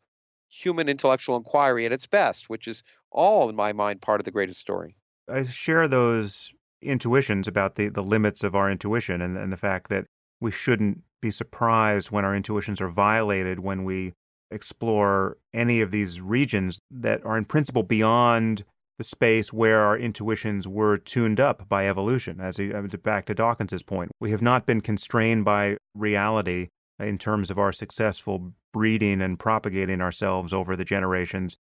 human 0.49 0.89
intellectual 0.89 1.35
inquiry 1.35 1.85
at 1.85 1.91
its 1.91 2.07
best, 2.07 2.49
which 2.49 2.67
is 2.67 2.83
all, 3.11 3.49
in 3.49 3.55
my 3.55 3.73
mind, 3.73 4.01
part 4.01 4.19
of 4.19 4.25
the 4.25 4.31
greatest 4.31 4.59
story. 4.59 4.95
I 5.27 5.45
share 5.45 5.87
those 5.87 6.51
intuitions 6.81 7.47
about 7.47 7.75
the, 7.75 7.89
the 7.89 8.03
limits 8.03 8.43
of 8.43 8.55
our 8.55 8.69
intuition 8.71 9.21
and, 9.21 9.37
and 9.37 9.51
the 9.51 9.57
fact 9.57 9.89
that 9.89 10.05
we 10.39 10.51
shouldn't 10.51 11.01
be 11.21 11.31
surprised 11.31 12.11
when 12.11 12.25
our 12.25 12.35
intuitions 12.35 12.79
are 12.81 12.89
violated 12.89 13.59
when 13.59 13.83
we 13.83 14.13
explore 14.51 15.37
any 15.53 15.81
of 15.81 15.91
these 15.91 16.21
regions 16.21 16.79
that 16.89 17.25
are 17.25 17.37
in 17.37 17.45
principle 17.45 17.83
beyond 17.83 18.63
the 18.97 19.03
space 19.03 19.53
where 19.53 19.79
our 19.79 19.97
intuitions 19.97 20.67
were 20.67 20.97
tuned 20.97 21.39
up 21.39 21.69
by 21.69 21.87
evolution. 21.87 22.41
As 22.41 22.57
he, 22.57 22.73
uh, 22.73 22.81
back 23.01 23.25
to 23.25 23.33
Dawkins's 23.33 23.81
point, 23.81 24.11
we 24.19 24.31
have 24.31 24.41
not 24.41 24.65
been 24.65 24.81
constrained 24.81 25.45
by 25.45 25.77
reality 25.95 26.67
in 26.99 27.17
terms 27.17 27.49
of 27.49 27.57
our 27.57 27.71
successful 27.71 28.53
breeding 28.73 29.21
and 29.21 29.39
propagating 29.39 30.01
ourselves 30.01 30.51
over 30.51 30.75
the 30.75 30.85
generations 30.85 31.55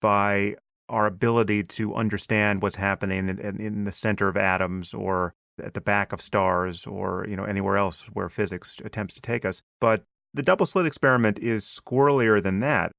by 0.00 0.54
our 0.88 1.06
ability 1.06 1.64
to 1.64 1.94
understand 1.94 2.62
what's 2.62 2.76
happening 2.76 3.28
in, 3.28 3.38
in, 3.38 3.84
the 3.84 3.92
center 3.92 4.28
of 4.28 4.36
atoms 4.36 4.94
or 4.94 5.34
at 5.62 5.74
the 5.74 5.80
back 5.80 6.12
of 6.12 6.20
stars 6.20 6.86
or 6.86 7.24
you 7.28 7.36
know 7.36 7.44
anywhere 7.44 7.76
else 7.76 8.02
where 8.12 8.28
physics 8.28 8.80
attempts 8.84 9.14
to 9.14 9.20
take 9.20 9.44
us 9.44 9.62
but 9.80 10.04
the 10.34 10.42
double 10.42 10.66
slit 10.66 10.84
experiment 10.84 11.38
is 11.38 11.64
squirrelier 11.64 12.42
than 12.42 12.60
that. 12.60 12.92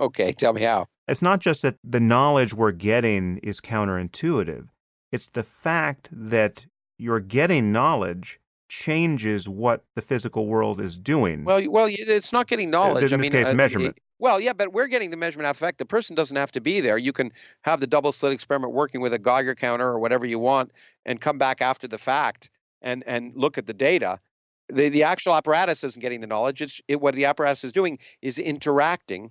Okay, 0.00 0.32
tell 0.32 0.52
me 0.52 0.62
how. 0.62 0.86
It's 1.06 1.22
not 1.22 1.40
just 1.40 1.62
that 1.62 1.76
the 1.84 2.00
knowledge 2.00 2.54
we're 2.54 2.72
getting 2.72 3.38
is 3.38 3.60
counterintuitive, 3.60 4.68
it's 5.12 5.28
the 5.28 5.42
fact 5.42 6.08
that 6.12 6.66
you're 6.98 7.20
getting 7.20 7.72
knowledge 7.72 8.40
changes 8.68 9.48
what 9.48 9.84
the 9.94 10.02
physical 10.02 10.46
world 10.46 10.80
is 10.80 10.96
doing. 10.96 11.44
Well, 11.44 11.62
well, 11.70 11.88
it's 11.88 12.32
not 12.32 12.46
getting 12.46 12.70
knowledge. 12.70 13.04
In 13.04 13.10
this 13.10 13.12
I 13.12 13.16
mean, 13.16 13.30
case, 13.30 13.46
uh, 13.46 13.54
measurement. 13.54 13.98
Well, 14.18 14.40
yeah, 14.40 14.52
but 14.52 14.72
we're 14.72 14.88
getting 14.88 15.10
the 15.10 15.16
measurement 15.16 15.48
effect. 15.48 15.78
The 15.78 15.86
person 15.86 16.16
doesn't 16.16 16.36
have 16.36 16.52
to 16.52 16.60
be 16.60 16.80
there. 16.80 16.98
You 16.98 17.12
can 17.12 17.32
have 17.62 17.80
the 17.80 17.86
double 17.86 18.12
slit 18.12 18.32
experiment 18.32 18.72
working 18.72 19.00
with 19.00 19.14
a 19.14 19.18
Geiger 19.18 19.54
counter 19.54 19.86
or 19.86 19.98
whatever 19.98 20.26
you 20.26 20.38
want, 20.38 20.72
and 21.06 21.20
come 21.20 21.38
back 21.38 21.62
after 21.62 21.88
the 21.88 21.98
fact 21.98 22.50
and 22.82 23.02
and 23.06 23.32
look 23.34 23.58
at 23.58 23.66
the 23.66 23.74
data 23.74 24.20
the, 24.68 24.88
the 24.90 25.04
actual 25.04 25.34
apparatus 25.34 25.84
isn't 25.84 26.00
getting 26.00 26.20
the 26.20 26.26
knowledge. 26.26 26.62
It's 26.62 26.80
it, 26.88 27.00
what 27.00 27.14
the 27.14 27.26
apparatus 27.26 27.64
is 27.64 27.72
doing 27.72 27.98
is 28.22 28.38
interacting 28.38 29.30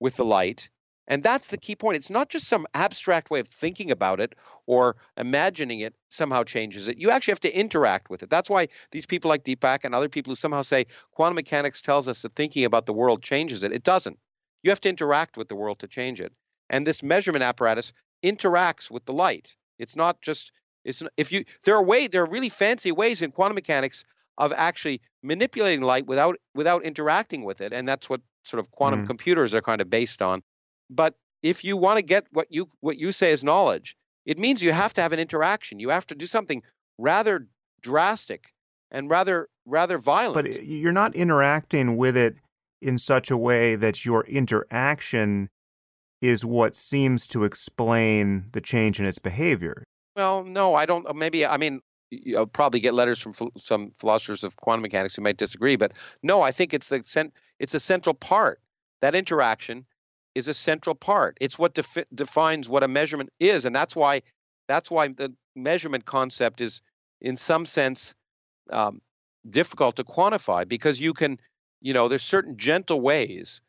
with 0.00 0.16
the 0.16 0.24
light 0.24 0.68
And 1.08 1.22
that's 1.22 1.48
the 1.48 1.58
key 1.58 1.76
point. 1.76 1.96
It's 1.96 2.10
not 2.10 2.28
just 2.28 2.48
some 2.48 2.66
abstract 2.74 3.30
way 3.30 3.40
of 3.40 3.48
thinking 3.48 3.90
about 3.90 4.20
it 4.20 4.34
or 4.66 4.96
imagining 5.16 5.80
it 5.80 5.94
somehow 6.08 6.44
changes 6.44 6.88
it. 6.88 6.98
You 6.98 7.10
actually 7.10 7.32
have 7.32 7.40
to 7.40 7.58
interact 7.58 8.10
with 8.10 8.22
it. 8.22 8.30
That's 8.30 8.48
why 8.48 8.68
these 8.92 9.06
people 9.06 9.28
like 9.28 9.44
Deepak 9.44 9.80
and 9.84 9.94
other 9.94 10.08
people 10.08 10.30
who 10.30 10.36
somehow 10.36 10.62
say 10.62 10.86
quantum 11.12 11.34
mechanics 11.34 11.82
tells 11.82 12.08
us 12.08 12.22
that 12.22 12.34
thinking 12.34 12.64
about 12.64 12.86
the 12.86 12.92
world 12.92 13.22
changes 13.22 13.62
it. 13.64 13.72
It 13.72 13.82
doesn't. 13.82 14.18
You 14.62 14.70
have 14.70 14.80
to 14.82 14.88
interact 14.88 15.36
with 15.36 15.48
the 15.48 15.56
world 15.56 15.80
to 15.80 15.88
change 15.88 16.20
it. 16.20 16.32
And 16.70 16.86
this 16.86 17.02
measurement 17.02 17.42
apparatus 17.42 17.92
interacts 18.24 18.90
with 18.90 19.04
the 19.04 19.12
light. 19.12 19.56
It's 19.78 19.96
not 19.96 20.20
just 20.22 20.52
it's 20.84 21.02
if 21.16 21.32
you 21.32 21.44
there 21.64 21.76
are 21.76 21.82
way 21.82 22.06
there 22.08 22.22
are 22.22 22.30
really 22.30 22.48
fancy 22.48 22.92
ways 22.92 23.22
in 23.22 23.32
quantum 23.32 23.56
mechanics 23.56 24.04
of 24.38 24.52
actually 24.56 25.00
manipulating 25.22 25.82
light 25.82 26.06
without 26.06 26.36
without 26.54 26.82
interacting 26.84 27.44
with 27.44 27.60
it 27.60 27.72
and 27.72 27.88
that's 27.88 28.08
what 28.08 28.20
sort 28.44 28.58
of 28.58 28.70
quantum 28.70 29.02
mm. 29.02 29.06
computers 29.06 29.54
are 29.54 29.62
kind 29.62 29.80
of 29.80 29.88
based 29.88 30.20
on 30.22 30.42
but 30.90 31.14
if 31.42 31.64
you 31.64 31.76
want 31.76 31.98
to 31.98 32.02
get 32.02 32.26
what 32.30 32.46
you 32.50 32.68
what 32.80 32.98
you 32.98 33.12
say 33.12 33.32
is 33.32 33.42
knowledge, 33.42 33.96
it 34.24 34.38
means 34.38 34.62
you 34.62 34.72
have 34.72 34.94
to 34.94 35.02
have 35.02 35.12
an 35.12 35.18
interaction. 35.18 35.80
You 35.80 35.90
have 35.90 36.06
to 36.06 36.14
do 36.14 36.26
something 36.26 36.62
rather 36.98 37.46
drastic 37.80 38.52
and 38.90 39.10
rather 39.10 39.48
rather 39.66 39.98
violent. 39.98 40.46
But 40.46 40.64
you're 40.64 40.92
not 40.92 41.14
interacting 41.14 41.96
with 41.96 42.16
it 42.16 42.36
in 42.80 42.98
such 42.98 43.30
a 43.30 43.36
way 43.36 43.74
that 43.76 44.04
your 44.04 44.24
interaction 44.26 45.48
is 46.20 46.44
what 46.44 46.76
seems 46.76 47.26
to 47.28 47.42
explain 47.44 48.46
the 48.52 48.60
change 48.60 49.00
in 49.00 49.06
its 49.06 49.18
behavior. 49.18 49.82
Well, 50.14 50.44
no, 50.44 50.74
I 50.74 50.86
don't. 50.86 51.12
Maybe 51.16 51.44
I 51.44 51.56
mean 51.56 51.80
you'll 52.12 52.46
probably 52.46 52.80
get 52.80 52.94
letters 52.94 53.18
from 53.18 53.34
some 53.56 53.90
philosophers 53.92 54.44
of 54.44 54.56
quantum 54.56 54.82
mechanics 54.82 55.16
who 55.16 55.22
might 55.22 55.36
disagree, 55.36 55.76
but 55.76 55.92
no, 56.22 56.42
I 56.42 56.52
think 56.52 56.74
it's 56.74 56.88
the 56.88 57.30
it's 57.58 57.74
a 57.74 57.80
central 57.80 58.14
part 58.14 58.60
that 59.00 59.14
interaction 59.14 59.84
is 60.34 60.48
a 60.48 60.54
central 60.54 60.94
part. 60.94 61.36
It's 61.40 61.58
what 61.58 61.74
defi- 61.74 62.06
defines 62.14 62.68
what 62.68 62.82
a 62.82 62.88
measurement 62.88 63.30
is, 63.38 63.64
and 63.64 63.74
that's 63.74 63.94
why 63.94 64.22
that's 64.68 64.90
why 64.90 65.08
the 65.08 65.32
measurement 65.54 66.04
concept 66.06 66.60
is, 66.60 66.80
in 67.20 67.36
some 67.36 67.66
sense, 67.66 68.14
um, 68.70 69.02
difficult 69.50 69.96
to 69.96 70.04
quantify 70.04 70.66
because 70.66 71.00
you 71.00 71.12
can, 71.12 71.38
you 71.80 71.92
know, 71.92 72.08
there's 72.08 72.22
certain 72.22 72.56
gentle 72.56 73.00
ways 73.00 73.60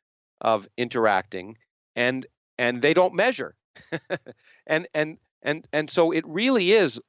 of 0.41 0.68
interacting, 0.78 1.58
and 1.96 2.26
and 2.58 2.82
they 2.82 2.94
don't 2.94 3.14
measure, 3.14 3.56
and 4.68 4.88
and 4.94 5.18
and 5.41 5.68
and 5.74 5.89
so 5.89 6.12
it 6.12 6.26
really 6.28 6.72
is, 6.72 7.00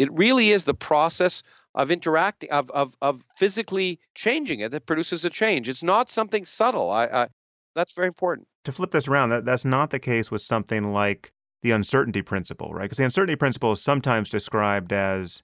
it 0.00 0.12
really 0.12 0.50
is 0.50 0.64
the 0.64 0.74
process 0.74 1.42
of 1.74 1.90
interacting 1.90 2.50
of 2.50 2.70
of 2.70 2.96
of 3.00 3.24
physically 3.36 3.98
changing 4.14 4.60
it 4.60 4.70
that 4.72 4.86
produces 4.86 5.24
a 5.24 5.30
change. 5.30 5.68
It's 5.68 5.82
not 5.82 6.10
something 6.10 6.44
subtle. 6.44 6.90
I, 6.90 7.04
I 7.06 7.28
that's 7.74 7.92
very 7.92 8.08
important 8.08 8.48
to 8.64 8.72
flip 8.72 8.90
this 8.90 9.08
around, 9.08 9.30
that, 9.30 9.44
that's 9.44 9.64
not 9.64 9.90
the 9.90 9.98
case 9.98 10.30
with 10.30 10.42
something 10.42 10.92
like 10.92 11.32
the 11.62 11.70
uncertainty 11.70 12.22
principle, 12.22 12.72
right? 12.72 12.84
Because 12.84 12.98
the 12.98 13.04
uncertainty 13.04 13.36
principle 13.36 13.72
is 13.72 13.82
sometimes 13.82 14.30
described 14.30 14.92
as 14.92 15.42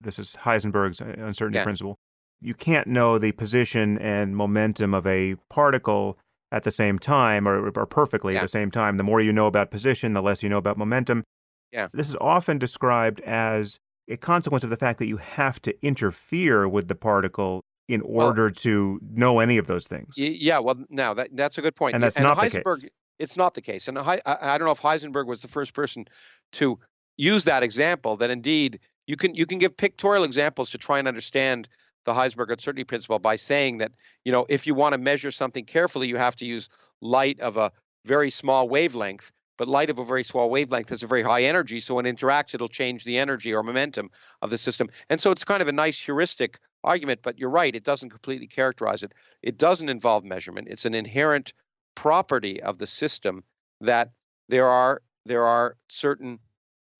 this 0.00 0.18
is 0.18 0.36
Heisenberg's 0.42 1.00
uh, 1.00 1.14
uncertainty 1.18 1.58
yeah. 1.58 1.64
principle. 1.64 1.98
You 2.40 2.54
can't 2.54 2.86
know 2.86 3.18
the 3.18 3.32
position 3.32 3.98
and 3.98 4.36
momentum 4.36 4.94
of 4.94 5.06
a 5.06 5.36
particle 5.48 6.18
at 6.52 6.62
the 6.62 6.70
same 6.70 6.98
time 6.98 7.48
or, 7.48 7.68
or 7.68 7.86
perfectly 7.86 8.34
yeah. 8.34 8.40
at 8.40 8.42
the 8.42 8.48
same 8.48 8.70
time. 8.70 8.96
The 8.96 9.02
more 9.02 9.20
you 9.20 9.32
know 9.32 9.46
about 9.46 9.70
position, 9.70 10.12
the 10.12 10.22
less 10.22 10.42
you 10.42 10.48
know 10.48 10.58
about 10.58 10.76
momentum. 10.76 11.24
Yeah. 11.72 11.88
This 11.92 12.08
is 12.08 12.16
often 12.20 12.58
described 12.58 13.20
as 13.22 13.78
a 14.08 14.16
consequence 14.16 14.64
of 14.64 14.70
the 14.70 14.76
fact 14.76 14.98
that 14.98 15.08
you 15.08 15.16
have 15.16 15.60
to 15.62 15.74
interfere 15.84 16.68
with 16.68 16.88
the 16.88 16.94
particle 16.94 17.62
in 17.88 18.00
order 18.02 18.44
well, 18.44 18.52
to 18.52 19.00
know 19.02 19.38
any 19.38 19.58
of 19.58 19.66
those 19.66 19.86
things. 19.86 20.14
Yeah, 20.16 20.58
well, 20.58 20.76
now 20.90 21.14
that 21.14 21.30
that's 21.32 21.58
a 21.58 21.62
good 21.62 21.76
point. 21.76 21.94
And 21.94 22.02
that's 22.02 22.16
and 22.16 22.24
not 22.24 22.36
Heisenberg, 22.36 22.76
the 22.76 22.82
case. 22.82 22.90
It's 23.18 23.36
not 23.36 23.54
the 23.54 23.62
case. 23.62 23.88
And 23.88 23.98
I, 23.98 24.20
I 24.26 24.58
don't 24.58 24.66
know 24.66 24.72
if 24.72 24.80
Heisenberg 24.80 25.26
was 25.26 25.40
the 25.40 25.48
first 25.48 25.72
person 25.72 26.06
to 26.52 26.78
use 27.16 27.44
that 27.44 27.62
example. 27.62 28.16
That 28.16 28.30
indeed 28.30 28.80
you 29.06 29.16
can 29.16 29.34
you 29.34 29.46
can 29.46 29.58
give 29.58 29.76
pictorial 29.76 30.24
examples 30.24 30.70
to 30.70 30.78
try 30.78 30.98
and 30.98 31.06
understand 31.08 31.68
the 32.04 32.12
Heisenberg 32.12 32.50
uncertainty 32.52 32.84
principle 32.84 33.18
by 33.18 33.36
saying 33.36 33.78
that 33.78 33.92
you 34.24 34.32
know 34.32 34.46
if 34.48 34.66
you 34.66 34.74
want 34.74 34.92
to 34.92 34.98
measure 34.98 35.30
something 35.30 35.64
carefully, 35.64 36.08
you 36.08 36.16
have 36.16 36.36
to 36.36 36.44
use 36.44 36.68
light 37.00 37.38
of 37.40 37.56
a 37.56 37.72
very 38.04 38.30
small 38.30 38.68
wavelength. 38.68 39.30
But 39.56 39.68
light 39.68 39.90
of 39.90 39.98
a 39.98 40.04
very 40.04 40.22
small 40.22 40.50
wavelength 40.50 40.90
has 40.90 41.02
a 41.02 41.06
very 41.06 41.22
high 41.22 41.44
energy, 41.44 41.80
so 41.80 41.94
when 41.94 42.06
it 42.06 42.16
interacts, 42.16 42.54
it'll 42.54 42.68
change 42.68 43.04
the 43.04 43.18
energy 43.18 43.54
or 43.54 43.62
momentum 43.62 44.10
of 44.42 44.50
the 44.50 44.58
system. 44.58 44.90
And 45.08 45.20
so 45.20 45.30
it's 45.30 45.44
kind 45.44 45.62
of 45.62 45.68
a 45.68 45.72
nice 45.72 45.98
heuristic 45.98 46.58
argument, 46.84 47.20
but 47.22 47.38
you're 47.38 47.50
right, 47.50 47.74
it 47.74 47.84
doesn't 47.84 48.10
completely 48.10 48.46
characterize 48.46 49.02
it. 49.02 49.12
It 49.42 49.58
doesn't 49.58 49.88
involve 49.88 50.24
measurement. 50.24 50.68
It's 50.70 50.84
an 50.84 50.94
inherent 50.94 51.52
property 51.94 52.62
of 52.62 52.78
the 52.78 52.86
system 52.86 53.42
that 53.80 54.10
there 54.48 54.66
are 54.66 55.02
there 55.24 55.44
are 55.44 55.76
certain 55.88 56.38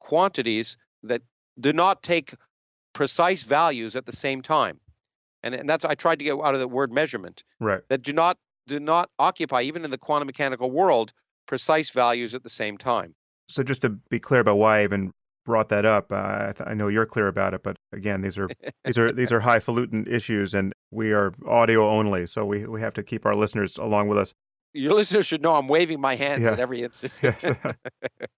quantities 0.01 0.77
that 1.05 1.23
do 1.61 1.73
not 1.73 2.03
take 2.03 2.35
precise 2.93 3.45
values 3.45 3.95
at 3.95 4.07
the 4.07 4.17
same 4.17 4.41
time. 4.41 4.81
And, 5.43 5.55
and 5.55 5.69
that's 5.69 5.85
I 5.85 5.95
tried 5.95 6.19
to 6.19 6.25
get 6.25 6.33
out 6.33 6.55
of 6.55 6.61
the 6.61 6.67
word 6.67 6.91
measurement. 6.91 7.45
Right. 7.61 7.83
That 7.89 8.03
do 8.03 8.13
not 8.13 8.39
do 8.67 8.81
not 8.81 9.11
occupy, 9.19 9.63
even 9.63 9.85
in 9.85 9.91
the 9.91 9.99
quantum 9.99 10.27
mechanical 10.27 10.71
world, 10.71 11.13
precise 11.47 11.91
values 11.91 12.35
at 12.35 12.43
the 12.43 12.51
same 12.51 12.77
time. 12.79 13.15
So 13.49 13.63
just 13.63 13.83
to 13.83 13.91
be 14.11 14.19
clear 14.19 14.41
about 14.41 14.57
why 14.57 14.81
I 14.81 14.85
even 14.85 15.13
brought 15.47 15.69
that 15.71 15.87
up. 15.87 16.13
Uh, 16.13 16.49
I, 16.49 16.53
th- 16.57 16.69
I, 16.69 16.75
know 16.75 16.89
you're 16.89 17.07
clear 17.07 17.29
about 17.29 17.55
it, 17.55 17.63
but 17.63 17.79
again, 17.93 18.21
these 18.21 18.37
are 18.37 18.49
these 18.85 18.99
are 18.99 19.13
these 19.13 19.33
are 19.33 19.41
highfalutin 19.41 20.07
issues, 20.07 20.53
and 20.53 20.75
we 20.91 21.13
are 21.13 21.33
audio 21.47 21.89
only, 21.89 22.27
so 22.27 22.45
we 22.45 22.67
we 22.67 22.81
have 22.83 22.93
to 22.95 23.03
keep 23.03 23.25
our 23.25 23.35
listeners 23.35 23.79
along 23.79 24.09
with 24.09 24.19
us. 24.19 24.35
Your 24.75 24.93
listeners 24.93 25.27
should 25.27 25.41
know 25.41 25.55
I'm 25.55 25.69
waving 25.69 26.01
my 26.01 26.17
hands 26.17 26.43
yeah. 26.43 26.53
at 26.53 26.59
every 26.59 26.83
instant. 26.83 27.13
yes. 27.23 27.49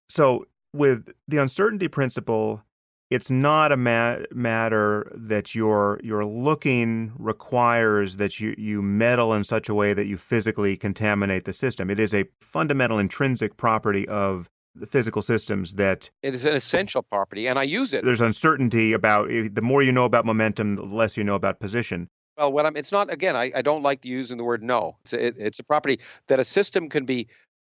so 0.07 0.45
with 0.71 1.09
the 1.27 1.37
uncertainty 1.37 1.89
principle, 1.89 2.63
it's 3.09 3.31
not 3.31 3.71
a 3.71 3.77
ma- 3.77 4.17
matter 4.31 5.11
that 5.15 5.55
your 5.55 5.99
your 6.03 6.25
looking 6.25 7.11
requires 7.17 8.17
that 8.17 8.39
you 8.39 8.53
you 8.57 8.81
meddle 8.81 9.33
in 9.33 9.43
such 9.43 9.67
a 9.67 9.73
way 9.73 9.93
that 9.93 10.05
you 10.05 10.17
physically 10.17 10.77
contaminate 10.77 11.45
the 11.45 11.53
system. 11.53 11.89
It 11.89 11.99
is 11.99 12.13
a 12.13 12.25
fundamental 12.41 12.99
intrinsic 12.99 13.57
property 13.57 14.07
of 14.07 14.49
the 14.75 14.85
physical 14.85 15.21
systems 15.21 15.75
that 15.75 16.09
it 16.21 16.35
is 16.35 16.45
an 16.45 16.55
essential 16.55 17.01
property 17.01 17.47
and 17.47 17.57
i 17.57 17.63
use 17.63 17.91
it. 17.91 18.05
there's 18.05 18.21
uncertainty 18.21 18.93
about 18.93 19.29
eh, 19.31 19.49
the 19.51 19.63
more 19.63 19.81
you 19.81 19.91
know 19.91 20.05
about 20.05 20.25
momentum 20.25 20.75
the 20.75 20.83
less 20.83 21.17
you 21.17 21.23
know 21.23 21.35
about 21.35 21.59
position. 21.59 22.07
Well 22.37 22.51
what 22.51 22.65
i'm 22.67 22.77
it's 22.77 22.91
not 22.91 23.11
again 23.11 23.35
i, 23.35 23.51
I 23.55 23.61
don't 23.63 23.81
like 23.81 24.05
using 24.05 24.37
the 24.37 24.43
word 24.43 24.61
no. 24.63 24.95
It's 25.01 25.13
a, 25.13 25.27
it, 25.27 25.35
it's 25.37 25.59
a 25.59 25.63
property 25.63 25.99
that 26.27 26.39
a 26.39 26.45
system 26.45 26.87
can 26.87 27.05
be 27.05 27.27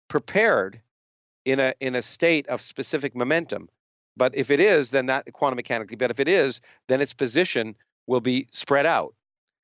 prepared 0.09 0.81
in 1.45 1.59
a 1.59 1.73
in 1.79 1.95
a 1.95 2.01
state 2.01 2.45
of 2.49 2.59
specific 2.61 3.15
momentum 3.15 3.69
but 4.17 4.35
if 4.35 4.51
it 4.51 4.59
is 4.59 4.91
then 4.91 5.05
that 5.07 5.31
quantum 5.33 5.55
mechanically 5.55 5.95
but 5.95 6.11
if 6.11 6.19
it 6.19 6.27
is 6.27 6.61
then 6.87 7.01
its 7.01 7.13
position 7.13 7.75
will 8.07 8.21
be 8.21 8.47
spread 8.51 8.85
out. 8.85 9.13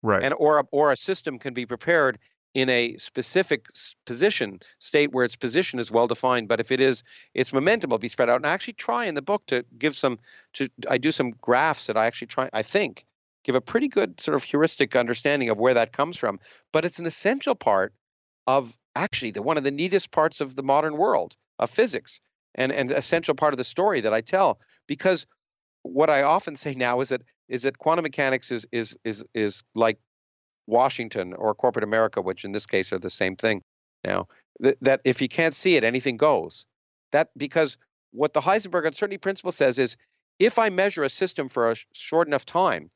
Right. 0.04 0.24
And 0.24 0.34
or 0.38 0.68
or 0.72 0.92
a 0.92 0.98
system 0.98 1.40
can 1.40 1.54
be 1.54 1.66
prepared 1.66 2.20
in 2.54 2.70
a 2.70 2.98
specific 2.98 3.66
position 4.06 4.60
state 4.80 5.12
where 5.12 5.26
its 5.26 5.36
position 5.36 5.80
is 5.80 5.92
well 5.92 6.08
defined 6.08 6.48
but 6.48 6.60
if 6.60 6.72
it 6.72 6.80
is 6.80 7.04
its 7.34 7.52
momentum 7.52 7.90
will 7.90 7.98
be 7.98 8.08
spread 8.08 8.30
out. 8.30 8.38
And 8.38 8.46
i 8.46 8.52
actually 8.52 8.74
try 8.74 9.06
in 9.06 9.16
the 9.16 9.22
book 9.22 9.44
to 9.48 9.66
give 9.78 9.96
some 9.96 10.20
to 10.54 10.70
i 10.90 10.98
do 10.98 11.12
some 11.12 11.32
graphs 11.32 11.88
that 11.88 11.98
i 11.98 12.06
actually 12.06 12.28
try 12.28 12.50
i 12.54 12.62
think 12.62 13.06
give 13.48 13.56
a 13.56 13.62
pretty 13.62 13.88
good 13.88 14.20
sort 14.20 14.36
of 14.36 14.44
heuristic 14.44 14.96
understanding 14.96 15.50
of 15.50 15.58
where 15.58 15.74
that 15.74 15.94
comes 15.94 16.18
from. 16.18 16.40
But 16.74 16.84
it's 16.84 17.00
an 17.00 17.06
essential 17.06 17.56
part 17.56 17.94
of 18.46 18.78
actually 18.96 19.32
the 19.32 19.42
one 19.42 19.58
of 19.58 19.64
the 19.64 19.72
neatest 19.72 20.12
parts 20.12 20.42
of 20.42 20.56
the 20.56 20.64
modern 20.64 20.98
world 20.98 21.38
of 21.58 21.70
physics 21.70 22.20
and 22.58 22.72
and 22.72 22.92
essential 22.92 23.36
part 23.36 23.54
of 23.54 23.58
the 23.58 23.64
story 23.64 24.02
that 24.02 24.14
i 24.14 24.22
tell 24.22 24.60
because 24.88 25.26
what 25.84 26.10
i 26.10 26.24
often 26.24 26.56
say 26.56 26.74
now 26.74 27.00
is 27.02 27.10
that 27.10 27.22
is 27.50 27.64
that 27.64 27.78
quantum 27.78 28.04
mechanics 28.04 28.52
is 28.52 28.66
is 28.72 28.96
is 29.04 29.24
is 29.34 29.64
like 29.76 29.98
Washington 30.68 31.34
or 31.34 31.56
corporate 31.56 31.84
America, 31.84 32.22
which 32.22 32.44
in 32.44 32.52
this 32.52 32.66
case 32.66 32.92
are 32.92 33.00
the 33.00 33.10
same 33.10 33.36
thing 33.36 33.64
now, 34.04 34.28
th- 34.62 34.78
that 34.82 35.02
if 35.06 35.22
you 35.22 35.28
can't 35.28 35.56
see 35.56 35.76
it, 35.76 35.84
anything 35.84 36.18
goes. 36.18 36.66
That 37.12 37.30
because 37.38 37.78
what 38.12 38.34
the 38.34 38.42
Heisenberg 38.42 38.86
uncertainty 38.86 39.18
principle 39.18 39.54
says 39.54 39.80
is 39.80 39.96
if 40.40 40.60
I 40.60 40.70
measure 40.70 41.04
a 41.04 41.10
system 41.10 41.50
for 41.50 41.72
a 41.72 41.76
sh- 41.76 41.86
short 41.94 42.28
enough 42.28 42.46
time, 42.46 42.90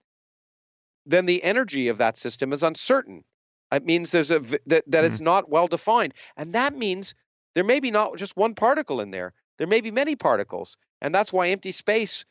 then 1.05 1.25
the 1.25 1.41
energy 1.43 1.87
of 1.87 1.97
that 1.97 2.17
system 2.17 2.53
is 2.53 2.61
uncertain. 2.61 3.23
It 3.71 3.85
means 3.85 4.11
there's 4.11 4.31
a 4.31 4.39
that, 4.39 4.61
that 4.67 4.85
mm-hmm. 4.85 5.05
it's 5.05 5.21
not 5.21 5.49
well 5.49 5.67
defined, 5.67 6.13
and 6.35 6.53
that 6.53 6.77
means 6.77 7.15
there 7.55 7.63
may 7.63 7.79
be 7.79 7.89
not 7.89 8.17
just 8.17 8.35
one 8.35 8.53
particle 8.53 8.99
in 8.99 9.11
there. 9.11 9.33
There 9.61 9.67
may 9.67 9.81
be 9.81 9.91
many 9.91 10.15
particles, 10.15 10.75
and 11.01 11.13
that's 11.13 11.31
why 11.31 11.49
empty 11.49 11.71
space 11.71 12.25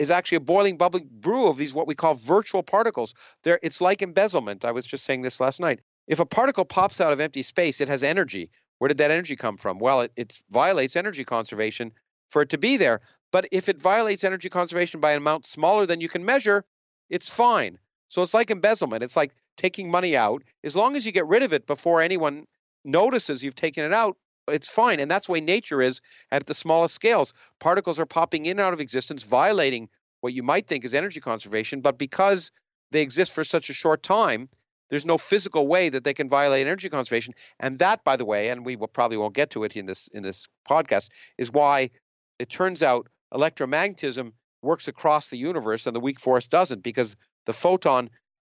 is 0.00 0.10
actually 0.10 0.38
a 0.38 0.40
boiling, 0.40 0.76
bubbling 0.76 1.08
brew 1.08 1.46
of 1.46 1.56
these 1.56 1.72
what 1.72 1.86
we 1.86 1.94
call 1.94 2.16
virtual 2.16 2.64
particles. 2.64 3.14
There, 3.44 3.60
it's 3.62 3.80
like 3.80 4.02
embezzlement. 4.02 4.64
I 4.64 4.72
was 4.72 4.84
just 4.84 5.04
saying 5.04 5.22
this 5.22 5.38
last 5.38 5.60
night. 5.60 5.78
If 6.08 6.18
a 6.18 6.26
particle 6.26 6.64
pops 6.64 7.00
out 7.00 7.12
of 7.12 7.20
empty 7.20 7.44
space, 7.44 7.80
it 7.80 7.86
has 7.86 8.02
energy. 8.02 8.50
Where 8.78 8.88
did 8.88 8.98
that 8.98 9.12
energy 9.12 9.36
come 9.36 9.58
from? 9.58 9.78
Well, 9.78 10.00
it, 10.00 10.12
it 10.16 10.38
violates 10.50 10.96
energy 10.96 11.22
conservation 11.24 11.92
for 12.30 12.42
it 12.42 12.48
to 12.48 12.58
be 12.58 12.76
there. 12.76 13.00
But 13.30 13.46
if 13.52 13.68
it 13.68 13.80
violates 13.80 14.24
energy 14.24 14.48
conservation 14.48 14.98
by 14.98 15.12
an 15.12 15.18
amount 15.18 15.44
smaller 15.44 15.86
than 15.86 16.00
you 16.00 16.08
can 16.08 16.24
measure, 16.24 16.64
it's 17.10 17.30
fine. 17.30 17.78
So 18.08 18.24
it's 18.24 18.34
like 18.34 18.50
embezzlement. 18.50 19.04
It's 19.04 19.14
like 19.14 19.36
taking 19.56 19.88
money 19.88 20.16
out. 20.16 20.42
As 20.64 20.74
long 20.74 20.96
as 20.96 21.06
you 21.06 21.12
get 21.12 21.28
rid 21.28 21.44
of 21.44 21.52
it 21.52 21.68
before 21.68 22.02
anyone 22.02 22.48
notices 22.84 23.44
you've 23.44 23.54
taken 23.54 23.84
it 23.84 23.92
out, 23.92 24.16
it's 24.50 24.68
fine. 24.68 25.00
And 25.00 25.10
that's 25.10 25.26
the 25.26 25.32
way 25.32 25.40
nature 25.40 25.80
is 25.82 26.00
at 26.30 26.46
the 26.46 26.54
smallest 26.54 26.94
scales. 26.94 27.32
Particles 27.58 27.98
are 27.98 28.06
popping 28.06 28.46
in 28.46 28.52
and 28.52 28.60
out 28.60 28.72
of 28.72 28.80
existence, 28.80 29.22
violating 29.22 29.88
what 30.20 30.32
you 30.32 30.42
might 30.42 30.66
think 30.66 30.84
is 30.84 30.94
energy 30.94 31.20
conservation, 31.20 31.80
but 31.80 31.98
because 31.98 32.50
they 32.90 33.00
exist 33.00 33.32
for 33.32 33.44
such 33.44 33.70
a 33.70 33.72
short 33.72 34.02
time, 34.02 34.48
there's 34.90 35.06
no 35.06 35.16
physical 35.16 35.66
way 35.66 35.88
that 35.88 36.04
they 36.04 36.12
can 36.12 36.28
violate 36.28 36.66
energy 36.66 36.88
conservation. 36.88 37.32
And 37.60 37.78
that, 37.78 38.04
by 38.04 38.16
the 38.16 38.24
way, 38.24 38.50
and 38.50 38.66
we 38.66 38.76
will 38.76 38.88
probably 38.88 39.16
won't 39.16 39.34
get 39.34 39.50
to 39.50 39.64
it 39.64 39.76
in 39.76 39.86
this 39.86 40.08
in 40.12 40.22
this 40.22 40.48
podcast, 40.68 41.08
is 41.38 41.52
why 41.52 41.90
it 42.38 42.48
turns 42.48 42.82
out 42.82 43.08
electromagnetism 43.32 44.32
works 44.62 44.88
across 44.88 45.30
the 45.30 45.38
universe 45.38 45.86
and 45.86 45.94
the 45.94 46.00
weak 46.00 46.18
force 46.18 46.48
doesn't, 46.48 46.82
because 46.82 47.16
the 47.46 47.52
photon 47.52 48.10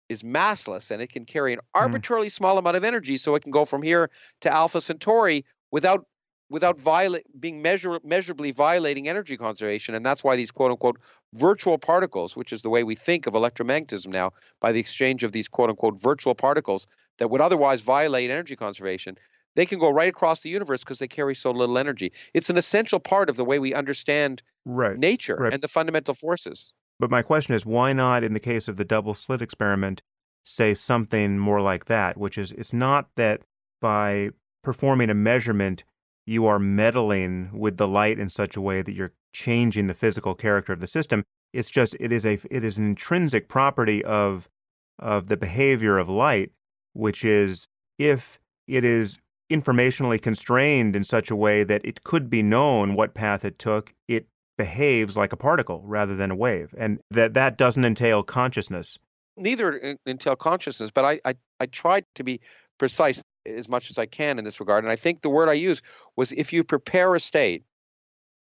is 0.09 0.23
massless 0.23 0.91
and 0.91 1.01
it 1.01 1.11
can 1.11 1.23
carry 1.25 1.53
an 1.53 1.59
arbitrarily 1.73 2.27
mm. 2.27 2.33
small 2.33 2.57
amount 2.57 2.75
of 2.75 2.83
energy, 2.83 3.15
so 3.15 3.35
it 3.35 3.43
can 3.43 3.51
go 3.51 3.63
from 3.63 3.81
here 3.81 4.09
to 4.41 4.51
Alpha 4.51 4.81
Centauri 4.81 5.45
without 5.73 6.05
without 6.49 6.79
viola- 6.79 7.21
being 7.39 7.63
measure- 7.63 7.99
measurably 8.03 8.51
violating 8.51 9.09
energy 9.09 9.35
conservation. 9.35 9.95
And 9.95 10.05
that's 10.05 10.23
why 10.23 10.35
these 10.35 10.51
quote 10.51 10.71
unquote 10.71 10.99
virtual 11.33 11.79
particles, 11.79 12.35
which 12.35 12.53
is 12.53 12.61
the 12.61 12.69
way 12.69 12.83
we 12.83 12.95
think 12.95 13.25
of 13.25 13.33
electromagnetism 13.33 14.07
now, 14.07 14.31
by 14.61 14.71
the 14.71 14.79
exchange 14.79 15.23
of 15.23 15.31
these 15.31 15.47
quote 15.47 15.71
unquote 15.71 15.99
virtual 15.99 16.35
particles 16.35 16.85
that 17.17 17.29
would 17.31 17.41
otherwise 17.41 17.81
violate 17.81 18.29
energy 18.29 18.55
conservation, 18.55 19.17
they 19.55 19.65
can 19.65 19.79
go 19.79 19.89
right 19.91 20.09
across 20.09 20.41
the 20.41 20.49
universe 20.49 20.81
because 20.81 20.99
they 20.99 21.07
carry 21.07 21.33
so 21.33 21.49
little 21.49 21.77
energy. 21.77 22.11
It's 22.35 22.51
an 22.51 22.57
essential 22.57 22.99
part 22.99 23.29
of 23.29 23.35
the 23.35 23.45
way 23.45 23.57
we 23.57 23.73
understand 23.73 24.43
right. 24.65 24.97
nature 24.97 25.37
right. 25.37 25.53
and 25.53 25.63
the 25.63 25.67
fundamental 25.67 26.13
forces. 26.13 26.71
But 26.99 27.09
my 27.09 27.23
question 27.23 27.55
is 27.55 27.65
why 27.65 27.93
not, 27.93 28.23
in 28.23 28.33
the 28.33 28.39
case 28.39 28.67
of 28.67 28.77
the 28.77 28.85
double 28.85 29.15
slit 29.15 29.41
experiment, 29.41 30.03
say 30.43 30.75
something 30.75 31.39
more 31.39 31.61
like 31.61 31.85
that, 31.85 32.17
which 32.17 32.37
is 32.37 32.51
it's 32.51 32.73
not 32.73 33.09
that 33.15 33.41
by 33.81 34.29
performing 34.63 35.09
a 35.09 35.13
measurement, 35.13 35.83
you 36.25 36.45
are 36.45 36.59
meddling 36.59 37.49
with 37.53 37.77
the 37.77 37.87
light 37.87 38.17
in 38.17 38.29
such 38.29 38.55
a 38.55 38.61
way 38.61 38.81
that 38.81 38.93
you're 38.93 39.13
changing 39.33 39.87
the 39.87 39.93
physical 39.93 40.35
character 40.35 40.73
of 40.73 40.79
the 40.79 40.87
system. 40.87 41.23
It's 41.51 41.69
just 41.69 41.95
it 41.99 42.11
is 42.11 42.25
a 42.25 42.39
it 42.49 42.63
is 42.63 42.77
an 42.77 42.85
intrinsic 42.85 43.47
property 43.47 44.03
of 44.03 44.49
of 44.97 45.27
the 45.27 45.37
behavior 45.37 45.97
of 45.97 46.09
light, 46.09 46.51
which 46.93 47.25
is 47.25 47.67
if 47.99 48.39
it 48.67 48.83
is 48.83 49.19
informationally 49.51 50.19
constrained 50.21 50.95
in 50.95 51.03
such 51.03 51.29
a 51.29 51.35
way 51.35 51.63
that 51.63 51.85
it 51.85 52.03
could 52.03 52.29
be 52.29 52.41
known 52.41 52.95
what 52.95 53.13
path 53.13 53.43
it 53.45 53.59
took, 53.59 53.93
it 54.07 54.27
behaves 54.57 55.17
like 55.17 55.33
a 55.33 55.37
particle 55.37 55.83
rather 55.85 56.15
than 56.15 56.31
a 56.31 56.35
wave, 56.35 56.73
and 56.77 56.99
that 57.11 57.33
that 57.33 57.57
doesn't 57.57 57.85
entail 57.85 58.23
consciousness. 58.23 58.97
Neither 59.35 59.97
entail 60.07 60.35
consciousness, 60.35 60.89
but 60.89 61.05
I 61.05 61.19
I, 61.25 61.35
I 61.59 61.65
tried 61.67 62.05
to 62.15 62.23
be 62.23 62.39
precise 62.77 63.23
as 63.45 63.67
much 63.67 63.89
as 63.89 63.97
I 63.97 64.05
can 64.05 64.39
in 64.39 64.45
this 64.45 64.59
regard. 64.59 64.83
And 64.83 64.91
I 64.91 64.95
think 64.95 65.21
the 65.21 65.29
word 65.29 65.49
I 65.49 65.53
used 65.53 65.83
was 66.15 66.31
if 66.31 66.53
you 66.53 66.63
prepare 66.63 67.13
a 67.15 67.19
state 67.19 67.63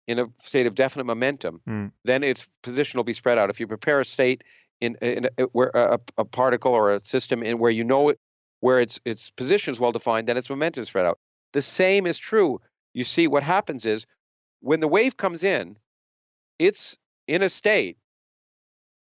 in 0.06 0.18
a 0.18 0.26
state 0.40 0.66
of 0.66 0.74
definite 0.74 1.04
momentum, 1.04 1.60
mm. 1.68 1.92
then 2.04 2.24
its 2.24 2.46
position 2.62 2.98
will 2.98 3.04
be 3.04 3.12
spread 3.12 3.38
out. 3.38 3.50
If 3.50 3.60
you 3.60 3.66
prepare 3.66 4.00
a 4.00 4.04
state 4.04 4.42
in, 4.80 4.96
in 5.02 5.28
a, 5.38 5.42
where 5.44 5.70
a, 5.74 6.00
a, 6.16 6.24
particle 6.24 6.72
or 6.72 6.92
a 6.92 7.00
system 7.00 7.42
in 7.42 7.58
where 7.58 7.70
you 7.70 7.84
know 7.84 8.08
it, 8.08 8.18
where 8.60 8.80
its 8.80 9.00
its 9.04 9.30
position 9.30 9.72
is 9.72 9.78
well 9.78 9.92
defined, 9.92 10.26
then 10.26 10.36
its 10.36 10.50
momentum 10.50 10.82
is 10.82 10.88
spread 10.88 11.06
out. 11.06 11.18
The 11.52 11.62
same 11.62 12.06
is 12.06 12.18
true. 12.18 12.60
You 12.94 13.04
see, 13.04 13.28
what 13.28 13.42
happens 13.42 13.86
is 13.86 14.06
when 14.60 14.80
the 14.80 14.88
wave 14.88 15.16
comes 15.16 15.44
in, 15.44 15.76
it's 16.58 16.96
in 17.26 17.42
a 17.42 17.48
state 17.48 17.98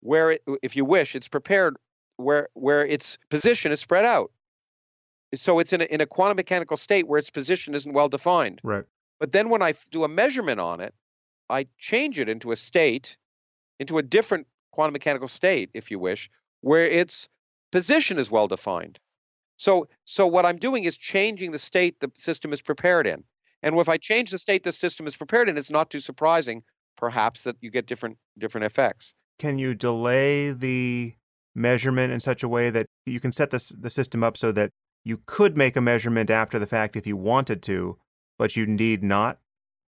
where, 0.02 0.32
it, 0.32 0.44
if 0.62 0.76
you 0.76 0.86
wish, 0.86 1.16
it's 1.16 1.28
prepared 1.28 1.76
where 2.18 2.50
where 2.54 2.86
its 2.86 3.18
position 3.30 3.72
is 3.72 3.80
spread 3.80 4.06
out 4.06 4.32
so 5.36 5.60
it's 5.60 5.74
in 5.74 5.82
a, 5.82 5.86
in 5.86 6.02
a 6.02 6.06
quantum 6.06 6.36
mechanical 6.36 6.78
state 6.78 7.08
where 7.08 7.20
its 7.20 7.30
position 7.30 7.74
isn't 7.74 7.94
well 7.94 8.10
defined. 8.10 8.60
Right. 8.64 8.84
But 9.20 9.32
then 9.32 9.50
when 9.50 9.62
I 9.62 9.74
do 9.92 10.04
a 10.04 10.08
measurement 10.08 10.60
on 10.60 10.82
it, 10.82 10.94
I 11.50 11.68
change 11.78 12.20
it 12.20 12.28
into 12.30 12.52
a 12.52 12.56
state, 12.56 13.18
into 13.80 13.98
a 13.98 14.04
different 14.04 14.48
quantum 14.72 14.94
mechanical 14.94 15.28
state, 15.28 15.70
if 15.74 15.92
you 15.92 16.00
wish, 16.00 16.30
where 16.62 16.86
its 16.88 17.30
position 17.72 18.18
is 18.18 18.32
well 18.32 18.48
defined. 18.48 19.00
So 19.58 19.88
so 20.06 20.26
what 20.26 20.46
I'm 20.46 20.58
doing 20.58 20.86
is 20.86 20.98
changing 20.98 21.52
the 21.52 21.60
state 21.60 22.00
the 22.00 22.12
system 22.16 22.52
is 22.52 22.62
prepared 22.62 23.06
in. 23.06 23.24
And 23.64 23.78
if 23.78 23.90
I 23.90 23.98
change 23.98 24.32
the 24.32 24.40
state 24.40 24.64
the 24.64 24.72
system 24.72 25.06
is 25.06 25.16
prepared 25.16 25.50
in, 25.50 25.58
it's 25.58 25.70
not 25.70 25.90
too 25.92 26.00
surprising, 26.00 26.64
perhaps, 26.98 27.44
that 27.44 27.58
you 27.62 27.70
get 27.70 27.86
different 27.86 28.18
different 28.38 28.66
effects. 28.66 29.14
Can 29.38 29.60
you 29.60 29.76
delay 29.76 30.52
the 30.52 31.14
measurement 31.54 32.12
in 32.12 32.20
such 32.20 32.44
a 32.44 32.48
way 32.48 32.70
that 32.70 32.86
you 33.06 33.20
can 33.20 33.32
set 33.32 33.52
this, 33.52 33.72
the 33.78 33.90
system 33.90 34.24
up 34.24 34.38
so 34.38 34.52
that 34.52 34.72
you 35.04 35.22
could 35.26 35.58
make 35.58 35.76
a 35.76 35.82
measurement 35.82 36.30
after 36.30 36.60
the 36.60 36.68
fact 36.68 36.96
if 36.96 37.08
you 37.08 37.18
wanted 37.18 37.62
to, 37.64 37.98
but 38.38 38.56
you 38.56 38.66
need 38.66 39.04
not. 39.04 39.40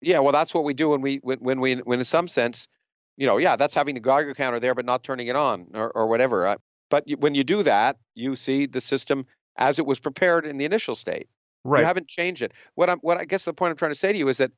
Yeah, 0.02 0.20
well, 0.20 0.32
that's 0.32 0.54
what 0.54 0.64
we 0.64 0.74
do 0.74 0.90
when 0.90 1.02
we 1.02 1.20
when, 1.24 1.40
when 1.40 1.60
we 1.60 1.76
when 1.76 2.00
in 2.00 2.06
some 2.06 2.28
sense, 2.28 2.68
you 3.16 3.26
know, 3.26 3.38
yeah, 3.38 3.56
that's 3.56 3.74
having 3.74 3.96
the 3.96 4.02
Geiger 4.02 4.34
counter 4.34 4.60
there 4.60 4.76
but 4.76 4.86
not 4.86 5.04
turning 5.04 5.28
it 5.28 5.36
on 5.36 5.68
or 5.74 5.92
or 5.92 6.08
whatever. 6.08 6.46
Uh, 6.46 6.58
but 6.90 7.06
when 7.20 7.36
you 7.36 7.44
do 7.44 7.64
that, 7.64 7.98
you 8.16 8.36
see 8.36 8.66
the 8.66 8.82
system 8.82 9.26
as 9.58 9.80
it 9.80 9.86
was 9.86 10.00
prepared 10.00 10.46
in 10.46 10.58
the 10.58 10.66
initial 10.66 10.96
state. 10.96 11.28
Right. 11.64 11.82
You 11.82 11.86
haven't 11.86 12.08
changed 12.08 12.42
it. 12.42 12.54
What 12.76 12.90
I'm 12.90 13.00
what 13.00 13.18
I 13.18 13.26
guess 13.26 13.46
the 13.46 13.54
point 13.54 13.72
I'm 13.72 13.78
trying 13.78 13.92
to 13.92 13.98
say 13.98 14.12
to 14.12 14.18
you 14.18 14.30
is 14.30 14.38
that 14.38 14.52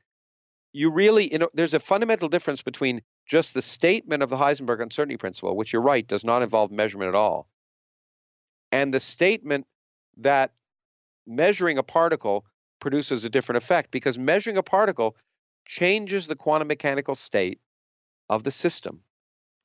you 0.73 0.91
really, 0.91 1.31
you 1.31 1.39
know, 1.39 1.49
there's 1.53 1.73
a 1.73 1.80
fundamental 1.80 2.30
difference 2.30 2.61
between 2.61 3.01
just 3.26 3.53
the 3.53 3.61
statement 3.61 4.21
of 4.21 4.30
the 4.30 4.38
Heisenberg 4.38 4.81
uncertainty 4.81 5.17
principle, 5.17 5.55
which 5.55 5.73
you're 5.73 5.81
right 5.81 6.05
does 6.05 6.23
not 6.23 6.43
involve 6.43 6.69
measurement 6.69 7.09
at 7.09 7.15
all, 7.15 7.47
and 8.71 8.93
the 8.93 8.99
statement 8.99 9.65
that 10.20 10.52
measuring 11.26 11.78
a 11.78 11.84
particle 11.84 12.46
produces 12.80 13.26
a 13.26 13.30
different 13.30 13.58
effect 13.58 13.91
because 13.91 14.18
measuring 14.18 14.58
a 14.58 14.64
particle 14.64 15.16
changes 15.66 16.28
the 16.28 16.36
quantum 16.36 16.68
mechanical 16.68 17.16
state 17.16 17.60
of 18.30 18.44
the 18.44 18.52
system. 18.52 19.02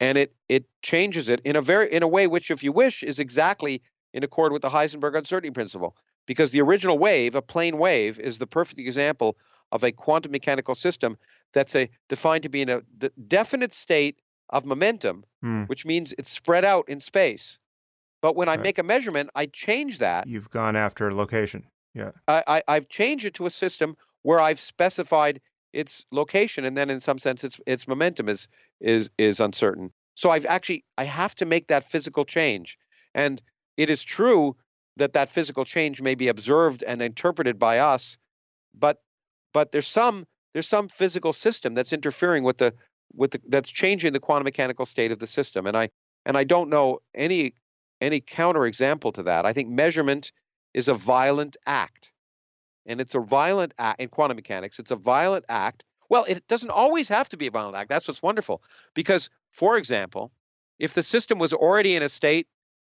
And 0.00 0.18
it 0.18 0.34
it 0.48 0.64
changes 0.82 1.28
it 1.28 1.40
in 1.40 1.56
a 1.56 1.62
very 1.62 1.90
in 1.92 2.02
a 2.02 2.08
way 2.08 2.26
which 2.26 2.50
if 2.50 2.62
you 2.62 2.72
wish 2.72 3.02
is 3.02 3.18
exactly 3.18 3.82
in 4.12 4.22
accord 4.24 4.52
with 4.52 4.62
the 4.62 4.70
Heisenberg 4.70 5.16
uncertainty 5.16 5.52
principle. 5.52 5.96
Because 6.26 6.52
the 6.52 6.62
original 6.62 6.98
wave 6.98 7.34
a 7.34 7.42
plane 7.42 7.78
wave 7.78 8.18
is 8.18 8.38
the 8.38 8.46
perfect 8.46 8.78
example 8.78 9.36
of 9.72 9.84
a 9.84 9.92
quantum 9.92 10.32
mechanical 10.32 10.74
system 10.74 11.16
that's 11.52 11.74
a 11.74 11.88
defined 12.08 12.42
to 12.42 12.48
be 12.48 12.62
in 12.62 12.68
a 12.68 12.82
d- 12.98 13.10
definite 13.28 13.72
state 13.72 14.20
of 14.50 14.64
momentum 14.64 15.24
hmm. 15.40 15.62
which 15.64 15.86
means 15.86 16.12
it's 16.18 16.30
spread 16.30 16.64
out 16.64 16.88
in 16.88 17.00
space 17.00 17.58
but 18.24 18.36
when 18.36 18.48
I 18.48 18.56
make 18.56 18.78
a 18.78 18.82
measurement, 18.82 19.28
I 19.34 19.44
change 19.44 19.98
that. 19.98 20.26
You've 20.26 20.48
gone 20.48 20.76
after 20.76 21.12
location. 21.12 21.66
Yeah. 21.92 22.12
I, 22.26 22.62
I 22.66 22.72
have 22.72 22.88
changed 22.88 23.26
it 23.26 23.34
to 23.34 23.44
a 23.44 23.50
system 23.50 23.98
where 24.22 24.40
I've 24.40 24.58
specified 24.58 25.42
its 25.74 26.06
location, 26.10 26.64
and 26.64 26.74
then 26.74 26.88
in 26.88 27.00
some 27.00 27.18
sense, 27.18 27.44
its 27.44 27.60
its 27.66 27.86
momentum 27.86 28.30
is 28.30 28.48
is 28.80 29.10
is 29.18 29.40
uncertain. 29.40 29.92
So 30.14 30.30
I've 30.30 30.46
actually 30.46 30.86
I 30.96 31.04
have 31.04 31.34
to 31.34 31.44
make 31.44 31.66
that 31.66 31.84
physical 31.84 32.24
change, 32.24 32.78
and 33.14 33.42
it 33.76 33.90
is 33.90 34.02
true 34.02 34.56
that 34.96 35.12
that 35.12 35.28
physical 35.28 35.66
change 35.66 36.00
may 36.00 36.14
be 36.14 36.28
observed 36.28 36.82
and 36.82 37.02
interpreted 37.02 37.58
by 37.58 37.78
us, 37.78 38.16
but 38.74 39.02
but 39.52 39.70
there's 39.70 39.86
some 39.86 40.26
there's 40.54 40.66
some 40.66 40.88
physical 40.88 41.34
system 41.34 41.74
that's 41.74 41.92
interfering 41.92 42.42
with 42.42 42.56
the 42.56 42.72
with 43.12 43.32
the 43.32 43.40
that's 43.48 43.68
changing 43.68 44.14
the 44.14 44.18
quantum 44.18 44.44
mechanical 44.44 44.86
state 44.86 45.12
of 45.12 45.18
the 45.18 45.26
system, 45.26 45.66
and 45.66 45.76
I 45.76 45.90
and 46.24 46.38
I 46.38 46.44
don't 46.44 46.70
know 46.70 47.00
any 47.14 47.52
any 48.00 48.20
counterexample 48.20 49.12
to 49.14 49.22
that. 49.24 49.46
I 49.46 49.52
think 49.52 49.68
measurement 49.68 50.32
is 50.72 50.88
a 50.88 50.94
violent 50.94 51.56
act. 51.66 52.12
And 52.86 53.00
it's 53.00 53.14
a 53.14 53.20
violent 53.20 53.72
act 53.78 54.00
in 54.00 54.08
quantum 54.08 54.36
mechanics. 54.36 54.78
It's 54.78 54.90
a 54.90 54.96
violent 54.96 55.44
act. 55.48 55.84
Well, 56.10 56.24
it 56.24 56.46
doesn't 56.48 56.70
always 56.70 57.08
have 57.08 57.28
to 57.30 57.36
be 57.36 57.46
a 57.46 57.50
violent 57.50 57.76
act. 57.76 57.88
That's 57.88 58.06
what's 58.06 58.22
wonderful. 58.22 58.62
Because, 58.94 59.30
for 59.50 59.78
example, 59.78 60.32
if 60.78 60.92
the 60.92 61.02
system 61.02 61.38
was 61.38 61.52
already 61.52 61.96
in 61.96 62.02
a 62.02 62.08
state 62.08 62.46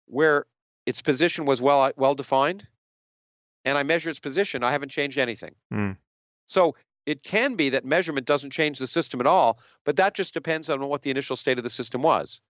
where 0.07 0.45
its 0.85 1.01
position 1.01 1.45
was 1.45 1.61
well 1.61 1.91
well 1.95 2.15
defined, 2.15 2.67
and 3.63 3.77
I 3.77 3.83
measure 3.83 4.09
its 4.09 4.19
position, 4.19 4.63
I 4.63 4.71
haven't 4.71 4.89
changed 4.89 5.17
anything. 5.17 5.55
Mm. 5.73 5.97
So 6.47 6.75
it 7.05 7.23
can 7.23 7.55
be 7.55 7.69
that 7.69 7.85
measurement 7.85 8.25
doesn't 8.25 8.51
change 8.51 8.79
the 8.79 8.87
system 8.87 9.21
at 9.21 9.27
all, 9.27 9.59
but 9.85 9.95
that 9.95 10.13
just 10.13 10.33
depends 10.33 10.69
on 10.69 10.85
what 10.87 11.01
the 11.01 11.11
initial 11.11 11.35
state 11.35 11.57
of 11.57 11.63
the 11.63 11.69
system 11.69 12.01
was. 12.01 12.41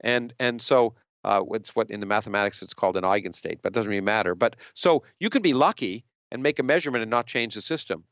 And 0.00 0.34
and 0.38 0.60
so 0.60 0.94
uh, 1.24 1.42
it's 1.52 1.74
what 1.74 1.90
in 1.90 2.00
the 2.00 2.06
mathematics 2.06 2.62
it's 2.62 2.74
called 2.74 2.96
an 2.96 3.04
eigenstate, 3.04 3.60
but 3.62 3.72
it 3.72 3.74
doesn't 3.74 3.90
really 3.90 4.00
matter. 4.00 4.34
But 4.34 4.56
so 4.74 5.02
you 5.18 5.30
can 5.30 5.42
be 5.42 5.52
lucky 5.52 6.04
and 6.30 6.42
make 6.42 6.58
a 6.58 6.62
measurement 6.62 7.02
and 7.02 7.10
not 7.10 7.26
change 7.26 7.54
the 7.54 7.62
system. 7.62 8.04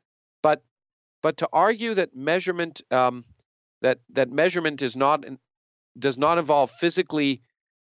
But 0.42 0.62
but 1.22 1.36
to 1.38 1.48
argue 1.52 1.94
that 1.94 2.14
measurement 2.14 2.82
um, 2.90 3.24
that 3.82 3.98
that 4.10 4.30
measurement 4.30 4.82
is 4.82 4.96
not 4.96 5.24
does 5.98 6.18
not 6.18 6.38
involve 6.38 6.70
physically 6.70 7.42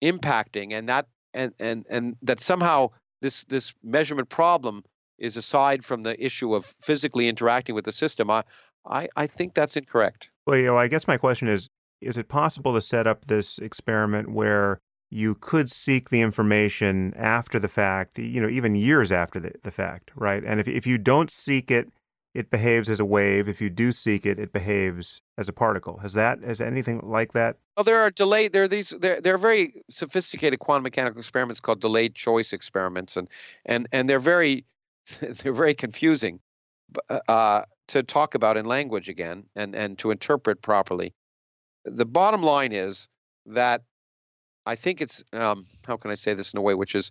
impacting 0.02 0.72
and 0.72 0.88
that 0.88 1.06
and 1.34 1.52
and 1.58 1.84
and 1.90 2.16
that 2.22 2.40
somehow 2.40 2.90
this 3.20 3.44
this 3.44 3.74
measurement 3.82 4.28
problem 4.28 4.84
is 5.18 5.36
aside 5.36 5.84
from 5.84 6.02
the 6.02 6.24
issue 6.24 6.54
of 6.54 6.64
physically 6.80 7.28
interacting 7.28 7.74
with 7.74 7.84
the 7.84 7.92
system, 7.92 8.30
I 8.30 8.44
I, 8.86 9.08
I 9.16 9.26
think 9.26 9.54
that's 9.54 9.76
incorrect. 9.76 10.30
Well, 10.46 10.56
you 10.56 10.66
know, 10.66 10.78
I 10.78 10.88
guess 10.88 11.06
my 11.06 11.16
question 11.16 11.48
is: 11.48 11.68
Is 12.00 12.16
it 12.16 12.28
possible 12.28 12.72
to 12.74 12.80
set 12.80 13.06
up 13.06 13.26
this 13.26 13.58
experiment 13.58 14.30
where 14.30 14.80
you 15.10 15.34
could 15.34 15.70
seek 15.70 16.10
the 16.10 16.20
information 16.20 17.14
after 17.16 17.58
the 17.58 17.68
fact, 17.68 18.18
you 18.18 18.40
know, 18.40 18.48
even 18.48 18.74
years 18.74 19.10
after 19.10 19.40
the, 19.40 19.52
the 19.62 19.70
fact, 19.70 20.10
right? 20.14 20.44
And 20.44 20.60
if, 20.60 20.68
if 20.68 20.86
you 20.86 20.98
don't 20.98 21.30
seek 21.30 21.70
it 21.70 21.88
it 22.34 22.50
behaves 22.50 22.90
as 22.90 23.00
a 23.00 23.04
wave. 23.04 23.48
If 23.48 23.60
you 23.60 23.70
do 23.70 23.90
seek 23.90 24.26
it, 24.26 24.38
it 24.38 24.52
behaves 24.52 25.22
as 25.36 25.48
a 25.48 25.52
particle. 25.52 25.98
Has 25.98 26.12
that 26.12 26.40
has 26.42 26.60
anything 26.60 27.00
like 27.02 27.32
that? 27.32 27.56
Well, 27.76 27.84
there 27.84 27.98
are 27.98 28.10
delayed. 28.10 28.52
There 28.52 28.64
are 28.64 28.68
these. 28.68 28.90
There, 28.90 29.20
there 29.20 29.34
are 29.34 29.38
very 29.38 29.82
sophisticated 29.90 30.60
quantum 30.60 30.84
mechanical 30.84 31.18
experiments 31.18 31.58
called 31.58 31.80
delayed 31.80 32.14
choice 32.14 32.52
experiments, 32.52 33.16
and 33.16 33.28
and 33.66 33.88
and 33.92 34.08
they're 34.08 34.20
very 34.20 34.66
they're 35.20 35.52
very 35.52 35.74
confusing 35.74 36.38
uh, 37.08 37.20
uh, 37.28 37.64
to 37.88 38.02
talk 38.02 38.34
about 38.34 38.56
in 38.56 38.66
language 38.66 39.08
again 39.08 39.44
and 39.56 39.74
and 39.74 39.98
to 39.98 40.10
interpret 40.10 40.62
properly. 40.62 41.14
The 41.84 42.06
bottom 42.06 42.42
line 42.42 42.72
is 42.72 43.08
that 43.46 43.82
I 44.68 44.76
think 44.76 45.00
it's 45.00 45.24
um, 45.32 45.64
how 45.86 45.96
can 45.96 46.10
I 46.10 46.14
say 46.14 46.34
this 46.34 46.52
in 46.52 46.58
a 46.58 46.62
way 46.62 46.74
which 46.74 46.94
is 46.94 47.10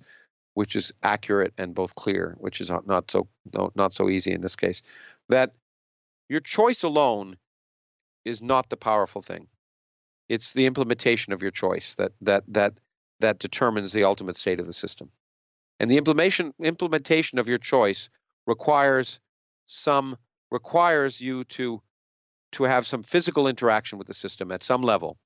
which 0.54 0.76
is 0.76 0.94
accurate 1.02 1.54
and 1.58 1.74
both 1.74 1.96
clear, 1.96 2.36
which 2.40 2.62
is 2.62 2.70
not 2.70 3.10
so 3.10 3.28
not 3.76 3.94
so 3.94 4.10
easy 4.10 4.32
in 4.32 4.42
this 4.42 4.56
case. 4.56 4.84
That 5.30 5.54
your 6.30 6.40
choice 6.40 6.84
alone 6.84 7.38
is 8.26 8.44
not 8.44 8.70
the 8.70 8.78
powerful 8.78 9.24
thing. 9.24 9.48
It's 10.30 10.54
the 10.54 10.68
implementation 10.68 11.34
of 11.34 11.42
your 11.42 11.50
choice 11.52 11.96
that 11.96 12.12
that 12.22 12.44
that 12.48 12.74
that 13.22 13.40
determines 13.40 13.92
the 13.92 14.04
ultimate 14.04 14.36
state 14.36 14.60
of 14.60 14.68
the 14.68 14.74
system. 14.74 15.10
And 15.80 15.90
the 15.90 15.98
implementation 15.98 16.54
implementation 16.60 17.40
of 17.40 17.48
your 17.48 17.58
choice 17.58 18.10
requires 18.46 19.20
some 19.66 20.16
requires 20.52 21.20
you 21.20 21.44
to 21.46 21.82
to 22.52 22.64
have 22.66 22.86
some 22.86 23.02
physical 23.02 23.48
interaction 23.48 23.98
with 23.98 24.08
the 24.08 24.14
system 24.14 24.52
at 24.52 24.62
some 24.62 24.84
level. 24.84 25.18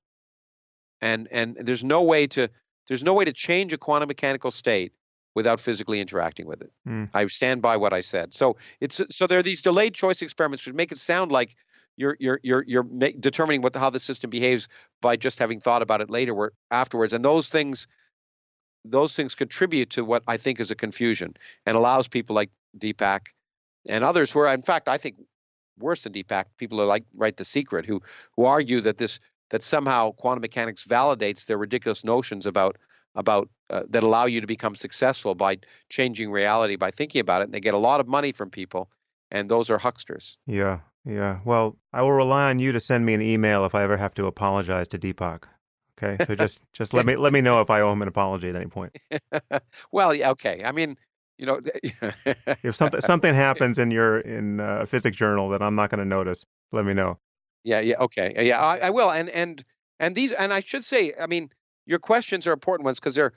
And 1.02 1.28
and 1.30 1.56
there's 1.60 1.84
no 1.84 2.02
way 2.02 2.26
to 2.28 2.48
there's 2.88 3.04
no 3.04 3.12
way 3.12 3.24
to 3.26 3.32
change 3.32 3.72
a 3.72 3.78
quantum 3.78 4.08
mechanical 4.08 4.50
state 4.50 4.92
without 5.34 5.60
physically 5.60 6.00
interacting 6.00 6.46
with 6.46 6.60
it. 6.60 6.70
Mm. 6.86 7.08
I 7.14 7.26
stand 7.26 7.62
by 7.62 7.76
what 7.76 7.92
I 7.92 8.00
said. 8.00 8.32
So 8.32 8.56
it's 8.80 9.00
so 9.10 9.26
there 9.26 9.38
are 9.38 9.42
these 9.42 9.62
delayed 9.62 9.94
choice 9.94 10.22
experiments 10.22 10.66
which 10.66 10.74
make 10.74 10.92
it 10.92 10.98
sound 10.98 11.32
like 11.32 11.54
you're 11.96 12.16
you're 12.20 12.40
you're 12.42 12.64
you're 12.66 12.84
determining 13.20 13.62
what 13.62 13.72
the, 13.72 13.78
how 13.78 13.90
the 13.90 14.00
system 14.00 14.30
behaves 14.30 14.68
by 15.00 15.16
just 15.16 15.38
having 15.38 15.60
thought 15.60 15.82
about 15.82 16.00
it 16.00 16.10
later 16.10 16.34
or 16.34 16.52
afterwards, 16.70 17.12
and 17.12 17.24
those 17.24 17.48
things 17.48 17.86
those 18.84 19.14
things 19.14 19.34
contribute 19.34 19.90
to 19.90 20.04
what 20.04 20.22
I 20.26 20.36
think 20.36 20.58
is 20.58 20.70
a 20.70 20.74
confusion 20.74 21.34
and 21.66 21.76
allows 21.76 22.08
people 22.08 22.34
like 22.34 22.50
Deepak 22.78 23.28
and 23.88 24.02
others 24.02 24.30
who 24.30 24.40
are 24.40 24.52
in 24.52 24.62
fact 24.62 24.88
I 24.88 24.98
think 24.98 25.16
worse 25.78 26.02
than 26.02 26.12
Deepak 26.12 26.46
people 26.58 26.80
are 26.80 26.86
like 26.86 27.04
write 27.14 27.36
the 27.36 27.44
secret 27.44 27.86
who 27.86 28.02
who 28.36 28.44
argue 28.44 28.80
that 28.80 28.98
this 28.98 29.20
that 29.52 29.62
somehow 29.62 30.10
quantum 30.12 30.40
mechanics 30.40 30.84
validates 30.84 31.44
their 31.46 31.58
ridiculous 31.58 32.04
notions 32.04 32.46
about 32.46 32.76
about 33.14 33.48
uh, 33.68 33.82
that 33.90 34.02
allow 34.02 34.24
you 34.24 34.40
to 34.40 34.46
become 34.46 34.74
successful 34.74 35.34
by 35.34 35.58
changing 35.90 36.30
reality 36.30 36.76
by 36.76 36.90
thinking 36.90 37.20
about 37.20 37.42
it. 37.42 37.44
And 37.44 37.54
they 37.54 37.60
get 37.60 37.74
a 37.74 37.78
lot 37.78 38.00
of 38.00 38.08
money 38.08 38.32
from 38.32 38.50
people, 38.50 38.88
and 39.30 39.50
those 39.50 39.70
are 39.70 39.78
hucksters. 39.78 40.38
Yeah, 40.46 40.80
yeah. 41.04 41.40
Well, 41.44 41.76
I 41.92 42.00
will 42.00 42.12
rely 42.12 42.48
on 42.48 42.58
you 42.58 42.72
to 42.72 42.80
send 42.80 43.04
me 43.04 43.12
an 43.12 43.20
email 43.20 43.66
if 43.66 43.74
I 43.74 43.82
ever 43.82 43.98
have 43.98 44.14
to 44.14 44.26
apologize 44.26 44.88
to 44.88 44.98
Deepak. 44.98 45.44
Okay, 46.02 46.24
so 46.24 46.34
just 46.34 46.60
just 46.72 46.94
let 46.94 47.04
me 47.04 47.16
let 47.16 47.34
me 47.34 47.42
know 47.42 47.60
if 47.60 47.68
I 47.68 47.82
owe 47.82 47.92
him 47.92 48.00
an 48.00 48.08
apology 48.08 48.48
at 48.48 48.56
any 48.56 48.66
point. 48.66 48.96
well, 49.92 50.14
yeah, 50.14 50.30
okay. 50.30 50.62
I 50.64 50.72
mean, 50.72 50.96
you 51.36 51.44
know, 51.44 51.60
if 52.62 52.74
something 52.74 53.02
something 53.02 53.34
happens 53.46 53.78
in 53.78 53.90
your 53.90 54.20
in 54.20 54.60
a 54.60 54.86
physics 54.86 55.18
journal 55.18 55.50
that 55.50 55.60
I'm 55.60 55.74
not 55.74 55.90
going 55.90 55.98
to 55.98 56.06
notice, 56.06 56.46
let 56.72 56.86
me 56.86 56.94
know. 56.94 57.18
Yeah, 57.64 57.80
yeah, 57.80 57.96
okay, 58.00 58.34
yeah, 58.46 58.60
I, 58.60 58.78
I 58.78 58.90
will. 58.90 59.10
And 59.10 59.28
and 59.28 59.64
and 60.00 60.14
these, 60.14 60.32
and 60.32 60.52
I 60.52 60.60
should 60.60 60.84
say, 60.84 61.12
I 61.20 61.26
mean, 61.26 61.50
your 61.86 61.98
questions 62.00 62.46
are 62.46 62.52
important 62.52 62.84
ones 62.84 62.98
because 62.98 63.14
they're 63.14 63.32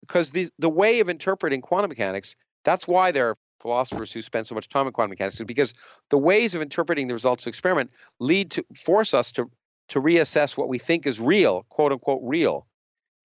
because 0.00 0.30
the 0.30 0.48
the 0.58 0.70
way 0.70 1.00
of 1.00 1.08
interpreting 1.08 1.60
quantum 1.60 1.88
mechanics. 1.88 2.36
That's 2.64 2.86
why 2.88 3.10
there 3.10 3.30
are 3.30 3.36
philosophers 3.60 4.12
who 4.12 4.22
spend 4.22 4.46
so 4.46 4.54
much 4.54 4.68
time 4.68 4.86
in 4.86 4.92
quantum 4.92 5.10
mechanics, 5.10 5.40
because 5.44 5.74
the 6.10 6.18
ways 6.18 6.54
of 6.54 6.62
interpreting 6.62 7.08
the 7.08 7.14
results 7.14 7.44
of 7.44 7.48
experiment 7.50 7.90
lead 8.20 8.52
to 8.52 8.64
force 8.76 9.12
us 9.12 9.32
to 9.32 9.46
to 9.88 10.00
reassess 10.00 10.56
what 10.56 10.68
we 10.68 10.78
think 10.78 11.06
is 11.06 11.20
real, 11.20 11.66
quote 11.68 11.92
unquote 11.92 12.20
real, 12.22 12.66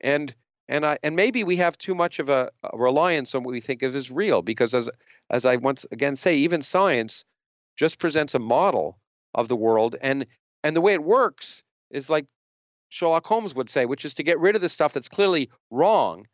and 0.02 0.34
and 0.68 0.84
I 0.86 0.98
and 1.04 1.16
maybe 1.16 1.44
we 1.44 1.58
have 1.58 1.78
too 1.78 1.94
much 1.94 2.18
of 2.20 2.30
a, 2.30 2.50
a 2.64 2.78
reliance 2.78 3.36
on 3.36 3.44
what 3.44 3.52
we 3.52 3.62
think 3.62 3.84
of 3.84 3.96
as 3.96 4.10
real, 4.10 4.42
because 4.42 4.74
as 4.74 4.90
as 5.30 5.46
I 5.46 5.58
once 5.58 5.86
again 5.92 6.16
say, 6.16 6.36
even 6.38 6.64
science 6.64 7.24
just 7.78 8.00
presents 8.00 8.34
a 8.34 8.40
model 8.40 9.00
of 9.36 9.48
the 9.48 9.56
world, 9.56 9.96
and 10.02 10.26
and 10.64 10.76
the 10.76 10.82
way 10.82 10.94
it 10.94 11.04
works 11.04 11.64
is 11.90 12.10
like 12.10 12.26
Sherlock 12.90 13.26
Holmes 13.26 13.56
would 13.56 13.70
say, 13.70 13.86
which 13.86 14.06
is 14.06 14.14
to 14.16 14.24
get 14.24 14.40
rid 14.40 14.56
of 14.56 14.62
the 14.62 14.70
stuff 14.70 14.94
that's 14.94 15.10
clearly 15.10 15.50
wrong, 15.70 16.28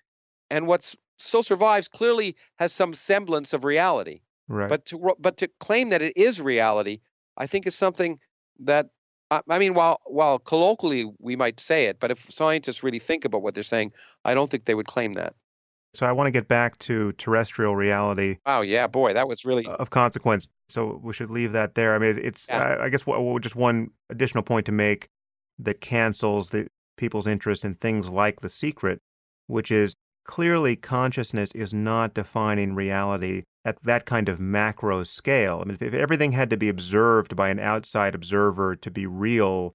and 0.49 0.67
what 0.67 0.95
still 1.17 1.43
survives 1.43 1.87
clearly 1.87 2.35
has 2.57 2.73
some 2.73 2.93
semblance 2.93 3.53
of 3.53 3.63
reality. 3.63 4.21
Right. 4.47 4.69
But 4.69 4.85
to 4.87 5.15
but 5.19 5.37
to 5.37 5.49
claim 5.59 5.89
that 5.89 6.01
it 6.01 6.15
is 6.15 6.39
reality, 6.39 6.99
I 7.37 7.47
think 7.47 7.65
is 7.65 7.75
something 7.75 8.19
that 8.59 8.89
I 9.31 9.59
mean, 9.59 9.73
while 9.73 10.01
while 10.05 10.39
colloquially 10.39 11.11
we 11.19 11.35
might 11.35 11.59
say 11.59 11.85
it, 11.85 11.99
but 11.99 12.11
if 12.11 12.31
scientists 12.31 12.83
really 12.83 12.99
think 12.99 13.25
about 13.25 13.41
what 13.41 13.55
they're 13.55 13.63
saying, 13.63 13.91
I 14.23 14.33
don't 14.35 14.49
think 14.49 14.65
they 14.65 14.75
would 14.75 14.87
claim 14.87 15.13
that. 15.13 15.33
So 15.95 16.05
I 16.05 16.11
want 16.11 16.27
to 16.27 16.31
get 16.31 16.47
back 16.47 16.77
to 16.79 17.11
terrestrial 17.13 17.75
reality. 17.75 18.37
Oh 18.45 18.61
yeah, 18.61 18.87
boy, 18.87 19.13
that 19.13 19.27
was 19.27 19.45
really 19.45 19.65
of 19.65 19.89
consequence. 19.89 20.47
So 20.69 20.99
we 21.03 21.13
should 21.13 21.29
leave 21.29 21.51
that 21.53 21.75
there. 21.75 21.95
I 21.95 21.99
mean, 21.99 22.19
it's 22.21 22.47
yeah. 22.49 22.77
I, 22.79 22.85
I 22.85 22.89
guess 22.89 23.05
just 23.41 23.55
one 23.55 23.91
additional 24.09 24.43
point 24.43 24.65
to 24.65 24.71
make 24.71 25.09
that 25.59 25.81
cancels 25.81 26.49
the 26.49 26.67
people's 26.97 27.27
interest 27.27 27.63
in 27.63 27.75
things 27.75 28.09
like 28.09 28.41
The 28.41 28.49
Secret, 28.49 28.99
which 29.47 29.71
is 29.71 29.95
clearly 30.25 30.75
consciousness 30.75 31.51
is 31.53 31.73
not 31.73 32.13
defining 32.13 32.73
reality 32.73 33.43
at 33.63 33.81
that 33.83 34.05
kind 34.05 34.27
of 34.27 34.39
macro 34.39 35.03
scale. 35.03 35.61
I 35.61 35.67
mean, 35.67 35.77
if, 35.79 35.93
everything 35.93 36.33
had 36.33 36.49
to 36.49 36.57
be 36.57 36.69
observed 36.69 37.35
by 37.35 37.49
an 37.49 37.59
outside 37.59 38.15
observer 38.15 38.75
to 38.75 38.91
be 38.91 39.05
real 39.05 39.73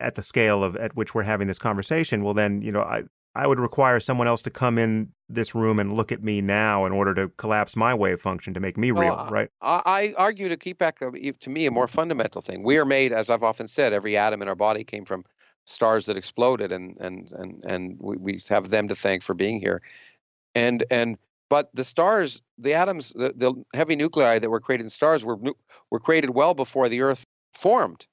at 0.00 0.16
the 0.16 0.22
scale 0.22 0.64
of 0.64 0.76
at 0.76 0.96
which 0.96 1.14
we're 1.14 1.22
having 1.22 1.46
this 1.46 1.58
conversation, 1.58 2.24
well, 2.24 2.34
then 2.34 2.62
you 2.62 2.72
know, 2.72 2.82
I 2.82 3.04
I 3.34 3.46
would 3.46 3.58
require 3.58 3.98
someone 3.98 4.26
else 4.26 4.42
to 4.42 4.50
come 4.50 4.78
in 4.78 5.12
this 5.28 5.54
room 5.54 5.78
and 5.78 5.94
look 5.94 6.12
at 6.12 6.22
me 6.22 6.42
now 6.42 6.84
in 6.84 6.92
order 6.92 7.14
to 7.14 7.28
collapse 7.28 7.74
my 7.74 7.94
wave 7.94 8.20
function 8.20 8.52
to 8.54 8.60
make 8.60 8.76
me 8.76 8.90
real, 8.90 9.28
right? 9.30 9.48
I, 9.62 9.82
I, 9.86 10.14
argue 10.18 10.50
to 10.50 10.56
keep 10.56 10.76
back 10.76 10.98
to 10.98 11.50
me 11.50 11.66
a 11.66 11.70
more 11.70 11.88
fundamental 11.88 12.42
thing. 12.42 12.62
We 12.62 12.76
are 12.76 12.84
made, 12.84 13.12
as 13.12 13.30
I've 13.30 13.42
often 13.42 13.66
said, 13.66 13.94
every 13.94 14.16
atom 14.16 14.42
in 14.42 14.48
our 14.48 14.54
body 14.54 14.84
came 14.84 15.06
from 15.06 15.24
stars 15.64 16.06
that 16.06 16.16
exploded, 16.16 16.72
and 16.72 16.98
and 17.00 17.30
and 17.32 17.64
and 17.64 17.96
we, 17.98 18.16
we 18.16 18.40
have 18.50 18.68
them 18.68 18.88
to 18.88 18.94
thank 18.94 19.22
for 19.22 19.32
being 19.32 19.60
here. 19.60 19.80
And 20.54 20.84
and 20.90 21.16
but 21.48 21.70
the 21.74 21.84
stars, 21.84 22.42
the 22.58 22.74
atoms, 22.74 23.14
the, 23.14 23.32
the 23.34 23.54
heavy 23.74 23.96
nuclei 23.96 24.38
that 24.38 24.50
were 24.50 24.60
created 24.60 24.84
in 24.84 24.90
stars 24.90 25.24
were 25.24 25.38
were 25.90 26.00
created 26.00 26.30
well 26.30 26.52
before 26.52 26.90
the 26.90 27.00
Earth 27.00 27.24
formed 27.54 28.06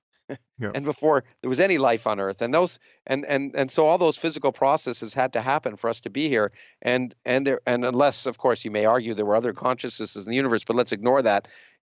yeah. 0.60 0.72
and 0.74 0.86
before 0.86 1.24
there 1.42 1.50
was 1.50 1.60
any 1.60 1.78
life 1.78 2.08
on 2.08 2.20
earth 2.20 2.42
and 2.42 2.54
those 2.54 2.80
and 3.08 3.26
and 3.26 3.56
and 3.56 3.72
so 3.72 3.86
all 3.86 3.98
those 3.98 4.18
physical 4.18 4.52
processes 4.52 5.14
had 5.14 5.34
to 5.34 5.42
happen 5.42 5.76
for 5.76 5.90
us 5.90 6.00
to 6.02 6.10
be 6.10 6.30
here 6.30 6.52
and 6.82 7.16
and 7.26 7.46
there 7.46 7.62
and 7.66 7.86
unless 7.86 8.26
of 8.26 8.38
course 8.38 8.66
you 8.66 8.72
may 8.72 8.86
argue 8.86 9.14
there 9.14 9.26
were 9.26 9.36
other 9.36 9.54
consciousnesses 9.54 10.26
in 10.26 10.32
the 10.32 10.36
universe 10.36 10.64
but 10.64 10.76
let's 10.76 10.92
ignore 10.92 11.22
that 11.22 11.48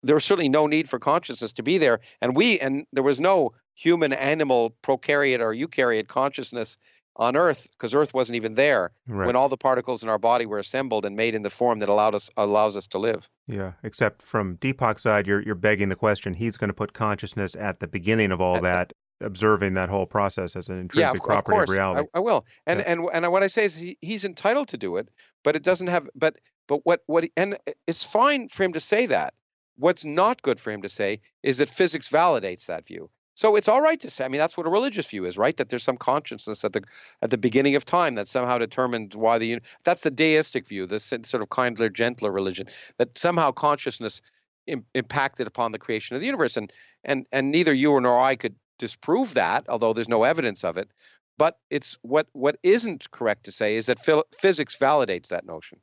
there 0.03 0.15
was 0.15 0.25
certainly 0.25 0.49
no 0.49 0.65
need 0.67 0.89
for 0.89 0.99
consciousness 0.99 1.53
to 1.53 1.63
be 1.63 1.77
there 1.77 1.99
and 2.21 2.35
we 2.35 2.59
and 2.59 2.85
there 2.93 3.03
was 3.03 3.19
no 3.19 3.51
human 3.75 4.13
animal 4.13 4.75
prokaryote 4.83 5.39
or 5.39 5.53
eukaryote 5.53 6.07
consciousness 6.07 6.77
on 7.17 7.35
Earth 7.35 7.67
because 7.71 7.93
Earth 7.93 8.13
wasn't 8.13 8.35
even 8.35 8.55
there 8.55 8.91
right. 9.07 9.27
when 9.27 9.35
all 9.35 9.49
the 9.49 9.57
particles 9.57 10.03
in 10.03 10.09
our 10.09 10.17
body 10.17 10.45
were 10.45 10.59
assembled 10.59 11.05
and 11.05 11.15
made 11.15 11.35
in 11.35 11.41
the 11.41 11.49
form 11.49 11.79
that 11.79 11.89
allowed 11.89 12.15
us 12.15 12.29
allows 12.37 12.77
us 12.77 12.87
to 12.87 12.99
live. 12.99 13.29
Yeah, 13.51 13.73
except 13.83 14.21
from 14.21 14.55
Deepak's 14.57 15.03
side, 15.03 15.27
you're 15.27 15.41
you're 15.41 15.55
begging 15.55 15.89
the 15.89 15.95
question. 15.95 16.35
He's 16.35 16.55
going 16.55 16.69
to 16.69 16.73
put 16.73 16.93
consciousness 16.93 17.53
at 17.55 17.79
the 17.79 17.87
beginning 17.87 18.31
of 18.31 18.39
all 18.39 18.57
at, 18.57 18.61
that, 18.63 18.93
observing 19.19 19.73
that 19.73 19.89
whole 19.89 20.05
process 20.05 20.55
as 20.55 20.69
an 20.69 20.79
intrinsic 20.79 21.21
yeah, 21.21 21.37
of, 21.37 21.43
property 21.43 21.57
of, 21.57 21.63
of 21.63 21.69
reality. 21.69 22.07
I, 22.13 22.17
I 22.17 22.21
will, 22.21 22.45
and 22.65 22.79
yeah. 22.79 22.85
and 22.87 23.09
and 23.11 23.31
what 23.31 23.43
I 23.43 23.47
say 23.47 23.65
is 23.65 23.75
he, 23.75 23.97
he's 23.99 24.23
entitled 24.23 24.69
to 24.69 24.77
do 24.77 24.95
it, 24.95 25.09
but 25.43 25.57
it 25.57 25.63
doesn't 25.63 25.87
have. 25.87 26.07
But 26.15 26.37
but 26.67 26.79
what 26.85 27.01
what 27.07 27.25
and 27.35 27.57
it's 27.87 28.03
fine 28.03 28.47
for 28.47 28.63
him 28.63 28.73
to 28.73 28.79
say 28.79 29.05
that. 29.07 29.33
What's 29.77 30.05
not 30.05 30.41
good 30.43 30.59
for 30.59 30.71
him 30.71 30.81
to 30.83 30.89
say 30.89 31.19
is 31.43 31.57
that 31.57 31.69
physics 31.69 32.07
validates 32.07 32.67
that 32.67 32.85
view. 32.87 33.09
So 33.33 33.55
it's 33.55 33.67
all 33.67 33.81
right 33.81 33.99
to 34.01 34.09
say. 34.09 34.25
I 34.25 34.27
mean, 34.27 34.39
that's 34.39 34.57
what 34.57 34.67
a 34.67 34.69
religious 34.69 35.09
view 35.09 35.25
is, 35.25 35.37
right? 35.37 35.55
That 35.55 35.69
there's 35.69 35.83
some 35.83 35.97
consciousness 35.97 36.63
at 36.65 36.73
the 36.73 36.83
at 37.21 37.29
the 37.29 37.37
beginning 37.37 37.75
of 37.75 37.85
time 37.85 38.15
that 38.15 38.27
somehow 38.27 38.57
determined 38.57 39.15
why 39.15 39.37
the. 39.37 39.59
That's 39.83 40.03
the 40.03 40.11
deistic 40.11 40.67
view, 40.67 40.85
this 40.85 41.05
sort 41.05 41.41
of 41.41 41.49
kindler, 41.49 41.89
gentler 41.89 42.31
religion 42.31 42.67
that 42.97 43.17
somehow 43.17 43.51
consciousness 43.51 44.21
Im- 44.67 44.85
impacted 44.93 45.47
upon 45.47 45.71
the 45.71 45.79
creation 45.79 46.15
of 46.15 46.19
the 46.19 46.27
universe, 46.27 46.55
and 46.55 46.71
and 47.03 47.25
and 47.31 47.49
neither 47.49 47.73
you 47.73 47.99
nor 47.99 48.19
I 48.19 48.35
could 48.35 48.55
disprove 48.77 49.33
that, 49.33 49.67
although 49.67 49.91
there's 49.91 50.07
no 50.07 50.23
evidence 50.23 50.63
of 50.63 50.77
it. 50.77 50.91
But 51.37 51.57
it's 51.71 51.97
what 52.03 52.27
what 52.33 52.57
isn't 52.61 53.09
correct 53.09 53.45
to 53.45 53.51
say 53.51 53.75
is 53.75 53.87
that 53.87 53.97
physics 54.37 54.77
validates 54.77 55.29
that 55.29 55.45
notion. 55.47 55.79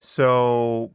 So 0.00 0.94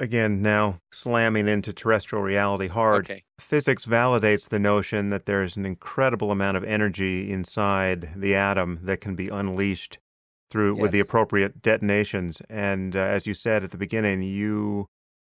again, 0.00 0.42
now 0.42 0.80
slamming 0.92 1.48
into 1.48 1.72
terrestrial 1.72 2.22
reality 2.22 2.68
hard, 2.68 3.06
okay. 3.06 3.24
physics 3.38 3.84
validates 3.84 4.48
the 4.48 4.58
notion 4.58 5.10
that 5.10 5.26
there's 5.26 5.56
an 5.56 5.66
incredible 5.66 6.30
amount 6.30 6.56
of 6.56 6.64
energy 6.64 7.30
inside 7.30 8.10
the 8.16 8.34
atom 8.34 8.80
that 8.82 9.00
can 9.00 9.14
be 9.14 9.28
unleashed 9.28 9.98
through 10.50 10.74
yes. 10.74 10.82
with 10.82 10.92
the 10.92 11.00
appropriate 11.00 11.62
detonations. 11.62 12.42
And 12.48 12.94
uh, 12.94 13.00
as 13.00 13.26
you 13.26 13.34
said 13.34 13.64
at 13.64 13.70
the 13.70 13.78
beginning, 13.78 14.22
you 14.22 14.86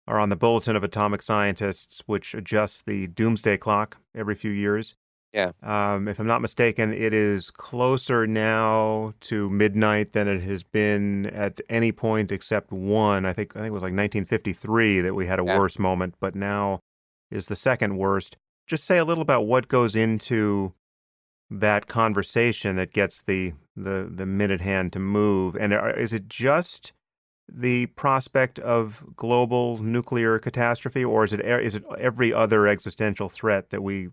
are 0.07 0.21
on 0.21 0.29
the 0.29 0.37
Bulletin 0.37 0.77
of 0.77 0.85
Atomic 0.85 1.23
Scientists, 1.23 2.03
which 2.07 2.35
adjusts 2.35 2.83
the 2.83 3.07
doomsday 3.09 3.57
clock 3.57 3.99
every 4.15 4.35
few 4.35 4.51
years. 4.51 4.95
Yeah. 5.37 5.53
Um, 5.63 6.09
if 6.09 6.19
I'm 6.19 6.27
not 6.27 6.41
mistaken, 6.41 6.93
it 6.95 7.13
is 7.13 7.51
closer 7.51 8.27
now 8.27 9.13
to 9.21 9.51
midnight 9.51 10.15
than 10.15 10.27
it 10.29 10.41
has 10.43 10.65
been 10.65 11.27
at 11.27 11.61
any 11.69 11.93
point 11.93 12.33
except 12.33 12.73
one. 12.73 13.27
I 13.27 13.35
think 13.35 13.55
I 13.55 13.59
think 13.61 13.69
it 13.69 13.73
was 13.73 13.83
like 13.83 13.93
1953 13.93 15.03
that 15.03 15.15
we 15.15 15.27
had 15.27 15.39
a 15.39 15.45
Yeah. 15.45 15.59
worse 15.59 15.79
moment, 15.79 16.15
but 16.21 16.35
now 16.35 16.81
is 17.31 17.49
the 17.49 17.57
second 17.57 17.99
worst. 17.99 18.39
Just 18.67 18.85
say 18.85 18.97
a 18.97 19.05
little 19.05 19.21
about 19.23 19.47
what 19.47 19.69
goes 19.69 19.95
into 19.95 20.73
that 21.51 21.87
conversation 21.87 22.77
that 22.77 22.93
gets 22.93 23.23
the 23.23 23.53
the 23.77 24.11
the 24.11 24.25
minute 24.27 24.63
hand 24.63 24.91
to 24.95 24.99
move, 24.99 25.55
and 25.55 25.75
are- 25.75 25.91
is 25.91 26.15
it 26.15 26.29
just 26.29 26.95
the 27.47 27.87
prospect 27.87 28.59
of 28.61 29.05
global 29.17 29.77
nuclear 29.79 30.39
catastrophe, 30.39 31.05
or 31.05 31.25
is 31.25 31.33
it 31.35 31.41
is 31.45 31.75
it 31.77 31.85
every 31.99 32.33
other 32.33 32.67
existential 32.67 33.29
threat 33.29 33.69
that 33.69 33.83
we 33.83 34.09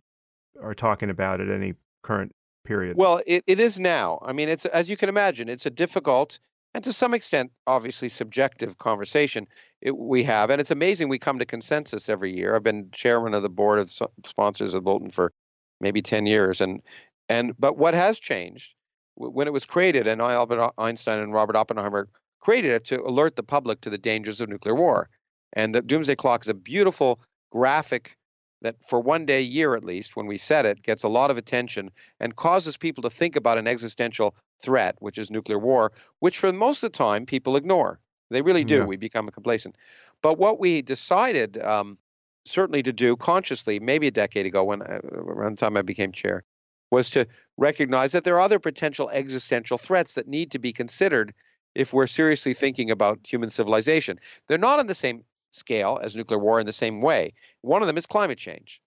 are 0.62 0.74
talking 0.74 1.10
about 1.10 1.42
at 1.42 1.50
any 1.50 1.74
current 2.04 2.34
period? 2.66 2.98
Well, 2.98 3.22
it, 3.26 3.44
it 3.48 3.60
is 3.60 3.80
now. 3.80 4.20
I 4.24 4.34
mean, 4.34 4.50
it's 4.50 4.66
as 4.66 4.90
you 4.90 4.98
can 4.98 5.10
imagine, 5.10 5.50
it's 5.50 5.66
a 5.66 5.72
difficult 5.72 6.40
and 6.74 6.84
to 6.84 6.94
some 6.94 7.14
extent, 7.14 7.52
obviously 7.68 8.10
subjective 8.10 8.78
conversation 8.80 9.48
it, 9.82 9.96
we 9.96 10.24
have, 10.24 10.50
and 10.50 10.60
it's 10.60 10.72
amazing 10.72 11.08
we 11.08 11.20
come 11.20 11.40
to 11.40 11.46
consensus 11.46 12.10
every 12.10 12.36
year. 12.36 12.56
I've 12.56 12.64
been 12.64 12.90
chairman 12.92 13.34
of 13.34 13.44
the 13.44 13.50
board 13.50 13.80
of 13.80 13.92
sponsors 14.26 14.74
of 14.74 14.84
Bulletin 14.84 15.12
for 15.12 15.32
maybe 15.80 16.02
ten 16.02 16.26
years, 16.26 16.62
and 16.62 16.82
and 17.30 17.54
but 17.60 17.78
what 17.78 17.94
has 17.94 18.20
changed 18.20 18.74
when 19.16 19.48
it 19.48 19.54
was 19.54 19.66
created, 19.66 20.08
and 20.08 20.22
Albert 20.22 20.74
Einstein 20.78 21.20
and 21.20 21.34
Robert 21.34 21.56
Oppenheimer 21.56 22.10
created 22.40 22.72
it 22.72 22.86
to 22.86 23.02
alert 23.04 23.36
the 23.36 23.44
public 23.44 23.82
to 23.82 23.90
the 23.90 23.98
dangers 23.98 24.42
of 24.42 24.50
nuclear 24.50 24.76
war, 24.76 25.10
and 25.54 25.76
the 25.76 25.82
doomsday 25.82 26.16
clock 26.16 26.44
is 26.44 26.50
a 26.50 26.54
beautiful 26.56 27.20
graphic 27.52 28.18
that 28.64 28.76
for 28.88 29.00
one 29.00 29.26
day 29.26 29.40
a 29.40 29.42
year 29.42 29.76
at 29.76 29.86
least 29.86 30.16
when 30.16 30.26
we 30.26 30.38
set 30.38 30.66
it 30.66 30.82
gets 30.82 31.04
a 31.04 31.08
lot 31.08 31.30
of 31.30 31.38
attention 31.38 31.92
and 32.20 32.36
causes 32.36 32.76
people 32.76 33.04
to 33.04 33.10
think 33.10 33.36
about 33.36 33.58
an 33.58 33.68
existential 33.68 34.36
threat 34.60 34.96
which 35.00 35.18
is 35.18 35.30
nuclear 35.30 35.60
war 35.60 35.92
which 36.20 36.40
for 36.40 36.52
most 36.52 36.84
of 36.84 36.92
the 36.92 36.98
time 36.98 37.26
people 37.26 37.56
ignore. 37.56 38.00
They 38.32 38.42
really 38.42 38.64
do. 38.64 38.78
Yeah. 38.78 38.86
we 38.86 38.98
become 38.98 39.30
complacent. 39.30 39.78
But 40.24 40.40
what 40.40 40.60
we 40.60 40.82
decided 40.82 41.62
um, 41.62 42.00
certainly 42.46 42.82
to 42.84 42.92
do 42.92 43.16
consciously 43.16 43.80
maybe 43.80 44.08
a 44.08 44.12
decade 44.12 44.46
ago 44.46 44.64
when 44.64 44.82
I, 44.82 45.00
around 45.14 45.58
the 45.58 45.62
time 45.62 45.78
i 45.78 45.82
became 45.82 46.12
chair 46.12 46.44
was 46.92 47.10
to 47.12 47.26
recognize 47.58 48.12
that 48.12 48.24
there 48.24 48.36
are 48.36 48.42
other 48.42 48.60
potential 48.60 49.10
existential 49.10 49.78
threats 49.78 50.14
that 50.14 50.28
need 50.28 50.52
to 50.52 50.60
be 50.60 50.74
considered 50.74 51.34
if 51.76 51.92
we're 51.92 52.08
seriously 52.08 52.54
thinking 52.54 52.92
about 52.92 53.20
human 53.24 53.50
civilization. 53.50 54.20
They're 54.48 54.58
not 54.58 54.80
on 54.80 54.88
the 54.88 54.96
same 54.96 55.24
scale 55.54 56.00
as 56.02 56.16
nuclear 56.16 56.40
war 56.40 56.60
in 56.60 56.66
the 56.66 56.74
same 56.74 57.02
way 57.02 57.34
one 57.62 57.82
of 57.82 57.88
them 57.88 57.98
is 57.98 58.06
climate 58.06 58.38
change. 58.38 58.82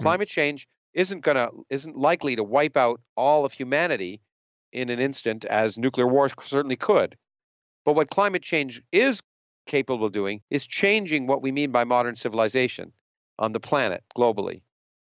Mm. 0.00 0.04
Climate 0.04 0.28
change 0.28 0.68
isn't 0.94 1.20
gonna 1.20 1.48
isn't 1.68 1.96
likely 1.96 2.36
to 2.36 2.44
wipe 2.44 2.76
out 2.76 3.00
all 3.16 3.44
of 3.44 3.52
humanity 3.52 4.20
in 4.72 4.88
an 4.88 5.00
instant 5.00 5.44
as 5.46 5.78
nuclear 5.78 6.06
war 6.06 6.28
certainly 6.40 6.76
could. 6.76 7.16
But 7.84 7.94
what 7.94 8.10
climate 8.10 8.42
change 8.42 8.82
is 8.92 9.22
capable 9.66 10.04
of 10.04 10.12
doing 10.12 10.42
is 10.50 10.66
changing 10.66 11.26
what 11.26 11.42
we 11.42 11.52
mean 11.52 11.70
by 11.70 11.84
modern 11.84 12.16
civilization 12.16 12.92
on 13.38 13.52
the 13.52 13.60
planet 13.60 14.02
globally, 14.16 14.62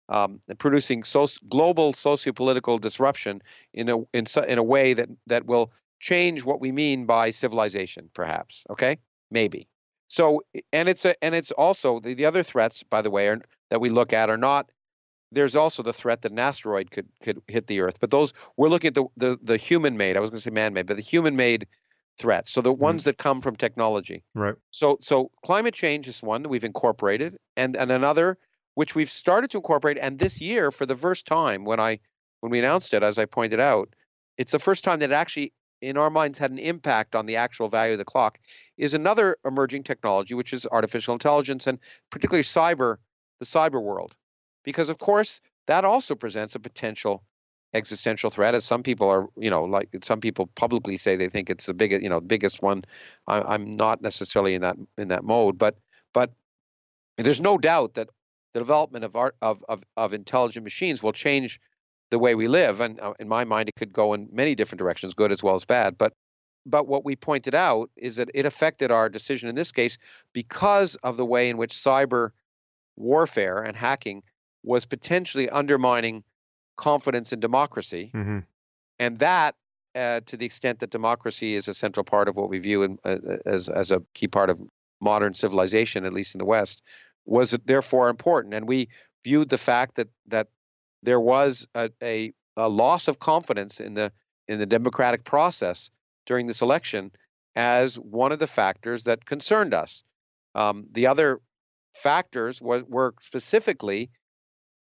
um, 0.09 0.41
and 0.47 0.59
producing 0.59 1.03
soc- 1.03 1.39
global 1.47 1.93
sociopolitical 1.93 2.79
disruption 2.81 3.41
in 3.73 3.89
a 3.89 3.99
in, 4.13 4.25
so- 4.25 4.43
in 4.43 4.57
a 4.57 4.63
way 4.63 4.93
that 4.93 5.09
that 5.27 5.45
will 5.45 5.71
change 5.99 6.43
what 6.43 6.59
we 6.59 6.71
mean 6.71 7.05
by 7.05 7.31
civilization, 7.31 8.09
perhaps. 8.13 8.63
Okay, 8.69 8.97
maybe. 9.31 9.67
So, 10.07 10.41
and 10.71 10.87
it's 10.87 11.05
a 11.05 11.21
and 11.23 11.33
it's 11.33 11.51
also 11.51 11.99
the, 11.99 12.13
the 12.13 12.25
other 12.25 12.43
threats, 12.43 12.83
by 12.83 13.01
the 13.01 13.09
way, 13.09 13.27
are, 13.27 13.41
that 13.69 13.81
we 13.81 13.89
look 13.89 14.13
at 14.13 14.29
are 14.29 14.37
not. 14.37 14.69
There's 15.31 15.55
also 15.55 15.83
the 15.83 15.93
threat 15.93 16.21
that 16.21 16.31
an 16.31 16.39
asteroid 16.39 16.91
could 16.91 17.07
could 17.21 17.41
hit 17.47 17.67
the 17.67 17.81
Earth, 17.81 17.99
but 17.99 18.11
those 18.11 18.33
we're 18.57 18.69
looking 18.69 18.89
at 18.89 18.95
the 18.95 19.05
the, 19.17 19.39
the 19.41 19.57
human-made. 19.57 20.15
I 20.15 20.19
was 20.19 20.29
going 20.29 20.39
to 20.39 20.43
say 20.43 20.51
man-made, 20.51 20.85
but 20.85 20.97
the 20.97 21.03
human-made 21.03 21.67
threats. 22.17 22.51
So 22.51 22.61
the 22.61 22.71
mm-hmm. 22.71 22.83
ones 22.83 23.03
that 23.05 23.17
come 23.17 23.41
from 23.41 23.55
technology. 23.55 24.23
right. 24.33 24.55
So 24.71 24.97
so 25.01 25.31
climate 25.43 25.73
change 25.73 26.07
is 26.07 26.21
one 26.21 26.43
that 26.43 26.49
we've 26.49 26.63
incorporated, 26.63 27.37
and 27.57 27.75
and 27.75 27.91
another 27.91 28.37
which 28.75 28.93
we've 28.93 29.09
started 29.09 29.49
to 29.51 29.57
incorporate. 29.57 29.97
And 29.97 30.19
this 30.19 30.39
year, 30.39 30.69
for 30.69 30.85
the 30.85 30.95
first 30.95 31.25
time, 31.25 31.65
when 31.65 31.79
I 31.79 31.99
when 32.41 32.51
we 32.51 32.59
announced 32.59 32.93
it, 32.93 33.01
as 33.01 33.17
I 33.17 33.25
pointed 33.25 33.59
out, 33.59 33.89
it's 34.37 34.51
the 34.51 34.59
first 34.59 34.83
time 34.83 34.99
that 34.99 35.09
it 35.09 35.13
actually 35.13 35.51
in 35.85 35.97
our 35.97 36.09
minds 36.09 36.37
had 36.37 36.51
an 36.51 36.59
impact 36.59 37.15
on 37.15 37.25
the 37.25 37.35
actual 37.35 37.69
value 37.69 37.93
of 37.93 37.99
the 37.99 38.05
clock. 38.05 38.39
Is 38.77 38.93
another 38.93 39.37
emerging 39.45 39.83
technology, 39.83 40.33
which 40.33 40.51
is 40.51 40.67
artificial 40.71 41.13
intelligence 41.13 41.67
and 41.67 41.79
particularly 42.09 42.43
cyber, 42.43 42.97
the 43.39 43.45
cyber 43.45 43.81
world, 43.81 44.15
because 44.63 44.89
of 44.89 44.97
course 44.97 45.41
that 45.67 45.85
also 45.85 46.15
presents 46.15 46.55
a 46.55 46.59
potential 46.59 47.23
existential 47.73 48.29
threat. 48.29 48.55
As 48.55 48.63
some 48.63 48.83
people 48.83 49.09
are, 49.09 49.27
you 49.37 49.49
know, 49.49 49.63
like 49.63 49.89
some 50.03 50.21
people 50.21 50.47
publicly 50.55 50.97
say 50.97 51.15
they 51.15 51.29
think 51.29 51.49
it's 51.49 51.65
the 51.65 51.73
biggest, 51.73 52.03
you 52.03 52.09
know, 52.09 52.21
biggest 52.21 52.61
one. 52.61 52.85
I, 53.27 53.41
I'm 53.41 53.75
not 53.75 54.01
necessarily 54.01 54.55
in 54.55 54.61
that 54.61 54.77
in 54.97 55.09
that 55.09 55.23
mode, 55.23 55.57
but 55.57 55.77
but 56.13 56.31
there's 57.17 57.41
no 57.41 57.57
doubt 57.57 57.95
that 57.95 58.09
the 58.53 58.59
development 58.59 59.05
of 59.05 59.15
art 59.15 59.35
of 59.41 59.63
of, 59.69 59.83
of 59.97 60.13
intelligent 60.13 60.63
machines 60.63 61.03
will 61.03 61.13
change 61.13 61.59
the 62.11 62.19
way 62.19 62.35
we 62.35 62.47
live. 62.47 62.79
And 62.79 62.99
uh, 62.99 63.13
in 63.19 63.27
my 63.27 63.43
mind, 63.43 63.69
it 63.69 63.75
could 63.75 63.93
go 63.93 64.13
in 64.13 64.29
many 64.31 64.55
different 64.55 64.79
directions, 64.79 65.13
good 65.13 65.31
as 65.31 65.43
well 65.43 65.55
as 65.55 65.65
bad. 65.65 65.97
But 65.97 66.13
but 66.67 66.87
what 66.87 67.05
we 67.05 67.15
pointed 67.15 67.53
out 67.53 67.91
is 67.95 68.15
that 68.15 68.29
it 68.33 68.45
affected 68.45 68.89
our 68.89 69.07
decision 69.07 69.49
in 69.49 69.55
this 69.55 69.71
case 69.71 69.99
because 70.33 70.95
of 71.03 71.15
the 71.15 71.25
way 71.25 71.47
in 71.49 71.57
which 71.57 71.73
cyber 71.73 72.31
warfare 72.95 73.61
and 73.61 73.77
hacking 73.77 74.23
was 74.63 74.83
potentially 74.83 75.47
undermining 75.49 76.23
confidence 76.75 77.31
in 77.31 77.39
democracy 77.39 78.09
hmm 78.13 78.39
and 78.99 79.17
that 79.17 79.55
uh, 79.95 80.19
to 80.25 80.37
the 80.37 80.45
extent 80.45 80.79
that 80.79 80.89
democracy 80.89 81.55
is 81.55 81.67
a 81.67 81.73
central 81.73 82.03
part 82.03 82.27
of 82.27 82.35
what 82.35 82.49
we 82.49 82.59
view 82.59 82.83
in, 82.83 82.99
uh, 83.05 83.17
as 83.45 83.69
as 83.69 83.91
a 83.91 84.01
key 84.13 84.27
part 84.27 84.49
of 84.49 84.59
modern 85.01 85.33
civilization, 85.33 86.05
at 86.05 86.13
least 86.13 86.35
in 86.35 86.39
the 86.39 86.45
West, 86.45 86.81
was 87.25 87.51
therefore 87.65 88.09
important. 88.09 88.53
And 88.53 88.67
we 88.67 88.89
viewed 89.23 89.49
the 89.49 89.57
fact 89.57 89.95
that 89.95 90.09
that 90.27 90.47
there 91.05 91.19
was 91.19 91.67
a, 91.75 91.89
a, 92.01 92.33
a 92.57 92.67
loss 92.67 93.07
of 93.07 93.19
confidence 93.19 93.79
in 93.79 93.93
the 93.93 94.11
in 94.47 94.59
the 94.59 94.65
democratic 94.65 95.23
process 95.23 95.89
during 96.25 96.45
this 96.45 96.61
election 96.61 97.11
as 97.55 97.97
one 97.97 98.31
of 98.31 98.39
the 98.39 98.47
factors 98.47 99.03
that 99.05 99.25
concerned 99.25 99.73
us. 99.73 100.03
Um, 100.53 100.85
the 100.91 101.07
other 101.07 101.41
factors 101.95 102.61
was, 102.61 102.83
were 102.83 103.15
specifically, 103.21 104.11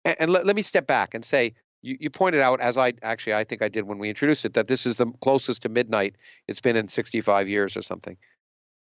and, 0.04 0.16
and 0.18 0.32
let, 0.32 0.46
let 0.46 0.56
me 0.56 0.62
step 0.62 0.86
back 0.86 1.14
and 1.14 1.24
say, 1.24 1.54
you, 1.82 1.96
you 2.00 2.10
pointed 2.10 2.40
out, 2.40 2.60
as 2.60 2.76
I 2.76 2.94
actually 3.02 3.34
I 3.34 3.44
think 3.44 3.62
I 3.62 3.68
did 3.68 3.86
when 3.86 3.98
we 3.98 4.08
introduced 4.08 4.44
it, 4.44 4.54
that 4.54 4.66
this 4.68 4.86
is 4.86 4.96
the 4.96 5.06
closest 5.22 5.62
to 5.62 5.68
midnight 5.68 6.16
it's 6.48 6.60
been 6.60 6.76
in 6.76 6.88
65 6.88 7.48
years 7.48 7.76
or 7.76 7.82
something. 7.82 8.16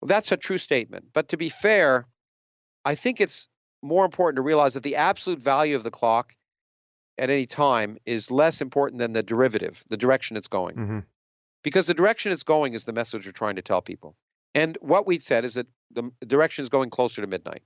Well, 0.01 0.07
that's 0.07 0.31
a 0.31 0.37
true 0.37 0.57
statement. 0.57 1.05
But 1.13 1.29
to 1.29 1.37
be 1.37 1.49
fair, 1.49 2.07
I 2.85 2.95
think 2.95 3.21
it's 3.21 3.47
more 3.83 4.05
important 4.05 4.37
to 4.37 4.41
realize 4.41 4.73
that 4.73 4.83
the 4.83 4.95
absolute 4.95 5.39
value 5.39 5.75
of 5.75 5.83
the 5.83 5.91
clock 5.91 6.33
at 7.17 7.29
any 7.29 7.45
time 7.45 7.97
is 8.05 8.31
less 8.31 8.61
important 8.61 8.99
than 8.99 9.13
the 9.13 9.23
derivative, 9.23 9.83
the 9.89 9.97
direction 9.97 10.37
it's 10.37 10.47
going. 10.47 10.75
hmm 10.75 10.99
Because 11.63 11.87
the 11.87 11.93
direction 11.93 12.31
it's 12.31 12.43
going 12.43 12.73
is 12.73 12.85
the 12.85 12.93
message 12.93 13.25
we're 13.25 13.31
trying 13.31 13.55
to 13.55 13.61
tell 13.61 13.81
people. 13.81 14.15
And 14.53 14.77
what 14.81 15.05
we 15.05 15.19
said 15.19 15.45
is 15.45 15.55
that 15.55 15.67
the 15.91 16.11
direction 16.25 16.63
is 16.63 16.69
going 16.69 16.89
closer 16.89 17.21
to 17.21 17.27
midnight. 17.27 17.63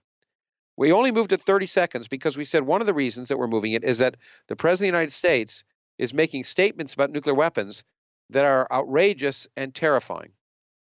We 0.78 0.92
only 0.92 1.12
moved 1.12 1.34
it 1.34 1.42
30 1.42 1.66
seconds 1.66 2.08
because 2.08 2.38
we 2.38 2.46
said 2.46 2.64
one 2.64 2.82
of 2.82 2.88
the 2.88 2.94
reasons 2.94 3.28
that 3.28 3.38
we're 3.38 3.48
moving 3.48 3.74
it 3.74 3.84
is 3.84 3.98
that 3.98 4.16
the 4.48 4.56
President 4.56 4.90
of 4.90 4.94
the 4.94 4.98
United 4.98 5.12
States 5.14 5.64
is 5.98 6.14
making 6.14 6.46
statements 6.46 6.94
about 6.94 7.12
nuclear 7.12 7.36
weapons 7.36 7.84
that 8.30 8.46
are 8.46 8.68
outrageous 8.72 9.48
and 9.58 9.76
terrifying. 9.76 10.32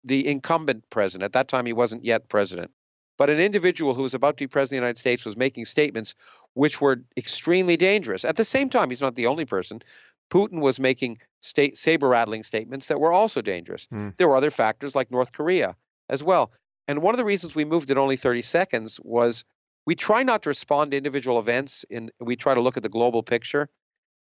The 0.05 0.27
incumbent 0.27 0.89
president, 0.91 1.25
at 1.25 1.35
that 1.35 1.49
time 1.49 1.67
he 1.67 1.73
wasn't 1.73 2.05
yet 2.05 2.29
president, 2.29 2.71
but 3.19 3.31
an 3.31 3.39
individual 3.39 3.95
who 3.95 4.03
was 4.03 4.15
about 4.15 4.37
to 4.39 4.45
be 4.45 4.49
president 4.49 4.79
of 4.79 4.81
the 4.81 4.87
United 4.87 4.99
States 4.99 5.25
was 5.25 5.37
making 5.37 5.67
statements 5.67 6.15
which 6.55 6.81
were 6.81 7.03
extremely 7.17 7.77
dangerous. 7.77 8.25
At 8.25 8.37
the 8.37 8.45
same 8.45 8.69
time, 8.69 8.91
he's 8.91 9.01
not 9.01 9.15
the 9.15 9.27
only 9.27 9.45
person. 9.45 9.83
Putin 10.31 10.61
was 10.61 10.81
making 10.81 11.19
state 11.41 11.77
saber 11.77 12.09
rattling 12.09 12.43
statements 12.43 12.89
that 12.89 13.01
were 13.01 13.13
also 13.13 13.43
dangerous. 13.43 13.87
Hmm. 13.91 14.11
There 14.17 14.29
were 14.29 14.37
other 14.37 14.51
factors 14.51 14.95
like 14.95 15.11
North 15.11 15.33
Korea 15.33 15.77
as 16.09 16.23
well. 16.25 16.53
And 16.89 17.03
one 17.03 17.15
of 17.15 17.19
the 17.19 17.25
reasons 17.25 17.55
we 17.55 17.65
moved 17.65 17.91
at 17.91 17.99
only 17.99 18.17
30 18.17 18.43
seconds 18.43 18.99
was 19.03 19.45
we 19.87 19.95
try 19.95 20.23
not 20.23 20.43
to 20.43 20.49
respond 20.49 20.91
to 20.91 20.97
individual 20.97 21.39
events 21.39 21.85
and 21.91 22.11
we 22.21 22.37
try 22.37 22.55
to 22.55 22.61
look 22.61 22.77
at 22.77 22.83
the 22.83 22.89
global 22.89 23.23
picture. 23.23 23.69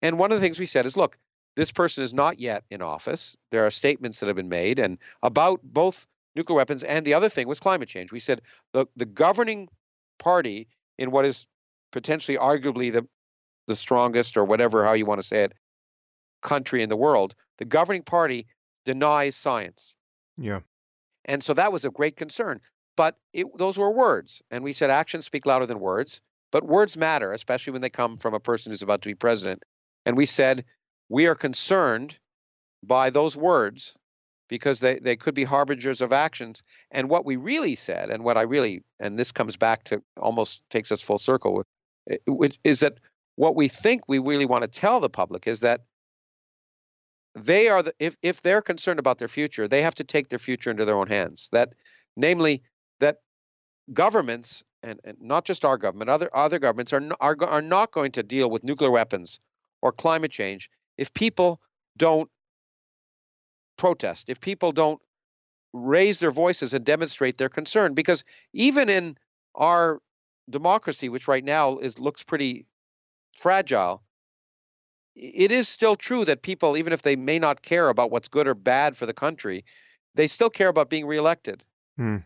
And 0.01 0.19
one 0.19 0.31
of 0.31 0.39
the 0.39 0.45
things 0.45 0.59
we 0.59 0.65
said 0.65 0.85
is 0.85 0.97
look, 0.97 1.17
this 1.55 1.71
person 1.71 2.03
is 2.03 2.13
not 2.13 2.39
yet 2.39 2.63
in 2.69 2.81
office. 2.81 3.37
There 3.51 3.65
are 3.65 3.71
statements 3.71 4.19
that 4.19 4.27
have 4.27 4.35
been 4.35 4.49
made 4.49 4.79
and 4.79 4.97
about 5.23 5.61
both 5.63 6.07
nuclear 6.35 6.57
weapons 6.57 6.83
and 6.83 7.05
the 7.05 7.13
other 7.13 7.29
thing 7.29 7.47
was 7.47 7.59
climate 7.59 7.87
change. 7.87 8.11
We 8.11 8.19
said 8.19 8.41
the 8.73 8.85
the 8.95 9.05
governing 9.05 9.69
party 10.19 10.67
in 10.97 11.11
what 11.11 11.25
is 11.25 11.45
potentially 11.91 12.37
arguably 12.37 12.91
the 12.91 13.07
the 13.67 13.75
strongest 13.75 14.37
or 14.37 14.45
whatever 14.45 14.85
how 14.85 14.93
you 14.93 15.05
want 15.05 15.19
to 15.21 15.27
say 15.27 15.43
it 15.43 15.53
country 16.41 16.83
in 16.83 16.89
the 16.89 16.95
world, 16.95 17.33
the 17.57 17.65
governing 17.65 18.03
party 18.03 18.45
denies 18.85 19.35
science. 19.35 19.95
Yeah. 20.37 20.59
And 21.25 21.43
so 21.43 21.55
that 21.55 21.71
was 21.73 21.85
a 21.85 21.89
great 21.89 22.15
concern. 22.17 22.61
but 22.95 23.17
it, 23.33 23.45
those 23.57 23.77
were 23.77 23.91
words, 23.91 24.41
and 24.51 24.63
we 24.63 24.73
said 24.73 24.89
actions 24.89 25.25
speak 25.25 25.45
louder 25.45 25.65
than 25.65 25.79
words. 25.79 26.21
But 26.51 26.63
words 26.63 26.95
matter, 26.95 27.33
especially 27.33 27.73
when 27.73 27.81
they 27.81 27.89
come 27.89 28.17
from 28.17 28.33
a 28.33 28.39
person 28.39 28.71
who's 28.71 28.81
about 28.81 29.01
to 29.01 29.09
be 29.09 29.15
president. 29.15 29.63
And 30.05 30.15
we 30.15 30.25
said 30.25 30.63
we 31.09 31.27
are 31.27 31.35
concerned 31.35 32.17
by 32.83 33.09
those 33.09 33.35
words 33.35 33.95
because 34.47 34.79
they, 34.79 34.99
they 34.99 35.15
could 35.15 35.33
be 35.33 35.43
harbingers 35.43 36.01
of 36.01 36.13
actions. 36.13 36.61
And 36.91 37.09
what 37.09 37.25
we 37.25 37.35
really 37.35 37.75
said, 37.75 38.09
and 38.09 38.23
what 38.23 38.37
I 38.37 38.43
really, 38.43 38.83
and 38.99 39.17
this 39.17 39.31
comes 39.31 39.57
back 39.57 39.83
to 39.85 40.01
almost 40.17 40.61
takes 40.69 40.91
us 40.91 41.01
full 41.01 41.17
circle, 41.17 41.63
Eh, 42.09 42.17
which 42.27 42.59
is 42.63 42.79
that 42.81 42.99
what 43.35 43.55
we 43.55 43.67
think 43.67 44.03
we 44.07 44.19
really 44.19 44.45
want 44.45 44.63
to 44.63 44.67
tell 44.67 44.99
the 44.99 45.09
public 45.09 45.47
is 45.47 45.59
that 45.61 45.81
they 47.35 47.67
are 47.67 47.83
the 47.83 47.93
if 47.99 48.17
if 48.21 48.41
they're 48.41 48.61
concerned 48.61 48.99
about 48.99 49.17
their 49.17 49.27
future, 49.27 49.67
they 49.67 49.81
have 49.81 49.95
to 49.95 50.03
take 50.03 50.29
their 50.29 50.39
future 50.39 50.71
into 50.71 50.85
their 50.85 50.95
own 50.95 51.07
hands. 51.07 51.49
That, 51.51 51.73
namely, 52.15 52.63
that 52.99 53.17
governments 53.93 54.63
and, 54.83 54.99
and 55.03 55.17
not 55.19 55.43
just 55.43 55.65
our 55.65 55.77
government, 55.77 56.09
other 56.09 56.29
other 56.33 56.59
governments 56.59 56.93
are 56.93 57.01
are 57.19 57.35
are 57.43 57.61
not 57.61 57.91
going 57.91 58.13
to 58.13 58.23
deal 58.23 58.49
with 58.49 58.63
nuclear 58.63 58.91
weapons 58.91 59.39
or 59.81 59.91
climate 59.91 60.31
change 60.31 60.69
if 60.97 61.13
people 61.13 61.59
don't 61.97 62.29
protest, 63.77 64.29
if 64.29 64.39
people 64.39 64.71
don't 64.71 65.01
raise 65.73 66.19
their 66.19 66.31
voices 66.31 66.73
and 66.73 66.85
demonstrate 66.85 67.37
their 67.37 67.49
concern. 67.49 67.93
Because 67.93 68.23
even 68.53 68.89
in 68.89 69.17
our 69.55 69.99
democracy, 70.49 71.09
which 71.09 71.27
right 71.27 71.43
now 71.43 71.77
is 71.77 71.99
looks 71.99 72.23
pretty 72.23 72.65
fragile, 73.37 74.03
it 75.15 75.51
is 75.51 75.67
still 75.67 75.95
true 75.95 76.25
that 76.25 76.41
people, 76.41 76.77
even 76.77 76.93
if 76.93 77.01
they 77.01 77.15
may 77.15 77.39
not 77.39 77.61
care 77.61 77.89
about 77.89 78.11
what's 78.11 78.27
good 78.27 78.47
or 78.47 78.53
bad 78.53 78.97
for 78.97 79.05
the 79.05 79.13
country, 79.13 79.63
they 80.15 80.27
still 80.27 80.49
care 80.49 80.67
about 80.67 80.89
being 80.89 81.05
reelected. 81.05 81.63
Hmm. 81.97 82.17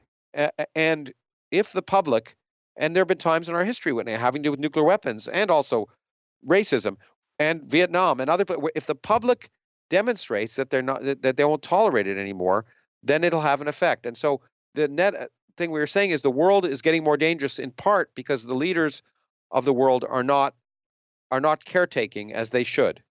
and 0.74 1.14
if 1.52 1.74
the 1.74 1.82
public, 1.82 2.36
and 2.76 2.96
there 2.96 3.02
have 3.02 3.08
been 3.08 3.20
times 3.20 3.50
in 3.50 3.56
our 3.56 3.64
history 3.64 3.94
when 3.94 4.08
having 4.08 4.42
to 4.42 4.48
do 4.48 4.52
with 4.52 4.60
nuclear 4.60 4.84
weapons 4.84 5.28
and 5.28 5.52
also 5.52 5.88
racism 6.48 6.98
and 7.38 7.64
Vietnam 7.64 8.20
and 8.20 8.30
other, 8.30 8.46
if 8.74 8.88
the 8.88 8.96
public 8.96 9.50
demonstrates 9.90 10.56
that 10.56 10.70
they're 10.70 10.82
not 10.82 11.04
that 11.22 11.38
they 11.38 11.46
won't 11.46 11.62
tolerate 11.62 12.08
it 12.08 12.18
anymore, 12.18 12.66
then 13.04 13.24
it'll 13.24 13.42
have 13.42 13.62
an 13.62 13.68
effect. 13.68 14.06
And 14.06 14.18
so 14.18 14.42
the 14.76 14.88
net 14.88 15.30
thing 15.60 15.70
we 15.70 15.80
were 15.80 15.86
saying 15.86 16.10
is 16.10 16.24
the 16.24 16.32
world 16.32 16.66
is 16.66 16.82
getting 16.82 17.04
more 17.04 17.18
dangerous 17.18 17.60
in 17.60 17.70
part 17.70 18.10
because 18.16 18.46
the 18.46 18.56
leaders 18.56 19.04
of 19.52 19.66
the 19.66 19.74
world 19.74 20.04
are 20.10 20.24
not 20.24 20.56
are 21.30 21.42
not 21.42 21.64
caretaking 21.64 22.34
as 22.34 22.50
they 22.50 22.64
should 22.64 23.04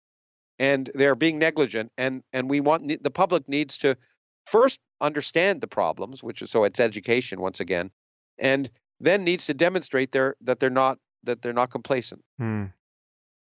and 0.59 0.91
they're 0.95 1.15
being 1.15 1.39
negligent 1.39 1.93
and 1.97 2.25
and 2.33 2.51
we 2.51 2.59
want 2.59 3.03
the 3.05 3.11
public 3.11 3.49
needs 3.49 3.79
to 3.79 3.97
first 4.47 4.81
understand 5.01 5.61
the 5.61 5.69
problems 5.69 6.23
which 6.23 6.43
is 6.43 6.51
so 6.51 6.65
it's 6.65 6.81
education 6.81 7.41
once 7.41 7.61
again 7.61 7.91
and 8.39 8.71
then 8.99 9.23
needs 9.23 9.47
to 9.47 9.55
demonstrate 9.55 10.11
their 10.11 10.35
that 10.41 10.59
they're 10.59 10.71
not 10.71 10.99
that 11.23 11.43
they're 11.43 11.53
not 11.53 11.71
complacent 11.71 12.25
hmm. 12.39 12.65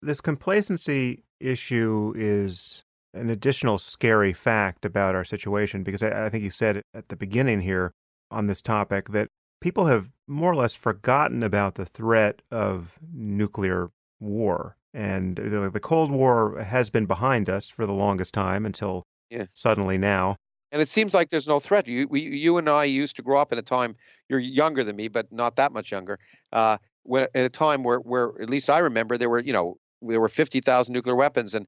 this 0.00 0.20
complacency 0.20 1.24
issue 1.40 2.14
is 2.16 2.84
an 3.14 3.28
additional 3.28 3.76
scary 3.76 4.32
fact 4.32 4.84
about 4.86 5.14
our 5.14 5.24
situation 5.24 5.82
because 5.82 6.02
I, 6.02 6.26
I 6.26 6.28
think 6.30 6.44
you 6.44 6.50
said 6.50 6.82
at 6.94 7.08
the 7.08 7.16
beginning 7.16 7.60
here 7.60 7.92
on 8.32 8.46
this 8.46 8.60
topic 8.60 9.10
that 9.10 9.28
people 9.60 9.86
have 9.86 10.10
more 10.26 10.52
or 10.52 10.56
less 10.56 10.74
forgotten 10.74 11.42
about 11.42 11.76
the 11.76 11.84
threat 11.84 12.42
of 12.50 12.98
nuclear 13.12 13.90
war. 14.20 14.76
And 14.94 15.36
the, 15.36 15.70
the 15.70 15.80
Cold 15.80 16.10
War 16.10 16.60
has 16.60 16.90
been 16.90 17.06
behind 17.06 17.48
us 17.48 17.68
for 17.68 17.86
the 17.86 17.92
longest 17.92 18.34
time 18.34 18.66
until 18.66 19.04
yeah. 19.30 19.46
suddenly 19.54 19.96
now. 19.96 20.36
And 20.70 20.80
it 20.80 20.88
seems 20.88 21.12
like 21.12 21.28
there's 21.28 21.48
no 21.48 21.60
threat. 21.60 21.86
You, 21.86 22.09
we, 22.09 22.20
you 22.20 22.56
and 22.56 22.68
I 22.68 22.84
used 22.84 23.16
to 23.16 23.22
grow 23.22 23.38
up 23.38 23.52
in 23.52 23.59
a 23.59 23.62
time. 23.62 23.94
You're 24.28 24.38
younger 24.38 24.82
than 24.82 24.96
me, 24.96 25.09
but 25.09 25.30
not 25.30 25.56
that 25.56 25.72
much 25.72 25.92
younger. 25.92 26.18
Uh, 26.50 26.78
when, 27.02 27.24
at 27.34 27.44
a 27.44 27.50
time 27.50 27.82
where, 27.84 27.98
where 27.98 28.30
at 28.40 28.48
least 28.48 28.70
I 28.70 28.78
remember, 28.78 29.18
there 29.18 29.28
were, 29.28 29.40
you 29.40 29.52
know, 29.52 29.76
there 30.00 30.20
were 30.20 30.28
50,000 30.28 30.92
nuclear 30.92 31.14
weapons, 31.14 31.54
and 31.54 31.66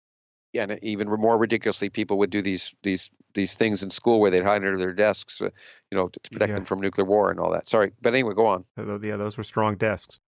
and 0.62 0.78
even 0.82 1.08
more 1.08 1.36
ridiculously, 1.36 1.90
people 1.90 2.18
would 2.18 2.30
do 2.30 2.40
these 2.40 2.74
these 2.82 3.10
these 3.34 3.54
things 3.54 3.82
in 3.82 3.90
school 3.90 4.20
where 4.20 4.30
they'd 4.30 4.44
hide 4.44 4.56
under 4.56 4.78
their 4.78 4.92
desks, 4.92 5.40
uh, 5.40 5.50
you 5.90 5.98
know, 5.98 6.08
to, 6.08 6.20
protect 6.30 6.50
yeah. 6.50 6.54
them 6.54 6.64
from 6.64 6.80
nuclear 6.80 7.04
war 7.04 7.30
and 7.30 7.40
all 7.40 7.50
that. 7.50 7.66
Sorry, 7.66 7.92
but 8.00 8.14
anyway, 8.14 8.34
go 8.34 8.46
on. 8.46 8.64
Yeah, 8.76 9.16
those 9.16 9.36
were 9.36 9.44
strong 9.44 9.76
desks. 9.76 10.20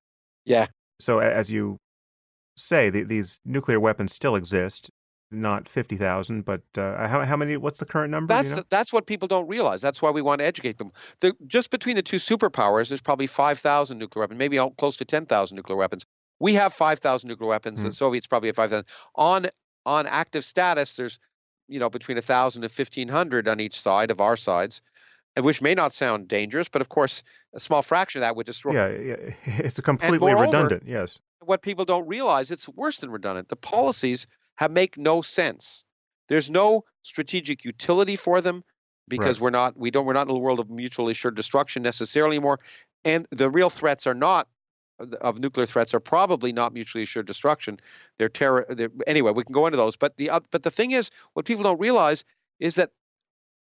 Yeah. 0.45 0.67
So 0.99 1.19
as 1.21 1.51
you 1.51 1.79
say 2.57 2.91
the, 2.91 3.03
these 3.03 3.41
nuclear 3.45 3.79
weapons 3.79 4.15
still 4.15 4.35
exist 4.35 4.91
not 5.31 5.69
50,000 5.69 6.45
but 6.45 6.63
uh, 6.79 7.07
how, 7.09 7.25
how 7.25 7.37
many 7.37 7.57
what's 7.57 7.81
the 7.81 7.85
current 7.85 8.13
number 8.13 8.33
that's 8.33 8.51
you 8.51 8.57
know? 8.57 8.63
that's 8.71 8.93
what 8.93 9.07
people 9.07 9.27
don't 9.27 9.49
realize 9.49 9.83
that's 9.83 10.01
why 10.01 10.11
we 10.11 10.23
want 10.23 10.39
to 10.39 10.45
educate 10.45 10.79
them 10.79 10.93
the, 11.21 11.35
just 11.47 11.71
between 11.71 11.97
the 11.97 12.03
two 12.03 12.17
superpowers 12.17 12.89
there's 12.89 13.01
probably 13.01 13.27
5,000 13.27 13.99
nuclear 13.99 14.23
weapons 14.23 14.39
maybe 14.39 14.59
close 14.79 14.97
to 14.97 15.05
10,000 15.05 15.57
nuclear 15.57 15.77
weapons 15.77 16.07
we 16.39 16.55
have 16.55 16.73
5,000 16.73 17.29
nuclear 17.29 17.49
weapons 17.49 17.81
mm-hmm. 17.81 17.89
the 17.89 17.95
soviets 17.95 18.27
probably 18.27 18.49
have 18.49 18.57
5,000 18.57 18.85
on 19.17 19.49
on 19.87 20.07
active 20.07 20.45
status 20.45 20.97
there's 20.97 21.19
you 21.69 21.79
know 21.79 21.89
between 21.89 22.17
1,000 22.17 22.63
and 22.63 22.71
1,500 22.71 23.49
on 23.49 23.61
each 23.61 23.81
side 23.81 24.11
of 24.11 24.21
our 24.21 24.37
sides 24.37 24.83
which 25.39 25.61
may 25.61 25.75
not 25.75 25.93
sound 25.93 26.29
dangerous, 26.29 26.67
but 26.67 26.81
of 26.81 26.89
course, 26.89 27.23
a 27.55 27.61
small 27.61 27.83
fraction 27.83 28.21
of 28.21 28.23
that 28.23 28.37
would 28.37 28.47
destroy. 28.47 28.73
Yeah, 28.73 28.89
yeah. 28.89 29.35
it's 29.45 29.79
completely 29.81 30.19
moreover, 30.19 30.47
redundant. 30.47 30.85
Yes, 30.87 31.19
what 31.47 31.63
people 31.63 31.85
don't 31.85 32.07
realize, 32.07 32.51
it's 32.51 32.69
worse 32.69 33.01
than 33.01 33.11
redundant. 33.11 33.49
The 33.49 33.57
policies 33.57 34.27
have 34.57 34.71
make 34.71 34.99
no 34.99 35.23
sense. 35.23 35.85
There's 36.29 36.51
no 36.51 36.85
strategic 37.03 37.65
utility 37.65 38.17
for 38.17 38.41
them 38.41 38.65
because 39.09 39.39
right. 39.39 39.45
we're 39.45 39.51
not 39.51 39.77
we 39.77 39.91
don't 39.91 40.07
we're 40.07 40.13
not 40.13 40.29
in 40.29 40.35
a 40.35 40.39
world 40.39 40.61
of 40.61 40.71
mutually 40.71 41.13
assured 41.13 41.37
destruction 41.37 41.83
necessarily 41.83 42.37
anymore. 42.37 42.61
And 43.05 43.27
the 43.31 43.51
real 43.51 43.71
threats 43.71 44.07
are 44.07 44.15
not 44.15 44.49
of 44.99 45.41
nuclear 45.41 45.67
threats 45.67 45.95
are 45.95 46.01
probably 46.01 46.53
not 46.53 46.73
mutually 46.73 47.03
assured 47.03 47.27
destruction. 47.27 47.81
They're 48.19 48.29
terror. 48.29 48.67
They're, 48.69 48.91
anyway, 49.07 49.33
we 49.33 49.45
can 49.45 49.53
go 49.53 49.67
into 49.67 49.77
those. 49.77 49.97
But 49.97 50.17
the 50.17 50.31
uh, 50.31 50.41
but 50.51 50.63
the 50.63 50.71
thing 50.71 50.93
is, 50.93 51.11
what 51.35 51.47
people 51.47 51.65
don't 51.65 51.81
realize 51.81 52.25
is 52.61 52.75
that 52.77 52.91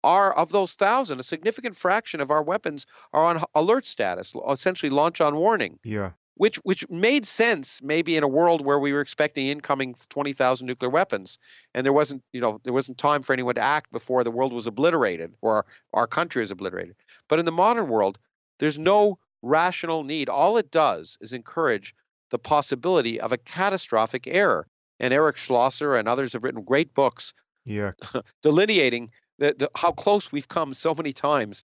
are 0.04 0.34
of 0.34 0.52
those 0.52 0.74
thousand, 0.74 1.20
a 1.20 1.24
significant 1.24 1.78
fraction 1.78 2.20
of 2.20 2.30
our 2.30 2.44
weapons 2.44 2.86
are 3.14 3.24
on 3.24 3.44
alert 3.56 3.86
status, 3.86 4.34
essentially 4.50 4.90
launch 4.90 5.22
on 5.22 5.36
warning. 5.36 5.80
Yeah 5.84 6.12
which 6.36 6.58
which 6.58 6.88
made 6.90 7.26
sense 7.26 7.80
maybe 7.84 8.18
in 8.18 8.24
a 8.24 8.28
world 8.28 8.66
where 8.66 8.80
we 8.80 8.92
were 8.92 9.02
expecting 9.02 9.48
incoming 9.48 9.96
20,000 10.10 10.66
nuclear 10.66 10.90
weapons 10.90 11.38
and 11.74 11.86
there 11.86 11.94
wasn't 11.94 12.24
you 12.32 12.42
know 12.42 12.60
there 12.64 12.74
wasn't 12.74 12.98
time 12.98 13.22
for 13.22 13.34
anyone 13.34 13.56
to 13.56 13.62
act 13.62 13.92
before 13.92 14.24
the 14.24 14.32
world 14.32 14.54
was 14.54 14.68
obliterated 14.68 15.34
or 15.42 15.58
our, 15.58 15.66
our 15.94 16.08
country 16.08 16.44
is 16.44 16.52
obliterated 16.52 16.96
but 17.28 17.40
in 17.40 17.46
the 17.46 17.52
modern 17.52 17.88
world 17.88 18.18
there's 18.60 18.78
no 18.80 19.18
rational 19.44 20.04
need 20.04 20.30
all 20.30 20.58
it 20.58 20.72
does 20.72 21.18
is 21.22 21.34
encourage 21.34 21.94
the 22.32 22.40
possibility 22.40 23.20
of 23.20 23.32
a 23.32 23.38
catastrophic 23.38 24.26
error 24.26 24.66
and 25.00 25.14
Eric 25.14 25.38
Schlosser 25.38 25.96
and 25.96 26.08
others 26.08 26.34
have 26.34 26.44
written 26.44 26.64
great 26.64 26.94
books 26.96 27.34
yeah. 27.66 27.92
delineating 28.42 29.12
the, 29.38 29.56
the, 29.58 29.70
how 29.76 29.92
close 29.92 30.32
we've 30.32 30.48
come 30.48 30.74
so 30.74 30.96
many 30.96 31.14
times 31.14 31.64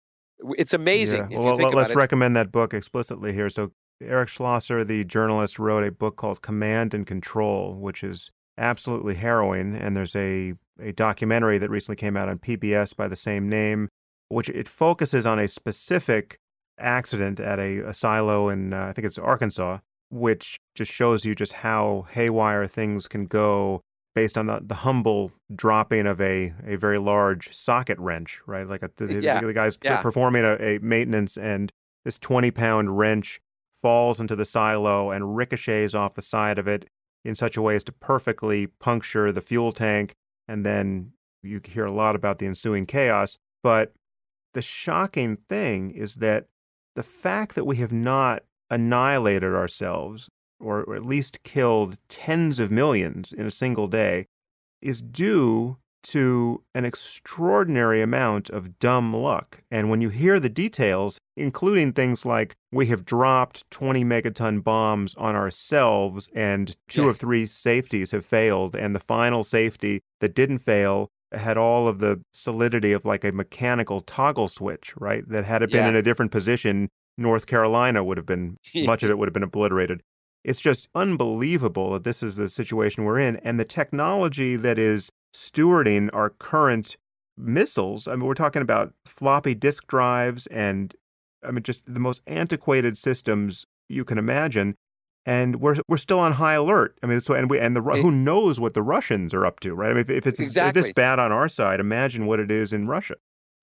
it's 0.56 0.74
amazing. 0.74 1.30
Yeah. 1.30 1.38
Well, 1.38 1.56
let's 1.56 1.94
recommend 1.94 2.36
that 2.36 2.52
book 2.52 2.74
explicitly 2.74 3.32
here. 3.32 3.48
So 3.50 3.72
Eric 4.02 4.28
Schlosser, 4.28 4.84
the 4.84 5.04
journalist, 5.04 5.58
wrote 5.58 5.84
a 5.84 5.92
book 5.92 6.16
called 6.16 6.42
Command 6.42 6.94
and 6.94 7.06
Control, 7.06 7.74
which 7.74 8.02
is 8.02 8.30
absolutely 8.58 9.14
harrowing. 9.14 9.74
And 9.74 9.96
there's 9.96 10.16
a, 10.16 10.54
a 10.80 10.92
documentary 10.92 11.58
that 11.58 11.70
recently 11.70 11.96
came 11.96 12.16
out 12.16 12.28
on 12.28 12.38
PBS 12.38 12.96
by 12.96 13.08
the 13.08 13.16
same 13.16 13.48
name, 13.48 13.88
which 14.28 14.48
it 14.50 14.68
focuses 14.68 15.26
on 15.26 15.38
a 15.38 15.48
specific 15.48 16.38
accident 16.78 17.40
at 17.40 17.58
a, 17.58 17.78
a 17.80 17.94
silo 17.94 18.48
in, 18.48 18.72
uh, 18.72 18.86
I 18.86 18.92
think 18.92 19.06
it's 19.06 19.18
Arkansas, 19.18 19.78
which 20.10 20.58
just 20.74 20.92
shows 20.92 21.24
you 21.24 21.34
just 21.34 21.54
how 21.54 22.06
haywire 22.10 22.66
things 22.66 23.08
can 23.08 23.26
go 23.26 23.82
based 24.14 24.38
on 24.38 24.46
the, 24.46 24.60
the 24.64 24.76
humble 24.76 25.32
dropping 25.54 26.06
of 26.06 26.20
a, 26.20 26.54
a 26.64 26.76
very 26.76 26.98
large 26.98 27.54
socket 27.54 27.98
wrench, 27.98 28.40
right? 28.46 28.66
Like 28.66 28.82
a, 28.82 28.90
the, 28.96 29.20
yeah. 29.20 29.40
the, 29.40 29.48
the 29.48 29.52
guy's 29.52 29.78
yeah. 29.82 30.00
performing 30.00 30.44
a, 30.44 30.56
a 30.60 30.78
maintenance 30.80 31.36
and 31.36 31.72
this 32.04 32.18
20 32.18 32.50
pound 32.50 32.96
wrench 32.96 33.40
falls 33.72 34.20
into 34.20 34.36
the 34.36 34.44
silo 34.44 35.10
and 35.10 35.36
ricochets 35.36 35.94
off 35.94 36.14
the 36.14 36.22
side 36.22 36.58
of 36.58 36.68
it 36.68 36.88
in 37.24 37.34
such 37.34 37.56
a 37.56 37.62
way 37.62 37.74
as 37.74 37.84
to 37.84 37.92
perfectly 37.92 38.66
puncture 38.66 39.32
the 39.32 39.40
fuel 39.40 39.72
tank. 39.72 40.14
And 40.46 40.64
then 40.64 41.12
you 41.42 41.60
hear 41.64 41.86
a 41.86 41.92
lot 41.92 42.14
about 42.14 42.38
the 42.38 42.46
ensuing 42.46 42.86
chaos. 42.86 43.38
But 43.62 43.92
the 44.52 44.62
shocking 44.62 45.38
thing 45.48 45.90
is 45.90 46.16
that 46.16 46.46
the 46.94 47.02
fact 47.02 47.54
that 47.54 47.66
we 47.66 47.76
have 47.76 47.92
not 47.92 48.42
annihilated 48.70 49.52
ourselves, 49.52 50.28
or 50.60 50.94
at 50.94 51.04
least 51.04 51.42
killed 51.42 51.98
tens 52.08 52.58
of 52.58 52.70
millions 52.70 53.32
in 53.32 53.46
a 53.46 53.50
single 53.50 53.86
day, 53.86 54.26
is 54.80 55.02
due 55.02 55.78
to 56.04 56.62
an 56.74 56.84
extraordinary 56.84 58.02
amount 58.02 58.50
of 58.50 58.78
dumb 58.78 59.14
luck. 59.14 59.62
And 59.70 59.88
when 59.88 60.02
you 60.02 60.10
hear 60.10 60.38
the 60.38 60.50
details, 60.50 61.18
including 61.36 61.92
things 61.92 62.26
like 62.26 62.54
we 62.70 62.86
have 62.86 63.06
dropped 63.06 63.68
20 63.70 64.04
megaton 64.04 64.62
bombs 64.62 65.14
on 65.16 65.34
ourselves 65.34 66.28
and 66.34 66.76
two 66.88 67.04
yeah. 67.04 67.10
of 67.10 67.16
three 67.16 67.46
safeties 67.46 68.10
have 68.10 68.26
failed, 68.26 68.76
and 68.76 68.94
the 68.94 69.00
final 69.00 69.42
safety 69.42 70.02
that 70.20 70.34
didn't 70.34 70.58
fail 70.58 71.10
had 71.38 71.56
all 71.58 71.88
of 71.88 71.98
the 71.98 72.20
solidity 72.32 72.92
of 72.92 73.04
like 73.04 73.24
a 73.24 73.32
mechanical 73.32 74.00
toggle 74.00 74.48
switch, 74.48 74.94
right? 74.96 75.28
That 75.28 75.44
had 75.44 75.62
it 75.62 75.70
been 75.70 75.84
Yeah. 75.84 75.90
in 75.90 75.96
a 75.96 76.02
different 76.02 76.32
position, 76.32 76.88
North 77.18 77.46
Carolina 77.46 78.02
would 78.04 78.16
have 78.18 78.26
been 78.26 78.56
much 78.74 79.02
of 79.02 79.10
it 79.10 79.18
would 79.18 79.28
have 79.28 79.34
been 79.34 79.42
obliterated. 79.42 80.00
It's 80.44 80.60
just 80.60 80.88
unbelievable 80.94 81.92
that 81.92 82.04
this 82.04 82.22
is 82.22 82.36
the 82.36 82.48
situation 82.48 83.04
we're 83.04 83.20
in. 83.20 83.36
And 83.38 83.58
the 83.58 83.64
technology 83.64 84.56
that 84.56 84.78
is 84.78 85.10
stewarding 85.34 86.10
our 86.12 86.30
current 86.30 86.96
missiles, 87.36 88.06
I 88.06 88.14
mean, 88.16 88.26
we're 88.26 88.34
talking 88.34 88.62
about 88.62 88.92
floppy 89.06 89.54
disk 89.54 89.86
drives 89.86 90.46
and, 90.48 90.94
I 91.46 91.50
mean, 91.50 91.62
just 91.62 91.92
the 91.92 92.00
most 92.00 92.22
antiquated 92.26 92.96
systems 92.98 93.64
you 93.88 94.04
can 94.04 94.18
imagine. 94.18 94.74
And 95.26 95.60
we're 95.60 95.76
we're 95.88 95.96
still 95.96 96.18
on 96.18 96.32
high 96.32 96.54
alert. 96.54 96.98
I 97.02 97.06
mean, 97.06 97.20
so 97.20 97.34
and 97.34 97.48
we 97.48 97.58
and 97.58 97.74
the 97.74 97.80
who 97.80 98.10
knows 98.10 98.60
what 98.60 98.74
the 98.74 98.82
Russians 98.82 99.32
are 99.32 99.46
up 99.46 99.60
to, 99.60 99.74
right? 99.74 99.90
I 99.90 99.94
mean, 99.94 100.00
if, 100.02 100.10
if 100.10 100.26
it's 100.26 100.40
Exactly. 100.40 100.82
this 100.82 100.92
bad 100.92 101.18
on 101.18 101.32
our 101.32 101.48
side, 101.48 101.80
imagine 101.80 102.26
what 102.26 102.40
it 102.40 102.50
is 102.50 102.72
in 102.72 102.86
Russia. 102.86 103.14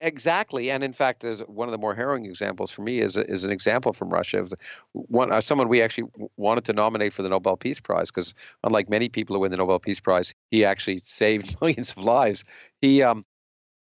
Exactly, 0.04 0.72
and 0.72 0.84
in 0.84 0.94
fact, 0.94 1.22
there's 1.22 1.42
one 1.42 1.68
of 1.68 1.72
the 1.72 1.78
more 1.78 1.94
harrowing 1.94 2.26
examples 2.26 2.72
for 2.72 2.82
me 2.82 3.00
is 3.02 3.16
is 3.18 3.44
an 3.44 3.52
example 3.52 3.94
from 3.94 4.10
Russia 4.10 4.40
of 4.40 4.52
one 4.94 5.32
uh, 5.32 5.40
someone 5.40 5.70
we 5.70 5.80
actually 5.80 6.10
wanted 6.38 6.66
to 6.66 6.74
nominate 6.74 7.14
for 7.14 7.22
the 7.22 7.30
Nobel 7.30 7.56
Peace 7.56 7.80
Prize 7.80 8.10
because 8.10 8.34
unlike 8.64 8.90
many 8.90 9.10
people 9.10 9.36
who 9.36 9.42
win 9.42 9.52
the 9.52 9.58
Nobel 9.58 9.78
Peace 9.78 10.00
Prize, 10.00 10.34
he 10.50 10.66
actually 10.66 10.98
saved 11.04 11.56
millions 11.62 11.92
of 11.92 12.00
lives. 12.00 12.44
He 12.82 13.04
um 13.04 13.24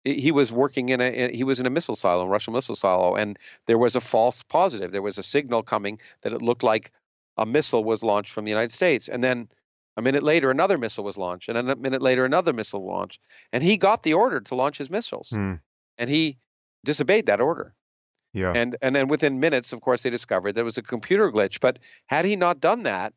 he 0.04 0.32
was 0.32 0.50
working 0.50 0.88
in 0.88 1.02
a 1.02 1.30
he 1.36 1.44
was 1.44 1.60
in 1.60 1.66
a 1.66 1.70
missile 1.70 1.96
silo, 1.96 2.22
a 2.22 2.28
Russian 2.28 2.54
missile 2.54 2.76
silo, 2.76 3.14
and 3.14 3.38
there 3.66 3.76
was 3.76 3.94
a 3.94 4.00
false 4.00 4.42
positive. 4.42 4.92
There 4.92 5.02
was 5.02 5.18
a 5.18 5.22
signal 5.22 5.62
coming 5.62 5.98
that 6.22 6.32
it 6.32 6.40
looked 6.40 6.62
like 6.62 6.92
a 7.36 7.46
missile 7.46 7.84
was 7.84 8.02
launched 8.02 8.32
from 8.32 8.44
the 8.44 8.50
United 8.50 8.72
States, 8.72 9.08
and 9.08 9.22
then. 9.22 9.48
A 9.98 10.02
minute 10.02 10.22
later, 10.22 10.50
another 10.50 10.76
missile 10.76 11.04
was 11.04 11.16
launched, 11.16 11.48
and 11.48 11.56
then 11.56 11.70
a 11.70 11.76
minute 11.76 12.02
later, 12.02 12.26
another 12.26 12.52
missile 12.52 12.84
launched, 12.84 13.18
and 13.50 13.62
he 13.62 13.78
got 13.78 14.02
the 14.02 14.12
order 14.12 14.40
to 14.40 14.54
launch 14.54 14.76
his 14.76 14.90
missiles 14.90 15.30
Hmm. 15.30 15.54
and 15.96 16.10
he 16.10 16.36
disobeyed 16.84 17.24
that 17.26 17.40
order. 17.40 17.74
Yeah. 18.34 18.52
And 18.54 18.76
and 18.82 18.94
then 18.94 19.08
within 19.08 19.40
minutes, 19.40 19.72
of 19.72 19.80
course, 19.80 20.02
they 20.02 20.10
discovered 20.10 20.52
there 20.52 20.66
was 20.66 20.76
a 20.76 20.82
computer 20.82 21.32
glitch. 21.32 21.60
But 21.60 21.78
had 22.08 22.26
he 22.26 22.36
not 22.36 22.60
done 22.60 22.82
that, 22.82 23.14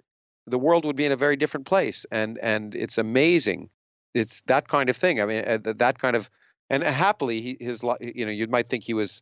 the 0.48 0.58
world 0.58 0.86
would 0.86 0.96
be 0.96 1.06
in 1.06 1.12
a 1.12 1.18
very 1.18 1.36
different 1.36 1.66
place. 1.66 2.06
And 2.12 2.38
and 2.38 2.74
it's 2.74 2.98
amazing. 2.98 3.70
It's 4.14 4.42
that 4.44 4.70
kind 4.70 4.90
of 4.90 4.96
thing. 4.96 5.20
I 5.20 5.26
mean, 5.26 5.44
uh, 5.46 5.74
that 5.76 6.00
kind 6.00 6.16
of 6.16 6.30
and 6.70 6.82
happily, 6.84 7.42
he, 7.42 7.58
his 7.60 7.84
you 8.00 8.26
know 8.26 8.32
you 8.32 8.48
might 8.48 8.70
think 8.70 8.86
he 8.86 8.94
was 8.94 9.22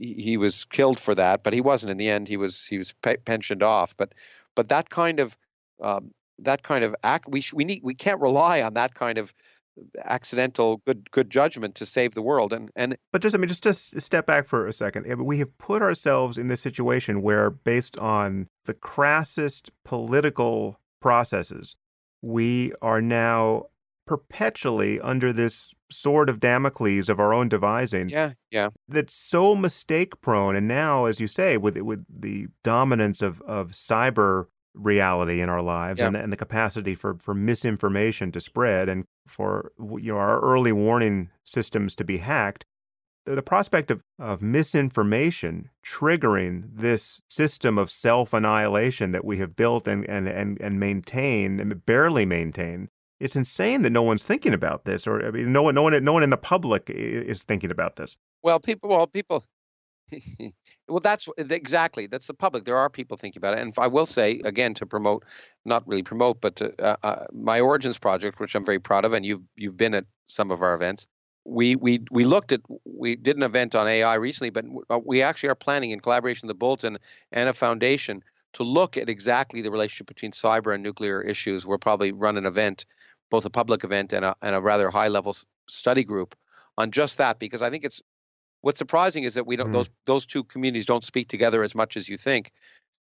he, 0.00 0.36
was 0.36 0.64
killed 0.64 0.98
for 0.98 1.14
that, 1.14 1.42
but 1.42 1.52
he 1.52 1.60
wasn't. 1.60 1.90
In 1.90 1.98
the 1.98 2.08
end, 2.08 2.26
he 2.26 2.36
was 2.36 2.64
he 2.64 2.78
was 2.78 2.94
pe- 3.02 3.18
pensioned 3.18 3.62
off. 3.62 3.94
But 3.96 4.14
but 4.56 4.68
that 4.68 4.90
kind 4.90 5.20
of 5.20 5.36
um, 5.82 6.10
that 6.38 6.62
kind 6.62 6.84
of 6.84 6.94
act 7.02 7.28
we 7.28 7.40
sh- 7.40 7.52
we 7.52 7.64
need 7.64 7.82
we 7.84 7.94
can't 7.94 8.20
rely 8.20 8.62
on 8.62 8.74
that 8.74 8.94
kind 8.94 9.18
of 9.18 9.32
accidental 10.04 10.82
good 10.86 11.10
good 11.10 11.30
judgment 11.30 11.74
to 11.76 11.86
save 11.86 12.14
the 12.14 12.22
world 12.22 12.52
and 12.52 12.70
and 12.76 12.96
But 13.12 13.22
just, 13.22 13.34
I 13.34 13.38
mean, 13.38 13.48
just 13.48 13.66
s- 13.66 13.94
step 13.98 14.26
back 14.26 14.46
for 14.46 14.66
a 14.66 14.72
second. 14.72 15.06
We 15.24 15.38
have 15.38 15.56
put 15.58 15.82
ourselves 15.82 16.38
in 16.38 16.48
this 16.48 16.60
situation 16.60 17.22
where, 17.22 17.50
based 17.50 17.96
on 17.98 18.48
the 18.64 18.74
crassest 18.74 19.70
political 19.84 20.80
processes, 21.00 21.76
we 22.22 22.72
are 22.82 23.00
now 23.00 23.66
perpetually 24.06 25.00
under 25.00 25.32
this 25.32 25.72
sword 25.90 26.28
of 26.28 26.40
Damocles 26.40 27.08
of 27.08 27.18
our 27.20 27.32
own 27.34 27.48
devising 27.48 28.08
yeah 28.08 28.32
yeah 28.50 28.68
that's 28.88 29.14
so 29.14 29.54
mistake 29.54 30.20
prone. 30.20 30.56
And 30.56 30.66
now, 30.68 31.04
as 31.06 31.20
you 31.20 31.28
say, 31.28 31.56
with 31.56 31.76
with 31.78 32.04
the 32.08 32.48
dominance 32.64 33.22
of, 33.22 33.40
of 33.42 33.72
cyber 33.72 34.46
reality 34.74 35.40
in 35.40 35.48
our 35.48 35.62
lives 35.62 35.98
Yeah. 36.00 36.06
and, 36.06 36.16
and 36.16 36.32
the 36.32 36.36
capacity 36.36 36.94
for, 36.94 37.16
for 37.18 37.34
misinformation 37.34 38.30
to 38.32 38.40
spread 38.40 38.88
and 38.88 39.04
for 39.26 39.72
you 39.78 40.12
know 40.12 40.18
our 40.18 40.40
early 40.40 40.72
warning 40.72 41.30
systems 41.44 41.94
to 41.96 42.04
be 42.04 42.18
hacked, 42.18 42.64
the, 43.26 43.34
the 43.34 43.42
prospect 43.42 43.90
of, 43.90 44.02
of 44.18 44.42
misinformation 44.42 45.70
triggering 45.84 46.64
this 46.72 47.20
system 47.28 47.78
of 47.78 47.90
self 47.90 48.32
annihilation 48.32 49.12
that 49.12 49.24
we 49.24 49.38
have 49.38 49.56
built 49.56 49.86
and, 49.88 50.08
and, 50.08 50.28
and, 50.28 50.60
and 50.60 50.78
maintain 50.80 51.60
and 51.60 51.84
barely 51.84 52.24
maintain. 52.26 52.88
It's 53.20 53.36
insane 53.36 53.82
that 53.82 53.90
no 53.90 54.02
one's 54.02 54.24
thinking 54.24 54.54
about 54.54 54.86
this, 54.86 55.06
or 55.06 55.24
I 55.24 55.30
mean, 55.30 55.52
no 55.52 55.62
one, 55.62 55.74
no 55.74 55.82
one, 55.82 56.02
no 56.02 56.12
one 56.12 56.22
in 56.22 56.30
the 56.30 56.38
public 56.38 56.88
is 56.88 57.42
thinking 57.44 57.70
about 57.70 57.96
this. 57.96 58.16
well 58.42 58.60
people 58.60 58.88
well 58.90 59.06
people 59.06 59.44
well 60.88 61.00
that's 61.00 61.28
exactly 61.38 62.06
that's 62.06 62.26
the 62.26 62.34
public 62.34 62.64
there 62.64 62.76
are 62.76 62.90
people 62.90 63.16
thinking 63.16 63.38
about 63.40 63.54
it 63.56 63.60
and 63.60 63.72
i 63.78 63.86
will 63.86 64.06
say 64.06 64.40
again 64.44 64.74
to 64.74 64.84
promote 64.86 65.24
not 65.64 65.86
really 65.86 66.02
promote 66.02 66.40
but 66.40 66.56
to, 66.56 66.72
uh, 66.84 66.96
uh, 67.02 67.24
my 67.32 67.60
origins 67.60 67.98
project 67.98 68.40
which 68.40 68.54
i'm 68.54 68.64
very 68.64 68.78
proud 68.78 69.04
of 69.04 69.12
and 69.12 69.24
you've 69.24 69.42
you've 69.56 69.76
been 69.76 69.94
at 69.94 70.04
some 70.26 70.50
of 70.50 70.62
our 70.62 70.74
events 70.74 71.06
we 71.44 71.76
we 71.76 72.00
we 72.10 72.24
looked 72.24 72.52
at 72.52 72.60
we 72.84 73.16
did 73.16 73.36
an 73.36 73.42
event 73.42 73.74
on 73.74 73.86
ai 73.86 74.14
recently 74.14 74.50
but 74.50 74.64
uh, 74.90 74.98
we 75.04 75.22
actually 75.22 75.48
are 75.48 75.54
planning 75.54 75.90
in 75.90 76.00
collaboration 76.00 76.46
with 76.46 76.54
the 76.54 76.58
bulletin 76.58 76.98
and 77.32 77.48
a 77.48 77.52
foundation 77.52 78.22
to 78.52 78.64
look 78.64 78.96
at 78.96 79.08
exactly 79.08 79.62
the 79.62 79.70
relationship 79.70 80.08
between 80.08 80.32
cyber 80.32 80.74
and 80.74 80.82
nuclear 80.82 81.22
issues 81.22 81.66
we'll 81.66 81.78
probably 81.78 82.10
run 82.10 82.36
an 82.36 82.46
event 82.46 82.84
both 83.30 83.44
a 83.44 83.50
public 83.50 83.84
event 83.84 84.12
and 84.12 84.24
a, 84.24 84.34
and 84.42 84.54
a 84.54 84.60
rather 84.60 84.90
high 84.90 85.08
level 85.08 85.34
study 85.68 86.04
group 86.04 86.34
on 86.78 86.90
just 86.90 87.18
that 87.18 87.38
because 87.38 87.62
i 87.62 87.70
think 87.70 87.84
it's 87.84 88.02
what's 88.62 88.78
surprising 88.78 89.24
is 89.24 89.34
that 89.34 89.46
we 89.46 89.56
don't 89.56 89.70
Mhm. 89.70 89.72
those 89.72 89.90
those 90.06 90.26
two 90.26 90.44
communities 90.44 90.86
don't 90.86 91.04
speak 91.04 91.28
together 91.28 91.62
as 91.62 91.74
much 91.74 91.96
as 91.96 92.08
you 92.08 92.18
think. 92.18 92.52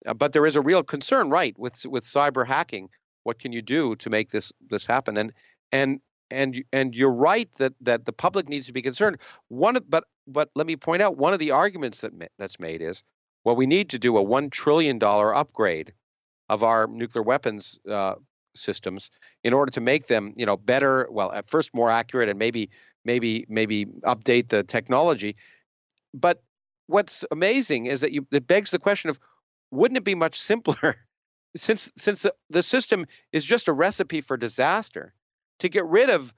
Uh, 0.07 0.15
but 0.15 0.33
there 0.33 0.47
is 0.47 0.57
a 0.57 0.61
real 0.61 0.83
concern 0.83 1.31
right 1.31 1.57
with 1.59 1.85
with 1.87 2.05
cyber 2.05 2.47
hacking. 2.47 2.89
What 3.23 3.39
can 3.39 3.53
you 3.53 3.63
do 3.63 3.97
to 3.97 4.11
make 4.11 4.31
this 4.31 4.53
this 4.71 4.87
happen? 4.87 5.17
And 5.17 5.33
and 5.73 6.01
and 6.31 6.65
and 6.73 6.95
you're 6.95 7.13
right 7.13 7.49
that 7.59 7.73
that 7.81 8.05
the 8.05 8.13
public 8.13 8.49
needs 8.49 8.67
to 8.67 8.73
be 8.73 8.83
concerned. 8.83 9.19
One 9.49 9.77
of 9.77 9.89
but 9.89 10.05
but 10.27 10.51
let 10.55 10.67
me 10.67 10.77
point 10.77 11.03
out 11.03 11.17
one 11.17 11.33
of 11.33 11.39
the 11.39 11.53
arguments 11.53 12.01
that 12.01 12.13
that's 12.39 12.59
made 12.59 12.83
is 12.83 13.03
well 13.45 13.57
we 13.57 13.67
need 13.67 13.91
to 13.91 13.99
do 13.99 14.17
a 14.17 14.23
1 14.23 14.51
trillion 14.51 14.99
dollar 14.99 15.35
upgrade 15.35 15.93
of 16.49 16.63
our 16.63 16.87
nuclear 16.87 17.23
weapons 17.23 17.79
uh, 17.89 18.15
systems 18.55 19.11
in 19.43 19.53
order 19.53 19.71
to 19.71 19.81
make 19.81 20.07
them 20.07 20.33
you 20.37 20.47
know 20.47 20.57
better 20.57 21.09
well 21.11 21.33
at 21.33 21.49
first 21.49 21.75
more 21.75 21.91
accurate 21.91 22.29
and 22.29 22.39
maybe 22.39 22.71
maybe 23.05 23.45
maybe 23.49 23.87
update 24.05 24.49
the 24.49 24.63
technology 24.63 25.37
but 26.13 26.43
what's 26.87 27.25
amazing 27.31 27.87
is 27.87 28.01
that 28.01 28.13
you 28.13 28.27
it 28.33 28.47
begs 28.47 28.71
the 28.71 28.79
question 28.79 29.11
of 29.11 29.19
wouldn't 29.71 29.99
it 29.99 30.05
be 30.05 30.15
much 30.15 30.41
simpler 30.41 30.97
since 31.57 31.91
since 31.97 32.23
the, 32.23 32.35
the 32.51 32.63
system 32.63 33.07
is 33.33 33.45
just 33.45 33.69
a 33.69 33.73
recipe 33.73 34.21
for 34.21 34.37
disaster 34.37 35.15
to 35.61 35.69
get 35.69 35.85
rid 35.87 36.11
of 36.11 36.35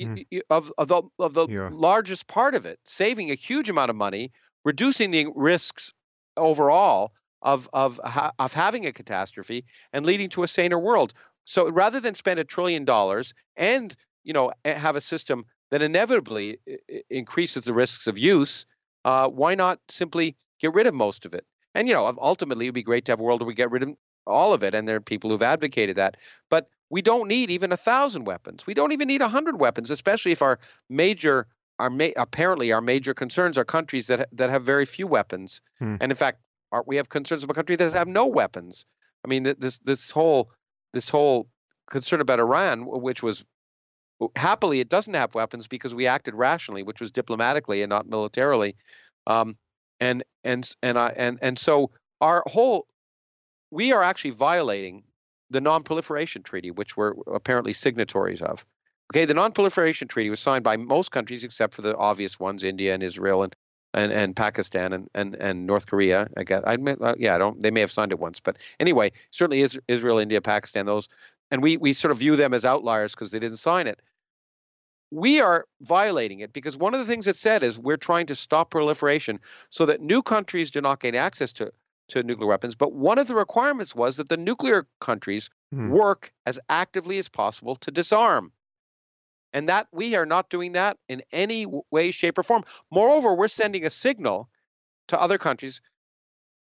hmm. 0.00 0.18
y- 0.32 0.42
of 0.50 0.72
of 0.78 0.88
the 0.88 1.02
of 1.18 1.34
the 1.34 1.48
Yeah. 1.48 1.70
largest 1.70 2.26
part 2.26 2.54
of 2.54 2.66
it 2.66 2.78
saving 2.84 3.30
a 3.30 3.34
huge 3.34 3.70
amount 3.70 3.90
of 3.90 3.96
money 3.96 4.32
reducing 4.64 5.10
the 5.10 5.26
risks 5.34 5.92
overall 6.36 7.12
of 7.44 7.68
of 7.72 8.00
of 8.38 8.52
having 8.52 8.86
a 8.86 8.92
catastrophe 8.92 9.64
and 9.92 10.04
leading 10.04 10.28
to 10.30 10.42
a 10.42 10.48
saner 10.48 10.78
world. 10.78 11.14
So 11.44 11.70
rather 11.70 12.00
than 12.00 12.14
spend 12.14 12.40
a 12.40 12.44
trillion 12.44 12.84
dollars 12.84 13.34
and 13.56 13.94
you 14.24 14.32
know 14.32 14.52
have 14.64 14.96
a 14.96 15.00
system 15.00 15.44
that 15.70 15.82
inevitably 15.82 16.58
increases 17.10 17.64
the 17.64 17.74
risks 17.74 18.06
of 18.06 18.18
use 18.18 18.66
uh, 19.04 19.28
why 19.28 19.54
not 19.54 19.78
simply 19.88 20.36
get 20.60 20.72
rid 20.72 20.86
of 20.86 20.94
most 20.94 21.26
of 21.26 21.34
it? 21.34 21.44
And 21.74 21.86
you 21.86 21.94
know 21.94 22.12
ultimately 22.20 22.66
it 22.66 22.70
would 22.70 22.74
be 22.74 22.82
great 22.82 23.04
to 23.04 23.12
have 23.12 23.20
a 23.20 23.22
world 23.22 23.40
where 23.40 23.48
we 23.48 23.54
get 23.54 23.70
rid 23.70 23.82
of 23.82 23.90
all 24.26 24.54
of 24.54 24.62
it 24.62 24.74
and 24.74 24.88
there 24.88 24.96
are 24.96 25.00
people 25.00 25.30
who've 25.30 25.42
advocated 25.42 25.96
that. 25.96 26.16
But 26.48 26.68
we 26.88 27.02
don't 27.02 27.28
need 27.28 27.50
even 27.50 27.72
a 27.72 27.76
thousand 27.76 28.24
weapons. 28.24 28.66
We 28.66 28.74
don't 28.74 28.92
even 28.92 29.08
need 29.08 29.20
a 29.20 29.28
hundred 29.28 29.60
weapons 29.60 29.90
especially 29.90 30.32
if 30.32 30.40
our 30.40 30.58
major 30.88 31.46
our 31.78 31.90
ma- 31.90 32.16
apparently 32.16 32.72
our 32.72 32.80
major 32.80 33.12
concerns 33.12 33.58
are 33.58 33.64
countries 33.64 34.06
that 34.06 34.20
ha- 34.20 34.32
that 34.32 34.48
have 34.48 34.64
very 34.64 34.86
few 34.86 35.06
weapons. 35.06 35.60
Hmm. 35.78 35.96
and 36.00 36.10
in 36.10 36.16
fact 36.16 36.38
are, 36.74 36.84
we 36.86 36.96
have 36.96 37.08
concerns 37.08 37.44
about 37.44 37.54
countries 37.54 37.78
that 37.78 37.92
have 37.92 38.08
no 38.08 38.26
weapons. 38.26 38.84
I 39.24 39.28
mean 39.28 39.54
this 39.58 39.78
this 39.78 40.10
whole 40.10 40.50
this 40.92 41.08
whole 41.08 41.48
concern 41.90 42.20
about 42.20 42.40
iran 42.40 42.84
which 42.86 43.22
was 43.22 43.44
happily 44.36 44.80
it 44.80 44.88
doesn't 44.88 45.14
have 45.14 45.34
weapons 45.34 45.66
because 45.66 45.94
we 45.94 46.06
acted 46.06 46.34
rationally 46.34 46.82
which 46.82 47.00
was 47.00 47.10
diplomatically 47.10 47.82
and 47.82 47.90
not 47.90 48.08
militarily. 48.08 48.76
Um, 49.26 49.56
and 50.00 50.24
and 50.42 50.70
and 50.82 50.98
I 50.98 51.08
and 51.16 51.38
and 51.40 51.58
so 51.58 51.90
our 52.20 52.42
whole 52.46 52.86
we 53.70 53.92
are 53.92 54.02
actually 54.02 54.32
violating 54.32 55.04
the 55.50 55.60
non-proliferation 55.60 56.42
treaty 56.42 56.70
which 56.70 56.96
we're 56.96 57.14
apparently 57.32 57.72
signatories 57.72 58.42
of. 58.42 58.64
Okay 59.12 59.24
the 59.24 59.34
non-proliferation 59.34 60.08
treaty 60.08 60.28
was 60.28 60.40
signed 60.40 60.64
by 60.64 60.76
most 60.76 61.12
countries 61.12 61.44
except 61.44 61.74
for 61.74 61.82
the 61.82 61.96
obvious 61.96 62.38
ones 62.40 62.64
india 62.64 62.92
and 62.92 63.02
israel 63.02 63.42
and 63.42 63.54
and, 63.94 64.12
and 64.12 64.36
pakistan 64.36 64.92
and, 64.92 65.08
and 65.14 65.34
and 65.36 65.66
north 65.66 65.86
korea 65.86 66.28
i 66.36 66.44
guess 66.44 66.62
i 66.66 66.74
admit, 66.74 67.00
uh, 67.00 67.14
yeah 67.18 67.34
i 67.34 67.38
don't 67.38 67.62
they 67.62 67.70
may 67.70 67.80
have 67.80 67.92
signed 67.92 68.12
it 68.12 68.18
once 68.18 68.40
but 68.40 68.58
anyway 68.80 69.10
certainly 69.30 69.62
is 69.62 69.78
israel 69.88 70.18
india 70.18 70.40
pakistan 70.40 70.86
those 70.86 71.08
and 71.50 71.62
we 71.62 71.76
we 71.76 71.92
sort 71.92 72.12
of 72.12 72.18
view 72.18 72.36
them 72.36 72.52
as 72.54 72.64
outliers 72.64 73.12
because 73.12 73.30
they 73.30 73.38
didn't 73.38 73.58
sign 73.58 73.86
it 73.86 74.00
we 75.10 75.40
are 75.40 75.66
violating 75.82 76.40
it 76.40 76.52
because 76.52 76.76
one 76.76 76.92
of 76.92 77.00
the 77.00 77.06
things 77.06 77.28
it 77.28 77.36
said 77.36 77.62
is 77.62 77.78
we're 77.78 77.96
trying 77.96 78.26
to 78.26 78.34
stop 78.34 78.70
proliferation 78.70 79.38
so 79.70 79.86
that 79.86 80.00
new 80.00 80.22
countries 80.22 80.70
do 80.70 80.80
not 80.80 81.00
gain 81.00 81.14
access 81.14 81.52
to, 81.52 81.72
to 82.08 82.22
nuclear 82.22 82.48
weapons. 82.48 82.74
But 82.74 82.92
one 82.92 83.18
of 83.18 83.28
the 83.28 83.34
requirements 83.36 83.94
was 83.94 84.16
that 84.16 84.28
the 84.28 84.36
nuclear 84.36 84.86
countries 85.00 85.50
Hmm. 85.72 85.90
work 85.90 86.32
as 86.46 86.58
actively 86.68 87.18
as 87.18 87.28
possible 87.28 87.76
to 87.76 87.90
disarm. 87.90 88.52
And 89.54 89.68
that 89.68 89.86
we 89.92 90.16
are 90.16 90.26
not 90.26 90.50
doing 90.50 90.72
that 90.72 90.98
in 91.08 91.22
any 91.32 91.64
way, 91.90 92.10
shape, 92.10 92.36
or 92.36 92.42
form. 92.42 92.64
Moreover, 92.90 93.34
we're 93.34 93.48
sending 93.48 93.86
a 93.86 93.90
signal 93.90 94.50
to 95.08 95.20
other 95.20 95.38
countries. 95.38 95.80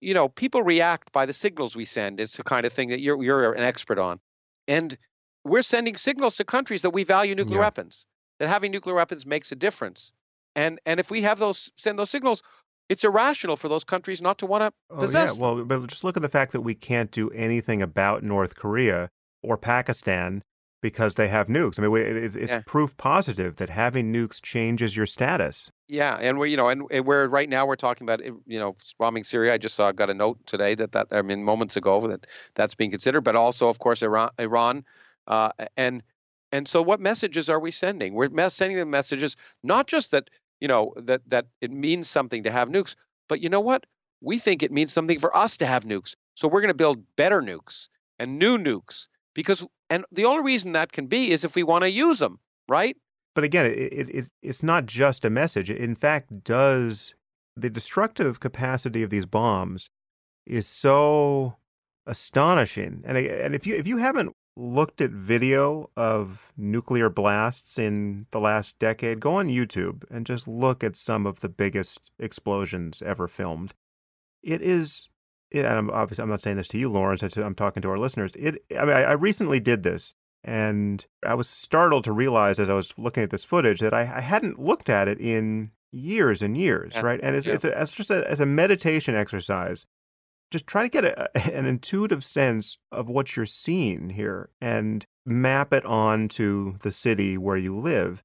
You 0.02 0.16
know, 0.16 0.28
people 0.28 0.64
react 0.64 1.12
by 1.12 1.28
the 1.28 1.34
signals 1.34 1.76
we 1.76 1.86
send. 1.86 2.20
It's 2.20 2.36
the 2.36 2.44
kind 2.44 2.66
of 2.66 2.74
thing 2.74 2.90
that 2.90 3.00
you're 3.00 3.24
you're 3.24 3.54
an 3.54 3.64
expert 3.64 4.00
on. 4.00 4.20
And 4.68 4.98
we're 5.46 5.62
sending 5.62 5.96
signals 5.96 6.36
to 6.38 6.44
countries 6.44 6.82
that 6.82 6.90
we 6.90 7.04
value 7.04 7.36
nuclear 7.36 7.60
yeah. 7.60 7.66
weapons, 7.66 8.08
that 8.40 8.50
having 8.50 8.72
nuclear 8.72 8.96
weapons 8.96 9.26
makes 9.26 9.52
a 9.52 9.56
difference. 9.56 10.12
And 10.56 10.80
and 10.88 11.00
if 11.00 11.12
we 11.12 11.22
have 11.22 11.38
those 11.38 11.72
send 11.78 12.00
those 12.00 12.10
signals, 12.10 12.42
it's 12.90 13.04
irrational 13.04 13.56
for 13.56 13.70
those 13.70 13.84
countries 13.84 14.20
not 14.20 14.40
to 14.40 14.48
want 14.48 14.64
to 14.64 14.74
oh, 14.90 15.00
possess. 15.00 15.36
Yeah, 15.36 15.42
well, 15.42 15.64
but 15.64 15.86
just 15.88 16.04
look 16.04 16.18
at 16.18 16.24
the 16.24 16.30
fact 16.30 16.54
that 16.54 16.62
we 16.62 16.74
can't 16.74 17.12
do 17.12 17.30
anything 17.30 17.84
about 17.84 18.24
North 18.24 18.56
Korea 18.56 19.12
or 19.44 19.58
Pakistan 19.58 20.44
because 20.82 21.16
they 21.16 21.28
have 21.28 21.48
nukes. 21.48 21.80
I 21.80 21.82
mean, 21.82 21.96
it's, 21.98 22.36
it's 22.36 22.52
yeah. 22.52 22.62
proof 22.66 22.96
positive 22.98 23.58
that 23.58 23.70
having 23.70 24.14
nukes 24.14 24.42
changes 24.42 24.96
your 24.96 25.06
status. 25.06 25.72
Yeah, 25.88 26.18
and 26.22 26.38
we're 26.38 26.46
you 26.46 26.58
know, 26.58 26.70
and, 26.70 26.84
and 26.92 27.06
we're 27.06 27.28
right 27.28 27.50
now 27.50 27.66
we're 27.66 27.76
talking 27.76 28.06
about, 28.06 28.24
you 28.24 28.60
know, 28.60 28.76
bombing 28.98 29.24
Syria. 29.24 29.54
I 29.54 29.58
just 29.58 29.76
saw 29.76 29.92
got 29.92 30.10
a 30.10 30.14
note 30.14 30.38
today 30.46 30.76
that 30.76 30.92
that 30.92 31.08
I 31.12 31.22
mean 31.22 31.44
moments 31.44 31.76
ago 31.76 32.08
that 32.08 32.28
that's 32.56 32.76
being 32.76 32.92
considered, 32.92 33.22
but 33.22 33.36
also 33.36 33.70
of 33.70 33.80
course 33.80 34.02
Iran, 34.02 34.30
Iran, 34.38 34.86
uh, 35.28 35.52
and 35.78 36.04
and 36.52 36.68
so 36.68 36.82
what 36.82 37.00
messages 37.00 37.50
are 37.50 37.60
we 37.60 37.72
sending? 37.72 38.14
We're 38.14 38.50
sending 38.50 38.78
the 38.78 38.86
messages 38.86 39.36
not 39.64 39.88
just 39.88 40.12
that 40.12 40.30
you 40.62 40.68
know 40.68 40.94
that 40.98 41.22
that 41.28 41.48
it 41.62 41.72
means 41.72 42.08
something 42.08 42.44
to 42.44 42.52
have 42.52 42.70
nukes, 42.70 42.96
but 43.28 43.42
you 43.42 43.50
know 43.50 43.60
what? 43.60 43.86
We 44.22 44.38
think 44.38 44.62
it 44.62 44.72
means 44.72 44.92
something 44.92 45.20
for 45.20 45.36
us 45.36 45.58
to 45.58 45.66
have 45.66 45.86
nukes. 45.86 46.16
So 46.36 46.48
we're 46.48 46.62
going 46.62 46.70
to 46.70 46.76
build 46.76 47.04
better 47.16 47.42
nukes 47.42 47.88
and 48.20 48.38
new 48.38 48.58
nukes 48.58 49.08
because 49.34 49.66
and 49.90 50.06
the 50.12 50.26
only 50.26 50.44
reason 50.44 50.74
that 50.74 50.92
can 50.92 51.08
be 51.08 51.32
is 51.32 51.44
if 51.44 51.56
we 51.56 51.64
want 51.64 51.84
to 51.84 51.90
use 51.90 52.20
them, 52.20 52.40
right? 52.68 52.96
But 53.36 53.44
again, 53.44 53.66
it, 53.68 54.10
it, 54.10 54.26
it's 54.42 54.64
not 54.64 54.86
just 54.86 55.24
a 55.24 55.30
message. 55.30 55.70
In 55.70 55.96
fact, 55.96 56.44
does 56.44 57.16
the 57.56 57.70
destructive 57.70 58.40
capacity 58.40 59.04
of 59.04 59.10
these 59.10 59.26
bombs 59.26 59.90
is 60.46 60.68
so 60.68 61.56
astonishing. 62.06 63.04
And 63.06 63.18
and 63.18 63.56
if 63.56 63.66
you 63.68 63.76
if 63.76 63.88
you 63.88 63.98
haven't 63.98 64.34
looked 64.58 65.00
at 65.00 65.12
video 65.12 65.90
of 65.96 66.52
nuclear 66.58 67.10
blasts 67.10 67.78
in 67.78 68.26
the 68.32 68.40
last 68.40 68.78
decade, 68.80 69.20
go 69.22 69.36
on 69.36 69.48
YouTube 69.48 70.04
and 70.12 70.26
just 70.26 70.48
look 70.48 70.84
at 70.84 70.98
some 70.98 71.26
of 71.26 71.40
the 71.40 71.48
biggest 71.50 72.12
explosions 72.20 73.02
ever 73.02 73.28
filmed. 73.28 73.74
It 74.42 74.62
is 74.62 75.08
yeah, 75.52 75.78
I'm 75.78 75.90
obviously 75.90 76.24
I'm 76.24 76.30
not 76.30 76.42
saying 76.42 76.58
this 76.58 76.68
to 76.70 76.78
you, 76.78 76.90
Lawrence. 76.90 77.24
I'm 77.38 77.56
talking 77.56 77.82
to 77.82 77.90
our 77.90 77.98
listeners. 77.98 78.36
It. 78.36 78.64
I 78.78 78.86
mean, 78.86 78.96
I, 78.96 79.14
recently 79.14 79.60
did 79.60 79.84
this, 79.84 80.14
and 80.44 81.06
I 81.26 81.34
was 81.34 81.50
startled 81.50 82.04
to 82.06 82.12
realize 82.12 82.60
as 82.60 82.70
I 82.70 82.74
was 82.74 82.94
looking 82.98 83.24
at 83.24 83.32
this 83.32 83.44
footage 83.44 83.80
that 83.80 83.94
I, 83.94 84.02
I 84.02 84.22
hadn't 84.22 84.60
looked 84.60 84.90
at 84.90 85.08
it 85.08 85.20
in 85.20 85.72
years 85.92 86.42
and 86.42 86.56
years, 86.56 86.94
yeah. 86.96 87.02
right? 87.02 87.20
And 87.22 87.36
it's, 87.36 87.48
yeah. 87.48 87.54
it's, 87.56 87.64
a, 87.64 87.82
it's 87.82 87.92
just 87.92 88.12
a, 88.12 88.30
as 88.30 88.40
a 88.40 88.46
meditation 88.46 89.16
exercise. 89.16 89.86
Just 90.52 90.68
try 90.68 90.84
to 90.84 90.90
get 90.90 91.06
a, 91.06 91.54
an 91.54 91.66
intuitive 91.66 92.24
sense 92.24 92.78
of 92.92 93.10
what 93.10 93.36
you're 93.36 93.46
seeing 93.46 94.12
here 94.12 94.50
and 94.62 95.06
map 95.26 95.74
it 95.74 95.86
onto 95.86 96.78
the 96.80 96.92
city 96.92 97.38
where 97.38 97.58
you 97.58 97.76
live 97.76 98.24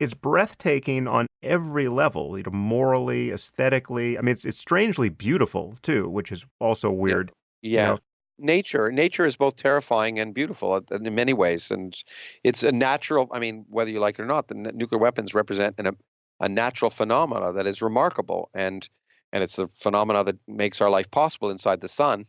it's 0.00 0.14
breathtaking 0.14 1.06
on 1.06 1.26
every 1.42 1.88
level, 1.88 2.36
you 2.36 2.44
know, 2.44 2.52
morally, 2.52 3.30
aesthetically. 3.30 4.18
I 4.18 4.22
mean, 4.22 4.32
it's 4.32 4.44
it's 4.44 4.58
strangely 4.58 5.08
beautiful 5.08 5.76
too, 5.82 6.08
which 6.08 6.32
is 6.32 6.46
also 6.60 6.90
weird. 6.90 7.32
Yeah. 7.62 7.70
yeah. 7.70 7.82
You 7.82 7.94
know? 7.94 7.98
Nature, 8.36 8.90
nature 8.90 9.24
is 9.24 9.36
both 9.36 9.54
terrifying 9.54 10.18
and 10.18 10.34
beautiful 10.34 10.76
in 10.90 11.14
many 11.14 11.32
ways, 11.32 11.70
and 11.70 11.96
it's 12.42 12.64
a 12.64 12.72
natural. 12.72 13.28
I 13.30 13.38
mean, 13.38 13.64
whether 13.68 13.92
you 13.92 14.00
like 14.00 14.18
it 14.18 14.22
or 14.22 14.26
not, 14.26 14.48
the 14.48 14.56
nuclear 14.56 14.98
weapons 14.98 15.34
represent 15.34 15.76
an, 15.78 15.96
a 16.40 16.48
natural 16.48 16.90
phenomena 16.90 17.52
that 17.52 17.68
is 17.68 17.80
remarkable, 17.80 18.50
and 18.52 18.88
and 19.32 19.44
it's 19.44 19.60
a 19.60 19.68
phenomena 19.76 20.24
that 20.24 20.36
makes 20.48 20.80
our 20.80 20.90
life 20.90 21.08
possible 21.12 21.50
inside 21.50 21.80
the 21.80 21.88
sun. 21.88 22.24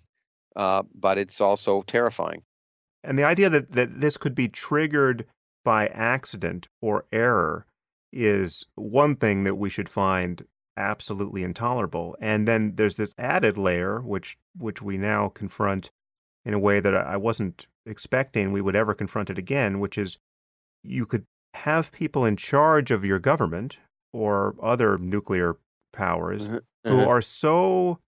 Uh, 0.56 0.84
but 0.94 1.18
it's 1.18 1.42
also 1.42 1.82
terrifying. 1.82 2.44
And 3.04 3.18
the 3.18 3.24
idea 3.24 3.50
that 3.50 3.72
that 3.72 4.00
this 4.00 4.16
could 4.16 4.36
be 4.36 4.48
triggered 4.48 5.26
by 5.66 5.88
accident 5.88 6.70
or 6.82 7.06
error 7.12 7.66
is 8.14 8.66
one 8.76 9.18
thing 9.18 9.44
that 9.44 9.56
we 9.56 9.70
should 9.70 9.90
find 9.90 10.46
absolutely 10.78 11.44
intolerable. 11.44 12.16
And 12.22 12.48
then 12.48 12.76
there's 12.76 12.96
this 12.96 13.14
added 13.18 13.58
layer, 13.58 14.00
which 14.00 14.38
which 14.58 14.82
we 14.82 14.98
now 14.98 15.28
confront 15.28 15.92
in 16.46 16.54
a 16.54 16.60
way 16.60 16.80
that 16.80 16.96
I 16.96 17.18
wasn't 17.18 17.68
expecting 17.86 18.52
we 18.54 18.62
would 18.62 18.76
ever 18.76 18.94
confront 18.94 19.30
it 19.30 19.38
again, 19.38 19.80
which 19.80 19.98
is 19.98 20.18
you 20.84 21.06
could 21.06 21.26
have 21.56 21.92
people 21.92 22.24
in 22.24 22.38
charge 22.38 22.92
of 22.92 23.04
your 23.04 23.20
government 23.20 23.80
or 24.14 24.56
other 24.62 24.98
nuclear 24.98 25.58
powers 25.92 26.48
mm-hmm. 26.48 26.58
who 26.90 26.98
mm-hmm. 26.98 27.10
are 27.10 27.22
so 27.22 28.00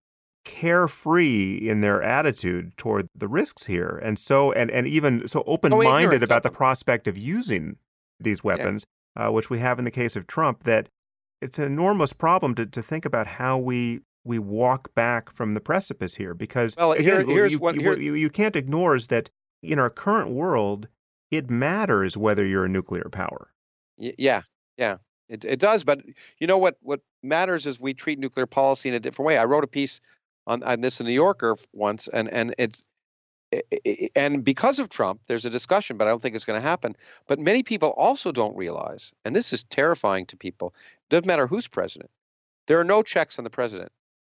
carefree 0.48 1.56
in 1.56 1.82
their 1.82 2.02
attitude 2.02 2.74
toward 2.78 3.06
the 3.14 3.28
risks 3.28 3.66
here. 3.66 4.00
And 4.02 4.18
so 4.18 4.50
and 4.52 4.70
and 4.70 4.86
even 4.86 5.28
so 5.28 5.44
open-minded 5.46 6.22
about 6.22 6.42
the 6.42 6.50
prospect 6.50 7.06
of 7.06 7.18
using 7.18 7.76
these 8.18 8.42
weapons 8.42 8.86
yeah. 9.14 9.28
uh, 9.28 9.30
which 9.30 9.50
we 9.50 9.58
have 9.58 9.78
in 9.78 9.84
the 9.84 9.90
case 9.90 10.16
of 10.16 10.26
Trump 10.26 10.64
that 10.64 10.88
it's 11.40 11.58
an 11.58 11.66
enormous 11.66 12.12
problem 12.14 12.54
to, 12.54 12.66
to 12.66 12.82
think 12.82 13.04
about 13.04 13.26
how 13.26 13.58
we 13.58 14.00
we 14.24 14.38
walk 14.38 14.94
back 14.94 15.30
from 15.30 15.52
the 15.52 15.60
precipice 15.60 16.14
here. 16.14 16.32
Because 16.32 16.74
well, 16.76 16.92
again, 16.92 17.04
here, 17.04 17.36
here's 17.36 17.52
you, 17.52 17.58
what, 17.58 17.76
here... 17.76 17.96
you, 17.96 18.14
you 18.14 18.30
can't 18.30 18.56
ignore 18.56 18.96
is 18.96 19.08
that 19.08 19.28
in 19.62 19.78
our 19.78 19.90
current 19.90 20.30
world 20.30 20.88
it 21.30 21.50
matters 21.50 22.16
whether 22.16 22.44
you're 22.44 22.64
a 22.64 22.70
nuclear 22.70 23.08
power. 23.12 23.52
Yeah 23.98 24.42
yeah. 24.78 24.96
It, 25.28 25.44
it 25.44 25.60
does 25.60 25.84
but 25.84 26.00
you 26.38 26.46
know 26.46 26.56
what 26.56 26.78
what 26.80 27.00
matters 27.22 27.66
is 27.66 27.78
we 27.78 27.92
treat 27.92 28.18
nuclear 28.18 28.46
policy 28.46 28.88
in 28.88 28.94
a 28.94 29.00
different 29.00 29.26
way. 29.26 29.36
I 29.36 29.44
wrote 29.44 29.64
a 29.64 29.66
piece 29.68 30.00
on, 30.48 30.62
on 30.62 30.80
this 30.80 30.98
in 31.00 31.06
New 31.06 31.12
Yorker 31.12 31.56
once, 31.72 32.08
and 32.08 32.28
and 32.28 32.54
it's 32.58 32.82
and 34.14 34.44
because 34.44 34.78
of 34.78 34.88
Trump, 34.88 35.20
there's 35.26 35.46
a 35.46 35.50
discussion, 35.50 35.96
but 35.96 36.06
I 36.06 36.10
don't 36.10 36.20
think 36.20 36.34
it's 36.34 36.44
going 36.44 36.60
to 36.60 36.66
happen. 36.66 36.96
But 37.26 37.38
many 37.38 37.62
people 37.62 37.90
also 37.90 38.32
don't 38.32 38.56
realize, 38.56 39.12
and 39.24 39.34
this 39.34 39.52
is 39.52 39.64
terrifying 39.64 40.26
to 40.26 40.36
people. 40.36 40.74
Doesn't 41.08 41.26
matter 41.26 41.46
who's 41.46 41.68
president. 41.68 42.10
There 42.66 42.78
are 42.78 42.84
no 42.84 43.02
checks 43.02 43.38
on 43.38 43.44
the 43.44 43.50
president. 43.50 43.90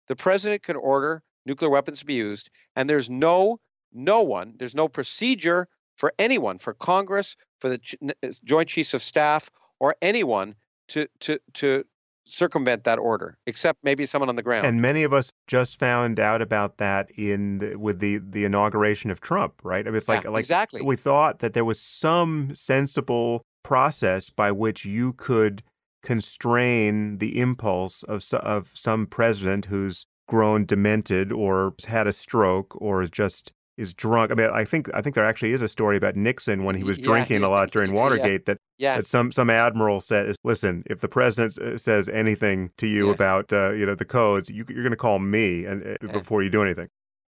The 0.07 0.15
president 0.15 0.63
can 0.63 0.75
order 0.75 1.21
nuclear 1.45 1.69
weapons 1.69 1.99
to 1.99 2.05
be 2.05 2.15
used, 2.15 2.49
and 2.75 2.89
there's 2.89 3.09
no 3.09 3.59
no 3.91 4.23
one, 4.23 4.55
there's 4.57 4.75
no 4.75 4.87
procedure 4.87 5.67
for 5.97 6.13
anyone, 6.17 6.57
for 6.57 6.73
Congress, 6.73 7.35
for 7.59 7.69
the 7.69 7.79
uh, 8.23 8.29
Joint 8.43 8.69
Chiefs 8.69 8.95
of 8.95 9.03
Staff, 9.03 9.49
or 9.79 9.95
anyone 10.01 10.55
to 10.89 11.07
to 11.19 11.39
to 11.53 11.85
circumvent 12.25 12.83
that 12.83 12.99
order, 12.99 13.37
except 13.45 13.79
maybe 13.83 14.05
someone 14.05 14.29
on 14.29 14.35
the 14.35 14.43
ground. 14.43 14.65
And 14.65 14.81
many 14.81 15.03
of 15.03 15.13
us 15.13 15.31
just 15.47 15.79
found 15.79 16.19
out 16.19 16.41
about 16.41 16.77
that 16.77 17.11
in 17.11 17.59
the, 17.59 17.75
with 17.75 17.99
the 17.99 18.17
the 18.17 18.45
inauguration 18.45 19.11
of 19.11 19.21
Trump, 19.21 19.61
right? 19.63 19.85
I 19.85 19.89
mean, 19.89 19.97
it's 19.97 20.07
like 20.07 20.23
yeah, 20.23 20.29
like 20.29 20.41
exactly. 20.41 20.81
we 20.81 20.95
thought 20.95 21.39
that 21.39 21.53
there 21.53 21.65
was 21.65 21.79
some 21.79 22.55
sensible 22.55 23.43
process 23.63 24.29
by 24.29 24.51
which 24.51 24.85
you 24.85 25.13
could 25.13 25.63
constrain 26.01 27.17
the 27.17 27.39
impulse 27.39 28.03
of 28.03 28.23
of 28.33 28.71
some 28.73 29.05
president 29.07 29.65
who's 29.65 30.05
grown 30.27 30.65
demented 30.65 31.31
or 31.31 31.73
had 31.87 32.07
a 32.07 32.13
stroke 32.13 32.79
or 32.81 33.05
just 33.05 33.51
is 33.77 33.93
drunk. 33.93 34.31
I 34.31 34.35
mean, 34.35 34.49
I 34.53 34.63
think 34.63 34.89
I 34.93 35.01
think 35.01 35.15
there 35.15 35.25
actually 35.25 35.51
is 35.51 35.61
a 35.61 35.67
story 35.67 35.97
about 35.97 36.15
Nixon 36.15 36.63
when 36.63 36.75
he 36.75 36.83
was 36.83 36.97
drinking 36.97 37.41
yeah, 37.41 37.47
a 37.47 37.49
lot 37.49 37.71
during 37.71 37.93
Watergate 37.93 38.45
that 38.45 38.57
yeah. 38.77 38.97
that 38.97 39.05
some 39.05 39.31
some 39.31 39.49
admiral 39.49 39.99
said, 39.99 40.35
"Listen, 40.43 40.83
if 40.85 41.01
the 41.01 41.07
president 41.07 41.57
uh, 41.57 41.77
says 41.77 42.09
anything 42.09 42.71
to 42.77 42.87
you 42.87 43.09
about 43.09 43.51
uh, 43.51 43.71
you 43.71 43.85
know 43.85 43.95
the 43.95 44.05
codes, 44.05 44.49
you, 44.49 44.63
are 44.63 44.73
going 44.73 44.91
to 44.91 44.95
call 44.95 45.19
me 45.19 45.65
and 45.65 45.97
uh, 46.03 46.07
before 46.07 46.43
you 46.43 46.49
do 46.49 46.61
anything." 46.61 46.89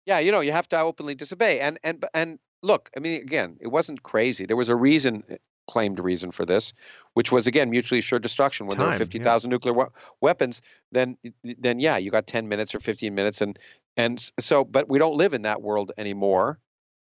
Yeah, 0.07 0.19
you 0.19 0.33
know, 0.33 0.41
you 0.41 0.53
have 0.53 0.69
to 0.69 0.79
openly 0.79 1.15
disobey. 1.15 1.61
And 1.61 1.79
and 1.83 2.05
and 2.15 2.39
look, 2.63 2.91
I 2.97 3.01
mean, 3.01 3.21
again, 3.23 3.57
it 3.61 3.69
wasn't 3.69 4.03
crazy. 4.03 4.47
There 4.47 4.57
was 4.57 4.69
a 4.69 4.77
reason 4.77 5.23
uh, 5.31 5.37
claimed 5.67 5.99
reason 5.99 6.31
for 6.31 6.45
this, 6.45 6.73
which 7.15 7.33
was 7.33 7.47
again 7.47 7.71
mutually 7.71 7.99
assured 7.99 8.23
destruction. 8.23 8.67
When 8.67 8.77
Time, 8.77 8.87
there 8.87 8.93
were 8.95 8.99
fifty 8.99 9.19
thousand 9.19 9.51
yeah. 9.51 9.55
nuclear 9.55 9.89
weapons, 10.21 10.63
then 10.93 11.17
then 11.43 11.81
yeah, 11.81 11.97
you 11.97 12.11
got 12.11 12.27
ten 12.27 12.49
minutes 12.49 12.75
or 12.75 12.81
fifteen 12.81 13.15
minutes, 13.15 13.41
and 13.41 13.59
and 13.97 14.31
so, 14.41 14.65
but 14.65 14.89
we 14.89 14.99
don't 14.99 15.17
live 15.17 15.35
in 15.35 15.43
that 15.43 15.63
world 15.63 15.93
anymore, 15.99 16.59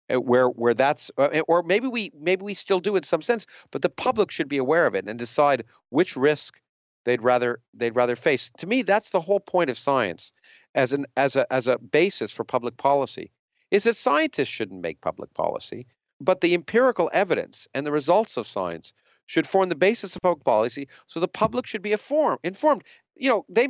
eh, 0.08 0.16
where 0.16 0.48
where 0.48 0.74
that's 0.74 1.10
uh, 1.18 1.28
eh, 1.32 1.42
or 1.48 1.62
maybe 1.62 1.88
we 1.88 2.12
maybe 2.18 2.42
we 2.42 2.54
still 2.54 2.80
do 2.80 2.96
in 2.96 3.02
some 3.02 3.22
sense, 3.22 3.46
but 3.70 3.82
the 3.82 3.88
public 3.88 4.30
should 4.30 4.48
be 4.48 4.58
aware 4.58 4.86
of 4.86 4.94
it 4.94 5.06
and 5.08 5.18
decide 5.18 5.64
which 5.90 6.16
risk 6.16 6.60
they'd 7.04 7.22
rather 7.22 7.60
they'd 7.74 7.96
rather 7.96 8.16
face. 8.16 8.50
To 8.58 8.66
me, 8.66 8.82
that's 8.82 9.10
the 9.10 9.20
whole 9.20 9.40
point 9.40 9.70
of 9.70 9.78
science 9.78 10.32
as 10.74 10.92
an 10.92 11.06
as 11.16 11.36
a 11.36 11.50
as 11.52 11.66
a 11.66 11.78
basis 11.78 12.32
for 12.32 12.44
public 12.44 12.76
policy 12.76 13.30
is 13.70 13.84
that 13.84 13.96
scientists 13.96 14.48
shouldn't 14.48 14.80
make 14.80 15.00
public 15.00 15.32
policy, 15.34 15.86
but 16.20 16.40
the 16.40 16.54
empirical 16.54 17.10
evidence 17.12 17.68
and 17.74 17.86
the 17.86 17.92
results 17.92 18.36
of 18.36 18.46
science 18.46 18.92
should 19.26 19.46
form 19.46 19.68
the 19.68 19.74
basis 19.74 20.14
of 20.14 20.22
public 20.22 20.44
policy 20.44 20.88
so 21.06 21.20
the 21.20 21.28
public 21.28 21.66
should 21.66 21.82
be 21.82 21.92
informed 21.92 22.38
informed 22.44 22.84
you 23.16 23.28
know 23.28 23.44
they 23.48 23.68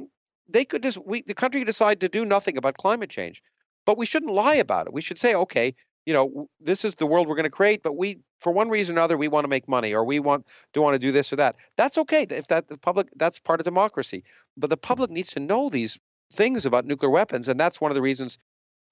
they 0.48 0.64
could 0.64 0.82
just 0.82 0.98
we 1.04 1.22
the 1.22 1.34
country 1.34 1.60
could 1.60 1.66
decide 1.66 2.00
to 2.00 2.08
do 2.08 2.24
nothing 2.24 2.56
about 2.56 2.76
climate 2.76 3.10
change, 3.10 3.42
but 3.84 3.98
we 3.98 4.06
shouldn't 4.06 4.32
lie 4.32 4.54
about 4.54 4.86
it. 4.86 4.92
We 4.92 5.00
should 5.00 5.18
say, 5.18 5.34
okay, 5.34 5.74
you 6.04 6.14
know, 6.14 6.48
this 6.60 6.84
is 6.84 6.94
the 6.94 7.06
world 7.06 7.28
we're 7.28 7.34
going 7.34 7.44
to 7.44 7.50
create, 7.50 7.82
but 7.82 7.96
we, 7.96 8.20
for 8.40 8.52
one 8.52 8.68
reason 8.68 8.94
or 8.94 8.98
another, 8.98 9.16
we 9.16 9.28
want 9.28 9.44
to 9.44 9.48
make 9.48 9.68
money 9.68 9.92
or 9.92 10.04
we 10.04 10.20
want 10.20 10.46
to 10.72 10.82
want 10.82 10.94
to 10.94 10.98
do 10.98 11.12
this 11.12 11.32
or 11.32 11.36
that. 11.36 11.56
That's 11.76 11.98
okay. 11.98 12.26
If 12.30 12.48
that 12.48 12.68
the 12.68 12.78
public, 12.78 13.08
that's 13.16 13.38
part 13.38 13.60
of 13.60 13.64
democracy. 13.64 14.22
But 14.56 14.70
the 14.70 14.76
public 14.76 15.10
needs 15.10 15.30
to 15.30 15.40
know 15.40 15.68
these 15.68 15.98
things 16.32 16.66
about 16.66 16.86
nuclear 16.86 17.10
weapons, 17.10 17.48
and 17.48 17.58
that's 17.58 17.80
one 17.80 17.90
of 17.90 17.94
the 17.94 18.02
reasons 18.02 18.38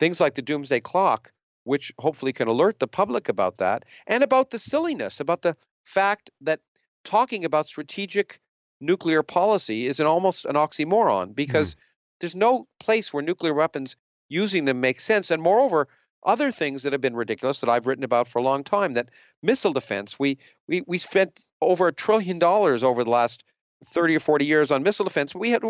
things 0.00 0.20
like 0.20 0.34
the 0.34 0.42
Doomsday 0.42 0.80
Clock, 0.80 1.30
which 1.64 1.92
hopefully 1.98 2.32
can 2.32 2.48
alert 2.48 2.78
the 2.78 2.86
public 2.86 3.28
about 3.28 3.58
that 3.58 3.84
and 4.06 4.22
about 4.22 4.50
the 4.50 4.58
silliness, 4.58 5.20
about 5.20 5.42
the 5.42 5.56
fact 5.84 6.30
that 6.40 6.60
talking 7.04 7.44
about 7.44 7.66
strategic 7.66 8.40
nuclear 8.80 9.22
policy 9.22 9.86
is 9.86 10.00
an 10.00 10.06
almost 10.06 10.44
an 10.44 10.54
oxymoron 10.54 11.34
because 11.34 11.74
mm. 11.74 11.78
there's 12.20 12.34
no 12.34 12.66
place 12.80 13.12
where 13.12 13.22
nuclear 13.22 13.54
weapons 13.54 13.96
using 14.28 14.64
them 14.64 14.80
makes 14.80 15.04
sense. 15.04 15.30
And 15.30 15.42
moreover, 15.42 15.88
other 16.24 16.50
things 16.50 16.82
that 16.82 16.92
have 16.92 17.00
been 17.00 17.16
ridiculous 17.16 17.60
that 17.60 17.70
I've 17.70 17.86
written 17.86 18.04
about 18.04 18.28
for 18.28 18.38
a 18.38 18.42
long 18.42 18.64
time. 18.64 18.94
That 18.94 19.10
missile 19.42 19.72
defense, 19.72 20.18
we 20.18 20.38
we 20.66 20.82
we 20.86 20.98
spent 20.98 21.40
over 21.60 21.88
a 21.88 21.92
trillion 21.92 22.38
dollars 22.38 22.82
over 22.82 23.04
the 23.04 23.10
last 23.10 23.44
thirty 23.84 24.16
or 24.16 24.20
forty 24.20 24.46
years 24.46 24.70
on 24.70 24.82
missile 24.82 25.04
defense. 25.04 25.34
We 25.34 25.50
had 25.50 25.62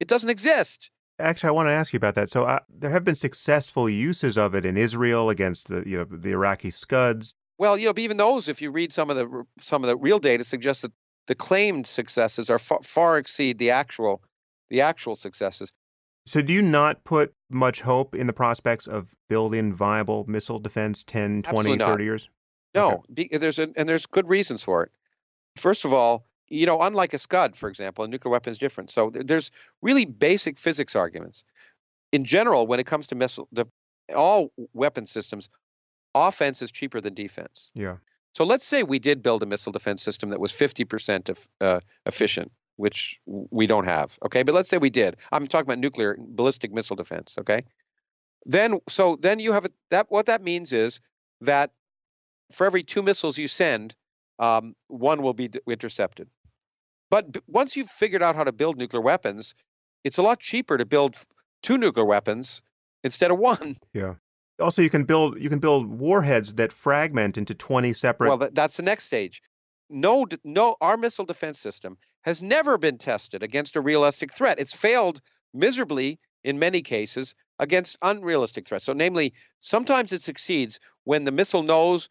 it 0.00 0.08
doesn't 0.08 0.30
exist. 0.30 0.90
Actually, 1.22 1.48
I 1.48 1.52
want 1.52 1.68
to 1.68 1.72
ask 1.72 1.92
you 1.92 1.96
about 1.96 2.14
that. 2.16 2.30
So 2.30 2.44
uh, 2.44 2.60
there 2.68 2.90
have 2.90 3.04
been 3.04 3.14
successful 3.14 3.88
uses 3.88 4.36
of 4.36 4.54
it 4.54 4.66
in 4.66 4.76
Israel 4.76 5.30
against 5.30 5.68
the 5.68 5.82
you 5.86 5.98
know 5.98 6.04
the 6.04 6.30
Iraqi 6.30 6.70
Scuds. 6.70 7.34
Well, 7.58 7.78
you 7.78 7.86
know, 7.86 7.94
even 7.96 8.16
those, 8.16 8.48
if 8.48 8.60
you 8.60 8.70
read 8.70 8.92
some 8.92 9.08
of 9.10 9.16
the 9.16 9.44
some 9.60 9.84
of 9.84 9.88
the 9.88 9.96
real 9.96 10.18
data, 10.18 10.44
suggests 10.44 10.82
that 10.82 10.92
the 11.26 11.34
claimed 11.34 11.86
successes 11.86 12.50
are 12.50 12.58
far, 12.58 12.80
far 12.82 13.18
exceed 13.18 13.58
the 13.58 13.70
actual 13.70 14.22
the 14.70 14.80
actual 14.80 15.14
successes. 15.14 15.72
So, 16.26 16.40
do 16.40 16.52
you 16.52 16.62
not 16.62 17.04
put 17.04 17.34
much 17.50 17.80
hope 17.80 18.14
in 18.14 18.26
the 18.26 18.32
prospects 18.32 18.86
of 18.86 19.14
building 19.28 19.72
viable 19.72 20.24
missile 20.28 20.58
defense 20.58 21.02
10, 21.04 21.42
20, 21.42 21.78
30 21.78 22.04
years? 22.04 22.30
No, 22.74 23.02
okay. 23.10 23.36
there's 23.36 23.58
a, 23.58 23.68
and 23.76 23.88
there's 23.88 24.06
good 24.06 24.28
reasons 24.28 24.62
for 24.62 24.82
it. 24.82 24.92
First 25.56 25.84
of 25.84 25.92
all, 25.92 26.24
you 26.52 26.66
know, 26.66 26.80
unlike 26.80 27.14
a 27.14 27.18
Scud, 27.18 27.56
for 27.56 27.68
example, 27.68 28.04
a 28.04 28.08
nuclear 28.08 28.30
weapon 28.30 28.50
is 28.50 28.58
different. 28.58 28.90
So 28.90 29.10
there's 29.12 29.50
really 29.80 30.04
basic 30.04 30.58
physics 30.58 30.94
arguments. 30.94 31.44
In 32.12 32.24
general, 32.24 32.66
when 32.66 32.78
it 32.78 32.86
comes 32.86 33.06
to 33.08 33.14
missile, 33.14 33.48
the, 33.52 33.66
all 34.14 34.52
weapon 34.74 35.06
systems, 35.06 35.48
offense 36.14 36.60
is 36.60 36.70
cheaper 36.70 37.00
than 37.00 37.14
defense. 37.14 37.70
Yeah. 37.74 37.96
So 38.34 38.44
let's 38.44 38.66
say 38.66 38.82
we 38.82 38.98
did 38.98 39.22
build 39.22 39.42
a 39.42 39.46
missile 39.46 39.72
defense 39.72 40.02
system 40.02 40.28
that 40.30 40.40
was 40.40 40.52
50% 40.52 41.30
of, 41.30 41.48
uh, 41.60 41.80
efficient 42.04 42.52
which 42.76 43.20
we 43.26 43.66
don't 43.66 43.84
have. 43.84 44.18
Okay, 44.24 44.42
but 44.42 44.54
let's 44.54 44.68
say 44.68 44.78
we 44.78 44.90
did. 44.90 45.16
I'm 45.30 45.46
talking 45.46 45.66
about 45.66 45.78
nuclear 45.78 46.16
ballistic 46.18 46.72
missile 46.72 46.96
defense. 46.96 47.36
Okay, 47.38 47.64
then 48.46 48.80
so 48.88 49.16
then 49.20 49.38
you 49.38 49.52
have 49.52 49.66
a, 49.66 49.70
that. 49.90 50.06
What 50.10 50.26
that 50.26 50.42
means 50.42 50.72
is 50.72 50.98
that 51.42 51.70
for 52.50 52.66
every 52.66 52.82
two 52.82 53.02
missiles 53.02 53.36
you 53.36 53.46
send, 53.46 53.94
um, 54.38 54.74
one 54.88 55.22
will 55.22 55.34
be 55.34 55.48
d- 55.48 55.60
intercepted. 55.68 56.28
But 57.12 57.30
b- 57.30 57.40
once 57.46 57.76
you've 57.76 57.90
figured 57.90 58.22
out 58.22 58.36
how 58.36 58.44
to 58.44 58.52
build 58.52 58.78
nuclear 58.78 59.02
weapons, 59.02 59.54
it's 60.02 60.16
a 60.16 60.22
lot 60.22 60.40
cheaper 60.40 60.78
to 60.78 60.86
build 60.86 61.22
two 61.62 61.76
nuclear 61.76 62.06
weapons 62.06 62.62
instead 63.04 63.30
of 63.30 63.38
one. 63.50 63.76
Yeah. 63.92 64.14
Also, 64.58 64.80
you 64.80 64.88
can 64.88 65.04
build 65.04 65.38
you 65.38 65.50
can 65.50 65.58
build 65.58 65.86
warheads 65.86 66.54
that 66.54 66.72
fragment 66.72 67.36
into 67.36 67.54
twenty 67.54 67.92
separate. 67.92 68.30
Well, 68.30 68.48
that's 68.52 68.78
the 68.78 68.82
next 68.82 69.04
stage. 69.04 69.42
No, 69.90 70.26
no, 70.42 70.76
our 70.80 70.96
missile 70.96 71.26
defense 71.26 71.58
system 71.58 71.98
has 72.22 72.42
never 72.42 72.78
been 72.78 72.96
tested 72.96 73.42
against 73.42 73.76
a 73.76 73.82
realistic 73.82 74.32
threat. 74.32 74.58
It's 74.58 74.74
failed 74.74 75.20
miserably 75.52 76.18
in 76.44 76.58
many 76.58 76.80
cases 76.80 77.34
against 77.58 77.98
unrealistic 78.00 78.66
threats. 78.66 78.86
So, 78.86 78.94
namely, 78.94 79.34
sometimes 79.58 80.14
it 80.14 80.22
succeeds 80.22 80.80
when 81.04 81.24
the 81.24 81.32
missile 81.32 81.62
knows, 81.62 82.08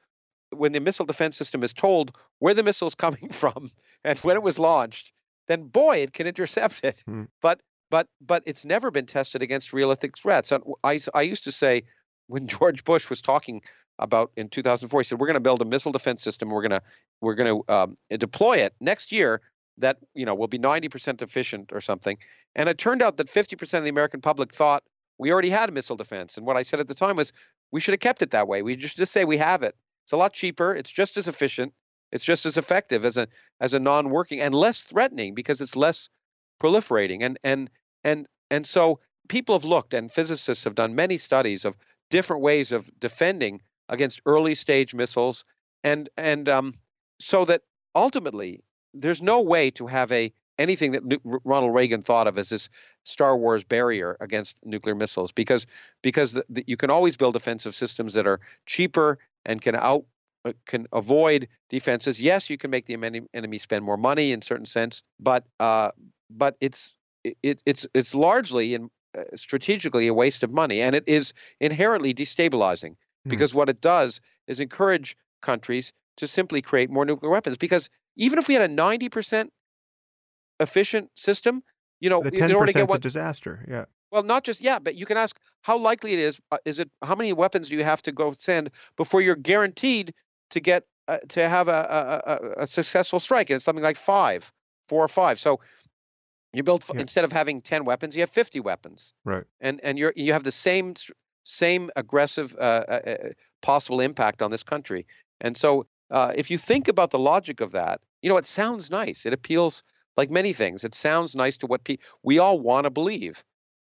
when 0.51 0.71
the 0.71 0.79
missile 0.79 1.05
defense 1.05 1.35
system 1.37 1.63
is 1.63 1.73
told 1.73 2.15
where 2.39 2.53
the 2.53 2.63
missile 2.63 2.87
is 2.87 2.95
coming 3.05 3.29
from 3.29 3.69
and 4.03 4.17
when 4.19 4.35
it 4.35 4.43
was 4.43 4.59
launched, 4.59 5.13
then 5.47 5.63
boy, 5.63 5.97
it 5.97 6.13
can 6.13 6.27
intercept 6.27 6.83
it. 6.83 7.03
Hmm. 7.05 7.23
But 7.41 7.61
but 7.89 8.07
but 8.21 8.43
it's 8.45 8.65
never 8.65 8.89
been 8.89 9.05
tested 9.05 9.41
against 9.41 9.73
realistic 9.73 10.17
threats. 10.17 10.51
And 10.51 10.63
I, 10.83 10.99
I 11.13 11.21
used 11.21 11.43
to 11.43 11.51
say 11.51 11.83
when 12.27 12.47
George 12.55 12.83
Bush 12.83 13.09
was 13.09 13.21
talking 13.21 13.61
about 13.99 14.31
in 14.35 14.49
2004, 14.49 14.99
he 14.99 15.03
said 15.03 15.19
we're 15.19 15.27
going 15.27 15.35
to 15.35 15.39
build 15.39 15.61
a 15.61 15.65
missile 15.65 15.91
defense 15.91 16.23
system. 16.23 16.49
We're 16.49 16.67
going 16.67 16.71
to 16.71 16.81
we're 17.19 17.35
going 17.35 17.63
to 17.63 17.73
um, 17.73 17.95
deploy 18.17 18.57
it 18.57 18.73
next 18.79 19.11
year 19.11 19.41
that 19.77 19.97
you 20.13 20.25
know 20.25 20.33
will 20.33 20.47
be 20.47 20.59
90% 20.59 21.21
efficient 21.21 21.71
or 21.71 21.81
something. 21.81 22.17
And 22.55 22.67
it 22.67 22.77
turned 22.77 23.01
out 23.01 23.17
that 23.17 23.27
50% 23.27 23.77
of 23.77 23.83
the 23.83 23.89
American 23.89 24.21
public 24.21 24.53
thought 24.53 24.83
we 25.17 25.31
already 25.31 25.49
had 25.49 25.69
a 25.69 25.71
missile 25.71 25.95
defense. 25.95 26.37
And 26.37 26.45
what 26.45 26.57
I 26.57 26.63
said 26.63 26.79
at 26.79 26.87
the 26.87 26.95
time 26.95 27.15
was 27.15 27.31
we 27.71 27.79
should 27.79 27.93
have 27.93 27.99
kept 27.99 28.21
it 28.21 28.31
that 28.31 28.47
way. 28.47 28.61
We 28.61 28.75
just 28.75 28.97
just 28.97 29.11
say 29.11 29.25
we 29.25 29.37
have 29.37 29.63
it. 29.63 29.75
It's 30.03 30.11
a 30.11 30.17
lot 30.17 30.33
cheaper. 30.33 30.75
It's 30.75 30.91
just 30.91 31.17
as 31.17 31.27
efficient. 31.27 31.73
It's 32.11 32.23
just 32.23 32.45
as 32.45 32.57
effective 32.57 33.05
as 33.05 33.17
a 33.17 33.27
as 33.59 33.73
a 33.73 33.79
non-working 33.79 34.41
and 34.41 34.53
less 34.53 34.83
threatening 34.83 35.33
because 35.33 35.61
it's 35.61 35.75
less 35.75 36.09
proliferating. 36.61 37.23
And 37.23 37.39
and 37.43 37.69
and 38.03 38.27
and 38.49 38.65
so 38.65 38.99
people 39.29 39.55
have 39.55 39.65
looked 39.65 39.93
and 39.93 40.11
physicists 40.11 40.63
have 40.65 40.75
done 40.75 40.95
many 40.95 41.17
studies 41.17 41.63
of 41.65 41.77
different 42.09 42.41
ways 42.41 42.71
of 42.71 42.91
defending 42.99 43.61
against 43.89 44.21
early 44.25 44.55
stage 44.55 44.93
missiles 44.93 45.45
and 45.83 46.09
and 46.17 46.49
um, 46.49 46.73
so 47.19 47.45
that 47.45 47.61
ultimately 47.95 48.63
there's 48.93 49.21
no 49.21 49.41
way 49.41 49.71
to 49.71 49.87
have 49.87 50.11
a 50.11 50.33
anything 50.59 50.91
that 50.91 51.21
Ronald 51.43 51.73
Reagan 51.73 52.01
thought 52.01 52.27
of 52.27 52.37
as 52.37 52.49
this 52.49 52.69
Star 53.03 53.35
Wars 53.35 53.63
barrier 53.63 54.15
against 54.19 54.57
nuclear 54.63 54.95
missiles 54.95 55.31
because 55.31 55.65
because 56.01 56.33
the, 56.33 56.45
the, 56.49 56.63
you 56.67 56.77
can 56.77 56.89
always 56.89 57.17
build 57.17 57.33
defensive 57.33 57.73
systems 57.73 58.13
that 58.13 58.27
are 58.27 58.39
cheaper 58.65 59.17
and 59.45 59.61
can 59.61 59.75
out 59.75 60.05
uh, 60.45 60.53
can 60.65 60.87
avoid 60.91 61.47
defenses. 61.69 62.19
Yes, 62.19 62.49
you 62.49 62.57
can 62.57 62.71
make 62.71 62.85
the 62.85 63.27
enemy 63.33 63.57
spend 63.57 63.85
more 63.85 63.97
money 63.97 64.31
in 64.31 64.41
certain 64.41 64.65
sense, 64.65 65.03
but 65.19 65.43
uh, 65.59 65.91
but 66.29 66.55
it's 66.59 66.93
it, 67.23 67.61
it's 67.65 67.85
it's 67.93 68.15
largely 68.15 68.73
in 68.73 68.89
uh, 69.17 69.23
strategically 69.35 70.07
a 70.07 70.13
waste 70.13 70.43
of 70.43 70.51
money, 70.51 70.81
and 70.81 70.95
it 70.95 71.03
is 71.07 71.33
inherently 71.59 72.13
destabilizing 72.13 72.95
hmm. 73.23 73.29
because 73.29 73.53
what 73.53 73.69
it 73.69 73.81
does 73.81 74.21
is 74.47 74.59
encourage 74.59 75.15
countries 75.41 75.93
to 76.17 76.27
simply 76.27 76.61
create 76.61 76.89
more 76.89 77.05
nuclear 77.05 77.31
weapons 77.31 77.57
because 77.57 77.89
even 78.15 78.37
if 78.37 78.47
we 78.47 78.53
had 78.53 78.69
a 78.69 78.73
90% 78.73 79.49
efficient 80.59 81.09
system, 81.15 81.63
you 81.99 82.09
know, 82.09 82.21
the 82.21 82.31
10% 82.31 82.49
in 82.49 82.55
order 82.55 82.67
to 82.67 82.73
get 82.73 82.89
one, 82.89 82.97
a 82.97 82.99
disaster. 82.99 83.65
Yeah. 83.67 83.85
Well, 84.11 84.23
not 84.23 84.43
just 84.43 84.61
yeah, 84.61 84.79
but 84.79 84.95
you 84.95 85.05
can 85.05 85.17
ask 85.17 85.39
how 85.61 85.77
likely 85.77 86.13
it 86.13 86.19
is. 86.19 86.39
Uh, 86.51 86.57
is 86.65 86.79
it 86.79 86.89
how 87.01 87.15
many 87.15 87.33
weapons 87.33 87.69
do 87.69 87.75
you 87.75 87.83
have 87.83 88.01
to 88.03 88.11
go 88.11 88.31
send 88.31 88.71
before 88.97 89.21
you're 89.21 89.35
guaranteed 89.35 90.13
to 90.49 90.59
get 90.59 90.85
uh, 91.07 91.19
to 91.29 91.47
have 91.47 91.67
a, 91.67 92.51
a, 92.57 92.63
a, 92.63 92.67
successful 92.67 93.19
strike? 93.19 93.49
And 93.49 93.55
it's 93.55 93.65
something 93.65 93.83
like 93.83 93.97
five, 93.97 94.51
four 94.89 95.03
or 95.03 95.07
five. 95.07 95.39
So 95.39 95.61
you 96.53 96.63
build 96.63 96.83
yeah. 96.93 96.99
instead 96.99 97.23
of 97.23 97.31
having 97.31 97.61
ten 97.61 97.85
weapons, 97.85 98.15
you 98.15 98.21
have 98.21 98.29
fifty 98.29 98.59
weapons. 98.59 99.13
Right. 99.23 99.45
And 99.61 99.79
and 99.81 99.97
you're 99.97 100.13
you 100.15 100.33
have 100.33 100.43
the 100.43 100.51
same 100.51 100.95
same 101.43 101.89
aggressive 101.95 102.55
uh, 102.59 102.83
uh, 102.87 102.91
uh 103.07 103.17
possible 103.61 104.01
impact 104.01 104.41
on 104.41 104.51
this 104.51 104.63
country. 104.63 105.07
And 105.39 105.55
so 105.55 105.85
uh, 106.09 106.33
if 106.35 106.51
you 106.51 106.57
think 106.57 106.87
about 106.87 107.11
the 107.11 107.19
logic 107.19 107.61
of 107.61 107.71
that, 107.71 108.01
you 108.21 108.29
know, 108.29 108.37
it 108.37 108.45
sounds 108.45 108.91
nice. 108.91 109.25
It 109.25 109.33
appeals 109.33 109.83
like 110.17 110.29
many 110.29 110.51
things. 110.51 110.83
It 110.83 110.93
sounds 110.93 111.35
nice 111.35 111.55
to 111.57 111.67
what 111.67 111.83
people 111.85 112.05
we 112.23 112.39
all 112.39 112.59
want 112.59 112.83
to 112.83 112.89
believe. 112.89 113.43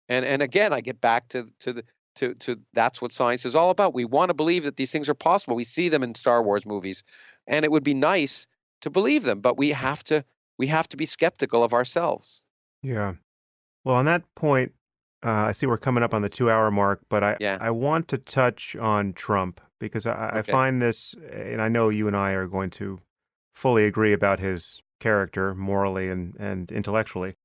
And 0.09 0.25
and 0.25 0.41
again, 0.41 0.73
I 0.73 0.81
get 0.81 1.01
back 1.01 1.30
to 1.30 1.47
to 1.59 1.73
the 1.73 1.84
to 2.15 2.34
to 2.35 2.59
that's 2.73 3.01
what 3.01 3.11
science 3.11 3.45
is 3.45 3.55
all 3.55 3.69
about. 3.69 3.93
We 3.93 4.05
want 4.05 4.30
to 4.30 4.34
believe 4.34 4.63
that 4.63 4.77
these 4.77 4.91
things 4.91 5.09
are 5.09 5.13
possible. 5.13 5.55
We 5.55 5.63
see 5.63 5.89
them 5.89 6.03
in 6.03 6.15
Star 6.15 6.43
Wars 6.43 6.65
movies, 6.65 7.03
and 7.47 7.65
it 7.65 7.71
would 7.71 7.84
be 7.84 7.93
nice 7.93 8.47
to 8.81 8.89
believe 8.89 9.23
them, 9.23 9.39
but 9.39 9.57
we 9.57 9.69
have 9.69 10.03
to 10.05 10.23
we 10.57 10.67
have 10.67 10.88
to 10.89 10.97
be 10.97 11.05
skeptical 11.05 11.63
of 11.63 11.73
ourselves. 11.73 12.43
Yeah. 12.81 13.13
Well, 13.84 13.95
on 13.95 14.05
that 14.05 14.23
point, 14.35 14.73
uh, 15.25 15.30
I 15.30 15.51
see 15.53 15.65
we're 15.65 15.77
coming 15.77 16.03
up 16.03 16.13
on 16.13 16.21
the 16.21 16.30
two 16.30 16.49
hour 16.49 16.69
mark, 16.69 17.01
but 17.09 17.23
I 17.23 17.38
yeah. 17.39 17.57
I 17.59 17.71
want 17.71 18.07
to 18.09 18.17
touch 18.17 18.75
on 18.75 19.13
Trump 19.13 19.61
because 19.80 20.05
I, 20.05 20.30
okay. 20.30 20.39
I 20.39 20.41
find 20.41 20.81
this, 20.81 21.15
and 21.31 21.61
I 21.61 21.69
know 21.69 21.89
you 21.89 22.07
and 22.07 22.15
I 22.15 22.31
are 22.31 22.47
going 22.47 22.69
to 22.71 22.99
fully 23.53 23.85
agree 23.85 24.13
about 24.13 24.39
his 24.39 24.81
character 24.99 25.53
morally 25.53 26.09
and, 26.09 26.35
and 26.39 26.71
intellectually. 26.71 27.35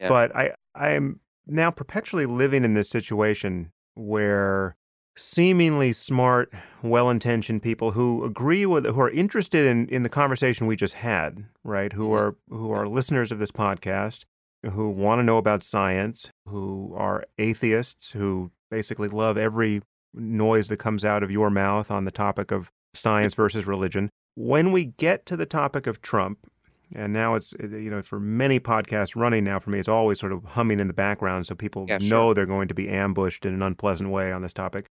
Yeah. 0.00 0.08
But 0.08 0.34
I 0.36 0.52
I 0.74 0.90
am 0.92 1.20
now 1.46 1.70
perpetually 1.70 2.26
living 2.26 2.64
in 2.64 2.74
this 2.74 2.88
situation 2.88 3.72
where 3.94 4.76
seemingly 5.16 5.92
smart, 5.92 6.52
well-intentioned 6.82 7.62
people 7.62 7.92
who 7.92 8.24
agree 8.24 8.64
with 8.64 8.86
who 8.86 9.00
are 9.00 9.10
interested 9.10 9.66
in, 9.66 9.86
in 9.88 10.02
the 10.02 10.08
conversation 10.08 10.66
we 10.66 10.76
just 10.76 10.94
had, 10.94 11.44
right? 11.64 11.92
Who 11.92 12.08
mm-hmm. 12.08 12.14
are 12.14 12.36
who 12.48 12.70
are 12.70 12.88
listeners 12.88 13.32
of 13.32 13.38
this 13.38 13.52
podcast, 13.52 14.24
who 14.62 14.90
want 14.90 15.18
to 15.18 15.24
know 15.24 15.38
about 15.38 15.62
science, 15.62 16.30
who 16.46 16.94
are 16.96 17.24
atheists, 17.38 18.12
who 18.12 18.50
basically 18.70 19.08
love 19.08 19.36
every 19.36 19.82
noise 20.14 20.68
that 20.68 20.78
comes 20.78 21.04
out 21.04 21.22
of 21.22 21.30
your 21.30 21.50
mouth 21.50 21.90
on 21.90 22.04
the 22.04 22.10
topic 22.10 22.50
of 22.50 22.70
science 22.94 23.34
versus 23.34 23.66
religion. 23.66 24.10
When 24.34 24.72
we 24.72 24.86
get 24.86 25.26
to 25.26 25.36
the 25.36 25.46
topic 25.46 25.86
of 25.86 26.00
Trump, 26.00 26.50
and 26.94 27.12
now 27.12 27.34
it's, 27.34 27.54
eh, 27.60 27.66
you 27.66 27.90
know, 27.90 28.02
for 28.02 28.20
many 28.20 28.60
podcasts 28.60 29.16
running 29.16 29.44
now 29.44 29.58
for 29.58 29.70
me, 29.70 29.78
it's 29.78 29.88
always 29.88 30.18
sort 30.20 30.32
of 30.32 30.44
humming 30.44 30.80
in 30.80 30.88
the 30.88 30.94
background 30.94 31.46
so 31.46 31.54
people 31.54 31.86
yeah, 31.88 31.98
know 31.98 32.32
they're 32.34 32.46
going 32.46 32.68
to 32.68 32.74
be 32.74 32.88
ambushed 32.88 33.46
in 33.46 33.54
an 33.54 33.62
unpleasant 33.62 34.10
way 34.10 34.32
on 34.32 34.42
this 34.42 34.52
topic. 34.52 34.86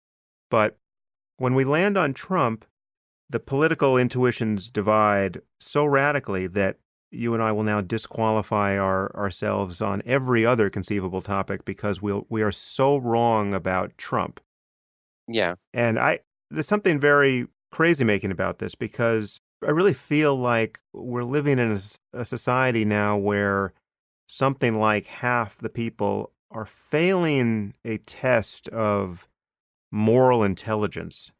But 0.49 0.77
when 1.37 1.55
we 1.55 1.63
land 1.63 1.97
on 1.97 2.13
Trump, 2.13 2.65
the 3.29 3.39
political 3.39 3.97
intuitions 3.97 4.69
divide 4.69 5.41
so 5.59 5.85
radically 5.85 6.47
that 6.47 6.77
you 7.11 7.33
and 7.33 7.43
I 7.43 7.51
will 7.51 7.63
now 7.63 7.81
disqualify 7.81 8.77
our, 8.77 9.15
ourselves 9.15 9.81
on 9.81 10.01
every 10.05 10.45
other 10.45 10.69
conceivable 10.69 11.21
topic 11.21 11.65
because 11.65 12.01
we'll, 12.01 12.25
we 12.29 12.41
are 12.41 12.51
so 12.51 12.97
wrong 12.97 13.53
about 13.53 13.97
Trump. 13.97 14.39
Yeah. 15.27 15.55
And 15.73 15.99
I 15.99 16.19
there's 16.49 16.67
something 16.67 16.99
very 16.99 17.47
crazy 17.71 18.03
making 18.03 18.31
about 18.31 18.59
this 18.59 18.75
because 18.75 19.39
I 19.65 19.71
really 19.71 19.93
feel 19.93 20.35
like 20.35 20.79
we're 20.93 21.23
living 21.23 21.59
in 21.59 21.71
a, 21.71 21.79
a 22.19 22.25
society 22.25 22.85
now 22.85 23.17
where 23.17 23.73
something 24.27 24.79
like 24.79 25.05
half 25.07 25.57
the 25.57 25.69
people 25.69 26.31
are 26.49 26.65
failing 26.65 27.73
a 27.85 27.97
test 27.99 28.67
of 28.69 29.27
moral 29.91 30.43
intelligence, 30.43 31.31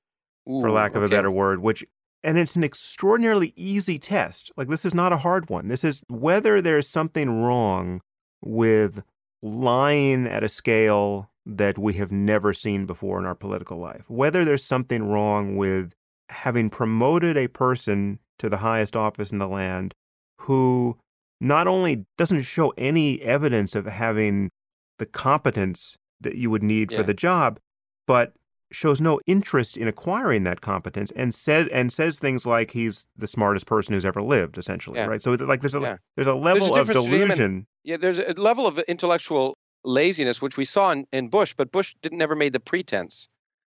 Ooh, 0.50 0.62
for 0.62 0.72
lack 0.72 0.92
of 0.92 1.04
okay. 1.04 1.14
a 1.14 1.18
better 1.18 1.32
word, 1.32 1.60
which 1.60 1.86
and 2.24 2.38
it's 2.38 2.56
an 2.56 2.64
extraordinarily 2.64 3.54
easy 3.56 3.98
test. 3.98 4.52
Like 4.56 4.68
this 4.68 4.86
is 4.86 4.94
not 4.94 5.14
a 5.14 5.18
hard 5.18 5.50
one. 5.50 5.68
This 5.68 5.84
is 5.84 6.04
whether 6.08 6.62
there's 6.62 6.88
something 6.88 7.42
wrong 7.42 8.02
with 8.42 9.04
lying 9.42 10.28
at 10.28 10.44
a 10.44 10.50
scale 10.50 11.32
that 11.46 11.78
we 11.78 11.94
have 11.94 12.12
never 12.12 12.54
seen 12.54 12.86
before 12.86 13.18
in 13.18 13.26
our 13.26 13.36
political 13.36 13.78
life. 13.78 14.10
Whether 14.10 14.46
there's 14.46 14.64
something 14.64 15.04
wrong 15.04 15.56
with 15.56 15.96
having 16.32 16.70
promoted 16.70 17.38
a 17.38 17.48
person 17.48 18.20
to 18.40 18.50
the 18.50 18.58
highest 18.58 18.96
office 18.96 19.32
in 19.32 19.38
the 19.38 19.48
land 19.48 19.94
who 20.40 20.98
not 21.40 21.68
only 21.68 22.06
doesn't 22.18 22.42
show 22.44 22.74
any 22.78 23.22
evidence 23.22 23.76
of 23.76 23.86
having 23.86 24.50
the 24.98 25.06
competence 25.06 25.98
that 26.20 26.36
you 26.36 26.50
would 26.50 26.64
need 26.64 26.92
Yeah. 26.92 26.98
for 27.00 27.04
the 27.04 27.14
job, 27.14 27.60
but 28.08 28.34
shows 28.72 29.02
no 29.02 29.20
interest 29.28 29.76
in 29.76 29.88
acquiring 29.88 30.44
that 30.46 30.62
competence 30.62 31.12
and 31.16 31.36
says 31.36 31.68
and 31.74 31.92
says 31.92 32.20
things 32.20 32.46
like 32.46 32.72
he's 32.72 33.06
the 33.18 33.28
smartest 33.28 33.66
person 33.66 33.94
who's 33.94 34.06
ever 34.06 34.22
lived 34.24 34.58
essentially 34.58 34.98
Yeah. 34.98 35.08
right 35.08 35.22
so 35.22 35.32
like 35.34 35.60
there's 35.60 35.76
a 35.76 35.82
Yeah. 35.82 35.98
there's 36.16 36.28
a 36.28 36.34
level 36.36 36.74
of 36.76 36.88
between 36.88 37.06
him 37.08 37.14
and- 37.14 37.30
delusion 37.32 37.68
Yeah, 37.84 37.98
there's 37.98 38.20
a 38.20 38.34
level 38.38 38.66
of 38.68 38.80
intellectual 38.80 39.58
laziness 39.84 40.42
which 40.42 40.56
we 40.56 40.64
saw 40.64 40.92
in, 40.92 41.06
in 41.12 41.28
Bush, 41.28 41.54
but 41.58 41.72
Bush 41.74 41.96
didn't 42.02 42.18
never 42.20 42.36
made 42.36 42.54
the 42.54 42.60
pretense. 42.62 43.28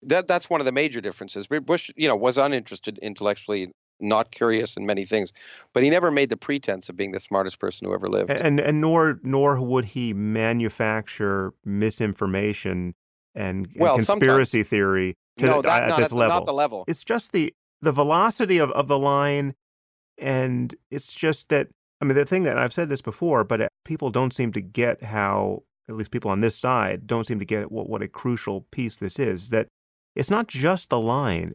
That 0.07 0.27
that's 0.27 0.49
one 0.51 0.61
of 0.61 0.65
the 0.65 0.73
major 0.73 1.01
differences. 1.01 1.47
Bush, 1.47 1.91
you 1.97 2.09
know, 2.09 2.17
was 2.17 2.39
uninterested 2.39 2.99
intellectually, 3.03 3.71
not 4.01 4.31
curious 4.31 4.77
in 4.77 4.87
many 4.87 5.05
things, 5.07 5.33
but 5.73 5.83
he 5.83 5.91
never 5.91 6.11
made 6.11 6.29
the 6.29 6.37
pretense 6.37 6.89
of 6.89 6.97
being 6.97 7.13
the 7.13 7.21
smartest 7.21 7.59
person 7.59 7.87
who 7.87 7.95
ever 7.95 8.09
lived. 8.09 8.31
and 8.31 8.61
and 8.61 8.81
nor 8.81 9.21
nor 9.23 9.61
would 9.61 9.85
he 9.87 10.13
manufacture 10.13 11.53
misinformation 11.65 12.95
and, 13.35 13.67
and 13.67 13.77
Well, 13.77 13.97
conspiracy 13.97 14.63
theory 14.63 15.15
to 15.39 15.47
no, 15.47 15.57
the- 15.63 15.69
that, 15.69 15.83
at 15.85 15.89
not 15.89 15.99
this 15.99 16.13
level 16.13 16.41
not 16.41 16.47
the 16.47 16.53
level. 16.53 16.85
it's 16.87 17.05
just 17.05 17.33
the 17.33 17.53
the 17.83 17.93
velocity 17.93 18.59
of, 18.59 18.71
of 18.73 18.89
the 18.89 18.99
line 18.99 19.55
and 20.19 20.75
it's 20.91 21.13
just 21.13 21.49
that 21.49 21.69
i 22.01 22.05
mean 22.05 22.15
the 22.15 22.25
thing 22.25 22.45
that 22.45 22.57
i've 22.57 22.73
said 22.73 22.89
this 22.89 23.03
before 23.03 23.43
but 23.45 23.61
uh, 23.61 23.69
people 23.85 24.11
don't 24.11 24.33
seem 24.33 24.53
to 24.53 24.61
get 24.61 25.03
how 25.03 25.63
at 25.89 25.97
least 25.97 26.11
people 26.13 26.31
on 26.31 26.41
this 26.41 26.57
side 26.57 27.07
don't 27.07 27.27
seem 27.27 27.39
to 27.39 27.45
get 27.45 27.71
what, 27.73 27.89
what 27.89 28.01
a 28.03 28.09
crucial 28.09 28.63
piece 28.71 28.99
this 28.99 29.19
is 29.19 29.51
that 29.51 29.67
it's 30.15 30.31
not 30.31 30.49
just 30.49 30.91
the 30.91 31.01
line 31.01 31.55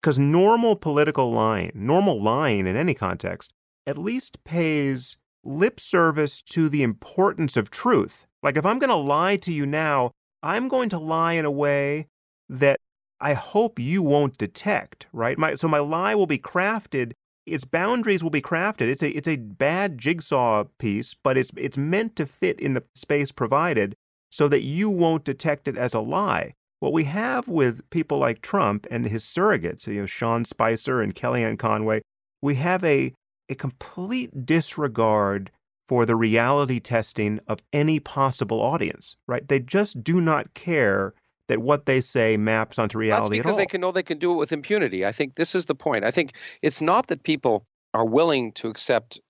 because 0.00 0.18
normal 0.18 0.76
political 0.76 1.30
line, 1.30 1.70
normal 1.74 2.20
lying 2.20 2.66
in 2.66 2.76
any 2.76 2.94
context 2.94 3.52
at 3.86 3.98
least 3.98 4.42
pays 4.44 5.16
lip 5.42 5.80
service 5.80 6.42
to 6.42 6.68
the 6.68 6.82
importance 6.82 7.56
of 7.56 7.70
truth 7.70 8.26
like 8.42 8.58
if 8.58 8.66
i'm 8.66 8.78
going 8.78 8.90
to 8.90 8.94
lie 8.94 9.36
to 9.36 9.50
you 9.50 9.64
now 9.64 10.10
i'm 10.42 10.68
going 10.68 10.90
to 10.90 10.98
lie 10.98 11.32
in 11.32 11.46
a 11.46 11.50
way 11.50 12.06
that 12.46 12.78
I 13.20 13.34
hope 13.34 13.78
you 13.78 14.02
won't 14.02 14.38
detect, 14.38 15.06
right? 15.12 15.38
My, 15.38 15.54
so 15.54 15.68
my 15.68 15.78
lie 15.78 16.14
will 16.14 16.26
be 16.26 16.38
crafted. 16.38 17.12
Its 17.46 17.64
boundaries 17.64 18.22
will 18.22 18.30
be 18.30 18.40
crafted. 18.40 18.88
It's 18.88 19.02
a 19.02 19.10
it's 19.10 19.28
a 19.28 19.36
bad 19.36 19.98
jigsaw 19.98 20.64
piece, 20.78 21.14
but 21.14 21.36
it's 21.36 21.50
it's 21.56 21.76
meant 21.76 22.16
to 22.16 22.26
fit 22.26 22.60
in 22.60 22.74
the 22.74 22.84
space 22.94 23.32
provided 23.32 23.96
so 24.30 24.48
that 24.48 24.62
you 24.62 24.88
won't 24.88 25.24
detect 25.24 25.66
it 25.68 25.76
as 25.76 25.92
a 25.92 26.00
lie. 26.00 26.54
What 26.80 26.92
we 26.92 27.04
have 27.04 27.46
with 27.46 27.88
people 27.90 28.18
like 28.18 28.40
Trump 28.40 28.86
and 28.90 29.06
his 29.06 29.22
surrogates, 29.24 29.86
you 29.86 30.00
know, 30.00 30.06
Sean 30.06 30.44
Spicer 30.44 31.00
and 31.00 31.14
Kellyanne 31.14 31.58
Conway, 31.58 32.00
we 32.42 32.56
have 32.56 32.82
a 32.84 33.12
a 33.50 33.54
complete 33.54 34.46
disregard 34.46 35.50
for 35.88 36.06
the 36.06 36.14
reality 36.14 36.78
testing 36.78 37.40
of 37.48 37.58
any 37.72 37.98
possible 37.98 38.62
audience, 38.62 39.16
right? 39.26 39.46
They 39.48 39.58
just 39.58 40.04
do 40.04 40.20
not 40.20 40.54
care 40.54 41.14
that 41.48 41.60
what 41.60 41.84
they 41.84 42.00
say 42.00 42.36
maps 42.36 42.78
onto 42.78 42.96
That's 42.96 43.00
reality 43.00 43.38
because 43.38 43.50
at 43.50 43.52
all. 43.52 43.58
they 43.58 43.66
can 43.66 43.80
know 43.80 43.90
they 43.90 44.04
can 44.04 44.18
do 44.18 44.30
it 44.32 44.36
with 44.36 44.52
impunity. 44.52 45.04
I 45.04 45.10
think 45.10 45.34
this 45.34 45.56
is 45.56 45.66
the 45.66 45.74
point. 45.74 46.04
I 46.04 46.12
think 46.12 46.34
it's 46.62 46.80
not 46.80 47.08
that 47.08 47.24
people 47.24 47.64
are 47.92 48.06
willing 48.06 48.52
to 48.52 48.68
accept 48.68 49.20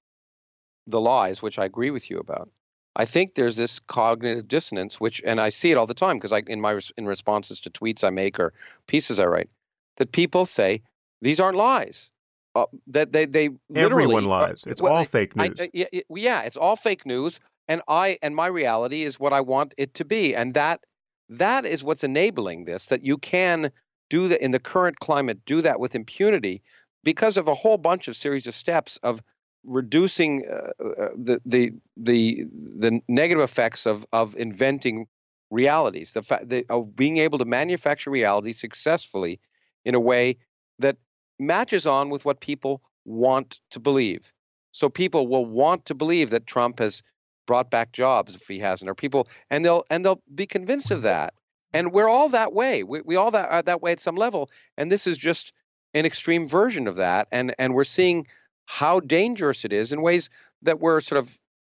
the 0.86 1.00
lies, 1.00 1.40
which 1.40 1.58
I 1.58 1.64
agree 1.64 1.90
with 1.90 2.10
you 2.10 2.18
about. 2.18 2.50
I 2.96 3.04
think 3.04 3.34
there's 3.34 3.56
this 3.56 3.78
cognitive 3.78 4.48
dissonance, 4.48 5.00
which, 5.00 5.22
and 5.24 5.40
I 5.40 5.50
see 5.50 5.70
it 5.70 5.78
all 5.78 5.86
the 5.86 5.94
time 5.94 6.16
because 6.16 6.32
I, 6.32 6.42
in 6.46 6.60
my 6.60 6.80
in 6.96 7.06
responses 7.06 7.60
to 7.60 7.70
tweets 7.70 8.02
I 8.02 8.10
make 8.10 8.40
or 8.40 8.52
pieces 8.86 9.18
I 9.20 9.26
write, 9.26 9.48
that 9.96 10.12
people 10.12 10.44
say 10.46 10.82
these 11.22 11.38
aren't 11.40 11.56
lies. 11.56 12.10
Uh, 12.56 12.66
that 12.88 13.12
they 13.12 13.26
they 13.26 13.50
Everyone 13.74 14.08
literally- 14.08 14.24
uh, 14.24 14.28
lies. 14.28 14.64
It's 14.66 14.82
well, 14.82 14.92
all 14.94 15.04
fake 15.04 15.36
news. 15.36 15.60
I- 15.60 15.70
yeah, 15.72 15.86
yeah, 15.92 16.00
yeah, 16.10 16.42
it's 16.42 16.56
all 16.56 16.74
fake 16.74 17.06
news, 17.06 17.38
and 17.68 17.80
I 17.86 18.18
and 18.22 18.34
my 18.34 18.48
reality 18.48 19.04
is 19.04 19.20
what 19.20 19.32
I 19.32 19.40
want 19.40 19.72
it 19.78 19.94
to 19.94 20.04
be, 20.04 20.34
and 20.34 20.54
that 20.54 20.84
that 21.28 21.64
is 21.64 21.84
what's 21.84 22.02
enabling 22.02 22.64
this. 22.64 22.86
That 22.86 23.04
you 23.04 23.18
can 23.18 23.70
do 24.08 24.26
that 24.26 24.42
in 24.42 24.50
the 24.50 24.58
current 24.58 24.98
climate, 24.98 25.38
do 25.46 25.62
that 25.62 25.78
with 25.78 25.94
impunity, 25.94 26.60
because 27.04 27.36
of 27.36 27.46
a 27.46 27.54
whole 27.54 27.78
bunch 27.78 28.08
of 28.08 28.16
series 28.16 28.48
of 28.48 28.54
steps 28.56 28.98
of 29.04 29.22
reducing 29.64 30.46
uh, 30.50 30.84
uh, 30.84 31.08
the 31.16 31.40
the 31.44 31.72
the 31.96 32.44
the 32.52 33.00
negative 33.08 33.42
effects 33.42 33.86
of 33.86 34.06
of 34.12 34.34
inventing 34.36 35.06
realities. 35.50 36.12
The 36.12 36.22
fact 36.22 36.52
of 36.68 36.96
being 36.96 37.18
able 37.18 37.38
to 37.38 37.44
manufacture 37.44 38.10
reality 38.10 38.52
successfully 38.52 39.40
in 39.84 39.94
a 39.94 40.00
way 40.00 40.36
that 40.78 40.96
matches 41.38 41.86
on 41.86 42.10
with 42.10 42.24
what 42.24 42.40
people 42.40 42.82
want 43.04 43.60
to 43.70 43.80
believe. 43.80 44.32
So 44.72 44.88
people 44.88 45.26
will 45.26 45.46
want 45.46 45.84
to 45.86 45.94
believe 45.94 46.30
that 46.30 46.46
Trump 46.46 46.78
has 46.78 47.02
brought 47.46 47.70
back 47.70 47.92
jobs 47.92 48.36
if 48.36 48.46
he 48.46 48.58
hasn't, 48.60 48.88
or 48.88 48.94
people, 48.94 49.28
and 49.50 49.64
they'll 49.64 49.84
and 49.90 50.04
they'll 50.04 50.22
be 50.34 50.46
convinced 50.46 50.90
of 50.90 51.02
that. 51.02 51.34
And 51.72 51.92
we're 51.92 52.08
all 52.08 52.28
that 52.30 52.52
way. 52.52 52.82
We 52.82 53.00
we 53.02 53.16
all 53.16 53.30
that 53.32 53.50
are 53.50 53.62
that 53.62 53.82
way 53.82 53.92
at 53.92 54.00
some 54.00 54.16
level. 54.16 54.50
And 54.76 54.90
this 54.90 55.06
is 55.06 55.18
just 55.18 55.52
an 55.94 56.06
extreme 56.06 56.46
version 56.46 56.86
of 56.86 56.96
that. 56.96 57.28
And 57.32 57.54
and 57.58 57.74
we're 57.74 57.84
seeing 57.84 58.26
how 58.70 59.00
dangerous 59.00 59.64
it 59.64 59.72
is 59.72 59.92
in 59.92 60.00
ways 60.00 60.30
that 60.62 60.78
were 60.78 61.00
sort 61.00 61.18
of 61.18 61.36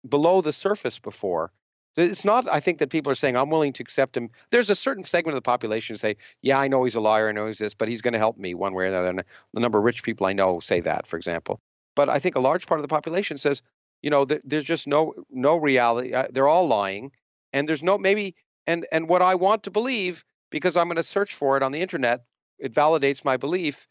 below 0.09 0.41
the 0.41 0.53
surface 0.53 0.99
before. 0.99 1.53
It's 1.97 2.25
not, 2.25 2.49
I 2.51 2.59
think, 2.59 2.79
that 2.79 2.91
people 2.91 3.13
are 3.13 3.17
saying, 3.17 3.37
I'm 3.37 3.49
willing 3.49 3.73
to 3.75 3.83
accept 3.85 4.17
him. 4.17 4.29
There's 4.51 4.71
a 4.71 4.75
certain 4.75 5.05
segment 5.05 5.35
of 5.35 5.37
the 5.37 5.47
population 5.47 5.95
who 5.95 5.99
say, 5.99 6.17
Yeah, 6.43 6.59
I 6.59 6.67
know 6.67 6.83
he's 6.83 6.97
a 6.97 7.01
liar, 7.01 7.29
I 7.29 7.33
know 7.33 7.47
he's 7.47 7.59
this, 7.59 7.75
but 7.75 7.87
he's 7.87 8.03
going 8.03 8.15
to 8.15 8.19
help 8.19 8.39
me 8.39 8.55
one 8.55 8.75
way 8.75 8.85
or 8.85 8.87
another. 8.89 9.09
And 9.09 9.25
the 9.55 9.61
number 9.61 9.79
of 9.79 9.85
rich 9.85 10.03
people 10.03 10.27
I 10.27 10.33
know 10.33 10.59
say 10.59 10.81
that, 10.81 11.07
for 11.07 11.17
example. 11.17 11.61
But 11.95 12.09
I 12.09 12.19
think 12.19 12.35
a 12.35 12.41
large 12.41 12.67
part 12.67 12.81
of 12.81 12.83
the 12.83 12.89
population 12.89 13.39
says, 13.39 13.63
you 14.03 14.11
know, 14.11 14.25
th- 14.25 14.43
there's 14.45 14.65
just 14.65 14.89
no 14.89 15.15
no 15.31 15.57
reality. 15.59 16.13
Uh, 16.13 16.27
they're 16.33 16.49
all 16.49 16.67
lying, 16.67 17.13
and 17.53 17.69
there's 17.69 17.85
no 17.85 17.99
maybe. 17.99 18.35
And 18.67 18.85
and 18.91 19.09
what 19.09 19.23
I 19.23 19.37
want 19.37 19.63
to 19.63 19.71
believe, 19.71 20.25
because 20.51 20.77
I'm 20.77 20.89
going 20.89 20.97
to 20.97 21.05
search 21.05 21.35
for 21.35 21.57
it 21.57 21.63
on 21.63 21.71
the 21.71 21.83
internet, 21.83 22.25
it 22.59 22.75
validates 22.75 23.25
my 23.25 23.37
belief. 23.37 23.87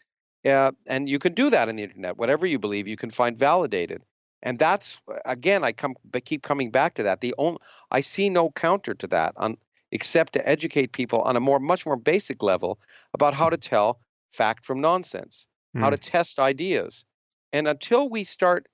Uh, 0.46 0.72
and 0.86 1.10
you 1.10 1.20
can 1.20 1.34
do 1.34 1.50
that 1.50 1.68
on 1.70 1.76
the 1.76 1.84
internet. 1.84 2.18
Whatever 2.18 2.46
you 2.46 2.60
believe, 2.60 2.88
you 2.88 2.96
can 2.98 3.10
find 3.12 3.38
validated. 3.38 4.04
And 4.42 4.58
that's 4.58 5.02
again, 5.26 5.64
I 5.64 5.74
come 5.74 5.96
but 6.06 6.26
keep 6.26 6.44
coming 6.44 6.72
back 6.72 6.94
to 6.96 7.04
that. 7.04 7.22
The 7.22 7.36
only 7.38 7.60
I 7.92 8.02
see 8.02 8.30
no 8.30 8.52
counter 8.52 8.94
to 8.94 9.08
that 9.08 9.34
on 9.38 9.58
except 9.92 10.34
to 10.34 10.48
educate 10.48 10.94
people 10.94 11.22
on 11.22 11.36
a 11.36 11.40
more 11.42 11.60
much 11.60 11.86
more 11.86 11.98
basic 11.98 12.42
level 12.42 12.80
about 13.14 13.34
how 13.34 13.50
to 13.50 13.58
tell 13.58 14.00
fact 14.32 14.66
from 14.66 14.80
nonsense, 14.82 15.46
how 15.78 15.90
Hmm. 15.90 15.92
to 15.92 15.98
test 15.98 16.40
ideas. 16.40 17.06
And 17.52 17.68
until 17.68 18.10
we 18.10 18.24
start 18.24 18.68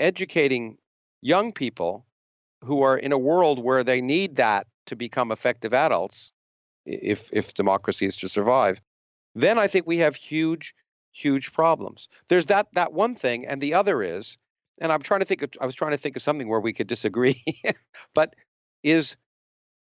educating 0.00 0.78
young 1.22 1.52
people 1.52 2.06
who 2.62 2.82
are 2.82 2.96
in 2.98 3.12
a 3.12 3.18
world 3.18 3.62
where 3.62 3.84
they 3.84 4.00
need 4.00 4.36
that 4.36 4.66
to 4.86 4.96
become 4.96 5.32
effective 5.32 5.72
adults, 5.72 6.32
if 6.86 7.30
if 7.32 7.54
democracy 7.54 8.06
is 8.06 8.16
to 8.16 8.28
survive, 8.28 8.80
then 9.34 9.58
I 9.58 9.66
think 9.68 9.86
we 9.86 9.98
have 9.98 10.16
huge, 10.16 10.74
huge 11.16 11.52
problems. 11.52 12.08
There's 12.28 12.46
that 12.46 12.68
that 12.74 12.92
one 12.92 13.14
thing, 13.14 13.46
and 13.46 13.60
the 13.60 13.74
other 13.74 14.02
is, 14.02 14.36
and 14.80 14.92
I'm 14.92 15.02
trying 15.02 15.20
to 15.20 15.26
think 15.26 15.42
of 15.42 15.50
I 15.60 15.66
was 15.66 15.74
trying 15.74 15.92
to 15.92 15.98
think 15.98 16.16
of 16.16 16.22
something 16.22 16.48
where 16.48 16.60
we 16.60 16.72
could 16.72 16.86
disagree, 16.86 17.42
but 18.14 18.34
is 18.82 19.16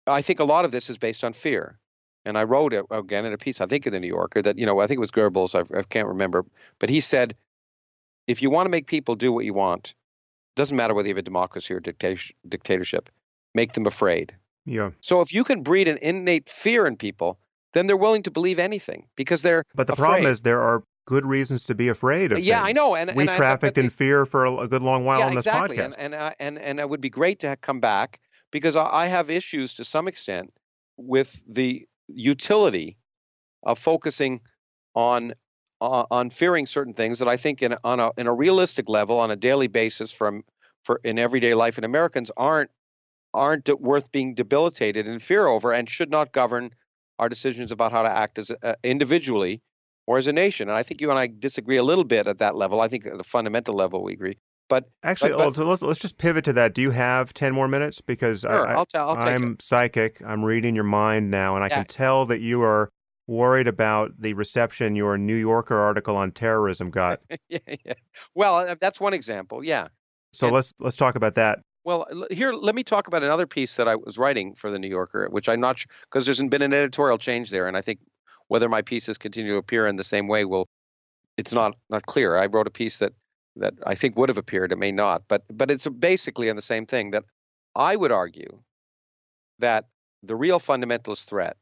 I 0.07 0.21
think 0.21 0.39
a 0.39 0.45
lot 0.45 0.65
of 0.65 0.71
this 0.71 0.89
is 0.89 0.97
based 0.97 1.23
on 1.23 1.33
fear. 1.33 1.79
And 2.27 2.39
I 2.39 2.43
wrote 2.43 2.73
it 2.73 2.83
again 2.89 3.25
in 3.25 3.33
a 3.33 3.37
piece, 3.37 3.61
I 3.61 3.67
think 3.67 3.85
in 3.85 3.93
the 3.93 3.99
New 3.99 4.07
Yorker, 4.07 4.41
that 4.41 4.57
you 4.57 4.65
know 4.65 4.79
I 4.79 4.87
think 4.87 4.97
it 4.97 5.01
was 5.01 5.11
Goebbels, 5.11 5.53
I, 5.53 5.79
I 5.79 5.83
can't 5.83 6.07
remember, 6.07 6.43
but 6.79 6.89
he 6.89 6.99
said, 6.99 7.35
if 8.27 8.41
you 8.41 8.49
want 8.49 8.65
to 8.65 8.71
make 8.71 8.87
people 8.87 9.15
do 9.15 9.31
what 9.31 9.45
you 9.45 9.53
want, 9.53 9.93
doesn't 10.55 10.75
matter 10.75 10.93
whether 10.95 11.07
you 11.07 11.13
have 11.13 11.19
a 11.19 11.21
democracy 11.21 11.73
or 11.73 11.81
dictat- 11.81 12.31
dictatorship, 12.47 13.09
make 13.53 13.73
them 13.73 13.85
afraid. 13.85 14.33
yeah. 14.65 14.89
So 15.01 15.21
if 15.21 15.33
you 15.33 15.43
can 15.43 15.61
breed 15.61 15.87
an 15.87 15.99
innate 16.01 16.49
fear 16.49 16.87
in 16.87 16.97
people, 16.97 17.37
then 17.73 17.85
they're 17.85 17.97
willing 17.97 18.23
to 18.23 18.31
believe 18.31 18.57
anything 18.57 19.05
because 19.15 19.43
they're. 19.43 19.63
But 19.75 19.85
the 19.85 19.93
afraid. 19.93 20.05
problem 20.05 20.31
is 20.31 20.41
there 20.41 20.61
are 20.61 20.81
good 21.05 21.25
reasons 21.25 21.65
to 21.65 21.75
be 21.75 21.87
afraid 21.87 22.31
of. 22.31 22.39
Yeah, 22.39 22.63
things. 22.63 22.69
I 22.69 22.71
know, 22.73 22.95
and 22.95 23.11
we 23.15 23.27
and 23.27 23.31
trafficked 23.31 23.75
but 23.75 23.83
in 23.83 23.89
fear 23.89 24.25
for 24.25 24.45
a, 24.45 24.55
a 24.57 24.67
good 24.67 24.81
long 24.81 25.05
while 25.05 25.19
yeah, 25.19 25.27
on 25.27 25.35
this 25.35 25.45
exactly. 25.45 25.77
podcast. 25.77 25.95
And 25.97 26.13
and, 26.13 26.13
uh, 26.15 26.31
and 26.39 26.59
and 26.59 26.79
it 26.79 26.89
would 26.89 27.01
be 27.01 27.09
great 27.09 27.39
to 27.39 27.55
come 27.57 27.79
back 27.79 28.19
because 28.51 28.75
I, 28.75 28.89
I 28.91 29.07
have 29.07 29.29
issues 29.29 29.73
to 29.75 29.85
some 29.85 30.07
extent 30.07 30.51
with 30.97 31.41
the 31.47 31.87
utility 32.07 32.97
of 33.63 33.79
focusing 33.79 34.41
on 34.95 35.33
uh, 35.81 36.05
on 36.09 36.29
fearing 36.29 36.65
certain 36.65 36.93
things 36.93 37.19
that 37.19 37.27
I 37.27 37.37
think 37.37 37.61
in 37.61 37.73
a- 37.73 37.79
on 37.83 37.99
a 37.99 38.11
in 38.17 38.27
a 38.27 38.33
realistic 38.33 38.89
level 38.89 39.19
on 39.19 39.31
a 39.31 39.35
daily 39.35 39.67
basis 39.67 40.11
from 40.11 40.43
for 40.83 41.01
in 41.03 41.19
everyday 41.19 41.53
life 41.53 41.77
in 41.77 41.83
Americans 41.83 42.31
aren't 42.37 42.71
aren't 43.33 43.69
worth 43.81 44.11
being 44.11 44.33
debilitated 44.33 45.07
in 45.07 45.19
fear 45.19 45.47
over 45.47 45.73
and 45.73 45.89
should 45.89 46.09
not 46.09 46.31
govern 46.31 46.71
our 47.19 47.27
decisions 47.27 47.71
about 47.71 47.91
how 47.91 48.01
to 48.01 48.09
act 48.09 48.39
as 48.39 48.51
uh, 48.63 48.75
individually 48.83 49.61
or 50.07 50.17
as 50.17 50.27
a 50.27 50.33
nation. 50.33 50.69
And 50.69 50.77
I 50.77 50.83
think 50.83 51.01
you 51.01 51.09
and 51.09 51.19
I 51.19 51.27
disagree 51.27 51.77
a 51.77 51.83
little 51.83 52.03
bit 52.03 52.27
at 52.27 52.37
that 52.39 52.55
level. 52.55 52.81
I 52.81 52.87
think 52.87 53.05
at 53.05 53.17
the 53.17 53.23
fundamental 53.23 53.75
level 53.75 54.03
we 54.03 54.13
agree. 54.13 54.37
But 54.67 54.89
Actually, 55.03 55.31
but- 55.31 55.41
oh, 55.41 55.53
so 55.53 55.65
let's 55.65 55.81
let's 55.83 55.99
just 55.99 56.17
pivot 56.17 56.43
to 56.45 56.53
that. 56.53 56.73
Do 56.73 56.81
you 56.81 56.91
have 56.91 57.33
ten 57.33 57.53
more 57.53 57.67
minutes? 57.67 58.01
Because 58.01 58.41
sure, 58.41 58.67
I, 58.67 58.71
I, 58.71 58.75
I'll, 58.75 58.85
ta- 58.85 59.07
I'll 59.13 59.17
I'm 59.27 59.57
psychic. 59.59 60.21
I'm 60.25 60.43
reading 60.43 60.73
your 60.73 60.83
mind 60.83 61.29
now, 61.29 61.55
and 61.55 61.63
I 61.63 61.67
Yeah. 61.67 61.75
can 61.75 61.85
tell 61.85 62.25
that 62.25 62.39
you 62.41 62.61
are 62.63 62.89
worried 63.27 63.67
about 63.67 64.11
the 64.19 64.33
reception 64.33 64.95
your 64.95 65.17
New 65.17 65.35
Yorker 65.35 65.75
article 65.77 66.15
on 66.15 66.31
terrorism 66.31 66.89
got. 66.89 67.19
yeah, 67.49 67.59
yeah. 67.85 67.93
Well, 68.33 68.55
uh, 68.57 68.75
that's 68.81 68.99
one 68.99 69.13
example. 69.13 69.63
Yeah. 69.63 69.87
So 70.33 70.47
And- 70.47 70.55
let's 70.55 70.73
let's 70.79 70.95
talk 70.95 71.15
about 71.15 71.35
that. 71.35 71.59
Well, 71.83 72.07
here, 72.31 72.51
let 72.51 72.73
me 72.73 72.83
talk 72.83 73.07
about 73.07 73.21
another 73.21 73.45
piece 73.45 73.75
that 73.75 73.87
I 73.87 73.95
was 73.95 74.17
writing 74.17 74.55
for 74.55 74.71
the 74.71 74.79
New 74.79 74.87
Yorker, 74.87 75.27
which 75.29 75.47
I'm 75.47 75.59
not 75.59 75.85
because 76.09 76.25
there's 76.25 76.41
been 76.41 76.63
an 76.63 76.73
editorial 76.73 77.19
change 77.19 77.51
there, 77.51 77.67
and 77.67 77.77
I 77.77 77.81
think 77.83 77.99
whether 78.47 78.69
my 78.69 78.81
pieces 78.81 79.17
continue 79.17 79.53
to 79.53 79.57
appear 79.57 79.87
in 79.87 79.95
the 79.95 80.03
same 80.03 80.27
way 80.27 80.45
will, 80.45 80.67
it's 81.37 81.53
not 81.53 81.75
not 81.89 82.05
clear. 82.05 82.37
I 82.37 82.45
wrote 82.47 82.67
a 82.67 82.71
piece 82.71 82.99
that 82.99 83.13
that 83.57 83.73
I 83.85 83.95
think 83.95 84.17
would 84.17 84.29
have 84.29 84.37
appeared, 84.37 84.71
it 84.71 84.77
may 84.77 84.91
not, 84.91 85.23
but 85.27 85.43
but 85.49 85.71
it's 85.71 85.87
basically 85.87 86.49
on 86.49 86.55
the 86.55 86.61
same 86.61 86.85
thing 86.85 87.11
that 87.11 87.23
I 87.75 87.95
would 87.95 88.11
argue 88.11 88.59
that 89.59 89.85
the 90.23 90.35
real 90.35 90.59
fundamentalist 90.59 91.25
threat, 91.25 91.57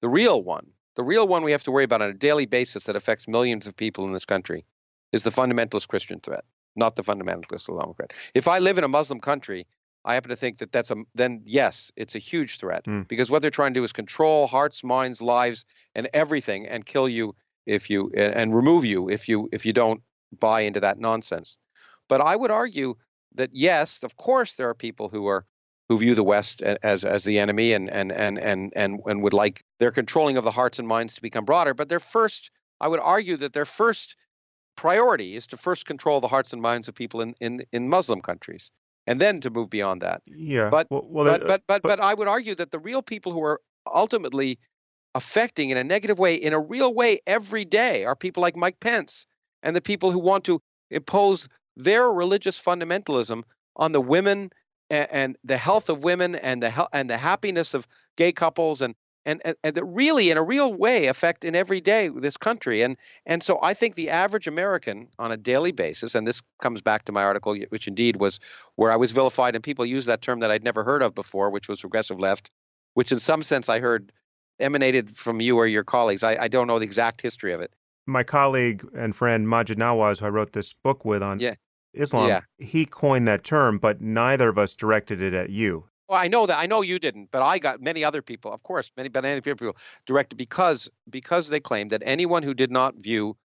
the 0.00 0.08
real 0.08 0.42
one, 0.42 0.66
the 0.96 1.04
real 1.04 1.26
one 1.26 1.42
we 1.42 1.52
have 1.52 1.64
to 1.64 1.70
worry 1.70 1.84
about 1.84 2.02
on 2.02 2.10
a 2.10 2.14
daily 2.14 2.46
basis 2.46 2.84
that 2.84 2.96
affects 2.96 3.28
millions 3.28 3.66
of 3.66 3.76
people 3.76 4.06
in 4.06 4.12
this 4.12 4.24
country, 4.24 4.64
is 5.12 5.22
the 5.22 5.30
fundamentalist 5.30 5.88
Christian 5.88 6.20
threat, 6.20 6.44
not 6.76 6.96
the 6.96 7.02
fundamentalist 7.02 7.68
Islamic 7.68 7.96
threat. 7.96 8.12
If 8.34 8.48
I 8.48 8.58
live 8.58 8.78
in 8.78 8.84
a 8.84 8.88
Muslim 8.88 9.20
country, 9.20 9.66
I 10.06 10.14
happen 10.14 10.30
to 10.30 10.36
think 10.36 10.58
that 10.58 10.72
that's 10.72 10.90
a 10.90 10.96
then 11.14 11.42
yes, 11.44 11.92
it's 11.96 12.14
a 12.14 12.20
huge 12.20 12.58
threat 12.58 12.84
Mm. 12.84 13.06
because 13.08 13.30
what 13.30 13.42
they're 13.42 13.50
trying 13.50 13.74
to 13.74 13.80
do 13.80 13.84
is 13.84 13.92
control 13.92 14.46
hearts, 14.46 14.82
minds, 14.84 15.20
lives, 15.20 15.66
and 15.94 16.08
everything, 16.14 16.66
and 16.66 16.86
kill 16.86 17.08
you 17.08 17.34
if 17.66 17.90
you 17.90 18.10
and 18.16 18.34
and 18.34 18.54
remove 18.56 18.84
you 18.84 19.10
if 19.10 19.28
you 19.28 19.48
if 19.52 19.66
you 19.66 19.72
don't 19.72 20.00
buy 20.38 20.60
into 20.60 20.80
that 20.80 20.98
nonsense. 20.98 21.58
But 22.08 22.20
I 22.20 22.36
would 22.36 22.52
argue 22.52 22.94
that 23.34 23.50
yes, 23.52 24.02
of 24.02 24.16
course, 24.16 24.54
there 24.54 24.68
are 24.68 24.74
people 24.74 25.08
who 25.08 25.26
are 25.26 25.44
who 25.88 25.98
view 25.98 26.14
the 26.14 26.24
West 26.24 26.62
as 26.62 27.04
as 27.04 27.24
the 27.24 27.38
enemy 27.38 27.72
and 27.72 27.90
and 27.90 28.12
and 28.12 28.38
and 28.38 28.72
and 28.76 29.00
and 29.06 29.22
would 29.22 29.32
like 29.32 29.64
their 29.78 29.90
controlling 29.90 30.36
of 30.36 30.44
the 30.44 30.50
hearts 30.52 30.78
and 30.78 30.88
minds 30.88 31.14
to 31.14 31.22
become 31.22 31.44
broader. 31.44 31.74
But 31.74 31.88
their 31.88 32.00
first, 32.00 32.50
I 32.80 32.88
would 32.88 33.00
argue 33.00 33.36
that 33.38 33.52
their 33.52 33.64
first 33.66 34.16
priority 34.76 35.36
is 35.36 35.46
to 35.48 35.56
first 35.56 35.86
control 35.86 36.20
the 36.20 36.28
hearts 36.28 36.52
and 36.52 36.62
minds 36.62 36.88
of 36.88 36.94
people 36.94 37.20
in 37.20 37.34
in 37.40 37.60
in 37.72 37.88
Muslim 37.88 38.20
countries, 38.20 38.70
and 39.06 39.20
then 39.20 39.40
to 39.40 39.50
move 39.50 39.70
beyond 39.70 40.02
that. 40.02 40.22
Yeah. 40.26 40.70
But- 40.70 40.88
well, 40.90 41.06
well, 41.08 41.24
But 41.24 41.40
but 41.46 41.62
but 41.66 41.82
but- 41.82 41.82
but 41.82 42.00
I 42.00 42.14
would 42.14 42.28
argue 42.28 42.54
that 42.56 42.70
the 42.70 42.78
real 42.78 43.02
people 43.02 43.32
who 43.32 43.42
are 43.42 43.60
ultimately 43.92 44.58
affecting 45.14 45.70
in 45.70 45.76
a 45.76 45.84
negative 45.84 46.18
way, 46.18 46.34
in 46.34 46.52
a 46.52 46.60
real 46.60 46.92
way, 46.92 47.20
every 47.26 47.64
day, 47.64 48.04
are 48.04 48.14
people 48.16 48.42
like 48.42 48.56
Mike 48.56 48.80
Pence 48.80 49.26
and 49.62 49.74
the 49.74 49.80
people 49.80 50.12
who 50.12 50.18
want 50.18 50.44
to 50.44 50.60
impose 50.90 51.48
their 51.76 52.12
religious 52.12 52.60
fundamentalism 52.60 53.42
on 53.76 53.92
the 53.92 54.00
women 54.00 54.50
and, 54.90 55.08
and 55.10 55.36
the 55.44 55.56
health 55.56 55.88
of 55.88 56.04
women 56.04 56.34
and 56.34 56.62
the 56.62 56.88
and 56.92 57.08
the 57.10 57.16
happiness 57.16 57.74
of 57.74 57.86
gay 58.16 58.32
couples 58.32 58.80
and 58.82 58.94
and 59.26 59.42
and, 59.44 59.56
and 59.62 59.74
that 59.74 59.84
really 59.84 60.30
in 60.30 60.38
a 60.38 60.42
real 60.42 60.72
way 60.72 61.06
affect 61.08 61.44
in 61.44 61.54
every 61.54 61.80
day 61.80 62.08
this 62.08 62.38
country 62.38 62.80
and 62.80 62.96
and 63.26 63.42
so 63.42 63.58
I 63.62 63.74
think 63.74 63.94
the 63.96 64.08
average 64.08 64.46
American 64.46 65.08
on 65.18 65.30
a 65.30 65.36
daily 65.36 65.72
basis 65.72 66.14
and 66.14 66.26
this 66.26 66.40
comes 66.62 66.80
back 66.80 67.04
to 67.04 67.12
my 67.12 67.22
article 67.22 67.54
which 67.68 67.86
indeed 67.86 68.16
was 68.16 68.40
where 68.76 68.90
I 68.90 68.96
was 68.96 69.12
vilified 69.12 69.54
and 69.54 69.62
people 69.62 69.84
use 69.84 70.06
that 70.06 70.22
term 70.22 70.40
that 70.40 70.50
I'd 70.50 70.64
never 70.64 70.84
heard 70.84 71.02
of 71.02 71.14
before 71.14 71.50
which 71.50 71.68
was 71.68 71.84
regressive 71.84 72.18
left 72.18 72.50
which 72.94 73.12
in 73.12 73.18
some 73.18 73.42
sense 73.42 73.68
I 73.68 73.80
heard 73.80 74.12
emanated 74.58 75.14
from 75.14 75.42
you 75.42 75.58
or 75.58 75.66
your 75.66 75.84
colleagues 75.84 76.22
I, 76.22 76.36
I 76.44 76.48
don't 76.48 76.66
know 76.66 76.78
the 76.78 76.86
exact 76.86 77.20
history 77.20 77.52
of 77.52 77.60
it 77.60 77.74
my 78.06 78.22
colleague 78.22 78.86
and 78.94 79.14
friend 79.16 79.48
Maajid 79.48 79.76
Nawaz, 79.76 80.20
who 80.20 80.26
I 80.26 80.28
wrote 80.28 80.52
this 80.52 80.72
book 80.72 81.04
with 81.04 81.22
on 81.22 81.40
Yeah. 81.40 81.54
Islam, 81.92 82.28
Yeah. 82.28 82.40
he 82.58 82.86
coined 82.86 83.26
that 83.26 83.42
term, 83.42 83.78
but 83.78 84.00
neither 84.00 84.48
of 84.48 84.58
us 84.58 84.74
directed 84.74 85.20
it 85.20 85.34
at 85.34 85.50
you. 85.50 85.86
Well, 86.08 86.18
I 86.18 86.28
know 86.28 86.46
that. 86.46 86.58
I 86.58 86.66
know 86.66 86.82
you 86.82 86.98
didn't, 86.98 87.30
but 87.32 87.42
I 87.42 87.58
got 87.58 87.80
many 87.80 88.04
other 88.04 88.22
people, 88.22 88.52
of 88.52 88.62
course, 88.62 88.92
many, 88.96 89.08
but 89.08 89.24
many 89.24 89.40
people 89.40 89.76
directed 90.06 90.36
because 90.36 90.88
because 91.10 91.48
they 91.48 91.60
claim 91.60 91.88
that 91.88 92.02
anyone 92.04 92.42
who 92.42 92.54
did 92.54 92.70
not 92.70 92.94
view 92.96 93.36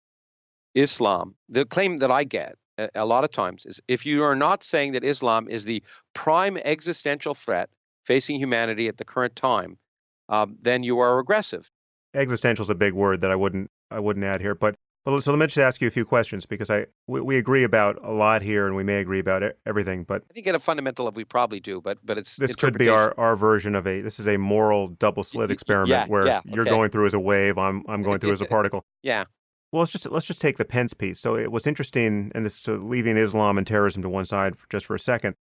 Islam, 0.74 1.34
the 1.48 1.64
claim 1.64 1.98
that 1.98 2.10
I 2.10 2.24
get 2.24 2.56
a, 2.76 2.90
a 2.94 3.06
lot 3.06 3.24
of 3.24 3.30
times 3.30 3.64
is 3.64 3.80
if 3.88 4.04
you 4.04 4.22
are 4.24 4.36
not 4.36 4.62
saying 4.62 4.92
that 4.92 5.04
Islam 5.04 5.48
is 5.48 5.64
the 5.64 5.82
prime 6.14 6.58
existential 6.58 7.34
threat 7.34 7.70
facing 8.04 8.38
humanity 8.38 8.88
at 8.88 8.98
the 8.98 9.04
current 9.04 9.36
time, 9.36 9.78
um, 10.28 10.56
then 10.60 10.82
you 10.82 10.98
are 10.98 11.18
aggressive. 11.18 11.70
Existential 12.14 12.64
is 12.64 12.70
a 12.70 12.74
big 12.74 12.92
word 12.92 13.22
that 13.22 13.30
I 13.30 13.36
wouldn't 13.36 13.70
I 13.90 14.00
wouldn't 14.00 14.24
add 14.24 14.40
here, 14.42 14.54
but 14.54 14.76
but 15.04 15.20
so 15.22 15.32
let 15.32 15.38
me 15.38 15.46
just 15.46 15.58
ask 15.58 15.80
you 15.80 15.88
a 15.88 15.90
few 15.90 16.04
questions 16.04 16.44
because 16.46 16.70
I 16.70 16.86
we, 17.06 17.20
we 17.20 17.36
agree 17.38 17.64
about 17.64 17.98
a 18.02 18.12
lot 18.12 18.42
here 18.42 18.66
and 18.66 18.76
we 18.76 18.82
may 18.82 18.98
agree 18.98 19.18
about 19.18 19.42
everything, 19.64 20.04
but 20.04 20.24
I 20.30 20.34
think 20.34 20.46
at 20.46 20.54
a 20.54 20.60
fundamental 20.60 21.06
level 21.06 21.16
we 21.16 21.24
probably 21.24 21.60
do, 21.60 21.80
but 21.80 21.98
but 22.04 22.18
it's 22.18 22.36
this 22.36 22.54
could 22.54 22.76
be 22.76 22.88
our, 22.88 23.14
our 23.18 23.36
version 23.36 23.74
of 23.74 23.86
a 23.86 24.00
this 24.02 24.20
is 24.20 24.28
a 24.28 24.36
moral 24.36 24.88
double 24.88 25.24
slit 25.24 25.50
experiment 25.50 25.90
yeah, 25.90 26.06
where 26.06 26.26
yeah, 26.26 26.40
you're 26.44 26.64
going 26.64 26.90
through 26.90 27.06
as 27.06 27.14
a 27.14 27.20
wave, 27.20 27.56
I'm 27.56 27.82
I'm 27.88 28.02
going 28.02 28.18
through 28.18 28.32
as 28.32 28.40
a 28.40 28.46
particle. 28.46 28.84
Yeah. 29.02 29.24
Well, 29.72 29.80
let's 29.80 29.92
just 29.92 30.10
let's 30.10 30.26
just 30.26 30.40
take 30.40 30.58
the 30.58 30.64
Pence 30.64 30.94
piece. 30.94 31.20
So 31.20 31.36
it 31.36 31.52
was 31.52 31.66
interesting, 31.66 32.32
and 32.34 32.44
this 32.44 32.56
so 32.56 32.74
leaving 32.74 33.16
Islam 33.16 33.56
and 33.56 33.66
terrorism 33.66 34.02
to 34.02 34.08
one 34.08 34.26
side 34.26 34.56
for, 34.56 34.66
just 34.68 34.86
for 34.86 34.94
a 34.94 34.98
second. 34.98 35.36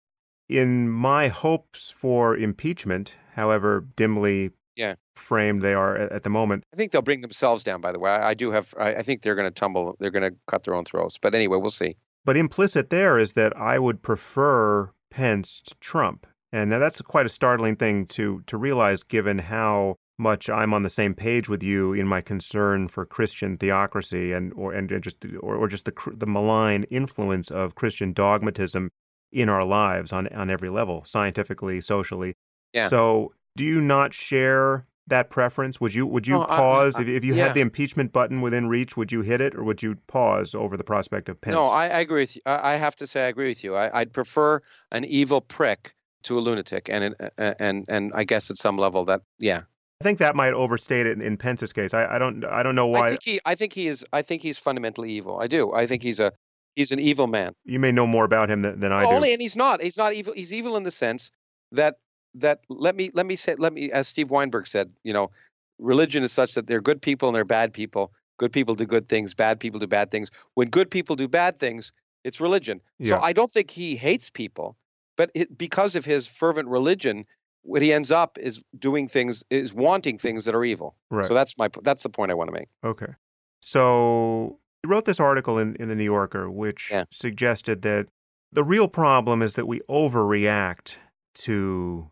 In 0.48 0.90
my 0.90 1.28
hopes 1.28 1.90
for 1.90 2.36
impeachment, 2.36 3.14
however 3.34 3.86
dimly 3.96 4.50
Yeah. 4.76 4.94
framed 5.14 5.62
they 5.62 5.74
are 5.74 5.96
at, 5.96 6.12
at 6.12 6.22
the 6.22 6.30
moment, 6.30 6.64
I 6.72 6.76
think 6.76 6.92
they'll 6.92 7.02
bring 7.02 7.20
themselves 7.20 7.62
down. 7.62 7.80
By 7.80 7.92
the 7.92 7.98
way, 7.98 8.10
I, 8.10 8.30
I 8.30 8.34
do 8.34 8.50
have. 8.50 8.74
I, 8.78 8.96
I 8.96 9.02
think 9.02 9.22
they're 9.22 9.36
going 9.36 9.46
to 9.46 9.54
tumble. 9.54 9.96
They're 10.00 10.10
going 10.10 10.30
to 10.30 10.36
cut 10.46 10.64
their 10.64 10.74
own 10.74 10.84
throats. 10.84 11.18
But 11.18 11.34
anyway, 11.34 11.58
we'll 11.58 11.70
see. 11.70 11.96
but 12.24 12.36
implicit 12.36 12.90
there 12.90 13.18
is 13.18 13.34
that 13.34 13.56
I 13.56 13.78
would 13.78 14.02
prefer 14.02 14.90
Pence 15.10 15.60
to 15.60 15.74
Trump, 15.80 16.26
and 16.52 16.70
now 16.70 16.78
that's 16.78 17.00
quite 17.02 17.26
a 17.26 17.28
startling 17.28 17.76
thing 17.76 18.06
to 18.06 18.42
to 18.46 18.56
realize, 18.56 19.02
given 19.02 19.38
how 19.38 19.96
much 20.18 20.48
I'm 20.48 20.72
on 20.72 20.84
the 20.84 20.90
same 20.90 21.14
page 21.14 21.48
with 21.48 21.62
you 21.62 21.92
in 21.92 22.06
my 22.06 22.20
concern 22.20 22.88
for 22.88 23.04
Christian 23.04 23.56
theocracy 23.58 24.32
and 24.32 24.52
or 24.54 24.72
and, 24.72 24.90
and 24.90 25.02
just 25.02 25.24
or, 25.40 25.56
or 25.56 25.68
just 25.68 25.84
the 25.84 25.92
the 26.16 26.26
malign 26.26 26.84
influence 26.84 27.50
of 27.50 27.74
Christian 27.74 28.12
dogmatism 28.12 28.90
in 29.32 29.48
our 29.48 29.64
lives 29.64 30.12
on 30.12 30.28
on 30.28 30.50
every 30.50 30.70
level, 30.70 31.04
scientifically, 31.04 31.80
socially. 31.80 32.34
Yeah. 32.72 32.88
So, 32.88 33.32
do 33.56 33.64
you 33.64 33.80
not 33.80 34.12
share 34.14 34.86
that 35.06 35.30
preference? 35.30 35.80
Would 35.80 35.94
you 35.94 36.06
would 36.06 36.26
you 36.26 36.34
No, 36.34 36.42
I- 36.42 36.54
I- 36.54 36.56
pause 36.56 36.96
I- 36.96 37.02
if, 37.02 37.08
if 37.08 37.24
you 37.24 37.34
yeah. 37.34 37.44
had 37.46 37.54
the 37.54 37.60
impeachment 37.60 38.12
button 38.12 38.40
within 38.40 38.68
reach? 38.68 38.96
Would 38.96 39.12
you 39.12 39.22
hit 39.22 39.40
it, 39.40 39.54
or 39.54 39.62
would 39.64 39.82
you 39.82 39.96
pause 40.06 40.54
over 40.54 40.76
the 40.76 40.84
prospect 40.84 41.28
of 41.28 41.40
Pence? 41.40 41.54
No, 41.54 41.64
I, 41.64 41.84
I 41.88 42.00
agree 42.00 42.22
with 42.22 42.36
you. 42.36 42.42
I, 42.46 42.74
I 42.74 42.76
have 42.76 42.96
to 42.96 43.06
say 43.06 43.24
I 43.24 43.28
agree 43.28 43.48
with 43.48 43.62
you. 43.62 43.74
I, 43.76 44.00
I'd 44.00 44.12
prefer 44.12 44.60
an 44.92 45.04
evil 45.04 45.40
prick 45.40 45.94
to 46.24 46.38
a 46.38 46.40
lunatic, 46.40 46.88
and 46.88 47.04
an- 47.04 47.30
uh, 47.38 47.54
and 47.58 47.84
and 47.88 48.12
I 48.14 48.24
guess 48.24 48.50
at 48.50 48.58
some 48.58 48.78
level 48.78 49.04
that 49.06 49.20
yeah. 49.38 49.62
I 50.00 50.04
think 50.04 50.18
that 50.18 50.34
might 50.34 50.52
overstate 50.52 51.06
it 51.06 51.12
in, 51.12 51.22
in 51.22 51.36
Pence's 51.36 51.72
case. 51.72 51.94
I, 51.94 52.16
I 52.16 52.18
don't 52.18 52.44
I 52.44 52.62
don't 52.62 52.74
know 52.74 52.86
why. 52.86 53.06
I 53.06 53.10
think 53.10 53.22
he 53.22 53.40
I 53.44 53.54
think 53.54 53.72
he 53.72 53.88
is 53.88 54.04
I 54.12 54.22
think 54.22 54.42
he's 54.42 54.58
fundamentally 54.58 55.10
evil. 55.10 55.38
I 55.38 55.46
do. 55.46 55.72
I 55.72 55.86
think 55.86 56.02
he's 56.02 56.18
a 56.18 56.32
he's 56.76 56.90
an 56.92 56.98
evil 56.98 57.26
man. 57.26 57.54
You 57.64 57.78
may 57.78 57.92
know 57.92 58.06
more 58.06 58.24
about 58.24 58.50
him 58.50 58.62
than, 58.62 58.80
than 58.80 58.90
I 58.90 59.02
Well, 59.02 59.10
do. 59.12 59.16
only 59.16 59.32
and 59.32 59.40
he's 59.40 59.54
not. 59.56 59.80
He's 59.82 59.96
not 59.96 60.12
evil. 60.14 60.32
He's 60.34 60.52
evil 60.52 60.76
in 60.76 60.82
the 60.82 60.90
sense 60.90 61.30
that 61.72 61.96
that 62.34 62.60
let 62.68 62.96
me 62.96 63.10
let 63.14 63.26
me 63.26 63.36
say 63.36 63.54
let 63.56 63.72
me 63.72 63.90
as 63.92 64.08
Steve 64.08 64.30
Weinberg 64.30 64.66
said, 64.66 64.90
you 65.02 65.12
know, 65.12 65.30
religion 65.78 66.22
is 66.22 66.32
such 66.32 66.54
that 66.54 66.66
they're 66.66 66.80
good 66.80 67.00
people 67.00 67.28
and 67.28 67.36
they're 67.36 67.44
bad 67.44 67.72
people. 67.72 68.12
Good 68.38 68.52
people 68.52 68.74
do 68.74 68.84
good 68.84 69.08
things, 69.08 69.32
bad 69.34 69.60
people 69.60 69.78
do 69.78 69.86
bad 69.86 70.10
things. 70.10 70.30
When 70.54 70.68
good 70.68 70.90
people 70.90 71.14
do 71.14 71.28
bad 71.28 71.58
things, 71.60 71.92
it's 72.24 72.40
religion. 72.40 72.80
Yeah. 72.98 73.16
So 73.16 73.22
I 73.22 73.32
don't 73.32 73.50
think 73.52 73.70
he 73.70 73.94
hates 73.94 74.28
people, 74.28 74.76
but 75.16 75.30
it, 75.34 75.56
because 75.56 75.94
of 75.94 76.04
his 76.04 76.26
fervent 76.26 76.68
religion, 76.68 77.26
what 77.62 77.80
he 77.80 77.92
ends 77.92 78.10
up 78.10 78.36
is 78.38 78.60
doing 78.78 79.06
things 79.08 79.44
is 79.50 79.72
wanting 79.72 80.18
things 80.18 80.44
that 80.46 80.54
are 80.54 80.64
evil. 80.64 80.96
right. 81.10 81.28
So 81.28 81.34
that's 81.34 81.56
my 81.56 81.68
that's 81.82 82.02
the 82.02 82.08
point 82.08 82.30
I 82.32 82.34
want 82.34 82.48
to 82.48 82.52
make. 82.52 82.68
Okay. 82.84 83.12
So 83.60 84.58
you 84.82 84.90
wrote 84.90 85.04
this 85.06 85.20
article 85.20 85.58
in, 85.58 85.76
in 85.76 85.88
the 85.88 85.94
New 85.94 86.04
Yorker, 86.04 86.50
which 86.50 86.88
Yeah. 86.90 87.04
suggested 87.10 87.82
that 87.82 88.08
the 88.52 88.64
real 88.64 88.88
problem 88.88 89.42
is 89.42 89.54
that 89.54 89.66
we 89.66 89.80
overreact 89.88 90.96
to 91.34 92.10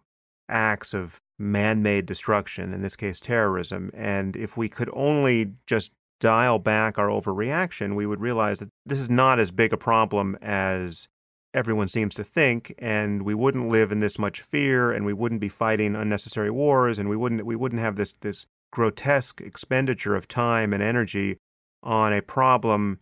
acts 0.52 0.94
of 0.94 1.20
man 1.38 1.82
made 1.82 2.06
destruction, 2.06 2.72
in 2.72 2.82
this 2.82 2.96
case, 2.96 3.18
terrorism. 3.18 3.90
And 3.94 4.36
if 4.36 4.56
we 4.56 4.68
could 4.68 4.90
only 4.92 5.52
just 5.66 5.90
dial 6.20 6.60
back 6.60 6.98
our 6.98 7.08
overreaction, 7.08 7.96
we 7.96 8.06
would 8.06 8.20
realize 8.20 8.60
that 8.60 8.68
this 8.86 9.00
is 9.00 9.10
not 9.10 9.40
as 9.40 9.50
big 9.50 9.72
a 9.72 9.76
problem 9.76 10.36
as 10.40 11.08
everyone 11.54 11.88
seems 11.88 12.14
to 12.14 12.24
think, 12.24 12.74
and 12.78 13.22
we 13.22 13.34
wouldn't 13.34 13.68
live 13.68 13.90
in 13.90 14.00
this 14.00 14.18
much 14.18 14.40
fear, 14.40 14.92
and 14.92 15.04
we 15.04 15.12
wouldn't 15.12 15.40
be 15.40 15.48
fighting 15.48 15.96
unnecessary 15.96 16.50
wars, 16.50 16.98
and 16.98 17.08
we 17.08 17.16
wouldn't 17.16 17.44
we 17.44 17.56
wouldn't 17.56 17.82
have 17.82 17.96
this 17.96 18.14
this 18.20 18.46
grotesque 18.70 19.40
expenditure 19.40 20.16
of 20.16 20.28
time 20.28 20.72
and 20.72 20.82
energy 20.82 21.36
on 21.82 22.12
a 22.12 22.22
problem 22.22 23.00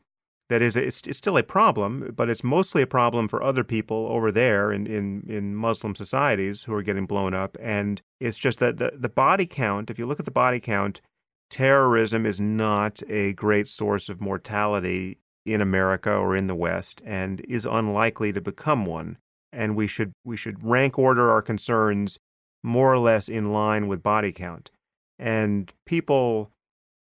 that 0.51 0.61
is 0.61 0.77
it's, 0.77 1.01
it's 1.07 1.17
still 1.17 1.39
a 1.39 1.45
problem, 1.45 2.13
but 2.15 2.29
it's 2.29 2.43
mostly 2.43 2.83
a 2.83 2.87
problem 2.87 3.29
for 3.29 3.41
other 3.41 3.63
people 3.63 4.09
over 4.11 4.33
there 4.33 4.73
in, 4.73 4.85
in, 4.85 5.25
in 5.29 5.55
Muslim 5.55 5.95
societies 5.95 6.65
who 6.65 6.75
are 6.75 6.83
getting 6.83 7.07
blown 7.07 7.33
up. 7.33 7.57
And 7.61 8.03
it's 8.19 8.37
just 8.37 8.59
that 8.59 8.79
the, 8.79 8.93
the 8.99 9.09
body 9.09 9.47
count, 9.47 9.91
if 9.91 9.99
you 9.99 10.07
look 10.07 10.19
at 10.19 10.25
the 10.27 10.33
body 10.33 10.59
count, 10.59 11.01
terrorism 11.51 12.27
is 12.27 12.41
not 12.41 13.01
a 13.09 13.33
great 13.35 13.69
source 13.69 14.09
of 14.09 14.21
mortality 14.21 15.19
in 15.47 15.61
America 15.61 16.13
or 16.13 16.35
in 16.35 16.49
the 16.49 16.57
West 16.57 17.01
and 17.05 17.41
is 17.43 17.65
unlikely 17.65 18.33
to 18.33 18.41
become 18.41 18.85
one. 18.85 19.19
And 19.53 19.77
we 19.77 19.87
should 19.87 20.13
we 20.25 20.37
should 20.37 20.65
rank 20.65 20.99
order 20.99 21.31
our 21.31 21.43
concerns 21.43 22.19
more 22.65 22.93
or 22.93 22.99
less 22.99 23.29
in 23.29 23.53
line 23.53 23.87
with 23.87 24.03
body 24.03 24.33
count. 24.33 24.73
And 25.17 25.73
people 25.87 26.51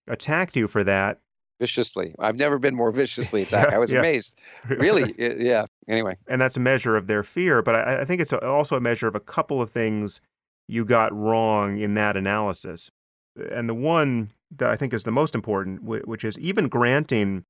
attacked 0.09 0.57
you 0.57 0.67
for 0.67 0.83
that 0.83 1.21
viciously. 1.59 2.15
I've 2.19 2.39
never 2.39 2.59
been 2.59 2.75
more 2.75 2.91
viciously 2.93 3.43
attacked. 3.45 3.73
I 3.73 3.79
was 3.79 3.93
yeah. 3.93 4.01
amazed. 4.01 4.39
Really, 4.69 5.15
yeah. 5.19 5.67
Anyway, 5.89 6.17
and 6.29 6.41
that's 6.41 6.57
a 6.57 6.61
measure 6.61 6.97
of 6.97 7.07
their 7.07 7.23
fear, 7.23 7.63
but 7.63 7.75
I, 7.75 8.01
I 8.01 8.05
think 8.05 8.21
it's 8.21 8.33
also 8.33 8.77
a 8.77 8.81
measure 8.81 9.07
of 9.07 9.15
a 9.15 9.21
couple 9.21 9.63
of 9.63 9.71
things 9.71 10.21
you 10.69 10.85
got 10.85 11.15
wrong 11.15 11.79
in 11.79 11.95
that 11.95 12.17
analysis. 12.17 12.91
And 13.53 13.69
the 13.69 13.75
one 13.75 14.33
that 14.51 14.71
I 14.71 14.77
think 14.77 14.93
is 14.93 15.05
the 15.05 15.13
most 15.13 15.35
important, 15.35 15.83
which 15.83 16.25
is 16.25 16.39
even 16.39 16.69
granting 16.69 17.45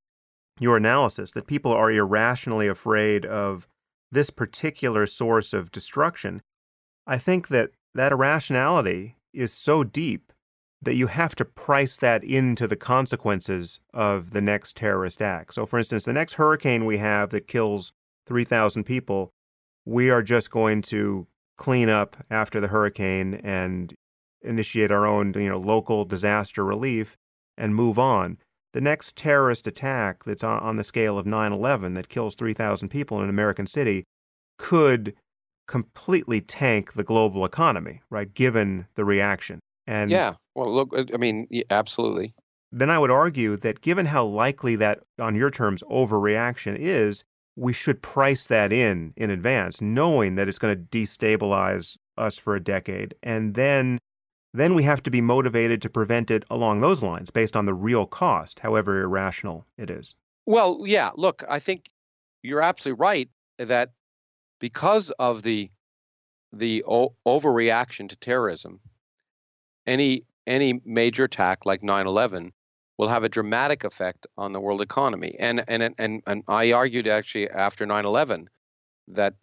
your 0.61 0.77
analysis 0.77 1.33
that 1.33 1.47
people 1.47 1.73
are 1.73 1.91
irrationally 1.91 2.69
afraid 2.69 3.25
of 3.25 3.67
this 4.11 4.31
particular 4.31 5.07
source 5.07 5.53
of 5.53 5.71
destruction, 5.71 6.43
I 7.07 7.19
think 7.19 7.49
that 7.49 7.71
that 7.95 8.13
irrationality 8.13 9.17
is 9.33 9.53
so 9.53 9.85
deep 9.85 10.33
that 10.87 10.95
you 10.95 11.09
have 11.09 11.35
to 11.35 11.45
price 11.45 11.99
that 11.99 12.25
into 12.25 12.67
the 12.67 12.77
consequences 12.77 13.81
of 13.93 14.31
the 14.31 14.41
next 14.41 14.77
terrorist 14.77 15.21
act. 15.21 15.53
So, 15.53 15.67
for 15.67 15.79
instance, 15.79 16.05
the 16.05 16.13
next 16.15 16.35
hurricane 16.35 16.87
we 16.87 16.97
have 16.99 17.31
that 17.31 17.47
kills 17.47 17.93
3,000 18.27 18.85
people, 18.85 19.31
we 19.85 20.11
are 20.11 20.23
just 20.23 20.51
going 20.51 20.81
to 20.83 21.27
clean 21.57 21.89
up 21.89 22.17
after 22.31 22.61
the 22.61 22.69
hurricane 22.69 23.35
and 23.35 23.95
initiate 24.43 24.93
our 24.93 25.07
own, 25.07 25.35
you 25.35 25.49
know, 25.49 25.59
local 25.59 26.05
disaster 26.05 26.65
relief 26.65 27.17
and 27.59 27.75
move 27.75 27.99
on. 27.99 28.39
The 28.73 28.81
next 28.81 29.17
terrorist 29.17 29.67
attack 29.67 30.25
that's 30.25 30.45
on, 30.45 30.77
the 30.77 30.85
scale 30.85 31.19
of 31.19 31.27
9/11 31.27 31.95
that 31.95 32.09
kills 32.09 32.35
3,000 32.37 32.91
people 32.91 33.19
in 33.19 33.25
an 33.25 33.31
American 33.31 33.67
city 33.67 34.05
could 34.59 35.15
completely 35.67 36.41
tank 36.41 36.93
the 36.93 37.05
global 37.05 37.45
economy, 37.45 38.03
right? 38.09 38.33
Given 38.33 38.87
the 38.95 39.05
reaction. 39.05 39.59
And 39.87 40.11
yeah, 40.11 40.35
well, 40.55 40.73
look, 40.73 40.91
uh, 40.97 41.05
I 41.13 41.17
mean, 41.17 41.47
absolutely. 41.71 42.35
Then 42.73 42.91
I 42.91 42.99
would 42.99 43.11
argue 43.11 43.57
that 43.57 43.81
given 43.81 44.07
how 44.07 44.25
likely 44.25 44.77
that, 44.77 45.01
on 45.19 45.35
your 45.35 45.51
terms, 45.51 45.83
overreaction 45.91 46.77
is, 46.79 47.25
we 47.55 47.73
should 47.73 48.03
price 48.03 48.47
that 48.49 48.73
in 48.73 49.15
in 49.17 49.31
advance, 49.31 49.81
knowing 49.81 50.35
that 50.35 50.49
it's 50.49 50.59
going 50.59 50.77
to 50.77 50.99
destabilize 50.99 51.97
us 52.19 52.39
for 52.39 52.55
a 52.55 52.61
decade. 52.61 53.15
And 53.23 53.55
then 53.55 53.99
then 54.53 54.75
we 54.75 54.85
have 54.85 55.03
to 55.03 55.11
be 55.11 55.21
motivated 55.21 55.83
to 55.83 55.91
prevent 55.91 56.31
it 56.31 56.45
along 56.51 56.81
those 56.81 57.03
lines 57.03 57.31
based 57.31 57.57
on 57.57 57.67
the 57.67 57.75
real 57.75 58.07
cost, 58.07 58.61
however 58.61 59.03
irrational 59.03 59.67
it 59.77 59.91
is. 59.91 60.15
Well, 60.47 60.83
yeah, 60.87 61.11
look, 61.15 61.45
I 61.49 61.61
think 61.61 61.91
you're 62.43 62.63
absolutely 62.63 63.01
right 63.01 63.29
that 63.59 63.91
because 64.61 65.11
of 65.19 65.43
the 65.43 65.71
the 66.53 66.85
o- 66.85 67.15
overreaction 67.27 68.09
to 68.09 68.17
terrorism, 68.17 68.81
any 69.87 70.25
any 70.47 70.81
major 70.85 71.25
attack 71.25 71.67
like 71.67 71.83
9/11 71.83 72.53
will 72.99 73.09
have 73.09 73.25
a 73.25 73.29
dramatic 73.29 73.85
effect 73.85 74.27
on 74.39 74.53
the 74.53 74.61
world 74.61 74.81
economy. 74.81 75.37
And 75.39 75.65
and 75.69 75.95
and 75.99 76.23
and 76.27 76.43
I 76.49 76.73
argued 76.73 77.07
actually 77.07 77.51
after 77.51 77.87
9/11 77.87 78.47
that 79.09 79.35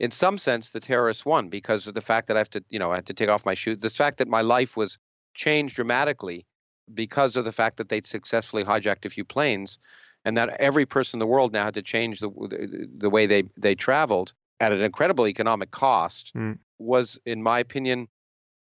in 0.00 0.10
some 0.10 0.38
sense 0.38 0.70
the 0.70 0.80
terrorists 0.80 1.26
won 1.26 1.48
because 1.48 1.86
of 1.86 1.94
the 1.94 2.00
fact 2.00 2.28
that 2.28 2.36
I 2.36 2.40
have 2.40 2.50
to, 2.50 2.64
you 2.68 2.78
know, 2.78 2.92
I 2.92 2.96
had 2.96 3.06
to 3.06 3.14
take 3.14 3.28
off 3.28 3.44
my 3.44 3.54
shoes. 3.54 3.78
The 3.78 3.90
fact 3.90 4.18
that 4.18 4.28
my 4.28 4.40
life 4.40 4.76
was 4.76 4.98
changed 5.34 5.76
dramatically 5.76 6.46
because 6.94 7.36
of 7.36 7.44
the 7.44 7.52
fact 7.52 7.76
that 7.76 7.88
they'd 7.88 8.06
successfully 8.06 8.64
hijacked 8.64 9.04
a 9.04 9.10
few 9.10 9.24
planes 9.24 9.78
and 10.24 10.36
that 10.36 10.50
every 10.60 10.86
person 10.86 11.16
in 11.16 11.20
the 11.20 11.26
world 11.26 11.52
now 11.52 11.64
had 11.64 11.74
to 11.74 11.82
change 11.82 12.20
the 12.20 12.30
the, 12.30 12.88
the 12.98 13.10
way 13.10 13.26
they 13.26 13.44
they 13.56 13.74
traveled 13.74 14.32
at 14.60 14.72
an 14.72 14.82
incredible 14.82 15.28
economic 15.28 15.70
cost 15.70 16.32
mm. 16.34 16.58
was 16.78 17.18
in 17.26 17.42
my 17.42 17.60
opinion 17.60 18.08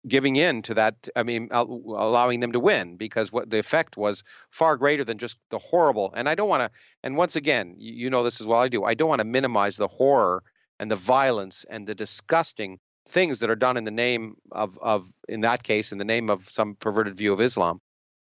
giving 0.08 0.36
in 0.36 0.62
to 0.62 0.74
that 0.74 1.08
i 1.16 1.22
mean 1.22 1.48
allowing 1.52 2.40
them 2.40 2.52
to 2.52 2.60
win 2.60 2.96
because 2.96 3.32
what 3.32 3.50
the 3.50 3.58
effect 3.58 3.96
was 3.96 4.24
far 4.50 4.76
greater 4.76 5.04
than 5.04 5.18
just 5.18 5.38
the 5.50 5.58
horrible 5.58 6.12
and 6.16 6.28
i 6.28 6.34
don't 6.34 6.48
want 6.48 6.62
to 6.62 6.70
and 7.02 7.16
once 7.16 7.36
again 7.36 7.74
you 7.78 8.10
know 8.10 8.22
this 8.22 8.40
as 8.40 8.46
well 8.46 8.60
i 8.60 8.68
do 8.68 8.84
i 8.84 8.94
don't 8.94 9.08
want 9.08 9.20
to 9.20 9.24
minimize 9.24 9.76
the 9.76 9.88
horror 9.88 10.42
and 10.80 10.90
the 10.90 10.96
violence 10.96 11.64
and 11.70 11.86
the 11.86 11.94
disgusting 11.94 12.78
things 13.08 13.40
that 13.40 13.50
are 13.50 13.56
done 13.56 13.76
in 13.76 13.84
the 13.84 13.90
name 13.90 14.36
of 14.52 14.78
of 14.82 15.12
in 15.28 15.40
that 15.40 15.62
case 15.62 15.92
in 15.92 15.98
the 15.98 16.04
name 16.04 16.30
of 16.30 16.48
some 16.48 16.74
perverted 16.74 17.16
view 17.16 17.32
of 17.32 17.40
islam 17.40 17.80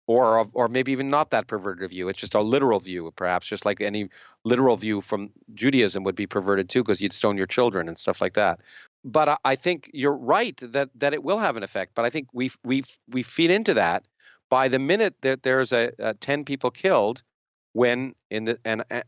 or 0.06 0.38
of, 0.38 0.50
or 0.52 0.68
maybe 0.68 0.92
even 0.92 1.08
not 1.08 1.30
that 1.30 1.46
perverted 1.46 1.88
view 1.90 2.08
it's 2.08 2.18
just 2.18 2.34
a 2.34 2.40
literal 2.40 2.80
view 2.80 3.12
perhaps 3.16 3.46
just 3.46 3.64
like 3.64 3.80
any 3.80 4.08
literal 4.44 4.76
view 4.76 5.00
from 5.00 5.30
judaism 5.54 6.04
would 6.04 6.14
be 6.14 6.26
perverted 6.26 6.68
too 6.68 6.82
because 6.82 7.00
you'd 7.00 7.12
stone 7.12 7.36
your 7.36 7.46
children 7.46 7.88
and 7.88 7.98
stuff 7.98 8.20
like 8.20 8.34
that 8.34 8.60
but 9.04 9.38
I 9.44 9.54
think 9.54 9.90
you're 9.92 10.16
right 10.16 10.58
that 10.62 10.88
that 10.94 11.12
it 11.12 11.22
will 11.22 11.38
have 11.38 11.56
an 11.56 11.62
effect. 11.62 11.92
But 11.94 12.04
I 12.04 12.10
think 12.10 12.28
we 12.32 12.50
we 12.64 12.84
we 13.08 13.22
feed 13.22 13.50
into 13.50 13.74
that 13.74 14.04
by 14.50 14.68
the 14.68 14.78
minute 14.78 15.14
that 15.20 15.42
there's 15.42 15.72
a, 15.72 15.92
a 15.98 16.14
ten 16.14 16.44
people 16.44 16.70
killed, 16.70 17.22
when 17.74 18.14
in 18.30 18.44
the 18.44 18.58
and 18.64 18.82
uh, 18.90 19.02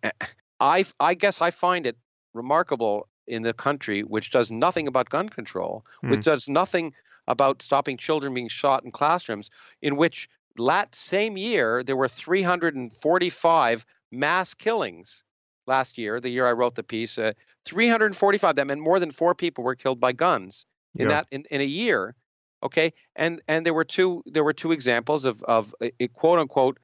I 0.61 0.85
I 1.01 1.15
guess 1.15 1.41
I 1.41 1.51
find 1.51 1.87
it 1.87 1.97
remarkable 2.35 3.09
in 3.27 3.43
the 3.43 3.55
country 3.55 4.03
which 4.03 4.31
does 4.31 4.51
nothing 4.51 4.87
about 4.87 5.09
gun 5.09 5.29
control, 5.29 5.85
mm. 6.05 6.11
which 6.11 6.25
does 6.25 6.49
nothing 6.49 6.93
about 7.27 7.63
stopping 7.63 7.97
children 7.97 8.35
being 8.35 8.49
shot 8.49 8.85
in 8.85 8.93
classrooms, 8.93 9.51
in 9.83 9.97
which 9.97 10.29
that 10.57 10.95
same 10.95 11.37
year 11.37 11.83
there 11.83 11.97
were 11.97 12.09
345 12.09 13.87
mass 14.13 14.55
killings 14.55 15.25
last 15.67 15.99
year, 15.99 16.21
the 16.21 16.29
year 16.29 16.47
I 16.47 16.53
wrote 16.53 16.77
the 16.77 16.83
piece, 16.83 17.19
uh, 17.19 17.33
345 17.67 18.51
of 18.51 18.57
them, 18.57 18.71
and 18.71 18.81
more 18.81 18.99
than 18.99 19.11
four 19.11 19.35
people 19.35 19.65
were 19.65 19.75
killed 19.75 20.01
by 20.01 20.13
guns 20.13 20.65
in 20.95 21.03
yeah. 21.03 21.09
that 21.09 21.27
in, 21.31 21.45
in 21.51 21.61
a 21.61 21.65
year. 21.65 22.15
Okay, 22.63 22.93
and 23.15 23.43
and 23.49 23.67
there 23.67 23.75
were 23.75 23.85
two 23.85 24.23
there 24.27 24.45
were 24.45 24.55
two 24.55 24.73
examples 24.73 25.25
of 25.25 25.43
of 25.43 25.75
a, 25.83 25.93
a 26.01 26.09
quote 26.09 26.39
unquote 26.39 26.79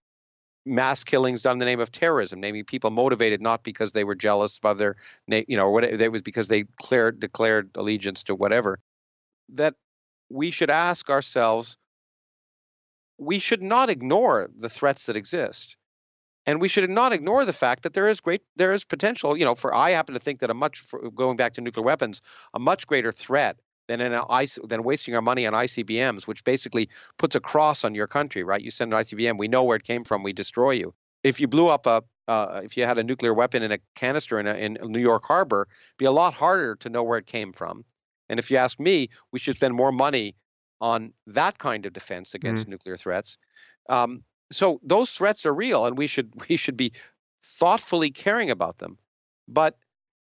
mass 0.64 1.02
killings 1.02 1.42
done 1.42 1.54
in 1.54 1.59
the 1.59 1.64
name 1.64 1.80
of 1.80 1.90
terrorism, 1.90 2.40
namely 2.40 2.62
people 2.62 2.90
motivated 2.90 3.40
not 3.40 3.64
because 3.64 3.92
they 3.92 4.04
were 4.04 4.14
jealous 4.14 4.60
of 4.62 4.78
their, 4.78 4.96
you 5.26 5.56
know, 5.56 5.70
what 5.70 5.84
it 5.84 6.12
was 6.12 6.22
because 6.22 6.48
they 6.48 6.62
declared 6.62 7.20
declared 7.20 7.70
allegiance 7.74 8.22
to 8.24 8.34
whatever. 8.34 8.78
That 9.48 9.74
we 10.30 10.50
should 10.50 10.70
ask 10.70 11.09
ourselves. 11.09 11.76
We 13.18 13.38
should 13.38 13.62
not 13.62 13.88
ignore 13.88 14.50
the 14.59 14.68
threats 14.68 15.06
that 15.06 15.16
exist 15.16 15.76
and 16.47 16.60
we 16.60 16.69
should 16.69 16.89
not 16.90 17.12
ignore 17.12 17.44
the 17.44 17.52
fact 17.52 17.82
that 17.82 17.94
there 17.94 18.09
is 18.09 18.20
great 18.20 18.43
there 18.56 18.73
is 18.73 18.85
potential 18.85 19.36
you 19.36 19.44
know 19.44 19.55
for 19.55 19.74
i 19.74 19.90
happen 19.90 20.14
to 20.14 20.20
think 20.20 20.40
that 20.40 20.51
a 20.51 20.55
much 20.55 20.85
going 21.14 21.36
back 21.36 21.55
to 21.55 21.60
nuclear 21.60 21.85
weapons 21.85 22.20
a 22.55 22.59
much 22.59 22.86
greater 22.86 23.12
threat 23.12 23.56
than 23.89 24.01
an 24.01 24.20
than 24.64 24.85
wasting 24.85 25.14
our 25.14 25.20
money 25.20 25.44
on 25.47 25.52
ICBMs 25.52 26.27
which 26.27 26.44
basically 26.44 26.89
puts 27.19 27.35
a 27.35 27.40
cross 27.40 27.85
on 27.85 27.94
your 27.94 28.06
country 28.06 28.44
right 28.44 28.62
you 28.62 28.70
send 28.70 28.93
an 28.93 29.01
ICBM 29.01 29.39
we 29.39 29.48
know 29.48 29.64
where 29.64 29.77
it 29.77 29.85
came 29.85 30.05
from 30.05 30.23
we 30.23 30.32
destroy 30.32 30.70
you 30.70 30.94
if 31.24 31.40
you 31.40 31.48
blew 31.48 31.69
up 31.69 31.86
a 31.86 32.02
uh, 32.28 32.60
if 32.62 32.77
you 32.77 32.85
had 32.85 32.98
a 32.98 33.02
nuclear 33.02 33.35
weapon 33.35 33.62
in 33.62 33.73
a 33.73 33.78
canister 33.97 34.39
in, 34.39 34.47
a, 34.47 34.55
in 34.55 34.78
New 34.85 35.01
York 35.01 35.24
Harbor, 35.24 35.66
be 35.98 36.05
a 36.05 36.12
lot 36.12 36.35
harder 36.35 36.77
to 36.77 36.89
know 36.89 37.02
where 37.02 37.19
it 37.19 37.27
came 37.27 37.52
from. 37.52 37.85
And 38.28 38.39
if 38.39 38.51
you 38.51 38.56
ask 38.56 38.78
me, 38.78 39.10
we 39.32 39.39
should 39.39 39.56
spend 39.56 39.74
more 39.74 39.93
money 39.93 40.36
on 40.81 41.12
that 41.27 41.59
kind 41.59 41.85
of 41.85 41.93
defense 41.93 42.35
against 42.35 42.66
mm. 42.66 42.70
nuclear 42.70 42.97
threats. 42.97 43.39
Um, 43.89 44.23
so 44.52 44.80
those 44.82 45.12
threats 45.12 45.46
are 45.46 45.54
real 45.54 45.86
and 45.86 45.98
we 45.98 46.06
should 46.06 46.32
we 46.48 46.56
should 46.56 46.76
be 46.76 46.92
thoughtfully 47.42 48.10
caring 48.10 48.50
about 48.50 48.78
them. 48.78 48.98
But 49.48 49.76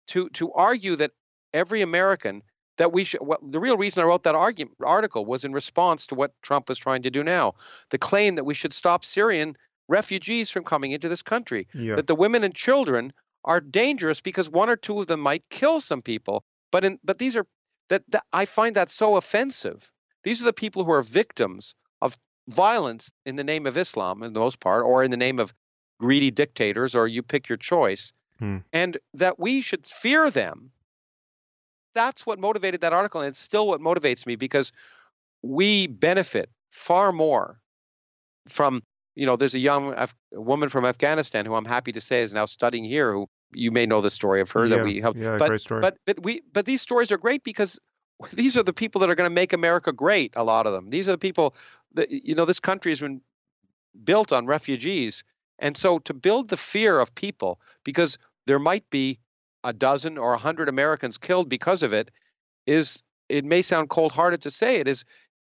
to 0.08 0.28
to 0.30 0.52
argue 0.52 0.96
that 0.96 1.12
every 1.52 1.82
american 1.82 2.42
that 2.78 2.92
we 2.92 3.04
should 3.04 3.20
well, 3.20 3.38
the 3.42 3.60
real 3.60 3.76
reason 3.76 4.02
i 4.02 4.06
wrote 4.06 4.22
that 4.22 4.34
argument 4.34 4.74
article 4.82 5.24
was 5.26 5.44
in 5.44 5.52
response 5.52 6.06
to 6.06 6.14
what 6.14 6.32
trump 6.42 6.68
was 6.68 6.78
trying 6.78 7.02
to 7.02 7.10
do 7.10 7.22
now 7.22 7.54
the 7.90 7.98
claim 7.98 8.34
that 8.34 8.44
we 8.44 8.54
should 8.54 8.72
stop 8.72 9.04
syrian 9.04 9.54
refugees 9.88 10.50
from 10.50 10.64
coming 10.64 10.92
into 10.92 11.08
this 11.08 11.22
country 11.22 11.68
yeah. 11.74 11.94
that 11.94 12.06
the 12.06 12.14
women 12.14 12.42
and 12.42 12.54
children 12.54 13.12
are 13.44 13.60
dangerous 13.60 14.20
because 14.20 14.48
one 14.48 14.70
or 14.70 14.76
two 14.76 15.00
of 15.00 15.06
them 15.06 15.20
might 15.20 15.48
kill 15.50 15.80
some 15.80 16.02
people. 16.02 16.44
But 16.70 16.84
in 16.84 16.98
but 17.04 17.18
these 17.18 17.36
are 17.36 17.46
that, 17.88 18.02
that 18.08 18.24
i 18.32 18.44
find 18.44 18.76
that 18.76 18.90
so 18.90 19.16
offensive. 19.16 19.90
These 20.24 20.40
are 20.40 20.44
the 20.44 20.52
people 20.52 20.84
who 20.84 20.92
are 20.92 21.02
victims 21.02 21.74
violence 22.48 23.10
in 23.24 23.36
the 23.36 23.44
name 23.44 23.66
of 23.66 23.76
Islam, 23.76 24.22
in 24.22 24.32
the 24.32 24.40
most 24.40 24.60
part, 24.60 24.84
or 24.84 25.04
in 25.04 25.10
the 25.10 25.16
name 25.16 25.38
of 25.38 25.54
greedy 26.00 26.30
dictators, 26.30 26.94
or 26.94 27.06
you 27.06 27.22
pick 27.22 27.48
your 27.48 27.58
choice, 27.58 28.12
Hmm. 28.38 28.58
and 28.72 28.98
that 29.14 29.38
we 29.38 29.60
should 29.60 29.86
fear 29.86 30.30
them. 30.30 30.72
That's 31.94 32.26
what 32.26 32.38
motivated 32.40 32.80
that 32.80 32.92
article, 32.92 33.20
and 33.20 33.28
it's 33.28 33.38
still 33.38 33.68
what 33.68 33.80
motivates 33.80 34.26
me 34.26 34.34
because 34.36 34.72
we 35.42 35.86
benefit 35.86 36.50
far 36.70 37.12
more 37.12 37.60
from 38.48 38.82
you 39.14 39.26
know 39.26 39.36
there's 39.36 39.54
a 39.54 39.58
young 39.58 39.92
Af- 39.94 40.14
woman 40.32 40.68
from 40.68 40.84
afghanistan 40.84 41.44
who 41.44 41.54
i'm 41.54 41.64
happy 41.64 41.92
to 41.92 42.00
say 42.00 42.22
is 42.22 42.32
now 42.32 42.46
studying 42.46 42.84
here 42.84 43.12
who 43.12 43.28
you 43.52 43.70
may 43.70 43.84
know 43.84 44.00
the 44.00 44.10
story 44.10 44.40
of 44.40 44.50
her 44.50 44.66
yeah, 44.66 44.76
that 44.76 44.84
we 44.84 45.00
helped 45.00 45.18
yeah, 45.18 45.36
but 45.38 45.48
great 45.48 45.60
story. 45.60 45.80
but 45.80 45.98
but 46.06 46.22
we 46.22 46.42
but 46.52 46.64
these 46.64 46.80
stories 46.80 47.12
are 47.12 47.18
great 47.18 47.44
because 47.44 47.78
these 48.32 48.56
are 48.56 48.62
the 48.62 48.72
people 48.72 49.00
that 49.00 49.10
are 49.10 49.14
going 49.14 49.28
to 49.28 49.34
make 49.34 49.52
america 49.52 49.92
great 49.92 50.32
a 50.36 50.44
lot 50.44 50.66
of 50.66 50.72
them 50.72 50.90
these 50.90 51.06
are 51.08 51.12
the 51.12 51.18
people 51.18 51.54
that 51.94 52.10
you 52.10 52.34
know 52.34 52.44
this 52.44 52.60
country 52.60 52.92
has 52.92 53.00
been 53.00 53.20
built 54.04 54.32
on 54.32 54.46
refugees 54.46 55.24
and 55.58 55.76
so 55.76 55.98
to 56.00 56.14
build 56.14 56.48
the 56.48 56.56
fear 56.56 56.98
of 56.98 57.14
people 57.14 57.60
because 57.84 58.18
there 58.46 58.58
might 58.58 58.88
be 58.90 59.18
a 59.64 59.72
dozen 59.72 60.18
or 60.18 60.32
a 60.34 60.38
hundred 60.38 60.68
americans 60.68 61.18
killed 61.18 61.48
because 61.48 61.82
of 61.82 61.92
it 61.92 62.10
is 62.66 63.02
it 63.28 63.44
may 63.44 63.62
sound 63.62 63.90
cold-hearted 63.90 64.40
to 64.40 64.50
say 64.50 64.76
it 64.76 64.88
is 64.88 65.04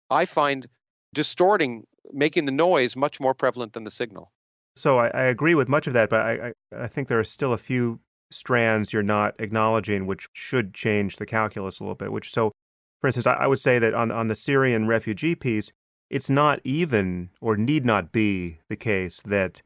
i 0.10 0.26
find 0.26 0.68
distorting 1.14 1.86
making 2.12 2.46
the 2.46 2.52
noise 2.52 2.96
much 2.96 3.20
more 3.20 3.34
prevalent 3.34 3.74
than 3.74 3.84
the 3.84 3.92
signal 3.92 4.32
So 4.76 4.98
I, 5.00 5.08
I 5.08 5.24
agree 5.24 5.56
with 5.56 5.70
much 5.70 5.88
of 5.88 5.94
that, 5.94 6.10
but 6.10 6.22
I, 6.22 6.32
I, 6.48 6.84
I 6.84 6.88
think 6.88 7.08
there 7.08 7.20
are 7.20 7.24
still 7.24 7.54
a 7.54 7.58
few 7.58 8.00
strands 8.32 8.92
you're 8.92 9.04
not 9.04 9.36
acknowledging 9.40 10.08
which 10.08 10.28
should 10.34 10.74
change 10.74 11.18
the 11.18 11.26
calculus 11.26 11.80
a 11.80 11.84
little 11.84 11.96
bit. 11.96 12.12
Which 12.12 12.32
so, 12.32 12.52
for 13.00 13.08
instance, 13.08 13.28
I, 13.28 13.36
I 13.36 13.48
would 13.48 13.60
say 13.60 13.80
that 13.80 13.94
on 13.94 14.12
on 14.12 14.28
the 14.28 14.36
Syrian 14.36 14.88
refugee 14.88 15.36
piece, 15.36 15.72
it's 16.14 16.30
not 16.30 16.60
even 16.64 17.30
or 17.42 17.58
need 17.58 17.86
not 17.86 18.12
be 18.12 18.60
the 18.70 18.76
case 18.76 19.22
that 19.26 19.62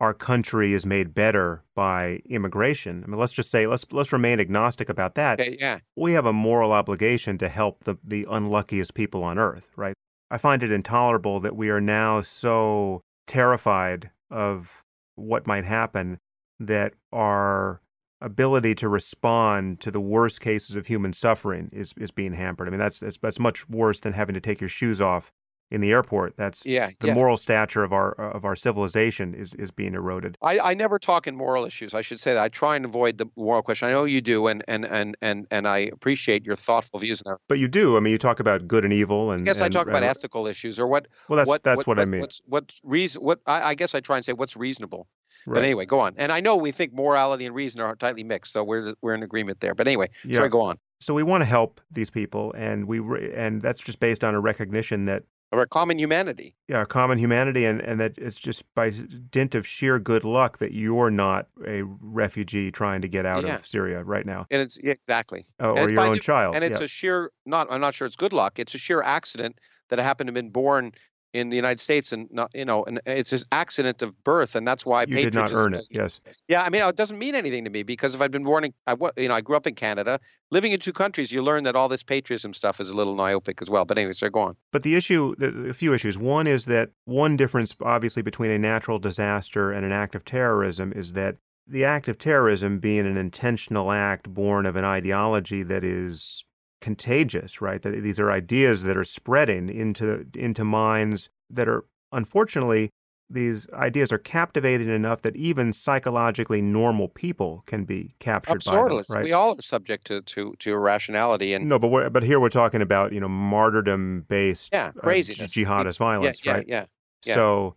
our 0.00 0.12
country 0.12 0.72
is 0.72 0.84
made 0.84 1.14
better 1.14 1.62
by 1.74 2.20
immigration. 2.28 3.04
I 3.04 3.06
mean, 3.06 3.18
let's 3.18 3.32
just 3.32 3.50
say 3.50 3.66
let's 3.66 3.86
let's 3.92 4.12
remain 4.12 4.40
agnostic 4.40 4.88
about 4.88 5.14
that. 5.14 5.38
Yeah 5.58 5.78
we 5.96 6.12
have 6.12 6.26
a 6.26 6.32
moral 6.32 6.72
obligation 6.72 7.38
to 7.38 7.48
help 7.48 7.84
the, 7.84 7.96
the 8.02 8.26
unluckiest 8.28 8.94
people 8.94 9.22
on 9.22 9.38
earth, 9.38 9.70
right? 9.76 9.94
I 10.30 10.38
find 10.38 10.62
it 10.62 10.72
intolerable 10.72 11.40
that 11.40 11.56
we 11.56 11.70
are 11.70 11.80
now 11.80 12.20
so 12.20 13.02
terrified 13.26 14.10
of 14.30 14.82
what 15.14 15.46
might 15.46 15.64
happen 15.64 16.18
that 16.58 16.94
our 17.12 17.80
ability 18.20 18.74
to 18.74 18.88
respond 18.88 19.80
to 19.80 19.90
the 19.90 20.00
worst 20.00 20.40
cases 20.40 20.76
of 20.76 20.86
human 20.86 21.12
suffering 21.12 21.68
is, 21.72 21.92
is 21.96 22.10
being 22.10 22.32
hampered. 22.32 22.66
I 22.66 22.70
mean, 22.70 22.80
that's, 22.80 23.00
that's, 23.00 23.18
that's 23.18 23.38
much 23.38 23.68
worse 23.68 24.00
than 24.00 24.14
having 24.14 24.34
to 24.34 24.40
take 24.40 24.60
your 24.60 24.68
shoes 24.68 25.00
off 25.00 25.30
in 25.70 25.80
the 25.80 25.90
airport. 25.90 26.36
That's 26.36 26.64
yeah 26.66 26.90
the 27.00 27.08
yeah 27.08 27.14
moral 27.14 27.36
stature 27.36 27.82
of 27.82 27.92
our 27.92 28.12
of 28.12 28.44
our 28.44 28.54
civilization 28.56 29.34
is, 29.34 29.54
is 29.54 29.70
being 29.70 29.94
eroded. 29.94 30.36
I, 30.42 30.58
I 30.60 30.74
never 30.74 30.98
talk 30.98 31.26
in 31.26 31.34
moral 31.36 31.64
issues. 31.64 31.94
I 31.94 32.02
should 32.02 32.20
say 32.20 32.34
that 32.34 32.42
I 32.42 32.48
try 32.48 32.76
and 32.76 32.84
avoid 32.84 33.18
the 33.18 33.26
moral 33.36 33.62
question. 33.62 33.88
I 33.88 33.92
know 33.92 34.04
you 34.04 34.20
do, 34.20 34.46
and 34.46 34.62
and 34.68 34.84
and 34.84 35.16
and 35.22 35.46
and 35.50 35.66
I 35.66 35.78
appreciate 35.78 36.44
your 36.44 36.56
thoughtful 36.56 37.00
views. 37.00 37.22
That. 37.24 37.38
But 37.48 37.58
you 37.58 37.68
do. 37.68 37.96
I 37.96 38.00
mean, 38.00 38.12
you 38.12 38.18
talk 38.18 38.40
about 38.40 38.68
good 38.68 38.84
and 38.84 38.92
evil, 38.92 39.30
and 39.30 39.42
I 39.42 39.44
guess 39.44 39.60
I 39.60 39.66
and- 39.66 39.74
talk 39.74 39.88
about 39.88 40.02
ethical 40.02 40.46
issues 40.46 40.78
or 40.78 40.86
what. 40.86 41.08
Well, 41.28 41.36
that's 41.36 41.48
what, 41.48 41.62
that's 41.62 41.86
what, 41.86 41.98
I 41.98 42.04
mean. 42.04 42.20
What's 42.20 42.40
what's 42.46 42.80
reason? 42.84 43.22
What 43.22 43.40
I, 43.46 43.70
I 43.70 43.74
guess 43.74 43.94
I 43.94 44.00
try 44.00 44.16
and 44.16 44.24
say 44.24 44.32
what's 44.32 44.56
reasonable. 44.56 45.08
Right. 45.46 45.54
But 45.54 45.64
anyway, 45.64 45.84
go 45.84 46.00
on. 46.00 46.14
And 46.16 46.30
I 46.32 46.40
know 46.40 46.56
we 46.56 46.70
think 46.72 46.94
morality 46.94 47.44
and 47.44 47.54
reason 47.54 47.80
are 47.80 47.94
tightly 47.96 48.24
mixed, 48.24 48.52
so 48.52 48.62
we're 48.64 48.94
we're 49.02 49.14
in 49.14 49.22
agreement 49.22 49.60
there. 49.60 49.74
But 49.74 49.86
anyway, 49.88 50.08
Yeah. 50.24 50.38
sorry, 50.38 50.48
go 50.48 50.60
on. 50.62 50.78
so 51.00 51.12
we 51.12 51.22
want 51.22 51.42
to 51.42 51.44
help 51.46 51.80
these 51.90 52.08
people 52.08 52.52
and 52.56 52.86
we 52.86 52.98
re- 53.00 53.30
and 53.34 53.60
that's 53.60 53.82
just 53.82 53.98
based 54.00 54.22
on 54.24 54.34
a 54.34 54.40
recognition 54.40 55.04
that 55.06 55.24
Our 55.58 55.66
common 55.66 55.98
humanity. 55.98 56.54
yeah, 56.68 56.78
our 56.78 56.86
common 56.86 57.18
humanity 57.18 57.64
and, 57.64 57.80
and 57.80 58.00
that 58.00 58.18
it's 58.18 58.38
just 58.38 58.62
by 58.74 58.90
dint 58.90 59.54
of 59.54 59.66
sheer 59.66 59.98
good 59.98 60.24
luck 60.24 60.58
that 60.58 60.72
you're 60.72 61.10
not 61.10 61.48
a 61.66 61.82
refugee 61.82 62.70
trying 62.70 63.00
to 63.02 63.08
get 63.08 63.24
out 63.26 63.44
Yeah. 63.44 63.54
of 63.54 63.66
Syria 63.66 64.02
right 64.02 64.26
now 64.26 64.46
And 64.50 64.60
it's 64.62 64.78
yeah, 64.82 64.92
exactly. 64.92 65.46
Oh, 65.60 65.70
and 65.70 65.78
or 65.78 65.82
it's 65.84 65.92
your 65.92 66.00
own 66.00 66.14
the- 66.14 66.20
child 66.20 66.54
and 66.54 66.64
it's 66.64 66.78
yeah. 66.80 66.84
a 66.84 66.88
sheer 66.88 67.30
not 67.46 67.66
i'm 67.70 67.80
not 67.80 67.94
sure 67.94 68.06
it's 68.06 68.16
good 68.16 68.32
luck 68.32 68.58
it's 68.58 68.74
a 68.74 68.78
sheer 68.78 69.02
accident 69.02 69.58
that 69.90 69.98
i 70.00 70.02
happen 70.02 70.26
to 70.26 70.30
have 70.30 70.34
been 70.34 70.50
born 70.50 70.92
in 71.34 71.50
the 71.50 71.56
united 71.56 71.80
states 71.80 72.12
and 72.12 72.28
not 72.30 72.50
you 72.54 72.64
know 72.64 72.84
and 72.84 73.00
it's 73.04 73.32
an 73.32 73.40
accident 73.52 74.00
of 74.00 74.24
birth 74.24 74.54
and 74.54 74.66
that's 74.66 74.86
why 74.86 75.02
you 75.02 75.16
did 75.16 75.34
not 75.34 75.52
earn 75.52 75.74
it 75.74 75.86
yes. 75.90 76.20
Yeah 76.48 76.62
i 76.62 76.70
mean 76.70 76.80
it 76.82 76.96
doesn't 76.96 77.18
mean 77.18 77.34
anything 77.34 77.64
to 77.64 77.70
me 77.70 77.82
because 77.82 78.14
if 78.14 78.20
i'd 78.20 78.30
been 78.30 78.44
born 78.44 78.64
in 78.64 78.74
I, 78.86 78.94
you 79.16 79.28
know 79.28 79.34
i 79.34 79.40
grew 79.40 79.56
up 79.56 79.66
in 79.66 79.74
canada. 79.74 80.20
Living 80.50 80.72
in 80.72 80.78
two 80.78 80.92
countries 80.92 81.32
you 81.32 81.42
learn 81.42 81.64
that 81.64 81.74
all 81.74 81.88
this 81.88 82.04
patriotism 82.04 82.54
stuff 82.54 82.80
is 82.80 82.88
a 82.88 82.94
little 82.94 83.16
myopic 83.16 83.60
as 83.60 83.68
well. 83.68 83.84
But 83.84 83.98
anyway 83.98 84.12
so 84.12 84.30
go 84.30 84.40
on. 84.40 84.56
But 84.70 84.84
the 84.84 84.94
issue 84.94 85.34
a 85.40 85.74
few 85.74 85.92
issues. 85.92 86.16
One 86.16 86.46
is 86.46 86.66
that 86.66 86.90
one 87.04 87.36
difference 87.36 87.74
obviously 87.82 88.22
between 88.22 88.50
a 88.52 88.58
natural 88.58 88.98
disaster 88.98 89.72
and 89.72 89.84
an 89.84 89.92
act 89.92 90.14
of 90.14 90.24
terrorism 90.24 90.92
is 90.94 91.14
that 91.14 91.36
the 91.66 91.84
act 91.84 92.08
of 92.08 92.18
terrorism 92.18 92.78
being 92.78 93.06
an 93.06 93.16
intentional 93.16 93.90
act 93.90 94.32
born 94.32 94.66
of 94.66 94.76
an 94.76 94.84
ideology 94.84 95.62
that 95.64 95.82
is 95.82 96.44
contagious, 96.84 97.62
right? 97.62 97.80
That 97.80 98.02
these 98.02 98.20
are 98.20 98.30
ideas 98.30 98.82
that 98.82 98.94
are 98.94 99.04
spreading 99.04 99.70
into 99.70 100.26
into 100.34 100.64
minds 100.64 101.30
that 101.48 101.66
are 101.66 101.86
unfortunately 102.12 102.90
these 103.30 103.66
ideas 103.72 104.12
are 104.12 104.18
captivating 104.18 104.90
enough 104.90 105.22
that 105.22 105.34
even 105.34 105.72
psychologically 105.72 106.60
normal 106.60 107.08
people 107.08 107.62
can 107.66 107.84
be 107.86 108.14
captured 108.18 108.62
by 108.66 108.74
them, 108.76 109.02
right? 109.08 109.24
we 109.24 109.32
all 109.32 109.56
are 109.58 109.62
subject 109.62 110.06
to 110.08 110.20
to 110.22 110.54
to 110.58 110.72
irrationality 110.72 111.54
and 111.54 111.66
no, 111.66 111.78
but 111.78 111.88
we're, 111.88 112.10
but 112.10 112.22
here 112.22 112.38
we're 112.38 112.50
talking 112.50 112.82
about 112.82 113.14
you 113.14 113.20
know 113.20 113.28
martyrdom 113.28 114.26
based 114.28 114.68
Yeah, 114.74 114.88
uh, 114.88 115.00
craziness. 115.00 115.50
jihadist 115.50 115.98
yeah 115.98 116.06
violence, 116.06 116.44
yeah 116.44 116.52
right? 116.52 116.64
yeah 116.68 116.84
yeah. 117.24 117.34
So 117.34 117.76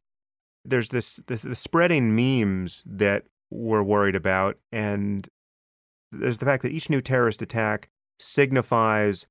there's 0.66 0.90
this, 0.90 1.22
this 1.28 1.42
the 1.44 1.56
spreading 1.56 2.14
memes 2.14 2.84
that 2.86 3.24
we're 3.50 3.84
worried 3.84 4.16
about, 4.18 4.58
and 4.74 5.30
there's 6.12 6.40
the 6.40 6.46
fact 6.46 6.62
that 6.64 6.74
each 6.74 6.90
new 6.90 7.00
terrorist 7.02 7.42
attack 7.42 7.90
signifies 8.20 9.26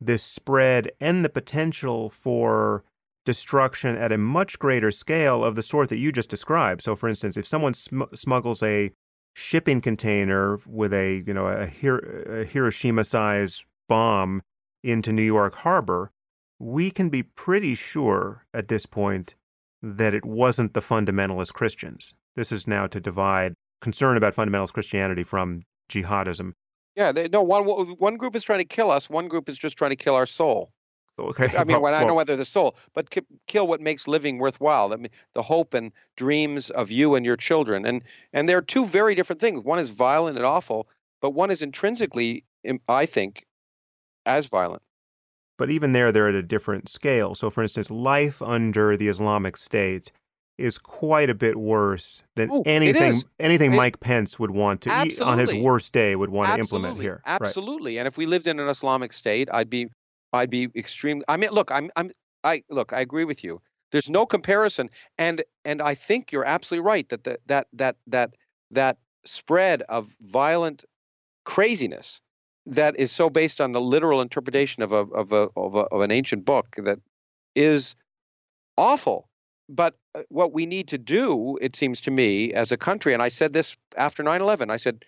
this 0.00 0.22
spread 0.22 0.90
and 1.00 1.24
the 1.24 1.28
potential 1.28 2.10
for 2.10 2.84
destruction 3.24 3.96
at 3.96 4.12
a 4.12 4.18
much 4.18 4.58
greater 4.58 4.90
scale 4.90 5.44
of 5.44 5.54
the 5.54 5.62
sort 5.62 5.88
that 5.88 5.98
you 5.98 6.10
just 6.10 6.28
described. 6.28 6.82
So, 6.82 6.96
for 6.96 7.08
instance, 7.08 7.36
if 7.36 7.46
someone 7.46 7.74
sm- 7.74 8.02
smuggles 8.14 8.62
a 8.62 8.90
shipping 9.34 9.80
container 9.80 10.58
with 10.66 10.92
a 10.92 11.22
you 11.26 11.32
know 11.32 11.46
a, 11.46 11.62
a 11.62 12.44
Hiroshima-sized 12.44 13.64
bomb 13.88 14.42
into 14.82 15.12
New 15.12 15.22
York 15.22 15.56
Harbor, 15.56 16.10
we 16.58 16.90
can 16.90 17.08
be 17.08 17.22
pretty 17.22 17.74
sure 17.74 18.44
at 18.52 18.68
this 18.68 18.86
point 18.86 19.34
that 19.82 20.14
it 20.14 20.24
wasn't 20.24 20.74
the 20.74 20.80
fundamentalist 20.80 21.52
Christians. 21.52 22.14
This 22.36 22.52
is 22.52 22.66
now 22.66 22.86
to 22.86 23.00
divide 23.00 23.54
concern 23.80 24.16
about 24.16 24.34
fundamentalist 24.34 24.72
Christianity 24.72 25.24
from 25.24 25.62
jihadism. 25.90 26.52
Yeah 26.96 27.12
they, 27.12 27.28
no 27.28 27.42
one 27.42 27.64
one 27.64 28.16
group 28.16 28.34
is 28.36 28.42
trying 28.42 28.58
to 28.58 28.64
kill 28.64 28.90
us 28.90 29.08
one 29.10 29.28
group 29.28 29.48
is 29.48 29.58
just 29.58 29.76
trying 29.76 29.90
to 29.90 29.96
kill 29.96 30.14
our 30.14 30.26
soul 30.26 30.72
Okay, 31.18 31.44
I 31.56 31.64
mean, 31.64 31.74
well- 31.74 31.82
when 31.82 31.94
I 31.94 32.00
know 32.00 32.06
well, 32.06 32.16
whether 32.16 32.36
the 32.36 32.44
soul, 32.44 32.76
but 32.94 33.10
ki- 33.10 33.26
kill 33.46 33.66
what 33.66 33.80
makes 33.80 34.08
living 34.08 34.38
worthwhile. 34.38 34.92
I 34.92 34.96
mean, 34.96 35.10
the 35.34 35.42
hope 35.42 35.74
and 35.74 35.92
dreams 36.16 36.70
of 36.70 36.90
you 36.90 37.14
and 37.14 37.24
your 37.24 37.36
children, 37.36 37.84
and 37.84 38.02
and 38.32 38.48
they're 38.48 38.62
two 38.62 38.86
very 38.86 39.14
different 39.14 39.40
things. 39.40 39.62
One 39.62 39.78
is 39.78 39.90
violent 39.90 40.36
and 40.38 40.46
awful, 40.46 40.88
but 41.20 41.30
one 41.30 41.50
is 41.50 41.62
intrinsically, 41.62 42.44
I 42.88 43.06
think, 43.06 43.46
as 44.24 44.46
violent. 44.46 44.82
but 45.58 45.70
even 45.70 45.92
there, 45.92 46.10
they're 46.10 46.28
at 46.28 46.34
a 46.34 46.42
different 46.42 46.88
scale. 46.88 47.34
So, 47.34 47.50
for 47.50 47.62
instance, 47.62 47.90
life 47.90 48.40
under 48.40 48.96
the 48.96 49.08
Islamic 49.08 49.56
State 49.56 50.10
is 50.62 50.78
quite 50.78 51.28
a 51.28 51.34
bit 51.34 51.56
worse 51.56 52.22
than 52.36 52.48
Oh, 52.50 52.62
anything 52.64 53.22
anything 53.40 53.72
It- 53.72 53.76
Mike 53.76 53.98
Pence 53.98 54.38
would 54.38 54.52
want 54.52 54.80
to 54.82 55.04
eat 55.04 55.20
on 55.20 55.38
his 55.38 55.52
worst 55.52 55.92
day 55.92 56.14
would 56.14 56.30
want 56.30 56.54
to 56.54 56.60
implement 56.60 56.92
Absolutely, 56.92 57.04
here. 57.04 57.22
Right. 57.26 57.40
Absolutely. 57.42 57.98
And 57.98 58.06
if 58.06 58.16
we 58.16 58.26
lived 58.26 58.46
in 58.46 58.60
an 58.60 58.68
Islamic 58.68 59.12
state, 59.12 59.48
I'd 59.52 59.68
be, 59.68 59.88
I'd 60.32 60.50
be 60.50 60.68
extremely. 60.76 61.24
I 61.26 61.36
mean, 61.36 61.50
look, 61.50 61.70
I'm, 61.72 61.90
I'm, 61.96 62.12
I 62.44 62.62
look, 62.70 62.92
I 62.92 63.00
agree 63.00 63.24
with 63.24 63.42
you. 63.42 63.60
There's 63.90 64.08
no 64.08 64.24
comparison, 64.24 64.88
and 65.18 65.42
and 65.64 65.82
I 65.82 65.94
think 65.94 66.32
you're 66.32 66.46
absolutely 66.46 66.86
right 66.86 67.08
that 67.10 67.24
the, 67.24 67.38
that 67.46 67.66
that 67.74 67.96
that 68.06 68.30
that 68.70 68.96
spread 69.24 69.82
of 69.88 70.08
violent 70.22 70.84
craziness 71.44 72.22
that 72.66 72.98
is 72.98 73.10
so 73.10 73.28
based 73.28 73.60
on 73.60 73.72
the 73.72 73.80
literal 73.80 74.20
interpretation 74.20 74.82
of 74.82 74.92
a 74.92 75.04
of 75.20 75.32
a 75.32 75.48
of, 75.56 75.74
a, 75.74 75.84
of 75.94 76.00
an 76.00 76.10
ancient 76.10 76.44
book 76.44 76.76
that 76.78 77.00
is 77.54 77.94
awful. 78.78 79.28
But 79.68 79.96
uh, 80.14 80.22
what 80.28 80.52
we 80.52 80.66
need 80.66 80.88
to 80.88 80.98
do, 80.98 81.58
it 81.60 81.76
seems 81.76 82.00
to 82.02 82.10
me, 82.10 82.52
as 82.52 82.72
a 82.72 82.76
country, 82.76 83.12
and 83.12 83.22
I 83.22 83.28
said 83.28 83.52
this 83.52 83.76
after 83.96 84.22
9/11, 84.22 84.70
I 84.70 84.76
said, 84.76 85.04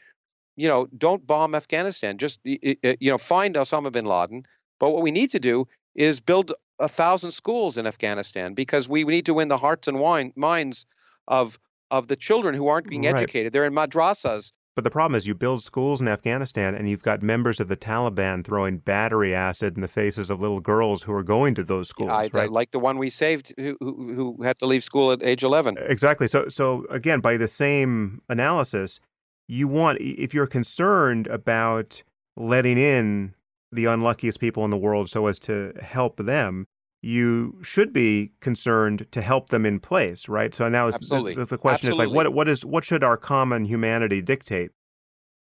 you 0.56 0.68
know, 0.68 0.86
don't 0.96 1.26
bomb 1.26 1.54
Afghanistan. 1.54 2.18
Just 2.18 2.40
you 2.44 2.76
know, 3.02 3.18
find 3.18 3.54
Osama 3.56 3.90
bin 3.92 4.04
Laden. 4.04 4.46
But 4.78 4.90
what 4.90 5.02
we 5.02 5.10
need 5.10 5.30
to 5.30 5.40
do 5.40 5.66
is 5.94 6.20
build 6.20 6.52
a 6.78 6.88
thousand 6.88 7.30
schools 7.30 7.76
in 7.76 7.86
Afghanistan 7.86 8.54
because 8.54 8.88
we 8.88 9.04
need 9.04 9.26
to 9.26 9.34
win 9.34 9.48
the 9.48 9.58
hearts 9.58 9.88
and 9.88 10.00
wine, 10.00 10.32
minds 10.36 10.86
of 11.28 11.58
of 11.90 12.08
the 12.08 12.16
children 12.16 12.54
who 12.54 12.68
aren't 12.68 12.88
being 12.88 13.04
Right. 13.04 13.16
educated. 13.16 13.52
They're 13.52 13.66
in 13.66 13.74
madrasas 13.74 14.52
But 14.74 14.82
the 14.82 14.90
problem 14.90 15.16
is, 15.16 15.26
you 15.26 15.36
build 15.36 15.62
schools 15.62 16.00
in 16.00 16.08
Afghanistan, 16.08 16.74
and 16.74 16.88
you've 16.88 17.02
got 17.02 17.22
members 17.22 17.60
of 17.60 17.68
the 17.68 17.76
Taliban 17.76 18.44
throwing 18.44 18.78
battery 18.78 19.32
acid 19.32 19.76
in 19.76 19.82
the 19.82 19.88
faces 19.88 20.30
of 20.30 20.40
little 20.40 20.60
girls 20.60 21.04
who 21.04 21.12
are 21.12 21.22
going 21.22 21.54
to 21.54 21.62
those 21.62 21.88
schools. 21.88 22.10
I, 22.10 22.28
right? 22.32 22.50
like 22.50 22.72
the 22.72 22.80
one 22.80 22.98
we 22.98 23.08
saved, 23.08 23.52
who, 23.56 23.76
who 23.78 24.14
who 24.36 24.42
had 24.42 24.58
to 24.58 24.66
leave 24.66 24.82
school 24.82 25.12
at 25.12 25.22
age 25.22 25.44
eleven. 25.44 25.76
Exactly. 25.78 26.26
So, 26.26 26.48
so 26.48 26.86
again, 26.90 27.20
by 27.20 27.36
the 27.36 27.46
same 27.46 28.20
analysis, 28.28 28.98
you 29.46 29.68
want 29.68 30.00
if 30.00 30.34
you're 30.34 30.48
concerned 30.48 31.28
about 31.28 32.02
letting 32.36 32.76
in 32.76 33.34
the 33.70 33.84
unluckiest 33.84 34.40
people 34.40 34.64
in 34.64 34.70
the 34.70 34.76
world 34.76 35.08
so 35.08 35.26
as 35.26 35.38
to 35.40 35.72
help 35.80 36.16
them, 36.16 36.66
you 37.04 37.58
should 37.62 37.92
be 37.92 38.32
concerned 38.40 39.06
to 39.12 39.20
help 39.20 39.50
them 39.50 39.66
in 39.66 39.78
place, 39.78 40.28
right? 40.28 40.54
So 40.54 40.68
now 40.68 40.90
the, 40.90 41.46
the 41.48 41.58
question 41.58 41.88
Absolutely. 41.88 41.90
is 41.90 41.98
like, 41.98 42.10
what 42.10 42.32
what 42.32 42.48
is 42.48 42.64
what 42.64 42.84
should 42.84 43.04
our 43.04 43.16
common 43.16 43.66
humanity 43.66 44.22
dictate? 44.22 44.70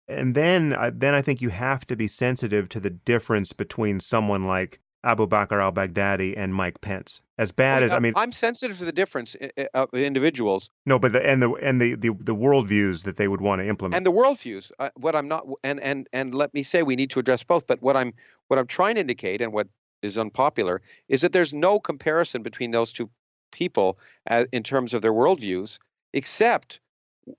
And 0.09 0.34
then 0.34 0.72
uh, 0.72 0.90
then 0.93 1.14
I 1.14 1.22
think 1.22 1.40
you 1.40 1.51
have 1.51 1.86
to 1.86 1.97
be 1.97 2.09
sensitive 2.09 2.68
to 2.70 2.80
the 2.80 2.90
difference 2.90 3.52
between 3.52 4.01
someone 4.01 4.44
like 4.47 4.80
Abu 5.05 5.26
Bakr 5.26 5.60
al-Baghdadi 5.62 6.34
and 6.36 6.52
Mike 6.55 6.80
Pence. 6.80 7.22
As 7.39 7.52
bad 7.52 7.76
Well, 7.76 7.84
as 7.84 7.93
I 7.93 8.01
mean, 8.01 8.12
I'm 8.16 8.32
sensitive 8.32 8.78
to 8.78 8.84
the 8.84 8.93
difference 8.93 9.36
of 9.74 9.89
individuals 9.94 10.70
no, 10.84 10.98
but 10.98 11.12
the 11.12 11.24
and 11.24 11.40
the 11.40 11.52
and 11.55 11.80
the 11.80 11.94
the, 11.94 12.10
the 12.18 12.34
worldviews 12.34 13.05
that 13.05 13.16
they 13.18 13.28
would 13.28 13.40
want 13.40 13.60
to 13.60 13.68
implement. 13.68 13.94
and 13.94 14.05
the 14.05 14.12
worldviews. 14.12 14.72
Uh, 14.80 14.90
what 14.97 15.14
I'm 15.14 15.28
not, 15.28 15.47
and 15.62 15.78
and 15.78 16.09
and 16.12 16.34
let 16.34 16.52
me 16.55 16.64
say, 16.64 16.82
we 16.82 16.97
need 16.97 17.10
to 17.10 17.20
address 17.20 17.44
both. 17.44 17.68
But 17.68 17.80
what 17.82 17.97
I'm 17.97 18.12
what 18.48 18.59
I'm 18.59 18.66
trying 18.66 18.97
to 18.97 19.01
indicate, 19.01 19.40
and 19.40 19.52
what 19.52 19.68
is 20.02 20.18
unpopular, 20.18 20.82
is 21.08 21.20
that 21.22 21.32
there's 21.32 21.54
no 21.54 21.80
comparison 21.80 22.42
between 22.42 22.70
those 22.70 22.92
two 22.92 23.08
people 23.52 23.98
uh, 24.30 24.44
in 24.52 24.62
terms 24.62 24.94
of 24.94 25.02
their 25.02 25.12
worldviews, 25.12 25.78
except 26.12 26.80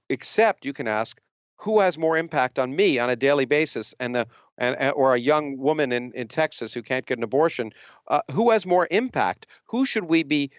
except 0.09 0.65
you 0.65 0.71
can 0.71 0.87
ask 0.87 1.19
who 1.57 1.79
has 1.79 1.97
more 1.97 2.17
impact 2.17 2.59
on 2.59 2.75
me 2.75 2.99
on 2.99 3.09
a 3.09 3.15
daily 3.15 3.45
basis 3.45 3.93
and 3.99 4.15
the 4.15 4.27
and, 4.57 4.93
or 4.95 5.13
a 5.13 5.19
young 5.19 5.57
woman 5.57 5.91
in, 5.91 6.11
in 6.13 6.27
Texas 6.27 6.73
who 6.73 6.81
can't 6.81 7.05
get 7.05 7.17
an 7.17 7.23
abortion 7.23 7.71
uh, 8.07 8.21
who 8.31 8.51
has 8.51 8.65
more 8.65 8.87
impact? 8.91 9.47
Who 9.65 9.85
should 9.85 10.05
we 10.05 10.23
be 10.23 10.51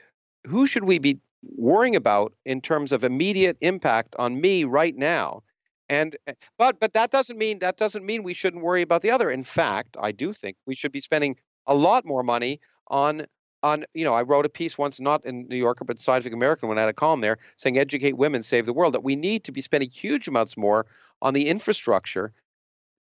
who 0.47 0.67
should 0.67 0.85
we 0.85 0.99
be 0.99 1.19
worrying 1.57 1.95
about 1.97 2.33
in 2.45 2.61
terms 2.61 2.91
of 2.93 3.05
immediate 3.05 3.57
impact 3.61 4.17
on 4.19 4.41
me 4.41 4.65
right 4.65 4.97
now? 4.97 5.43
And 5.89 6.17
uh, 6.27 6.33
but 6.59 6.81
but 6.81 6.93
that 6.95 7.11
doesn't 7.11 7.39
mean 7.39 7.59
that 7.61 7.77
doesn't 7.77 8.05
mean 8.05 8.23
we 8.23 8.35
shouldn't 8.35 8.65
worry 8.65 8.83
about 8.83 9.03
the 9.03 9.11
other. 9.11 9.31
In 9.31 9.43
fact 9.43 9.97
I 10.01 10.13
do 10.13 10.33
think 10.33 10.57
we 10.67 10.75
should 10.75 10.93
be 10.93 11.01
spending 11.01 11.37
a 11.67 11.75
lot 11.75 12.05
more 12.05 12.23
money 12.23 12.61
on 12.89 13.27
on 13.63 13.85
you 13.95 14.05
know 14.05 14.15
I 14.15 14.23
wrote 14.23 14.45
a 14.45 14.51
piece 14.51 14.77
once 14.77 15.01
not 15.01 15.25
in 15.25 15.49
New 15.49 15.57
Yorker 15.57 15.85
but 15.85 15.99
Scientific 15.99 16.35
American 16.35 16.69
when 16.69 16.79
I 16.79 16.83
had 16.83 16.91
a 16.91 16.95
column 16.95 17.21
there 17.21 17.39
saying 17.57 17.79
educate 17.79 18.17
women 18.17 18.43
save 18.43 18.67
the 18.67 18.73
world 18.73 18.95
that 18.95 19.03
we 19.03 19.17
need 19.17 19.45
to 19.45 19.53
be 19.53 19.61
spending 19.61 19.91
huge 19.91 20.29
amounts 20.29 20.57
more 20.57 20.87
on 21.23 21.35
the 21.35 21.49
infrastructure 21.49 22.33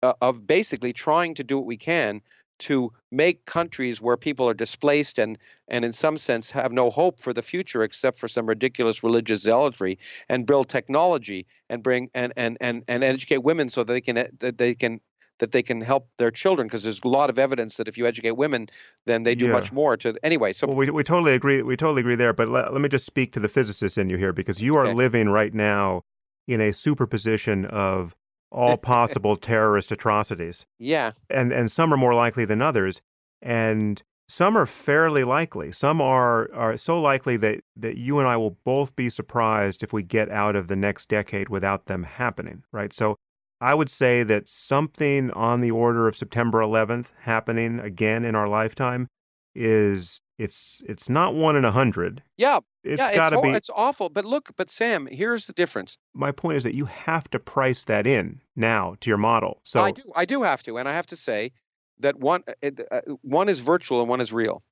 uh, 0.02 0.14
of 0.20 0.46
basically 0.46 0.92
trying 0.92 1.34
to 1.34 1.44
do 1.44 1.56
what 1.56 1.66
we 1.66 1.76
can 1.76 2.22
to 2.58 2.90
make 3.10 3.44
countries 3.44 4.00
where 4.00 4.16
people 4.16 4.48
are 4.48 4.54
displaced 4.54 5.18
and 5.18 5.38
and 5.68 5.84
in 5.84 5.92
some 5.92 6.16
sense 6.16 6.50
have 6.50 6.72
no 6.72 6.90
hope 6.90 7.20
for 7.20 7.32
the 7.32 7.42
future 7.42 7.82
except 7.82 8.18
for 8.18 8.28
some 8.28 8.46
ridiculous 8.46 9.02
religious 9.02 9.42
zealotry 9.42 9.98
and 10.28 10.46
build 10.46 10.68
technology 10.68 11.46
and 11.68 11.82
bring 11.82 12.08
and 12.14 12.32
and 12.36 12.56
and, 12.60 12.82
and 12.88 13.04
educate 13.04 13.38
women 13.38 13.68
so 13.68 13.84
that 13.84 13.92
they 13.92 14.00
can 14.00 14.28
that 14.38 14.56
they 14.56 14.74
can 14.74 15.00
that 15.38 15.52
they 15.52 15.62
can 15.62 15.80
help 15.80 16.08
their 16.18 16.30
children 16.30 16.66
because 16.66 16.82
there's 16.82 17.00
a 17.04 17.08
lot 17.08 17.30
of 17.30 17.38
evidence 17.38 17.76
that 17.76 17.88
if 17.88 17.96
you 17.98 18.06
educate 18.06 18.32
women 18.32 18.68
then 19.04 19.22
they 19.22 19.34
do 19.34 19.46
Yeah. 19.46 19.52
much 19.52 19.72
more 19.72 19.96
to 19.96 20.14
anyway 20.22 20.52
so 20.52 20.66
Well, 20.66 20.76
we, 20.76 20.90
we 20.90 21.02
totally 21.04 21.34
agree. 21.34 21.62
We 21.62 21.76
totally 21.76 22.00
agree 22.00 22.16
there. 22.16 22.32
But 22.32 22.48
let, 22.48 22.72
let 22.72 22.80
me 22.80 22.88
just 22.88 23.06
speak 23.06 23.32
to 23.32 23.40
the 23.40 23.48
physicist 23.48 23.98
in 23.98 24.08
you 24.10 24.16
here 24.16 24.32
because 24.32 24.60
you 24.62 24.76
are 24.76 24.86
Okay. 24.86 24.94
living 24.94 25.28
right 25.28 25.52
now 25.54 26.02
in 26.48 26.60
a 26.60 26.72
superposition 26.72 27.64
of 27.66 28.14
all 28.50 28.76
possible 28.94 29.36
terrorist 29.36 29.90
atrocities, 29.92 30.64
yeah 30.78 31.12
and 31.28 31.52
and 31.52 31.70
some 31.70 31.92
are 31.92 31.96
more 31.96 32.14
likely 32.14 32.44
than 32.44 32.62
others, 32.62 33.00
and 33.42 34.02
some 34.28 34.56
are 34.56 34.66
fairly 34.66 35.24
likely. 35.24 35.70
Some 35.72 36.00
are 36.00 36.48
are 36.54 36.76
so 36.76 37.00
likely 37.00 37.36
that 37.38 37.60
that 37.76 37.96
you 37.96 38.18
and 38.18 38.28
I 38.28 38.36
will 38.36 38.56
both 38.64 38.94
be 38.96 39.10
surprised 39.10 39.82
if 39.82 39.92
we 39.92 40.02
get 40.02 40.30
out 40.30 40.56
of 40.56 40.68
the 40.68 40.76
next 40.76 41.08
decade 41.08 41.48
without 41.48 41.86
them 41.86 42.04
happening. 42.04 42.62
Right. 42.72 42.92
So. 42.92 43.16
I 43.60 43.74
would 43.74 43.90
say 43.90 44.22
that 44.22 44.48
something 44.48 45.30
on 45.30 45.60
the 45.60 45.70
order 45.70 46.08
of 46.08 46.16
September 46.16 46.60
11th 46.60 47.10
happening 47.20 47.78
again 47.80 48.24
in 48.24 48.34
our 48.34 48.48
lifetime 48.48 49.08
is 49.54 50.20
it's 50.38 50.82
it's 50.86 51.08
not 51.08 51.34
one 51.34 51.56
in 51.56 51.64
a 51.64 51.70
hundred. 51.70 52.22
yeah 52.36 52.60
It's 52.84 53.00
yeah 53.00 53.14
got 53.14 53.30
to 53.30 53.40
be. 53.40 53.48
it's 53.48 53.70
awful 53.74 54.10
but 54.10 54.26
look 54.26 54.50
but 54.56 54.68
Sam 54.68 55.06
here's 55.10 55.46
the 55.46 55.54
difference 55.54 55.96
My 56.14 56.30
point 56.30 56.58
is 56.58 56.64
that 56.64 56.74
you 56.74 56.84
have 56.84 57.30
to 57.30 57.38
price 57.38 57.86
that 57.86 58.06
in 58.06 58.42
now 58.54 58.96
to 59.00 59.08
your 59.08 59.16
model. 59.16 59.60
So 59.62 59.80
I 59.80 59.92
do. 59.92 60.02
I 60.14 60.24
do 60.26 60.42
have 60.42 60.62
to, 60.64 60.76
and 60.76 60.86
I 60.88 60.92
have 60.92 61.06
to 61.06 61.16
say 61.16 61.52
that 62.00 62.18
one 62.18 62.44
uh, 62.62 63.00
one 63.22 63.48
is 63.48 63.60
virtual 63.60 64.00
and 64.00 64.10
one 64.10 64.20
is 64.20 64.30
real. 64.32 64.62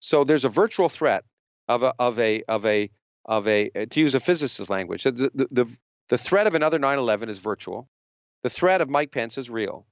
So 0.00 0.24
there's 0.24 0.46
a 0.46 0.48
virtual 0.48 0.88
threat 0.88 1.24
of 1.68 1.82
a 1.82 1.92
of 1.98 2.18
a 2.18 2.42
of 2.48 2.64
a 2.64 2.90
of 3.26 3.46
a 3.46 3.70
uh, 3.76 3.86
to 3.90 4.00
use 4.00 4.14
a 4.14 4.20
physicist's 4.20 4.70
language. 4.70 5.04
The 5.04 5.12
the 5.12 5.48
the, 5.50 5.76
the 6.08 6.18
threat 6.18 6.46
of 6.46 6.54
another 6.54 6.78
9/11 6.78 7.28
is 7.28 7.38
virtual. 7.40 7.88
The 8.42 8.50
threat 8.50 8.80
of 8.80 8.88
Mike 8.88 9.12
Pence 9.12 9.36
is 9.38 9.50
real. 9.50 9.86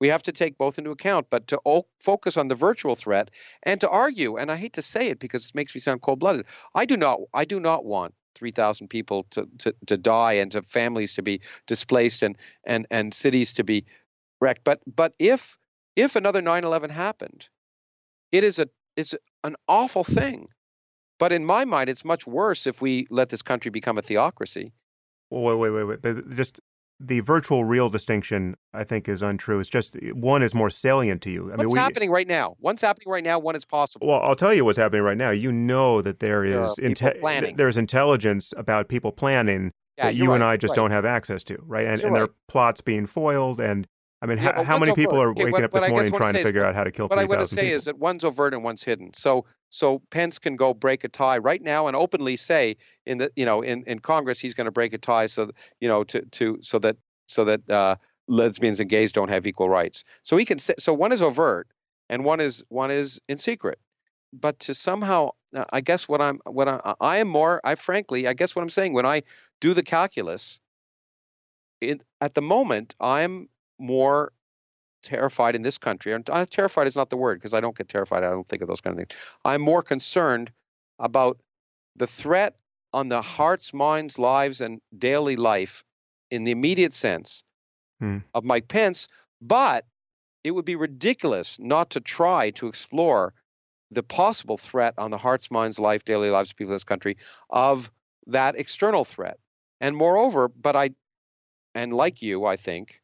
We 0.00 0.08
have 0.08 0.22
to 0.24 0.32
take 0.32 0.58
both 0.58 0.78
into 0.78 0.90
account, 0.90 1.28
but 1.30 1.46
to 1.48 1.60
o- 1.64 1.86
focus 2.00 2.36
on 2.36 2.48
the 2.48 2.54
virtual 2.54 2.96
threat 2.96 3.30
and 3.62 3.80
to 3.80 3.88
argue. 3.88 4.36
And 4.36 4.50
I 4.50 4.56
hate 4.56 4.74
to 4.74 4.82
say 4.82 5.08
it 5.08 5.18
because 5.18 5.46
it 5.46 5.54
makes 5.54 5.74
me 5.74 5.80
sound 5.80 6.02
cold-blooded. 6.02 6.46
I 6.74 6.84
do 6.84 6.96
not. 6.96 7.20
I 7.32 7.44
do 7.44 7.60
not 7.60 7.84
want 7.84 8.14
3,000 8.34 8.88
people 8.88 9.26
to, 9.30 9.48
to 9.58 9.74
to 9.86 9.96
die 9.96 10.34
and 10.34 10.50
to 10.52 10.62
families 10.62 11.14
to 11.14 11.22
be 11.22 11.40
displaced 11.66 12.22
and 12.22 12.36
and 12.66 12.86
and 12.90 13.14
cities 13.14 13.52
to 13.54 13.64
be 13.64 13.86
wrecked. 14.40 14.64
But 14.64 14.80
but 14.94 15.14
if 15.18 15.56
if 15.96 16.16
another 16.16 16.42
9/11 16.42 16.90
happened, 16.90 17.48
it 18.32 18.44
is 18.44 18.58
a 18.58 18.68
it's 18.96 19.14
an 19.44 19.56
awful 19.68 20.04
thing. 20.04 20.48
But 21.18 21.32
in 21.32 21.44
my 21.44 21.64
mind, 21.64 21.88
it's 21.88 22.04
much 22.04 22.26
worse 22.26 22.66
if 22.66 22.82
we 22.82 23.06
let 23.08 23.28
this 23.28 23.42
country 23.42 23.70
become 23.70 23.96
a 23.96 24.02
theocracy. 24.02 24.72
wait, 25.30 25.54
wait, 25.54 25.70
wait, 25.70 25.84
wait. 25.84 26.36
Just 26.36 26.60
the 27.00 27.20
virtual 27.20 27.64
real 27.64 27.88
distinction, 27.88 28.56
I 28.72 28.84
think, 28.84 29.08
is 29.08 29.20
untrue. 29.20 29.58
It's 29.60 29.68
just 29.68 29.96
one 30.12 30.42
is 30.42 30.54
more 30.54 30.70
salient 30.70 31.22
to 31.22 31.30
you. 31.30 31.52
I 31.52 31.56
What's 31.56 31.72
we, 31.72 31.78
happening 31.78 32.10
right 32.10 32.26
now? 32.28 32.56
One's 32.60 32.80
happening 32.80 33.08
right 33.08 33.24
now. 33.24 33.38
One 33.38 33.56
is 33.56 33.64
possible. 33.64 34.06
Well, 34.06 34.20
I'll 34.22 34.36
tell 34.36 34.54
you 34.54 34.64
what's 34.64 34.78
happening 34.78 35.02
right 35.02 35.16
now. 35.16 35.30
You 35.30 35.50
know 35.52 36.00
that 36.02 36.20
there 36.20 36.48
There 36.48 36.62
is 36.62 36.78
are 36.78 36.82
people 36.82 37.12
planning. 37.20 37.44
th- 37.48 37.56
there's 37.56 37.76
intelligence 37.78 38.54
about 38.56 38.88
people 38.88 39.12
planning 39.12 39.72
yeah, 39.98 40.06
that 40.06 40.14
you 40.14 40.32
and 40.32 40.42
I 40.44 40.56
just 40.56 40.72
right. 40.72 40.76
don't 40.76 40.90
have 40.92 41.04
access 41.04 41.42
to, 41.44 41.58
right? 41.62 41.86
And, 41.86 42.00
You're 42.00 42.08
and 42.08 42.16
there 42.16 42.24
are 42.24 42.30
plots 42.48 42.80
being 42.80 43.06
foiled. 43.06 43.60
And 43.60 43.86
I 44.22 44.26
mean, 44.26 44.38
Yeah, 44.38 44.54
how, 44.54 44.62
how 44.64 44.78
many 44.78 44.94
people 44.94 45.20
are 45.20 45.30
Okay, 45.30 45.44
waking 45.44 45.52
what- 45.52 45.64
up 45.64 45.70
this 45.72 45.88
morning 45.88 46.12
trying 46.12 46.32
to 46.34 46.38
saying 46.38 46.46
is 46.46 46.48
figure 46.48 46.64
out 46.64 46.74
how 46.74 46.84
to 46.84 46.90
kill 46.92 47.08
What 47.08 47.18
I 47.18 47.24
want 47.24 47.40
to 47.40 47.46
say 47.48 47.62
people? 47.62 47.76
is 47.76 47.84
that 47.84 47.98
one's 47.98 48.24
overt 48.24 48.54
and 48.54 48.62
one's 48.64 48.82
hidden. 48.82 49.12
So 49.14 49.44
so 49.74 50.00
Pence 50.10 50.38
can 50.38 50.54
go 50.54 50.72
break 50.72 51.02
a 51.02 51.08
tie 51.08 51.38
right 51.38 51.60
now 51.60 51.88
and 51.88 51.96
openly 51.96 52.36
say 52.36 52.76
in 53.06 53.18
the 53.18 53.32
you 53.34 53.44
know 53.44 53.60
in, 53.60 53.82
in 53.88 53.98
Congress 53.98 54.38
he's 54.38 54.54
going 54.54 54.66
to 54.66 54.70
break 54.70 54.92
a 54.92 54.98
tie 54.98 55.26
so 55.26 55.50
you 55.80 55.88
know 55.88 56.04
to 56.04 56.22
to 56.26 56.58
so 56.62 56.78
that 56.78 56.96
so 57.26 57.44
that 57.44 57.68
uh, 57.68 57.96
lesbians 58.28 58.78
and 58.78 58.88
gays 58.88 59.10
don't 59.10 59.30
have 59.30 59.48
equal 59.48 59.68
rights. 59.68 60.04
So 60.22 60.36
he 60.36 60.44
can 60.44 60.60
say 60.60 60.74
so 60.78 60.94
one 60.94 61.10
is 61.10 61.20
overt 61.20 61.66
and 62.08 62.24
one 62.24 62.38
is 62.38 62.62
one 62.68 62.92
is 62.92 63.20
in 63.28 63.36
secret. 63.36 63.80
But 64.32 64.60
to 64.60 64.74
somehow 64.74 65.30
uh, 65.56 65.64
I 65.72 65.80
guess 65.80 66.08
what 66.08 66.20
I'm 66.20 66.38
what 66.44 66.68
I, 66.68 66.94
I 67.00 67.18
am 67.18 67.26
more 67.26 67.60
I 67.64 67.74
frankly 67.74 68.28
I 68.28 68.32
guess 68.32 68.54
what 68.54 68.62
I'm 68.62 68.70
saying 68.70 68.92
when 68.92 69.06
I 69.06 69.22
do 69.60 69.74
the 69.74 69.82
calculus 69.82 70.60
it, 71.80 72.00
at 72.20 72.34
the 72.34 72.42
moment 72.42 72.94
I'm 73.00 73.48
more 73.80 74.32
terrified 75.04 75.54
in 75.54 75.62
this 75.62 75.78
country. 75.78 76.12
And 76.12 76.28
uh, 76.30 76.46
terrified 76.50 76.88
is 76.88 76.96
not 76.96 77.10
the 77.10 77.16
word 77.16 77.38
because 77.38 77.54
I 77.54 77.60
don't 77.60 77.76
get 77.76 77.88
terrified. 77.88 78.24
I 78.24 78.30
don't 78.30 78.48
think 78.48 78.62
of 78.62 78.68
those 78.68 78.80
kind 78.80 78.94
of 78.94 78.98
things. 78.98 79.20
I'm 79.44 79.60
more 79.60 79.82
concerned 79.82 80.50
about 80.98 81.38
the 81.96 82.06
threat 82.06 82.56
on 82.92 83.08
the 83.08 83.22
hearts, 83.22 83.74
minds, 83.74 84.18
lives, 84.18 84.60
and 84.60 84.80
daily 84.98 85.36
life 85.36 85.84
in 86.30 86.44
the 86.44 86.50
immediate 86.52 86.92
sense 86.92 87.44
Hmm. 88.00 88.18
of 88.34 88.44
Mike 88.44 88.68
Pence. 88.68 89.08
But 89.40 89.86
it 90.42 90.50
would 90.50 90.64
be 90.64 90.76
ridiculous 90.76 91.58
not 91.58 91.90
to 91.90 92.00
try 92.00 92.50
to 92.52 92.66
explore 92.66 93.34
the 93.90 94.02
possible 94.02 94.58
threat 94.58 94.94
on 94.98 95.10
the 95.10 95.18
hearts, 95.18 95.50
minds, 95.50 95.78
life, 95.78 96.04
daily 96.04 96.30
lives 96.30 96.50
of 96.50 96.56
people 96.56 96.72
in 96.72 96.76
this 96.76 96.84
country 96.84 97.16
of 97.50 97.90
that 98.26 98.56
external 98.56 99.04
threat. 99.04 99.38
And 99.80 99.96
moreover, 99.96 100.48
but 100.48 100.74
I, 100.74 100.90
and 101.74 101.92
like 101.92 102.22
you, 102.22 102.44
I 102.44 102.56
think, 102.56 103.00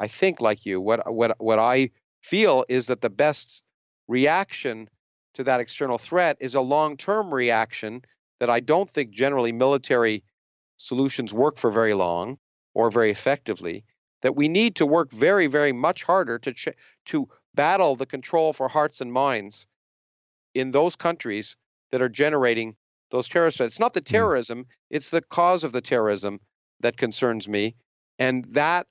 I 0.00 0.08
think 0.08 0.40
like 0.40 0.66
you, 0.66 0.80
what 0.80 1.12
what 1.12 1.36
what 1.38 1.58
I 1.58 1.90
feel 2.22 2.64
is 2.68 2.86
that 2.88 3.02
the 3.02 3.10
best 3.10 3.62
reaction 4.08 4.88
to 5.34 5.44
that 5.44 5.60
external 5.60 5.98
threat 5.98 6.36
is 6.40 6.54
a 6.54 6.60
long-term 6.60 7.32
reaction 7.32 8.02
that 8.40 8.50
I 8.50 8.60
don't 8.60 8.90
think 8.90 9.10
generally 9.10 9.52
military 9.52 10.24
solutions 10.78 11.32
work 11.34 11.58
for 11.58 11.70
very 11.70 11.94
long 11.94 12.38
or 12.74 12.90
very 12.90 13.10
effectively. 13.10 13.84
That 14.22 14.36
we 14.36 14.48
need 14.48 14.76
to 14.76 14.86
work 14.86 15.12
very, 15.12 15.46
very 15.46 15.72
much 15.72 16.02
harder 16.02 16.38
to 16.40 16.52
ch- 16.52 16.76
to 17.06 17.28
battle 17.54 17.96
the 17.96 18.06
control 18.06 18.52
for 18.52 18.68
hearts 18.68 19.00
and 19.00 19.12
minds 19.12 19.66
in 20.54 20.70
those 20.72 20.96
countries 20.96 21.56
that 21.90 22.02
are 22.02 22.08
generating 22.08 22.76
those 23.10 23.28
terrorist 23.28 23.58
threats. 23.58 23.74
It's 23.74 23.80
not 23.80 23.94
the 23.94 24.00
Hmm. 24.00 24.14
terrorism; 24.14 24.66
it's 24.90 25.10
the 25.10 25.22
cause 25.22 25.64
of 25.64 25.72
the 25.72 25.80
terrorism 25.82 26.40
that 26.80 26.96
concerns 26.96 27.48
me, 27.48 27.76
and 28.18 28.44
that 28.54 28.86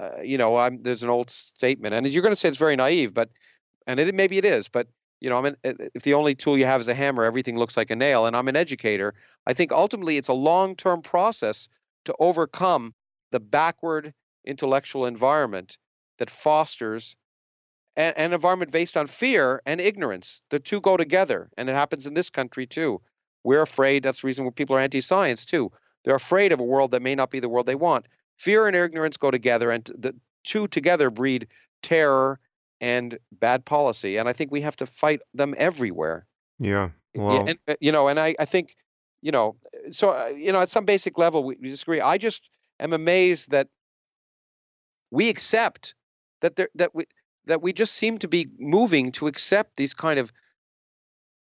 uh, 0.00 0.22
you 0.22 0.38
know, 0.38 0.56
I'm, 0.56 0.82
there's 0.82 1.02
an 1.02 1.10
old 1.10 1.30
statement, 1.30 1.94
and 1.94 2.06
you're 2.08 2.22
going 2.22 2.32
to 2.32 2.40
say 2.40 2.48
it's 2.48 2.58
very 2.58 2.76
naive, 2.76 3.14
but 3.14 3.30
and 3.86 4.00
it 4.00 4.14
maybe 4.14 4.38
it 4.38 4.44
is, 4.44 4.68
but 4.68 4.88
you 5.20 5.30
know, 5.30 5.38
I 5.38 5.40
mean, 5.40 5.56
if 5.62 6.02
the 6.02 6.12
only 6.12 6.34
tool 6.34 6.58
you 6.58 6.66
have 6.66 6.82
is 6.82 6.88
a 6.88 6.94
hammer, 6.94 7.24
everything 7.24 7.56
looks 7.56 7.78
like 7.78 7.90
a 7.90 7.96
nail. 7.96 8.26
And 8.26 8.36
I'm 8.36 8.48
an 8.48 8.56
educator. 8.56 9.14
I 9.46 9.54
think 9.54 9.72
ultimately 9.72 10.18
it's 10.18 10.28
a 10.28 10.34
long-term 10.34 11.00
process 11.00 11.70
to 12.04 12.14
overcome 12.18 12.92
the 13.30 13.40
backward 13.40 14.12
intellectual 14.44 15.06
environment 15.06 15.78
that 16.18 16.28
fosters 16.28 17.16
an, 17.96 18.12
an 18.18 18.34
environment 18.34 18.70
based 18.70 18.98
on 18.98 19.06
fear 19.06 19.62
and 19.64 19.80
ignorance. 19.80 20.42
The 20.50 20.58
two 20.58 20.82
go 20.82 20.98
together, 20.98 21.48
and 21.56 21.70
it 21.70 21.74
happens 21.74 22.06
in 22.06 22.12
this 22.12 22.28
country 22.28 22.66
too. 22.66 23.00
We're 23.44 23.62
afraid. 23.62 24.02
That's 24.02 24.20
the 24.20 24.26
reason 24.26 24.44
why 24.44 24.50
people 24.50 24.76
are 24.76 24.80
anti-science 24.80 25.46
too. 25.46 25.72
They're 26.04 26.14
afraid 26.14 26.52
of 26.52 26.60
a 26.60 26.64
world 26.64 26.90
that 26.90 27.00
may 27.00 27.14
not 27.14 27.30
be 27.30 27.40
the 27.40 27.48
world 27.48 27.64
they 27.64 27.74
want. 27.76 28.06
Fear 28.38 28.66
and 28.66 28.76
ignorance 28.76 29.16
go 29.16 29.30
together, 29.30 29.70
and 29.70 29.84
the 29.96 30.14
two 30.44 30.68
together 30.68 31.10
breed 31.10 31.48
terror 31.82 32.38
and 32.80 33.18
bad 33.32 33.64
policy. 33.64 34.16
And 34.16 34.28
I 34.28 34.32
think 34.32 34.50
we 34.50 34.60
have 34.60 34.76
to 34.76 34.86
fight 34.86 35.20
them 35.32 35.54
everywhere. 35.56 36.26
Yeah. 36.58 36.90
Well, 37.14 37.48
and, 37.48 37.58
uh, 37.68 37.74
you 37.80 37.92
know, 37.92 38.08
and 38.08 38.18
I, 38.18 38.34
I 38.38 38.44
think, 38.44 38.76
you 39.22 39.30
know, 39.30 39.56
so 39.90 40.10
uh, 40.10 40.32
you 40.36 40.52
know, 40.52 40.60
at 40.60 40.68
some 40.68 40.84
basic 40.84 41.16
level, 41.16 41.44
we, 41.44 41.56
we 41.60 41.70
disagree. 41.70 42.00
I 42.00 42.18
just 42.18 42.50
am 42.80 42.92
amazed 42.92 43.50
that 43.50 43.68
we 45.10 45.28
accept 45.28 45.94
that 46.40 46.56
there 46.56 46.68
that 46.74 46.94
we 46.94 47.06
that 47.46 47.62
we 47.62 47.72
just 47.72 47.94
seem 47.94 48.18
to 48.18 48.28
be 48.28 48.48
moving 48.58 49.12
to 49.12 49.26
accept 49.28 49.76
these 49.76 49.94
kind 49.94 50.18
of 50.18 50.32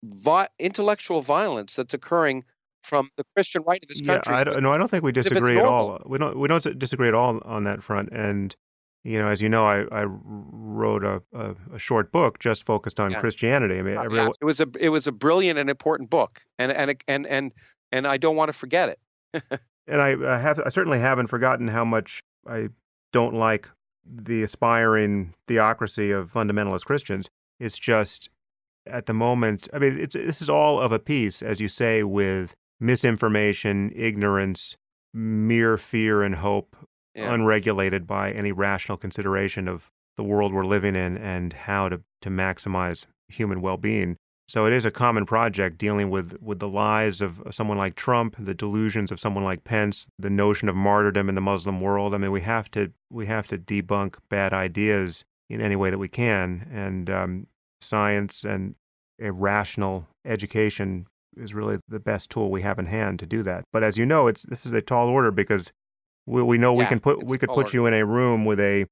vi- 0.03 0.49
intellectual 0.59 1.21
violence 1.21 1.75
that's 1.75 1.93
occurring 1.93 2.43
from 2.88 3.09
the 3.18 3.23
Christian 3.35 3.64
right 3.64 3.84
of 3.84 3.89
this 3.89 4.01
yeah, 4.01 4.14
country. 4.14 4.34
I 4.34 4.43
don't, 4.43 4.64
no, 4.64 4.72
I 4.72 4.77
don't 4.77 4.89
think 4.89 5.03
we 5.03 5.11
disagree 5.11 5.57
at 5.57 5.65
all. 5.65 6.01
We 6.05 6.18
don't 6.18 6.38
we 6.39 6.47
don't 6.47 6.80
disagree 6.80 7.07
at 7.07 7.14
all 7.14 7.39
on 7.43 7.64
that 7.65 7.84
front. 7.84 8.09
And 8.11 8.55
you 9.03 9.19
know, 9.19 9.27
as 9.27 9.41
you 9.41 9.49
know, 9.49 9.65
I, 9.65 9.85
I 9.91 10.05
wrote 10.05 11.03
a, 11.03 11.22
a, 11.34 11.55
a 11.76 11.80
short 11.80 12.11
book 12.11 12.39
just 12.39 12.64
focused 12.65 12.99
on 12.99 13.11
Yeah. 13.11 13.19
Christianity. 13.19 13.80
I 13.80 13.81
mean, 13.81 13.97
Uh, 13.97 14.03
every, 14.03 14.18
yeah, 14.18 14.30
it 14.41 14.45
was 14.45 14.59
a 14.59 14.68
it 14.80 14.89
was 14.89 15.07
a 15.07 15.11
brilliant 15.11 15.59
and 15.59 15.69
important 15.69 16.09
book, 16.09 16.41
and 16.57 16.72
and 16.72 16.95
and 17.07 17.27
and 17.27 17.51
and 17.91 18.07
I 18.07 18.18
don't 18.18 18.35
want 18.35 18.49
to 18.49 18.53
forget 18.53 18.89
it. 18.89 19.43
and 19.88 20.01
I, 20.01 20.35
I 20.35 20.39
have 20.39 20.59
I 20.65 20.69
certainly 20.69 20.99
haven't 20.99 21.27
forgotten 21.27 21.68
how 21.69 21.85
much 21.85 22.23
I 22.47 22.69
don't 23.11 23.35
like 23.35 23.69
the 24.05 24.43
aspiring 24.43 25.34
theocracy 25.47 26.11
of 26.11 26.31
fundamentalist 26.31 26.85
Christians. 26.85 27.30
It's 27.59 27.77
just 27.77 28.30
at 28.85 29.05
the 29.05 29.14
moment. 29.14 29.68
I 29.73 29.80
mean, 29.80 29.99
it's 29.99 30.15
this 30.15 30.41
is 30.41 30.49
all 30.49 30.80
of 30.80 30.91
a 30.91 30.99
piece, 30.99 31.41
as 31.41 31.59
you 31.59 31.69
say, 31.69 32.03
with 32.03 32.55
misinformation, 32.79 33.91
ignorance, 33.95 34.77
mere 35.13 35.77
fear 35.77 36.23
and 36.23 36.35
hope, 36.35 36.75
Yeah. 37.15 37.33
unregulated 37.33 38.05
by 38.05 38.31
any 38.31 38.51
rational 38.51 38.97
consideration 38.97 39.67
of 39.67 39.89
the 40.17 40.23
world 40.23 40.53
we're 40.53 40.65
living 40.65 40.95
in 40.95 41.17
and 41.17 41.53
how 41.53 41.89
to, 41.89 42.01
to 42.21 42.29
maximize 42.29 43.05
human 43.27 43.61
well-being. 43.61 44.17
So 44.49 44.65
it 44.65 44.71
is 44.71 44.85
a 44.85 44.91
common 44.91 45.25
project 45.25 45.77
dealing 45.77 46.09
with, 46.09 46.37
with 46.41 46.59
the 46.59 46.69
lies 46.69 47.19
of 47.19 47.41
someone 47.51 47.77
like 47.77 47.95
Trump, 47.95 48.35
the 48.39 48.53
delusions 48.53 49.11
of 49.11 49.19
someone 49.19 49.43
like 49.43 49.63
Pence, 49.65 50.07
the 50.17 50.29
notion 50.29 50.69
of 50.69 50.75
martyrdom 50.75 51.27
in 51.27 51.35
the 51.35 51.41
Muslim 51.41 51.81
world. 51.81 52.13
I 52.13 52.17
mean, 52.17 52.31
we 52.31 52.41
have 52.41 52.71
to 52.71 52.91
we 53.09 53.25
have 53.25 53.47
to 53.47 53.57
debunk 53.57 54.15
bad 54.29 54.53
ideas 54.53 55.25
in 55.49 55.59
any 55.59 55.75
way 55.75 55.89
that 55.89 55.97
we 55.97 56.07
can, 56.09 56.67
and 56.71 57.09
um, 57.09 57.47
science 57.81 58.43
and 58.43 58.75
a 59.19 59.31
rational 59.31 60.07
education 60.25 61.07
is 61.39 61.53
really 61.53 61.80
the 61.88 61.99
best 61.99 62.30
tool 62.30 62.49
we 62.51 62.61
have 62.61 62.80
in 62.80 62.85
hand 62.88 63.19
to 63.19 63.26
do 63.26 63.43
that. 63.43 63.64
But 63.72 63.84
as 63.84 63.97
you 63.97 64.05
know, 64.05 64.27
it's 64.27 64.43
this 64.43 64.65
is 64.65 64.73
a 64.73 64.81
tall 64.81 65.07
order 65.07 65.31
because 65.31 65.72
we, 66.26 66.41
we 66.43 66.57
know 66.57 66.73
we 66.73 66.85
can 66.85 66.99
put 66.99 67.26
we 67.26 67.38
could 67.38 67.49
put 67.49 67.73
you 67.73 67.85
in 67.85 67.93
a 67.93 68.05
room 68.05 68.45
with 68.45 68.59
a 68.59 68.85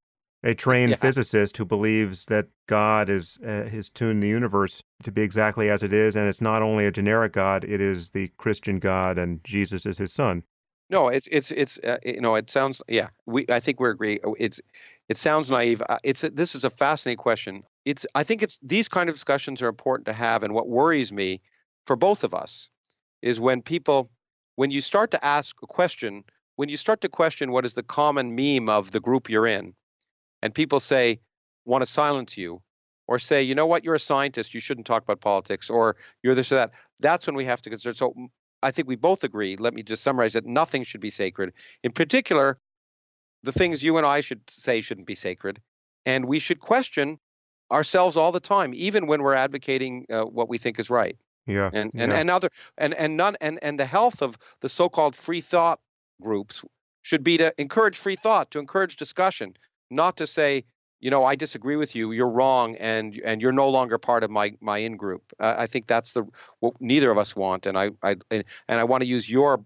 a 0.44 0.54
trained 0.54 0.92
Yeah. 0.92 0.98
physicist 0.98 1.58
who 1.58 1.66
believes 1.66 2.28
that 2.28 2.48
God 2.68 3.10
is 3.10 3.40
uh, 3.44 3.64
has 3.64 3.90
tuned 3.90 4.22
the 4.22 4.28
universe 4.28 4.84
to 5.04 5.12
be 5.12 5.22
exactly 5.24 5.70
as 5.70 5.82
it 5.82 5.92
is, 5.92 6.16
and 6.16 6.30
it's 6.30 6.42
not 6.42 6.62
only 6.62 6.86
a 6.86 6.92
generic 6.92 7.34
God; 7.34 7.64
it 7.64 7.82
is 7.82 8.12
the 8.12 8.30
Christian 8.38 8.80
God, 8.80 9.18
and 9.18 9.44
Jesus 9.44 9.86
is 9.86 9.98
His 9.98 10.14
Son. 10.14 10.44
No, 10.90 11.08
it's 11.08 11.28
it's 11.32 11.50
it's 11.52 11.80
uh, 11.80 11.98
you 12.04 12.22
know 12.22 12.36
it 12.36 12.50
sounds 12.50 12.82
yeah 12.88 13.10
we 13.26 13.46
I 13.50 13.60
think 13.60 13.80
we're 13.80 13.90
agree 13.90 14.20
oh, 14.24 14.36
it's 14.40 14.62
it 15.10 15.18
sounds 15.18 15.50
naive. 15.50 15.82
Uh, 15.90 15.98
It's 16.04 16.24
a, 16.24 16.30
this 16.30 16.54
is 16.56 16.64
a 16.64 16.70
fascinating 16.70 17.18
question. 17.18 17.64
It's 17.86 18.06
I 18.14 18.24
think 18.24 18.44
it's 18.44 18.60
these 18.62 18.88
kind 18.88 19.10
of 19.10 19.16
discussions 19.16 19.62
are 19.64 19.68
important 19.68 20.06
to 20.06 20.14
have, 20.14 20.44
and 20.44 20.54
what 20.54 20.68
worries 20.68 21.12
me 21.12 21.42
for 21.86 21.96
both 21.96 22.24
of 22.24 22.34
us 22.34 22.70
is 23.22 23.40
when 23.40 23.62
people 23.62 24.10
when 24.56 24.72
you 24.72 24.82
start 24.82 25.12
to 25.12 25.26
ask 25.26 25.56
a 25.64 25.68
question 25.68 26.24
when 26.56 26.70
you 26.70 26.78
start 26.78 27.02
to 27.02 27.10
question 27.10 27.52
what 27.52 27.66
is 27.66 27.74
the 27.74 27.84
common 27.84 28.36
meme 28.36 28.70
of 28.70 28.92
the 28.92 29.00
group 29.00 29.30
you're 29.30 29.48
in, 29.48 29.74
and 30.42 30.54
people 30.54 30.80
say 30.80 31.20
want 31.66 31.82
to 31.82 31.90
silence 31.90 32.38
you 32.38 32.62
or 33.08 33.20
say 33.20 33.42
you 33.42 33.56
know 33.56 33.66
what 33.66 33.84
you're 33.84 33.96
a 33.96 34.00
scientist 34.00 34.54
you 34.54 34.60
shouldn't 34.60 34.88
talk 34.88 35.04
about 35.04 35.22
politics 35.22 35.70
or 35.70 35.96
you're 36.24 36.36
this 36.36 36.52
or 36.52 36.56
that 36.56 36.72
that's 37.00 37.28
when 37.28 37.36
we 37.36 37.46
have 37.46 37.62
to 37.62 37.70
consider 37.70 37.94
so 37.94 38.14
I 38.66 38.72
think 38.72 38.88
we 38.88 38.96
both 38.96 39.24
agree. 39.24 39.56
Let 39.58 39.76
me 39.76 39.84
just 39.84 40.02
summarize 40.02 40.34
that 40.34 40.46
nothing 40.46 40.84
should 40.84 41.00
be 41.00 41.12
sacred. 41.12 41.54
In 41.84 41.92
particular, 41.92 42.58
the 43.44 43.52
things 43.52 43.84
you 43.84 43.98
and 43.98 44.08
I 44.08 44.22
should 44.22 44.42
say 44.50 44.82
shouldn't 44.82 45.06
be 45.06 45.14
sacred. 45.14 45.62
And 46.06 46.26
we 46.26 46.40
should 46.40 46.60
question 46.60 47.20
ourselves 47.72 48.18
all 48.18 48.32
the 48.32 48.40
time, 48.40 48.74
even 48.74 49.06
when 49.06 49.22
we're 49.22 49.36
advocating 49.36 50.08
uh, 50.12 50.24
what 50.24 50.50
we 50.50 50.58
think 50.58 50.80
is 50.80 50.90
right. 50.90 51.16
Yeah, 51.48 51.72
And 51.72 51.92
and, 51.98 52.12
Yeah. 52.12 52.18
and 52.20 52.30
other 52.30 52.50
and 52.78 52.94
and 52.94 53.18
none 53.18 53.36
and, 53.42 53.60
and 53.64 53.80
the 53.80 53.86
health 53.86 54.22
of 54.22 54.38
the 54.62 54.70
so-called 54.70 55.16
free 55.16 55.42
thought 55.42 55.80
groups 56.22 56.64
should 57.04 57.24
be 57.24 57.38
to 57.38 57.54
encourage 57.60 57.98
free 57.98 58.16
thought, 58.16 58.52
to 58.52 58.60
encourage 58.60 58.96
discussion, 58.96 59.56
not 59.92 60.18
to 60.18 60.28
say, 60.28 60.66
you 61.00 61.12
know, 61.12 61.24
I 61.24 61.36
disagree 61.36 61.76
with 61.76 61.96
you, 61.96 62.12
you're 62.14 62.30
wrong, 62.30 62.76
and 62.78 63.16
and 63.26 63.42
you're 63.42 63.52
no 63.52 63.70
longer 63.70 63.98
part 63.98 64.24
of 64.24 64.32
my 64.32 64.56
my 64.62 64.80
in 64.80 64.98
group. 64.98 65.24
Uh, 65.40 65.56
I 65.58 65.68
think 65.68 65.88
that's 65.88 66.14
the 66.14 66.26
what 66.62 66.80
neither 66.82 67.12
of 67.12 67.18
us 67.18 67.36
want, 67.36 67.66
and 67.66 67.78
I 67.78 67.92
I 68.02 68.16
and, 68.32 68.44
and 68.68 68.80
I 68.80 68.84
want 68.86 69.02
to 69.02 69.08
use 69.08 69.30
your 69.30 69.64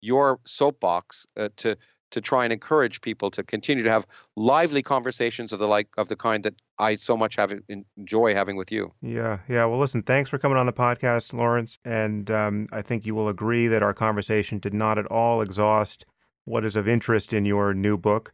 your 0.00 0.40
soapbox 0.46 1.26
uh, 1.36 1.50
to 1.58 1.76
to 2.10 2.20
try 2.20 2.44
and 2.44 2.52
encourage 2.52 3.00
people 3.00 3.30
to 3.30 3.42
continue 3.42 3.84
to 3.84 3.90
have 3.90 4.06
lively 4.36 4.82
conversations 4.82 5.52
of 5.52 5.58
the 5.58 5.68
like 5.68 5.88
of 5.96 6.08
the 6.08 6.16
kind 6.16 6.44
that 6.44 6.54
I 6.78 6.96
so 6.96 7.16
much 7.16 7.36
have 7.36 7.52
enjoy 7.96 8.34
having 8.34 8.56
with 8.56 8.72
you. 8.72 8.92
yeah, 9.02 9.38
yeah. 9.48 9.64
Well, 9.66 9.78
listen, 9.78 10.02
thanks 10.02 10.30
for 10.30 10.38
coming 10.38 10.58
on 10.58 10.66
the 10.66 10.72
podcast, 10.72 11.32
Lawrence, 11.32 11.78
and 11.84 12.30
um, 12.30 12.68
I 12.72 12.82
think 12.82 13.06
you 13.06 13.14
will 13.14 13.28
agree 13.28 13.66
that 13.68 13.82
our 13.82 13.94
conversation 13.94 14.58
did 14.58 14.74
not 14.74 14.98
at 14.98 15.06
all 15.06 15.42
exhaust 15.42 16.04
what 16.44 16.64
is 16.64 16.76
of 16.76 16.88
interest 16.88 17.32
in 17.32 17.44
your 17.44 17.74
new 17.74 17.96
book. 17.96 18.32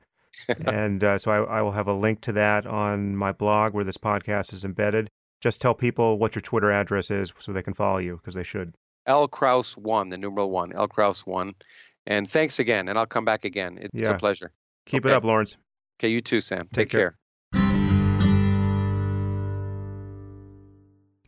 and 0.66 1.03
uh, 1.03 1.19
so 1.19 1.31
I, 1.31 1.59
I 1.59 1.62
will 1.62 1.73
have 1.73 1.89
a 1.89 1.93
link 1.93 2.20
to 2.23 2.32
that 2.32 2.66
on 2.66 3.16
my 3.16 3.32
blog 3.32 3.74
where 3.74 3.85
this 3.85 3.97
podcast 3.97 4.53
is 4.53 4.65
embedded. 4.65 5.09
Just 5.40 5.61
tell 5.61 5.74
people 5.74 6.19
what 6.19 6.35
your 6.35 6.43
Twitter 6.43 6.73
address 6.73 7.11
is 7.11 7.32
so 7.39 7.53
they 7.53 7.62
can 7.62 7.74
follow 7.74 7.98
you 7.98 8.16
because 8.16 8.35
they 8.35 8.43
should. 8.43 8.74
L 9.07 9.28
Krauss 9.28 9.77
one, 9.77 10.09
the 10.09 10.19
numeral 10.19 10.51
one, 10.51 10.73
L 10.73 10.89
Krauss 10.89 11.27
one. 11.27 11.55
And 12.06 12.30
thanks 12.30 12.58
again, 12.58 12.88
and 12.88 12.98
I'll 12.98 13.06
come 13.06 13.24
back 13.24 13.44
again. 13.44 13.78
It's 13.80 13.90
Yeah. 13.94 14.10
a 14.10 14.18
pleasure. 14.18 14.52
Keep 14.86 15.06
it 15.06 15.12
up, 15.12 15.24
Lawrence. 15.24 15.56
Okay, 15.98 16.08
you 16.08 16.20
too, 16.20 16.40
Sam. 16.40 16.68
Take 16.72 16.88
Take, 16.88 16.90
care. 16.90 17.00
care. 17.10 17.18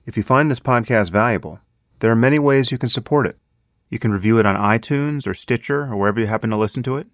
If 0.06 0.16
you 0.16 0.22
find 0.22 0.50
this 0.50 0.60
podcast 0.60 1.10
valuable, 1.10 1.60
there 1.98 2.10
are 2.10 2.16
many 2.16 2.38
ways 2.38 2.70
you 2.72 2.78
can 2.78 2.88
support 2.88 3.26
it. 3.26 3.36
You 3.90 3.98
can 3.98 4.12
review 4.12 4.38
it 4.38 4.46
on 4.46 4.56
iTunes 4.56 5.26
or 5.26 5.34
Stitcher 5.34 5.82
or 5.92 5.96
wherever 5.96 6.20
you 6.20 6.26
happen 6.26 6.50
to 6.50 6.56
listen 6.56 6.82
to 6.84 6.96
it. 6.96 7.09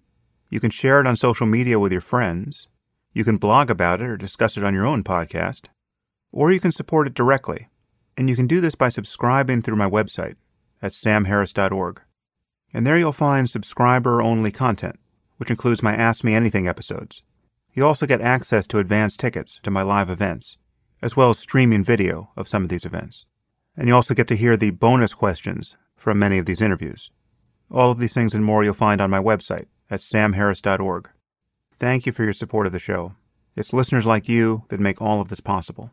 You 0.49 0.59
can 0.59 0.69
share 0.69 0.99
it 1.01 1.07
on 1.07 1.15
social 1.15 1.45
media 1.45 1.79
with 1.79 1.91
your 1.91 2.01
friends. 2.01 2.67
You 3.13 3.23
can 3.23 3.37
blog 3.37 3.69
about 3.69 4.01
it 4.01 4.05
or 4.07 4.17
discuss 4.17 4.57
it 4.57 4.63
on 4.63 4.73
your 4.73 4.85
own 4.85 5.03
podcast. 5.03 5.65
Or 6.31 6.51
you 6.51 6.59
can 6.59 6.71
support 6.71 7.07
it 7.07 7.13
directly. 7.13 7.69
And 8.17 8.29
you 8.29 8.35
can 8.35 8.47
do 8.47 8.61
this 8.61 8.75
by 8.75 8.89
subscribing 8.89 9.61
through 9.61 9.77
my 9.77 9.89
website 9.89 10.35
at 10.81 10.91
samharris.org. 10.91 12.01
And 12.75 12.85
there 12.85 12.97
you'll 12.97 13.13
find 13.13 13.49
subscriber 13.49 14.21
only 14.21 14.51
content, 14.51 14.99
which 15.37 15.49
includes 15.49 15.81
my 15.81 15.95
Ask 15.95 16.25
Me 16.25 16.35
Anything 16.35 16.67
episodes. 16.67 17.23
You 17.73 17.85
also 17.85 18.05
get 18.05 18.19
access 18.19 18.67
to 18.67 18.79
advance 18.79 19.15
tickets 19.15 19.61
to 19.63 19.71
my 19.71 19.81
live 19.81 20.09
events 20.09 20.57
as 21.01 21.15
well 21.15 21.29
as 21.29 21.39
streaming 21.39 21.85
video 21.85 22.31
of 22.35 22.49
some 22.49 22.63
of 22.63 22.69
these 22.69 22.83
events. 22.83 23.25
And 23.77 23.87
you 23.87 23.95
also 23.95 24.13
get 24.13 24.27
to 24.29 24.35
hear 24.35 24.57
the 24.57 24.71
bonus 24.71 25.13
questions 25.13 25.77
from 25.95 26.19
many 26.19 26.37
of 26.37 26.47
these 26.47 26.61
interviews. 26.61 27.11
All 27.71 27.91
of 27.91 27.99
these 27.99 28.13
things 28.13 28.33
and 28.33 28.43
more 28.43 28.63
you'll 28.63 28.73
find 28.73 28.99
on 28.99 29.09
my 29.09 29.19
website 29.19 29.67
at 29.89 29.99
samharris.org. 29.99 31.09
Thank 31.77 32.05
you 32.05 32.11
for 32.11 32.23
your 32.23 32.33
support 32.33 32.65
of 32.65 32.73
the 32.73 32.79
show. 32.79 33.13
It's 33.55 33.71
listeners 33.71 34.05
like 34.05 34.27
you 34.27 34.63
that 34.69 34.79
make 34.81 35.01
all 35.01 35.21
of 35.21 35.29
this 35.29 35.39
possible. 35.39 35.91